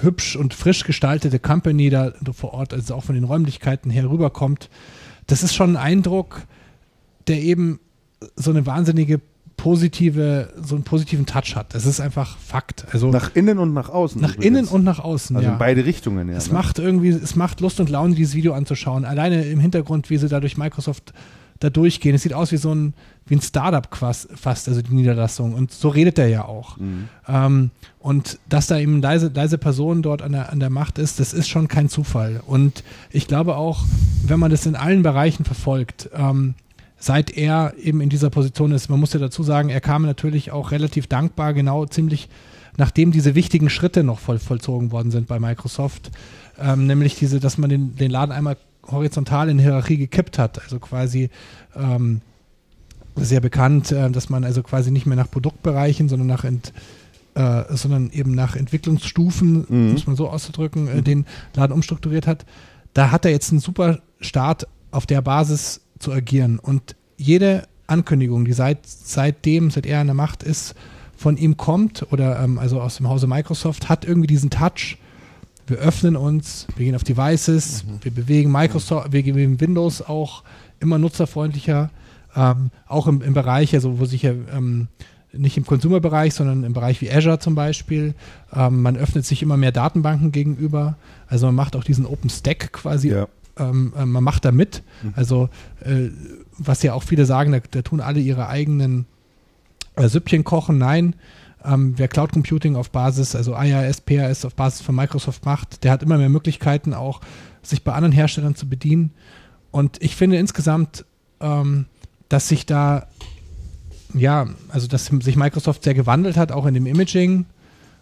hübsch 0.00 0.36
und 0.36 0.54
frisch 0.54 0.84
gestaltete 0.84 1.38
Company 1.38 1.90
da 1.90 2.12
vor 2.32 2.54
Ort, 2.54 2.74
also 2.74 2.94
auch 2.94 3.04
von 3.04 3.14
den 3.14 3.24
Räumlichkeiten 3.24 3.90
her 3.90 4.08
rüberkommt. 4.08 4.68
Das 5.26 5.42
ist 5.42 5.54
schon 5.54 5.76
ein 5.76 5.82
Eindruck, 5.82 6.42
der 7.26 7.40
eben 7.40 7.80
so 8.36 8.50
eine 8.50 8.66
wahnsinnige 8.66 9.20
positive, 9.56 10.52
so 10.62 10.74
einen 10.74 10.84
positiven 10.84 11.26
Touch 11.26 11.54
hat. 11.54 11.74
Das 11.74 11.86
ist 11.86 12.00
einfach 12.00 12.36
Fakt. 12.38 12.86
Also 12.92 13.10
nach, 13.10 13.28
Nach 13.28 13.34
innen 13.34 13.58
und 13.58 13.72
nach 13.72 13.88
außen. 13.88 14.20
übrigens. 14.20 14.44
innen 14.44 14.64
und 14.66 14.84
nach 14.84 14.98
außen. 14.98 15.36
Also 15.36 15.46
ja. 15.46 15.52
in 15.52 15.58
beide 15.58 15.84
Richtungen, 15.84 16.28
ja. 16.28 16.36
Es 16.36 16.48
ne? 16.48 16.54
macht 16.54 16.78
irgendwie, 16.78 17.10
es 17.10 17.36
macht 17.36 17.60
Lust 17.60 17.80
und 17.80 17.88
Laune, 17.88 18.14
dieses 18.14 18.34
Video 18.34 18.52
anzuschauen. 18.52 19.04
Alleine 19.04 19.44
im 19.44 19.60
Hintergrund, 19.60 20.10
wie 20.10 20.18
sie 20.18 20.28
da 20.28 20.40
durch 20.40 20.56
Microsoft 20.56 21.12
da 21.64 21.70
durchgehen. 21.70 22.14
Es 22.14 22.22
sieht 22.22 22.34
aus 22.34 22.52
wie 22.52 22.56
so 22.56 22.72
ein, 22.74 22.94
wie 23.26 23.34
ein 23.36 23.40
Startup 23.40 23.88
fast, 23.90 24.68
also 24.68 24.82
die 24.82 24.94
Niederlassung. 24.94 25.54
Und 25.54 25.72
so 25.72 25.88
redet 25.88 26.18
er 26.18 26.28
ja 26.28 26.44
auch. 26.44 26.76
Mhm. 26.76 27.08
Ähm, 27.26 27.70
und 27.98 28.38
dass 28.48 28.66
da 28.68 28.78
eben 28.78 29.02
leise, 29.02 29.30
leise 29.34 29.58
Person 29.58 30.02
dort 30.02 30.22
an 30.22 30.32
der, 30.32 30.52
an 30.52 30.60
der 30.60 30.70
Macht 30.70 30.98
ist, 30.98 31.20
das 31.20 31.32
ist 31.32 31.48
schon 31.48 31.68
kein 31.68 31.88
Zufall. 31.88 32.40
Und 32.46 32.84
ich 33.10 33.26
glaube 33.26 33.56
auch, 33.56 33.84
wenn 34.26 34.38
man 34.38 34.50
das 34.50 34.66
in 34.66 34.76
allen 34.76 35.02
Bereichen 35.02 35.44
verfolgt, 35.44 36.10
ähm, 36.14 36.54
seit 36.96 37.36
er 37.36 37.74
eben 37.78 38.00
in 38.00 38.08
dieser 38.08 38.30
Position 38.30 38.72
ist, 38.72 38.88
man 38.88 39.00
muss 39.00 39.12
ja 39.12 39.20
dazu 39.20 39.42
sagen, 39.42 39.68
er 39.68 39.80
kam 39.80 40.02
natürlich 40.02 40.52
auch 40.52 40.70
relativ 40.70 41.06
dankbar, 41.06 41.54
genau 41.54 41.86
ziemlich 41.86 42.28
nachdem 42.76 43.12
diese 43.12 43.34
wichtigen 43.34 43.70
Schritte 43.70 44.04
noch 44.04 44.18
voll, 44.18 44.38
vollzogen 44.38 44.90
worden 44.92 45.10
sind 45.10 45.26
bei 45.26 45.38
Microsoft, 45.38 46.10
ähm, 46.58 46.86
nämlich 46.86 47.14
diese, 47.16 47.40
dass 47.40 47.58
man 47.58 47.70
den, 47.70 47.96
den 47.96 48.10
Laden 48.10 48.32
einmal 48.32 48.56
horizontal 48.90 49.48
in 49.48 49.58
Hierarchie 49.58 49.96
gekippt 49.96 50.38
hat, 50.38 50.62
also 50.62 50.78
quasi 50.78 51.30
ähm, 51.76 52.20
sehr 53.16 53.40
bekannt, 53.40 53.92
äh, 53.92 54.10
dass 54.10 54.28
man 54.28 54.44
also 54.44 54.62
quasi 54.62 54.90
nicht 54.90 55.06
mehr 55.06 55.16
nach 55.16 55.30
Produktbereichen, 55.30 56.08
sondern 56.08 56.26
nach 56.28 56.44
Ent, 56.44 56.72
äh, 57.34 57.62
sondern 57.70 58.10
eben 58.10 58.34
nach 58.34 58.56
Entwicklungsstufen, 58.56 59.66
Mhm. 59.68 59.92
muss 59.92 60.06
man 60.06 60.16
so 60.16 60.28
auszudrücken, 60.28 60.88
äh, 60.88 61.02
den 61.02 61.26
Laden 61.54 61.72
umstrukturiert 61.72 62.26
hat. 62.26 62.44
Da 62.92 63.10
hat 63.10 63.24
er 63.24 63.30
jetzt 63.30 63.50
einen 63.50 63.60
super 63.60 64.00
Start 64.20 64.66
auf 64.90 65.06
der 65.06 65.20
Basis 65.22 65.80
zu 65.98 66.12
agieren. 66.12 66.58
Und 66.58 66.94
jede 67.16 67.64
Ankündigung, 67.86 68.44
die 68.44 68.52
seit, 68.52 68.86
seitdem, 68.86 69.70
seit 69.70 69.86
er 69.86 70.00
an 70.00 70.06
der 70.06 70.14
Macht 70.14 70.42
ist, 70.42 70.74
von 71.16 71.36
ihm 71.36 71.56
kommt 71.56 72.06
oder 72.12 72.40
ähm, 72.40 72.58
also 72.58 72.80
aus 72.80 72.96
dem 72.96 73.08
Hause 73.08 73.26
Microsoft, 73.26 73.88
hat 73.88 74.04
irgendwie 74.04 74.26
diesen 74.26 74.50
Touch. 74.50 74.98
Wir 75.66 75.78
öffnen 75.78 76.16
uns, 76.16 76.66
wir 76.76 76.84
gehen 76.84 76.94
auf 76.94 77.04
Devices, 77.04 77.84
wir 78.02 78.12
bewegen 78.12 78.52
Microsoft, 78.52 79.12
wir 79.12 79.22
bewegen 79.22 79.60
Windows 79.60 80.02
auch 80.02 80.42
immer 80.80 80.98
nutzerfreundlicher, 80.98 81.90
ähm, 82.36 82.70
auch 82.86 83.06
im, 83.06 83.22
im 83.22 83.32
Bereich, 83.32 83.74
also 83.74 83.98
wo 83.98 84.04
sich 84.04 84.22
ja 84.22 84.32
ähm, 84.52 84.88
nicht 85.32 85.56
im 85.56 85.66
Consumer-Bereich, 85.66 86.34
sondern 86.34 86.64
im 86.64 86.72
Bereich 86.72 87.00
wie 87.00 87.10
Azure 87.10 87.38
zum 87.38 87.54
Beispiel. 87.54 88.14
Ähm, 88.54 88.82
man 88.82 88.96
öffnet 88.96 89.24
sich 89.24 89.42
immer 89.42 89.56
mehr 89.56 89.72
Datenbanken 89.72 90.32
gegenüber. 90.32 90.96
Also 91.26 91.46
man 91.46 91.54
macht 91.54 91.76
auch 91.76 91.84
diesen 91.84 92.06
Open 92.06 92.30
Stack 92.30 92.72
quasi 92.72 93.10
Ja. 93.10 93.26
ähm, 93.58 93.92
äh, 93.96 94.04
man 94.04 94.22
macht 94.22 94.44
da 94.44 94.52
mit. 94.52 94.82
Mhm. 95.02 95.12
Also, 95.16 95.48
äh, 95.84 96.10
was 96.58 96.82
ja 96.82 96.92
auch 96.94 97.02
viele 97.02 97.26
sagen, 97.26 97.52
da, 97.52 97.58
da 97.70 97.82
tun 97.82 98.00
alle 98.00 98.20
ihre 98.20 98.48
eigenen 98.48 99.06
äh, 99.96 100.08
Süppchen 100.08 100.44
kochen. 100.44 100.78
Nein, 100.78 101.14
ähm, 101.64 101.94
wer 101.96 102.08
Cloud 102.08 102.32
Computing 102.32 102.76
auf 102.76 102.90
Basis, 102.90 103.34
also 103.34 103.54
IaaS, 103.54 104.00
PaaS 104.00 104.44
auf 104.44 104.54
Basis 104.54 104.82
von 104.82 104.94
Microsoft 104.94 105.44
macht, 105.44 105.84
der 105.84 105.92
hat 105.92 106.02
immer 106.02 106.18
mehr 106.18 106.28
Möglichkeiten, 106.28 106.94
auch 106.94 107.20
sich 107.62 107.82
bei 107.82 107.92
anderen 107.92 108.12
Herstellern 108.12 108.54
zu 108.54 108.68
bedienen. 108.68 109.12
Und 109.70 110.00
ich 110.02 110.16
finde 110.16 110.36
insgesamt, 110.36 111.04
ähm, 111.40 111.86
dass 112.28 112.48
sich 112.48 112.66
da, 112.66 113.06
ja, 114.12 114.46
also 114.68 114.86
dass 114.86 115.06
sich 115.06 115.36
Microsoft 115.36 115.84
sehr 115.84 115.94
gewandelt 115.94 116.36
hat, 116.36 116.52
auch 116.52 116.66
in 116.66 116.74
dem 116.74 116.86
Imaging. 116.86 117.46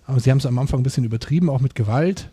Aber 0.06 0.20
sie 0.20 0.30
haben 0.30 0.38
es 0.38 0.46
am 0.46 0.58
Anfang 0.58 0.80
ein 0.80 0.82
bisschen 0.82 1.04
übertrieben, 1.04 1.48
auch 1.48 1.60
mit 1.60 1.74
Gewalt. 1.74 2.28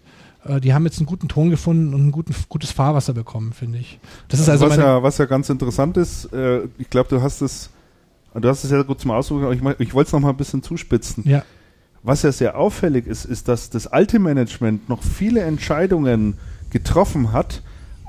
Äh, 0.46 0.60
die 0.60 0.74
haben 0.74 0.86
jetzt 0.86 0.98
einen 0.98 1.06
guten 1.06 1.28
Ton 1.28 1.50
gefunden 1.50 1.94
und 1.94 2.08
ein 2.08 2.12
guten, 2.12 2.34
gutes 2.50 2.72
Fahrwasser 2.72 3.14
bekommen, 3.14 3.54
finde 3.54 3.80
ich. 3.80 4.00
Das 4.28 4.40
ist 4.40 4.50
also 4.50 4.70
was, 4.70 4.78
ja, 4.78 5.04
was 5.04 5.18
ja 5.18 5.26
ganz 5.26 5.50
interessant 5.50 5.98
ist, 5.98 6.32
äh, 6.34 6.62
ich 6.78 6.90
glaube, 6.90 7.10
du 7.10 7.22
hast 7.22 7.42
es, 7.42 7.70
du 8.36 8.48
hast 8.48 8.64
es 8.64 8.70
sehr 8.70 8.84
gut 8.84 9.00
zum 9.02 9.12
Ausdruck, 9.12 9.44
aber 9.44 9.54
ich, 9.54 9.62
ich 9.80 9.94
wollte 9.94 10.08
es 10.08 10.14
noch 10.14 10.20
mal 10.20 10.30
ein 10.30 10.38
bisschen 10.38 10.62
zuspitzen. 10.64 11.24
ja, 11.28 11.44
Was 12.04 12.22
ja 12.24 12.32
sehr 12.32 12.58
auffällig 12.58 13.08
ist, 13.08 13.26
ist, 13.26 13.48
dass 13.48 13.70
das 13.70 13.88
alte 13.88 14.20
Management 14.20 14.88
noch 14.90 15.04
viele 15.04 15.42
Entscheidungen 15.42 16.38
getroffen 16.70 17.32
hat, 17.34 17.62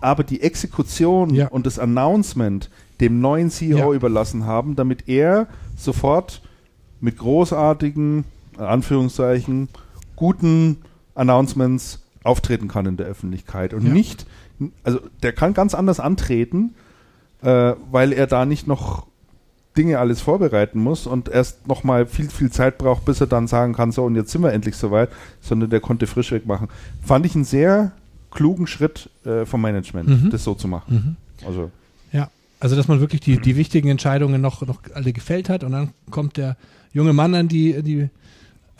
aber 0.02 0.22
die 0.24 0.42
Exekution 0.42 1.34
Ja. 1.34 1.48
und 1.48 1.66
das 1.66 1.78
Announcement 1.78 2.70
dem 3.00 3.20
neuen 3.20 3.50
CEO 3.50 3.90
Ja. 3.90 3.92
überlassen 3.96 4.44
haben, 4.46 4.76
damit 4.76 5.08
er 5.08 5.46
sofort 5.76 6.42
mit 7.00 7.16
großartigen, 7.18 8.24
Anführungszeichen, 8.58 9.68
guten 10.16 10.78
Announcements 11.14 12.00
auftreten 12.22 12.68
kann 12.68 12.84
in 12.86 12.96
der 12.96 13.06
Öffentlichkeit 13.06 13.72
und 13.74 13.86
Ja. 13.86 13.92
nicht, 13.92 14.26
also 14.84 15.00
der 15.22 15.32
kann 15.32 15.54
ganz 15.54 15.74
anders 15.74 16.00
antreten, 16.00 16.74
äh, 17.42 17.72
weil 17.90 18.12
er 18.12 18.26
da 18.26 18.44
nicht 18.44 18.66
noch 18.66 19.06
Dinge 19.76 19.98
alles 19.98 20.20
vorbereiten 20.20 20.80
muss 20.80 21.06
und 21.06 21.28
erst 21.28 21.66
nochmal 21.68 22.06
viel, 22.06 22.28
viel 22.28 22.50
Zeit 22.50 22.76
braucht, 22.78 23.04
bis 23.04 23.20
er 23.20 23.26
dann 23.28 23.46
sagen 23.46 23.72
kann, 23.72 23.92
so 23.92 24.04
und 24.04 24.16
jetzt 24.16 24.32
sind 24.32 24.42
wir 24.42 24.52
endlich 24.52 24.76
soweit, 24.76 25.10
sondern 25.40 25.70
der 25.70 25.80
konnte 25.80 26.06
frischweg 26.06 26.46
machen. 26.46 26.68
Fand 27.02 27.24
ich 27.26 27.34
einen 27.34 27.44
sehr 27.44 27.92
klugen 28.32 28.66
Schritt 28.66 29.10
äh, 29.24 29.44
vom 29.46 29.60
Management, 29.60 30.08
Mhm. 30.08 30.30
das 30.30 30.42
so 30.44 30.54
zu 30.54 30.66
machen. 30.68 31.16
mhm. 31.40 31.46
Also 31.46 31.70
ja. 32.12 32.28
Also, 32.58 32.76
dass 32.76 32.88
man 32.88 33.00
wirklich 33.00 33.20
die, 33.22 33.38
die 33.40 33.56
wichtigen 33.56 33.88
Entscheidungen 33.88 34.40
noch, 34.42 34.60
noch 34.66 34.82
alle 34.94 35.12
gefällt 35.14 35.48
hat 35.48 35.64
und 35.64 35.72
dann 35.72 35.90
kommt 36.10 36.36
der 36.36 36.56
junge 36.92 37.12
Mann 37.14 37.34
an 37.34 37.48
die, 37.48 37.82
die 37.82 38.10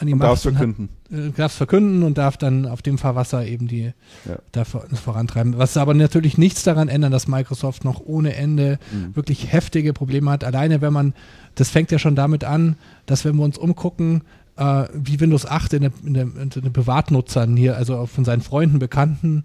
an 0.01 0.07
die 0.07 0.13
Und 0.15 0.19
Macht 0.21 0.29
darfst 0.31 0.47
und 0.47 0.55
hat- 0.59 0.65
verkünden. 0.65 0.89
äh, 1.13 1.31
darf 1.37 1.53
es 1.53 1.57
verkünden 1.59 2.03
und 2.03 2.17
darf 2.19 2.37
dann 2.37 2.67
auf 2.67 2.83
dem 2.83 2.99
Fahrwasser 2.99 3.47
eben 3.47 3.69
die 3.69 3.93
Ja. 4.27 4.37
da 4.53 4.65
vor- 4.65 4.85
vorantreiben. 4.93 5.59
Was 5.59 5.77
aber 5.77 5.95
natürlich 5.95 6.39
nichts 6.39 6.63
daran 6.63 6.89
ändern, 6.89 7.13
dass 7.13 7.29
Microsoft 7.29 7.85
noch 7.85 8.01
ohne 8.05 8.35
Ende 8.35 8.79
Mhm. 8.93 9.15
wirklich 9.15 9.53
heftige 9.53 9.93
Probleme 9.93 10.31
hat. 10.31 10.43
Alleine 10.45 10.81
wenn 10.81 10.93
man, 10.93 11.15
das 11.55 11.71
fängt 11.71 11.91
ja 11.93 11.99
schon 11.99 12.15
damit 12.17 12.45
an, 12.45 12.77
dass 13.07 13.25
wenn 13.25 13.37
wir 13.37 13.45
uns 13.45 13.59
umgucken, 13.59 14.23
äh, 14.57 14.85
wie 14.95 15.21
Windows 15.21 15.47
8 15.47 15.73
in, 15.75 15.83
der, 15.83 15.93
in, 16.05 16.15
der, 16.15 16.23
in 16.25 16.49
den 16.51 16.73
Privatnutzern 16.73 17.57
hier, 17.57 17.77
also 17.77 17.97
auch 17.97 18.09
von 18.09 18.25
seinen 18.25 18.43
Freunden, 18.43 18.79
Bekannten, 18.79 19.45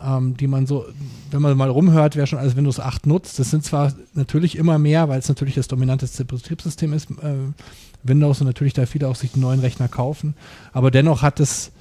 ähm, 0.00 0.36
die 0.36 0.46
man 0.46 0.66
so, 0.66 0.84
wenn 1.32 1.42
man 1.42 1.56
mal 1.56 1.68
rumhört, 1.70 2.14
wer 2.14 2.26
schon 2.26 2.38
alles 2.38 2.54
Windows 2.56 2.78
8 2.78 3.06
nutzt, 3.06 3.38
das 3.40 3.50
sind 3.50 3.64
zwar 3.64 3.92
natürlich 4.14 4.56
immer 4.56 4.78
mehr, 4.78 5.08
weil 5.08 5.18
es 5.18 5.28
natürlich 5.28 5.56
das 5.56 5.66
dominanteste 5.66 6.24
Betriebssystem 6.24 6.92
ist, 6.92 7.10
äh, 7.10 7.34
Windows 8.02 8.40
und 8.40 8.46
natürlich 8.46 8.74
da 8.74 8.86
viele 8.86 9.08
auch 9.08 9.16
sich 9.16 9.32
die 9.32 9.40
neuen 9.40 9.60
Rechner 9.60 9.88
kaufen, 9.88 10.34
aber 10.72 10.90
dennoch 10.90 11.22
hat 11.22 11.40
es 11.40 11.72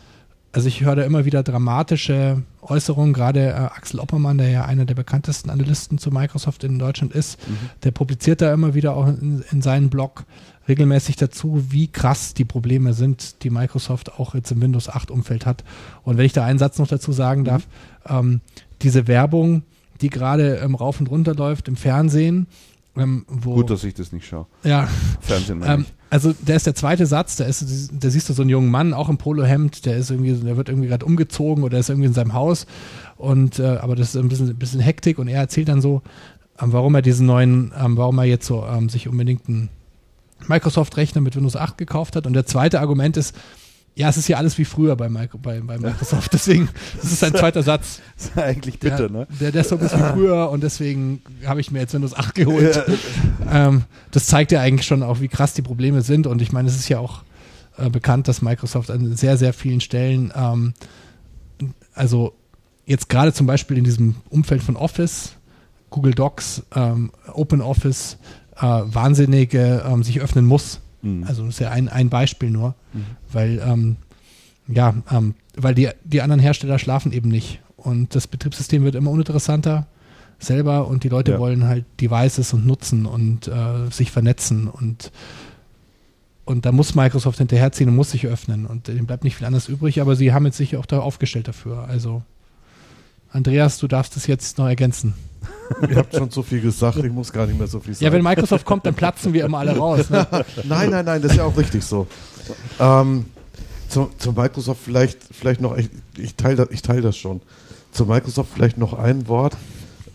also 0.53 0.69
ich 0.69 0.81
höre 0.81 0.95
da 0.95 1.03
immer 1.03 1.25
wieder 1.25 1.43
dramatische 1.43 2.41
Äußerungen, 2.61 3.13
gerade 3.13 3.49
äh, 3.49 3.53
Axel 3.53 3.99
Oppermann, 3.99 4.39
der 4.39 4.49
ja 4.49 4.65
einer 4.65 4.85
der 4.85 4.95
bekanntesten 4.95 5.51
Analysten 5.51 5.99
zu 5.99 6.09
Microsoft 6.09 6.63
in 6.63 6.79
Deutschland 6.79 7.13
ist, 7.13 7.37
der 7.83 7.91
publiziert 7.91 8.41
da 8.41 8.51
immer 8.51 8.73
wieder 8.73 8.95
auch 8.95 9.07
in, 9.07 9.43
in 9.51 9.61
seinem 9.61 9.91
Blog 9.91 10.25
regelmäßig 10.67 11.15
dazu, 11.15 11.65
wie 11.69 11.87
krass 11.87 12.33
die 12.33 12.45
Probleme 12.45 12.93
sind, 12.93 13.43
die 13.43 13.49
Microsoft 13.49 14.19
auch 14.19 14.35
jetzt 14.35 14.51
im 14.51 14.61
Windows 14.61 14.89
8 14.89 15.11
Umfeld 15.11 15.45
hat. 15.45 15.63
Und 16.03 16.17
wenn 16.17 16.25
ich 16.25 16.33
da 16.33 16.43
einen 16.43 16.59
Satz 16.59 16.79
noch 16.79 16.87
dazu 16.87 17.11
sagen 17.11 17.43
darf, 17.43 17.67
ähm, 18.07 18.41
diese 18.81 19.07
Werbung, 19.07 19.63
die 20.01 20.09
gerade 20.09 20.55
ähm, 20.55 20.75
rauf 20.75 20.99
und 20.99 21.09
runter 21.09 21.35
läuft 21.35 21.67
im 21.67 21.75
Fernsehen, 21.75 22.47
ähm, 22.95 23.25
wo 23.27 23.55
Gut, 23.55 23.69
dass 23.69 23.83
ich 23.83 23.93
das 23.93 24.11
nicht 24.11 24.27
schaue. 24.27 24.47
ja, 24.63 24.87
Fernsehen 25.21 25.61
ähm. 25.65 25.85
Also 26.09 26.33
der 26.33 26.55
ist 26.55 26.65
der 26.65 26.75
zweite 26.75 27.05
Satz, 27.05 27.35
da 27.35 27.45
ist, 27.45 27.91
da 27.91 28.09
siehst 28.09 28.29
du 28.29 28.33
so 28.33 28.41
einen 28.41 28.49
jungen 28.49 28.69
Mann, 28.69 28.93
auch 28.93 29.09
im 29.09 29.17
Polohemd, 29.17 29.85
der 29.85 29.97
ist 29.97 30.09
irgendwie, 30.09 30.33
der 30.33 30.57
wird 30.57 30.69
irgendwie 30.69 30.87
gerade 30.87 31.05
umgezogen 31.05 31.63
oder 31.63 31.77
ist 31.77 31.89
irgendwie 31.89 32.07
in 32.07 32.13
seinem 32.13 32.33
Haus. 32.33 32.65
Und 33.17 33.59
äh, 33.59 33.77
aber 33.77 33.95
das 33.95 34.09
ist 34.09 34.21
ein 34.21 34.29
bisschen, 34.29 34.49
ein 34.49 34.57
bisschen 34.57 34.79
Hektik 34.79 35.19
und 35.19 35.27
er 35.27 35.41
erzählt 35.41 35.69
dann 35.69 35.81
so, 35.81 36.01
ähm, 36.61 36.71
warum 36.71 36.95
er 36.95 37.01
diesen 37.01 37.25
neuen, 37.25 37.73
ähm, 37.77 37.97
warum 37.97 38.17
er 38.19 38.25
jetzt 38.25 38.47
so 38.47 38.65
ähm, 38.65 38.89
sich 38.89 39.07
unbedingt 39.07 39.47
einen 39.47 39.69
Microsoft-Rechner 40.47 41.21
mit 41.21 41.35
Windows 41.35 41.55
8 41.55 41.77
gekauft 41.77 42.15
hat. 42.15 42.25
Und 42.25 42.33
der 42.33 42.45
zweite 42.45 42.79
Argument 42.79 43.17
ist, 43.17 43.35
ja, 43.97 44.09
es 44.09 44.17
ist 44.17 44.27
ja 44.27 44.37
alles 44.37 44.59
wie 44.59 44.65
früher 44.65 44.95
bei, 44.95 45.09
Micro, 45.09 45.39
bei, 45.39 45.59
bei 45.59 45.77
Microsoft, 45.79 46.31
deswegen, 46.31 46.69
das 47.01 47.11
ist 47.11 47.19
sein 47.19 47.33
zweiter 47.33 47.63
Satz. 47.63 47.99
Das 48.15 48.25
ist 48.27 48.37
eigentlich 48.37 48.79
bitter, 48.79 49.09
der, 49.09 49.09
ne? 49.09 49.27
Der, 49.39 49.51
der 49.51 49.61
ist 49.61 49.73
ein 49.73 49.81
wie 49.81 49.87
früher 50.13 50.51
und 50.51 50.61
deswegen 50.61 51.21
habe 51.45 51.61
ich 51.61 51.71
mir 51.71 51.79
jetzt 51.79 51.95
Windows 51.95 52.15
8 52.15 52.35
geholt. 52.35 52.85
Ähm, 53.51 53.83
das 54.11 54.27
zeigt 54.27 54.51
ja 54.51 54.61
eigentlich 54.61 54.85
schon 54.85 55.01
auch, 55.01 55.19
wie 55.19 55.27
krass 55.27 55.55
die 55.55 55.63
Probleme 55.63 56.03
sind. 56.03 56.27
Und 56.27 56.43
ich 56.43 56.51
meine, 56.51 56.69
es 56.69 56.75
ist 56.75 56.89
ja 56.89 56.99
auch 56.99 57.23
äh, 57.77 57.89
bekannt, 57.89 58.27
dass 58.27 58.43
Microsoft 58.43 58.91
an 58.91 59.15
sehr, 59.15 59.35
sehr 59.35 59.51
vielen 59.51 59.81
Stellen, 59.81 60.31
ähm, 60.35 60.73
also 61.95 62.33
jetzt 62.85 63.09
gerade 63.09 63.33
zum 63.33 63.47
Beispiel 63.47 63.79
in 63.79 63.83
diesem 63.83 64.15
Umfeld 64.29 64.61
von 64.61 64.75
Office, 64.75 65.31
Google 65.89 66.13
Docs, 66.13 66.61
ähm, 66.75 67.11
Open 67.33 67.61
Office, 67.61 68.17
äh, 68.57 68.61
wahnsinnige 68.61 69.83
ähm, 69.87 70.03
sich 70.03 70.21
öffnen 70.21 70.45
muss. 70.45 70.81
Mhm. 71.07 71.23
Also 71.25 71.43
das 71.45 71.55
ist 71.55 71.59
ja 71.59 71.71
ein, 71.71 71.89
ein 71.89 72.09
Beispiel 72.09 72.49
nur, 72.51 72.75
weil 73.31 73.61
ähm, 73.65 73.97
ja, 74.67 74.93
ähm, 75.11 75.33
weil 75.55 75.73
die, 75.75 75.89
die 76.03 76.21
anderen 76.21 76.41
Hersteller 76.41 76.77
schlafen 76.79 77.11
eben 77.13 77.29
nicht. 77.29 77.61
Und 77.77 78.15
das 78.15 78.27
Betriebssystem 78.27 78.83
wird 78.83 78.95
immer 78.95 79.11
uninteressanter 79.11 79.87
selber 80.39 80.87
und 80.87 81.03
die 81.03 81.09
Leute 81.09 81.33
Ja. 81.33 81.39
wollen 81.39 81.65
halt 81.65 81.85
Devices 82.01 82.53
und 82.53 82.65
nutzen 82.65 83.05
und 83.05 83.47
äh, 83.47 83.89
sich 83.91 84.11
vernetzen 84.11 84.67
und 84.67 85.11
und 86.45 86.65
da 86.65 86.71
muss 86.71 86.95
Microsoft 86.95 87.39
hinterherziehen 87.39 87.89
und 87.89 87.95
muss 87.97 88.11
sich 88.11 88.25
öffnen 88.25 88.65
und 88.65 88.87
dem 88.87 89.05
bleibt 89.05 89.23
nicht 89.25 89.35
viel 89.35 89.45
anderes 89.45 89.67
übrig, 89.67 89.99
aber 89.99 90.15
sie 90.15 90.31
haben 90.31 90.45
jetzt 90.45 90.55
sich 90.57 90.77
auch 90.77 90.85
da 90.85 90.99
aufgestellt 90.99 91.47
dafür. 91.49 91.85
Also 91.89 92.21
Andreas, 93.31 93.79
du 93.79 93.87
darfst 93.87 94.15
es 94.15 94.27
jetzt 94.27 94.57
noch 94.57 94.67
ergänzen. 94.67 95.13
Ihr 95.89 95.97
habt 95.97 96.15
schon 96.15 96.29
so 96.29 96.43
viel 96.43 96.61
gesagt, 96.61 96.97
ich 96.97 97.11
muss 97.11 97.31
gar 97.31 97.45
nicht 97.45 97.57
mehr 97.57 97.67
so 97.67 97.79
viel 97.79 97.93
sagen. 97.93 98.05
Ja, 98.05 98.11
wenn 98.11 98.23
Microsoft 98.23 98.65
kommt, 98.65 98.85
dann 98.85 98.93
platzen 98.95 99.33
wir 99.33 99.45
immer 99.45 99.59
alle 99.59 99.77
raus. 99.77 100.09
Ne? 100.09 100.25
Nein, 100.63 100.89
nein, 100.89 101.05
nein, 101.05 101.21
das 101.21 101.31
ist 101.31 101.37
ja 101.37 101.43
auch 101.43 101.57
richtig 101.57 101.83
so. 101.83 102.07
Ähm, 102.79 103.25
zu, 103.89 104.09
zu 104.17 104.31
Microsoft 104.31 104.81
vielleicht, 104.83 105.19
vielleicht 105.31 105.59
noch, 105.61 105.77
ich, 105.77 105.89
ich 106.17 106.35
teile 106.35 106.55
das, 106.57 106.67
ich 106.71 106.81
teil 106.81 107.01
das 107.01 107.17
schon. 107.17 107.41
Zu 107.91 108.05
Microsoft 108.05 108.49
vielleicht 108.53 108.77
noch 108.77 108.93
ein 108.93 109.27
Wort. 109.27 109.57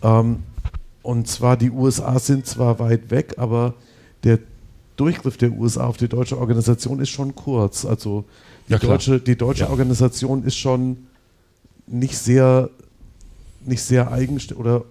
Ähm, 0.02 0.38
und 1.02 1.28
zwar, 1.28 1.56
die 1.56 1.70
USA 1.70 2.18
sind 2.18 2.46
zwar 2.46 2.78
weit 2.78 3.10
weg, 3.10 3.34
aber 3.36 3.74
der 4.24 4.38
Durchgriff 4.96 5.36
der 5.36 5.52
USA 5.52 5.86
auf 5.86 5.96
die 5.96 6.08
deutsche 6.08 6.38
Organisation 6.38 7.00
ist 7.00 7.10
schon 7.10 7.34
kurz. 7.34 7.84
Also 7.84 8.24
die 8.68 8.72
Ja, 8.74 8.78
deutsche, 8.78 9.20
die 9.20 9.36
deutsche 9.36 9.64
Ja. 9.64 9.70
Organisation 9.70 10.44
ist 10.44 10.56
schon 10.56 11.08
nicht 11.86 12.16
sehr, 12.16 12.70
nicht 13.64 13.82
sehr 13.82 14.12
eigenständig 14.12 14.58
oder, 14.64 14.84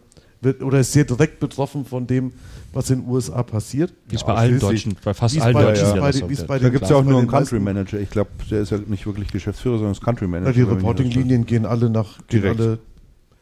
oder 0.61 0.79
ist 0.79 0.91
sehr 0.93 1.03
direkt 1.03 1.39
betroffen 1.39 1.85
von 1.85 2.07
dem, 2.07 2.31
was 2.73 2.89
in 2.89 3.01
den 3.01 3.09
USA 3.09 3.43
passiert. 3.43 3.93
Wie 4.07 4.15
es 4.15 4.23
bei 4.23 4.33
allen. 4.33 4.59
Deutschen, 4.59 4.95
bei 5.03 5.13
fast 5.13 5.39
allen 5.39 5.53
bei- 5.53 5.63
Deutschen. 5.63 5.85
ja, 5.95 6.01
bei 6.01 6.11
so- 6.11 6.27
bei 6.47 6.59
Da 6.59 6.69
gibt 6.69 6.83
es 6.83 6.89
ja 6.89 6.95
auch 6.95 7.03
nur 7.03 7.19
einen 7.19 7.27
Country 7.27 7.59
Manager. 7.59 7.99
Ich 7.99 8.09
glaube, 8.09 8.29
der 8.49 8.61
ist 8.61 8.71
ja 8.71 8.79
nicht 8.87 9.05
wirklich 9.05 9.31
Geschäftsführer, 9.31 9.75
sondern 9.77 9.91
ist 9.93 10.01
Country 10.03 10.27
Manager. 10.27 10.57
Ja, 10.57 10.65
die. 10.65 10.71
Reporting-Linien 10.71 11.45
gehen 11.45 11.65
alle 11.65 11.89
nach 11.89 12.17
gehen 12.27 12.41
Direkt. 12.41 12.59
alle 12.59 12.75
Doch, 12.77 12.79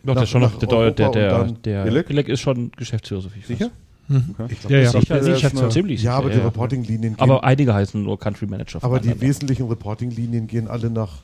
der 0.03 0.15
nach- 0.15 0.23
ist 0.23 0.29
schon 0.29 0.41
nach 0.41 0.55
der, 0.57 0.67
der, 0.67 0.91
der, 0.91 1.05
Europa 1.07 1.19
der, 1.19 1.39
und 1.41 1.47
dann- 1.55 1.61
der 1.63 1.83
Gillick? 1.85 2.07
Gillick 2.07 2.27
ist 2.29 2.39
schon 2.41 2.71
Geschäftsführer, 2.75 3.21
so 3.21 3.29
viel 3.29 3.41
ich 3.41 3.47
Sicher? 3.47 3.65
weiß. 3.65 3.71
Mhm. 4.09 4.35
Ich 4.49 4.59
glaub, 4.59 4.71
Ja, 4.71 4.77
ja. 4.79 4.91
Sicher, 4.91 5.13
der 5.21 5.23
sicher, 5.35 5.69
ziemlich 5.69 6.01
Ja, 6.01 6.13
sicher, 6.13 6.13
aber 6.15 6.29
die 6.31 6.39
Reporting-Linien 6.39 7.15
gehen, 7.15 7.19
Aber 7.19 7.43
einige 7.43 7.73
heißen 7.75 8.01
nur 8.03 8.17
Country 8.19 8.47
Manager. 8.47 8.79
aber 8.83 8.99
die 8.99 9.21
wesentlichen 9.21 9.67
Reporting-Linien 9.67 10.47
gehen 10.47 10.67
alle 10.67 10.89
nach, 10.89 11.19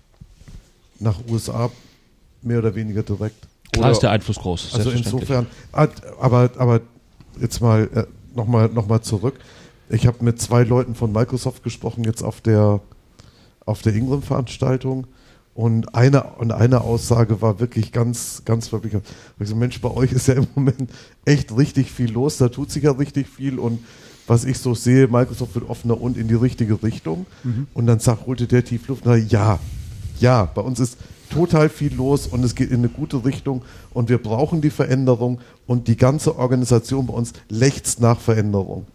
nach 0.99 1.19
USA 1.29 1.71
mehr 2.43 2.59
oder 2.59 2.75
weniger 2.75 3.01
direkt. 3.03 3.47
Oder- 3.79 3.91
ist 3.91 3.99
der 3.99 4.11
Einfluss 4.11 4.37
groß. 4.37 4.73
Also 4.75 4.91
insofern, 4.91 5.47
ah, 5.71 5.87
aber, 6.19 6.49
aber 6.57 6.81
jetzt 7.39 7.61
mal 7.61 7.89
äh, 7.93 8.03
nochmal 8.35 8.69
noch 8.69 8.87
mal 8.87 9.01
zurück. 9.01 9.35
Ich 9.89 10.07
habe 10.07 10.23
mit 10.23 10.41
zwei 10.41 10.63
Leuten 10.63 10.95
von 10.95 11.11
Microsoft 11.11 11.63
gesprochen, 11.63 12.03
jetzt 12.03 12.23
auf 12.23 12.41
der, 12.41 12.81
auf 13.65 13.81
der 13.81 13.93
Ingram-Veranstaltung. 13.93 15.07
Und 15.53 15.95
eine, 15.95 16.23
und 16.37 16.51
eine 16.51 16.81
Aussage 16.81 17.41
war 17.41 17.61
wirklich 17.61 17.93
ganz, 17.93 18.41
ganz 18.43 18.67
verblieben. 18.67 19.01
Ich 19.39 19.47
so, 19.47 19.55
Mensch, 19.55 19.79
bei 19.79 19.89
euch 19.89 20.11
ist 20.11 20.27
ja 20.27 20.33
im 20.33 20.47
Moment 20.53 20.89
echt 21.23 21.55
richtig 21.55 21.91
viel 21.91 22.11
los, 22.11 22.37
da 22.37 22.49
tut 22.49 22.71
sich 22.71 22.83
ja 22.83 22.91
richtig 22.91 23.29
viel 23.29 23.57
und 23.57 23.79
was 24.27 24.43
ich 24.43 24.57
so 24.57 24.73
sehe, 24.73 25.07
Microsoft 25.07 25.55
wird 25.55 25.69
offener 25.69 26.01
und 26.01 26.17
in 26.17 26.27
die 26.27 26.33
richtige 26.33 26.81
Richtung. 26.83 27.25
Und 27.73 27.85
dann 27.85 27.99
sagt, 27.99 28.25
holte 28.25 28.47
der 28.47 28.65
Tiefluft, 28.65 29.03
na 29.05 29.15
ja, 29.15 29.59
ja, 30.19 30.45
bei 30.45 30.61
uns 30.61 30.79
ist 30.79 30.97
total 31.29 31.69
viel 31.69 31.93
los 31.95 32.27
und 32.27 32.43
es 32.43 32.55
geht 32.55 32.71
in 32.71 32.79
eine 32.79 32.89
gute 32.89 33.23
Richtung 33.25 33.63
und 33.93 34.09
wir 34.09 34.17
brauchen 34.17 34.61
die 34.61 34.69
Veränderung 34.69 35.39
und 35.67 35.87
die 35.87 35.97
ganze 35.97 36.37
Organisation 36.37 37.07
bei 37.07 37.13
uns 37.13 37.33
lechzt 37.49 37.99
nach 37.99 38.19
Veränderung. 38.19 38.85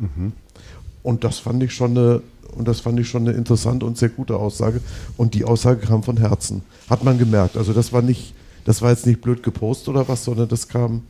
Und 1.03 1.25
das 1.25 1.39
fand 1.39 1.63
ich 1.63 1.73
schon 1.73 1.97
eine, 1.97 2.23
und 2.57 2.69
das 2.69 2.81
fand 2.81 2.99
ich 3.01 3.09
schon 3.09 3.27
eine 3.27 3.37
interessante 3.37 3.87
und 3.87 3.97
sehr 3.97 4.11
gute 4.11 4.37
Aussage. 4.37 4.81
Und 5.17 5.35
die 5.35 5.45
Aussage 5.45 5.87
kam 5.87 6.03
von 6.03 6.17
Herzen. 6.17 6.63
Hat 6.89 7.05
man 7.05 7.19
gemerkt. 7.19 7.57
Also 7.57 7.73
das 7.73 7.93
war 7.93 8.03
nicht, 8.03 8.35
das 8.65 8.83
war 8.83 8.91
jetzt 8.91 9.07
nicht 9.07 9.21
blöd 9.21 9.43
gepostet 9.43 9.89
oder 9.89 10.09
was, 10.09 10.25
sondern 10.25 10.49
das 10.49 10.69
kam 10.69 11.03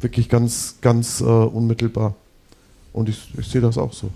wirklich 0.00 0.28
ganz, 0.28 0.76
ganz 0.80 1.20
äh, 1.20 1.24
unmittelbar. 1.24 2.14
Und 2.92 3.08
ich, 3.08 3.32
ich 3.38 3.46
sehe 3.46 3.60
das 3.60 3.78
auch 3.78 3.92
so. 3.92 4.10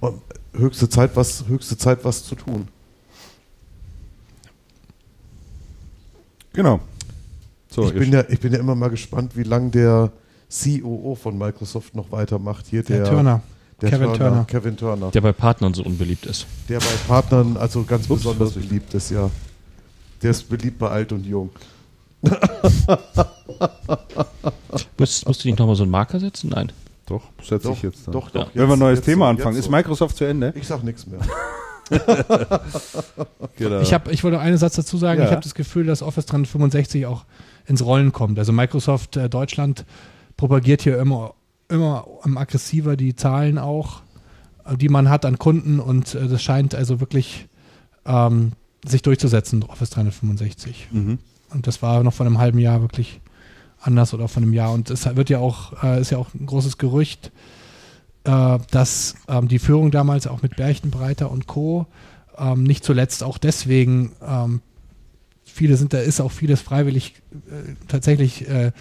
Und 0.00 0.20
höchste 0.52 0.88
Zeit, 0.88 1.12
was, 1.14 1.46
höchste 1.46 1.76
Zeit, 1.76 2.04
was 2.04 2.24
zu 2.24 2.34
tun. 2.34 2.68
Genau. 6.52 6.80
So, 7.70 7.86
ich, 7.86 7.94
bin 7.94 8.12
ja, 8.12 8.24
ich 8.28 8.40
bin 8.40 8.52
ja 8.52 8.58
immer 8.58 8.74
mal 8.74 8.90
gespannt, 8.90 9.36
wie 9.36 9.44
lange 9.44 9.70
der 9.70 10.10
COO 10.50 11.14
von 11.14 11.38
Microsoft 11.38 11.94
noch 11.94 12.10
weitermacht. 12.10 12.66
Hier 12.68 12.82
der, 12.82 13.04
Der 13.04 13.10
Turner. 13.10 13.42
der 13.80 13.90
Kevin 13.90 14.12
Turner. 14.14 14.44
Kevin 14.44 14.76
Turner. 14.76 15.10
Der 15.10 15.20
bei 15.20 15.32
Partnern 15.32 15.72
so 15.74 15.84
unbeliebt 15.84 16.26
ist. 16.26 16.46
Der 16.68 16.80
bei 16.80 16.86
Partnern 17.06 17.56
also 17.56 17.84
ganz 17.84 18.10
Ups, 18.10 18.24
besonders 18.24 18.52
beliebt 18.54 18.92
ist, 18.94 19.10
ja. 19.10 19.30
Der 20.22 20.32
ist 20.32 20.48
beliebt 20.48 20.78
bei 20.78 20.88
alt 20.88 21.12
und 21.12 21.24
jung. 21.24 21.50
Musst, 24.98 25.26
musst 25.26 25.42
du 25.44 25.48
nicht 25.48 25.58
nochmal 25.58 25.76
so 25.76 25.84
einen 25.84 25.90
Marker 25.90 26.20
setzen? 26.20 26.50
Nein. 26.50 26.70
doch, 27.06 27.22
setze 27.42 27.72
ich 27.72 27.82
jetzt 27.82 28.06
dann. 28.06 28.12
doch, 28.12 28.30
doch. 28.30 28.50
Wenn 28.52 28.68
wir 28.68 28.74
ein 28.74 28.78
neues 28.78 28.98
jetzt 28.98 29.06
Thema 29.06 29.30
anfangen, 29.30 29.56
ist 29.56 29.64
so. 29.64 29.70
Microsoft 29.70 30.16
zu 30.16 30.24
Ende? 30.24 30.52
Ich 30.54 30.66
sag 30.66 30.82
nichts 30.84 31.06
mehr. 31.06 31.20
Genau. 33.56 33.80
Ich, 33.80 33.92
hab, 33.92 34.10
ich 34.10 34.24
wollte 34.24 34.38
noch 34.38 34.44
einen 34.44 34.56
Satz 34.56 34.76
dazu 34.76 34.96
sagen. 34.96 35.20
Ja. 35.20 35.26
Ich 35.26 35.32
habe 35.32 35.42
das 35.42 35.54
Gefühl, 35.54 35.84
dass 35.86 36.02
Office 36.02 36.26
365 36.26 37.04
auch 37.06 37.24
ins 37.66 37.84
Rollen 37.84 38.12
kommt. 38.12 38.38
Also 38.38 38.52
Microsoft 38.52 39.16
äh, 39.16 39.28
Deutschland 39.28 39.84
propagiert 40.36 40.82
hier 40.82 40.98
immer, 40.98 41.34
immer 41.68 42.06
aggressiver 42.36 42.96
die 42.96 43.14
Zahlen 43.14 43.58
auch, 43.58 44.02
äh, 44.64 44.76
die 44.76 44.88
man 44.88 45.10
hat 45.10 45.26
an 45.26 45.38
Kunden 45.38 45.78
und 45.78 46.14
äh, 46.14 46.26
das 46.26 46.42
scheint 46.42 46.74
also 46.74 47.00
wirklich 47.00 47.48
ähm, 48.06 48.52
sich 48.86 49.02
durchzusetzen, 49.02 49.62
Office 49.62 49.90
365. 49.90 50.88
mhm. 50.90 51.18
Und 51.52 51.66
das 51.66 51.82
war 51.82 52.02
noch 52.02 52.14
vor 52.14 52.26
einem 52.26 52.38
halben 52.38 52.58
Jahr 52.58 52.80
wirklich 52.80 53.20
anders 53.80 54.14
oder 54.14 54.28
vor 54.28 54.42
einem 54.42 54.52
Jahr. 54.52 54.72
Und 54.72 54.88
es 54.90 55.04
wird 55.16 55.30
ja 55.30 55.38
auch, 55.38 55.82
äh, 55.82 56.00
ist 56.00 56.10
ja 56.10 56.18
auch 56.18 56.32
ein 56.32 56.46
großes 56.46 56.78
Gerücht, 56.78 57.32
äh, 58.24 58.58
dass 58.70 59.14
ähm, 59.28 59.48
die 59.48 59.58
Führung 59.58 59.90
damals 59.90 60.26
auch 60.26 60.42
mit 60.42 60.56
Berchenbreiter 60.56 61.30
und 61.30 61.46
Co. 61.46 61.86
ähm, 62.38 62.62
nicht 62.62 62.84
zuletzt 62.84 63.22
auch 63.22 63.38
deswegen, 63.38 64.12
ähm, 64.26 64.60
viele 65.44 65.76
sind 65.76 65.92
da, 65.92 65.98
ist 65.98 66.20
auch 66.20 66.32
vieles 66.32 66.60
freiwillig, 66.60 67.14
äh, 67.32 67.74
tatsächlich 67.88 68.48
äh, 68.48 68.72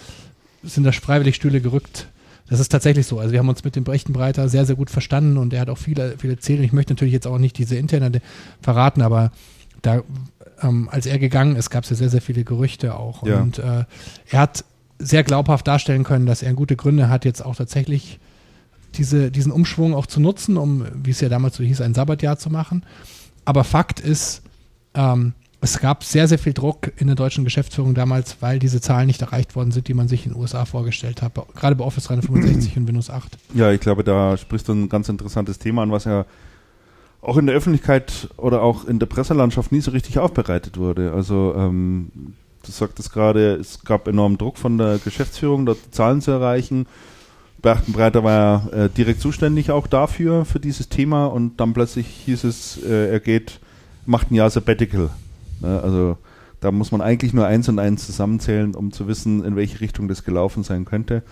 sind 0.63 0.83
da 0.83 0.91
freiwillig 0.91 1.35
Stühle 1.35 1.61
gerückt. 1.61 2.07
Das 2.49 2.59
ist 2.59 2.69
tatsächlich 2.69 3.05
so. 3.05 3.19
Also 3.19 3.31
wir 3.31 3.39
haben 3.39 3.49
uns 3.49 3.63
mit 3.63 3.75
dem 3.75 3.83
Brechtenbreiter 3.83 4.49
sehr, 4.49 4.65
sehr 4.65 4.75
gut 4.75 4.89
verstanden 4.89 5.37
und 5.37 5.53
er 5.53 5.61
hat 5.61 5.69
auch 5.69 5.77
viele, 5.77 6.17
viele 6.17 6.33
erzählt. 6.33 6.61
Ich 6.61 6.73
möchte 6.73 6.93
natürlich 6.93 7.13
jetzt 7.13 7.27
auch 7.27 7.37
nicht 7.37 7.57
diese 7.57 7.75
interne 7.75 8.21
verraten, 8.61 9.01
aber 9.01 9.31
da, 9.81 10.01
ähm, 10.61 10.89
als 10.91 11.05
er 11.05 11.19
gegangen 11.19 11.55
ist, 11.55 11.69
gab 11.69 11.83
es 11.83 11.91
ja 11.91 11.95
sehr, 11.95 12.09
sehr 12.09 12.21
viele 12.21 12.43
Gerüchte 12.43 12.95
auch. 12.95 13.25
Ja. 13.25 13.39
Und 13.39 13.59
äh, 13.59 13.85
er 14.29 14.39
hat 14.39 14.65
sehr 14.97 15.23
glaubhaft 15.23 15.67
darstellen 15.67 16.03
können, 16.03 16.25
dass 16.25 16.41
er 16.41 16.53
gute 16.53 16.75
Gründe 16.75 17.07
hat, 17.07 17.23
jetzt 17.23 17.45
auch 17.45 17.55
tatsächlich 17.55 18.19
diese, 18.99 19.31
diesen 19.31 19.51
Umschwung 19.51 19.95
auch 19.95 20.05
zu 20.05 20.19
nutzen, 20.19 20.57
um, 20.57 20.85
wie 20.93 21.11
es 21.11 21.21
ja 21.21 21.29
damals 21.29 21.55
so 21.55 21.63
hieß, 21.63 21.81
ein 21.81 21.93
Sabbatjahr 21.93 22.37
zu 22.37 22.49
machen. 22.49 22.83
Aber 23.45 23.63
Fakt 23.63 23.99
ist, 23.99 24.43
ähm, 24.93 25.33
es 25.61 25.79
gab 25.79 26.03
sehr, 26.03 26.27
sehr 26.27 26.39
viel 26.39 26.53
Druck 26.53 26.91
in 26.97 27.07
der 27.07 27.15
deutschen 27.15 27.43
Geschäftsführung 27.43 27.93
damals, 27.93 28.37
weil 28.41 28.59
diese 28.59 28.79
Zahlen 28.79 29.07
nicht 29.07 29.21
erreicht 29.21 29.55
worden 29.55 29.71
sind, 29.71 29.87
die 29.87 29.93
man 29.93 30.07
sich 30.07 30.25
in 30.25 30.33
den 30.33 30.41
USA 30.41 30.65
vorgestellt 30.65 31.21
hat. 31.21 31.33
Gerade 31.55 31.75
bei 31.75 31.83
Office 31.83 32.05
365 32.05 32.77
und 32.77 32.87
Windows 32.87 33.09
8. 33.09 33.37
Ja, 33.53 33.71
ich 33.71 33.81
glaube, 33.81 34.03
da 34.03 34.37
sprichst 34.37 34.67
du 34.67 34.73
ein 34.73 34.89
ganz 34.89 35.09
interessantes 35.09 35.59
Thema 35.59 35.83
an, 35.83 35.91
was 35.91 36.05
ja 36.05 36.25
auch 37.21 37.35
in 37.37 37.47
der 37.47 37.55
Öffentlichkeit 37.55 38.29
oder 38.37 38.61
auch 38.61 38.85
in 38.85 38.99
der 38.99 39.07
Presselandschaft 39.07 39.71
nie 39.73 39.81
so 39.81 39.91
richtig 39.91 40.19
aufbereitet 40.19 40.77
wurde. 40.77 41.11
Also 41.11 41.53
ähm, 41.57 42.11
du 42.63 42.71
sagtest 42.71 43.11
gerade, 43.11 43.55
es 43.55 43.83
gab 43.83 44.07
enormen 44.07 44.37
Druck 44.37 44.57
von 44.57 44.77
der 44.77 44.99
Geschäftsführung, 44.99 45.65
dort 45.65 45.79
Zahlen 45.91 46.21
zu 46.21 46.31
erreichen. 46.31 46.87
Berchtenbreiter 47.61 48.23
war 48.23 48.31
ja 48.73 48.85
äh, 48.85 48.89
direkt 48.89 49.21
zuständig 49.21 49.71
auch 49.71 49.87
dafür, 49.87 50.45
für 50.45 50.59
dieses 50.59 50.89
Thema 50.89 51.25
und 51.27 51.59
dann 51.59 51.73
plötzlich 51.73 52.07
hieß 52.25 52.43
es, 52.45 52.79
äh, 52.83 53.09
er 53.11 53.19
geht, 53.19 53.59
macht 54.05 54.31
ein 54.31 54.35
Jahr 54.35 54.49
Sabbatical. 54.49 55.09
Ne? 55.61 55.79
Also 55.81 56.17
da 56.61 56.71
muss 56.71 56.91
man 56.91 57.01
eigentlich 57.01 57.33
nur 57.33 57.45
eins 57.45 57.67
und 57.69 57.79
eins 57.79 58.05
zusammenzählen, 58.05 58.75
um 58.75 58.91
zu 58.91 59.07
wissen, 59.07 59.43
in 59.43 59.55
welche 59.55 59.81
Richtung 59.81 60.07
das 60.07 60.23
gelaufen 60.23 60.63
sein 60.63 60.85
könnte. 60.85 61.23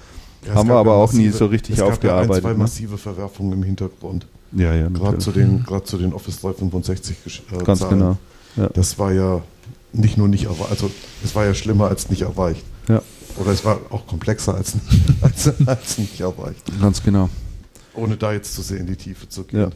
Ja, 0.46 0.52
es 0.52 0.56
Haben 0.58 0.70
wir 0.70 0.76
aber 0.76 0.96
auch 0.96 1.12
nie 1.14 1.28
massive- 1.30 1.38
so 1.38 1.46
richtig 1.48 1.76
es 1.76 1.80
gab 1.82 1.90
aufgearbeitet, 1.90 2.30
Ja 2.30 2.36
ein, 2.38 2.42
zwei 2.42 2.52
ne? 2.54 2.58
massive 2.60 2.98
Verwerfungen 2.98 3.54
im 3.54 3.64
Hintergrund. 3.64 4.28
Ja, 4.54 4.74
ja, 4.74 4.88
Gerade 4.90 5.18
zu 5.18 5.32
den, 5.32 5.64
gerade 5.64 5.84
zu 5.84 5.98
den 5.98 6.14
Office 6.14 6.40
365 6.40 7.18
Gesch- 7.26 7.42
äh, 7.54 7.64
Ganz 7.64 7.80
Zahlen. 7.80 8.00
genau. 8.00 8.18
Ja. 8.56 8.70
Das 8.74 8.98
war 8.98 9.12
ja 9.12 9.42
nicht 9.94 10.18
nur 10.18 10.28
nicht 10.28 10.46
erreicht, 10.46 10.70
also 10.72 10.90
es 11.24 11.36
war 11.36 11.46
ja 11.46 11.54
schlimmer 11.54 11.88
als 11.88 12.10
nicht 12.10 12.22
erreicht. 12.22 12.64
Ja, 12.88 13.02
Oder 13.40 13.52
es 13.52 13.64
war 13.64 13.80
auch 13.90 14.06
komplexer 14.08 14.56
als, 14.56 14.74
als, 15.22 15.52
als 15.66 15.98
nicht 15.98 16.20
erreicht. 16.20 16.64
ganz 16.82 17.04
genau. 17.04 17.30
Ohne 17.94 18.18
da 18.18 18.32
jetzt 18.34 18.54
zu 18.54 18.62
sehr 18.62 18.80
in 18.80 18.88
die 18.88 18.96
Tiefe 18.96 19.28
zu 19.28 19.44
gehen. 19.44 19.60
Ja. 19.60 19.70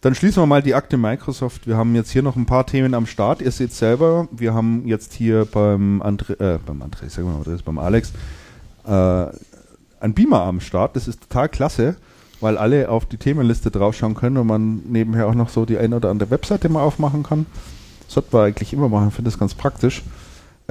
Dann 0.00 0.14
schließen 0.14 0.42
wir 0.42 0.46
mal 0.46 0.62
die 0.62 0.74
Akte 0.74 0.96
Microsoft. 0.96 1.66
Wir 1.66 1.76
haben 1.76 1.94
jetzt 1.94 2.10
hier 2.10 2.22
noch 2.22 2.34
ein 2.34 2.46
paar 2.46 2.64
Themen 2.64 2.94
am 2.94 3.04
Start. 3.04 3.42
Ihr 3.42 3.50
seht 3.50 3.74
selber, 3.74 4.28
wir 4.30 4.54
haben 4.54 4.86
jetzt 4.86 5.12
hier 5.12 5.44
beim 5.44 6.00
André, 6.02 6.40
äh, 6.40 6.58
beim 6.64 6.82
André, 6.82 7.10
sagen 7.10 7.28
wir 7.28 7.36
mal, 7.36 7.44
das 7.44 7.54
ist 7.54 7.64
beim 7.64 7.78
Alex, 7.78 8.12
äh, 8.86 9.26
ein 10.00 10.14
Beamer 10.14 10.40
am 10.40 10.60
Start. 10.60 10.96
Das 10.96 11.06
ist 11.06 11.20
total 11.20 11.50
klasse, 11.50 11.96
weil 12.40 12.56
alle 12.56 12.88
auf 12.88 13.04
die 13.04 13.18
Themenliste 13.18 13.70
draufschauen 13.70 14.14
können 14.14 14.38
und 14.38 14.46
man 14.46 14.82
nebenher 14.88 15.26
auch 15.26 15.34
noch 15.34 15.50
so 15.50 15.66
die 15.66 15.76
ein 15.76 15.92
oder 15.92 16.08
andere 16.08 16.30
Webseite 16.30 16.70
mal 16.70 16.82
aufmachen 16.82 17.22
kann. 17.22 17.44
Sollten 18.08 18.32
wir 18.32 18.44
eigentlich 18.44 18.72
immer 18.72 18.88
machen, 18.88 19.10
finde 19.10 19.30
das 19.30 19.38
ganz 19.38 19.54
praktisch. 19.54 20.02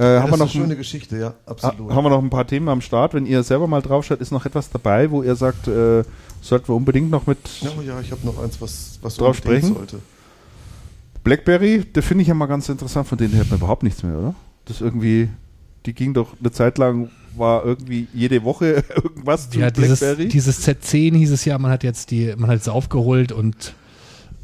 Äh, 0.00 0.14
Ja, 0.14 0.22
haben, 0.22 0.30
wir 0.30 0.30
das 0.30 0.38
noch 0.40 0.46
ist 0.46 0.54
eine 0.54 0.64
ein, 0.64 0.68
schöne 0.68 0.76
Geschichte, 0.76 1.18
ja, 1.18 1.34
absolut. 1.46 1.92
haben 1.92 2.04
wir 2.04 2.10
noch 2.10 2.22
ein 2.22 2.30
paar 2.30 2.46
Themen 2.46 2.68
am 2.68 2.80
Start. 2.80 3.12
Wenn 3.14 3.26
ihr 3.26 3.42
selber 3.42 3.66
mal 3.66 3.82
draufschaut, 3.82 4.20
ist 4.20 4.32
noch 4.32 4.46
etwas 4.46 4.70
dabei, 4.70 5.10
wo 5.10 5.22
ihr 5.22 5.36
sagt, 5.36 5.68
äh, 5.68 6.02
sollten 6.40 6.68
wir 6.68 6.74
unbedingt 6.74 7.10
noch 7.10 7.26
mit 7.26 7.38
ja, 7.60 7.70
ja, 7.86 8.00
ich 8.00 8.10
habe 8.10 8.24
noch 8.26 8.42
eins, 8.42 8.60
was, 8.60 8.98
was 9.02 9.16
Drauf 9.16 9.36
sprechen? 9.36 9.74
sollte. 9.74 9.98
Blackberry, 11.22 11.84
da 11.92 12.00
finde 12.00 12.22
ich 12.22 12.28
ja 12.28 12.34
mal 12.34 12.46
ganz 12.46 12.68
interessant, 12.68 13.06
von 13.06 13.18
denen 13.18 13.34
hört 13.34 13.50
man 13.50 13.58
überhaupt 13.58 13.82
nichts 13.82 14.02
mehr, 14.02 14.16
oder? 14.18 14.34
Das 14.64 14.80
irgendwie, 14.80 15.28
die 15.84 15.92
ging 15.92 16.14
doch 16.14 16.34
eine 16.40 16.50
Zeit 16.50 16.78
lang, 16.78 17.10
war 17.36 17.64
irgendwie 17.64 18.08
jede 18.14 18.42
Woche 18.42 18.82
irgendwas 18.96 19.50
zu 19.50 19.58
Ja, 19.58 19.70
dieses, 19.70 20.00
Blackberry. 20.00 20.28
dieses 20.28 20.66
Z10 20.66 21.14
hieß 21.16 21.30
es 21.30 21.44
ja, 21.44 21.58
man 21.58 21.70
hat 21.70 21.84
jetzt 21.84 22.10
die, 22.10 22.34
man 22.36 22.48
hat 22.50 22.58
es 22.60 22.68
aufgeholt 22.68 23.32
und 23.32 23.74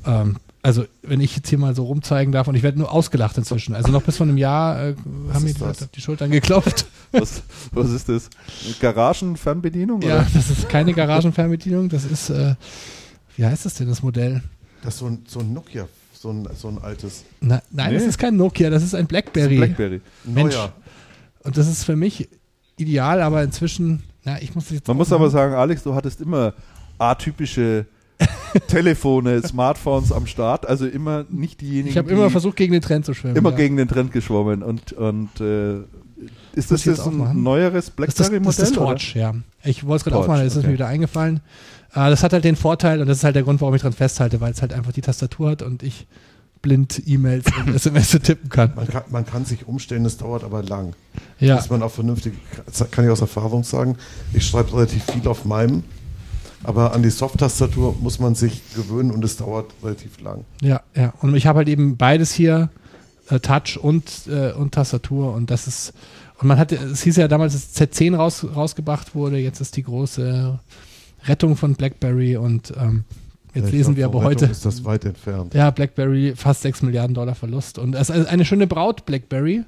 ähm, 0.05 0.37
also 0.67 0.85
wenn 1.03 1.21
ich 1.21 1.37
jetzt 1.37 1.49
hier 1.49 1.59
mal 1.59 1.77
so 1.77 1.85
rumzeigen 1.85 2.33
darf 2.33 2.49
und 2.49 2.57
ich 2.57 2.65
werde 2.65 2.77
nur 2.77 2.91
ausgelacht 2.91 3.39
inzwischen. 3.39 3.77
Also 3.77 3.93
noch 3.93 4.03
bis 4.03 4.17
vor 4.17 4.27
einem 4.27 4.37
Jahr 4.37 4.89
äh, 4.89 4.95
haben 5.33 5.45
mir 5.45 5.51
ist 5.51 5.59
die 5.59 5.61
Leute 5.61 5.73
das? 5.75 5.83
auf 5.85 5.91
die 5.93 6.01
Schultern 6.01 6.29
geklopft. 6.33 6.87
was, 7.13 7.45
was 7.71 7.91
ist 7.93 8.09
das? 8.09 8.29
Garagenfernbedienung? 8.81 10.03
ja, 10.03 10.17
Oder? 10.17 10.27
das 10.35 10.51
ist 10.51 10.69
keine 10.69 10.93
Garagenfernbedienung, 10.93 11.89
das 11.89 12.05
ist, 12.05 12.31
äh, 12.31 12.57
wie 13.37 13.45
heißt 13.47 13.65
das 13.65 13.75
denn, 13.75 13.87
das 13.87 14.03
Modell? 14.03 14.43
Das 14.83 14.95
ist 14.95 14.99
so 14.99 15.07
ein, 15.07 15.23
so 15.29 15.39
ein 15.39 15.53
Nokia, 15.53 15.87
so 16.13 16.31
ein, 16.31 16.49
so 16.57 16.67
ein 16.67 16.79
altes 16.79 17.23
Na, 17.41 17.63
nein, 17.71 17.95
das 17.95 18.03
Nee. 18.03 18.09
ist 18.09 18.19
kein 18.19 18.37
Nokia, 18.37 18.69
das 18.69 18.83
ist 18.83 18.97
ein 18.97 19.07
Blackberry. 19.07 19.59
Blackberry. 19.59 20.01
Mensch. 20.25 20.53
Neuer. 20.53 20.73
Und 21.45 21.57
das 21.57 21.69
ist 21.69 21.85
für 21.85 21.95
mich 21.95 22.29
ideal, 22.77 23.23
aber 23.23 23.45
inzwischen, 23.45 24.03
na, 24.25 24.43
ich 24.43 24.53
muss 24.57 24.65
das 24.65 24.73
jetzt 24.73 24.89
Man 24.89 24.97
muss 24.97 25.13
aber 25.13 25.31
sagen, 25.31 25.55
Alex, 25.55 25.85
du 25.85 25.95
hattest 25.95 26.21
immer 26.21 26.55
atypische 26.99 27.87
Telefone, 28.61 29.43
Smartphones 29.43 30.13
am 30.13 30.27
Start, 30.27 30.67
also 30.67 30.87
immer 30.87 31.25
nicht 31.31 31.61
diejenigen, 31.61 31.89
ich 31.89 31.99
habe 31.99 32.09
die 32.09 32.15
immer 32.15 32.31
versucht, 32.31 32.57
gegen 32.57 32.73
den 32.73 32.83
Trend 32.83 33.05
zu 33.05 33.15
schwimmen. 33.15 33.37
immer 33.37 33.51
ja. 33.51 33.57
gegen 33.57 33.77
den 33.77 33.89
Trend 33.89 34.13
geschwommen 34.13 34.63
und, 34.63 34.93
und 34.93 35.41
äh, 35.41 35.79
ist 36.55 36.71
das 36.71 36.81
ich 36.81 36.87
jetzt 36.87 37.01
ein 37.01 37.09
aufmachen? 37.09 37.43
neueres 37.43 37.93
Das 37.95 38.09
ist 38.09 38.21
das, 38.21 38.29
das, 38.29 38.29
ist 38.29 38.31
Blackberry-Modell? 38.31 38.65
das 38.65 38.79
oder? 38.79 38.87
Torch, 38.87 39.15
ja. 39.15 39.35
Ich 39.65 39.85
wollte 39.85 39.97
es 39.97 40.05
gerade 40.05 40.17
aufmachen, 40.17 40.47
ist 40.47 40.57
okay. 40.57 40.69
mir 40.69 40.73
wieder 40.73 40.87
eingefallen. 40.87 41.41
Äh, 41.93 42.11
das 42.11 42.23
hat 42.23 42.33
halt 42.33 42.45
den 42.45 42.57
Vorteil, 42.57 43.01
und 43.01 43.09
das 43.09 43.19
ist 43.19 43.25
halt 43.25 43.37
der 43.37 43.43
Grund, 43.43 43.61
warum 43.61 43.75
ich 43.75 43.83
dran 43.83 43.93
festhalte, 43.93 44.41
weil 44.41 44.53
es 44.53 44.63
halt 44.63 44.73
einfach 44.73 44.93
die 44.93 45.03
Tastatur 45.03 45.51
hat 45.51 45.63
und 45.63 45.83
ich 45.83 46.07
blind 46.63 47.03
E-Mails 47.07 47.47
und 47.59 47.75
SMS 47.75 48.11
tippen 48.11 48.49
kann. 48.49 48.73
Man 48.75 48.89
kann, 48.89 49.05
man 49.11 49.27
kann 49.27 49.45
sich 49.45 49.69
umstellen, 49.69 50.05
es 50.05 50.17
dauert 50.17 50.45
aber 50.45 50.63
lang. 50.63 50.95
Ja, 51.39 51.57
Muss 51.57 51.71
man 51.71 51.83
auch 51.83 51.91
vernünftig, 51.93 52.35
kann 52.91 53.05
ich 53.05 53.11
aus 53.11 53.21
Erfahrung 53.21 53.63
sagen, 53.63 53.97
ich 54.33 54.47
schreibe 54.47 54.73
relativ 54.73 55.05
viel 55.05 55.29
auf 55.29 55.45
meinem, 55.45 55.85
aber 56.65 56.93
an 56.95 57.03
die 57.03 57.11
Soft-Tastatur 57.11 57.97
muss 58.01 58.19
man 58.19 58.35
sich 58.35 58.63
gewöhnen 58.75 59.11
und 59.11 59.25
es 59.25 59.37
dauert 59.37 59.73
relativ 59.83 60.21
lang. 60.21 60.45
ja, 60.61 60.81
ja. 60.95 61.13
Und 61.21 61.35
ich 61.37 61.47
habe 61.47 61.59
halt 61.59 61.69
eben 61.69 61.97
beides 61.97 62.33
hier, 62.33 62.71
äh, 63.29 63.41
Touch 63.41 63.79
und, 63.81 64.05
äh, 64.29 64.53
und 64.53 64.73
Tastatur 64.75 65.35
und 65.35 65.51
das 65.51 65.67
ist, 65.67 65.93
und 66.39 66.49
man 66.49 66.59
hatte, 66.59 66.77
es 66.77 67.03
hieß 67.03 67.17
ja 67.17 67.29
damals, 67.29 67.53
dass 67.55 67.75
Z10 67.75 68.17
raus, 68.17 68.47
rausgebracht 68.55 69.15
wurde, 69.15 69.39
jetzt 69.39 69.61
ist 69.61 69.77
die 69.77 69.83
große 69.83 70.59
Rettung 71.25 71.57
von 71.57 71.75
BlackBerry 71.75 72.37
und 72.37 72.73
ähm, 72.79 73.05
jetzt 73.55 73.73
lesen 73.73 73.95
glaub, 73.95 73.97
wir 73.97 74.05
aber 74.07 74.31
Rettung 74.31 74.49
heute. 74.49 74.53
ist 74.53 74.65
das 74.65 74.85
weit 74.85 75.05
entfernt. 75.05 75.55
Ja, 75.55 75.71
BlackBerry 75.71 76.35
fast 76.37 76.63
6 76.63 76.83
Milliarden 76.83 77.15
Dollar 77.15 77.35
Verlust. 77.35 77.79
Und 77.79 77.95
es 77.95 78.11
ist 78.11 78.27
eine 78.27 78.45
schöne 78.45 78.67
Braut, 78.67 79.07
BlackBerry, 79.07 79.65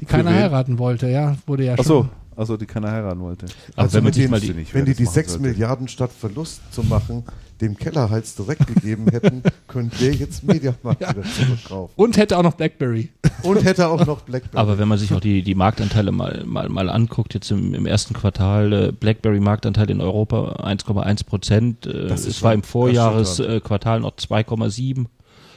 die 0.00 0.04
keiner 0.04 0.30
heiraten 0.30 0.78
wollte, 0.78 1.08
ja. 1.08 1.36
Wurde 1.46 1.64
ja 1.64 1.74
Ach 1.78 1.84
schon. 1.84 2.08
So, 2.46 2.54
also 2.54 2.56
die 2.56 2.66
keiner 2.66 2.90
heiraten 2.92 3.20
wollte. 3.20 3.46
Aber 3.74 3.82
Also 3.82 4.02
wenn 4.02 4.12
dem- 4.12 4.30
mal 4.30 4.40
die, 4.40 4.54
nicht, 4.54 4.72
Wenn 4.74 4.84
die 4.84 4.92
die 4.94 5.04
das 5.04 5.06
machen 5.06 5.14
6 5.14 5.32
sollte. 5.32 5.48
Milliarden 5.48 5.88
statt 5.88 6.10
Verlust 6.12 6.60
zu 6.72 6.82
machen, 6.84 7.24
dem 7.60 7.76
Kellerhals 7.76 8.36
direkt 8.36 8.66
gegeben 8.68 9.06
hätten, 9.10 9.42
könnte 9.66 9.96
der 9.98 10.14
jetzt 10.14 10.44
Mediamarkt 10.44 11.00
Ja. 11.00 11.10
wieder 11.10 11.24
zurückkaufen. 11.24 11.92
Und 11.96 12.16
hätte 12.16 12.38
auch 12.38 12.42
noch 12.44 12.54
BlackBerry. 12.54 13.10
Und 13.42 13.64
hätte 13.64 13.88
auch 13.88 14.06
noch 14.06 14.20
Blackberry. 14.22 14.56
aber 14.56 14.78
wenn 14.78 14.86
man 14.88 14.98
sich 14.98 15.12
auch 15.12 15.18
die, 15.20 15.42
die 15.42 15.54
Marktanteile 15.56 16.12
mal, 16.12 16.44
mal, 16.46 16.68
mal 16.68 16.88
anguckt, 16.88 17.34
jetzt 17.34 17.50
im, 17.50 17.74
im 17.74 17.86
ersten 17.86 18.14
Quartal, 18.14 18.72
äh, 18.72 18.92
BlackBerry-Marktanteil 18.92 19.90
in 19.90 20.00
Europa 20.00 20.56
1,1 20.64 21.24
Prozent, 21.26 21.86
äh, 21.86 22.06
Das 22.06 22.20
ist 22.20 22.36
es 22.36 22.42
war 22.42 22.54
im 22.54 22.62
Vorjahresquartal 22.62 24.00
noch 24.00 24.12
2,7, 24.16 25.06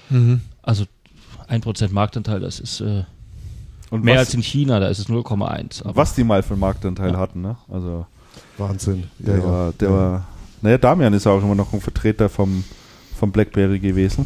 Mhm. 0.10 0.42
also 0.64 0.86
1 1.48 1.64
Prozent 1.64 1.94
Marktanteil, 1.94 2.40
das 2.40 2.60
ist 2.60 2.82
äh, 2.82 3.04
Und 3.92 4.04
mehr 4.04 4.16
was, 4.16 4.28
als 4.28 4.34
in 4.34 4.42
China, 4.42 4.80
da 4.80 4.88
ist 4.88 4.98
es 5.00 5.08
0,1. 5.10 5.84
Aber 5.84 5.96
was 5.96 6.16
die 6.16 6.24
mal 6.24 6.42
für 6.42 6.54
einen 6.54 6.62
Marktanteil 6.62 7.12
Ja. 7.12 7.20
hatten, 7.20 7.42
ne? 7.42 7.58
Also 7.70 8.06
Wahnsinn. 8.58 9.04
der 9.20 9.44
war, 9.44 9.74
der 9.74 9.92
war, 9.92 10.28
naja, 10.62 10.78
Damian 10.80 11.14
ist 11.14 11.28
auch 11.28 11.44
immer 11.44 11.56
noch 11.56 11.72
ein 11.74 11.82
Vertreter 11.82 12.30
vom, 12.30 12.64
vom 13.16 13.32
Blackberry 13.32 13.80
gewesen. 13.80 14.26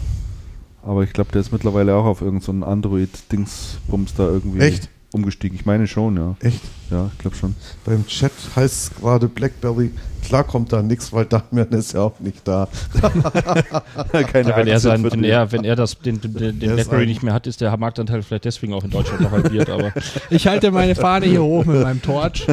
Aber 0.84 1.04
ich 1.04 1.12
glaube, 1.14 1.32
der 1.32 1.42
ist 1.42 1.52
mittlerweile 1.52 1.96
auch 1.96 2.06
auf 2.06 2.22
irgendeinen 2.22 2.62
so 2.62 2.66
Android-Dingsbums 2.68 4.14
da 4.16 4.28
irgendwie 4.28 4.60
Echt? 4.60 4.90
Umgestiegen. 5.16 5.58
Ich 5.58 5.66
meine 5.66 5.88
schon, 5.88 6.18
ja. 6.18 6.36
Echt? 6.42 6.62
Ja, 6.92 7.10
ich 7.12 7.18
glaube 7.18 7.36
schon. 7.36 7.56
Beim 7.84 8.06
Chat 8.06 8.32
heißt 8.56 8.92
es 8.92 8.96
gerade 9.00 9.28
Blackberry. 9.28 9.92
Klar 10.24 10.44
kommt 10.44 10.74
da 10.74 10.82
nichts, 10.82 11.14
weil 11.14 11.26
Damian 11.26 11.70
ist 11.70 11.94
ja 11.94 12.02
auch 12.02 12.20
nicht 12.20 12.48
da. 12.48 12.68
Keine 14.12 14.50
Ja, 14.50 14.58
wenn, 14.58 14.68
er 14.68 14.80
sein, 14.80 15.04
wenn, 15.04 15.22
den. 15.22 15.24
er, 15.24 15.52
wenn 15.52 15.64
er 15.64 15.76
das, 15.76 16.00
den, 16.00 16.22
den, 16.22 16.60
den 16.60 16.76
BlackBerry 16.76 17.06
nicht 17.06 17.24
mehr 17.24 17.34
hat, 17.34 17.48
ist 17.48 17.62
der 17.62 17.76
Marktanteil 17.78 18.22
vielleicht 18.24 18.46
deswegen 18.46 18.74
auch 18.74 18.84
in 18.84 18.92
Deutschland 18.92 19.22
noch 19.22 19.32
halbiert. 19.32 19.70
Aber 19.70 19.92
Ich 20.30 20.48
halte 20.48 20.72
meine 20.72 20.96
Fahne 20.96 21.26
hier 21.26 21.44
hoch 21.44 21.66
mit 21.66 21.82
meinem 21.82 22.02
Torch. 22.02 22.48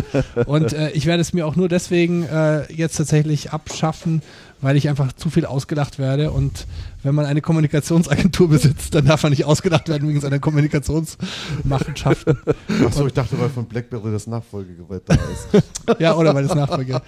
Und 0.47 0.72
äh, 0.72 0.90
ich 0.90 1.06
werde 1.06 1.20
es 1.20 1.32
mir 1.32 1.47
auch 1.47 1.56
nur 1.56 1.68
deswegen 1.68 2.24
äh, 2.24 2.70
jetzt 2.72 2.97
tatsächlich 2.97 3.52
abschaffen, 3.52 4.22
weil 4.62 4.76
ich 4.76 4.89
einfach 4.89 5.12
zu 5.12 5.28
viel 5.28 5.44
ausgelacht 5.44 5.98
werde. 5.98 6.30
Und 6.30 6.66
wenn 7.02 7.14
man 7.14 7.26
eine 7.26 7.40
Kommunikationsagentur 7.43 8.48
besitzt, 8.48 8.94
dann 8.94 9.05
darf 9.05 9.22
man 9.22 9.30
nicht 9.30 9.44
ausgelacht 9.44 9.89
werden 9.89 10.09
wegen 10.09 10.20
seiner 10.20 10.39
Kommunikationsmachenschaften. 10.39 12.39
Achso, 12.86 13.06
ich 13.06 13.12
dachte, 13.12 13.39
weil 13.40 13.48
von 13.48 13.66
Blackberry 13.66 14.12
das 14.12 14.26
Nachfolgegerät 14.26 15.02
da 15.06 15.14
ist. 15.14 15.64
ja, 15.98 16.14
oder 16.16 16.34
weil 16.34 16.44
das 16.47 16.55
Nachfolge. 16.55 17.01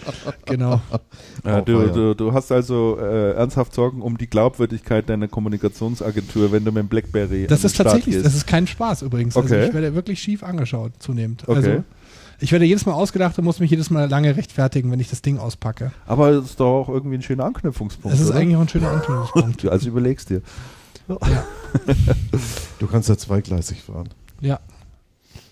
Genau. 0.46 0.80
Äh, 1.44 1.62
du, 1.62 1.86
du, 1.88 2.14
du 2.14 2.32
hast 2.32 2.50
also 2.52 2.98
äh, 3.00 3.32
ernsthaft 3.32 3.74
Sorgen 3.74 4.02
um 4.02 4.18
die 4.18 4.26
Glaubwürdigkeit 4.26 5.08
deiner 5.08 5.28
Kommunikationsagentur, 5.28 6.52
wenn 6.52 6.64
du 6.64 6.72
mit 6.72 6.82
dem 6.82 6.88
Blackberry 6.88 7.46
Das 7.46 7.64
ist 7.64 7.76
tatsächlich, 7.76 8.16
gehst. 8.16 8.26
das 8.26 8.34
ist 8.34 8.46
kein 8.46 8.66
Spaß 8.66 9.02
übrigens. 9.02 9.36
Also 9.36 9.54
Okay. 9.54 9.68
ich 9.68 9.74
werde 9.74 9.94
wirklich 9.94 10.20
schief 10.20 10.42
angeschaut 10.42 10.92
zunehmend. 10.98 11.42
Okay. 11.46 11.56
Also 11.56 11.84
ich 12.44 12.52
werde 12.52 12.66
jedes 12.66 12.84
Mal 12.84 12.92
ausgedacht 12.92 13.38
und 13.38 13.44
muss 13.46 13.58
mich 13.58 13.70
jedes 13.70 13.88
Mal 13.88 14.06
lange 14.08 14.36
rechtfertigen, 14.36 14.90
wenn 14.92 15.00
ich 15.00 15.08
das 15.08 15.22
Ding 15.22 15.38
auspacke. 15.38 15.92
Aber 16.06 16.28
es 16.28 16.44
ist 16.50 16.60
doch 16.60 16.82
auch 16.82 16.88
irgendwie 16.90 17.16
ein 17.16 17.22
schöner 17.22 17.46
Anknüpfungspunkt. 17.46 18.14
Das 18.14 18.20
ist 18.22 18.30
oder? 18.30 18.38
eigentlich 18.40 18.56
auch 18.56 18.60
ein 18.60 18.68
schöner 18.68 18.90
Anknüpfungspunkt. 18.90 19.64
Also 19.70 19.88
überlegst 19.88 20.28
dir. 20.30 20.42
Du 22.78 22.86
kannst 22.86 23.08
ja 23.08 23.16
zweigleisig 23.16 23.82
fahren. 23.82 24.10
Ja. 24.40 24.60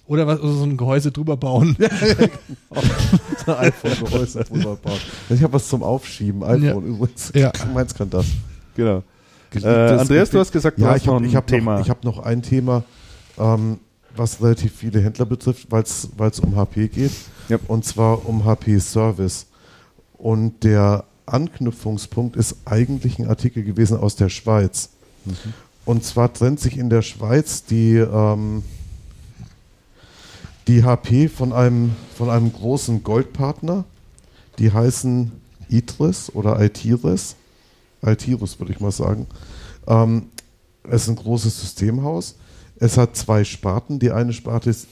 Oder 0.06 0.26
was, 0.26 0.40
oder 0.40 0.52
so 0.52 0.64
ein 0.64 0.76
Gehäuse 0.76 1.10
drüber 1.12 1.36
bauen. 1.38 1.76
iPhone-Gehäuse 3.46 4.44
drüber 4.44 4.76
bauen. 4.76 4.98
Ich 5.30 5.42
habe 5.42 5.52
was 5.54 5.68
zum 5.68 5.82
Aufschieben. 5.82 6.42
iPhone 6.44 6.62
Ja. 6.62 6.74
übrigens. 6.74 7.32
Ja. 7.34 7.52
Meins 7.72 7.94
kann 7.94 8.10
das. 8.10 8.26
Genau. 8.76 8.98
Äh, 8.98 9.60
Das- 9.60 10.00
Andreas, 10.02 10.30
du 10.30 10.38
hast 10.40 10.52
gesagt, 10.52 10.78
du 10.78 10.82
ja, 10.82 10.90
hast 10.90 11.02
ich 11.02 11.08
habe 11.08 11.16
noch 11.16 11.22
ein 11.22 11.28
ich 11.30 11.36
hab 11.36 11.46
Thema. 11.46 11.74
noch, 11.76 11.80
ich 11.84 11.90
hab 11.90 12.04
noch 12.04 12.18
ein 12.18 12.42
Thema, 12.42 12.84
ähm, 13.38 13.78
was 14.16 14.40
relativ 14.42 14.74
viele 14.74 15.00
Händler 15.00 15.26
betrifft, 15.26 15.68
weil 15.70 15.82
es 15.82 16.40
um 16.40 16.56
HP 16.56 16.88
geht. 16.88 17.12
Ja. 17.48 17.58
Und 17.68 17.84
zwar 17.84 18.26
um 18.26 18.44
HP 18.44 18.78
Service. 18.78 19.46
Und 20.18 20.64
der 20.64 21.04
Anknüpfungspunkt 21.26 22.36
ist 22.36 22.56
eigentlich 22.64 23.18
ein 23.18 23.28
Artikel 23.28 23.62
gewesen 23.62 23.96
aus 23.96 24.16
der 24.16 24.28
Schweiz. 24.28 24.90
Mhm. 25.24 25.34
Und 25.84 26.04
zwar 26.04 26.32
trennt 26.32 26.60
sich 26.60 26.78
in 26.78 26.90
der 26.90 27.02
Schweiz 27.02 27.64
die, 27.64 27.96
ähm, 27.96 28.62
die 30.68 30.84
HP 30.84 31.28
von 31.28 31.52
einem, 31.52 31.96
von 32.16 32.30
einem 32.30 32.52
großen 32.52 33.02
Goldpartner. 33.02 33.84
Die 34.58 34.72
heißen 34.72 35.32
ITRIS 35.68 36.34
oder 36.34 36.60
ITIRIS. 36.60 37.34
ITIRIS 38.04 38.60
würde 38.60 38.72
ich 38.72 38.80
mal 38.80 38.92
sagen. 38.92 39.26
Ähm, 39.86 40.26
es 40.84 41.02
ist 41.02 41.08
ein 41.08 41.16
großes 41.16 41.60
Systemhaus. 41.60 42.36
Es 42.82 42.98
hat 42.98 43.14
zwei 43.14 43.44
Sparten. 43.44 44.00
Die 44.00 44.10
eine 44.10 44.32
Sparte 44.32 44.68
ist 44.70 44.88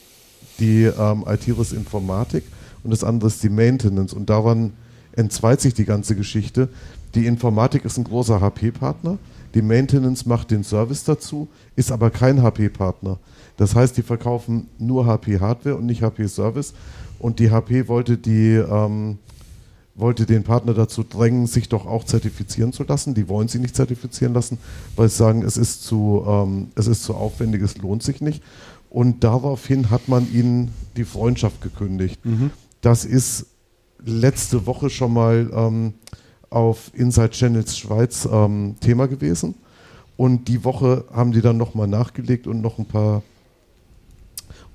die 0.59 0.83
ähm, 0.83 1.25
ITIRIS 1.27 1.73
Informatik 1.73 2.45
und 2.85 2.91
das 2.91 3.03
andere 3.03 3.27
ist 3.27 3.43
die 3.43 3.49
Maintenance. 3.49 4.13
Und 4.13 4.29
daran 4.29 4.71
entzweit 5.11 5.59
sich 5.59 5.73
die 5.73 5.83
ganze 5.83 6.15
Geschichte. 6.15 6.69
Die 7.15 7.25
Informatik 7.25 7.83
ist 7.83 7.97
ein 7.97 8.05
großer 8.05 8.39
HP-Partner. 8.39 9.17
Die 9.53 9.61
Maintenance 9.61 10.25
macht 10.25 10.51
den 10.51 10.63
Service 10.63 11.03
dazu, 11.03 11.49
ist 11.75 11.91
aber 11.91 12.11
kein 12.11 12.41
HP-Partner. 12.41 13.19
Das 13.57 13.75
heißt, 13.75 13.97
die 13.97 14.03
verkaufen 14.03 14.69
nur 14.79 15.05
HP-Hardware 15.05 15.75
und 15.75 15.85
nicht 15.85 16.01
HP-Service. 16.01 16.73
Und 17.19 17.39
die 17.39 17.51
HP 17.51 17.89
wollte 17.89 18.17
die 18.17 18.53
ähm, 18.53 19.17
wollte 19.95 20.25
den 20.25 20.43
Partner 20.43 20.73
dazu 20.73 21.03
drängen, 21.03 21.47
sich 21.47 21.69
doch 21.69 21.85
auch 21.85 22.03
zertifizieren 22.03 22.73
zu 22.73 22.83
lassen. 22.83 23.13
Die 23.13 23.27
wollen 23.27 23.47
sie 23.47 23.59
nicht 23.59 23.75
zertifizieren 23.75 24.33
lassen, 24.33 24.57
weil 24.95 25.09
sie 25.09 25.17
sagen, 25.17 25.43
es 25.43 25.57
ist 25.57 25.83
zu, 25.83 26.23
ähm, 26.27 26.69
es 26.75 26.87
ist 26.87 27.03
zu 27.03 27.13
aufwendig, 27.13 27.61
es 27.61 27.77
lohnt 27.77 28.03
sich 28.03 28.21
nicht. 28.21 28.41
Und 28.89 29.23
daraufhin 29.23 29.89
hat 29.89 30.07
man 30.07 30.31
ihnen 30.33 30.73
die 30.97 31.05
Freundschaft 31.05 31.61
gekündigt. 31.61 32.19
Das 32.81 33.05
ist 33.05 33.45
letzte 34.03 34.65
Woche 34.65 34.89
schon 34.89 35.13
mal 35.13 35.49
ähm, 35.53 35.93
auf 36.49 36.91
Inside 36.93 37.29
Channels 37.29 37.77
Schweiz 37.77 38.27
ähm, 38.31 38.75
Thema 38.81 39.07
gewesen. 39.07 39.55
Und 40.17 40.47
die 40.47 40.63
Woche 40.63 41.05
haben 41.13 41.31
die 41.31 41.41
dann 41.41 41.57
nochmal 41.57 41.87
nachgelegt 41.87 42.47
und 42.47 42.61
noch 42.61 42.77
ein 42.77 42.85
paar 42.85 43.23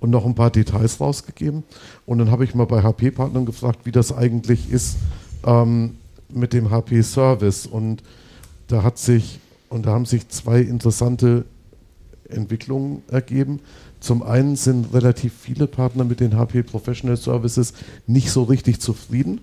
und 0.00 0.10
noch 0.10 0.26
ein 0.26 0.34
paar 0.34 0.50
Details 0.50 1.00
rausgegeben. 1.00 1.62
Und 2.04 2.18
dann 2.18 2.30
habe 2.30 2.44
ich 2.44 2.54
mal 2.54 2.66
bei 2.66 2.82
HP-Partnern 2.82 3.46
gefragt, 3.46 3.80
wie 3.84 3.92
das 3.92 4.12
eigentlich 4.12 4.70
ist 4.70 4.96
ähm, 5.44 5.96
mit 6.32 6.52
dem 6.52 6.70
HP-Service. 6.70 7.66
Und 7.66 8.02
da 8.68 8.82
hat 8.82 8.98
sich, 8.98 9.40
und 9.68 9.86
da 9.86 9.90
haben 9.90 10.06
sich 10.06 10.28
zwei 10.28 10.60
interessante 10.60 11.44
Entwicklungen 12.28 13.02
ergeben. 13.08 13.60
Zum 14.00 14.22
einen 14.22 14.56
sind 14.56 14.92
relativ 14.92 15.32
viele 15.40 15.66
Partner 15.66 16.04
mit 16.04 16.20
den 16.20 16.36
HP 16.36 16.62
Professional 16.62 17.16
Services 17.16 17.72
nicht 18.06 18.30
so 18.30 18.42
richtig 18.42 18.80
zufrieden, 18.80 19.40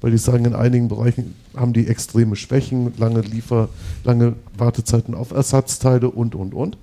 weil 0.00 0.10
die 0.10 0.18
sagen, 0.18 0.44
in 0.44 0.54
einigen 0.54 0.88
Bereichen 0.88 1.34
haben 1.56 1.72
die 1.72 1.86
extreme 1.86 2.36
Schwächen, 2.36 2.92
lange 2.98 3.20
Liefer, 3.22 3.68
lange 4.04 4.34
Wartezeiten 4.56 5.14
auf 5.14 5.30
Ersatzteile 5.30 6.10
und, 6.10 6.34
und, 6.34 6.54
und. 6.54 6.76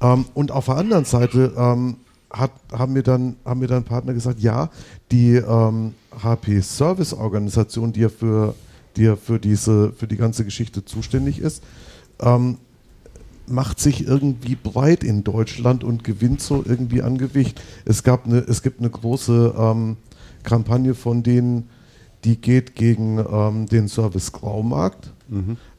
Ähm, 0.00 0.26
und 0.34 0.50
auf 0.52 0.66
der 0.66 0.76
anderen 0.76 1.04
Seite 1.04 1.52
ähm, 1.56 1.96
hat, 2.30 2.52
haben, 2.72 2.92
mir 2.92 3.02
dann, 3.02 3.36
haben 3.44 3.60
mir 3.60 3.66
dann 3.66 3.84
Partner 3.84 4.14
gesagt, 4.14 4.40
ja, 4.40 4.70
die 5.10 5.36
ähm, 5.36 5.94
HP 6.22 6.60
Service 6.60 7.14
Organisation, 7.14 7.92
die 7.92 8.00
ja 8.00 8.08
für, 8.08 8.54
die 8.96 9.02
ja 9.02 9.16
für, 9.16 9.38
diese, 9.38 9.92
für 9.92 10.06
die 10.06 10.16
ganze 10.16 10.44
Geschichte 10.44 10.84
zuständig 10.84 11.38
ist, 11.38 11.62
ähm, 12.20 12.58
macht 13.48 13.78
sich 13.78 14.06
irgendwie 14.06 14.56
breit 14.56 15.04
in 15.04 15.22
Deutschland 15.22 15.84
und 15.84 16.02
gewinnt 16.04 16.40
so 16.40 16.64
irgendwie 16.66 17.02
an 17.02 17.16
Gewicht. 17.16 17.62
Es, 17.84 18.02
gab 18.02 18.26
eine, 18.26 18.38
es 18.38 18.62
gibt 18.62 18.80
eine 18.80 18.90
große 18.90 19.54
ähm, 19.56 19.96
Kampagne 20.42 20.94
von 20.94 21.22
denen, 21.22 21.68
die 22.24 22.40
geht 22.40 22.74
gegen 22.74 23.18
ähm, 23.18 23.66
den 23.66 23.88
Service 23.88 24.32
Graumarkt. 24.32 25.12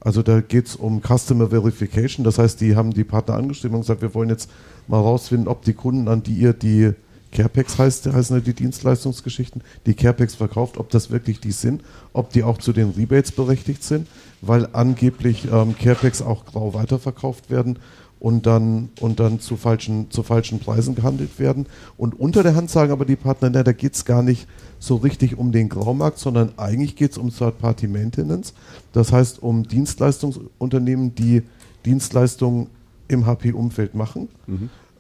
Also 0.07 0.23
da 0.23 0.39
geht 0.39 0.67
es 0.67 0.77
um 0.77 1.01
Customer 1.01 1.49
Verification. 1.49 2.23
Das 2.23 2.39
heißt, 2.39 2.61
die 2.61 2.77
haben 2.77 2.93
die 2.93 3.03
Partner 3.03 3.35
angeschrieben 3.35 3.75
und 3.75 3.81
gesagt, 3.81 4.01
wir 4.01 4.13
wollen 4.13 4.29
jetzt 4.29 4.49
mal 4.88 5.01
rausfinden, 5.01 5.49
ob 5.49 5.63
die 5.65 5.73
Kunden, 5.73 6.07
an 6.07 6.23
die 6.23 6.35
ihr 6.35 6.53
die 6.53 6.93
Carepex 7.34 7.77
heißt, 7.77 8.05
heißen 8.05 8.38
ja 8.38 8.41
die 8.41 8.53
Dienstleistungsgeschichten, 8.53 9.61
die 9.85 9.95
Carepex 9.95 10.35
verkauft, 10.35 10.77
ob 10.77 10.91
das 10.91 11.11
wirklich 11.11 11.41
die 11.41 11.51
sind, 11.51 11.84
ob 12.13 12.31
die 12.31 12.43
auch 12.43 12.57
zu 12.57 12.71
den 12.71 12.91
Rebates 12.91 13.34
berechtigt 13.34 13.84
sind, 13.84 14.07
weil 14.39 14.69
angeblich 14.71 15.49
ähm, 15.51 15.75
Carepex 15.77 16.21
auch 16.21 16.45
grau 16.45 16.73
weiterverkauft 16.73 17.49
werden 17.49 17.77
und 18.19 18.45
dann, 18.45 18.89
und 18.99 19.19
dann 19.19 19.39
zu, 19.39 19.57
falschen, 19.57 20.10
zu 20.10 20.23
falschen 20.23 20.60
Preisen 20.60 20.95
gehandelt 20.95 21.39
werden. 21.39 21.68
Und 21.98 22.19
unter 22.19 22.44
der 22.44 22.56
Hand 22.56 22.69
sagen 22.69 22.91
aber 22.91 23.06
die 23.06 23.15
Partner, 23.15 23.49
na, 23.52 23.64
da 23.64 23.72
geht 23.72 23.94
es 23.94 24.06
gar 24.06 24.23
nicht 24.23 24.48
so 24.80 24.95
richtig 24.95 25.38
um 25.38 25.52
den 25.52 25.69
Graumarkt, 25.69 26.19
sondern 26.19 26.52
eigentlich 26.57 26.95
geht 26.95 27.11
es 27.11 27.18
um 27.18 27.30
Third-Party-Maintenance. 27.30 28.53
Das 28.94 29.11
heißt 29.11 29.41
um 29.41 29.68
Dienstleistungsunternehmen, 29.68 31.15
die 31.15 31.44
Dienstleistungen 31.85 32.68
im 33.07 33.26
HP-Umfeld 33.26 33.95
machen, 33.95 34.27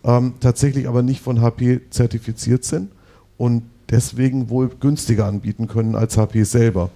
ähm, 0.03 0.33
tatsächlich 0.39 0.87
aber 0.87 1.03
nicht 1.03 1.21
von 1.21 1.41
HP 1.41 1.81
zertifiziert 1.89 2.63
sind 2.63 2.91
und 3.37 3.63
deswegen 3.89 4.49
wohl 4.49 4.69
günstiger 4.69 5.25
anbieten 5.25 5.67
können 5.67 5.95
als 5.95 6.17
HP 6.17 6.43
selber. 6.43 6.89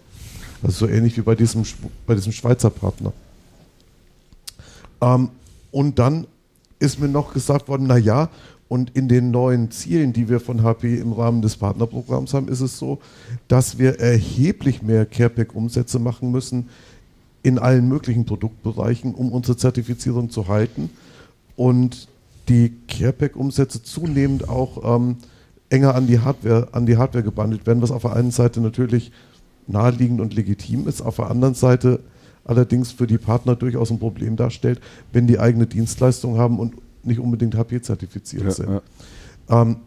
Also 0.63 0.85
so 0.85 0.91
ähnlich 0.91 1.17
wie 1.17 1.21
bei 1.21 1.35
diesem, 1.35 1.63
bei 2.05 2.15
diesem 2.15 2.31
Schweizer 2.31 2.69
Partner. 2.69 3.11
Ähm, 5.01 5.29
und 5.71 5.99
dann 5.99 6.27
ist 6.79 6.99
mir 6.99 7.07
noch 7.07 7.33
gesagt 7.33 7.67
worden, 7.67 7.85
na 7.87 7.97
ja, 7.97 8.29
und 8.67 8.91
in 8.95 9.09
den 9.09 9.31
neuen 9.31 9.69
Zielen, 9.69 10.13
die 10.13 10.29
wir 10.29 10.39
von 10.39 10.63
HP 10.63 10.97
im 10.97 11.11
Rahmen 11.11 11.41
des 11.41 11.57
Partnerprogramms 11.57 12.33
haben, 12.33 12.47
ist 12.47 12.61
es 12.61 12.77
so, 12.77 12.99
dass 13.49 13.77
wir 13.77 13.99
erheblich 13.99 14.81
mehr 14.81 15.05
CarePack-Umsätze 15.05 15.99
machen 15.99 16.31
müssen 16.31 16.69
in 17.43 17.59
allen 17.59 17.89
möglichen 17.89 18.25
Produktbereichen, 18.25 19.13
um 19.13 19.33
unsere 19.33 19.57
Zertifizierung 19.57 20.29
zu 20.29 20.47
halten. 20.47 20.89
Und 21.57 22.07
die 22.47 22.71
CarePack-Umsätze 22.87 23.83
zunehmend 23.83 24.47
auch 24.47 24.95
ähm, 24.95 25.17
enger 25.69 25.95
an 25.95 26.07
die 26.07 26.19
Hardware, 26.19 26.69
an 26.71 26.85
die 26.85 26.95
Hardware 26.95 27.23
gebundelt 27.25 27.67
werden, 27.67 27.81
was 27.81 27.91
auf 27.91 28.03
der 28.03 28.13
einen 28.13 28.31
Seite 28.31 28.61
natürlich 28.61 29.11
naheliegend 29.67 30.21
und 30.21 30.33
legitim 30.33 30.87
ist, 30.87 31.01
auf 31.01 31.17
der 31.17 31.29
anderen 31.29 31.55
Seite 31.55 31.99
allerdings 32.45 32.91
für 32.91 33.07
die 33.07 33.17
Partner 33.17 33.55
durchaus 33.55 33.91
ein 33.91 33.99
Problem 33.99 34.35
darstellt, 34.35 34.79
wenn 35.11 35.27
die 35.27 35.39
eigene 35.39 35.67
Dienstleistung 35.67 36.37
haben 36.37 36.59
und 36.59 36.75
nicht 37.03 37.19
unbedingt 37.19 37.55
HP-zertifiziert 37.55 38.43
Ja, 38.43 38.51
sind. 38.51 38.69
ja. 38.69 38.81
Ähm, 39.61 39.77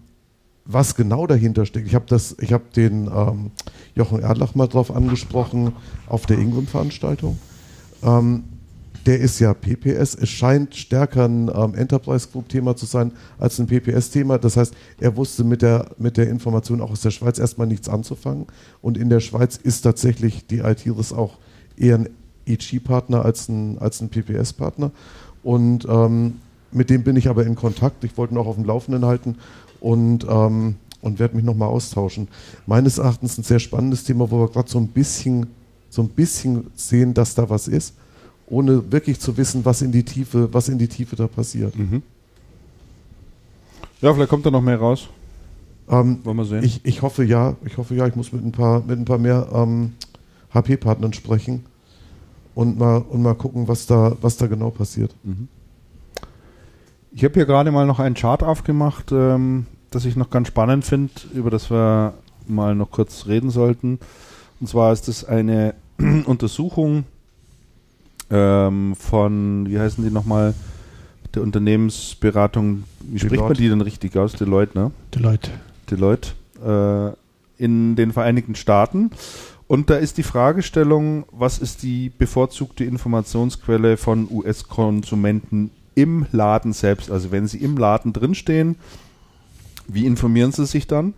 was 0.66 0.94
genau 0.94 1.26
dahinter 1.26 1.66
steckt, 1.66 1.86
ich 1.86 1.94
habe 1.94 2.06
habe 2.14 2.64
den 2.74 3.06
ähm, 3.14 3.50
Jochen 3.94 4.20
Erdlach 4.20 4.54
mal 4.54 4.66
drauf 4.66 4.94
angesprochen 4.94 5.72
auf 6.06 6.24
der 6.26 6.38
Ingram-Veranstaltung. 6.38 7.38
Ähm, 8.02 8.44
der 9.06 9.20
ist 9.20 9.38
ja 9.38 9.52
PPS. 9.52 10.14
Es 10.14 10.30
scheint 10.30 10.74
stärker 10.74 11.26
ein 11.26 11.50
ähm, 11.54 11.74
Enterprise 11.74 12.28
Group 12.32 12.48
Thema 12.48 12.74
zu 12.74 12.86
sein 12.86 13.12
als 13.38 13.58
ein 13.60 13.66
PPS-Thema. 13.66 14.38
Das 14.38 14.56
heißt, 14.56 14.74
er 14.98 15.14
wusste 15.16 15.44
mit 15.44 15.60
der, 15.60 15.90
mit 15.98 16.16
der 16.16 16.30
Information 16.30 16.80
auch 16.80 16.90
aus 16.90 17.02
der 17.02 17.10
Schweiz 17.10 17.38
erstmal 17.38 17.66
nichts 17.66 17.88
anzufangen. 17.90 18.46
Und 18.80 18.96
in 18.96 19.10
der 19.10 19.20
Schweiz 19.20 19.56
ist 19.56 19.82
tatsächlich 19.82 20.46
die 20.46 20.60
ITRIS 20.60 21.12
auch 21.12 21.36
eher 21.76 21.96
ein 21.96 22.08
EG-Partner 22.46 23.24
als 23.24 23.48
ein, 23.48 23.78
als 23.78 24.00
ein 24.00 24.08
PPS-Partner. 24.08 24.90
Und 25.42 25.86
ähm, 25.88 26.40
mit 26.72 26.90
dem 26.90 27.04
bin 27.04 27.16
ich 27.16 27.28
aber 27.28 27.46
in 27.46 27.54
Kontakt. 27.54 28.04
Ich 28.04 28.16
wollte 28.16 28.34
ihn 28.34 28.38
auch 28.38 28.46
auf 28.46 28.56
dem 28.56 28.64
Laufenden 28.64 29.04
halten 29.04 29.36
und, 29.80 30.26
ähm, 30.28 30.76
und 31.02 31.18
werde 31.18 31.36
mich 31.36 31.44
nochmal 31.44 31.68
austauschen. 31.68 32.28
Meines 32.66 32.98
Erachtens 32.98 33.38
ein 33.38 33.44
sehr 33.44 33.60
spannendes 33.60 34.04
Thema, 34.04 34.30
wo 34.30 34.40
wir 34.40 34.48
gerade 34.48 34.70
so 34.70 34.78
ein 34.78 34.88
bisschen 34.88 35.46
so 35.94 36.02
ein 36.02 36.08
bisschen 36.08 36.66
sehen, 36.74 37.14
dass 37.14 37.34
da 37.34 37.48
was 37.48 37.68
ist, 37.68 37.94
ohne 38.46 38.90
wirklich 38.90 39.20
zu 39.20 39.36
wissen, 39.36 39.64
was 39.64 39.80
in 39.80 39.92
die 39.92 40.02
Tiefe, 40.02 40.52
was 40.52 40.68
in 40.68 40.76
die 40.76 40.88
Tiefe 40.88 41.14
da 41.14 41.28
passiert. 41.28 41.76
Mhm. 41.78 42.02
Ja, 44.00 44.12
vielleicht 44.12 44.28
kommt 44.28 44.44
da 44.44 44.50
noch 44.50 44.60
mehr 44.60 44.78
raus. 44.78 45.08
Ähm, 45.88 46.18
Wollen 46.24 46.36
wir 46.36 46.44
sehen. 46.46 46.64
ich, 46.64 46.80
ich 46.84 47.02
hoffe 47.02 47.22
ja, 47.24 47.56
ich 47.64 47.78
hoffe 47.78 47.94
ja, 47.94 48.06
ich 48.08 48.16
muss 48.16 48.32
mit 48.32 48.44
ein 48.44 48.50
paar, 48.52 48.82
mit 48.84 48.98
ein 48.98 49.04
paar 49.04 49.18
mehr 49.18 49.46
ähm, 49.52 49.92
HP-Partnern 50.52 51.12
sprechen 51.12 51.64
und 52.54 52.78
mal, 52.78 52.98
und 52.98 53.22
mal 53.22 53.34
gucken, 53.34 53.68
was 53.68 53.86
da, 53.86 54.16
was 54.20 54.36
da 54.36 54.46
genau 54.46 54.70
passiert. 54.70 55.14
Ich 57.12 57.24
habe 57.24 57.34
hier 57.34 57.46
gerade 57.46 57.70
mal 57.70 57.86
noch 57.86 58.00
einen 58.00 58.14
Chart 58.14 58.42
aufgemacht, 58.42 59.12
ähm, 59.12 59.66
das 59.90 60.04
ich 60.04 60.16
noch 60.16 60.30
ganz 60.30 60.48
spannend 60.48 60.84
finde, 60.84 61.12
über 61.32 61.50
das 61.50 61.70
wir 61.70 62.14
mal 62.46 62.74
noch 62.74 62.90
kurz 62.90 63.26
reden 63.26 63.50
sollten. 63.50 63.98
Und 64.60 64.68
zwar 64.68 64.92
ist 64.92 65.08
das 65.08 65.24
eine 65.24 65.74
Untersuchung 66.26 67.04
ähm, 68.30 68.94
von, 68.96 69.68
wie 69.68 69.78
heißen 69.78 70.04
die 70.04 70.10
nochmal, 70.10 70.54
der 71.34 71.42
Unternehmensberatung, 71.42 72.84
wie 73.00 73.18
spricht 73.18 73.32
man 73.32 73.40
Deloitte. 73.42 73.62
die 73.62 73.68
denn 73.68 73.80
richtig 73.80 74.16
aus? 74.16 74.32
Deloitte, 74.34 74.78
ne? 74.78 74.90
Deloitte. 75.14 75.50
Deloitte 75.90 76.30
äh, 76.64 77.62
in 77.62 77.96
den 77.96 78.12
Vereinigten 78.12 78.54
Staaten. 78.54 79.10
Und 79.66 79.88
da 79.90 79.96
ist 79.96 80.18
die 80.18 80.22
Fragestellung, 80.22 81.24
was 81.30 81.58
ist 81.58 81.82
die 81.82 82.10
bevorzugte 82.10 82.84
Informationsquelle 82.84 83.96
von 83.96 84.28
US-Konsumenten 84.30 85.70
im 85.94 86.26
Laden 86.32 86.72
selbst? 86.72 87.10
Also 87.10 87.32
wenn 87.32 87.46
sie 87.46 87.58
im 87.58 87.76
Laden 87.76 88.12
drinstehen, 88.12 88.76
wie 89.88 90.06
informieren 90.06 90.52
sie 90.52 90.66
sich 90.66 90.86
dann? 90.86 91.14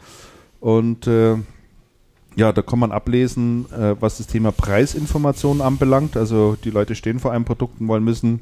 Und 0.60 1.06
äh, 1.06 1.36
ja, 2.36 2.52
da 2.52 2.62
kann 2.62 2.78
man 2.78 2.93
ablesen, 2.93 3.66
äh, 3.73 3.97
was 3.98 4.18
das 4.18 4.27
Thema 4.27 4.52
Preisinformation 4.52 5.60
anbelangt. 5.60 6.16
Also 6.16 6.56
die 6.62 6.70
Leute 6.70 6.94
stehen 6.94 7.18
vor 7.18 7.32
einem 7.32 7.44
Produkt 7.44 7.81
und 7.81 7.89
wollen 7.89 8.06
wissen, 8.06 8.40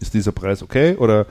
ist 0.00 0.14
dieser 0.14 0.32
Preis 0.32 0.62
okay 0.62 0.96
oder 0.96 1.26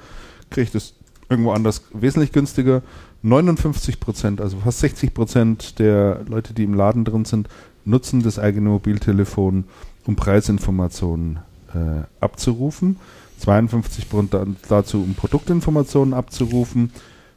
kriege 0.50 0.64
ich 0.64 0.72
das 0.72 0.94
irgendwo 1.30 1.52
anders 1.52 1.84
wesentlich 1.94 2.32
günstiger? 2.32 2.82
59 3.24 4.00
Prozent, 4.00 4.42
also 4.42 4.58
fast 4.58 4.80
60 4.80 5.14
Prozent 5.14 5.80
der 5.80 6.22
Leute, 6.28 6.54
die 6.54 6.64
im 6.64 6.74
Laden 6.74 7.06
drin 7.06 7.26
sind, 7.26 7.48
nutzen 7.86 8.22
das 8.22 8.38
eigene 8.38 8.70
Mobiltelefon, 8.70 9.64
um 10.06 10.16
Preisinformationen 10.16 11.40
äh, 11.74 12.04
abzurufen. 12.20 12.98
52 13.40 14.10
Prozent 14.10 14.58
dazu, 14.70 14.98
um 15.04 15.16
Produktinformationen 15.16 16.14
abzurufen. 16.14 16.92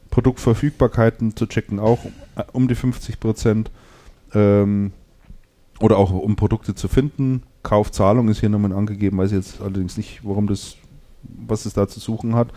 Produktverfügbarkeiten 0.09 1.35
zu 1.35 1.47
checken, 1.47 1.79
auch 1.79 2.05
äh, 2.35 2.43
um 2.51 2.67
die 2.67 2.75
50 2.75 3.19
Prozent. 3.19 3.71
Ähm, 4.33 4.91
oder 5.79 5.97
auch 5.97 6.11
um 6.11 6.35
Produkte 6.35 6.75
zu 6.75 6.87
finden. 6.87 7.43
Kaufzahlung 7.63 8.29
ist 8.29 8.39
hier 8.39 8.49
nochmal 8.49 8.73
angegeben, 8.73 9.17
weiß 9.17 9.31
jetzt 9.31 9.61
allerdings 9.61 9.97
nicht, 9.97 10.21
warum 10.23 10.47
das, 10.47 10.75
was 11.23 11.65
es 11.65 11.73
da 11.73 11.87
zu 11.87 11.99
suchen 11.99 12.35
hat. 12.35 12.49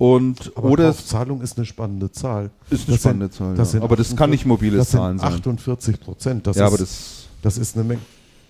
Und 0.00 0.52
Aber 0.56 0.70
oder 0.70 0.84
Kaufzahlung 0.86 1.42
ist 1.42 1.58
eine 1.58 1.66
spannende 1.66 2.10
Zahl. 2.10 2.48
ist 2.70 2.86
eine 2.88 2.92
das 2.96 3.00
spannende 3.02 3.26
sind- 3.26 3.34
Zahl. 3.36 3.54
das 3.54 3.72
ja. 3.74 3.82
Aber 3.82 3.96
das 3.96 4.16
kann 4.16 4.30
nicht 4.30 4.46
mobile 4.46 4.78
Das 4.78 4.90
Zahlen 4.90 5.18
sind 5.18 5.26
sein. 5.28 5.38
48 5.40 6.00
Prozent. 6.00 6.46
Das 6.46 6.56
ja, 6.56 6.64
ist, 6.66 6.68
aber 6.72 6.78
das 6.78 7.26
das 7.42 7.58
ist 7.58 7.76
eine 7.76 7.84
Menge. 7.84 8.00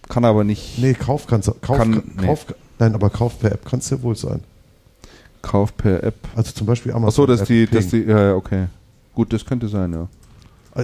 kann 0.08 0.24
aber 0.24 0.44
nicht 0.44 0.78
Nee, 0.78 0.94
Kauf 0.94 1.26
kannst 1.26 1.48
du. 1.48 1.52
Kauf, 1.60 1.76
Kann- 1.78 2.02
nee. 2.20 2.26
Kauf, 2.26 2.46
Nein, 2.78 2.94
aber 2.94 3.10
Kauf 3.10 3.38
per 3.40 3.50
App 3.52 3.64
kann 3.66 3.80
es 3.80 3.90
ja 3.90 4.00
wohl 4.00 4.14
sein. 4.16 4.40
Kauf 5.42 5.76
per 5.76 6.02
App. 6.04 6.14
Also 6.36 6.52
zum 6.52 6.66
Beispiel 6.68 6.92
Amazon. 6.92 7.08
Ach 7.08 7.16
so, 7.16 7.26
dass 7.26 7.40
App 7.40 7.46
die, 7.48 7.66
Ping. 7.66 7.74
dass 7.78 7.88
die, 7.88 8.02
ja, 8.04 8.22
ja, 8.28 8.34
okay. 8.36 8.66
Gut, 9.14 9.32
das 9.32 9.44
könnte 9.44 9.66
sein, 9.68 9.92
ja. 9.92 10.06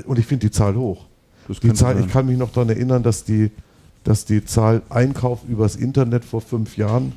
Und 0.05 0.19
ich 0.19 0.27
finde 0.27 0.47
die 0.47 0.51
Zahl 0.51 0.75
hoch. 0.75 1.05
Das 1.47 1.61
Die 1.61 1.73
Zahl, 1.75 1.95
sein. 1.95 2.05
ich 2.07 2.13
kann 2.13 2.27
mich 2.27 2.37
noch 2.37 2.51
daran 2.53 2.71
erinnern, 2.71 3.05
dass 3.05 3.23
die, 3.23 3.53
dass 4.03 4.25
die 4.25 4.45
Zahl 4.45 4.83
Einkauf 4.91 5.41
übers 5.49 5.77
Internet 5.77 6.25
vor 6.25 6.41
fünf 6.41 6.77
Jahren 6.77 7.13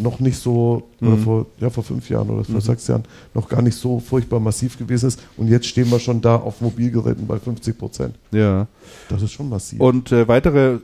noch 0.00 0.20
nicht 0.20 0.38
so, 0.38 0.88
oder 1.00 1.10
Mhm. 1.10 1.18
vor, 1.22 1.46
ja, 1.58 1.70
vor 1.70 1.84
fünf 1.84 2.08
Jahren 2.08 2.30
oder 2.30 2.44
vor 2.44 2.60
sechs 2.60 2.86
Jahren 2.86 3.04
noch 3.34 3.48
gar 3.48 3.62
nicht 3.62 3.76
so 3.76 4.00
furchtbar 4.00 4.40
massiv 4.40 4.78
gewesen 4.78 5.08
ist. 5.08 5.20
Und 5.36 5.48
jetzt 5.48 5.66
stehen 5.66 5.90
wir 5.90 5.98
schon 6.00 6.20
da 6.20 6.36
auf 6.36 6.60
Mobilgeräten 6.60 7.26
bei 7.26 7.38
50 7.38 7.76
Prozent. 7.78 8.14
ja. 8.30 8.66
Das 9.08 9.22
ist 9.22 9.32
schon 9.32 9.48
massiv. 9.48 9.80
Und 9.80 10.12
äh, 10.12 10.26
weitere 10.28 10.78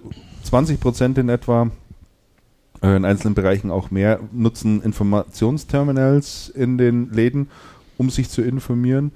20 0.44 0.78
Prozent 0.80 1.18
in 1.18 1.28
etwa, 1.28 1.70
äh, 2.82 2.96
in 2.96 3.04
einzelnen 3.04 3.34
Bereichen 3.34 3.70
auch 3.70 3.90
mehr, 3.90 4.20
nutzen 4.32 4.82
Informationsterminals 4.82 6.48
in 6.48 6.78
den 6.78 7.10
Läden, 7.12 7.48
um 7.96 8.10
sich 8.10 8.28
zu 8.30 8.42
informieren. 8.42 9.12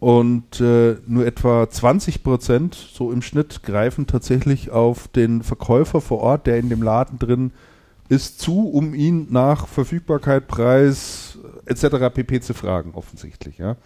Und 0.00 0.60
äh, 0.60 0.96
nur 1.06 1.24
etwa 1.26 1.70
20 1.70 2.24
Prozent, 2.24 2.74
so 2.74 3.12
im 3.12 3.22
Schnitt, 3.22 3.62
greifen 3.62 4.06
tatsächlich 4.08 4.70
auf 4.70 5.06
den 5.08 5.42
Verkäufer 5.44 6.00
vor 6.00 6.18
Ort, 6.18 6.46
der 6.48 6.58
in 6.58 6.68
dem 6.68 6.82
Laden 6.82 7.18
drin 7.20 7.46
ist, 7.46 7.71
zu, 8.18 8.68
um 8.68 8.94
ihn 8.94 9.28
nach 9.30 9.66
Verfügbarkeit, 9.66 10.46
Preis 10.46 11.38
etc. 11.66 12.12
pp. 12.12 12.40
zu 12.40 12.54
fragen, 12.54 12.92
offensichtlich. 12.94 13.58
Ja. 13.58 13.76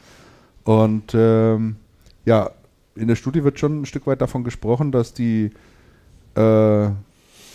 Und 0.64 1.14
ähm, 1.14 1.76
ja, 2.24 2.50
in 2.96 3.08
der 3.08 3.16
Studie 3.16 3.44
wird 3.44 3.58
schon 3.58 3.82
ein 3.82 3.86
Stück 3.86 4.06
weit 4.06 4.20
davon 4.20 4.42
gesprochen, 4.42 4.90
dass 4.90 5.12
die 5.12 5.52
äh, 6.34 6.88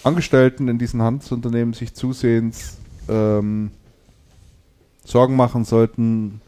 Angestellten 0.04 0.68
in 0.68 0.78
diesen 0.78 1.02
Handelsunternehmen 1.02 1.74
sich 1.74 1.94
zusehends 1.94 2.78
ähm, 3.10 3.72
Sorgen 5.04 5.36
machen 5.36 5.66
sollten, 5.66 6.42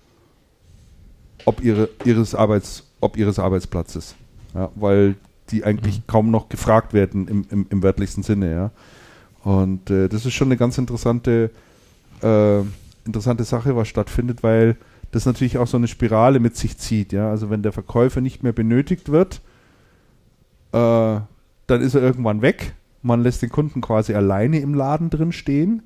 ob 1.46 1.62
ihre, 1.62 1.90
ihres 2.06 2.34
Arbeits, 2.36 2.84
ob 3.02 3.18
ihres 3.18 3.40
Arbeitsplatzes. 3.40 4.16
Ja, 4.54 4.72
weil 4.76 5.16
die 5.50 5.64
eigentlich 5.64 6.08
kaum 6.08 6.32
noch 6.32 6.50
gefragt 6.50 6.94
werden 6.94 7.28
im, 7.28 7.46
im, 7.50 7.66
im 7.70 7.84
wörtlichsten 7.84 8.24
Sinne, 8.24 8.52
ja. 8.52 8.72
Und 9.44 9.90
äh, 9.90 10.08
das 10.08 10.26
ist 10.26 10.34
schon 10.34 10.48
eine 10.48 10.58
ganz 10.58 10.78
interessante, 10.78 11.52
äh, 12.22 12.60
interessante 13.06 13.44
Sache, 13.44 13.76
was 13.76 13.88
stattfindet, 13.88 14.42
weil 14.42 14.78
das 15.12 15.26
natürlich 15.26 15.58
auch 15.58 15.68
so 15.68 15.78
eine 15.78 15.88
Spirale 15.88 16.40
mit 16.40 16.56
sich 16.56 16.78
zieht, 16.78 17.14
ja. 17.14 17.30
Also 17.30 17.50
wenn 17.50 17.62
der 17.62 17.72
Verkäufer 17.72 18.22
nicht 18.22 18.42
mehr 18.42 18.54
benötigt 18.54 19.10
wird, 19.10 19.42
äh, 20.72 21.20
dann 21.68 21.82
ist 21.82 21.96
er 21.96 22.02
irgendwann 22.02 22.42
weg. 22.42 22.74
Man 23.02 23.22
lässt 23.22 23.42
den 23.42 23.50
Kunden 23.50 23.82
quasi 23.82 24.14
alleine 24.14 24.60
im 24.60 24.74
Laden 24.74 25.10
drin 25.10 25.32
stehen. 25.32 25.84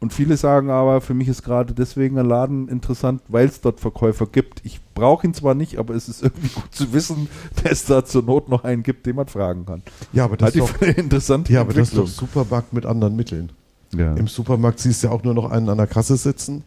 Und 0.00 0.12
viele 0.12 0.36
sagen 0.36 0.70
aber, 0.70 1.00
für 1.00 1.14
mich 1.14 1.28
ist 1.28 1.42
gerade 1.42 1.74
deswegen 1.74 2.18
ein 2.18 2.26
Laden 2.26 2.68
interessant, 2.68 3.22
weil 3.28 3.46
es 3.46 3.60
dort 3.60 3.80
Verkäufer 3.80 4.26
gibt. 4.26 4.62
Ich 4.64 4.80
brauche 5.00 5.26
ihn 5.26 5.34
zwar 5.34 5.54
nicht, 5.54 5.78
aber 5.78 5.94
es 5.94 6.08
ist 6.08 6.22
irgendwie 6.22 6.48
gut 6.54 6.72
zu 6.72 6.92
wissen, 6.92 7.28
dass 7.62 7.72
es 7.72 7.84
da 7.86 8.04
zur 8.04 8.22
Not 8.22 8.48
noch 8.48 8.64
einen 8.64 8.82
gibt, 8.82 9.06
den 9.06 9.16
man 9.16 9.26
fragen 9.26 9.66
kann. 9.66 9.82
ja, 10.12 10.24
aber 10.24 10.36
das, 10.36 10.54
ist 10.54 10.60
doch, 10.60 10.82
interessante 10.82 11.52
ja, 11.52 11.62
aber 11.62 11.72
das 11.72 11.88
ist 11.88 11.96
doch. 11.96 12.06
Supermarkt 12.06 12.72
mit 12.72 12.86
anderen 12.86 13.16
Mitteln. 13.16 13.50
Ja. 13.96 14.14
Im 14.14 14.28
Supermarkt 14.28 14.78
siehst 14.78 15.02
du 15.02 15.08
ja 15.08 15.12
auch 15.12 15.24
nur 15.24 15.34
noch 15.34 15.50
einen 15.50 15.68
an 15.68 15.78
der 15.78 15.86
Kasse 15.86 16.16
sitzen. 16.16 16.64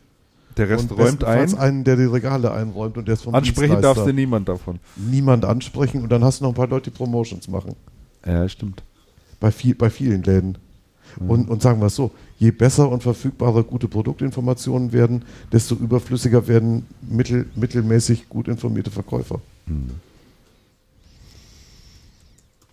Der 0.58 0.70
Rest 0.70 0.92
und 0.92 1.00
räumt 1.00 1.24
ein. 1.24 1.58
einen, 1.58 1.84
der 1.84 1.96
die 1.96 2.04
Regale 2.04 2.52
einräumt 2.52 2.98
und 2.98 3.08
der 3.08 3.14
ist 3.14 3.24
vom 3.24 3.34
Ansprechen 3.34 3.82
darfst 3.82 4.06
du 4.06 4.14
niemand 4.14 4.50
davon. 4.50 4.80
niemand 4.96 5.46
ansprechen 5.46 6.04
und 6.04 6.12
dann 6.12 6.24
hast 6.24 6.42
du 6.42 6.44
noch 6.44 6.52
ein 6.52 6.56
paar 6.56 6.68
Leute, 6.68 6.92
die 6.92 6.98
Promotions 6.98 7.48
machen. 7.48 7.76
Ja, 8.26 8.48
stimmt. 8.50 8.84
Bei, 9.40 9.52
viel, 9.52 9.74
bei 9.74 9.90
vielen 9.90 10.22
Läden. 10.24 10.58
Mhm. 11.20 11.30
Und, 11.30 11.50
und 11.50 11.62
sagen 11.62 11.80
wir 11.80 11.88
es 11.88 11.96
so, 11.96 12.12
je 12.44 12.52
besser 12.52 12.90
und 12.90 13.02
verfügbarer 13.02 13.64
gute 13.64 13.88
Produktinformationen 13.88 14.92
werden, 14.92 15.24
desto 15.54 15.76
überflüssiger 15.76 16.46
werden 16.48 16.86
mittel, 17.02 17.46
mittelmäßig 17.56 18.28
gut 18.28 18.50
informierte 18.50 18.92
Verkäufer. 18.92 19.40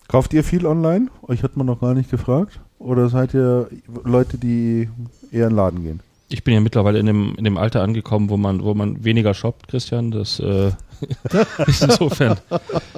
Kauft 0.08 0.32
ihr 0.32 0.42
viel 0.42 0.66
online? 0.66 1.06
Euch 1.22 1.44
hat 1.44 1.56
man 1.56 1.66
noch 1.66 1.80
gar 1.80 1.94
nicht 1.94 2.10
gefragt. 2.10 2.58
Oder 2.80 3.08
seid 3.08 3.32
ihr 3.32 3.68
Leute, 4.02 4.38
die 4.38 4.88
eher 5.30 5.44
in 5.44 5.50
den 5.50 5.56
Laden 5.56 5.82
gehen? 5.84 6.00
Ich 6.28 6.42
bin 6.42 6.54
ja 6.54 6.60
mittlerweile 6.60 6.98
in 6.98 7.06
dem, 7.06 7.34
in 7.36 7.44
dem 7.44 7.56
Alter 7.56 7.82
angekommen, 7.82 8.28
wo 8.28 8.36
man, 8.36 8.64
wo 8.64 8.74
man 8.74 9.04
weniger 9.04 9.34
shoppt, 9.34 9.68
Christian. 9.68 10.10
Das 10.10 10.40
äh, 10.40 10.72
ist 11.66 11.82
insofern. 11.84 12.38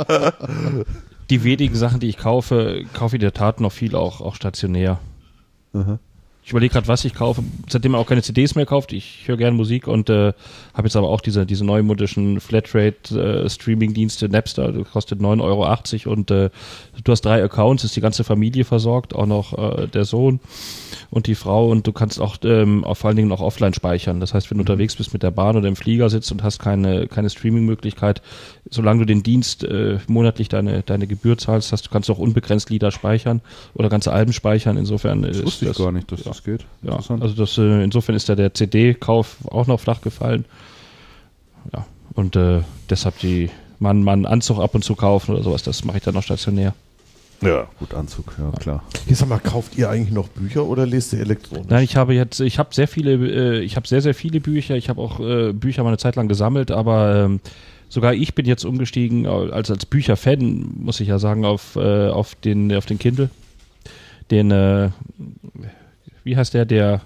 Die 1.31 1.45
wenigen 1.45 1.75
Sachen, 1.75 2.01
die 2.01 2.09
ich 2.09 2.17
kaufe, 2.17 2.85
kaufe 2.95 3.17
ich 3.17 3.21
in 3.23 3.27
der 3.27 3.35
Tat 3.35 3.61
noch 3.61 3.73
viel 3.73 3.95
auch, 3.95 4.21
auch 4.21 4.35
stationär. 4.35 4.99
Ich 6.45 6.51
überlege 6.51 6.73
gerade, 6.73 6.89
was 6.89 7.05
ich 7.05 7.15
kaufe. 7.15 7.45
Seitdem 7.69 7.93
man 7.93 8.01
auch 8.01 8.07
keine 8.07 8.23
CDs 8.23 8.57
mehr 8.57 8.67
kauft. 8.67 8.93
Ich 8.93 9.29
höre 9.29 9.37
gerne 9.37 9.57
Musik 9.57 9.87
und 9.87 10.11
äh, 10.11 10.33
habe 10.75 10.89
jetzt 10.89 10.97
aber 10.97 11.09
auch 11.09 11.21
diese, 11.21 11.47
diese 11.47 11.65
neumodischen 11.65 12.41
Flatrate-Streaming-Dienste 12.41 14.29
Napster. 14.29 14.73
Das 14.73 14.91
kostet 14.91 15.21
9,80 15.21 16.07
Euro 16.07 16.13
und 16.13 16.31
äh, 16.33 16.51
du 17.05 17.13
hast 17.13 17.23
drei 17.23 17.45
Accounts, 17.45 17.85
ist 17.85 17.95
die 17.95 18.01
ganze 18.01 18.25
Familie 18.25 18.65
versorgt, 18.65 19.15
auch 19.15 19.27
noch 19.27 19.57
äh, 19.57 19.87
der 19.87 20.05
Sohn 20.05 20.41
und 21.11 21.29
die 21.29 21.37
Frau 21.37 21.69
und 21.69 21.87
du 21.87 21.93
kannst 21.93 22.21
auch 22.21 22.37
ähm, 22.43 22.85
vor 22.93 23.09
allen 23.09 23.17
Dingen 23.17 23.31
auch 23.31 23.41
offline 23.41 23.75
speichern. 23.75 24.19
Das 24.19 24.35
heißt, 24.35 24.51
wenn 24.51 24.59
du 24.59 24.63
unterwegs 24.63 24.97
bist 24.97 25.13
mit 25.13 25.23
der 25.23 25.31
Bahn 25.31 25.57
oder 25.57 25.69
im 25.69 25.77
Flieger 25.77 26.11
sitzt 26.11 26.33
und 26.33 26.43
hast 26.43 26.59
keine, 26.59 27.07
keine 27.07 27.31
Streaming-Möglichkeit, 27.31 28.21
solange 28.73 29.01
du 29.01 29.07
den 29.07 29.23
Dienst 29.23 29.65
äh, 29.65 29.99
monatlich 30.09 30.49
deine, 30.49 30.83
deine 30.83 31.07
Gebühr 31.07 31.37
zahlst, 31.37 31.73
hast, 31.73 31.87
du 31.87 31.91
kannst 31.91 32.11
auch 32.11 32.19
unbegrenzt 32.19 32.71
Lieder 32.71 32.91
speichern 32.91 33.43
oder 33.75 33.89
ganze 33.89 34.13
Alben 34.13 34.33
speichern. 34.33 34.77
Insofern 34.77 35.23
Das 35.23 35.37
ist 35.37 35.45
wusste 35.45 35.67
ich 35.67 35.71
das, 35.73 35.79
gar 35.79 35.93
nicht, 35.93 36.11
dass 36.11 36.21
ja. 36.21 36.31
das 36.31 36.43
geht. 36.43 36.63
ja, 36.83 36.93
Interessant. 36.93 37.23
also 37.23 37.35
das, 37.35 37.59
äh, 37.59 37.85
insofern 37.85 38.17
ist 38.17 38.29
da 38.29 38.35
der 38.35 38.55
CD-Kauf 38.55 39.37
auch 39.51 39.67
noch 39.67 39.79
flach 39.79 40.01
gefallen. 40.01 40.47
Ja, 41.73 41.87
und 42.15 42.35
äh, 42.35 42.63
deshalb 42.89 43.19
die, 43.19 43.51
mal 43.79 43.91
einen 43.91 44.27
Anzug 44.27 44.59
ab 44.59 44.75
und 44.75 44.83
zu 44.83 44.95
kaufen 44.95 45.33
oder 45.35 45.43
sowas, 45.43 45.63
das 45.63 45.85
mache 45.85 45.99
ich 45.99 46.03
dann 46.03 46.15
noch 46.15 46.23
stationär. 46.23 46.75
Ja, 47.43 47.67
gut, 47.79 47.93
Anzug, 47.93 48.33
ja 48.39 48.57
klar. 48.59 48.85
Jetzt 49.07 49.19
sag 49.19 49.29
mal, 49.29 49.39
kauft 49.39 49.77
ihr 49.77 49.91
eigentlich 49.91 50.15
noch 50.15 50.29
Bücher 50.29 50.65
oder 50.65 50.87
lest 50.87 51.13
ihr 51.13 51.21
elektronisch? 51.21 51.67
Nein, 51.69 51.83
ich 51.83 51.97
habe 51.97 52.15
jetzt, 52.15 52.41
ich 52.41 52.59
habe 52.59 52.73
sehr 52.73 52.87
viele, 52.87 53.15
äh, 53.15 53.61
ich 53.61 53.75
habe 53.75 53.87
sehr, 53.89 54.01
sehr 54.01 54.15
viele 54.15 54.41
Bücher. 54.41 54.77
Ich 54.77 54.89
habe 54.89 55.01
auch 55.01 55.19
äh, 55.19 55.53
Bücher 55.53 55.83
mal 55.83 55.89
eine 55.89 55.99
Zeit 55.99 56.15
lang 56.15 56.29
gesammelt, 56.29 56.71
aber 56.71 57.25
ähm, 57.25 57.41
sogar 57.93 58.15
ich 58.15 58.35
bin 58.35 58.47
jetzt 58.47 58.65
umgestiegen, 58.65 59.27
als, 59.27 59.71
als 59.71 59.85
Bücherfan, 59.85 60.65
muss 60.79 60.99
ich 61.01 61.09
ja 61.09 61.19
sagen, 61.19 61.45
auf, 61.45 61.77
äh, 61.77 62.09
auf, 62.09 62.35
den, 62.37 62.75
auf 62.75 62.87
den 62.87 62.99
Kindle. 62.99 63.29
Den, 64.31 64.51
äh, 64.51 64.89
wie 66.25 66.35
heißt 66.35 66.55
der, 66.55 66.65
der, 66.65 67.03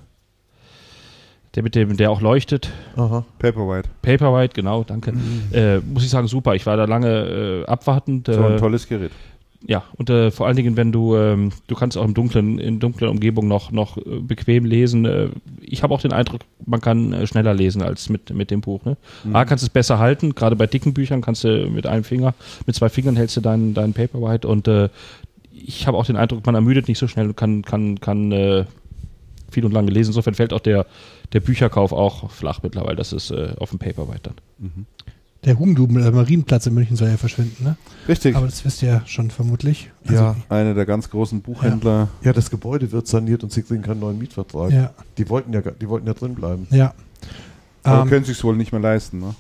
der 1.57 1.65
mit 1.65 1.75
dem, 1.75 1.97
der 1.97 2.13
auch 2.13 2.21
leuchtet. 2.21 2.71
Aha. 2.95 3.25
Paperwhite. 3.41 3.89
Paperwhite, 4.03 4.55
genau, 4.55 4.85
danke. 4.85 5.13
Äh, 5.53 5.79
muss 5.79 6.05
ich 6.05 6.11
sagen, 6.11 6.29
super. 6.29 6.55
Ich 6.55 6.67
war 6.67 6.77
da 6.77 6.85
lange 6.85 7.65
äh, 7.65 7.67
abwartend. 7.67 8.29
So 8.29 8.45
ein 8.45 8.53
Äh, 8.53 8.57
tolles 8.59 8.87
Gerät. 8.87 9.11
Ja, 9.69 9.83
und 9.97 10.11
äh, 10.11 10.31
vor 10.31 10.47
allen 10.47 10.57
Dingen, 10.57 10.77
wenn 10.77 10.93
du, 10.93 11.17
ähm, 11.17 11.51
du 11.67 11.75
kannst 11.75 11.99
auch 11.99 12.05
im 12.05 12.15
dunklen, 12.15 12.61
in 12.61 12.79
dunkler 12.79 13.11
Umgebung 13.11 13.49
noch, 13.49 13.73
noch 13.73 13.97
äh, 13.97 14.21
bequem 14.21 14.65
lesen. 14.65 15.05
Äh, 15.05 15.31
ich 15.61 15.83
habe 15.83 15.93
auch 15.93 16.01
den 16.01 16.13
Eindruck, 16.13 16.43
man 16.65 16.81
kann 16.81 17.13
äh, 17.13 17.27
schneller 17.27 17.53
lesen 17.53 17.83
als 17.83 18.09
mit, 18.09 18.33
mit 18.33 18.53
dem 18.53 18.61
Buch. 18.61 18.85
Ne? 18.85 18.97
A, 19.33 19.45
kannst 19.45 19.65
du 19.65 19.67
es 19.67 19.71
besser 19.71 19.99
halten, 19.99 20.37
gerade 20.37 20.55
bei 20.55 20.69
dicken 20.69 20.95
Büchern 20.95 21.21
kannst 21.21 21.43
du 21.43 21.69
mit 21.69 21.87
einem 21.87 22.05
Finger, 22.05 22.35
mit 22.67 22.77
zwei 22.77 22.89
Fingern 22.89 23.17
hältst 23.17 23.37
du 23.37 23.41
deinen 23.41 23.75
dein 23.75 23.93
Paperwhite 23.93 24.47
und 24.47 24.69
äh, 24.69 24.89
ich 25.51 25.89
habe 25.89 25.97
auch 25.97 26.07
den 26.07 26.17
Eindruck, 26.17 26.47
man 26.47 26.55
ermüdet 26.55 26.87
nicht 26.87 26.99
so 26.99 27.09
schnell 27.09 27.27
und 27.27 27.37
kann, 27.37 27.63
kann, 27.63 27.99
kann 27.99 28.31
äh, 28.31 28.67
viel 29.51 29.65
und 29.65 29.73
lange 29.73 29.91
lesen. 29.91 30.11
Insofern 30.11 30.35
fällt 30.35 30.53
auch 30.53 30.61
der, 30.61 30.87
der 31.33 31.41
Bücherkauf 31.41 31.93
auch 31.93 32.31
flach 32.31 32.63
mittlerweile. 32.63 32.97
Das 32.97 33.13
ist 33.13 33.33
äh, 33.33 33.55
auf 33.59 33.71
dem 33.71 33.81
Paperwhite 33.81 34.31
dann. 34.31 34.37
Der 35.47 35.59
Hugendubel, 35.59 36.03
der 36.03 36.13
Marienplatz 36.13 36.67
in 36.67 36.75
München 36.75 36.97
soll 36.97 37.09
ja 37.09 37.17
verschwinden, 37.17 37.65
ne? 37.65 37.77
Richtig. 38.09 38.37
Aber 38.37 38.47
das 38.47 38.65
wisst 38.65 38.83
ihr 38.83 38.89
ja 38.89 39.03
schon 39.07 39.31
vermutlich. 39.31 39.91
Also, 40.07 40.15
ja, 40.23 40.37
Einer 40.49 40.75
der 40.75 40.85
ganz 40.87 41.09
großen 41.09 41.41
Buchhändler. 41.41 42.09
ja, 42.23 42.33
das 42.33 42.51
Gebäude 42.51 42.91
wird 42.93 43.07
saniert 43.07 43.43
und 43.45 43.53
sie 43.53 43.63
kriegen 43.63 43.83
keinen 43.83 44.01
neuen 44.01 44.19
Mietvertrag. 44.19 44.73
Ja, 44.73 44.91
Die 45.17 45.29
wollten 45.31 45.53
ja, 45.53 45.61
die 45.63 45.89
wollten 45.89 46.07
ja 46.07 46.15
drin 46.15 46.35
bleiben. 46.35 46.67
ja. 46.71 46.93
Aber 47.85 48.03
Ähm, 48.03 48.09
können 48.09 48.25
sich 48.25 48.43
wohl 48.43 48.57
nicht 48.57 48.73
mehr 48.73 48.81
leisten. 48.81 49.21
Ne? 49.21 49.35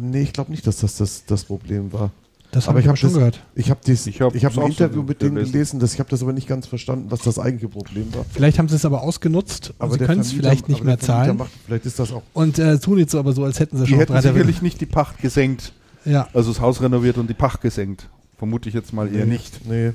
Nee, 0.00 0.22
ich 0.22 0.32
glaube 0.32 0.50
nicht, 0.50 0.66
dass 0.66 0.78
das, 0.78 0.96
das 0.96 1.24
das 1.26 1.44
Problem 1.44 1.92
war. 1.92 2.10
Das 2.50 2.64
aber 2.66 2.74
habe 2.74 2.80
ich 2.80 2.86
hab 2.86 2.90
aber 2.92 2.96
schon 2.96 3.10
das- 3.10 3.18
gehört. 3.18 3.40
Ich 3.54 3.70
habe 3.70 3.80
Ich 3.84 4.06
ich 4.06 4.20
hab 4.20 4.34
ich 4.34 4.44
hab 4.44 4.52
ein 4.52 4.58
auch 4.58 4.62
so 4.62 4.68
Interview 4.68 5.02
mit 5.02 5.20
denen 5.20 5.34
gelesen. 5.36 5.52
gelesen, 5.52 5.80
das, 5.80 5.94
ich 5.94 6.00
habe 6.00 6.08
das 6.10 6.22
aber 6.22 6.32
nicht 6.32 6.48
ganz 6.48 6.66
verstanden, 6.66 7.10
was 7.10 7.20
das 7.20 7.38
eigentliche 7.38 7.68
Problem 7.68 8.14
war. 8.14 8.24
Vielleicht 8.32 8.58
haben 8.58 8.68
sie 8.68 8.76
es 8.76 8.84
aber 8.84 9.02
ausgenutzt 9.02 9.74
und 9.78 9.92
sie 9.92 9.98
können 9.98 10.20
es 10.20 10.32
vielleicht 10.32 10.68
nicht 10.68 10.78
aber 10.80 10.86
mehr 10.86 10.98
zahlen. 10.98 11.36
Macht, 11.36 11.50
vielleicht 11.66 11.86
ist 11.86 11.98
das 11.98 12.12
auch. 12.12 12.22
Und 12.32 12.58
äh, 12.58 12.78
tun 12.78 12.98
jetzt 12.98 13.12
so 13.12 13.18
aber 13.18 13.32
so, 13.32 13.44
als 13.44 13.60
hätten 13.60 13.76
sie 13.76 13.84
Die 13.84 13.90
schon 13.90 13.98
hätten 14.00 14.20
sicherlich 14.20 14.62
nicht 14.62 14.80
die 14.80 14.86
Pacht 14.86 15.18
gesenkt. 15.20 15.72
Ja, 16.04 16.28
Also 16.32 16.50
das 16.52 16.60
Haus 16.60 16.80
renoviert 16.80 17.18
und 17.18 17.28
die 17.28 17.34
Pacht 17.34 17.60
gesenkt. 17.60 18.08
Vermute 18.38 18.68
ich 18.68 18.74
jetzt 18.74 18.92
mal 18.92 19.08
eher 19.12 19.26
Nee, 19.26 19.32
nicht. 19.32 19.66
Nee. 19.68 19.92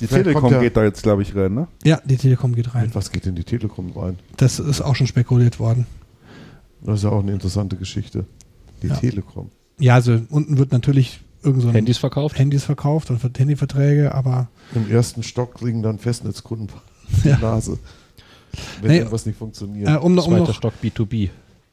Die 0.00 0.06
Vielleicht 0.06 0.26
Telekom 0.26 0.52
ja- 0.52 0.60
geht 0.60 0.76
da 0.76 0.84
jetzt, 0.84 1.02
glaube 1.02 1.22
ich, 1.22 1.34
rein, 1.34 1.54
ne? 1.54 1.66
ja, 1.82 2.00
die 2.04 2.16
Telekom 2.16 2.54
geht 2.54 2.72
rein. 2.74 2.90
Was 2.92 3.10
geht 3.10 3.26
in 3.26 3.34
die 3.34 3.42
Telekom 3.42 3.90
rein? 3.96 4.16
Das 4.36 4.60
ist 4.60 4.80
auch 4.80 4.94
schon 4.94 5.08
spekuliert 5.08 5.58
worden. 5.58 5.86
Das 6.82 6.98
ist 6.98 7.02
ja 7.04 7.10
auch 7.10 7.20
eine 7.22 7.32
interessante 7.32 7.74
Geschichte. 7.76 8.24
Die 8.82 8.86
Ja. 8.88 8.94
Telekom. 8.96 9.50
Ja, 9.80 9.94
also 9.94 10.20
unten 10.30 10.56
wird 10.58 10.70
natürlich 10.70 11.20
irgend 11.42 11.72
Handys 11.72 11.98
verkauft. 11.98 12.38
Handys 12.38 12.64
verkauft 12.64 13.10
und 13.10 13.22
Handyverträge, 13.38 14.14
aber 14.14 14.48
Im 14.74 14.90
ersten 14.90 15.22
Stock 15.22 15.54
kriegen 15.54 15.82
dann 15.82 15.98
Festnetzkunden 15.98 16.68
die 17.24 17.28
Ja. 17.28 17.38
Nase. 17.38 17.78
Wenn 18.80 18.90
Nee, 18.90 18.98
irgendwas 18.98 19.26
nicht 19.26 19.38
funktioniert. 19.38 19.88
äh, 19.88 19.94
um, 19.96 20.14
noch- 20.14 20.26
um 20.26 20.32
Zweiter 20.34 20.48
noch 20.48 20.54
Stock 20.54 20.74
B2B. 20.82 21.30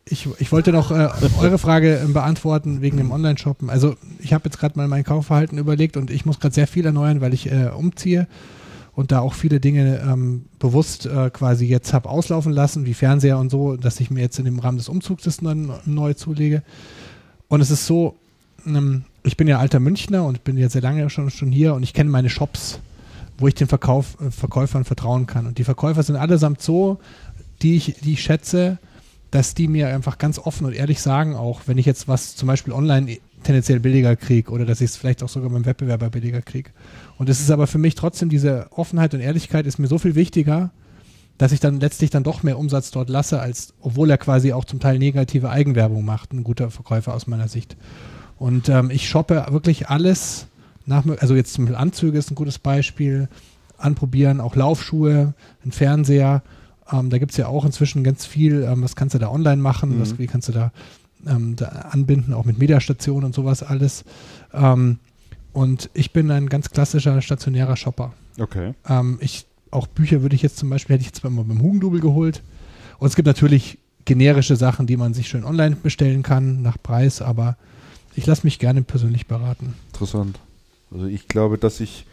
Ich, 0.08 0.28
ich 0.38 0.52
wollte 0.52 0.72
noch 0.72 0.92
äh, 0.92 1.10
eure 1.40 1.58
Frage 1.58 1.98
äh, 2.00 2.06
beantworten 2.06 2.82
wegen 2.82 2.98
dem 2.98 3.12
Online-Shoppen. 3.12 3.72
Also 3.72 3.96
ich 4.20 4.34
habe 4.34 4.46
jetzt 4.46 4.60
gerade 4.60 4.78
mal 4.78 4.88
mein 4.88 5.04
Kaufverhalten 5.04 5.58
überlegt 5.58 5.98
und 5.98 6.12
ich 6.12 6.26
muss 6.28 6.40
gerade 6.40 6.54
sehr 6.54 6.68
viel 6.68 6.86
erneuern, 6.86 7.22
weil 7.22 7.34
ich 7.34 7.52
äh, 7.52 7.70
umziehe 7.76 8.28
und 8.94 9.12
da 9.12 9.20
auch 9.22 9.34
viele 9.34 9.60
Dinge 9.60 10.00
ähm, 10.08 10.46
bewusst 10.60 11.08
äh, 11.08 11.32
quasi 11.32 11.66
jetzt 11.66 11.92
habe 11.92 12.08
auslaufen 12.08 12.52
lassen, 12.54 12.86
wie 12.86 12.94
Fernseher 12.94 13.40
und 13.40 13.50
so, 13.50 13.78
dass 13.78 14.00
ich 14.00 14.12
mir 14.12 14.22
jetzt 14.22 14.38
in 14.38 14.46
dem 14.46 14.60
Rahmen 14.60 14.78
des 14.78 14.90
Umzugs 14.90 15.24
das 15.24 15.42
neu, 15.42 15.56
neu 15.86 16.14
zulege. 16.14 16.62
Und 17.48 17.62
es 17.62 17.72
ist 17.72 17.88
so, 17.88 18.16
ähm, 18.68 19.06
ich 19.26 19.38
bin 19.38 19.48
ja 19.48 19.60
alter 19.60 19.80
Münchner 19.80 20.24
und 20.24 20.44
bin 20.44 20.58
jetzt 20.58 20.74
sehr 20.74 20.82
lange 20.82 21.10
schon, 21.10 21.30
schon 21.30 21.52
hier 21.52 21.74
und 21.74 21.84
ich 21.84 21.94
kenne 21.94 22.10
meine 22.10 22.30
Shops, 22.30 22.80
wo 23.38 23.48
ich 23.48 23.56
den 23.56 23.68
Verkauf, 23.68 24.18
äh, 24.22 24.32
Verkäufern 24.32 24.86
vertrauen 24.86 25.26
kann. 25.26 25.48
Und 25.48 25.58
die 25.58 25.64
Verkäufer 25.64 26.04
sind 26.04 26.16
allesamt 26.16 26.62
so, 26.62 27.00
die 27.62 27.76
ich, 27.76 27.96
die 28.04 28.14
ich 28.14 28.24
schätze, 28.24 28.78
dass 29.32 29.54
die 29.54 29.68
mir 29.68 29.90
einfach 29.90 30.18
ganz 30.18 30.40
offen 30.40 30.66
und 30.66 30.74
ehrlich 30.74 31.02
sagen, 31.02 31.36
auch 31.36 31.62
wenn 31.66 31.78
ich 31.78 31.86
jetzt 31.86 32.08
was 32.08 32.36
zum 32.36 32.48
Beispiel 32.48 32.74
online 32.74 33.18
tendenziell 33.44 33.80
billiger 33.80 34.16
kriege 34.16 34.52
oder 34.52 34.66
dass 34.66 34.82
ich 34.82 34.92
es 34.92 34.98
vielleicht 34.98 35.24
auch 35.24 35.30
sogar 35.30 35.50
beim 35.50 35.66
Wettbewerber 35.66 36.10
billiger 36.10 36.42
kriege. 36.42 36.72
Und 37.18 37.30
es 37.30 37.40
ist 37.40 37.52
aber 37.52 37.68
für 37.68 37.78
mich 37.78 37.96
trotzdem 37.96 38.30
diese 38.30 38.68
Offenheit 38.72 39.14
und 39.14 39.20
Ehrlichkeit 39.20 39.66
ist 39.66 39.78
mir 39.78 39.88
so 39.88 39.98
viel 39.98 40.16
wichtiger, 40.16 40.72
dass 41.38 41.52
ich 41.52 41.60
dann 41.60 41.80
letztlich 41.80 42.10
dann 42.10 42.24
doch 42.24 42.44
mehr 42.44 42.58
Umsatz 42.58 42.92
dort 42.92 43.10
lasse, 43.10 43.40
als 43.42 43.74
obwohl 43.82 44.10
er 44.10 44.18
quasi 44.18 44.54
auch 44.54 44.66
zum 44.66 44.80
Teil 44.80 45.00
negative 45.00 45.50
Eigenwerbung 45.50 46.06
macht, 46.06 46.32
ein 46.32 46.44
guter 46.44 46.72
Verkäufer 46.72 47.14
aus 47.14 47.28
meiner 47.28 47.50
Sicht. 47.50 47.76
Und 48.38 48.70
ähm, 48.70 48.90
ich 48.92 49.08
shoppe 49.08 49.46
wirklich 49.50 49.90
alles 49.90 50.48
nach, 50.86 51.06
also 51.20 51.36
jetzt 51.36 51.54
zum 51.54 51.66
Beispiel 51.66 51.78
Anzüge 51.78 52.18
ist 52.18 52.32
ein 52.32 52.36
gutes 52.36 52.60
Beispiel, 52.60 53.28
anprobieren, 53.78 54.40
auch 54.40 54.56
Laufschuhe, 54.56 55.34
ein 55.66 55.72
Fernseher. 55.72 56.44
Ähm, 56.92 57.10
da 57.10 57.18
gibt 57.18 57.32
es 57.32 57.38
ja 57.38 57.48
auch 57.48 57.66
inzwischen 57.66 58.04
ganz 58.04 58.26
viel, 58.26 58.64
ähm, 58.64 58.84
was 58.84 58.96
kannst 58.96 59.16
du 59.16 59.20
da 59.20 59.30
online 59.30 59.62
machen, 59.62 59.98
Mhm. 59.98 60.02
was, 60.02 60.18
wie 60.20 60.28
kannst 60.28 60.48
du 60.50 60.52
da, 60.52 60.72
ähm, 61.28 61.56
da 61.56 61.66
anbinden, 61.66 62.34
auch 62.34 62.46
mit 62.46 62.60
Mediastationen 62.60 63.26
und 63.26 63.36
sowas 63.36 63.64
alles. 63.64 64.04
Ähm, 64.54 65.00
und 65.54 65.90
ich 65.94 66.12
bin 66.14 66.30
ein 66.32 66.50
ganz 66.50 66.70
klassischer 66.70 67.22
stationärer 67.22 67.78
Shopper. 67.78 68.14
Okay. 68.40 68.74
Ähm, 68.88 69.18
ich, 69.22 69.46
auch 69.72 69.88
Bücher 69.88 70.22
würde 70.22 70.36
ich 70.36 70.42
jetzt 70.42 70.58
zum 70.58 70.70
Beispiel, 70.70 70.96
hätte 70.96 71.02
ich 71.02 71.08
jetzt 71.08 71.24
mal 71.24 71.44
beim 71.44 71.62
Hugendubel 71.62 72.02
geholt. 72.02 72.44
Und 73.00 73.08
es 73.08 73.16
gibt 73.16 73.26
natürlich 73.26 73.80
generische 74.06 74.56
Sachen, 74.56 74.86
die 74.86 74.98
man 74.98 75.14
sich 75.14 75.28
schön 75.28 75.44
online 75.44 75.76
bestellen 75.78 76.22
kann, 76.22 76.62
nach 76.62 76.78
Preis, 76.82 77.22
aber 77.22 77.58
ich 78.16 78.26
lasse 78.26 78.46
mich 78.46 78.60
gerne 78.60 78.82
persönlich 78.82 79.28
beraten. 79.28 79.74
Interessant. 79.94 80.40
Also 80.92 81.06
ich 81.06 81.28
glaube, 81.28 81.58
dass 81.58 81.80
ich 81.80 82.06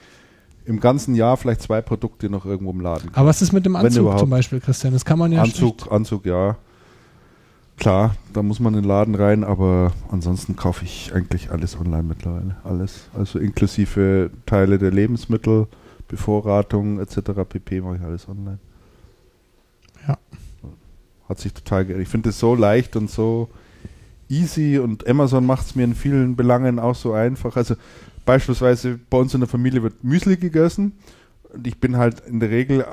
im 0.65 0.81
ganzen 0.81 1.15
Jahr 1.15 1.37
vielleicht 1.37 1.63
zwei 1.63 1.81
Produkte 1.81 2.31
noch 2.31 2.45
irgendwo 2.45 2.71
im 2.71 2.81
Laden 2.81 3.09
kaufe. 3.09 3.19
Aber 3.19 3.29
was 3.29 3.43
ist 3.43 3.53
mit 3.53 3.67
dem 3.67 3.77
Anzug 3.77 4.19
zum 4.19 4.31
Beispiel, 4.31 4.61
Christian? 4.61 4.93
Das 4.93 5.05
kann 5.05 5.19
man 5.19 5.33
ja 5.33 5.45
schlecht- 5.45 5.63
Anzug, 5.63 5.93
Anzug, 5.93 6.27
ja. 6.27 6.57
Klar, 7.79 8.15
da 8.33 8.43
muss 8.43 8.61
man 8.61 8.75
in 8.75 8.83
den 8.83 8.89
Laden 8.89 9.15
rein, 9.15 9.43
aber 9.43 9.93
ansonsten 10.11 10.55
kaufe 10.55 10.85
ich 10.85 11.13
eigentlich 11.15 11.51
alles 11.51 11.77
online 11.77 12.05
mittlerweile. 12.05 12.57
Alles. 12.63 13.09
Also 13.17 13.39
inklusive 13.41 14.31
Teile 14.47 14.79
der 14.79 14.93
Lebensmittel, 14.93 15.67
Bevorratung 16.07 17.01
etc. 17.01 17.31
pp. 17.49 17.81
mache 17.81 17.97
ich 17.97 18.03
alles 18.03 18.29
online. 18.29 18.59
Ja. 20.07 20.19
Hat 21.29 21.41
sich 21.41 21.55
total 21.55 21.85
geändert. 21.85 22.07
Ich 22.07 22.11
finde 22.11 22.29
es 22.29 22.39
so 22.39 22.55
leicht 22.55 22.95
und 22.95 23.11
so 23.11 23.49
easy 24.33 24.79
und 24.79 25.07
Amazon 25.07 25.45
macht 25.45 25.67
es 25.67 25.77
mir 25.77 25.85
in 25.85 25.95
vielen 25.95 26.35
Belangen 26.35 26.79
auch 26.79 26.95
so 26.95 27.13
einfach. 27.13 27.57
Also 27.57 27.77
beispielsweise 28.25 28.99
bei 29.11 29.19
uns 29.19 29.35
in 29.35 29.41
der 29.41 29.49
Familie 29.49 29.83
wird 29.83 30.03
Müsli 30.03 30.37
gegessen 30.37 30.93
und 31.53 31.67
ich 31.67 31.79
bin 31.79 31.97
halt 31.97 32.21
in 32.27 32.41
der 32.41 32.51
Regel 32.51 32.85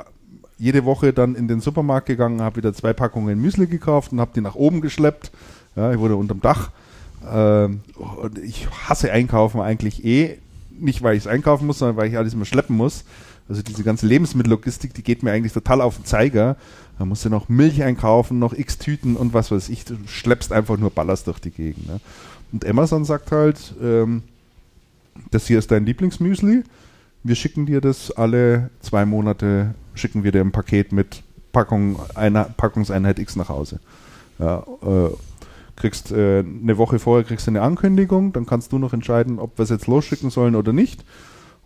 jede 0.57 0.83
Woche 0.83 1.13
dann 1.13 1.35
in 1.35 1.47
den 1.47 1.61
Supermarkt 1.61 2.07
gegangen, 2.07 2.41
habe 2.41 2.57
wieder 2.57 2.73
zwei 2.73 2.91
Packungen 2.91 3.41
Müsli 3.41 3.67
gekauft 3.67 4.11
und 4.11 4.19
habe 4.19 4.31
die 4.35 4.41
nach 4.41 4.55
oben 4.55 4.81
geschleppt. 4.81 5.31
Ja, 5.75 5.91
ich 5.91 5.99
wurde 5.99 6.17
unterm 6.17 6.41
Dach. 6.41 6.71
Ähm, 7.31 7.81
ich 8.43 8.67
hasse 8.69 9.11
Einkaufen 9.11 9.61
eigentlich 9.61 10.03
eh. 10.03 10.37
Nicht, 10.77 11.01
weil 11.01 11.15
ich 11.15 11.23
es 11.23 11.27
einkaufen 11.27 11.65
muss, 11.65 11.79
sondern 11.79 11.97
weil 11.97 12.09
ich 12.09 12.17
alles 12.17 12.33
immer 12.33 12.45
schleppen 12.45 12.75
muss. 12.75 13.03
Also 13.49 13.63
diese 13.63 13.83
ganze 13.83 14.05
Lebensmittellogistik, 14.05 14.93
die 14.93 15.03
geht 15.03 15.23
mir 15.23 15.31
eigentlich 15.31 15.53
total 15.53 15.81
auf 15.81 15.95
den 15.95 16.05
Zeiger. 16.05 16.55
Da 16.99 17.05
musst 17.05 17.25
du 17.25 17.29
noch 17.29 17.49
Milch 17.49 17.81
einkaufen, 17.81 18.37
noch 18.37 18.53
x 18.53 18.77
Tüten 18.77 19.15
und 19.15 19.33
was 19.33 19.51
weiß 19.51 19.69
ich. 19.69 19.85
Du 19.85 19.95
schleppst 20.05 20.53
einfach 20.53 20.77
nur 20.77 20.91
Ballast 20.91 21.25
durch 21.27 21.39
die 21.39 21.49
Gegend. 21.49 21.87
Ne? 21.87 21.99
Und 22.51 22.65
Amazon 22.65 23.05
sagt 23.05 23.31
halt, 23.31 23.73
ähm, 23.81 24.21
das 25.31 25.47
hier 25.47 25.57
ist 25.57 25.71
dein 25.71 25.85
Lieblingsmüsli. 25.85 26.63
Wir 27.23 27.35
schicken 27.35 27.65
dir 27.65 27.81
das 27.81 28.11
alle 28.11 28.69
zwei 28.81 29.05
Monate, 29.05 29.73
schicken 29.95 30.23
wir 30.23 30.31
dir 30.31 30.41
ein 30.41 30.51
Paket 30.51 30.91
mit 30.91 31.23
Packung, 31.51 31.99
einer, 32.15 32.43
Packungseinheit 32.45 33.17
X 33.17 33.35
nach 33.35 33.49
Hause. 33.49 33.79
Ja, 34.37 34.63
äh, 34.83 35.09
kriegst 35.75 36.11
äh, 36.11 36.39
eine 36.39 36.77
Woche 36.77 36.99
vorher 36.99 37.25
kriegst 37.25 37.47
du 37.47 37.51
eine 37.51 37.61
Ankündigung, 37.61 38.31
dann 38.33 38.45
kannst 38.45 38.71
du 38.71 38.79
noch 38.79 38.93
entscheiden, 38.93 39.39
ob 39.39 39.57
wir 39.57 39.63
es 39.63 39.69
jetzt 39.69 39.87
losschicken 39.87 40.29
sollen 40.29 40.55
oder 40.55 40.73
nicht. 40.73 41.03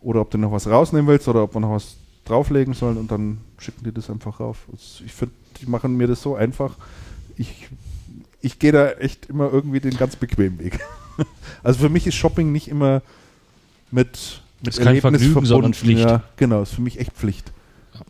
Oder 0.03 0.21
ob 0.21 0.31
du 0.31 0.37
noch 0.37 0.51
was 0.51 0.67
rausnehmen 0.67 1.07
willst 1.07 1.27
oder 1.27 1.43
ob 1.43 1.55
wir 1.55 1.59
noch 1.59 1.71
was 1.71 1.95
drauflegen 2.25 2.73
sollen 2.73 2.97
und 2.97 3.11
dann 3.11 3.39
schicken 3.57 3.83
die 3.83 3.91
das 3.91 4.09
einfach 4.09 4.39
rauf. 4.39 4.65
Also 4.71 5.03
ich 5.05 5.13
finde, 5.13 5.33
die 5.59 5.65
machen 5.65 5.95
mir 5.95 6.07
das 6.07 6.21
so 6.21 6.35
einfach. 6.35 6.75
Ich, 7.37 7.67
ich 8.41 8.59
gehe 8.59 8.71
da 8.71 8.91
echt 8.91 9.27
immer 9.27 9.51
irgendwie 9.51 9.79
den 9.79 9.97
ganz 9.97 10.15
bequemen 10.15 10.59
Weg. 10.59 10.79
Also 11.61 11.79
für 11.79 11.89
mich 11.89 12.07
ist 12.07 12.15
Shopping 12.15 12.51
nicht 12.51 12.67
immer 12.67 13.03
mit, 13.91 14.41
mit 14.63 14.73
Ist 14.73 14.81
kein 14.81 14.99
Vergnügen, 14.99 15.45
sondern 15.45 15.75
Pflicht. 15.75 16.01
Ja, 16.01 16.23
genau, 16.37 16.63
ist 16.63 16.73
für 16.73 16.81
mich 16.81 16.99
echt 16.99 17.13
Pflicht. 17.13 17.51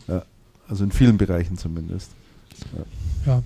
Ja. 0.07 0.23
Also 0.69 0.85
in 0.85 0.91
vielen 0.93 1.17
Bereichen 1.17 1.57
zumindest. 1.57 2.11
Ja. 3.25 3.43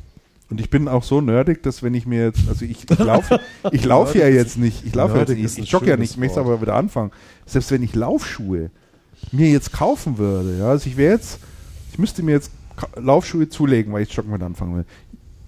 Und 0.50 0.62
ich 0.62 0.70
bin 0.70 0.88
auch 0.88 1.04
so 1.04 1.20
nerdig, 1.20 1.62
dass 1.64 1.84
wenn 1.84 1.94
ich 1.94 2.06
mir 2.06 2.24
jetzt, 2.24 2.48
also 2.48 2.64
ich, 2.64 2.90
ich 2.90 3.00
laufe 3.00 3.40
ich 3.72 3.84
lauf 3.84 4.16
ja 4.16 4.28
jetzt 4.28 4.58
nicht, 4.58 4.86
ich 4.86 4.96
laufe 4.96 5.18
jetzt 5.18 5.30
nicht, 5.30 5.58
ich 5.58 5.70
jogge 5.70 5.90
ja 5.90 5.98
nicht, 5.98 6.12
ich 6.12 6.18
möchte 6.18 6.40
aber 6.40 6.62
wieder 6.62 6.76
anfangen. 6.76 7.12
Selbst 7.46 7.72
wenn 7.72 7.84
ich 7.84 7.96
Laufschuhe 7.96 8.72
mir 9.32 9.50
jetzt 9.50 9.74
kaufen 9.74 10.18
würde, 10.18 10.58
ja, 10.60 10.70
also 10.70 10.88
ich 10.88 10.96
wäre 10.96 11.14
jetzt, 11.14 11.40
ich 11.92 12.00
müsste 12.00 12.24
mir 12.24 12.32
jetzt 12.32 12.52
Laufschuhe 12.96 13.50
zulegen, 13.50 13.92
weil 13.92 14.04
ich 14.04 14.14
Joggen 14.14 14.32
mit 14.32 14.42
anfangen 14.42 14.78
will. 14.78 14.86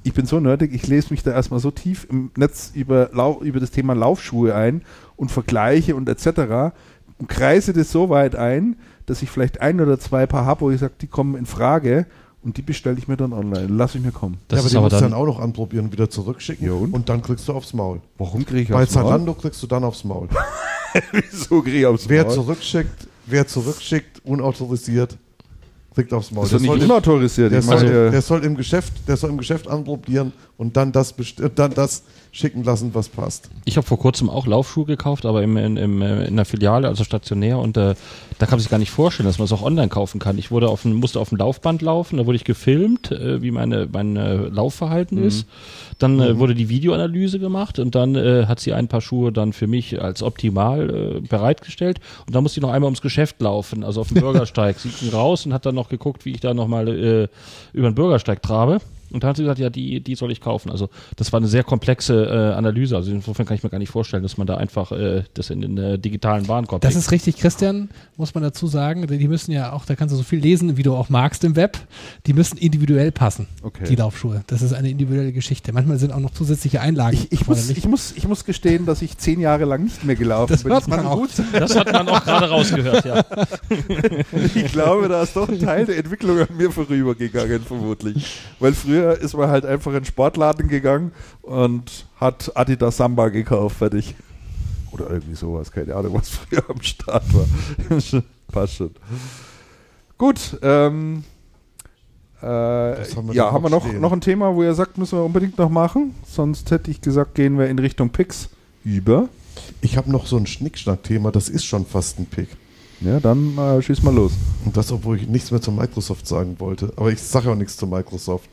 Ich 0.03 0.13
bin 0.13 0.25
so 0.25 0.39
nerdig, 0.39 0.73
ich 0.73 0.87
lese 0.87 1.11
mich 1.11 1.23
da 1.23 1.31
erstmal 1.31 1.59
so 1.59 1.71
tief 1.71 2.07
im 2.09 2.31
Netz 2.35 2.71
über, 2.73 3.09
Lau 3.13 3.41
über 3.41 3.59
das 3.59 3.71
Thema 3.71 3.93
Laufschuhe 3.93 4.55
ein 4.55 4.81
und 5.15 5.31
vergleiche 5.31 5.95
und 5.95 6.09
etc. 6.09 6.73
und 7.19 7.29
kreise 7.29 7.71
das 7.73 7.91
so 7.91 8.09
weit 8.09 8.35
ein, 8.35 8.75
dass 9.05 9.21
ich 9.21 9.29
vielleicht 9.29 9.61
ein 9.61 9.79
oder 9.79 9.99
zwei 9.99 10.25
Paar 10.25 10.45
habe, 10.45 10.61
wo 10.61 10.71
ich 10.71 10.79
sage, 10.79 10.93
die 10.99 11.07
kommen 11.07 11.35
in 11.35 11.45
Frage 11.45 12.05
und 12.41 12.57
die 12.57 12.61
bestelle 12.61 12.97
ich 12.97 13.07
mir 13.07 13.17
dann 13.17 13.33
online. 13.33 13.67
Lass 13.69 13.95
ich 13.95 14.01
mir 14.01 14.11
kommen. 14.11 14.37
Das 14.47 14.57
ja, 14.57 14.59
aber 14.61 14.65
ist 14.67 14.71
die 14.73 14.77
aber 14.77 14.83
musst 14.85 14.95
du 14.95 14.99
dann, 15.01 15.11
dann 15.11 15.19
auch 15.19 15.25
noch 15.25 15.39
anprobieren 15.39 15.85
und 15.85 15.91
wieder 15.91 16.09
zurückschicken. 16.09 16.65
Ja, 16.65 16.73
und? 16.73 16.93
und? 16.93 17.09
dann 17.09 17.21
kriegst 17.21 17.47
du 17.47 17.53
aufs 17.53 17.73
Maul. 17.73 17.99
Warum 18.17 18.45
kriege 18.45 18.61
ich 18.61 18.69
Bei 18.69 18.83
aufs 18.83 18.95
Maul? 18.95 19.03
Zalando 19.05 19.33
kriegst 19.33 19.61
du 19.61 19.67
dann 19.67 19.83
aufs 19.83 20.03
Maul. 20.03 20.29
Wieso 21.11 21.61
kriege 21.61 21.79
ich 21.79 21.85
aufs 21.85 22.07
Wer 22.09 22.23
Maul? 22.25 22.33
zurückschickt, 22.33 23.07
wer 23.25 23.45
zurückschickt, 23.47 24.21
unautorisiert, 24.25 25.17
kriegt 25.93 26.13
aufs 26.13 26.31
Maul. 26.31 26.43
Das 26.45 26.53
ist 26.53 26.59
doch 26.59 26.59
Der 26.61 26.75
nicht 26.75 26.81
soll- 26.87 26.91
unautorisiert. 26.91 27.51
Der 27.51 27.59
Ich 27.59 27.65
soll, 27.65 27.75
meine, 27.75 28.11
der 28.11 28.21
soll 28.21 28.43
im 28.45 28.55
Geschäft, 28.55 28.93
der 29.07 29.17
soll 29.17 29.29
im 29.29 29.37
Geschäft 29.37 29.67
anprobieren 29.67 30.33
und 30.59 30.75
dann 30.75 30.91
das, 30.91 31.15
dann 31.55 31.73
das 31.73 32.03
schicken 32.33 32.65
lassen, 32.65 32.93
was 32.93 33.07
passt. 33.07 33.49
ich 33.63 33.77
habe 33.77 33.87
vor 33.87 33.97
kurzem 33.97 34.29
auch 34.29 34.45
Laufschuhe 34.45 34.83
gekauft, 34.83 35.25
aber 35.25 35.41
im, 35.41 35.55
in, 35.55 35.77
im, 35.77 36.01
äh, 36.01 36.25
in 36.25 36.35
der 36.35 36.43
Filiale, 36.43 36.89
also 36.89 37.05
stationär. 37.05 37.57
Und 37.57 37.77
äh, 37.77 37.95
da 38.39 38.45
kann 38.45 38.57
man 38.57 38.59
sich 38.59 38.69
gar 38.69 38.77
nicht 38.77 38.91
vorstellen, 38.91 39.25
dass 39.25 39.37
man 39.37 39.45
es 39.45 39.53
auch 39.53 39.61
online 39.61 39.87
kaufen 39.87 40.19
kann. 40.19 40.37
Ich 40.37 40.51
wurde 40.51 40.67
auf 40.67 40.83
ein, 40.83 40.93
musste 40.93 41.21
auf 41.21 41.29
dem 41.29 41.37
Laufband 41.37 41.81
laufen, 41.81 42.17
da 42.17 42.25
wurde 42.25 42.35
ich 42.35 42.43
gefilmt, 42.43 43.09
äh, 43.09 43.41
wie 43.41 43.51
meine, 43.51 43.87
mein 43.89 44.17
äh, 44.17 44.35
Laufverhalten 44.35 45.17
ist. 45.23 45.47
Dann 45.97 46.19
äh, 46.19 46.37
wurde 46.37 46.55
die 46.55 46.67
Videoanalyse 46.67 47.39
gemacht 47.39 47.79
und 47.79 47.95
dann 47.95 48.15
äh, 48.15 48.45
hat 48.45 48.59
sie 48.59 48.73
ein 48.73 48.89
paar 48.89 49.01
Schuhe 49.01 49.31
dann 49.31 49.53
für 49.53 49.67
mich 49.67 50.01
als 50.01 50.21
optimal 50.21 50.89
äh, 50.89 51.19
bereitgestellt. 51.21 52.01
Und 52.27 52.35
dann 52.35 52.43
musste 52.43 52.59
ich 52.59 52.63
noch 52.63 52.71
einmal 52.71 52.87
ums 52.87 53.01
Geschäft 53.01 53.41
laufen, 53.41 53.85
also 53.85 54.01
auf 54.01 54.09
dem 54.09 54.19
Bürgersteig. 54.19 54.77
Sie 54.77 54.89
ging 54.89 55.11
raus 55.11 55.45
und 55.45 55.53
hat 55.53 55.65
dann 55.65 55.75
noch 55.75 55.87
geguckt, 55.87 56.25
wie 56.25 56.31
ich 56.31 56.41
da 56.41 56.53
nochmal 56.53 56.89
äh, 56.89 57.27
über 57.71 57.89
den 57.89 57.95
Bürgersteig 57.95 58.41
trabe. 58.41 58.81
Und 59.11 59.23
dann 59.23 59.29
hat 59.29 59.37
sie 59.37 59.43
gesagt, 59.43 59.59
ja, 59.59 59.69
die, 59.69 60.01
die 60.01 60.15
soll 60.15 60.31
ich 60.31 60.41
kaufen. 60.41 60.69
Also 60.71 60.89
das 61.15 61.31
war 61.33 61.39
eine 61.39 61.47
sehr 61.47 61.63
komplexe 61.63 62.25
äh, 62.25 62.53
Analyse. 62.55 62.95
Also 62.95 63.11
insofern 63.11 63.45
kann 63.45 63.55
ich 63.55 63.63
mir 63.63 63.69
gar 63.69 63.79
nicht 63.79 63.89
vorstellen, 63.91 64.23
dass 64.23 64.37
man 64.37 64.47
da 64.47 64.57
einfach 64.57 64.91
äh, 64.91 65.23
das 65.33 65.49
in 65.49 65.61
den 65.61 65.77
äh, 65.77 65.97
digitalen 65.99 66.47
Warenkorb 66.47 66.81
Das 66.81 66.93
legt. 66.93 67.05
ist 67.05 67.11
richtig, 67.11 67.37
Christian, 67.37 67.89
muss 68.17 68.33
man 68.33 68.43
dazu 68.43 68.67
sagen. 68.67 69.07
Die 69.07 69.27
müssen 69.27 69.51
ja 69.51 69.71
auch, 69.73 69.85
da 69.85 69.95
kannst 69.95 70.13
du 70.13 70.17
so 70.17 70.23
viel 70.23 70.39
lesen, 70.39 70.77
wie 70.77 70.83
du 70.83 70.93
auch 70.95 71.09
magst 71.09 71.43
im 71.43 71.55
Web. 71.55 71.77
Die 72.27 72.33
müssen 72.33 72.57
individuell 72.57 73.11
passen, 73.11 73.47
Okay. 73.63 73.85
die 73.89 73.95
Laufschuhe. 73.95 74.43
Das 74.47 74.61
ist 74.61 74.73
eine 74.73 74.89
individuelle 74.89 75.31
Geschichte. 75.33 75.73
Manchmal 75.73 75.97
sind 75.97 76.11
auch 76.13 76.19
noch 76.19 76.31
zusätzliche 76.31 76.81
Einlagen 76.81 77.17
ich, 77.17 77.31
ich, 77.31 77.47
muss, 77.47 77.69
ich, 77.69 77.87
muss, 77.87 78.13
ich 78.15 78.27
muss 78.27 78.45
gestehen, 78.45 78.85
dass 78.85 79.01
ich 79.01 79.17
zehn 79.17 79.39
Jahre 79.39 79.65
lang 79.65 79.83
nicht 79.83 80.03
mehr 80.03 80.15
gelaufen 80.15 80.51
Das 80.51 80.63
bin. 80.63 80.71
hört 80.73 80.87
man 80.87 81.05
auch. 81.05 81.17
gut. 81.17 81.29
Das 81.53 81.75
hat 81.75 81.91
man 81.91 82.07
auch 82.09 82.23
gerade 82.23 82.49
rausgehört, 82.49 83.05
ja. 83.05 83.23
Ich 84.55 84.71
glaube, 84.71 85.07
da 85.07 85.23
ist 85.23 85.35
doch 85.35 85.47
ein 85.49 85.59
Teil 85.59 85.85
der 85.85 85.97
Entwicklung 85.97 86.39
an 86.39 86.47
mir 86.57 86.71
vorübergegangen, 86.71 87.61
vermutlich. 87.61 88.25
Weil 88.59 88.73
früher 88.73 88.98
ist 88.99 89.35
man 89.35 89.49
halt 89.49 89.65
einfach 89.65 89.91
in 89.91 89.99
den 89.99 90.05
Sportladen 90.05 90.67
gegangen 90.67 91.11
und 91.41 92.07
hat 92.19 92.51
Adidas 92.55 92.97
Samba 92.97 93.29
gekauft, 93.29 93.77
fertig. 93.77 94.15
Oder 94.91 95.09
irgendwie 95.09 95.35
sowas, 95.35 95.71
keine 95.71 95.95
Ahnung, 95.95 96.15
was 96.15 96.29
früher 96.29 96.63
am 96.67 96.81
Start 96.81 97.23
war. 97.33 97.45
Passt 98.51 98.75
schon. 98.75 98.91
Gut, 100.17 100.57
ähm, 100.61 101.23
äh, 102.41 102.45
haben 102.45 103.31
ja, 103.33 103.51
haben 103.51 103.63
wir 103.63 103.69
noch 103.69 103.83
noch, 103.83 103.87
stehen. 103.87 104.01
noch 104.01 104.11
ein 104.11 104.21
Thema, 104.21 104.55
wo 104.55 104.63
ihr 104.63 104.73
sagt, 104.73 104.97
müssen 104.97 105.17
wir 105.17 105.23
unbedingt 105.23 105.57
noch 105.57 105.69
machen? 105.69 106.15
Sonst 106.25 106.71
hätte 106.71 106.89
ich 106.89 107.01
gesagt, 107.01 107.35
gehen 107.35 107.57
wir 107.57 107.67
in 107.67 107.79
Richtung 107.79 108.09
Picks 108.09 108.49
über. 108.83 109.29
Ich 109.81 109.97
habe 109.97 110.11
noch 110.11 110.25
so 110.25 110.37
ein 110.37 110.47
Schnickschnack-Thema, 110.47 111.31
das 111.31 111.49
ist 111.49 111.65
schon 111.65 111.85
fast 111.85 112.19
ein 112.19 112.25
Pick. 112.25 112.49
Ja, 113.01 113.19
dann 113.19 113.57
äh, 113.57 113.81
schieß 113.81 114.03
mal 114.03 114.13
los. 114.13 114.33
Und 114.65 114.75
das, 114.75 114.91
obwohl 114.91 115.17
ich 115.17 115.27
nichts 115.27 115.51
mehr 115.51 115.61
zu 115.61 115.71
Microsoft 115.71 116.27
sagen 116.27 116.55
wollte. 116.59 116.91
Aber 116.97 117.11
ich 117.11 117.21
sage 117.21 117.49
auch 117.49 117.55
nichts 117.55 117.77
zu 117.77 117.87
Microsoft. 117.87 118.49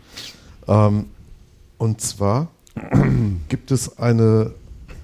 Ähm, 0.69 1.07
und 1.79 2.01
zwar 2.01 2.49
gibt 3.49 3.71
es 3.71 3.99
eine 3.99 4.53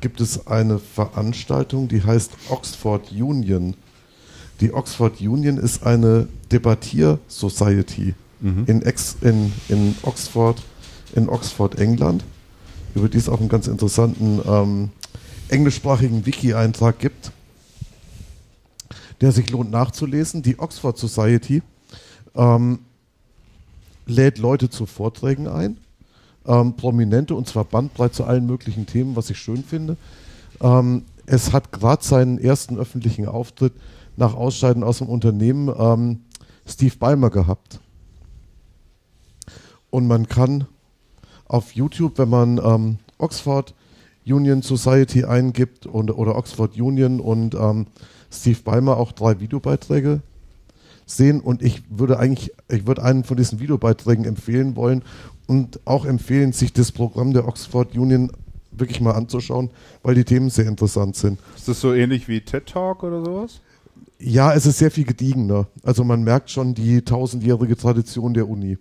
gibt 0.00 0.20
es 0.20 0.48
eine 0.48 0.80
Veranstaltung, 0.80 1.86
die 1.86 2.02
heißt 2.02 2.32
Oxford 2.50 3.12
Union. 3.12 3.76
Die 4.60 4.72
Oxford 4.72 5.20
Union 5.20 5.58
ist 5.58 5.84
eine 5.86 6.26
Debattier-Society 6.50 8.14
in, 8.42 8.82
Ex, 8.82 9.16
in, 9.20 9.52
in 9.68 9.94
Oxford, 10.02 10.60
in 11.14 11.28
Oxford, 11.28 11.78
England, 11.78 12.24
über 12.94 13.08
die 13.08 13.18
es 13.18 13.28
auch 13.28 13.38
einen 13.38 13.48
ganz 13.48 13.68
interessanten 13.68 14.40
ähm, 14.44 14.90
englischsprachigen 15.48 16.26
Wiki-Eintrag 16.26 16.98
gibt, 16.98 17.30
der 19.20 19.30
sich 19.30 19.48
lohnt 19.50 19.70
nachzulesen. 19.70 20.42
Die 20.42 20.58
Oxford 20.58 20.98
Society 20.98 21.62
ähm, 22.34 22.80
lädt 24.06 24.38
Leute 24.38 24.70
zu 24.70 24.86
Vorträgen 24.86 25.48
ein, 25.48 25.78
ähm, 26.46 26.74
Prominente, 26.76 27.34
und 27.34 27.48
zwar 27.48 27.64
bandbreit 27.64 28.14
zu 28.14 28.24
allen 28.24 28.46
möglichen 28.46 28.86
Themen, 28.86 29.16
was 29.16 29.30
ich 29.30 29.38
schön 29.38 29.64
finde. 29.64 29.96
Ähm, 30.60 31.04
es 31.26 31.52
hat 31.52 31.72
gerade 31.72 32.04
seinen 32.04 32.38
ersten 32.38 32.78
öffentlichen 32.78 33.26
Auftritt 33.28 33.72
nach 34.16 34.34
Ausscheiden 34.34 34.82
aus 34.82 34.98
dem 34.98 35.08
Unternehmen 35.08 35.72
ähm, 35.76 36.20
Steve 36.66 36.96
Ballmer 36.98 37.30
gehabt. 37.30 37.80
Und 39.90 40.06
man 40.06 40.26
kann 40.26 40.66
auf 41.46 41.74
YouTube, 41.74 42.18
wenn 42.18 42.28
man 42.28 42.58
ähm, 42.58 42.98
Oxford 43.18 43.74
Union 44.26 44.62
Society 44.62 45.24
eingibt 45.24 45.86
und, 45.86 46.10
oder 46.10 46.36
Oxford 46.36 46.78
Union 46.80 47.20
und 47.20 47.54
ähm, 47.54 47.86
Steve 48.30 48.60
Ballmer 48.64 48.96
auch 48.96 49.12
drei 49.12 49.40
Videobeiträge 49.40 50.22
sehen 51.06 51.40
und 51.40 51.62
ich 51.62 51.82
würde 51.90 52.18
eigentlich, 52.18 52.52
ich 52.68 52.86
würde 52.86 53.02
einen 53.02 53.24
von 53.24 53.36
diesen 53.36 53.60
Videobeiträgen 53.60 54.24
empfehlen 54.24 54.76
wollen 54.76 55.02
und 55.46 55.80
auch 55.84 56.04
empfehlen, 56.04 56.52
sich 56.52 56.72
das 56.72 56.92
Programm 56.92 57.32
der 57.32 57.46
Oxford 57.46 57.96
Union 57.96 58.30
wirklich 58.70 59.00
mal 59.00 59.12
anzuschauen, 59.12 59.70
weil 60.02 60.14
die 60.14 60.24
Themen 60.24 60.50
sehr 60.50 60.66
interessant 60.66 61.16
sind. 61.16 61.38
Ist 61.56 61.68
das 61.68 61.80
so 61.80 61.92
ähnlich 61.92 62.28
wie 62.28 62.40
TED 62.40 62.66
Talk 62.66 63.02
oder 63.02 63.24
sowas? 63.24 63.60
Ja, 64.18 64.54
es 64.54 64.66
ist 64.66 64.78
sehr 64.78 64.90
viel 64.90 65.04
gediegener. 65.04 65.66
Also 65.82 66.04
man 66.04 66.22
merkt 66.22 66.50
schon 66.50 66.74
die 66.74 67.02
tausendjährige 67.02 67.76
Tradition 67.76 68.34
der 68.34 68.48
Uni. 68.48 68.78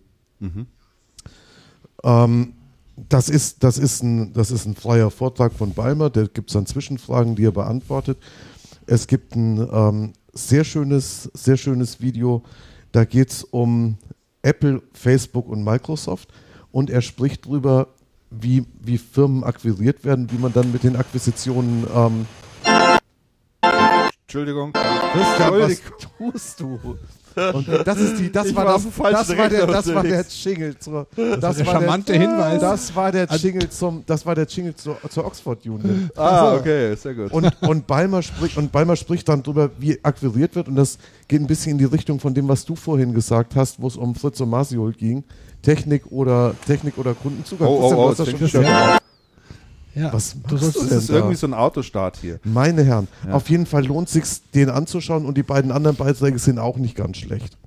Ähm, 2.03 2.53
das, 3.09 3.30
ist, 3.30 3.64
das, 3.64 3.77
ist 3.77 4.03
ein, 4.03 4.33
das 4.33 4.51
ist 4.51 4.66
ein 4.66 4.75
freier 4.75 5.11
Vortrag 5.11 5.53
von 5.53 5.74
Balmer, 5.74 6.09
da 6.09 6.24
gibt 6.24 6.50
es 6.50 6.53
dann 6.53 6.66
Zwischenfragen, 6.66 7.35
die 7.35 7.45
er 7.45 7.51
beantwortet. 7.51 8.17
Es 8.85 9.08
gibt 9.08 9.35
ein 9.35 9.67
ähm, 9.72 10.14
sehr, 10.34 10.64
schönes, 10.64 11.30
sehr 11.34 11.58
schönes 11.58 12.01
Video, 12.01 12.43
da 12.92 13.06
geht 13.06 13.32
es 13.32 13.43
um 13.43 13.98
Apple, 14.42 14.82
Facebook 14.93 15.48
und 15.48 15.64
Microsoft 15.64 16.30
und 16.72 16.90
er 16.90 17.01
spricht 17.01 17.45
darüber, 17.45 17.88
wie, 18.30 18.66
wie 18.80 18.98
Firmen 18.98 19.43
akquiriert 19.43 20.06
werden, 20.06 20.32
wie 20.32 20.38
man 20.38 20.53
dann 20.53 20.72
mit 20.72 20.84
den 20.84 20.95
Akquisitionen 20.95 21.85
ähm, 21.93 22.26
Entschuldigung. 24.34 24.72
Christian, 24.72 25.60
was 25.60 25.82
tust 26.18 26.60
du? 26.61 26.98
Und 27.53 27.68
das 27.85 27.98
ist 28.00 28.19
die, 28.19 28.32
das 28.32 28.48
Ich 28.48 28.56
war 28.56 28.66
war 28.66 28.74
das, 28.74 29.27
das 29.27 29.38
war 29.38 29.50
der, 29.50 29.68
das 29.68 29.93
war 29.93 30.03
der. 30.03 30.26
Jingle 30.43 30.77
zur, 30.77 31.08
das 31.16 31.40
das 31.40 31.58
der 31.58 31.66
war 31.68 31.74
charmante 31.74 32.11
der, 32.14 32.22
Hinweis. 32.22 32.61
Das 32.61 32.95
war 32.95 33.11
der 33.11 33.30
Also- 33.30 33.48
Jingle 33.48 33.69
zum, 33.69 34.03
das 34.06 34.26
war 34.26 34.35
der 34.35 34.45
Jingle 34.45 34.76
zur, 34.76 34.98
zur 35.10 35.26
Oxford 35.26 35.66
Union. 35.66 36.10
Ah, 36.16 36.56
okay, 36.56 36.95
sehr 36.95 37.14
gut. 37.14 37.32
Und, 37.32 37.51
und 37.61 37.88
Balmer 37.88 38.22
spricht, 38.22 38.58
und 38.58 38.72
Balmer 38.72 38.95
spricht 38.95 39.27
dann 39.30 39.43
darüber, 39.43 39.69
wie 39.77 40.00
akquiriert 40.03 40.56
wird. 40.56 40.68
Und 40.68 40.76
das 40.76 40.98
geht 41.27 41.42
ein 41.42 41.48
bisschen 41.48 41.74
in 41.74 41.77
die 41.77 41.85
Richtung 41.85 42.19
von 42.19 42.34
dem, 42.34 42.48
was 42.48 42.66
du 42.66 42.76
vorhin 42.76 43.14
gesagt 43.14 43.56
hast, 43.56 43.82
wo 43.82 43.88
es 43.88 43.98
um 43.98 44.16
Fritz 44.16 44.40
und 44.42 44.50
Masiol 44.50 44.93
ging. 44.93 45.24
Technik 45.61 46.11
oder, 46.11 46.53
Technik 46.66 46.98
oder 46.98 47.14
Kundenzugang. 47.14 47.68
oh, 47.68 47.92
oh, 47.93 47.95
oh, 47.95 48.14
das 48.14 48.18
das 48.18 48.50
schon 48.50 48.64
Ja, 49.93 50.13
Was 50.13 50.35
du 50.47 50.55
Das 50.55 50.75
ist 50.75 51.09
da? 51.09 51.13
irgendwie 51.15 51.35
so 51.35 51.47
ein 51.47 51.53
Autostart 51.53 52.17
hier. 52.17 52.39
Meine 52.43 52.83
Herren, 52.83 53.07
Ja. 53.27 53.33
auf 53.33 53.49
jeden 53.49 53.65
Fall 53.65 53.85
lohnt 53.85 54.07
sich 54.09 54.23
den 54.53 54.69
anzuschauen 54.69 55.25
und 55.25 55.37
die 55.37 55.43
beiden 55.43 55.71
anderen 55.71 55.97
Beiträge 55.97 56.39
sind 56.39 56.59
auch 56.59 56.77
nicht 56.77 56.95
ganz 56.95 57.17
schlecht. 57.17 57.57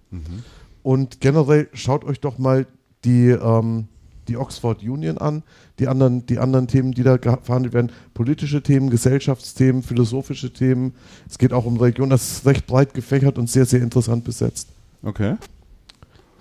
Und 0.82 1.20
generell 1.20 1.68
schaut 1.72 2.04
euch 2.04 2.20
doch 2.20 2.38
mal 2.38 2.66
die, 3.04 3.28
ähm, 3.30 3.88
die 4.28 4.36
Oxford 4.36 4.82
Union 4.82 5.18
an, 5.18 5.42
die 5.78 5.88
anderen, 5.88 6.24
die 6.26 6.38
anderen 6.38 6.66
Themen, 6.68 6.92
die 6.92 7.02
da 7.02 7.18
verhandelt 7.18 7.74
werden, 7.74 7.92
politische 8.14 8.62
Themen, 8.62 8.88
Gesellschaftsthemen, 8.90 9.82
philosophische 9.82 10.52
Themen. 10.52 10.94
Es 11.28 11.36
geht 11.36 11.52
auch 11.52 11.64
um 11.66 11.76
Religion, 11.78 12.08
das 12.10 12.30
ist 12.32 12.46
recht 12.46 12.66
breit 12.66 12.94
gefächert 12.94 13.36
und 13.38 13.50
sehr, 13.50 13.66
sehr 13.66 13.82
interessant 13.82 14.24
besetzt. 14.24 14.68
Okay. 15.02 15.34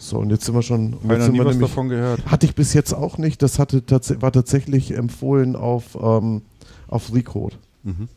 So, 0.03 0.17
und 0.19 0.29
jetzt 0.31 0.43
sind 0.45 0.53
wir 0.53 0.61
schon. 0.61 0.95
Habe 1.03 1.13
jetzt 1.15 1.25
sind 1.25 1.33
wir 1.35 1.45
was 1.45 1.53
nämlich- 1.55 1.69
davon 1.69 1.87
gehört. 1.89 2.25
hatte 2.25 2.45
ich 2.45 2.55
bis 2.55 2.73
jetzt 2.73 2.93
auch 2.93 3.17
nicht. 3.17 3.41
Das 3.41 3.57
hatte 3.57 3.85
tats 3.85 4.13
war 4.21 4.31
tatsächlich 4.31 4.91
empfohlen 4.95 5.55
auf, 5.55 5.97
ähm, 6.01 6.41
auf 6.89 7.13
Recode, 7.13 7.55
Mhm. 7.83 8.09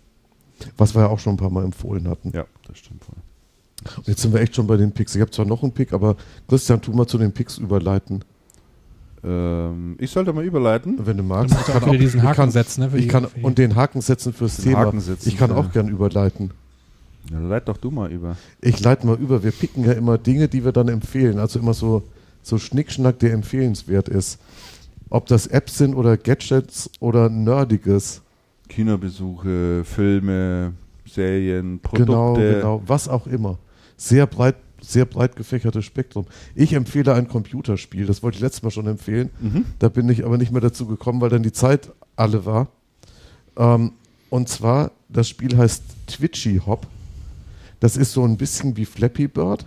was 0.76 0.94
wir 0.96 1.02
ja 1.02 1.08
auch 1.08 1.20
schon 1.20 1.34
ein 1.34 1.36
paar 1.36 1.50
Mal 1.50 1.64
empfohlen 1.64 2.08
hatten. 2.08 2.32
Ja, 2.34 2.44
das 2.66 2.78
stimmt 2.78 3.04
voll. 3.04 3.14
Und 3.98 4.08
jetzt 4.08 4.20
sind 4.22 4.32
wir 4.34 4.40
echt 4.40 4.56
schon 4.56 4.66
bei 4.66 4.76
den 4.76 4.90
Picks. 4.90 5.14
Ich 5.14 5.20
habe 5.20 5.30
zwar 5.30 5.44
noch 5.46 5.62
einen 5.62 5.70
Pick, 5.72 5.92
aber 5.92 6.16
Christian, 6.48 6.80
tu 6.80 6.90
mal 6.92 7.06
zu 7.06 7.18
den 7.18 7.30
Picks 7.32 7.58
überleiten, 7.58 8.24
Ähm, 9.24 9.96
ich 9.98 10.10
sollte 10.10 10.32
mal 10.32 10.44
überleiten. 10.44 10.98
wenn 11.06 11.16
du 11.16 11.22
Du 11.22 11.28
magst. 11.28 11.54
musst 11.54 11.70
auch 11.70 11.90
diesen 11.90 12.18
ich 12.20 12.24
Haken 12.26 12.36
kann, 12.36 12.50
setzen. 12.50 12.80
Ne, 12.82 12.90
für 12.90 12.96
ich 12.98 13.04
die- 13.04 13.08
kann 13.10 13.26
und 13.42 13.58
den 13.58 13.74
Haken 13.76 14.00
setzen 14.00 14.32
fürs 14.32 14.56
Den 14.56 14.64
Thema. 14.66 14.78
Haken 14.80 15.00
setzen, 15.00 15.28
ich 15.28 15.36
kann 15.36 15.50
ja. 15.50 15.56
auch 15.56 15.72
gern 15.72 15.88
überleiten. 15.88 16.50
Ja, 17.30 17.40
leit 17.40 17.68
doch 17.68 17.76
du 17.76 17.90
mal 17.90 18.10
über. 18.12 18.36
Ich 18.60 18.80
leite 18.80 19.06
mal 19.06 19.16
über. 19.16 19.42
Wir 19.42 19.50
picken 19.50 19.84
ja 19.84 19.92
immer 19.92 20.16
Dinge, 20.18 20.48
die 20.48 20.64
wir 20.64 20.72
dann 20.72 20.88
empfehlen. 20.88 21.38
Also 21.38 21.58
immer 21.58 21.74
so, 21.74 22.02
so 22.42 22.58
Schnickschnack, 22.58 23.18
der 23.18 23.32
empfehlenswert 23.32 24.08
ist. 24.08 24.38
Ob 25.10 25.26
das 25.26 25.46
Apps 25.46 25.78
sind 25.78 25.94
oder 25.94 26.16
Gadgets 26.16 26.90
oder 27.00 27.28
Nerdiges. 27.28 28.22
Kinobesuche, 28.68 29.82
Filme, 29.84 30.72
Serien, 31.04 31.80
Genau, 31.92 32.32
Produkte. 32.34 32.54
genau. 32.54 32.82
Was 32.86 33.08
auch 33.08 33.26
immer. 33.26 33.58
Sehr 33.96 34.26
breit, 34.26 34.56
sehr 34.80 35.04
breit 35.04 35.36
gefächertes 35.36 35.84
Spektrum. 35.84 36.26
Ich 36.54 36.72
empfehle 36.74 37.14
ein 37.14 37.28
Computerspiel. 37.28 38.06
Das 38.06 38.22
wollte 38.22 38.36
ich 38.36 38.42
letztes 38.42 38.62
Mal 38.62 38.70
schon 38.70 38.86
empfehlen. 38.86 39.30
Mhm. 39.40 39.64
Da 39.78 39.88
bin 39.88 40.08
ich 40.08 40.24
aber 40.24 40.38
nicht 40.38 40.52
mehr 40.52 40.60
dazu 40.60 40.86
gekommen, 40.86 41.20
weil 41.20 41.30
dann 41.30 41.42
die 41.42 41.52
Zeit 41.52 41.92
alle 42.16 42.44
war. 42.44 42.68
Ähm, 43.56 43.92
und 44.30 44.48
zwar, 44.48 44.92
das 45.08 45.28
Spiel 45.28 45.56
heißt 45.56 45.82
Twitchy 46.06 46.60
Hop. 46.66 46.86
Das 47.86 47.96
ist 47.96 48.14
so 48.14 48.24
ein 48.24 48.36
bisschen 48.36 48.76
wie 48.76 48.84
Flappy 48.84 49.28
Bird. 49.28 49.64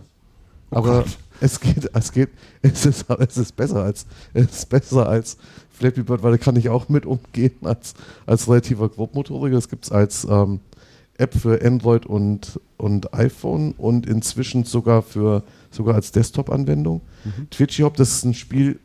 aber 0.72 1.06
es 1.40 1.58
geht, 1.62 1.90
es 1.94 2.12
geht, 2.12 2.28
es 2.62 2.86
ist, 2.86 3.06
es 3.18 3.38
ist 3.38 3.56
besser 3.56 3.82
als, 3.82 4.06
es 4.34 4.48
ist 4.48 4.70
besser 4.70 5.08
als 5.08 5.38
Flappy 5.70 6.04
Bird, 6.04 6.22
weil 6.22 6.32
da 6.32 6.38
kann 6.38 6.58
ich 6.58 6.68
auch 6.68 6.90
mit 6.90 7.06
umgehen 7.06 7.54
als, 7.64 7.94
als 8.26 8.50
relativer 8.50 8.90
Grobmotoriker. 8.90 9.56
Das 9.56 9.70
gibt 9.70 9.86
es 9.86 9.92
als 9.94 10.28
ähm, 10.30 10.60
App 11.18 11.34
für 11.34 11.66
Android 11.66 12.06
und, 12.08 12.60
und 12.76 13.14
iPhone 13.14 13.72
und 13.78 14.06
inzwischen 14.06 14.66
sogar 14.66 15.02
für 15.02 15.44
sogar 15.72 15.96
als 15.96 16.12
Desktop-Anwendung. 16.12 17.00
Twitchy 17.52 17.84
Hop, 17.84 17.96
das 17.96 18.16
ist 18.16 18.26
ein 18.26 18.34
Spiel 18.34 18.80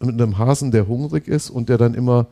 mit 0.00 0.20
einem 0.20 0.36
Hasen, 0.36 0.72
der 0.72 0.88
hungrig 0.88 1.28
ist 1.28 1.48
und 1.48 1.68
der 1.68 1.78
dann 1.78 1.94
immer 1.94 2.26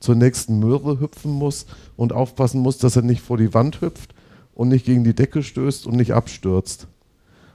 zur 0.00 0.14
nächsten 0.14 0.58
Möhre 0.58 1.00
hüpfen 1.00 1.32
muss 1.32 1.64
und 1.96 2.12
aufpassen 2.12 2.60
muss, 2.60 2.76
dass 2.76 2.96
er 2.96 3.02
nicht 3.02 3.22
vor 3.22 3.38
die 3.38 3.54
Wand 3.54 3.80
hüpft 3.80 4.12
und 4.56 4.68
nicht 4.68 4.86
gegen 4.86 5.04
die 5.04 5.14
Decke 5.14 5.44
stößt 5.44 5.86
und 5.86 5.94
nicht 5.94 6.12
abstürzt. 6.12 6.88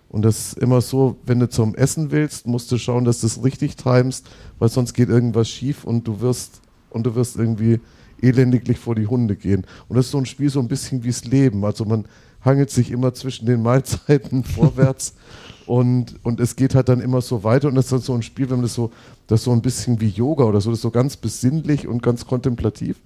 Und 0.08 0.24
das 0.24 0.54
ist 0.54 0.58
immer 0.60 0.82
so, 0.82 1.18
wenn 1.26 1.40
du 1.40 1.50
zum 1.50 1.76
Essen 1.76 2.12
willst, 2.12 2.46
musst 2.46 2.72
du 2.72 2.78
schauen, 2.78 3.06
dass 3.06 3.22
du 3.22 3.28
es 3.28 3.44
richtig 3.44 3.76
timest, 3.76 4.30
weil 4.60 4.70
sonst 4.70 4.94
geht 4.94 5.10
irgendwas 5.10 5.50
schief 5.50 5.84
und 5.84 6.08
du 6.08 6.22
wirst 6.22 6.62
und 6.90 7.06
du 7.06 7.16
wirst 7.16 7.38
irgendwie 7.38 7.80
elendiglich 8.22 8.78
vor 8.78 8.94
die 8.94 9.08
Hunde 9.08 9.36
gehen. 9.36 9.66
Und 9.88 9.96
das 9.96 10.06
ist 10.06 10.12
so 10.12 10.18
ein 10.20 10.26
Spiel 10.26 10.50
so 10.50 10.60
ein 10.60 10.68
bisschen 10.68 11.04
wie's 11.04 11.26
Leben. 11.26 11.66
Also 11.66 11.86
man 11.86 12.06
hangelt 12.44 12.70
sich 12.70 12.92
immer 12.92 13.14
zwischen 13.14 13.46
den 13.46 13.62
Mahlzeiten 13.64 14.44
vorwärts 14.44 15.16
und, 15.66 16.20
und 16.24 16.40
es 16.40 16.56
geht 16.56 16.76
halt 16.76 16.90
dann 16.90 17.00
immer 17.00 17.22
so 17.22 17.44
weiter 17.44 17.68
und 17.68 17.76
das 17.76 17.86
ist 17.86 17.92
dann 17.94 18.02
so 18.02 18.14
ein 18.14 18.22
Spiel, 18.24 18.50
wenn 18.50 18.58
man 18.58 18.64
das 18.64 18.74
so, 18.74 18.92
das 19.28 19.44
so 19.44 19.52
ein 19.52 19.62
bisschen 19.62 20.02
wie 20.02 20.10
Yoga 20.10 20.44
oder 20.44 20.60
so, 20.60 20.70
das 20.70 20.80
ist 20.80 20.84
so 20.84 20.92
ganz 20.92 21.18
besinnlich 21.18 21.88
und 21.88 22.04
ganz 22.04 22.26
kontemplativ. 22.26 22.98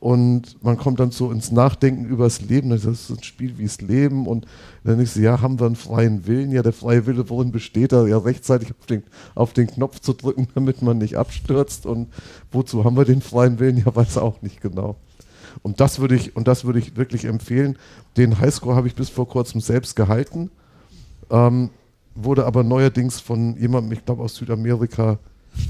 Und 0.00 0.62
man 0.62 0.76
kommt 0.76 1.00
dann 1.00 1.10
so 1.10 1.32
ins 1.32 1.50
Nachdenken 1.50 2.04
über 2.04 2.24
das 2.24 2.40
Leben. 2.40 2.70
Das 2.70 2.84
ist 2.84 3.10
ein 3.10 3.22
Spiel 3.22 3.58
wie 3.58 3.64
das 3.64 3.80
Leben. 3.80 4.26
Und 4.26 4.46
dann 4.84 5.00
ist 5.00 5.14
so, 5.14 5.20
ja, 5.20 5.40
haben 5.40 5.58
wir 5.58 5.66
einen 5.66 5.76
freien 5.76 6.26
Willen? 6.26 6.52
Ja, 6.52 6.62
der 6.62 6.72
freie 6.72 7.06
Wille, 7.06 7.28
worin 7.28 7.50
besteht 7.50 7.92
er? 7.92 8.06
Ja, 8.06 8.18
rechtzeitig 8.18 8.70
auf 8.78 8.86
den, 8.86 9.02
auf 9.34 9.52
den 9.52 9.66
Knopf 9.66 9.98
zu 9.98 10.12
drücken, 10.12 10.46
damit 10.54 10.82
man 10.82 10.98
nicht 10.98 11.16
abstürzt. 11.16 11.84
Und 11.84 12.08
wozu 12.52 12.84
haben 12.84 12.96
wir 12.96 13.04
den 13.04 13.22
freien 13.22 13.58
Willen? 13.58 13.78
Ja, 13.78 13.94
weiß 13.94 14.18
auch 14.18 14.40
nicht 14.42 14.60
genau. 14.60 14.96
Und 15.62 15.80
das 15.80 15.98
würde 15.98 16.14
ich, 16.14 16.36
und 16.36 16.46
das 16.46 16.64
würde 16.64 16.78
ich 16.78 16.96
wirklich 16.96 17.24
empfehlen. 17.24 17.76
Den 18.16 18.38
Highscore 18.38 18.76
habe 18.76 18.86
ich 18.86 18.94
bis 18.94 19.08
vor 19.08 19.28
kurzem 19.28 19.60
selbst 19.60 19.96
gehalten. 19.96 20.50
Ähm, 21.30 21.70
wurde 22.14 22.46
aber 22.46 22.62
neuerdings 22.62 23.20
von 23.20 23.56
jemandem, 23.56 23.92
ich 23.92 24.04
glaube 24.04 24.22
aus 24.22 24.36
Südamerika, 24.36 25.18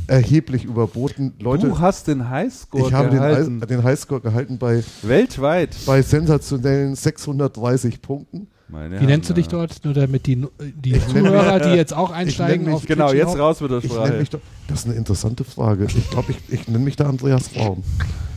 erheblich 0.07 0.65
überboten. 0.65 1.35
Leute, 1.41 1.69
du 1.69 1.79
hast 1.79 2.07
den 2.09 2.29
Highscore 2.29 2.87
ich 2.89 2.93
habe 2.93 3.09
den, 3.11 3.19
gehalten. 3.19 3.61
Hi- 3.61 3.67
den 3.67 3.83
Highscore 3.85 4.21
gehalten 4.21 4.59
bei, 4.59 4.83
Weltweit. 5.03 5.77
bei 5.87 6.03
sensationellen 6.03 6.95
630 6.95 8.01
Punkten. 8.03 8.49
Meine 8.71 9.01
Wie 9.01 9.07
nennst 9.07 9.31
du 9.31 9.35
dich 9.35 9.49
dort? 9.49 9.83
Nur 9.85 9.95
damit 9.95 10.27
die, 10.27 10.45
die 10.75 11.01
Zuhörer, 11.07 11.59
die 11.61 11.71
jetzt 11.77 11.95
auch 11.95 12.11
einsteigen 12.11 12.67
mich- 12.67 12.75
auf 12.75 12.87
Genau, 12.87 13.09
Twitch 13.09 13.19
jetzt 13.27 13.39
raus 13.39 13.61
mit 13.63 13.71
der 13.71 13.81
Sprache. 13.81 14.13
mich 14.15 14.29
doch, 14.31 14.41
das 14.67 14.81
ist 14.81 14.85
eine 14.87 14.95
interessante 14.95 15.45
Frage. 15.45 15.87
Ich 15.87 16.11
glaube, 16.11 16.33
ich, 16.33 16.39
ich 16.53 16.69
nenne 16.69 16.85
mich 16.85 16.97
da 16.97 17.09
Andreas 17.09 17.51
Raum. 17.57 17.83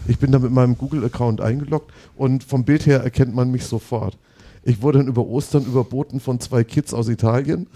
Ich 0.07 0.19
bin 0.19 0.31
da 0.31 0.39
mit 0.39 0.51
meinem 0.51 0.77
Google-Account 0.77 1.41
eingeloggt 1.41 1.91
und 2.15 2.43
vom 2.45 2.63
Bild 2.63 2.85
her 2.85 3.01
erkennt 3.03 3.35
man 3.35 3.51
mich 3.51 3.65
sofort. 3.65 4.17
Ich 4.63 4.81
wurde 4.81 4.99
dann 4.99 5.07
über 5.07 5.25
Ostern 5.25 5.65
überboten 5.65 6.19
von 6.19 6.39
zwei 6.39 6.63
Kids 6.63 6.93
aus 6.93 7.09
Italien. 7.09 7.67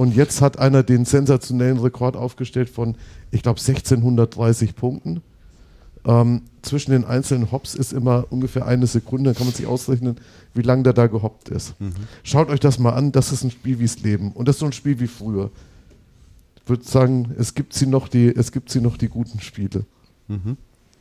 Und 0.00 0.16
jetzt 0.16 0.40
hat 0.40 0.58
einer 0.58 0.82
den 0.82 1.04
sensationellen 1.04 1.76
Rekord 1.76 2.16
aufgestellt 2.16 2.70
von, 2.70 2.96
ich 3.32 3.42
glaube, 3.42 3.60
1630 3.60 4.74
Punkten. 4.74 5.20
Ähm, 6.06 6.40
zwischen 6.62 6.92
den 6.92 7.04
einzelnen 7.04 7.52
Hops 7.52 7.74
ist 7.74 7.92
immer 7.92 8.24
ungefähr 8.30 8.64
eine 8.64 8.86
Sekunde, 8.86 9.24
dann 9.24 9.34
kann 9.34 9.46
man 9.46 9.54
sich 9.54 9.66
ausrechnen, 9.66 10.16
wie 10.54 10.62
lange 10.62 10.84
der 10.84 10.94
da 10.94 11.06
gehoppt 11.06 11.50
ist. 11.50 11.74
Schaut 12.22 12.48
euch 12.48 12.60
das 12.60 12.78
mal 12.78 12.94
an, 12.94 13.12
das 13.12 13.30
ist 13.30 13.44
ein 13.44 13.50
Spiel 13.50 13.78
wie's 13.78 14.00
Leben. 14.00 14.32
Und 14.32 14.48
das 14.48 14.56
ist 14.56 14.60
so 14.60 14.64
ein 14.64 14.72
Spiel 14.72 15.00
wie 15.00 15.06
früher. 15.06 15.50
Ich 16.62 16.66
würde 16.66 16.84
sagen, 16.84 17.34
es 17.36 17.52
gibt 17.52 17.74
sie 17.74 17.86
noch 17.86 18.08
die, 18.08 18.34
es 18.34 18.52
gibt 18.52 18.70
sie 18.70 18.80
noch 18.80 18.96
die 18.96 19.08
guten 19.08 19.40
Spiele. 19.40 19.84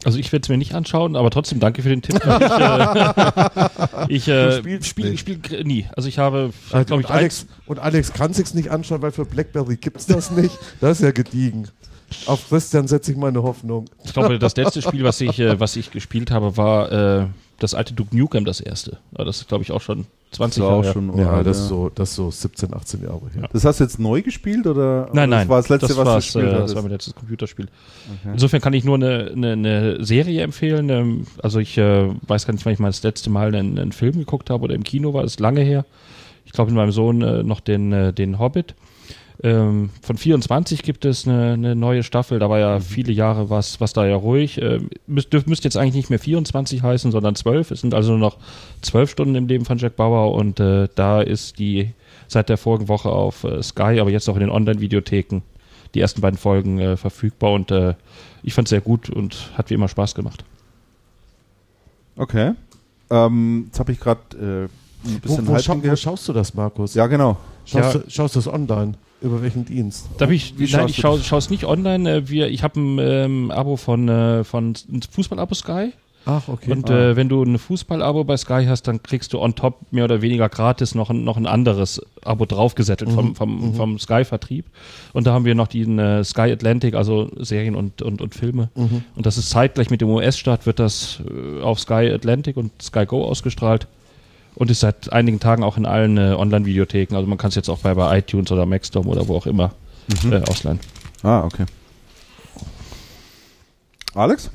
Also 0.05 0.17
ich 0.17 0.31
werde 0.31 0.43
es 0.43 0.49
mir 0.49 0.57
nicht 0.57 0.73
anschauen, 0.75 1.15
aber 1.15 1.29
trotzdem 1.29 1.59
danke 1.59 1.81
für 1.81 1.89
den 1.89 2.01
Tipp. 2.01 2.21
Ich, 4.07 4.27
äh, 4.27 4.59
ich 4.59 4.71
äh, 4.71 4.83
spiele 4.83 5.17
spiel 5.17 5.39
nie. 5.63 5.87
Also 5.95 6.07
ich 6.07 6.19
habe, 6.19 6.51
Also, 6.71 6.85
glaube 6.85 7.01
ich, 7.03 7.09
Alex, 7.09 7.45
und 7.65 7.79
Alex 7.79 8.13
kann 8.13 8.33
sich's 8.33 8.53
nicht 8.53 8.69
anschauen, 8.69 9.01
weil 9.01 9.11
für 9.11 9.25
Blackberry 9.25 9.75
gibt's 9.75 10.05
das 10.05 10.31
nicht. 10.31 10.57
Das 10.79 10.99
ist 10.99 11.03
ja 11.03 11.11
gediegen. 11.11 11.67
Auf 12.25 12.47
Christian 12.49 12.87
setze 12.87 13.11
ich 13.11 13.17
meine 13.17 13.43
Hoffnung. 13.43 13.85
Ich 14.03 14.13
glaube, 14.13 14.39
das 14.39 14.55
letzte 14.55 14.81
Spiel, 14.81 15.03
was 15.03 15.21
ich, 15.21 15.37
äh, 15.39 15.59
was 15.59 15.75
ich 15.75 15.91
gespielt 15.91 16.31
habe, 16.31 16.57
war 16.57 16.91
äh, 16.91 17.27
das 17.59 17.73
alte 17.73 17.93
Duke 17.93 18.15
Nukem, 18.17 18.45
das 18.45 18.61
erste. 18.61 18.97
Aber 19.13 19.25
das 19.25 19.37
ist, 19.41 19.47
glaube 19.47 19.63
ich, 19.63 19.71
auch 19.71 19.81
schon 19.81 20.05
20 20.31 20.61
Das 20.61 20.69
war 20.69 20.75
Jahre 20.77 20.89
auch 20.89 20.93
schon 20.93 21.17
Ja, 21.17 21.25
uralt, 21.31 21.47
das 21.47 21.57
ist 21.59 21.67
so, 21.69 21.89
das 21.89 22.09
ist 22.11 22.15
so 22.15 22.29
17, 22.29 22.73
18 22.73 23.01
Jahre 23.01 23.21
her. 23.33 23.41
Ja. 23.41 23.47
Das 23.51 23.65
hast 23.65 23.79
du 23.79 23.83
jetzt 23.83 23.99
neu 23.99 24.21
gespielt 24.21 24.67
oder? 24.67 25.09
Nein, 25.11 25.29
nein. 25.29 25.39
Das 25.41 25.49
war 25.49 25.57
das 25.57 25.69
letzte, 25.69 25.97
was 25.97 26.05
war's, 26.05 26.31
du 26.31 26.39
gespielt 26.39 26.45
äh, 26.45 26.49
Das 26.51 26.59
hattest? 26.59 26.75
war 26.75 26.81
mein 26.83 26.91
letztes 26.91 27.15
Computerspiel. 27.15 27.65
Okay. 27.65 28.33
Insofern 28.33 28.61
kann 28.61 28.73
ich 28.73 28.83
nur 28.83 28.95
eine, 28.95 29.31
eine, 29.31 29.51
eine 29.53 30.03
Serie 30.05 30.43
empfehlen. 30.43 30.89
Ähm, 30.89 31.25
also 31.41 31.59
ich 31.59 31.77
äh, 31.77 32.09
weiß 32.27 32.45
gar 32.45 32.53
nicht, 32.53 32.65
wann 32.65 32.73
ich 32.73 32.79
mal 32.79 32.89
das 32.89 33.01
letzte 33.01 33.29
Mal 33.29 33.55
einen, 33.55 33.79
einen 33.79 33.91
Film 33.91 34.19
geguckt 34.19 34.49
habe 34.49 34.63
oder 34.63 34.75
im 34.75 34.83
Kino 34.83 35.13
war. 35.13 35.23
Das 35.23 35.31
ist 35.33 35.39
lange 35.39 35.61
her. 35.61 35.85
Ich 36.45 36.51
glaube, 36.51 36.71
mit 36.71 36.77
meinem 36.77 36.91
Sohn 36.91 37.21
äh, 37.21 37.43
noch 37.43 37.59
den, 37.59 37.91
äh, 37.91 38.13
den 38.13 38.37
Hobbit. 38.39 38.75
Ähm, 39.41 39.89
von 40.01 40.17
24 40.17 40.83
gibt 40.83 41.05
es 41.05 41.25
eine, 41.25 41.53
eine 41.53 41.75
neue 41.75 42.03
Staffel. 42.03 42.39
Da 42.39 42.49
war 42.49 42.59
ja 42.59 42.79
viele 42.81 43.13
Jahre 43.13 43.49
was, 43.49 43.79
was 43.79 43.93
da 43.93 44.05
ja 44.05 44.15
ruhig. 44.15 44.61
Ähm, 44.61 44.89
müsst, 45.07 45.31
müsste 45.47 45.65
jetzt 45.65 45.77
eigentlich 45.77 45.95
nicht 45.95 46.09
mehr 46.09 46.19
24 46.19 46.83
heißen, 46.83 47.11
sondern 47.11 47.35
12. 47.35 47.71
Es 47.71 47.81
sind 47.81 47.93
also 47.93 48.11
nur 48.11 48.19
noch 48.19 48.37
12 48.81 49.11
Stunden 49.11 49.35
im 49.35 49.47
Leben 49.47 49.63
von 49.63 49.77
Jack 49.77 49.95
Bauer 49.95 50.33
und 50.33 50.59
äh, 50.59 50.89
da 50.95 51.21
ist 51.21 51.57
die 51.57 51.91
seit 52.27 52.49
der 52.49 52.57
vorigen 52.57 52.89
Woche 52.89 53.09
auf 53.09 53.45
äh, 53.45 53.63
Sky, 53.63 53.99
aber 53.99 54.09
jetzt 54.09 54.27
auch 54.29 54.35
in 54.35 54.41
den 54.41 54.49
Online-Videotheken 54.49 55.41
die 55.95 56.01
ersten 56.01 56.21
beiden 56.21 56.37
Folgen 56.37 56.79
äh, 56.79 56.97
verfügbar 56.97 57.53
und 57.53 57.71
äh, 57.71 57.95
ich 58.43 58.53
fand 58.53 58.67
es 58.67 58.71
sehr 58.71 58.81
gut 58.81 59.09
und 59.09 59.51
hat 59.57 59.69
wie 59.69 59.73
immer 59.73 59.87
Spaß 59.87 60.15
gemacht. 60.15 60.43
Okay. 62.17 62.53
Ähm, 63.09 63.63
jetzt 63.67 63.79
habe 63.79 63.91
ich 63.93 63.99
gerade 63.99 64.21
äh, 64.37 64.63
ein 65.07 65.15
Wo, 65.15 65.19
bisschen 65.19 65.47
wo, 65.47 65.53
Hype 65.53 65.63
schau, 65.63 65.81
wo 65.81 65.95
schaust 65.95 66.27
du 66.27 66.33
das, 66.33 66.53
Markus? 66.53 66.93
Ja, 66.93 67.07
genau. 67.07 67.37
Schaust, 67.65 67.93
Ja. 67.93 68.01
Du, 68.01 68.09
schaust 68.09 68.35
du 68.35 68.39
das 68.39 68.47
online? 68.47 68.93
Über 69.21 69.41
welchen 69.41 69.65
Dienst? 69.65 70.07
Darf 70.17 70.31
ich, 70.31 70.57
Wie 70.57 70.71
nein, 70.71 70.87
ich 70.87 70.95
schaue 70.97 71.19
es 71.19 71.49
nicht 71.49 71.65
online. 71.65 72.09
Äh, 72.09 72.29
wir, 72.29 72.47
ich 72.49 72.63
habe 72.63 72.79
ein 72.79 72.99
ähm, 72.99 73.51
Abo 73.51 73.75
von, 73.75 74.07
äh, 74.07 74.43
von 74.43 74.73
ein 74.91 75.01
Fußball-Abo 75.01 75.53
Sky. 75.55 75.91
Ach, 76.25 76.47
okay. 76.47 76.71
Und 76.71 76.89
Ah. 76.89 77.11
äh, 77.11 77.15
wenn 77.15 77.27
du 77.27 77.41
ein 77.43 77.57
Fußball-Abo 77.57 78.23
bei 78.23 78.37
Sky 78.37 78.65
hast, 78.67 78.83
dann 78.87 79.01
kriegst 79.01 79.33
du 79.33 79.39
on 79.39 79.55
top 79.55 79.77
mehr 79.91 80.03
oder 80.05 80.21
weniger 80.21 80.47
gratis 80.47 80.93
noch 80.95 81.09
ein, 81.09 81.23
noch 81.23 81.37
ein 81.37 81.47
anderes 81.47 82.01
Abo 82.23 82.45
draufgesettelt 82.45 83.11
vom, 83.11 83.35
vom, 83.35 83.73
vom 83.73 83.99
Sky-Vertrieb. 83.99 84.65
Und 85.13 85.25
da 85.27 85.33
haben 85.33 85.45
wir 85.45 85.55
noch 85.55 85.67
den 85.67 85.97
äh, 85.97 86.23
Sky 86.23 86.51
Atlantic, 86.51 86.93
also 86.93 87.29
Serien 87.39 87.75
und, 87.75 88.01
und, 88.01 88.21
und 88.21 88.35
Filme. 88.35 88.69
Und 88.75 89.25
das 89.25 89.37
ist 89.37 89.49
zeitgleich 89.49 89.89
mit 89.89 90.01
dem 90.01 90.09
US-Start, 90.09 90.65
wird 90.65 90.79
das 90.79 91.19
äh, 91.27 91.61
auf 91.61 91.79
Sky 91.79 92.11
Atlantic 92.13 92.57
und 92.57 92.71
Sky 92.81 93.05
Go 93.05 93.23
ausgestrahlt. 93.25 93.87
Und 94.59 94.69
ist 94.69 94.81
seit 94.81 95.11
einigen 95.13 95.39
Tagen 95.39 95.63
auch 95.63 95.77
in 95.77 95.85
allen 95.85 96.17
äh, 96.17 96.35
Online-Videotheken. 96.37 97.15
Also 97.15 97.27
man 97.27 97.37
kann 97.37 97.47
es 97.47 97.55
jetzt 97.55 97.69
auch 97.69 97.79
bei, 97.79 97.93
bei 97.93 98.17
iTunes 98.17 98.51
oder 98.51 98.65
Maxdome 98.65 99.09
oder 99.09 99.25
wo 99.29 99.37
auch 99.37 99.45
immer 99.47 99.71
äh, 100.29 100.41
ausleihen. 100.49 100.81
Ah, 101.23 101.45
okay. 101.45 101.65
Alex? 104.13 104.51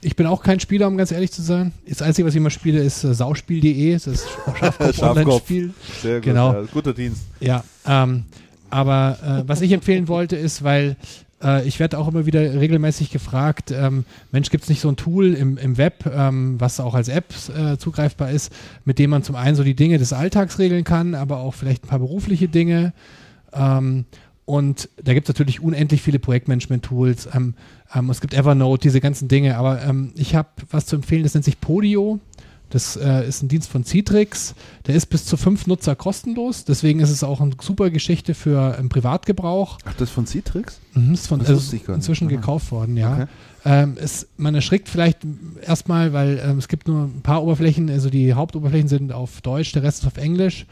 Ich 0.00 0.14
bin 0.14 0.26
auch 0.26 0.44
kein 0.44 0.60
Spieler, 0.60 0.86
um 0.86 0.96
ganz 0.96 1.10
ehrlich 1.10 1.32
zu 1.32 1.42
sein. 1.42 1.72
Das 1.88 2.02
Einzige, 2.02 2.26
was 2.28 2.34
ich 2.34 2.38
immer 2.38 2.50
spiele, 2.50 2.78
ist 2.78 3.02
äh, 3.02 3.12
sauspiel.de. 3.12 3.94
Das 3.94 4.06
ist 4.06 4.28
Schafkopf 4.60 4.94
Schafkopf. 4.94 5.02
Online-Spiel. 5.02 5.74
Sehr 6.02 6.14
gut. 6.16 6.24
Genau. 6.24 6.52
Ja, 6.52 6.62
guter 6.72 6.94
Dienst. 6.94 7.22
Ja, 7.40 7.64
ähm, 7.84 8.26
aber 8.70 9.18
äh, 9.44 9.48
was 9.48 9.60
ich 9.60 9.72
empfehlen 9.72 10.06
wollte, 10.06 10.36
ist, 10.36 10.62
weil 10.62 10.94
äh, 11.42 11.66
ich 11.66 11.78
werde 11.80 11.98
auch 11.98 12.08
immer 12.08 12.26
wieder 12.26 12.40
regelmäßig 12.60 13.10
gefragt, 13.10 13.70
ähm, 13.70 14.04
Mensch, 14.32 14.50
gibt 14.50 14.64
es 14.64 14.70
nicht 14.70 14.80
so 14.80 14.88
ein 14.88 14.96
Tool 14.96 15.34
im, 15.34 15.58
im 15.58 15.76
Web, 15.76 16.06
ähm, 16.06 16.60
was 16.60 16.80
auch 16.80 16.94
als 16.94 17.08
App 17.08 17.34
äh, 17.56 17.76
zugreifbar 17.76 18.30
ist, 18.30 18.52
mit 18.84 18.98
dem 18.98 19.10
man 19.10 19.22
zum 19.22 19.36
einen 19.36 19.56
so 19.56 19.64
die 19.64 19.74
Dinge 19.74 19.98
des 19.98 20.12
Alltags 20.12 20.58
regeln 20.58 20.84
kann, 20.84 21.14
aber 21.14 21.38
auch 21.38 21.54
vielleicht 21.54 21.84
ein 21.84 21.88
paar 21.88 22.00
berufliche 22.00 22.48
Dinge. 22.48 22.92
Ähm, 23.52 24.04
und 24.44 24.88
da 24.96 25.12
gibt 25.12 25.28
es 25.28 25.34
natürlich 25.34 25.60
unendlich 25.60 26.00
viele 26.00 26.18
Projektmanagement-Tools. 26.18 27.28
Ähm, 27.34 27.54
ähm, 27.94 28.08
es 28.08 28.22
gibt 28.22 28.32
Evernote, 28.32 28.80
diese 28.80 29.00
ganzen 29.00 29.28
Dinge. 29.28 29.58
Aber 29.58 29.82
ähm, 29.82 30.12
ich 30.16 30.34
habe 30.34 30.48
was 30.70 30.86
zu 30.86 30.96
empfehlen, 30.96 31.22
das 31.22 31.34
nennt 31.34 31.44
sich 31.44 31.60
Podio. 31.60 32.18
Das 32.70 32.96
äh, 32.96 33.26
ist 33.26 33.42
ein 33.42 33.48
Dienst 33.48 33.70
von 33.70 33.84
Citrix. 33.84 34.54
Der 34.86 34.94
ist 34.94 35.06
bis 35.06 35.24
zu 35.24 35.36
fünf 35.36 35.66
Nutzer 35.66 35.96
kostenlos. 35.96 36.64
Deswegen 36.64 37.00
ist 37.00 37.10
es 37.10 37.24
auch 37.24 37.40
eine 37.40 37.52
super 37.60 37.90
Geschichte 37.90 38.34
für 38.34 38.76
im 38.78 38.88
Privatgebrauch. 38.88 39.78
Ach, 39.84 39.94
das 39.94 40.08
ist 40.08 40.14
von 40.14 40.26
Citrix? 40.26 40.78
Mhm, 40.94 41.14
ist 41.14 41.26
von, 41.28 41.38
Das 41.38 41.48
also 41.48 41.76
ich 41.76 41.88
inzwischen 41.88 42.28
Aha. 42.28 42.36
gekauft 42.36 42.70
worden, 42.70 42.96
ja. 42.96 43.14
Okay. 43.14 43.26
Ähm, 43.64 43.96
es, 43.98 44.28
man 44.36 44.54
erschrickt 44.54 44.88
vielleicht 44.88 45.18
erstmal, 45.62 46.12
weil 46.12 46.40
ähm, 46.44 46.58
es 46.58 46.68
gibt 46.68 46.88
nur 46.88 47.04
ein 47.04 47.22
paar 47.22 47.42
Oberflächen, 47.42 47.90
also 47.90 48.10
die 48.10 48.34
Hauptoberflächen 48.34 48.88
sind 48.88 49.12
auf 49.12 49.40
Deutsch, 49.40 49.72
der 49.72 49.82
Rest 49.82 50.02
ist 50.02 50.06
auf 50.06 50.16
Englisch. 50.16 50.66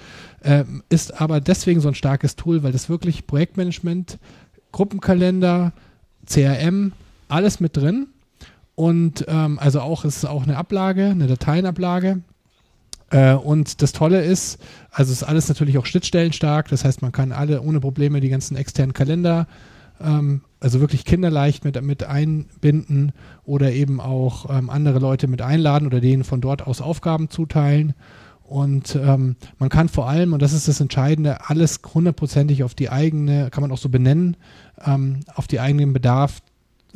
Ähm, 0.45 0.83
ist 0.89 1.21
aber 1.21 1.41
deswegen 1.41 1.81
so 1.81 1.89
ein 1.89 1.95
starkes 1.95 2.37
Tool, 2.37 2.63
weil 2.63 2.73
das 2.73 2.89
wirklich 2.89 3.27
Projektmanagement, 3.27 4.19
Gruppenkalender, 4.73 5.73
CRM, 6.27 6.93
alles 7.29 7.61
mit 7.61 7.77
drin. 7.77 8.09
Und 8.77 9.25
ähm, 9.27 9.59
also 9.59 9.81
auch 9.81 10.05
es 10.05 10.19
ist 10.19 10.25
auch 10.27 10.45
eine 10.45 10.57
Ablage, 10.57 11.07
eine 11.07 11.27
Dateienablage. 11.27 12.21
Äh, 13.11 13.33
und 13.33 13.83
das 13.83 13.93
Tolle 13.93 14.23
ist, 14.23 14.59
also 14.91 15.13
es 15.13 15.23
ist 15.23 15.29
alles 15.29 15.49
natürlich 15.49 15.79
auch 15.79 15.87
schnittstellenstark, 15.87 16.69
das 16.69 16.85
heißt, 16.85 17.03
man 17.03 17.11
kann 17.11 17.33
alle 17.33 17.63
ohne 17.63 17.81
Probleme 17.81 18.21
die 18.21 18.29
ganzen 18.29 18.57
externen 18.57 18.93
Kalender, 18.93 19.47
ähm, 20.01 20.43
also 20.61 20.81
wirklich 20.81 21.07
kinderleicht 21.07 21.65
mit, 21.65 21.81
mit 21.83 22.05
einbinden 22.05 23.13
oder 23.45 23.73
eben 23.73 23.99
auch 23.99 24.51
ähm, 24.51 24.69
andere 24.69 24.99
Leute 24.99 25.27
mit 25.27 25.41
einladen 25.41 25.87
oder 25.87 26.01
denen 26.01 26.25
von 26.25 26.43
dort 26.43 26.67
aus 26.67 26.83
Aufgaben 26.83 27.31
zuteilen. 27.31 27.95
Und 28.43 28.95
ähm, 28.95 29.37
man 29.59 29.71
kann 29.71 29.89
vor 29.89 30.09
allem, 30.09 30.33
und 30.33 30.43
das 30.43 30.53
ist 30.53 30.69
das 30.69 30.81
Entscheidende, 30.81 31.49
alles 31.49 31.81
hundertprozentig 31.95 32.63
auf 32.63 32.75
die 32.75 32.91
eigene, 32.91 33.51
kann 33.51 33.63
man 33.63 33.73
auch 33.73 33.79
so 33.79 33.89
benennen, 33.89 34.37
ähm, 34.85 35.21
auf 35.35 35.47
die 35.47 35.61
eigenen 35.61 35.93
Bedarf 35.93 36.43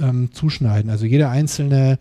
ähm, 0.00 0.32
zuschneiden. 0.32 0.90
Also 0.90 1.06
jede 1.06 1.28
einzelne 1.28 1.98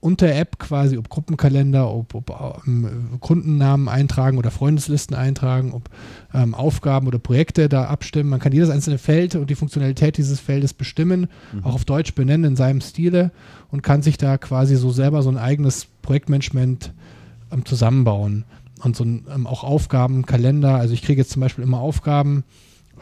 Unter-App 0.00 0.58
quasi, 0.58 0.96
ob 0.96 1.08
Gruppenkalender, 1.08 1.92
ob, 1.92 2.14
ob 2.14 2.62
ähm, 2.66 3.18
Kundennamen 3.20 3.88
eintragen 3.88 4.38
oder 4.38 4.50
Freundeslisten 4.50 5.16
eintragen, 5.16 5.72
ob 5.72 5.90
ähm, 6.32 6.54
Aufgaben 6.54 7.08
oder 7.08 7.18
Projekte 7.18 7.68
da 7.68 7.86
abstimmen. 7.86 8.30
Man 8.30 8.38
kann 8.38 8.52
jedes 8.52 8.70
einzelne 8.70 8.98
Feld 8.98 9.34
und 9.34 9.50
die 9.50 9.56
Funktionalität 9.56 10.16
dieses 10.16 10.38
Feldes 10.38 10.72
bestimmen, 10.72 11.26
auch 11.62 11.74
auf 11.74 11.84
Deutsch 11.84 12.14
benennen 12.14 12.52
in 12.52 12.56
seinem 12.56 12.80
Stile 12.80 13.32
und 13.70 13.82
kann 13.82 14.02
sich 14.02 14.18
da 14.18 14.38
quasi 14.38 14.76
so 14.76 14.92
selber 14.92 15.22
so 15.22 15.30
ein 15.30 15.38
eigenes 15.38 15.86
Projektmanagement 16.02 16.92
ähm, 17.52 17.64
zusammenbauen. 17.64 18.44
Und 18.84 18.94
so 18.94 19.04
ein, 19.04 19.26
ähm, 19.34 19.48
auch 19.48 19.64
Aufgaben, 19.64 20.24
Kalender. 20.24 20.76
Also 20.76 20.94
ich 20.94 21.02
kriege 21.02 21.20
jetzt 21.20 21.32
zum 21.32 21.40
Beispiel 21.40 21.64
immer 21.64 21.80
Aufgaben 21.80 22.44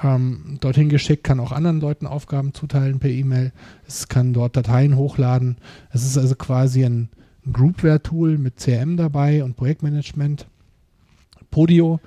ähm, 0.02 0.58
dorthin 0.60 0.88
geschickt, 0.88 1.24
kann 1.24 1.40
auch 1.40 1.52
anderen 1.52 1.80
Leuten 1.80 2.06
Aufgaben 2.06 2.54
zuteilen 2.54 2.98
per 2.98 3.10
E-Mail. 3.10 3.52
Es 3.86 4.08
kann 4.08 4.32
dort 4.32 4.56
Dateien 4.56 4.96
hochladen. 4.96 5.56
Es 5.90 6.04
ist 6.04 6.18
also 6.18 6.34
quasi 6.34 6.84
ein, 6.84 7.08
Groupware-Tool 7.52 8.38
mit 8.38 8.56
CRM 8.56 8.96
dabei 8.96 9.44
und 9.44 9.56
Projektmanagement. 9.56 10.46
Podio 11.50 12.00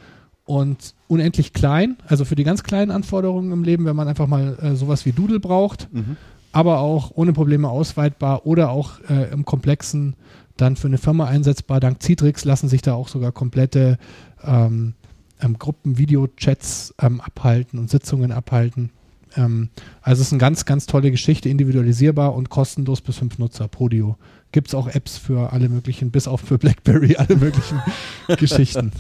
und 0.46 0.96
unendlich 1.08 1.54
klein, 1.54 1.98
also 2.08 2.26
für 2.26 2.36
die 2.36 2.44
ganz 2.44 2.64
kleinen 2.64 2.92
Anforderungen 2.92 3.52
im 3.52 3.64
Leben, 3.64 3.86
wenn 3.86 3.96
man 3.96 4.08
einfach 4.08 4.28
mal 4.28 4.58
äh, 4.62 4.76
sowas 4.76 5.06
wie 5.06 5.12
Doodle 5.12 5.40
braucht, 5.40 5.88
Mhm. 5.94 6.18
aber 6.52 6.80
auch 6.80 7.12
ohne 7.16 7.34
Probleme 7.34 7.70
ausweitbar 7.70 8.46
oder 8.46 8.72
auch 8.72 9.00
äh, 9.10 9.32
im 9.32 9.46
Komplexen 9.46 10.16
dann 10.58 10.76
für 10.76 10.88
eine 10.88 10.98
Firma 10.98 11.26
einsetzbar. 11.26 11.80
Dank 11.80 12.02
Citrix 12.04 12.44
lassen 12.44 12.68
sich 12.68 12.82
da 12.82 12.94
auch 12.94 13.08
sogar 13.08 13.32
komplette 13.32 13.98
ähm, 14.44 14.94
ähm, 15.42 15.58
Gruppen, 15.58 15.98
Videochats 15.98 16.94
ähm, 17.02 17.22
abhalten 17.22 17.80
und 17.80 17.90
Sitzungen 17.90 18.32
abhalten. 18.32 18.92
Ähm, 19.36 19.70
also 20.02 20.22
es 20.22 20.28
ist 20.28 20.34
eine 20.34 20.40
ganz, 20.40 20.66
ganz 20.66 20.86
tolle 20.86 21.12
Geschichte, 21.12 21.50
individualisierbar 21.50 22.34
und 22.34 22.50
kostenlos 22.50 23.02
bis 23.02 23.18
fünf 23.18 23.38
Nutzer, 23.38 23.68
Podio. 23.68 24.18
Gibt 24.52 24.70
es 24.70 24.74
auch 24.74 24.88
Apps 24.88 25.18
für 25.20 25.54
alle 25.54 25.70
möglichen, 25.70 26.10
bis 26.10 26.28
auf 26.28 26.42
für 26.42 26.58
BlackBerry, 26.58 27.16
alle 27.18 27.36
möglichen 27.36 27.80
Geschichten. 28.38 28.92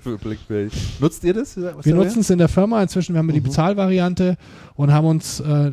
Für 0.00 0.16
Blackberry. 0.18 0.68
Nutzt 1.00 1.24
ihr 1.24 1.34
das? 1.34 1.56
Was 1.60 1.84
Wir 1.84 1.96
nutzen 1.96 2.20
es 2.20 2.30
in 2.30 2.38
der 2.38 2.46
Firma. 2.46 2.80
Inzwischen 2.80 3.16
haben 3.16 3.26
wir 3.26 3.32
die 3.32 3.40
Mhm. 3.40 3.44
Bezahlvariante 3.46 4.36
und 4.76 4.92
haben 4.92 5.08
uns, 5.08 5.40
äh, 5.40 5.72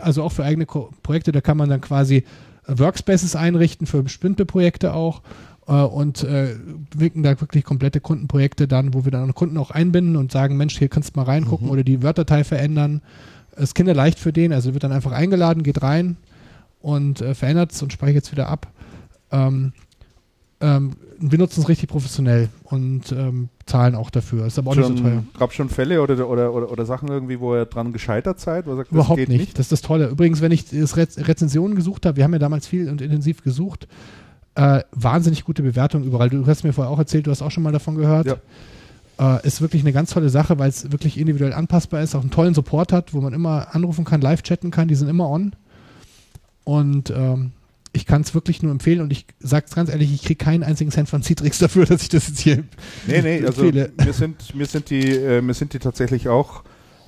also 0.00 0.22
auch 0.22 0.30
für 0.30 0.44
eigene 0.44 0.66
Ko 0.66 0.90
Projekte, 1.02 1.32
da 1.32 1.40
kann 1.40 1.56
man 1.56 1.68
dann 1.68 1.80
quasi 1.80 2.22
Workspaces 2.68 3.34
einrichten 3.34 3.88
für 3.88 4.04
bestimmte 4.04 4.44
Projekte 4.46 4.94
auch 4.94 5.22
und 5.74 6.24
äh, 6.24 6.56
wirken 6.96 7.22
da 7.22 7.40
wirklich 7.40 7.64
komplette 7.64 8.00
Kundenprojekte 8.00 8.66
dann, 8.66 8.94
wo 8.94 9.04
wir 9.04 9.12
dann 9.12 9.34
Kunden 9.34 9.56
auch 9.56 9.70
einbinden 9.70 10.16
und 10.16 10.32
sagen, 10.32 10.56
Mensch, 10.56 10.78
hier 10.78 10.88
kannst 10.88 11.14
du 11.14 11.20
mal 11.20 11.26
reingucken 11.26 11.66
Mhm. 11.66 11.72
oder 11.72 11.84
die 11.84 12.02
Word-Datei 12.02 12.44
verändern. 12.44 13.02
Ist 13.56 13.74
kinderleicht 13.74 14.18
für 14.18 14.32
den, 14.32 14.52
also 14.52 14.72
wird 14.74 14.84
dann 14.84 14.92
einfach 14.92 15.12
eingeladen, 15.12 15.62
geht 15.62 15.82
rein 15.82 16.16
und 16.80 17.20
äh, 17.20 17.34
verändert 17.34 17.72
es 17.72 17.82
und 17.82 17.92
speichert 17.92 18.24
es 18.24 18.32
wieder 18.32 18.48
ab. 18.48 18.68
Ähm, 19.30 19.72
ähm, 20.60 20.92
wir 21.18 21.38
nutzen 21.38 21.60
es 21.60 21.68
richtig 21.68 21.88
professionell 21.90 22.48
und 22.64 23.12
ähm, 23.12 23.48
zahlen 23.66 23.94
auch 23.94 24.10
dafür. 24.10 24.46
Ist 24.46 24.58
aber 24.58 24.70
auch 24.70 24.76
nicht 24.76 24.86
so 24.88 24.94
teuer. 24.94 25.22
Gab 25.38 25.52
schon 25.52 25.68
Fälle 25.68 26.00
oder, 26.02 26.28
oder, 26.28 26.52
oder, 26.52 26.70
oder 26.72 26.86
Sachen 26.86 27.08
irgendwie, 27.08 27.38
wo 27.40 27.54
ihr 27.54 27.66
dran 27.66 27.92
gescheitert 27.92 28.40
seid? 28.40 28.66
Wo 28.66 28.74
sagt, 28.74 28.88
das 28.88 28.94
Überhaupt 28.94 29.18
geht 29.18 29.28
nicht. 29.28 29.58
Das 29.58 29.66
ist 29.66 29.72
das 29.72 29.82
Tolle. 29.82 30.08
Übrigens, 30.08 30.40
wenn 30.40 30.52
ich 30.52 30.64
das 30.68 30.96
Rez 30.96 31.18
Rezensionen 31.18 31.76
gesucht 31.76 32.06
habe, 32.06 32.16
wir 32.16 32.24
haben 32.24 32.32
ja 32.32 32.38
damals 32.38 32.66
viel 32.66 32.88
und 32.88 33.02
intensiv 33.02 33.42
gesucht, 33.42 33.86
äh, 34.54 34.82
wahnsinnig 34.92 35.44
gute 35.44 35.62
Bewertungen 35.62 36.04
überall. 36.04 36.30
Du 36.30 36.46
hast 36.46 36.64
mir 36.64 36.72
vorher 36.72 36.90
auch 36.90 36.98
erzählt, 36.98 37.26
du 37.26 37.30
hast 37.30 37.42
auch 37.42 37.50
schon 37.50 37.62
mal 37.62 37.72
davon 37.72 37.96
gehört. 37.96 38.26
Ja. 38.26 39.36
Äh, 39.38 39.46
ist 39.46 39.60
wirklich 39.60 39.82
eine 39.82 39.92
ganz 39.92 40.10
tolle 40.10 40.30
Sache, 40.30 40.58
weil 40.58 40.68
es 40.68 40.90
wirklich 40.92 41.18
individuell 41.18 41.52
anpassbar 41.52 42.02
ist, 42.02 42.14
auch 42.14 42.22
einen 42.22 42.30
tollen 42.30 42.54
Support 42.54 42.92
hat, 42.92 43.14
wo 43.14 43.20
man 43.20 43.32
immer 43.32 43.74
anrufen 43.74 44.04
kann, 44.04 44.20
live 44.20 44.42
chatten 44.42 44.70
kann, 44.70 44.88
die 44.88 44.94
sind 44.94 45.08
immer 45.08 45.28
on. 45.28 45.54
Und 46.64 47.10
ähm, 47.10 47.52
ich 47.92 48.06
kann 48.06 48.22
es 48.22 48.34
wirklich 48.34 48.62
nur 48.62 48.70
empfehlen 48.70 49.00
und 49.00 49.12
ich 49.12 49.26
sage 49.40 49.66
es 49.68 49.74
ganz 49.74 49.90
ehrlich, 49.90 50.12
ich 50.12 50.22
kriege 50.22 50.42
keinen 50.42 50.62
einzigen 50.62 50.90
Cent 50.90 51.08
von 51.08 51.22
Citrix 51.22 51.58
dafür, 51.60 51.86
dass 51.86 52.02
ich 52.02 52.08
das 52.08 52.28
jetzt 52.28 52.40
hier 52.40 52.64
Nee, 53.06 53.22
nee, 53.22 53.44
also 53.46 53.64
mir 53.64 54.12
sind, 54.12 54.54
mir 54.54 54.66
sind 54.66 54.90
die, 54.90 55.10
äh, 55.10 55.42
mir 55.42 55.54
sind 55.54 55.72
die 55.72 55.78
tatsächlich 55.78 56.28
auch 56.28 56.62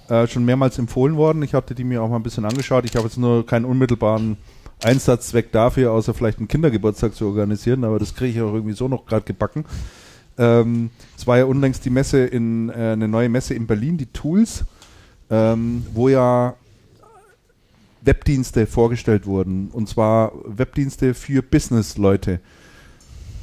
äh, 0.09 0.27
schon 0.27 0.45
mehrmals 0.45 0.79
empfohlen 0.79 1.17
worden. 1.17 1.43
Ich 1.43 1.55
hatte 1.55 1.75
die 1.75 1.85
mir 1.85 2.03
auch 2.03 2.09
mal 2.09 2.17
ein 2.17 2.23
bisschen 2.23 2.45
angeschaut. 2.45 2.85
Ich 2.85 2.97
habe 2.97 3.07
jetzt 3.07 3.19
nur 3.19 3.47
keinen 3.47 3.65
unmittelbaren 3.65 4.37
Einsatzzweck 4.83 5.53
dafür, 5.53 5.93
außer 5.93 6.15
vielleicht 6.15 6.39
einen 6.39 6.49
Kindergeburtstag 6.49 7.15
zu 7.15 7.27
organisieren, 7.27 7.85
aber 7.85 7.99
das 7.99 8.15
kriege 8.15 8.39
ich 8.39 8.43
auch 8.43 8.55
irgendwie 8.55 8.75
so 8.75 8.89
noch 8.89 9.07
gerade 9.07 9.25
gebacken. 9.25 9.65
Ähm, 10.39 10.91
es 11.17 11.27
war 11.27 11.39
ja 11.39 11.45
unlängst 11.45 11.85
die 11.85 11.91
Messe 11.91 12.25
in 12.25 12.71
äh, 12.71 12.73
eine 12.73 13.09
neue 13.09 13.29
Messe 13.29 13.55
in 13.55 13.67
Berlin, 13.67 13.99
die 13.99 14.07
Tools, 14.07 14.65
ähm, 15.31 15.85
wo 15.93 16.09
ja 16.09 16.55
Webdienste 18.03 18.67
vorgestellt 18.67 19.27
wurden. 19.27 19.69
Und 19.73 19.89
zwar 19.89 20.33
Webdienste 20.45 21.15
für 21.15 21.43
Business-Leute. 21.43 22.41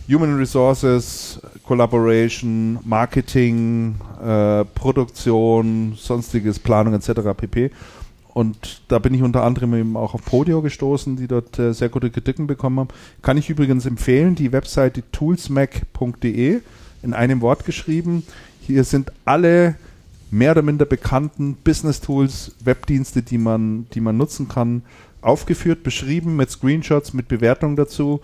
Human 0.09 0.37
Resources, 0.37 1.39
Collaboration, 1.63 2.79
Marketing, 2.83 3.95
äh, 4.21 4.65
Produktion, 4.65 5.93
sonstiges, 5.95 6.57
Planung 6.57 6.95
etc. 6.95 7.11
pp. 7.37 7.69
Und 8.33 8.81
da 8.87 8.99
bin 8.99 9.13
ich 9.13 9.23
unter 9.23 9.43
anderem 9.43 9.73
eben 9.73 9.97
auch 9.97 10.13
auf 10.13 10.23
Podio 10.23 10.61
gestoßen, 10.61 11.15
die 11.15 11.27
dort 11.27 11.57
äh, 11.57 11.73
sehr 11.73 11.89
gute 11.89 12.11
Kritiken 12.11 12.47
bekommen 12.47 12.79
haben. 12.79 12.89
Kann 13.21 13.37
ich 13.37 13.49
übrigens 13.49 13.85
empfehlen, 13.85 14.35
die 14.35 14.51
Webseite 14.51 15.03
toolsmac.de 15.11 16.61
in 17.01 17.13
einem 17.13 17.41
Wort 17.41 17.65
geschrieben. 17.65 18.23
Hier 18.61 18.83
sind 18.83 19.11
alle 19.25 19.75
mehr 20.31 20.51
oder 20.51 20.61
minder 20.61 20.85
bekannten 20.85 21.55
Business 21.55 22.01
Tools, 22.01 22.55
Webdienste, 22.63 23.23
die 23.23 23.39
man, 23.39 23.87
die 23.93 24.01
man 24.01 24.17
nutzen 24.17 24.47
kann, 24.47 24.83
aufgeführt, 25.21 25.83
beschrieben 25.83 26.35
mit 26.35 26.51
Screenshots, 26.51 27.13
mit 27.13 27.27
Bewertungen 27.27 27.75
dazu. 27.75 28.21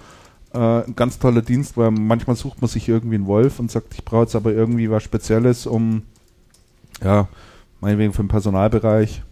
Äh, 0.53 0.83
ein 0.83 0.95
ganz 0.95 1.19
toller 1.19 1.41
Dienst, 1.41 1.77
weil 1.77 1.91
manchmal 1.91 2.35
sucht 2.35 2.61
man 2.61 2.69
sich 2.69 2.87
irgendwie 2.87 3.15
einen 3.15 3.25
Wolf 3.25 3.59
und 3.59 3.71
sagt, 3.71 3.93
ich 3.95 4.05
brauche 4.05 4.23
jetzt 4.23 4.35
aber 4.35 4.53
irgendwie 4.53 4.89
was 4.89 5.03
Spezielles, 5.03 5.65
um, 5.65 6.03
ja, 7.03 7.27
meinetwegen 7.81 8.13
für 8.13 8.23
den 8.23 8.29
Personalbereich. 8.29 9.23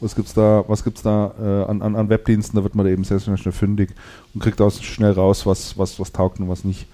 Was 0.00 0.14
gibt's 0.14 0.34
da, 0.34 0.62
was 0.68 0.84
gibt's 0.84 1.02
da 1.02 1.32
äh, 1.40 1.70
an, 1.70 1.80
an, 1.80 1.96
an 1.96 2.08
Webdiensten? 2.10 2.56
Da 2.56 2.62
wird 2.62 2.74
man 2.74 2.84
da 2.84 2.92
eben 2.92 3.04
sehr, 3.04 3.18
sehr 3.18 3.36
schnell 3.38 3.52
fündig 3.52 3.94
und 4.34 4.42
kriegt 4.42 4.60
auch 4.60 4.70
schnell 4.70 5.12
raus, 5.12 5.46
was, 5.46 5.78
was, 5.78 5.98
was 5.98 6.12
taugt 6.12 6.38
und 6.38 6.48
was 6.48 6.64
nicht. 6.64 6.86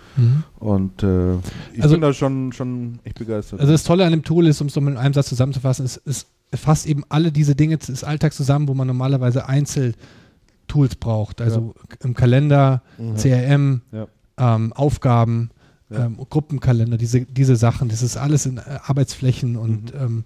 Und 0.60 1.02
äh, 1.02 1.34
ich 1.72 1.82
Also- 1.82 1.94
bin 1.94 2.00
da 2.02 2.12
schon, 2.12 2.52
schon 2.52 2.98
echt 3.04 3.18
begeistert. 3.18 3.60
Also 3.60 3.72
das 3.72 3.82
Tolle 3.84 4.04
an 4.04 4.12
dem 4.12 4.22
Tool 4.22 4.46
ist, 4.46 4.60
um 4.60 4.68
es 4.68 4.76
mit 4.80 4.96
einem 4.96 5.14
Satz 5.14 5.28
zusammenzufassen, 5.30 5.84
ist, 5.86 6.00
es 6.04 6.26
fasst 6.54 6.86
eben 6.86 7.02
alle 7.08 7.32
diese 7.32 7.54
Dinge 7.56 7.78
des 7.78 8.04
Alltags 8.04 8.36
zusammen, 8.36 8.68
wo 8.68 8.74
man 8.74 8.86
normalerweise 8.86 9.48
Einzeltools 9.48 10.94
braucht. 11.00 11.40
Also 11.40 11.74
im 12.02 12.14
Kalender, 12.14 12.82
Mhm. 12.98 13.16
CRM, 13.16 13.80
Ja. 13.90 14.06
ähm, 14.38 14.72
Aufgaben, 14.74 15.50
Ja. 15.90 16.06
ähm, 16.06 16.18
Gruppenkalender, 16.30 16.96
diese, 16.98 17.22
diese 17.22 17.56
Sachen. 17.56 17.88
Das 17.88 18.02
ist 18.02 18.16
alles 18.16 18.46
in 18.46 18.58
äh, 18.58 18.62
Arbeitsflächen 18.84 19.56
und 19.56 19.92
ähm, 19.94 20.24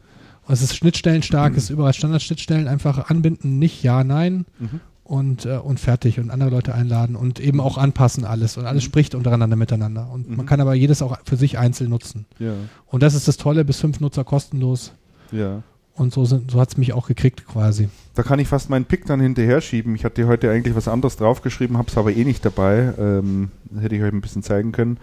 es 0.48 0.62
ist 0.62 0.74
schnittstellenstark, 0.76 1.56
es 1.56 1.64
ist 1.64 1.70
überall 1.70 1.92
Standardschnittstellen, 1.94 2.68
einfach 2.68 3.10
anbinden, 3.10 3.58
nicht 3.58 3.82
ja, 3.82 4.04
nein 4.04 4.44
Mhm. 4.58 4.80
und, 5.04 5.46
äh, 5.46 5.58
und 5.58 5.78
fertig 5.80 6.18
und 6.20 6.30
andere 6.30 6.50
Leute 6.50 6.74
einladen 6.74 7.16
und 7.16 7.38
eben 7.40 7.60
auch 7.60 7.78
anpassen 7.78 8.24
alles 8.24 8.56
und 8.56 8.66
alles 8.66 8.82
Mhm. 8.82 8.86
spricht 8.86 9.14
untereinander 9.14 9.56
miteinander. 9.56 10.08
Und 10.12 10.28
Mhm. 10.30 10.36
man 10.36 10.46
kann 10.46 10.60
aber 10.60 10.74
jedes 10.74 11.02
auch 11.02 11.18
für 11.24 11.36
sich 11.36 11.58
einzeln 11.58 11.90
nutzen. 11.90 12.26
ja, 12.38 12.52
Und 12.86 13.02
das 13.02 13.14
ist 13.14 13.28
das 13.28 13.36
Tolle, 13.36 13.64
bis 13.64 13.78
fünf 13.80 14.00
Nutzer 14.00 14.24
kostenlos. 14.24 14.92
ja. 15.32 15.62
Und 15.98 16.12
so, 16.12 16.26
sind- 16.26 16.50
so 16.50 16.60
hat 16.60 16.68
es 16.68 16.76
mich 16.76 16.92
auch 16.92 17.06
gekriegt 17.08 17.46
quasi. 17.46 17.88
da 18.14 18.22
kann 18.22 18.38
ich 18.38 18.48
fast 18.48 18.68
meinen 18.68 18.84
Pick 18.84 19.06
dann 19.06 19.18
hinterher 19.18 19.62
schieben. 19.62 19.94
Ich 19.94 20.04
hatte 20.04 20.26
heute 20.26 20.50
eigentlich 20.50 20.76
was 20.76 20.88
anderes 20.88 21.16
draufgeschrieben, 21.16 21.78
habe 21.78 21.88
es 21.88 21.96
aber 21.96 22.12
eh 22.14 22.22
nicht 22.24 22.44
dabei. 22.44 22.92
Ähm, 22.98 23.48
hätte 23.80 23.96
ich 23.96 24.02
euch 24.02 24.12
ein 24.12 24.20
bisschen 24.20 24.42
zeigen 24.42 24.72
können. 24.72 24.98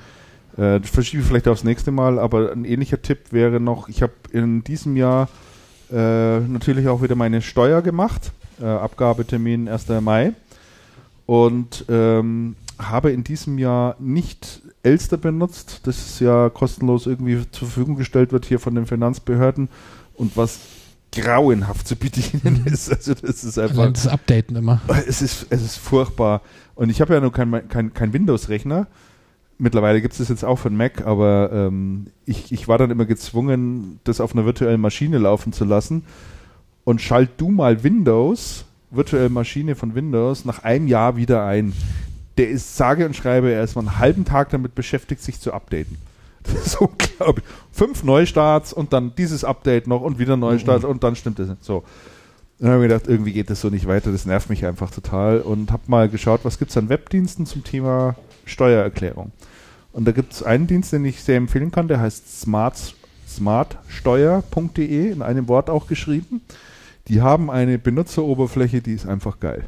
Äh, 0.57 0.79
das 0.79 0.89
verschiebe 0.89 1.21
ich 1.21 1.27
vielleicht 1.27 1.47
aufs 1.47 1.63
nächste 1.63 1.91
Mal, 1.91 2.19
aber 2.19 2.51
ein 2.51 2.65
ähnlicher 2.65 3.01
Tipp 3.01 3.31
wäre 3.31 3.59
noch, 3.59 3.89
ich 3.89 4.01
habe 4.01 4.13
in 4.31 4.63
diesem 4.63 4.95
Jahr 4.95 5.29
äh, 5.91 6.39
natürlich 6.39 6.87
auch 6.87 7.01
wieder 7.01 7.15
meine 7.15 7.41
Steuer 7.41 7.81
gemacht. 7.81 8.31
Äh, 8.61 8.65
Abgabetermin 8.65 9.67
1. 9.67 9.87
Mai. 10.01 10.33
Und 11.25 11.85
ähm, 11.89 12.55
habe 12.77 13.11
in 13.11 13.23
diesem 13.23 13.57
Jahr 13.57 13.95
nicht 13.99 14.61
Elster 14.83 15.17
benutzt, 15.17 15.81
das 15.83 16.19
ja 16.19 16.49
kostenlos 16.49 17.07
irgendwie 17.07 17.49
zur 17.51 17.67
Verfügung 17.67 17.95
gestellt 17.95 18.31
wird 18.31 18.45
hier 18.45 18.59
von 18.59 18.75
den 18.75 18.85
Finanzbehörden 18.85 19.69
und 20.15 20.35
was 20.35 20.59
grauenhaft 21.13 21.87
zu 21.87 21.95
bedienen 21.95 22.65
ist. 22.65 22.91
Also 22.91 23.13
das 23.13 23.43
ist 23.43 23.57
einfach. 23.57 23.77
Allein 23.77 23.93
das 23.93 24.07
Updaten 24.07 24.55
immer. 24.55 24.81
Es 25.07 25.21
ist, 25.21 25.47
es 25.49 25.61
ist 25.61 25.77
furchtbar. 25.77 26.41
Und 26.75 26.89
ich 26.89 27.01
habe 27.01 27.13
ja 27.13 27.19
noch 27.21 27.31
kein, 27.31 27.67
kein, 27.69 27.93
kein 27.93 28.13
Windows-Rechner. 28.13 28.87
Mittlerweile 29.57 30.01
gibt 30.01 30.13
es 30.13 30.17
das 30.17 30.29
jetzt 30.29 30.43
auch 30.43 30.57
für 30.57 30.69
Mac, 30.69 31.05
aber 31.05 31.51
ähm, 31.53 32.07
ich, 32.25 32.51
ich 32.51 32.67
war 32.67 32.77
dann 32.77 32.91
immer 32.91 33.05
gezwungen, 33.05 33.99
das 34.03 34.19
auf 34.19 34.33
einer 34.33 34.45
virtuellen 34.45 34.81
Maschine 34.81 35.19
laufen 35.19 35.53
zu 35.53 35.63
lassen. 35.63 36.03
Und 36.83 37.01
schalt 37.01 37.29
du 37.37 37.49
mal 37.49 37.83
Windows, 37.83 38.65
virtuelle 38.91 39.29
Maschine 39.29 39.75
von 39.75 39.95
Windows, 39.95 40.43
nach 40.43 40.63
einem 40.63 40.87
Jahr 40.87 41.15
wieder 41.15 41.45
ein. 41.45 41.73
Der 42.37 42.49
ist 42.49 42.75
sage 42.75 43.05
und 43.05 43.15
schreibe, 43.15 43.51
er 43.51 43.63
ist 43.63 43.75
mal 43.75 43.81
einen 43.81 43.99
halben 43.99 44.25
Tag 44.25 44.49
damit 44.49 44.75
beschäftigt, 44.75 45.21
sich 45.21 45.39
zu 45.39 45.53
updaten. 45.53 45.97
Das 46.43 46.65
ist 46.65 46.81
unglaublich. 46.81 47.45
Fünf 47.71 48.03
Neustarts 48.03 48.73
und 48.73 48.91
dann 48.91 49.13
dieses 49.17 49.45
Update 49.45 49.87
noch 49.87 50.01
und 50.01 50.19
wieder 50.19 50.35
Neustart 50.35 50.83
und 50.83 51.01
dann 51.01 51.15
stimmt 51.15 51.39
es 51.39 51.47
nicht. 51.47 51.63
So. 51.63 51.85
Dann 52.59 52.71
habe 52.71 52.83
ich 52.83 52.89
mir 52.89 52.95
gedacht, 52.95 53.09
irgendwie 53.09 53.31
geht 53.31 53.49
das 53.49 53.61
so 53.61 53.69
nicht 53.69 53.87
weiter, 53.87 54.11
das 54.11 54.25
nervt 54.25 54.49
mich 54.49 54.65
einfach 54.65 54.91
total 54.91 55.39
und 55.39 55.71
habe 55.71 55.83
mal 55.87 56.09
geschaut, 56.09 56.41
was 56.43 56.59
gibt 56.59 56.71
es 56.71 56.77
an 56.77 56.89
Webdiensten 56.89 57.45
zum 57.45 57.63
Thema 57.63 58.17
Steuererklärung. 58.45 59.31
Und 59.91 60.05
da 60.05 60.11
gibt 60.11 60.33
es 60.33 60.43
einen 60.43 60.67
Dienst, 60.67 60.91
den 60.91 61.05
ich 61.05 61.21
sehr 61.21 61.37
empfehlen 61.37 61.71
kann, 61.71 61.87
der 61.87 62.01
heißt 62.01 62.41
smart, 62.41 62.95
smartsteuer.de, 63.27 65.11
in 65.11 65.21
einem 65.21 65.47
Wort 65.47 65.69
auch 65.69 65.87
geschrieben. 65.87 66.41
Die 67.07 67.21
haben 67.21 67.51
eine 67.51 67.77
Benutzeroberfläche, 67.77 68.81
die 68.81 68.93
ist 68.93 69.07
einfach 69.07 69.39
geil. 69.39 69.65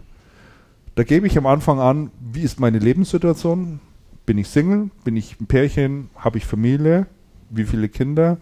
Da 0.95 1.03
gebe 1.03 1.27
ich 1.27 1.37
am 1.37 1.45
Anfang 1.45 1.79
an, 1.79 2.09
wie 2.19 2.41
ist 2.41 2.59
meine 2.59 2.79
Lebenssituation? 2.79 3.81
Bin 4.25 4.37
ich 4.37 4.47
Single? 4.47 4.89
Bin 5.03 5.17
ich 5.17 5.39
ein 5.39 5.45
Pärchen? 5.45 6.09
Habe 6.15 6.37
ich 6.37 6.45
Familie? 6.45 7.05
Wie 7.49 7.65
viele 7.65 7.89
Kinder? 7.89 8.37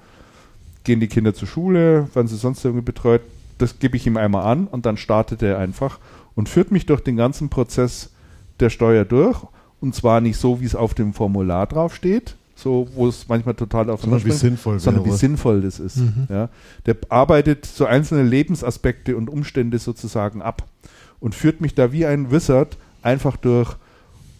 Gehen 0.83 0.99
die 0.99 1.07
Kinder 1.07 1.33
zur 1.33 1.47
Schule? 1.47 2.07
Werden 2.13 2.27
sie 2.27 2.37
sonst 2.37 2.63
irgendwie 2.63 2.85
betreut? 2.85 3.21
Das 3.57 3.79
gebe 3.79 3.97
ich 3.97 4.05
ihm 4.05 4.17
einmal 4.17 4.45
an 4.45 4.67
und 4.67 4.85
dann 4.85 4.97
startet 4.97 5.41
er 5.41 5.57
einfach 5.57 5.99
und 6.35 6.47
führt 6.47 6.71
mich 6.71 6.85
durch 6.85 7.01
den 7.01 7.17
ganzen 7.17 7.49
Prozess 7.49 8.11
der 8.59 8.69
Steuer 8.69 9.03
durch. 9.03 9.45
Und 9.83 9.93
zwar 9.93 10.21
nicht 10.21 10.37
so, 10.37 10.61
wie 10.61 10.65
es 10.65 10.75
auf 10.75 10.93
dem 10.93 11.13
Formular 11.13 11.67
drauf 11.67 11.93
steht, 11.93 12.37
so 12.55 12.87
wo 12.95 13.05
es 13.09 13.27
manchmal 13.27 13.55
total 13.55 13.89
auf 13.89 13.99
Sondern 13.99 14.23
wie 14.23 14.31
sinnvoll 14.31 14.79
sondern 14.79 15.03
wie 15.03 15.11
sinnvoll 15.11 15.61
das 15.61 15.77
ist. 15.77 15.99
Ja. 16.29 16.47
Der 16.85 16.95
arbeitet 17.09 17.65
so 17.65 17.85
einzelne 17.85 18.23
Lebensaspekte 18.23 19.17
und 19.17 19.29
Umstände 19.29 19.79
sozusagen 19.79 20.41
ab 20.41 20.63
und 21.19 21.35
führt 21.35 21.59
mich 21.59 21.75
da 21.75 21.91
wie 21.91 22.05
ein 22.05 22.31
Wizard 22.31 22.77
einfach 23.01 23.35
durch. 23.35 23.75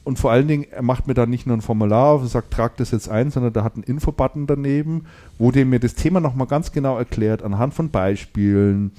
Und 0.06 0.18
vor 0.18 0.32
allen 0.32 0.48
Dingen, 0.48 0.66
er 0.72 0.82
macht 0.82 1.08
mir 1.08 1.14
da 1.14 1.26
nicht 1.26 1.46
nur 1.46 1.58
ein 1.58 1.62
Formular 1.62 2.14
auf 2.14 2.22
und 2.22 2.30
sagt, 2.30 2.52
trag 2.52 2.78
das 2.78 2.92
jetzt 2.92 3.10
ein, 3.10 3.30
sondern 3.30 3.52
da 3.52 3.66
hat 3.66 3.76
einen 3.76 3.84
Infobutton 3.84 4.48
daneben, 4.48 5.08
wo 5.40 5.52
der 5.52 5.66
mir 5.66 5.82
das 5.82 5.96
Thema 5.96 6.22
nochmal 6.22 6.48
ganz 6.48 6.72
genau 6.72 6.98
erklärt, 6.98 7.44
anhand 7.44 7.74
von 7.74 7.90
Beispielen, 7.90 8.94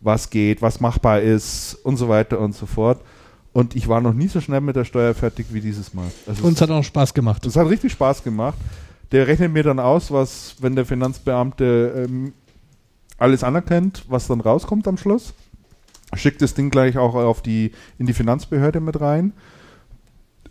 was 0.00 0.30
geht, 0.30 0.62
was 0.62 0.80
machbar 0.80 1.20
ist 1.20 1.74
und 1.82 1.98
so 1.98 2.08
weiter 2.08 2.40
und 2.40 2.54
so 2.54 2.64
fort. 2.64 3.02
Und 3.52 3.74
ich 3.74 3.88
war 3.88 4.00
noch 4.00 4.12
nie 4.14 4.28
so 4.28 4.40
schnell 4.40 4.60
mit 4.60 4.76
der 4.76 4.84
Steuer 4.84 5.12
fertig 5.14 5.46
wie 5.50 5.60
dieses 5.60 5.92
Mal. 5.92 6.10
Also 6.26 6.44
Uns 6.44 6.60
hat 6.60 6.70
auch 6.70 6.84
Spaß 6.84 7.14
gemacht. 7.14 7.44
das 7.44 7.56
hat 7.56 7.68
richtig 7.68 7.92
Spaß 7.92 8.22
gemacht. 8.22 8.56
Der 9.12 9.26
rechnet 9.26 9.52
mir 9.52 9.64
dann 9.64 9.80
aus, 9.80 10.12
was, 10.12 10.54
wenn 10.60 10.76
der 10.76 10.86
Finanzbeamte 10.86 12.06
ähm, 12.08 12.32
alles 13.18 13.42
anerkennt, 13.42 14.04
was 14.08 14.28
dann 14.28 14.40
rauskommt 14.40 14.86
am 14.86 14.96
Schluss. 14.96 15.34
Schickt 16.14 16.42
das 16.42 16.54
Ding 16.54 16.70
gleich 16.70 16.96
auch 16.96 17.14
auf 17.16 17.42
die, 17.42 17.72
in 17.98 18.06
die 18.06 18.12
Finanzbehörde 18.12 18.78
mit 18.80 19.00
rein. 19.00 19.32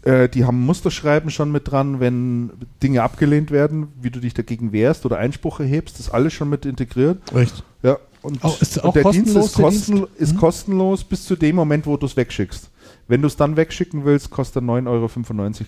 Äh, 0.04 0.28
die 0.30 0.46
haben 0.46 0.60
Musterschreiben 0.66 1.30
schon 1.30 1.52
mit 1.52 1.70
dran, 1.72 2.00
wenn 2.02 2.52
Dinge 2.84 3.04
abgelehnt 3.04 3.52
werden, 3.52 3.88
wie 4.02 4.10
du 4.10 4.20
dich 4.20 4.34
dagegen 4.34 4.72
wehrst 4.72 5.06
oder 5.06 5.18
Einspruch 5.18 5.60
erhebst, 5.62 6.00
ist 6.00 6.10
alles 6.10 6.34
schon 6.34 6.50
mit 6.50 6.66
integriert. 6.66 7.18
Echt? 7.34 7.64
Ja, 7.84 7.98
und, 8.22 8.44
Auch- 8.44 8.62
ist 8.62 8.78
und 8.78 8.86
auch 8.86 8.94
der 8.94 9.10
Dienst 9.12 9.36
ist, 9.36 9.58
der 9.58 9.66
kosten, 9.66 9.96
Dienst? 9.96 10.10
ist 10.18 10.34
Mhm. 10.36 10.38
kostenlos 10.40 11.04
bis 11.04 11.26
zu 11.26 11.36
dem 11.36 11.56
Moment, 11.56 11.86
wo 11.86 11.96
du 11.98 12.06
es 12.06 12.16
wegschickst. 12.18 12.70
Wenn 13.10 13.22
du 13.22 13.28
es 13.28 13.36
dann 13.36 13.58
wegschicken 13.58 14.06
willst, 14.06 14.30
kostet 14.30 14.64
er 14.64 14.68
9,95 14.68 14.88
Euro, 14.88 15.10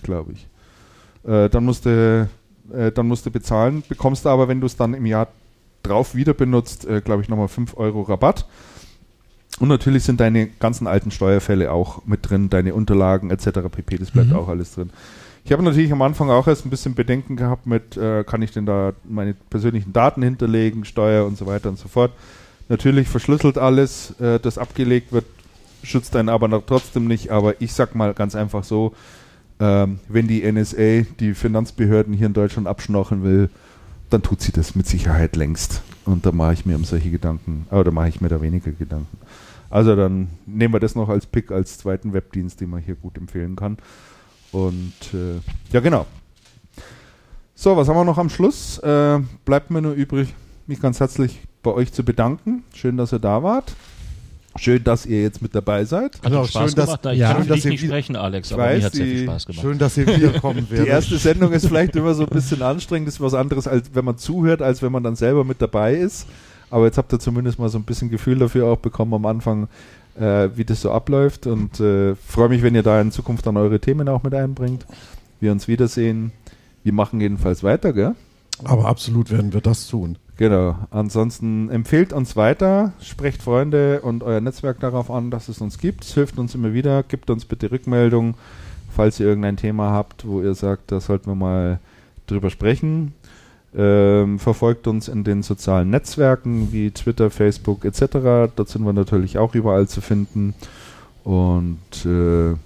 glaube 0.02 0.32
ich. 0.32 0.46
Äh, 1.30 1.50
dann, 1.50 1.64
musst 1.64 1.84
du, 1.84 2.28
äh, 2.72 2.90
dann 2.92 3.06
musst 3.08 3.26
du 3.26 3.30
bezahlen, 3.30 3.82
bekommst 3.88 4.24
du 4.24 4.30
aber, 4.30 4.48
wenn 4.48 4.60
du 4.60 4.66
es 4.66 4.76
dann 4.76 4.94
im 4.94 5.04
Jahr 5.04 5.28
drauf 5.82 6.14
wieder 6.14 6.34
benutzt, 6.34 6.86
äh, 6.86 7.00
glaube 7.00 7.22
ich, 7.22 7.28
nochmal 7.28 7.48
5 7.48 7.76
Euro 7.76 8.02
Rabatt. 8.02 8.46
Und 9.58 9.68
natürlich 9.68 10.04
sind 10.04 10.20
deine 10.20 10.46
ganzen 10.46 10.86
alten 10.86 11.10
Steuerfälle 11.10 11.70
auch 11.72 12.06
mit 12.06 12.30
drin, 12.30 12.48
deine 12.48 12.74
Unterlagen 12.74 13.30
etc. 13.30 13.68
pp. 13.70 13.98
Das 13.98 14.10
bleibt 14.12 14.30
Mhm. 14.30 14.36
auch 14.36 14.48
alles 14.48 14.74
drin. 14.74 14.90
Ich 15.44 15.50
habe 15.52 15.62
natürlich 15.64 15.92
am 15.92 16.02
Anfang 16.02 16.30
auch 16.30 16.46
erst 16.46 16.64
ein 16.64 16.70
bisschen 16.70 16.94
Bedenken 16.94 17.34
gehabt 17.36 17.66
mit, 17.66 17.96
äh, 17.96 18.22
kann 18.22 18.42
ich 18.42 18.52
denn 18.52 18.64
da 18.66 18.92
meine 19.04 19.34
persönlichen 19.34 19.92
Daten 19.92 20.22
hinterlegen, 20.22 20.84
Steuer 20.84 21.26
und 21.26 21.36
so 21.36 21.46
weiter 21.46 21.68
und 21.68 21.78
so 21.78 21.88
fort. 21.88 22.12
Natürlich 22.68 23.08
verschlüsselt 23.08 23.58
alles, 23.58 24.18
äh, 24.20 24.38
das 24.38 24.56
abgelegt 24.58 25.12
wird, 25.12 25.24
schützt 25.82 26.14
einen 26.16 26.28
aber 26.28 26.48
noch 26.48 26.62
trotzdem 26.66 27.06
nicht. 27.06 27.30
Aber 27.30 27.60
ich 27.60 27.72
sag 27.72 27.94
mal 27.94 28.14
ganz 28.14 28.34
einfach 28.34 28.64
so, 28.64 28.94
ähm, 29.60 30.00
wenn 30.08 30.28
die 30.28 30.50
NSA 30.50 31.06
die 31.20 31.34
Finanzbehörden 31.34 32.14
hier 32.14 32.26
in 32.26 32.32
Deutschland 32.32 32.66
abschnorcheln 32.66 33.22
will, 33.22 33.50
dann 34.10 34.22
tut 34.22 34.40
sie 34.40 34.52
das 34.52 34.74
mit 34.74 34.86
Sicherheit 34.86 35.36
längst. 35.36 35.82
Und 36.04 36.26
da 36.26 36.32
mache 36.32 36.54
ich 36.54 36.66
mir 36.66 36.76
um 36.76 36.84
solche 36.84 37.10
Gedanken, 37.10 37.66
oder 37.70 37.92
mache 37.92 38.08
ich 38.08 38.20
mir 38.20 38.28
da 38.28 38.42
weniger 38.42 38.72
Gedanken. 38.72 39.18
Also 39.70 39.96
dann 39.96 40.28
nehmen 40.44 40.74
wir 40.74 40.80
das 40.80 40.94
noch 40.94 41.08
als 41.08 41.24
Pick, 41.26 41.50
als 41.50 41.78
zweiten 41.78 42.12
Webdienst, 42.12 42.60
den 42.60 42.70
man 42.70 42.82
hier 42.82 42.94
gut 42.94 43.16
empfehlen 43.16 43.56
kann. 43.56 43.78
Und 44.50 44.92
äh, 45.14 45.40
ja, 45.72 45.80
genau. 45.80 46.06
So, 47.54 47.76
was 47.76 47.88
haben 47.88 47.96
wir 47.96 48.04
noch 48.04 48.18
am 48.18 48.28
Schluss? 48.28 48.78
Äh, 48.78 49.20
bleibt 49.44 49.70
mir 49.70 49.80
nur 49.80 49.92
übrig, 49.92 50.34
mich 50.66 50.80
ganz 50.80 51.00
herzlich 51.00 51.40
bei 51.62 51.70
euch 51.70 51.92
zu 51.92 52.04
bedanken. 52.04 52.64
Schön, 52.74 52.96
dass 52.96 53.12
ihr 53.12 53.18
da 53.18 53.42
wart. 53.42 53.74
Schön, 54.56 54.84
dass 54.84 55.06
ihr 55.06 55.22
jetzt 55.22 55.40
mit 55.40 55.54
dabei 55.54 55.84
seid. 55.84 56.14
Hat 56.16 56.22
Genau, 56.22 56.44
Spaß 56.44 56.70
schön, 56.70 56.74
dass- 56.76 56.86
gemacht. 56.86 57.06
Ich 57.06 57.18
ja, 57.18 57.32
kann 57.32 57.42
schön, 57.42 57.48
dass 57.48 57.64
nicht 57.64 57.82
wieder- 57.82 57.92
sprechen, 57.92 58.16
Alex, 58.16 58.48
Ich 58.48 58.54
aber 58.54 58.62
weiß, 58.64 58.78
mir 58.78 58.84
hat 58.84 58.92
sehr 58.92 59.06
viel 59.06 59.22
Spaß 59.24 59.46
gemacht. 59.46 59.62
Schön, 59.62 59.78
dass 59.78 59.96
ihr 59.96 60.06
wiederkommen 60.06 60.66
werdet. 60.70 60.86
Die 60.86 60.90
erste 60.90 61.18
Sendung 61.18 61.52
ist 61.52 61.66
vielleicht 61.66 61.96
immer 61.96 62.14
so 62.14 62.24
ein 62.24 62.28
bisschen 62.28 62.62
anstrengend, 62.62 63.08
ist 63.08 63.20
was 63.20 63.34
anderes, 63.34 63.66
als 63.66 63.90
wenn 63.94 64.04
man 64.04 64.18
zuhört, 64.18 64.60
als 64.62 64.82
wenn 64.82 64.92
man 64.92 65.02
dann 65.02 65.16
selber 65.16 65.44
mit 65.44 65.62
dabei 65.62 65.94
ist. 65.94 66.26
Aber 66.70 66.86
jetzt 66.86 66.98
habt 66.98 67.12
ihr 67.12 67.18
zumindest 67.18 67.58
mal 67.58 67.68
so 67.68 67.78
ein 67.78 67.84
bisschen 67.84 68.10
Gefühl 68.10 68.38
dafür 68.38 68.66
auch 68.66 68.78
bekommen 68.78 69.14
am 69.14 69.26
Anfang, 69.26 69.68
äh, 70.18 70.48
wie 70.54 70.64
das 70.64 70.80
so 70.82 70.90
abläuft. 70.90 71.46
Und 71.46 71.80
äh, 71.80 72.14
freue 72.16 72.48
mich, 72.48 72.62
wenn 72.62 72.74
ihr 72.74 72.82
da 72.82 73.00
in 73.00 73.10
Zukunft 73.12 73.46
dann 73.46 73.56
eure 73.56 73.80
Themen 73.80 74.08
auch 74.08 74.22
mit 74.22 74.34
einbringt. 74.34 74.86
Wir 75.40 75.52
uns 75.52 75.66
wiedersehen. 75.68 76.32
Wir 76.84 76.92
machen 76.92 77.20
jedenfalls 77.20 77.62
weiter, 77.62 77.92
gell? 77.92 78.14
Aber 78.64 78.86
absolut 78.86 79.30
werden 79.30 79.52
wir 79.52 79.60
das 79.60 79.86
tun. 79.88 80.16
Genau. 80.42 80.74
Ansonsten 80.90 81.70
empfehlt 81.70 82.12
uns 82.12 82.34
weiter, 82.34 82.94
sprecht 83.00 83.44
Freunde 83.44 84.00
und 84.00 84.24
euer 84.24 84.40
Netzwerk 84.40 84.80
darauf 84.80 85.08
an, 85.08 85.30
dass 85.30 85.48
es 85.48 85.60
uns 85.60 85.78
gibt. 85.78 86.02
Es 86.02 86.14
hilft 86.14 86.36
uns 86.36 86.56
immer 86.56 86.72
wieder. 86.72 87.04
Gebt 87.04 87.30
uns 87.30 87.44
bitte 87.44 87.70
Rückmeldung, 87.70 88.34
falls 88.90 89.20
ihr 89.20 89.26
irgendein 89.26 89.56
Thema 89.56 89.92
habt, 89.92 90.26
wo 90.26 90.42
ihr 90.42 90.56
sagt, 90.56 90.90
da 90.90 90.98
sollten 90.98 91.30
wir 91.30 91.36
mal 91.36 91.78
drüber 92.26 92.50
sprechen. 92.50 93.12
Ähm, 93.72 94.40
verfolgt 94.40 94.88
uns 94.88 95.06
in 95.06 95.22
den 95.22 95.44
sozialen 95.44 95.90
Netzwerken 95.90 96.72
wie 96.72 96.90
Twitter, 96.90 97.30
Facebook 97.30 97.84
etc. 97.84 98.50
Dort 98.56 98.68
sind 98.68 98.84
wir 98.84 98.92
natürlich 98.92 99.38
auch 99.38 99.54
überall 99.54 99.86
zu 99.86 100.00
finden. 100.00 100.54
Und 101.22 102.04
äh, 102.04 102.56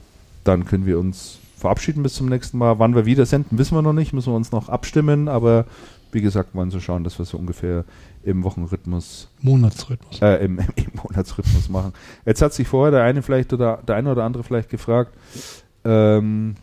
dann 0.45 0.65
können 0.65 0.87
wir 0.87 0.99
uns 0.99 1.41
verabschieden 1.59 2.03
bis 2.03 2.15
zum 2.15 2.31
nächsten 2.31 2.57
Mal. 2.57 2.79
Wann 2.79 2.95
wir 2.95 3.05
wieder 3.05 3.27
senden, 3.27 3.59
wissen 3.59 3.77
wir 3.77 3.83
noch 3.83 3.93
nicht, 3.93 4.15
müssen 4.15 4.33
wir 4.33 4.37
uns 4.37 4.51
noch 4.53 4.71
abstimmen, 4.71 5.29
aber 5.29 5.67
wie 6.13 6.21
gesagt, 6.21 6.55
wollen 6.55 6.71
so 6.71 6.81
schauen, 6.81 7.05
dass 7.05 7.19
wir 7.19 7.25
so 7.25 7.37
ungefähr 7.39 7.85
im 8.23 8.43
Wochenrhythmus, 8.43 9.29
Monatsrhythmus. 9.41 10.21
äh, 10.21 10.45
im, 10.45 10.59
im 10.77 10.91
Monatsrhythmus 11.03 11.69
machen. 11.69 11.93
Jetzt 12.25 12.43
hat 12.43 12.53
sich 12.53 12.67
vorher 12.67 12.91
der 12.91 13.03
eine 13.03 13.23
vielleicht 13.23 13.53
oder 13.53 13.83
der 13.87 13.97
eine 13.97 14.11
oder 14.13 14.25
andere 14.25 14.43
vielleicht 14.43 14.71
gefragt, 14.71 15.13
ähm, 15.85 16.57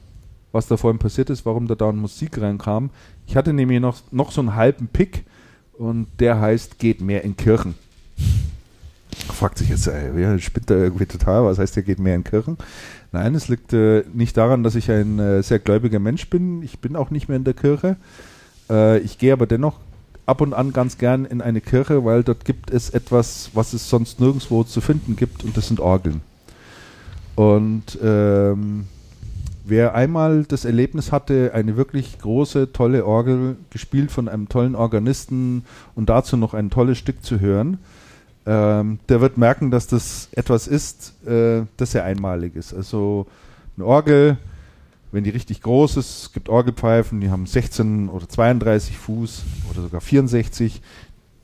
was 0.51 0.67
da 0.67 0.77
vorhin 0.77 0.99
passiert 0.99 1.29
ist, 1.29 1.45
warum 1.45 1.67
da 1.67 1.75
dauernd 1.75 1.99
Musik 1.99 2.39
reinkam. 2.39 2.89
Ich 3.27 3.35
hatte 3.35 3.53
nämlich 3.53 3.79
noch, 3.79 3.97
noch 4.11 4.31
so 4.31 4.41
einen 4.41 4.55
halben 4.55 4.87
Pick 4.87 5.23
und 5.73 6.07
der 6.19 6.39
heißt 6.39 6.79
Geht 6.79 7.01
mehr 7.01 7.23
in 7.23 7.35
Kirchen. 7.35 7.75
Fragt 9.31 9.57
sich 9.57 9.69
jetzt, 9.69 9.87
ey, 9.87 10.11
wer 10.13 10.37
spinnt 10.39 10.69
da 10.69 10.75
irgendwie 10.75 11.05
total? 11.05 11.45
Was 11.45 11.59
heißt, 11.59 11.75
der 11.75 11.83
geht 11.83 11.99
mehr 11.99 12.15
in 12.15 12.23
Kirchen? 12.23 12.57
Nein, 13.11 13.35
es 13.35 13.47
liegt 13.47 13.73
äh, 13.73 14.03
nicht 14.13 14.35
daran, 14.37 14.63
dass 14.63 14.75
ich 14.75 14.89
ein 14.89 15.19
äh, 15.19 15.43
sehr 15.43 15.59
gläubiger 15.59 15.99
Mensch 15.99 16.29
bin. 16.29 16.63
Ich 16.63 16.79
bin 16.79 16.95
auch 16.95 17.11
nicht 17.11 17.27
mehr 17.27 17.37
in 17.37 17.43
der 17.43 17.53
Kirche. 17.53 17.95
Äh, 18.69 18.99
ich 18.99 19.17
gehe 19.17 19.33
aber 19.33 19.45
dennoch 19.45 19.79
ab 20.25 20.41
und 20.41 20.53
an 20.53 20.73
ganz 20.73 20.97
gern 20.97 21.25
in 21.25 21.41
eine 21.41 21.61
Kirche, 21.61 22.05
weil 22.05 22.23
dort 22.23 22.45
gibt 22.45 22.71
es 22.71 22.89
etwas, 22.89 23.51
was 23.53 23.73
es 23.73 23.89
sonst 23.89 24.19
nirgendwo 24.19 24.63
zu 24.63 24.81
finden 24.81 25.15
gibt, 25.15 25.43
und 25.43 25.57
das 25.57 25.67
sind 25.67 25.79
Orgeln. 25.79 26.21
Und 27.35 27.97
ähm, 28.01 28.85
wer 29.65 29.95
einmal 29.95 30.43
das 30.43 30.65
Erlebnis 30.65 31.11
hatte, 31.11 31.51
eine 31.53 31.77
wirklich 31.77 32.19
große, 32.19 32.71
tolle 32.71 33.05
Orgel 33.05 33.57
gespielt 33.69 34.11
von 34.11 34.27
einem 34.27 34.49
tollen 34.49 34.75
Organisten 34.75 35.65
und 35.95 36.09
dazu 36.09 36.37
noch 36.37 36.53
ein 36.53 36.69
tolles 36.69 36.97
Stück 36.97 37.23
zu 37.23 37.39
hören, 37.39 37.79
ähm, 38.45 38.99
der 39.09 39.21
wird 39.21 39.37
merken, 39.37 39.71
dass 39.71 39.87
das 39.87 40.27
etwas 40.33 40.67
ist, 40.67 41.13
äh, 41.25 41.63
das 41.77 41.91
sehr 41.91 42.03
einmalig 42.03 42.55
ist. 42.55 42.73
Also 42.73 43.25
eine 43.77 43.85
Orgel, 43.85 44.37
wenn 45.13 45.23
die 45.23 45.29
richtig 45.29 45.61
groß 45.61 45.97
ist, 45.97 46.23
es 46.23 46.31
gibt 46.33 46.49
Orgelpfeifen, 46.49 47.21
die 47.21 47.29
haben 47.29 47.45
16 47.45 48.09
oder 48.09 48.27
32 48.27 48.97
Fuß 48.97 49.43
oder 49.71 49.81
sogar 49.83 50.01
64, 50.01 50.81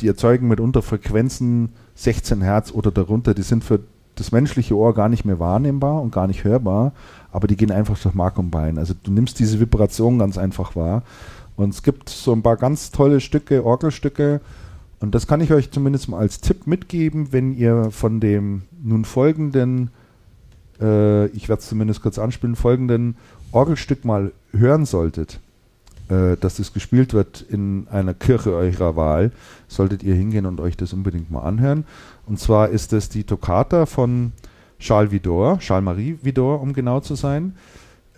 die 0.01 0.07
erzeugen 0.07 0.47
mitunter 0.47 0.81
Frequenzen 0.81 1.69
16 1.95 2.41
Hertz 2.41 2.71
oder 2.71 2.91
darunter, 2.91 3.33
die 3.33 3.43
sind 3.43 3.63
für 3.63 3.79
das 4.15 4.31
menschliche 4.31 4.75
Ohr 4.75 4.93
gar 4.93 5.07
nicht 5.07 5.23
mehr 5.23 5.39
wahrnehmbar 5.39 6.01
und 6.01 6.11
gar 6.11 6.27
nicht 6.27 6.43
hörbar, 6.43 6.93
aber 7.31 7.47
die 7.47 7.55
gehen 7.55 7.71
einfach 7.71 7.97
durch 7.97 8.15
Mark 8.15 8.37
und 8.37 8.49
Bein. 8.49 8.77
Also 8.77 8.93
du 9.01 9.11
nimmst 9.11 9.39
diese 9.39 9.59
Vibration 9.59 10.19
ganz 10.19 10.37
einfach 10.37 10.75
wahr. 10.75 11.03
Und 11.55 11.73
es 11.73 11.83
gibt 11.83 12.09
so 12.09 12.33
ein 12.33 12.41
paar 12.41 12.57
ganz 12.57 12.91
tolle 12.91 13.19
Stücke, 13.19 13.63
Orgelstücke, 13.65 14.41
und 14.99 15.15
das 15.15 15.27
kann 15.27 15.41
ich 15.41 15.53
euch 15.53 15.71
zumindest 15.71 16.09
mal 16.09 16.19
als 16.19 16.41
Tipp 16.41 16.67
mitgeben, 16.67 17.31
wenn 17.31 17.53
ihr 17.53 17.89
von 17.91 18.19
dem 18.19 18.63
nun 18.83 19.05
folgenden, 19.05 19.91
äh, 20.81 21.27
ich 21.27 21.47
werde 21.47 21.61
es 21.61 21.69
zumindest 21.69 22.01
kurz 22.01 22.19
anspielen, 22.19 22.55
folgenden 22.55 23.15
Orgelstück 23.51 24.05
mal 24.05 24.31
hören 24.51 24.85
solltet, 24.85 25.39
äh, 26.09 26.37
dass 26.37 26.59
es 26.59 26.73
gespielt 26.73 27.13
wird 27.13 27.41
in 27.41 27.87
einer 27.89 28.13
Kirche 28.13 28.53
eurer 28.53 28.95
Wahl, 28.95 29.31
solltet 29.67 30.03
ihr 30.03 30.15
hingehen 30.15 30.45
und 30.45 30.59
euch 30.59 30.77
das 30.77 30.93
unbedingt 30.93 31.31
mal 31.31 31.41
anhören. 31.41 31.85
Und 32.25 32.39
zwar 32.39 32.69
ist 32.69 32.93
es 32.93 33.09
die 33.09 33.23
Toccata 33.23 33.85
von 33.85 34.31
Charles 34.79 35.11
Vidor, 35.11 35.59
Charles-Marie 35.59 36.19
Vidor, 36.21 36.61
um 36.61 36.73
genau 36.73 36.99
zu 36.99 37.15
sein. 37.15 37.55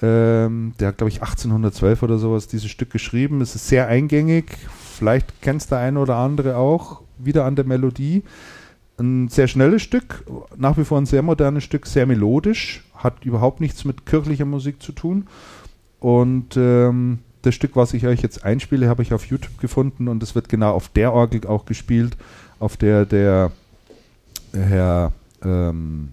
Ähm, 0.02 0.74
der 0.80 0.90
hat, 0.90 0.98
glaube 0.98 1.10
ich, 1.10 1.22
1812 1.22 2.04
oder 2.04 2.18
sowas 2.18 2.48
dieses 2.48 2.70
Stück 2.70 2.90
geschrieben. 2.90 3.42
Es 3.42 3.56
ist 3.56 3.68
sehr 3.68 3.88
eingängig, 3.88 4.58
Vielleicht 5.02 5.42
kennst 5.42 5.72
der 5.72 5.80
eine 5.80 6.00
oder 6.00 6.18
andere 6.18 6.58
auch 6.58 7.02
wieder 7.18 7.46
an 7.46 7.56
der 7.56 7.66
Melodie. 7.66 8.22
Ein 9.02 9.30
sehr 9.30 9.48
schnelles 9.48 9.82
Stück, 9.82 10.24
nach 10.56 10.78
wie 10.78 10.84
vor 10.84 11.00
ein 11.00 11.06
sehr 11.06 11.24
modernes 11.24 11.64
Stück, 11.64 11.88
sehr 11.88 12.06
melodisch, 12.06 12.84
hat 12.96 13.26
überhaupt 13.26 13.60
nichts 13.60 13.84
mit 13.84 14.06
kirchlicher 14.06 14.46
Musik 14.46 14.82
zu 14.82 14.92
tun. 14.92 15.28
Und 16.00 16.56
ähm, 16.56 17.20
das 17.42 17.56
Stück, 17.56 17.76
was 17.76 17.94
ich 17.94 18.06
euch 18.06 18.22
jetzt 18.22 18.46
einspiele, 18.46 18.88
habe 18.88 19.02
ich 19.02 19.14
auf 19.14 19.26
YouTube 19.26 19.60
gefunden 19.60 20.08
und 20.08 20.22
es 20.22 20.36
wird 20.36 20.50
genau 20.50 20.74
auf 20.74 20.90
der 20.90 21.14
Orgel 21.14 21.48
auch 21.48 21.66
gespielt, 21.66 22.16
auf 22.60 22.78
der 22.78 23.06
der 23.06 23.52
Herr 24.54 25.14
ähm, 25.44 26.10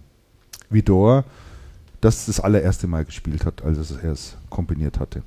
Vidor 0.69 1.25
das 2.01 2.25
das 2.25 2.39
allererste 2.39 2.87
Mal 2.87 3.05
gespielt 3.05 3.45
hat, 3.45 3.63
als 3.63 3.91
er 3.91 4.11
es 4.11 4.37
komponiert 4.49 4.99
hatte. 4.99 5.23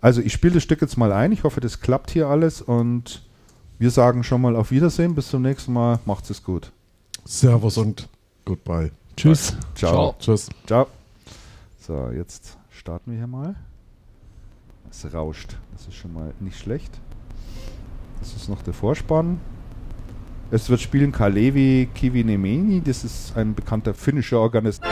Also 0.00 0.20
ich 0.20 0.32
spiele 0.32 0.54
das 0.54 0.62
Stück 0.62 0.80
jetzt 0.80 0.96
mal 0.96 1.12
ein. 1.12 1.32
Ich 1.32 1.44
hoffe, 1.44 1.60
das 1.60 1.80
klappt 1.80 2.10
hier 2.10 2.28
alles 2.28 2.62
und 2.62 3.22
wir 3.78 3.90
sagen 3.90 4.24
schon 4.24 4.40
mal 4.40 4.56
auf 4.56 4.70
Wiedersehen. 4.70 5.14
Bis 5.14 5.28
zum 5.28 5.42
nächsten 5.42 5.72
Mal. 5.72 5.98
Macht's 6.06 6.30
es 6.30 6.42
gut. 6.42 6.72
Servus 7.24 7.78
und 7.78 8.08
goodbye. 8.44 8.90
Tschüss. 9.16 9.56
Ciao. 9.74 9.92
Ciao. 9.92 10.14
Tschüss. 10.18 10.50
Ciao. 10.66 10.86
So, 11.80 12.10
jetzt 12.10 12.58
starten 12.70 13.12
wir 13.12 13.18
hier 13.18 13.26
mal. 13.26 13.54
Es 14.90 15.12
rauscht. 15.12 15.56
Das 15.72 15.86
ist 15.86 15.94
schon 15.94 16.12
mal 16.12 16.34
nicht 16.40 16.58
schlecht. 16.58 17.00
Das 18.20 18.34
ist 18.34 18.48
noch 18.48 18.62
der 18.62 18.74
Vorspann. 18.74 19.40
Es 20.50 20.68
wird 20.68 20.80
spielen 20.80 21.12
Kalevi 21.12 21.88
Kivinemeni. 21.94 22.82
Das 22.82 23.04
ist 23.04 23.36
ein 23.36 23.54
bekannter 23.54 23.94
finnischer 23.94 24.38
Organist. 24.40 24.82